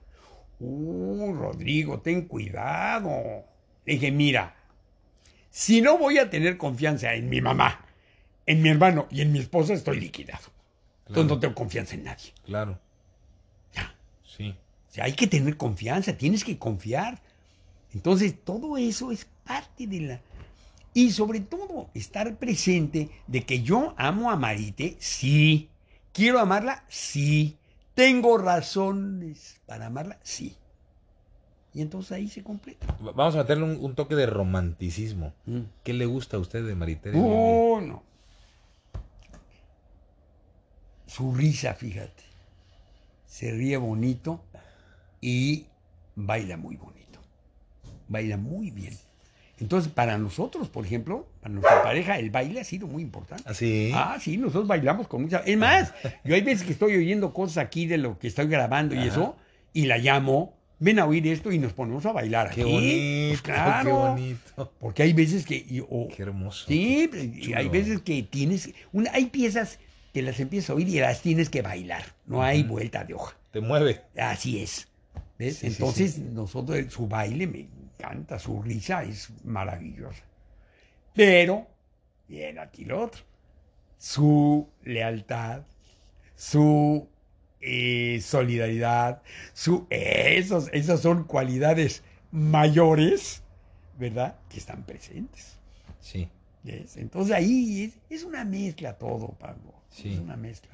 Uh, 0.64 1.34
Rodrigo, 1.34 2.00
ten 2.00 2.22
cuidado. 2.28 3.44
Le 3.84 3.94
dije, 3.94 4.12
mira, 4.12 4.54
si 5.50 5.80
no 5.80 5.98
voy 5.98 6.18
a 6.18 6.30
tener 6.30 6.56
confianza 6.56 7.14
en 7.14 7.28
mi 7.28 7.40
mamá, 7.40 7.84
en 8.46 8.62
mi 8.62 8.68
hermano 8.68 9.08
y 9.10 9.22
en 9.22 9.32
mi 9.32 9.40
esposa, 9.40 9.74
estoy 9.74 9.98
liquidado. 9.98 10.44
Entonces 11.08 11.30
no 11.30 11.40
tengo 11.40 11.54
confianza 11.54 11.96
en 11.96 12.04
nadie. 12.04 12.32
Claro. 12.44 12.78
Ya. 13.74 13.92
Sí. 14.24 14.56
O 14.88 14.92
sea, 14.92 15.04
hay 15.04 15.14
que 15.14 15.26
tener 15.26 15.56
confianza, 15.56 16.16
tienes 16.16 16.44
que 16.44 16.56
confiar. 16.58 17.20
Entonces, 17.92 18.34
todo 18.44 18.78
eso 18.78 19.10
es 19.10 19.26
parte 19.44 19.86
de 19.88 20.00
la... 20.00 20.20
Y 20.94 21.10
sobre 21.10 21.40
todo, 21.40 21.90
estar 21.94 22.36
presente 22.36 23.10
de 23.26 23.42
que 23.42 23.62
yo 23.62 23.94
amo 23.96 24.30
a 24.30 24.36
Marite, 24.36 24.96
sí. 25.00 25.68
Quiero 26.12 26.38
amarla, 26.38 26.84
sí. 26.88 27.56
Tengo 27.94 28.38
razones 28.38 29.60
para 29.66 29.86
amarla, 29.86 30.18
sí. 30.22 30.56
Y 31.74 31.80
entonces 31.82 32.12
ahí 32.12 32.28
se 32.28 32.42
completa. 32.42 32.86
Va- 33.04 33.12
Vamos 33.12 33.34
a 33.34 33.38
meterle 33.38 33.64
un, 33.64 33.78
un 33.84 33.94
toque 33.94 34.14
de 34.14 34.26
romanticismo. 34.26 35.32
¿Qué 35.84 35.92
le 35.92 36.06
gusta 36.06 36.36
a 36.36 36.40
usted 36.40 36.64
de 36.64 36.74
Lili? 36.74 37.18
Oh, 37.18 37.80
no. 37.80 38.02
Su 41.06 41.34
risa, 41.34 41.74
fíjate. 41.74 42.22
Se 43.26 43.50
ríe 43.50 43.76
bonito 43.76 44.40
y 45.20 45.66
baila 46.14 46.56
muy 46.56 46.76
bonito. 46.76 47.20
Baila 48.08 48.36
muy 48.36 48.70
bien. 48.70 48.96
Entonces, 49.62 49.92
para 49.92 50.18
nosotros, 50.18 50.68
por 50.68 50.84
ejemplo, 50.84 51.28
para 51.40 51.54
nuestra 51.54 51.82
pareja, 51.84 52.18
el 52.18 52.30
baile 52.30 52.60
ha 52.60 52.64
sido 52.64 52.88
muy 52.88 53.00
importante. 53.02 53.44
¿Ah, 53.46 53.54
sí? 53.54 53.92
Ah, 53.94 54.18
sí, 54.20 54.36
nosotros 54.36 54.66
bailamos 54.66 55.06
con 55.06 55.22
mucha... 55.22 55.38
Es 55.46 55.56
más, 55.56 55.94
yo 56.24 56.34
hay 56.34 56.40
veces 56.42 56.64
que 56.66 56.72
estoy 56.72 56.96
oyendo 56.96 57.32
cosas 57.32 57.58
aquí 57.58 57.86
de 57.86 57.96
lo 57.96 58.18
que 58.18 58.26
estoy 58.26 58.48
grabando 58.48 58.94
y 58.96 59.06
eso, 59.06 59.36
y 59.72 59.86
la 59.86 59.98
llamo, 59.98 60.56
ven 60.80 60.98
a 60.98 61.06
oír 61.06 61.24
esto 61.28 61.52
y 61.52 61.60
nos 61.60 61.72
ponemos 61.74 62.04
a 62.06 62.12
bailar 62.12 62.50
Qué 62.50 62.62
aquí. 62.62 62.72
bonito, 62.72 63.28
Pues 63.30 63.42
claro. 63.42 63.84
qué 63.84 63.92
bonito. 63.92 64.72
Porque 64.80 65.02
hay 65.04 65.12
veces 65.12 65.46
que... 65.46 65.54
y- 65.56 65.78
o- 65.80 66.08
Qué 66.14 66.22
hermoso. 66.24 66.66
Sí, 66.66 67.08
y 67.14 67.40
Chulo. 67.42 67.58
hay 67.58 67.68
veces 67.68 68.00
que 68.02 68.20
tienes... 68.24 68.68
una- 68.92 69.12
hay 69.12 69.26
piezas 69.26 69.78
que 70.12 70.22
las 70.22 70.40
empiezas 70.40 70.70
a 70.70 70.74
oír 70.74 70.88
y 70.88 70.98
las 70.98 71.22
tienes 71.22 71.48
que 71.50 71.62
bailar. 71.62 72.02
No 72.26 72.42
hay 72.42 72.64
vuelta 72.64 73.04
de 73.04 73.14
hoja. 73.14 73.36
Te 73.52 73.60
mueve. 73.60 74.00
Así 74.18 74.60
es. 74.60 74.88
¿Ves? 75.38 75.54
Sí, 75.58 75.60
sí, 75.60 75.66
Entonces, 75.68 76.18
nosotros, 76.18 76.92
su 76.92 77.06
baile 77.06 77.46
me 77.46 77.68
encanta, 78.02 78.38
su 78.38 78.62
risa 78.62 79.02
es 79.04 79.30
maravillosa. 79.44 80.24
Pero, 81.14 81.66
viene 82.28 82.60
aquí 82.60 82.84
lo 82.84 83.02
otro. 83.02 83.22
Su 83.98 84.68
lealtad, 84.82 85.62
su 86.34 87.08
eh, 87.60 88.20
solidaridad, 88.20 89.22
su, 89.52 89.86
esos, 89.90 90.68
esas 90.72 91.00
son 91.00 91.24
cualidades 91.24 92.02
mayores 92.32 93.42
¿verdad? 93.98 94.36
Que 94.48 94.58
están 94.58 94.84
presentes. 94.84 95.58
Sí. 96.00 96.28
¿Ves? 96.64 96.96
Entonces 96.96 97.34
ahí 97.36 97.84
es, 97.84 97.98
es 98.18 98.24
una 98.24 98.44
mezcla 98.44 98.98
todo, 98.98 99.28
Pablo. 99.38 99.74
Sí. 99.90 100.14
Es 100.14 100.18
una 100.18 100.36
mezcla. 100.36 100.72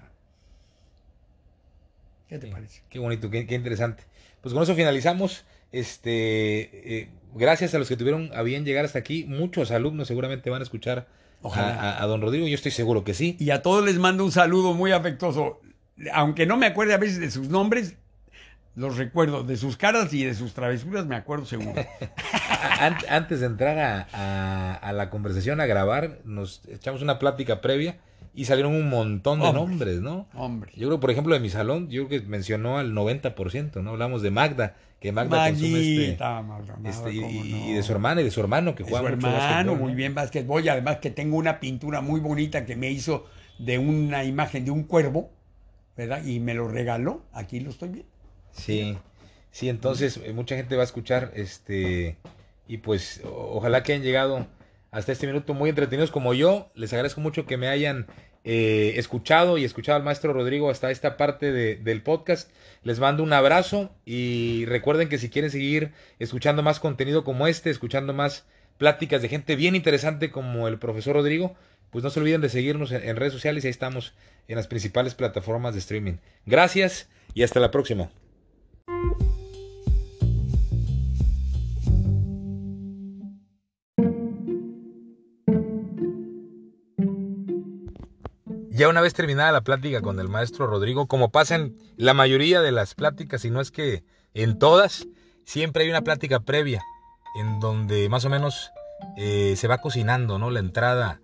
¿Qué 2.29 2.39
te 2.39 2.47
Sí. 2.47 2.53
parece? 2.53 2.83
Qué 2.89 2.99
bonito, 2.99 3.31
qué, 3.31 3.47
qué 3.47 3.55
interesante. 3.55 4.05
Pues 4.41 4.55
con 4.55 4.63
eso 4.63 4.75
finalizamos. 4.75 5.45
Este, 5.73 6.99
eh, 6.99 7.09
gracias 7.35 7.75
a 7.75 7.79
los 7.79 7.89
que 7.89 7.97
tuvieron 7.97 8.31
a 8.35 8.43
bien 8.43 8.65
llegar 8.65 8.85
hasta 8.85 8.99
aquí. 8.99 9.25
Muchos 9.25 9.71
alumnos 9.71 10.09
seguramente 10.09 10.51
van 10.51 10.61
a 10.61 10.65
escuchar 10.65 10.99
a, 10.99 11.07
Ojalá. 11.43 11.81
a- 11.81 12.03
a 12.03 12.07
don 12.07 12.21
Rodrigo. 12.21 12.47
Yo 12.47 12.55
estoy 12.55 12.73
seguro 12.73 13.05
que 13.05 13.15
sí. 13.15 13.37
Y 13.39 13.51
a 13.51 13.63
todos 13.63 13.85
les 13.85 13.99
mando 13.99 14.25
un 14.25 14.33
saludo 14.33 14.73
muy 14.75 14.93
afectuoso. 14.93 15.61
Aunque 16.13 16.47
no 16.47 16.57
me 16.57 16.67
acuerde 16.67 16.95
a 16.95 16.99
veces 16.99 17.19
de 17.21 17.31
sus 17.31 17.49
nombres, 17.49 17.97
los 18.77 18.97
recuerdo. 18.97 19.43
De 19.43 19.57
sus 19.57 19.77
caras 19.77 20.13
y 20.15 20.25
de 20.25 20.35
sus 20.35 20.55
travesuras 20.55 21.07
me 21.07 21.17
acuerdo 21.17 21.45
seguro. 21.47 21.75
An- 22.81 22.97
Antes 23.09 23.41
de 23.41 23.47
entrar 23.47 24.07
a 24.13 24.93
la 24.93 25.11
conversación, 25.11 25.61
a 25.61 25.67
grabar, 25.67 26.21
nos 26.25 26.63
echamos 26.69 27.03
una 27.03 27.19
plática 27.19 27.61
previa 27.61 27.99
y 28.39 28.45
salieron 28.45 28.73
un 28.73 28.89
montón 28.89 29.41
de 29.41 29.47
Hombre. 29.47 29.61
nombres, 29.61 30.01
¿no? 30.01 30.29
Hombre. 30.33 30.71
Yo 30.77 30.87
creo, 30.87 31.01
por 31.01 31.11
ejemplo, 31.11 31.35
de 31.35 31.41
mi 31.41 31.51
salón, 31.51 31.91
yo 31.91 32.07
creo 32.07 32.23
que 32.23 32.29
mencionó 32.29 32.79
al 32.79 32.93
90%, 32.93 33.83
¿no? 33.83 33.91
Hablamos 33.91 34.23
de 34.23 34.31
Magda, 34.31 34.77
que 35.01 35.11
Magda 35.11 35.49
consume 35.49 35.81
este, 35.81 36.03
Maguita, 36.03 36.43
Maldonado, 36.43 36.89
este, 36.89 37.13
y, 37.15 37.71
y 37.71 37.73
de 37.73 37.83
su 37.83 37.91
hermana 37.91 38.21
y 38.21 38.25
de 38.25 38.31
su 38.31 38.39
hermano, 38.39 38.77
que 38.77 38.85
De 38.85 38.91
juega 38.91 39.11
su 39.11 39.17
mucho 39.17 39.27
hermano, 39.27 39.75
muy 39.75 39.93
bien 39.97 40.15
básquetbol. 40.15 40.65
Y 40.65 40.69
además 40.69 40.99
que 40.99 41.11
tengo 41.11 41.37
una 41.37 41.59
pintura 41.59 42.01
muy 42.01 42.21
bonita 42.21 42.65
que 42.65 42.77
me 42.77 42.93
hizo 42.93 43.27
de 43.59 43.79
una 43.79 44.23
imagen 44.23 44.65
de 44.65 44.71
un 44.71 44.85
cuervo, 44.85 45.33
¿verdad? 45.97 46.25
Y 46.25 46.39
me 46.39 46.55
lo 46.55 46.69
regaló. 46.69 47.25
Aquí 47.33 47.59
lo 47.59 47.71
estoy 47.71 47.89
viendo. 47.89 48.11
Sí, 48.53 48.97
sí, 49.51 49.69
entonces 49.69 50.21
eh, 50.25 50.33
mucha 50.33 50.55
gente 50.55 50.77
va 50.77 50.83
a 50.83 50.85
escuchar, 50.85 51.33
este, 51.35 52.19
y 52.69 52.77
pues 52.77 53.21
ojalá 53.25 53.83
que 53.83 53.95
hayan 53.95 54.05
llegado 54.05 54.47
hasta 54.91 55.13
este 55.13 55.27
minuto 55.27 55.55
muy 55.55 55.71
entretenidos 55.71 56.11
como 56.11 56.35
yo. 56.35 56.71
Les 56.75 56.93
agradezco 56.93 57.21
mucho 57.21 57.47
que 57.47 57.57
me 57.57 57.69
hayan 57.69 58.07
eh, 58.45 58.95
escuchado 58.97 59.59
y 59.59 59.65
escuchado 59.65 59.97
al 59.97 60.03
maestro 60.05 60.33
Rodrigo 60.33 60.71
hasta 60.71 60.91
esta 60.91 61.17
parte 61.17 61.53
de- 61.53 61.77
del 61.77 62.03
podcast. 62.03 62.51
Les 62.83 62.99
mando 63.01 63.23
un 63.23 63.33
abrazo 63.33 63.91
y 64.07 64.65
recuerden 64.67 65.09
que 65.09 65.19
si 65.19 65.29
quieren 65.29 65.51
seguir 65.51 65.93
escuchando 66.19 66.63
más 66.63 66.81
contenido 66.81 67.25
como 67.25 67.47
este, 67.47 67.71
escuchando 67.71 68.15
más 68.15 68.47
pláticas 68.79 69.21
de 69.23 69.29
gente 69.29 69.57
bien 69.57 69.75
interesante 69.75 70.31
como 70.31 70.69
el 70.69 70.79
profesor 70.79 71.17
Rodrigo, 71.17 71.57
pues 71.91 72.05
no 72.05 72.11
se 72.11 72.21
olviden 72.21 72.41
de 72.41 72.49
seguirnos 72.49 72.93
en, 72.93 73.17
redes 73.17 73.33
sociales 73.33 73.65
y 73.65 73.67
ahí 73.67 73.71
estamos 73.71 74.15
en 74.47 74.57
las 74.57 74.69
principales 74.69 75.15
plataformas 75.15 75.75
de 75.75 75.81
streaming. 75.81 76.15
Gracias 76.47 77.09
y 77.35 77.43
hasta 77.43 77.61
la 77.61 77.71
próxima. 77.71 78.11
Ya 88.79 88.89
una 88.89 89.01
vez 89.01 89.13
terminada 89.13 89.51
la 89.51 89.63
plática 89.63 90.01
con 90.01 90.21
el 90.21 90.29
maestro 90.29 90.69
Rodrigo, 90.69 91.09
como 91.09 91.33
pasa 91.33 91.57
en 91.57 91.77
la 91.97 92.15
mayoría 92.15 92.61
de 92.61 92.71
las 92.71 92.95
pláticas, 92.95 93.45
y 93.45 93.51
no 93.51 93.61
es 93.61 93.73
que 93.73 94.05
en 94.35 94.57
todas, 94.57 95.09
siempre 95.45 95.83
hay 95.83 95.91
una 95.91 96.03
plática 96.03 96.39
previa, 96.39 96.81
en 97.35 97.59
donde 97.59 98.09
más 98.09 98.25
o 98.25 98.29
menos 98.31 98.71
eh, 99.17 99.55
se 99.57 99.67
va 99.67 99.79
cocinando, 99.79 100.39
¿no? 100.39 100.53
La 100.53 100.61
entrada 100.61 101.21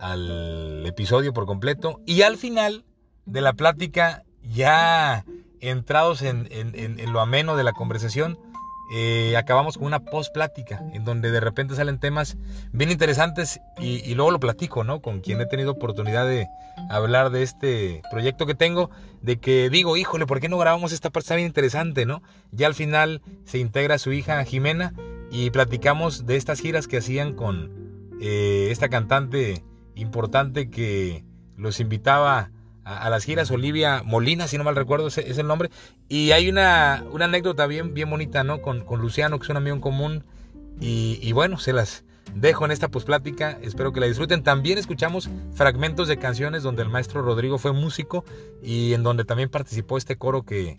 al 0.00 0.84
episodio 0.84 1.32
por 1.32 1.46
completo. 1.46 2.00
Y 2.06 2.22
al 2.22 2.38
final 2.38 2.84
de 3.24 3.40
la 3.40 3.52
plática, 3.52 4.24
ya 4.42 5.24
entrados 5.60 6.22
en, 6.22 6.48
en- 6.50 7.12
lo 7.12 7.20
ameno 7.20 7.56
de 7.56 7.62
la 7.62 7.72
conversación, 7.72 8.36
eh, 8.92 9.36
acabamos 9.36 9.78
con 9.78 9.86
una 9.86 10.00
post 10.00 10.32
plática, 10.32 10.82
en 10.92 11.04
donde 11.04 11.30
de 11.30 11.40
repente 11.40 11.74
salen 11.74 11.98
temas 11.98 12.36
bien 12.72 12.90
interesantes 12.90 13.60
y, 13.78 14.14
luego 14.14 14.30
lo 14.30 14.40
platico, 14.40 14.84
¿no? 14.84 15.02
Con 15.02 15.20
quien 15.20 15.40
he 15.40 15.46
tenido 15.46 15.72
oportunidad 15.72 16.26
de 16.26 16.46
hablar 16.88 17.30
de 17.30 17.42
este 17.42 18.02
proyecto 18.10 18.46
que 18.46 18.54
tengo, 18.54 18.90
de 19.22 19.38
que 19.38 19.70
digo, 19.70 19.96
híjole, 19.96 20.26
¿por 20.26 20.40
qué 20.40 20.48
no 20.48 20.58
grabamos 20.58 20.92
esta 20.92 21.10
parte? 21.10 21.24
Está 21.26 21.36
bien 21.36 21.48
interesante, 21.48 22.06
¿no? 22.06 22.22
Ya 22.52 22.68
al 22.68 22.74
final 22.74 23.22
se 23.44 23.58
integra 23.58 23.98
su 23.98 24.12
hija 24.12 24.44
Jimena 24.44 24.92
y 25.32 25.50
platicamos 25.50 26.24
de 26.26 26.36
estas 26.36 26.60
giras 26.60 26.86
que 26.86 26.98
hacían 26.98 27.34
con 27.34 27.72
eh, 28.20 28.68
esta 28.70 28.88
cantante 28.88 29.64
importante 29.96 30.70
que 30.70 31.24
los 31.56 31.80
invitaba 31.80 32.50
a, 32.86 32.98
a 33.06 33.10
las 33.10 33.24
giras, 33.24 33.50
Olivia 33.50 34.02
Molina, 34.04 34.46
si 34.48 34.56
no 34.56 34.64
mal 34.64 34.76
recuerdo, 34.76 35.08
es 35.08 35.18
el 35.18 35.46
nombre. 35.46 35.70
Y 36.08 36.30
hay 36.30 36.48
una, 36.48 37.04
una 37.10 37.24
anécdota 37.26 37.66
bien, 37.66 37.92
bien 37.94 38.08
bonita, 38.08 38.44
¿no? 38.44 38.62
Con, 38.62 38.84
con 38.84 39.00
Luciano, 39.00 39.38
que 39.38 39.44
es 39.44 39.50
un 39.50 39.56
amigo 39.56 39.74
en 39.74 39.82
común. 39.82 40.24
Y, 40.80 41.18
y 41.22 41.32
bueno, 41.32 41.58
se 41.58 41.72
las 41.72 42.04
dejo 42.34 42.64
en 42.64 42.70
esta 42.70 42.88
posplática. 42.88 43.58
Espero 43.62 43.92
que 43.92 44.00
la 44.00 44.06
disfruten. 44.06 44.42
También 44.42 44.78
escuchamos 44.78 45.28
fragmentos 45.54 46.06
de 46.08 46.16
canciones 46.18 46.62
donde 46.62 46.82
el 46.82 46.88
maestro 46.88 47.22
Rodrigo 47.22 47.58
fue 47.58 47.72
músico 47.72 48.24
y 48.62 48.92
en 48.94 49.02
donde 49.02 49.24
también 49.24 49.48
participó 49.48 49.98
este 49.98 50.16
coro 50.16 50.42
que 50.44 50.78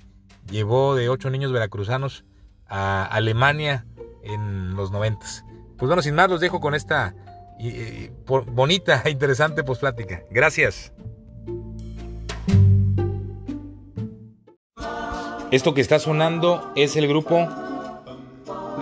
llevó 0.50 0.96
de 0.96 1.10
ocho 1.10 1.30
niños 1.30 1.52
veracruzanos 1.52 2.24
a 2.68 3.04
Alemania 3.06 3.86
en 4.24 4.76
los 4.76 4.92
noventas. 4.92 5.44
Pues 5.78 5.88
bueno, 5.88 6.02
sin 6.02 6.16
más, 6.16 6.30
los 6.30 6.40
dejo 6.42 6.60
con 6.60 6.74
esta 6.76 7.16
y- 7.60 7.70
y- 7.70 8.12
por- 8.26 8.46
bonita 8.46 9.02
e 9.06 9.10
interesante 9.12 9.64
posplática. 9.64 10.22
Gracias. 10.32 10.94
Esto 15.50 15.74
que 15.74 15.80
está 15.80 15.98
sonando 15.98 16.74
es 16.76 16.98
el 16.98 17.08
grupo 17.08 17.48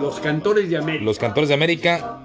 Los 0.00 0.18
cantores 0.18 0.68
de 0.68 0.76
América. 0.76 1.04
Los 1.04 1.18
Cantores 1.18 1.48
de 1.48 1.54
América. 1.54 2.18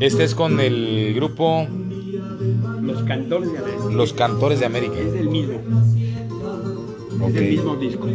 Este 0.00 0.24
es 0.24 0.34
con 0.34 0.60
el 0.60 1.14
grupo 1.14 1.66
Los 2.92 3.04
cantores 3.04 3.50
de 3.50 3.58
América. 3.58 3.84
Los 3.90 4.12
Cantores 4.12 4.60
de 4.60 4.66
América. 4.66 4.98
Es 4.98 5.12
del 5.14 5.30
mismo. 5.30 5.54
Es 7.26 7.34
del 7.34 7.50
mismo 7.50 7.76
disco. 7.76 8.06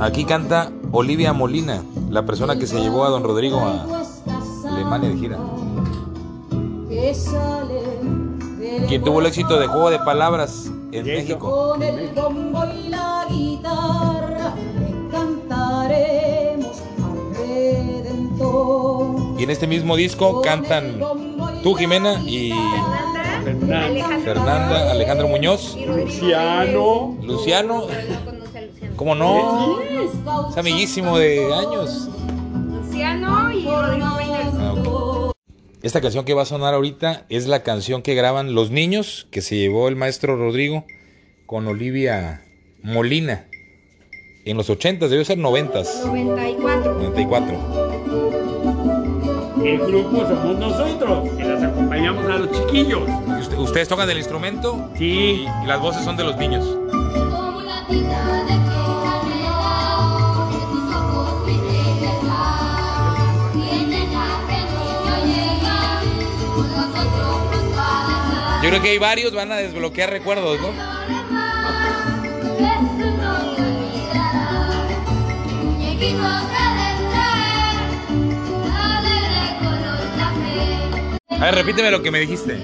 Aquí 0.00 0.24
canta 0.24 0.72
Olivia 0.90 1.32
Molina, 1.32 1.84
la 2.10 2.26
persona 2.26 2.58
que 2.58 2.66
se 2.66 2.80
llevó 2.80 3.04
a 3.04 3.10
don 3.10 3.22
Rodrigo 3.22 3.60
a 3.60 3.86
Alemania 4.68 5.10
de 5.10 5.16
gira. 5.16 5.38
Quien 8.88 9.04
tuvo 9.04 9.20
el 9.20 9.26
éxito 9.26 9.60
de 9.60 9.68
Juego 9.68 9.90
de 9.90 10.00
Palabras 10.00 10.71
en 10.92 11.08
eso. 11.08 11.20
México. 11.20 11.68
Con 11.70 11.82
el 11.82 12.08
bombo 12.10 12.64
y 12.66 12.88
la 12.88 13.26
guitarra 13.28 14.54
le 14.78 15.08
cantaremos 15.10 16.82
al 17.02 17.34
Redentor. 17.34 19.40
Y 19.40 19.44
en 19.44 19.50
este 19.50 19.66
mismo 19.66 19.96
disco 19.96 20.42
cantan 20.42 21.00
tú, 21.62 21.74
Jimena, 21.74 22.20
y 22.24 22.52
Fernanda. 23.42 23.86
Alejandro 23.86 24.34
Fernanda, 24.34 24.90
Alejandro 24.92 25.28
Muñoz, 25.28 25.76
Luciano. 25.86 27.16
Luciano. 27.22 27.86
¿cómo 28.96 29.14
no? 29.14 29.80
Es 29.80 30.56
amiguísimo 30.56 31.18
de 31.18 31.52
años. 31.52 32.08
Luciano 32.70 33.50
y 33.50 33.64
Rodrigo. 33.64 34.06
Ah, 34.58 34.74
ok. 34.78 34.81
Esta 35.82 36.00
canción 36.00 36.24
que 36.24 36.34
va 36.34 36.42
a 36.42 36.46
sonar 36.46 36.74
ahorita 36.74 37.26
es 37.28 37.46
la 37.48 37.62
canción 37.64 38.02
que 38.02 38.14
graban 38.14 38.54
Los 38.54 38.70
Niños, 38.70 39.26
que 39.30 39.42
se 39.42 39.56
llevó 39.56 39.88
el 39.88 39.96
maestro 39.96 40.36
Rodrigo 40.36 40.84
con 41.46 41.66
Olivia 41.66 42.42
Molina. 42.82 43.46
En 44.44 44.56
los 44.56 44.70
80, 44.70 45.08
debió 45.08 45.24
ser 45.24 45.38
90, 45.38 45.82
94. 46.06 46.94
94. 46.94 47.82
El 49.64 49.78
grupo 49.78 50.18
somos 50.26 50.58
nosotros, 50.58 51.28
que 51.36 51.44
las 51.44 51.62
acompañamos 51.62 52.26
a 52.26 52.36
los 52.38 52.50
chiquillos. 52.52 53.02
¿Y 53.28 53.40
usted- 53.40 53.58
¿Ustedes 53.58 53.88
tocan 53.88 54.08
el 54.10 54.18
instrumento? 54.18 54.90
Sí. 54.96 55.46
Y 55.62 55.66
las 55.66 55.80
voces 55.80 56.04
son 56.04 56.16
de 56.16 56.24
los 56.24 56.36
niños. 56.36 56.64
Como 56.90 57.58
una 57.58 57.86
Yo 68.62 68.68
creo 68.68 68.80
que 68.80 68.90
hay 68.90 68.98
varios, 68.98 69.34
van 69.34 69.50
a 69.50 69.56
desbloquear 69.56 70.10
recuerdos, 70.10 70.60
¿no? 70.60 70.68
A 81.28 81.44
ver, 81.46 81.54
repíteme 81.56 81.90
lo 81.90 82.02
que 82.02 82.12
me 82.12 82.20
dijiste. 82.20 82.62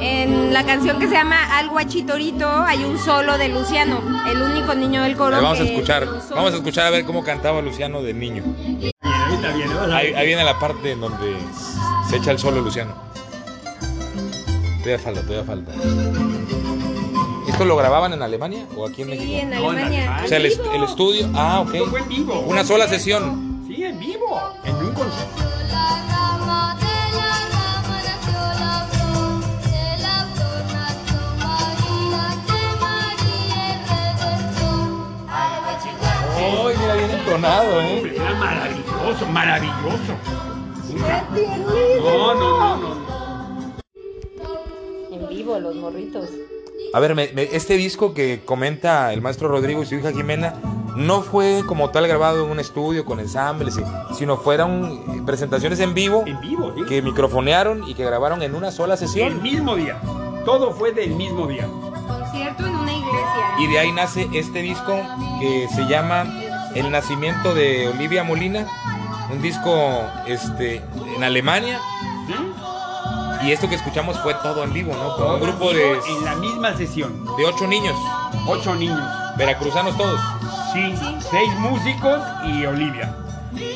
En 0.00 0.52
la 0.52 0.66
canción 0.66 0.98
que 0.98 1.06
se 1.06 1.14
llama 1.14 1.56
Al 1.56 1.68
Guachitorito 1.68 2.50
hay 2.50 2.82
un 2.82 2.98
solo 2.98 3.38
de 3.38 3.48
Luciano, 3.48 4.02
el 4.28 4.42
único 4.42 4.74
niño 4.74 5.04
del 5.04 5.16
coro. 5.16 5.40
Vamos 5.40 5.60
a 5.60 5.62
escuchar, 5.62 6.06
vamos 6.30 6.54
a 6.54 6.56
escuchar 6.56 6.86
a 6.86 6.90
ver 6.90 7.04
cómo 7.04 7.22
cantaba 7.22 7.62
Luciano 7.62 8.02
de 8.02 8.14
niño. 8.14 8.42
Ahí 9.92 10.26
viene 10.26 10.42
la 10.42 10.58
parte 10.58 10.90
en 10.90 11.00
donde 11.00 11.36
se 12.10 12.16
echa 12.16 12.32
el 12.32 12.40
solo 12.40 12.60
Luciano. 12.62 13.15
Todavía 14.86 15.02
falta, 15.04 15.20
todavía 15.22 15.44
falta. 15.44 15.72
¿Esto 17.48 17.64
lo 17.64 17.74
grababan 17.76 18.12
en 18.12 18.22
Alemania 18.22 18.66
o 18.76 18.86
aquí 18.86 19.02
en 19.02 19.08
Sí, 19.10 19.16
México? 19.16 19.38
en 19.42 19.50
No, 19.50 19.56
en 19.72 19.78
Alemania. 19.78 20.20
O 20.24 20.28
sea, 20.28 20.36
el, 20.38 20.46
est- 20.46 20.60
el 20.72 20.84
estudio. 20.84 21.28
Ah, 21.34 21.64
Esto 21.66 21.86
fue 21.86 22.00
ok. 22.02 22.06
en 22.06 22.08
vivo. 22.08 22.40
Una 22.46 22.62
sola 22.62 22.86
sesión. 22.86 23.64
Sí, 23.66 23.82
en 23.82 23.98
vivo. 23.98 24.40
En 24.64 24.76
un 24.76 24.92
concierto. 24.94 25.42
Ay, 36.38 36.74
mira, 36.80 36.94
bien 36.94 37.10
entonado, 37.10 37.80
¿eh? 37.80 37.96
Hombre, 37.96 38.16
era 38.16 38.34
maravilloso, 38.34 39.26
maravilloso. 39.26 40.14
No, 42.00 42.34
no, 42.34 42.76
no, 42.76 42.76
no. 42.76 43.15
Vivo, 45.46 45.60
los 45.60 45.76
morritos. 45.76 46.28
A 46.92 46.98
ver, 46.98 47.14
me- 47.14 47.30
me- 47.32 47.44
este 47.54 47.74
disco 47.76 48.12
que 48.14 48.40
comenta 48.44 49.12
el 49.12 49.20
maestro 49.22 49.46
Rodrigo 49.46 49.80
y 49.80 49.86
su 49.86 49.94
hija 49.94 50.10
Jimena 50.10 50.54
no 50.96 51.22
fue 51.22 51.62
como 51.68 51.90
tal 51.90 52.08
grabado 52.08 52.44
en 52.44 52.50
un 52.50 52.58
estudio 52.58 53.04
con 53.04 53.20
ensambles, 53.20 53.78
sino 54.18 54.38
fueron 54.38 55.04
eh, 55.08 55.22
presentaciones 55.24 55.78
en 55.78 55.94
vivo 55.94 56.24
En 56.26 56.40
vivo, 56.40 56.72
¿sí? 56.76 56.82
que 56.88 57.00
microfonearon 57.00 57.88
y 57.88 57.94
que 57.94 58.04
grabaron 58.04 58.42
en 58.42 58.56
una 58.56 58.72
sola 58.72 58.94
El 58.94 58.98
sesión. 58.98 59.40
mismo 59.40 59.76
día. 59.76 60.00
Todo 60.44 60.72
fue 60.72 60.90
del 60.92 61.10
mismo 61.10 61.46
día. 61.46 61.68
Concierto 62.08 62.66
en 62.66 62.74
una 62.74 62.92
iglesia. 62.92 63.46
Y 63.60 63.66
de 63.68 63.78
ahí 63.78 63.92
nace 63.92 64.28
este 64.32 64.62
disco 64.62 64.96
que 65.40 65.68
se 65.76 65.86
llama 65.86 66.24
El 66.74 66.90
nacimiento 66.90 67.54
de 67.54 67.86
Olivia 67.88 68.24
Molina, 68.24 68.66
un 69.30 69.40
disco 69.42 69.70
este, 70.26 70.82
en 71.16 71.22
Alemania. 71.22 71.78
Y 73.42 73.52
esto 73.52 73.68
que 73.68 73.74
escuchamos 73.76 74.18
fue 74.20 74.34
todo 74.34 74.64
en 74.64 74.72
vivo, 74.72 74.92
¿no? 74.94 75.08
Con 75.14 75.24
Todo 75.24 75.34
un 75.36 75.40
grupo 75.40 75.72
de, 75.72 75.92
En 76.18 76.24
la 76.24 76.34
misma 76.36 76.76
sesión. 76.76 77.24
de 77.36 77.44
ocho 77.44 77.66
niños, 77.66 77.96
Ocho 78.48 78.74
niños. 78.74 79.00
veracruzanos 79.36 79.96
todos. 79.96 80.20
Sí, 80.72 80.94
seis 81.30 81.50
músicos 81.58 82.20
y 82.46 82.64
Olivia. 82.66 83.14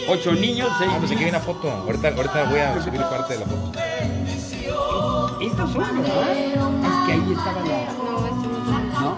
Ocho 0.08 0.32
niños, 0.32 0.68
seis 0.78 0.90
Ah, 0.92 0.96
pues 0.98 1.12
aquí 1.12 1.22
hay 1.24 1.30
una 1.30 1.40
foto. 1.40 1.70
Ahorita, 1.70 2.08
ahorita 2.08 2.44
voy 2.50 2.58
a 2.60 2.82
subir 2.82 3.00
parte 3.02 3.34
de 3.34 3.40
la 3.40 3.46
foto. 3.46 3.72
Estos 5.40 5.70
son, 5.72 6.02
¿verdad? 6.02 6.30
Es 6.32 7.06
que 7.06 7.12
ahí 7.12 7.32
estaba 7.36 7.60
la... 7.60 7.92
No, 7.92 8.26
esto 8.26 8.48
no. 8.66 9.00
¿No? 9.00 9.16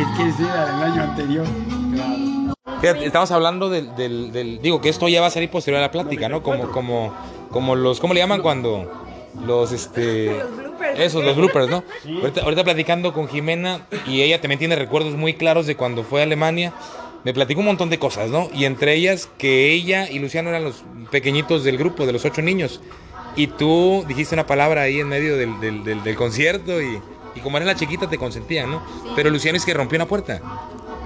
Es 0.00 0.16
que 0.16 0.28
ese 0.28 0.42
era 0.44 0.64
del 0.66 0.82
año 0.92 1.02
anterior. 1.02 1.46
Claro. 1.94 2.80
Fíjate, 2.80 3.06
estamos 3.06 3.30
hablando 3.30 3.68
del, 3.68 3.94
del- 3.96 4.32
del- 4.32 4.60
Digo 4.62 4.80
que 4.80 4.88
esto 4.88 5.08
ya 5.08 5.20
va 5.20 5.26
a 5.28 5.30
salir 5.30 5.50
posterior 5.50 5.78
a 5.78 5.86
la 5.86 5.90
plática, 5.90 6.28
¿no? 6.28 6.42
Como, 6.42 6.70
como, 6.70 7.12
como 7.50 7.74
los. 7.76 8.00
¿Cómo 8.00 8.14
le 8.14 8.20
llaman 8.20 8.40
cuando.? 8.42 9.03
Los 9.46 9.72
este. 9.72 10.26
Los 10.38 10.56
bloopers. 10.56 11.00
Esos, 11.00 11.24
los 11.24 11.36
bloopers, 11.36 11.68
¿no? 11.68 11.82
Sí. 12.02 12.18
Ahorita, 12.20 12.42
ahorita 12.42 12.64
platicando 12.64 13.12
con 13.12 13.28
Jimena 13.28 13.86
y 14.06 14.22
ella 14.22 14.40
también 14.40 14.58
tiene 14.58 14.76
recuerdos 14.76 15.14
muy 15.14 15.34
claros 15.34 15.66
de 15.66 15.76
cuando 15.76 16.02
fue 16.04 16.20
a 16.20 16.24
Alemania. 16.24 16.72
Me 17.24 17.32
platicó 17.32 17.60
un 17.60 17.66
montón 17.66 17.88
de 17.90 17.98
cosas, 17.98 18.28
¿no? 18.30 18.48
Y 18.54 18.66
entre 18.66 18.94
ellas 18.94 19.28
que 19.38 19.72
ella 19.72 20.08
y 20.10 20.18
Luciano 20.18 20.50
eran 20.50 20.62
los 20.62 20.84
pequeñitos 21.10 21.64
del 21.64 21.78
grupo, 21.78 22.04
de 22.06 22.12
los 22.12 22.24
ocho 22.24 22.42
niños. 22.42 22.80
Y 23.34 23.46
tú 23.46 24.04
dijiste 24.06 24.34
una 24.34 24.46
palabra 24.46 24.82
ahí 24.82 25.00
en 25.00 25.08
medio 25.08 25.36
del, 25.36 25.58
del- 25.58 25.82
del- 25.84 26.02
del 26.04 26.16
concierto 26.16 26.80
y, 26.82 27.00
y 27.34 27.40
como 27.40 27.56
eres 27.56 27.66
la 27.66 27.74
chiquita 27.74 28.08
te 28.08 28.18
consentían, 28.18 28.70
¿no? 28.70 28.80
Sí. 29.02 29.08
Pero 29.16 29.30
Luciano 29.30 29.56
es 29.56 29.64
que 29.64 29.72
rompió 29.74 29.96
una 29.96 30.06
puerta. 30.06 30.40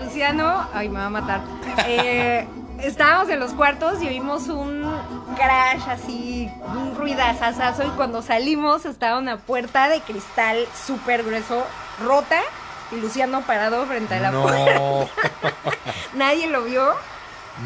Luciano, 0.04 0.68
ay, 0.74 0.88
me 0.88 0.98
va 0.98 1.06
a 1.06 1.10
matar. 1.10 1.44
Eh, 1.86 2.44
estábamos 2.82 3.28
en 3.30 3.40
los 3.40 3.52
cuartos 3.52 4.02
y 4.02 4.08
oímos 4.08 4.48
un 4.48 4.82
crash 5.36 5.82
así, 5.88 6.50
un 6.66 6.94
ruidazazazo. 6.96 7.84
Y 7.84 7.90
cuando 7.90 8.22
salimos 8.22 8.84
estaba 8.84 9.18
una 9.18 9.38
puerta 9.38 9.88
de 9.88 10.00
cristal 10.00 10.66
súper 10.86 11.22
grueso, 11.24 11.64
rota. 12.04 12.40
Y 12.90 12.96
Luciano 12.96 13.42
parado 13.42 13.84
frente 13.86 14.14
a 14.14 14.20
la 14.20 14.30
puerta. 14.32 15.12
Nadie 16.14 16.48
lo 16.48 16.64
vio. 16.64 16.94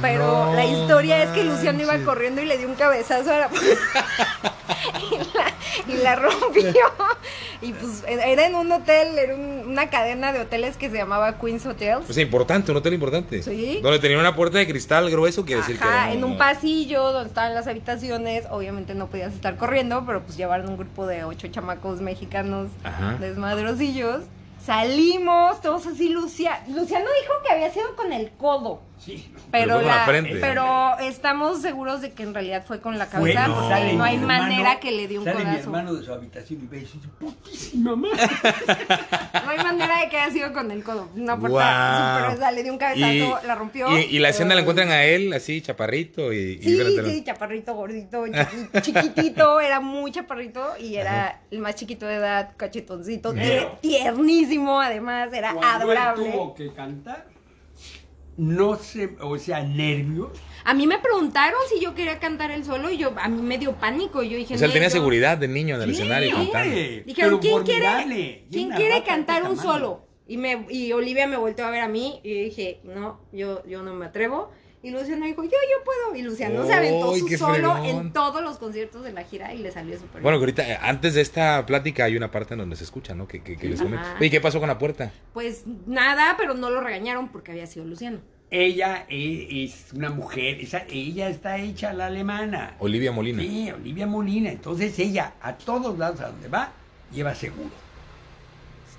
Pero 0.00 0.46
No 0.46 0.54
la 0.54 0.64
historia 0.64 1.22
es 1.22 1.30
que 1.30 1.44
Luciano 1.44 1.82
iba 1.82 1.98
corriendo 1.98 2.40
y 2.40 2.46
le 2.46 2.56
dio 2.58 2.68
un 2.68 2.74
cabezazo 2.74 3.32
a 3.32 3.38
la 3.40 3.48
puerta. 3.48 3.66
y, 5.10 5.16
la, 5.36 5.94
y 5.94 6.02
la 6.02 6.14
rompió. 6.16 6.72
Y 7.60 7.72
pues 7.72 8.02
era 8.08 8.46
en 8.46 8.54
un 8.54 8.72
hotel, 8.72 9.18
era 9.18 9.34
un- 9.34 9.64
una 9.68 9.88
cadena 9.90 10.32
de 10.32 10.40
hoteles 10.40 10.76
que 10.76 10.90
se 10.90 10.96
llamaba 10.96 11.38
Queen's 11.38 11.64
Hotels. 11.66 12.04
Pues 12.06 12.18
importante, 12.18 12.70
un 12.72 12.78
hotel 12.78 12.94
importante. 12.94 13.42
Sí. 13.42 13.80
Donde 13.82 13.98
tenía 13.98 14.18
una 14.18 14.34
puerta 14.34 14.58
de 14.58 14.66
cristal 14.66 15.10
grueso, 15.10 15.44
quiere 15.44 15.60
decir 15.60 15.78
que. 15.78 15.86
Era 15.86 16.12
en 16.12 16.24
un 16.24 16.36
pasillo 16.38 17.12
donde 17.12 17.28
estaban 17.28 17.54
las 17.54 17.66
habitaciones, 17.66 18.44
obviamente 18.50 18.94
no 18.94 19.06
podías 19.08 19.32
estar 19.34 19.56
corriendo, 19.56 20.04
pero 20.06 20.22
pues 20.22 20.36
llevaron 20.36 20.68
un 20.70 20.76
grupo 20.76 21.06
de 21.06 21.24
ocho 21.24 21.48
chamacos 21.48 22.00
mexicanos 22.00 22.70
Ajá. 22.82 23.16
desmadrosillos. 23.20 24.22
Salimos, 24.64 25.60
todos 25.60 25.86
así, 25.88 26.08
Lucia, 26.08 26.62
Luciano 26.68 27.04
dijo 27.20 27.32
que 27.44 27.52
había 27.52 27.70
sido 27.72 27.96
con 27.96 28.12
el 28.12 28.30
codo, 28.30 28.80
Sí. 29.04 29.28
pero, 29.50 29.80
la 29.82 29.96
la- 29.96 30.04
frente. 30.04 30.36
pero 30.40 30.96
estamos 31.00 31.60
seguros 31.60 32.00
de 32.02 32.12
que 32.12 32.22
en 32.22 32.34
realidad 32.34 32.64
fue 32.64 32.80
con 32.80 32.98
la 32.98 33.06
cabeza, 33.08 33.48
Bueno, 33.48 33.54
porque 33.56 33.74
sale 33.74 33.92
no 33.94 34.04
mi 34.04 34.10
hay 34.10 34.16
hermano- 34.16 34.42
manera 34.44 34.78
que 34.78 34.92
le 34.92 35.08
dé 35.08 35.18
un 35.18 35.24
sale 35.24 35.38
mi 35.38 35.44
codazo. 35.44 35.60
hermano 35.64 35.94
de 35.94 36.04
su 36.04 36.12
habitación 36.12 36.60
y 36.62 36.66
ve 36.68 36.76
y 36.78 36.80
dice, 36.82 36.98
putísima 37.18 37.96
madre. 37.96 38.18
No 39.44 39.50
hay 39.50 39.58
manera 39.58 40.00
de 40.00 40.08
que 40.08 40.18
haya 40.18 40.32
sido 40.32 40.52
con 40.52 40.70
el 40.70 40.84
codo. 40.84 41.08
Una 41.16 41.36
puerta 41.36 41.48
Guau. 41.48 42.14
súper 42.14 42.30
gruesa, 42.30 42.50
le 42.52 42.62
dio 42.62 42.72
un 42.72 42.78
cabezazo, 42.78 43.46
la 43.46 43.54
rompió. 43.56 43.98
Y, 43.98 44.02
y 44.02 44.18
la 44.20 44.28
escena 44.28 44.54
la 44.54 44.60
encuentran 44.60 44.90
a 44.90 45.02
él, 45.04 45.32
así, 45.32 45.60
chaparrito. 45.60 46.32
Y, 46.32 46.62
Sí, 46.62 46.78
sí, 47.04 47.24
chaparrito, 47.24 47.74
gordito, 47.74 48.24
chiqui- 48.26 48.80
chiquitito, 48.82 49.60
era 49.60 49.80
muy 49.80 50.12
chaparrito 50.12 50.76
y 50.78 50.94
era 50.94 51.40
el 51.50 51.58
más 51.58 51.74
chiquito 51.74 52.06
de 52.06 52.14
edad, 52.14 52.50
cachetoncito, 52.56 53.34
tiernísimo, 53.80 54.80
además, 54.80 55.32
era 55.32 55.54
Cuando 55.54 55.90
él 55.90 55.98
adorable. 55.98 56.30
tuvo 56.30 56.54
que 56.54 56.72
cantar, 56.72 57.26
no 58.36 58.76
se, 58.76 59.16
o 59.20 59.36
sea, 59.38 59.62
nervios. 59.62 60.30
A 60.64 60.74
mí 60.74 60.86
me 60.86 60.98
preguntaron 60.98 61.58
si 61.68 61.80
yo 61.80 61.94
quería 61.94 62.18
cantar 62.18 62.50
el 62.50 62.64
solo 62.64 62.90
y 62.90 62.96
yo, 62.96 63.12
a 63.20 63.28
mí 63.28 63.42
me 63.42 63.58
dio 63.58 63.72
pánico, 63.72 64.22
yo 64.22 64.36
dije, 64.36 64.54
O 64.54 64.58
sea, 64.58 64.66
él 64.66 64.70
"No, 64.70 64.74
tenía 64.74 64.88
yo-". 64.88 64.92
seguridad 64.92 65.38
de 65.38 65.48
niño 65.48 65.76
en 65.76 65.82
el 65.82 65.94
Sí, 65.94 66.00
escenario 66.00 66.34
cantando. 66.34 66.74
Dijeron, 67.06 67.38
¿quién 67.40 67.62
quiere, 67.64 68.46
¿quién 68.50 68.70
quiere 68.70 69.02
cantar 69.04 69.42
un 69.44 69.56
solo? 69.56 70.06
Y, 70.28 70.36
me, 70.38 70.66
y 70.70 70.92
Olivia 70.92 71.26
me 71.26 71.36
volteó 71.36 71.66
a 71.66 71.70
ver 71.70 71.82
a 71.82 71.88
mí 71.88 72.20
y 72.22 72.34
yo 72.34 72.44
dije, 72.44 72.80
no, 72.84 73.20
yo, 73.32 73.66
yo 73.66 73.82
no 73.82 73.92
me 73.94 74.06
atrevo. 74.06 74.50
Y 74.84 74.90
Luciano 74.90 75.24
dijo, 75.26 75.44
yo, 75.44 75.50
yo 75.50 75.84
puedo. 75.84 76.16
Y 76.16 76.22
Luciano 76.22 76.66
se 76.66 76.72
aventó 76.74 77.12
¡Ay, 77.14 77.20
su 77.20 77.28
solo 77.38 77.54
fregón! 77.76 77.84
en 77.86 78.12
todos 78.12 78.42
los 78.42 78.58
conciertos 78.58 79.04
de 79.04 79.12
la 79.12 79.22
gira 79.22 79.54
y 79.54 79.58
le 79.58 79.70
salió 79.70 79.96
súper 79.98 80.20
Bueno, 80.22 80.40
que 80.40 80.46
bien. 80.46 80.58
ahorita, 80.60 80.72
eh, 80.74 80.78
antes 80.82 81.14
de 81.14 81.20
esta 81.20 81.64
plática 81.66 82.04
hay 82.04 82.16
una 82.16 82.30
parte 82.32 82.54
en 82.54 82.58
donde 82.58 82.74
se 82.74 82.82
escucha, 82.84 83.14
¿no? 83.14 83.28
Que, 83.28 83.42
que, 83.42 83.56
que 83.56 83.68
les. 83.68 83.80
Oye, 83.80 84.28
¿qué 84.30 84.40
pasó 84.40 84.58
con 84.58 84.68
la 84.68 84.78
puerta? 84.78 85.12
Pues 85.32 85.62
nada, 85.86 86.34
pero 86.36 86.54
no 86.54 86.68
lo 86.70 86.80
regañaron 86.80 87.28
porque 87.28 87.52
había 87.52 87.66
sido 87.68 87.84
Luciano. 87.86 88.18
Ella 88.50 89.06
es, 89.08 89.92
una 89.94 90.10
mujer, 90.10 90.60
esa- 90.60 90.84
ella 90.90 91.28
está 91.28 91.58
hecha 91.58 91.90
a 91.90 91.94
la 91.94 92.06
alemana. 92.06 92.74
Olivia 92.80 93.10
Molina. 93.12 93.40
Sí, 93.40 93.70
Olivia 93.70 94.06
Molina. 94.06 94.50
Entonces 94.50 94.98
ella, 94.98 95.34
a 95.40 95.56
todos 95.56 95.96
lados 95.98 96.20
a 96.20 96.26
donde 96.28 96.48
va, 96.48 96.72
lleva 97.12 97.34
seguro. 97.34 97.70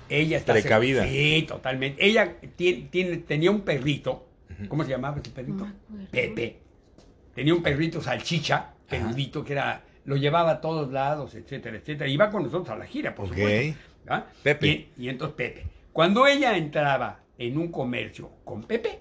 Ella 0.08 0.38
está 0.38 0.52
Precavida. 0.54 1.02
segura. 1.04 1.18
Sí, 1.20 1.42
totalmente. 1.46 2.04
Ella 2.04 2.36
tiene, 2.56 2.88
tiene- 2.90 3.16
tenía 3.18 3.50
un 3.50 3.60
perrito. 3.60 4.26
¿Cómo 4.68 4.84
se 4.84 4.90
llamaba 4.90 5.18
ese 5.20 5.30
perrito? 5.30 5.66
No. 5.66 6.06
Pepe. 6.10 6.60
Tenía 7.34 7.54
un 7.54 7.62
perrito 7.62 8.00
salchicha, 8.00 8.72
peludito, 8.88 9.44
que 9.44 9.52
era, 9.54 9.82
lo 10.04 10.16
llevaba 10.16 10.52
a 10.52 10.60
todos 10.60 10.92
lados, 10.92 11.34
etcétera, 11.34 11.76
etcétera. 11.78 12.08
Iba 12.08 12.30
con 12.30 12.42
nosotros 12.44 12.68
a 12.70 12.76
la 12.76 12.86
gira, 12.86 13.14
por 13.14 13.26
Ok. 13.26 13.32
supuesto. 13.34 13.78
¿ah? 14.08 14.26
Pepe. 14.42 14.66
Y, 14.96 15.04
y 15.04 15.08
entonces 15.08 15.34
Pepe. 15.36 15.66
Cuando 15.92 16.26
ella 16.26 16.56
entraba 16.56 17.20
en 17.38 17.58
un 17.58 17.68
comercio 17.72 18.30
con 18.44 18.62
Pepe, 18.64 19.00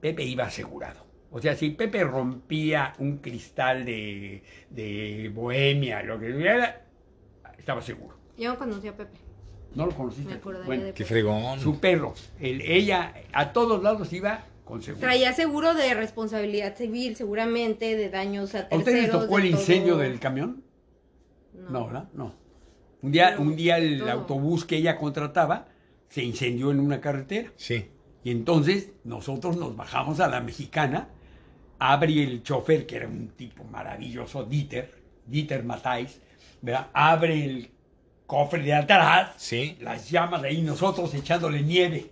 Pepe 0.00 0.24
iba 0.24 0.44
asegurado. 0.44 1.06
O 1.30 1.40
sea, 1.40 1.54
si 1.54 1.70
Pepe 1.70 2.02
rompía 2.04 2.94
un 2.98 3.18
cristal 3.18 3.84
de, 3.84 4.42
de 4.70 5.30
bohemia, 5.34 6.02
lo 6.02 6.18
que 6.18 6.32
fuera, 6.32 6.82
estaba 7.58 7.82
seguro. 7.82 8.16
Yo 8.38 8.52
no 8.52 8.58
conocí 8.58 8.88
a 8.88 8.96
Pepe. 8.96 9.18
¿No 9.74 9.86
lo 9.86 9.92
conociste? 9.92 10.34
Me 10.34 10.62
Bueno, 10.64 10.84
de 10.86 10.92
Qué 10.94 11.04
fregón. 11.04 11.60
su 11.60 11.78
perro. 11.78 12.14
el- 12.40 12.60
ella 12.62 13.14
a 13.32 13.52
todos 13.52 13.80
lados 13.82 14.12
iba 14.12 14.44
con 14.70 14.82
seguro. 14.82 15.00
Traía 15.00 15.32
seguro 15.32 15.74
de 15.74 15.92
responsabilidad 15.94 16.76
civil, 16.76 17.16
seguramente, 17.16 17.96
de 17.96 18.08
daños 18.08 18.54
a 18.54 18.60
¿A 18.60 18.68
terceros. 18.68 18.78
ustedes 18.78 19.02
les 19.02 19.10
tocó 19.10 19.38
el 19.38 19.50
todo. 19.50 19.60
incendio 19.60 19.96
del 19.98 20.18
camión? 20.20 20.62
No, 21.68 21.86
¿verdad? 21.86 22.08
No. 22.14 22.34
Un 23.02 23.12
día, 23.12 23.36
un 23.38 23.56
día 23.56 23.78
el 23.78 23.98
todo. 23.98 24.10
autobús 24.10 24.64
que 24.64 24.76
ella 24.76 24.96
contrataba 24.96 25.68
se 26.08 26.22
incendió 26.22 26.70
en 26.70 26.80
una 26.80 27.00
carretera. 27.00 27.52
Sí. 27.56 27.86
Y 28.24 28.30
entonces 28.30 28.90
nosotros 29.04 29.56
nos 29.56 29.76
bajamos 29.76 30.20
a 30.20 30.28
la 30.28 30.40
mexicana, 30.40 31.08
abre 31.78 32.22
el 32.22 32.42
chofer, 32.42 32.86
que 32.86 32.96
era 32.96 33.08
un 33.08 33.28
tipo 33.28 33.64
maravilloso, 33.64 34.44
Dieter, 34.44 34.92
Dieter 35.26 35.64
Matáis, 35.64 36.20
¿verdad? 36.60 36.88
abre 36.92 37.44
el 37.44 37.70
cofre 38.26 38.62
de 38.62 38.74
atrás, 38.74 39.32
Sí. 39.38 39.76
las 39.80 40.10
llamas 40.10 40.42
ahí, 40.42 40.60
nosotros 40.62 41.12
echándole 41.14 41.62
nieve. 41.62 42.10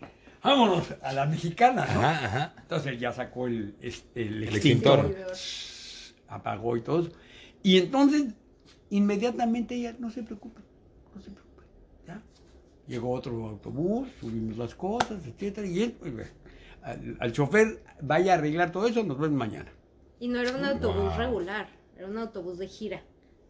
Vámonos 0.49 0.95
a 1.03 1.13
la 1.13 1.27
mexicana, 1.27 1.87
¿no? 1.95 2.01
Ajá, 2.01 2.25
ajá. 2.27 2.55
Entonces 2.63 2.99
ya 3.01 3.13
sacó 3.13 3.47
el, 3.47 3.77
este, 3.81 4.23
el 4.23 4.43
El 4.43 4.55
extintor, 4.57 4.99
extintor. 5.01 5.37
apagó 6.29 6.77
y 6.77 6.83
todo 6.83 7.01
eso. 7.01 7.11
Y 7.63 7.79
entonces, 7.79 8.35
inmediatamente 8.91 9.75
ella, 9.75 9.95
no 9.99 10.11
se 10.11 10.23
preocupe, 10.23 10.63
no 11.15 11.21
se 11.21 11.31
preocupe. 11.31 11.63
¿ya? 12.07 12.23
Llegó 12.87 13.11
otro 13.13 13.49
autobús, 13.49 14.09
subimos 14.21 14.57
las 14.57 14.75
cosas, 14.75 15.27
etcétera, 15.27 15.67
y 15.67 15.83
él, 15.83 15.93
pues, 15.93 16.33
al, 16.83 17.17
al 17.21 17.33
chofer, 17.33 17.83
vaya 18.01 18.33
a 18.33 18.37
arreglar 18.39 18.73
todo 18.73 18.87
eso, 18.87 19.03
nos 19.05 19.19
vemos 19.19 19.37
mañana. 19.39 19.71
Y 20.21 20.29
no 20.29 20.39
era 20.41 20.55
un 20.57 20.65
autobús 20.65 21.17
Wow. 21.17 21.19
regular, 21.19 21.69
era 21.97 22.07
un 22.07 22.19
autobús 22.19 22.59
de 22.59 22.69
gira. 22.69 23.03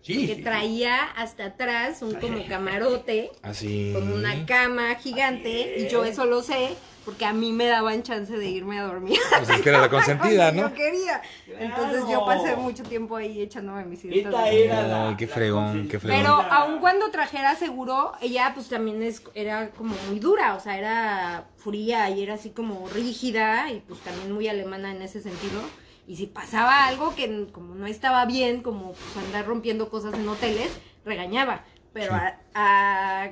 Sí, 0.09 0.27
que 0.27 0.37
sí, 0.37 0.43
traía 0.43 1.05
hasta 1.05 1.45
atrás 1.45 2.01
un 2.01 2.15
como 2.15 2.47
camarote 2.47 3.31
Así. 3.43 3.93
con 3.93 4.11
una 4.11 4.47
cama 4.47 4.95
gigante 4.95 5.75
y 5.77 5.87
yo 5.89 6.03
eso 6.03 6.25
lo 6.25 6.43
sé 6.43 6.71
porque 7.05 7.27
a 7.27 7.35
mí 7.35 7.53
me 7.53 7.67
daban 7.67 8.03
chance 8.03 8.33
de 8.35 8.49
irme 8.49 8.79
a 8.79 8.85
dormir. 8.85 9.19
Pues 9.37 9.51
es 9.51 9.61
que 9.61 9.69
era 9.69 9.83
la 9.83 9.91
consentida, 9.91 10.51
Yo 10.55 10.63
¿no? 10.63 10.75
quería. 10.75 11.21
Entonces 11.59 12.05
yo 12.11 12.25
pasé 12.25 12.57
mucho 12.57 12.85
tiempo 12.85 13.17
ahí 13.17 13.43
echándome 13.43 13.85
mis 13.85 14.03
la- 14.03 14.45
Ay, 14.45 15.17
qué 15.17 15.27
la 15.27 15.35
fregón, 15.35 15.89
qué 15.89 16.01
fregón. 16.01 16.23
Pero 16.23 16.33
aun 16.53 16.81
cuando 16.81 17.11
trajera 17.11 17.55
seguro, 17.57 18.13
ella 18.23 18.53
pues 18.55 18.71
también 18.71 19.03
es, 19.03 19.23
era 19.35 19.69
como 19.73 19.95
muy 20.09 20.21
dura, 20.21 20.55
o 20.55 20.61
sea, 20.61 20.79
era 20.79 21.45
fría 21.59 22.09
y 22.09 22.23
era 22.23 22.35
así 22.35 22.49
como 22.49 22.89
rígida 22.89 23.71
y 23.71 23.81
pues 23.81 24.01
también 24.01 24.33
muy 24.33 24.49
alemana 24.49 24.91
en 24.91 25.03
ese 25.03 25.21
sentido. 25.21 25.61
Y 26.09 26.17
si 26.17 26.27
pasaba 26.27 26.87
algo 26.87 27.15
que 27.15 27.47
como 27.53 27.75
no 27.75 27.87
estaba 27.87 28.25
bien, 28.25 28.63
como 28.63 28.93
pues 28.93 29.25
andar 29.27 29.47
rompiendo 29.47 29.91
cosas 29.91 30.15
en 30.15 30.27
hoteles, 30.27 30.71
regañaba. 31.05 31.65
Pero 31.93 32.13
Sí. 32.15 32.19
a, 32.55 33.25
a 33.25 33.31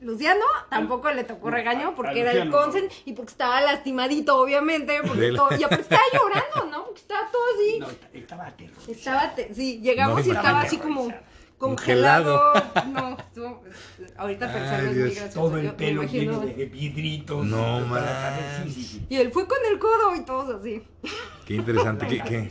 Luciano 0.00 0.44
tampoco 0.70 1.10
le 1.10 1.24
tocó 1.24 1.50
regaño 1.50 1.94
porque 1.96 2.20
era 2.20 2.30
el 2.32 2.48
no. 2.50 2.56
consent 2.56 2.92
y 3.04 3.12
porque 3.12 3.32
estaba 3.32 3.60
lastimadito, 3.60 4.36
obviamente, 4.40 5.00
porque 5.06 5.32
todo, 5.32 5.48
y 5.58 5.62
aparte 5.64 5.82
estaba 5.82 6.02
llorando, 6.12 6.76
¿no? 6.76 6.84
Porque 6.86 7.00
estaba 7.00 7.28
todo 7.30 7.42
así. 7.56 7.78
No, 7.80 7.88
estaba 8.12 8.46
aterrorizado. 8.46 8.92
Estaba, 9.26 9.54
sí, 9.54 9.80
llegamos 9.80 10.24
No, 10.24 10.32
y 10.32 10.36
estaba 10.36 10.60
así 10.62 10.76
como 10.78 11.12
Congelado. 11.62 12.52
congelado. 12.52 12.86
No, 12.92 13.18
estuvo- 13.18 13.62
ahorita 14.16 14.76
Ay, 14.78 14.86
muy 14.86 14.94
Dios. 14.94 15.14
gracioso. 15.14 15.40
Todo 15.40 15.50
yo 15.52 15.56
el 15.58 15.64
me 15.66 15.72
pelo 15.72 16.02
lleno 16.04 16.40
de 16.40 16.66
vidritos. 16.66 17.46
No, 17.46 17.80
man. 17.80 18.04
cabeza, 18.04 18.64
sí, 18.64 18.70
sí, 18.72 18.82
sí. 18.82 19.06
Y 19.08 19.16
él 19.16 19.30
fue 19.32 19.46
con 19.46 19.58
el 19.70 19.78
codo 19.78 20.16
y 20.16 20.24
todos 20.24 20.60
así. 20.60 20.82
Qué 21.46 21.54
interesante, 21.54 22.06
qué, 22.06 22.22
qué, 22.22 22.48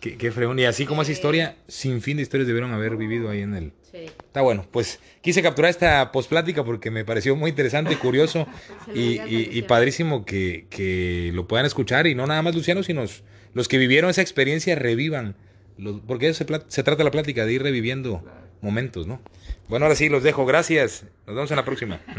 qué, 0.00 0.16
qué 0.18 0.30
fregón. 0.30 0.58
Y 0.58 0.64
así 0.64 0.86
como 0.86 1.02
esa 1.02 1.12
historia, 1.12 1.56
sin 1.68 2.00
fin 2.02 2.16
de 2.18 2.22
historias 2.22 2.46
debieron 2.46 2.72
haber 2.72 2.96
vivido 2.96 3.30
ahí 3.30 3.40
en 3.40 3.54
el... 3.54 3.72
Sí. 3.90 4.04
Está 4.06 4.40
bueno, 4.40 4.66
pues 4.70 4.98
quise 5.20 5.40
capturar 5.42 5.70
esta 5.70 6.10
posplática 6.10 6.64
porque 6.64 6.90
me 6.90 7.04
pareció 7.04 7.36
muy 7.36 7.50
interesante, 7.50 7.96
curioso 7.96 8.46
y, 8.94 9.62
padrísimo 9.62 10.24
que, 10.24 10.66
que 10.68 11.30
lo 11.32 11.46
puedan 11.46 11.64
escuchar 11.64 12.06
y 12.08 12.14
no 12.14 12.26
nada 12.26 12.42
más 12.42 12.54
Luciano, 12.56 12.82
sino 12.82 13.04
los 13.52 13.68
que 13.68 13.78
vivieron 13.78 14.10
esa 14.10 14.20
experiencia 14.20 14.74
revivan, 14.74 15.36
los- 15.78 16.00
porque 16.06 16.28
eso 16.28 16.44
se, 16.44 16.62
se 16.68 16.82
trata 16.82 17.04
la 17.04 17.10
plática, 17.10 17.44
de 17.44 17.52
ir 17.52 17.62
reviviendo 17.62 18.22
momentos, 18.60 19.06
¿no? 19.06 19.20
Bueno, 19.68 19.86
ahora 19.86 19.96
sí, 19.96 20.08
los 20.08 20.22
dejo, 20.22 20.46
gracias, 20.46 21.04
nos 21.26 21.34
vemos 21.36 21.50
en 21.50 21.56
la 21.56 21.64
próxima. 21.64 22.00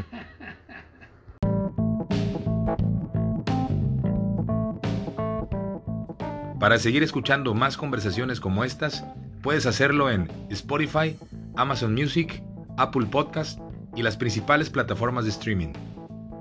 Para 6.59 6.79
seguir 6.79 7.03
escuchando 7.03 7.53
más 7.53 7.77
conversaciones 7.77 8.39
como 8.39 8.63
estas, 8.63 9.03
puedes 9.41 9.65
hacerlo 9.65 10.09
en 10.09 10.29
Spotify, 10.49 11.17
Amazon 11.55 11.93
Music, 11.93 12.41
Apple 12.77 13.07
Podcast 13.07 13.59
y 13.95 14.03
las 14.03 14.15
principales 14.17 14.69
plataformas 14.69 15.25
de 15.25 15.31
streaming. 15.31 15.73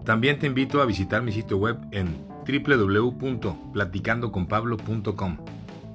También 0.05 0.39
te 0.39 0.47
invito 0.47 0.81
a 0.83 0.87
visitar 0.87 1.23
mi 1.23 1.33
sitio 1.33 1.57
web 1.59 1.77
en 1.91 2.17
www.platicandoconpablo.com. 2.47 5.39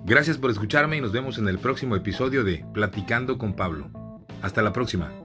Gracias 0.09 0.39
por 0.39 0.49
escucharme 0.49 0.97
y 0.97 1.01
nos 1.01 1.11
vemos 1.11 1.37
en 1.37 1.47
el 1.47 1.59
próximo 1.59 1.95
episodio 1.95 2.43
de 2.43 2.65
Platicando 2.73 3.37
con 3.37 3.53
Pablo. 3.53 3.91
Hasta 4.41 4.63
la 4.63 4.73
próxima. 4.73 5.18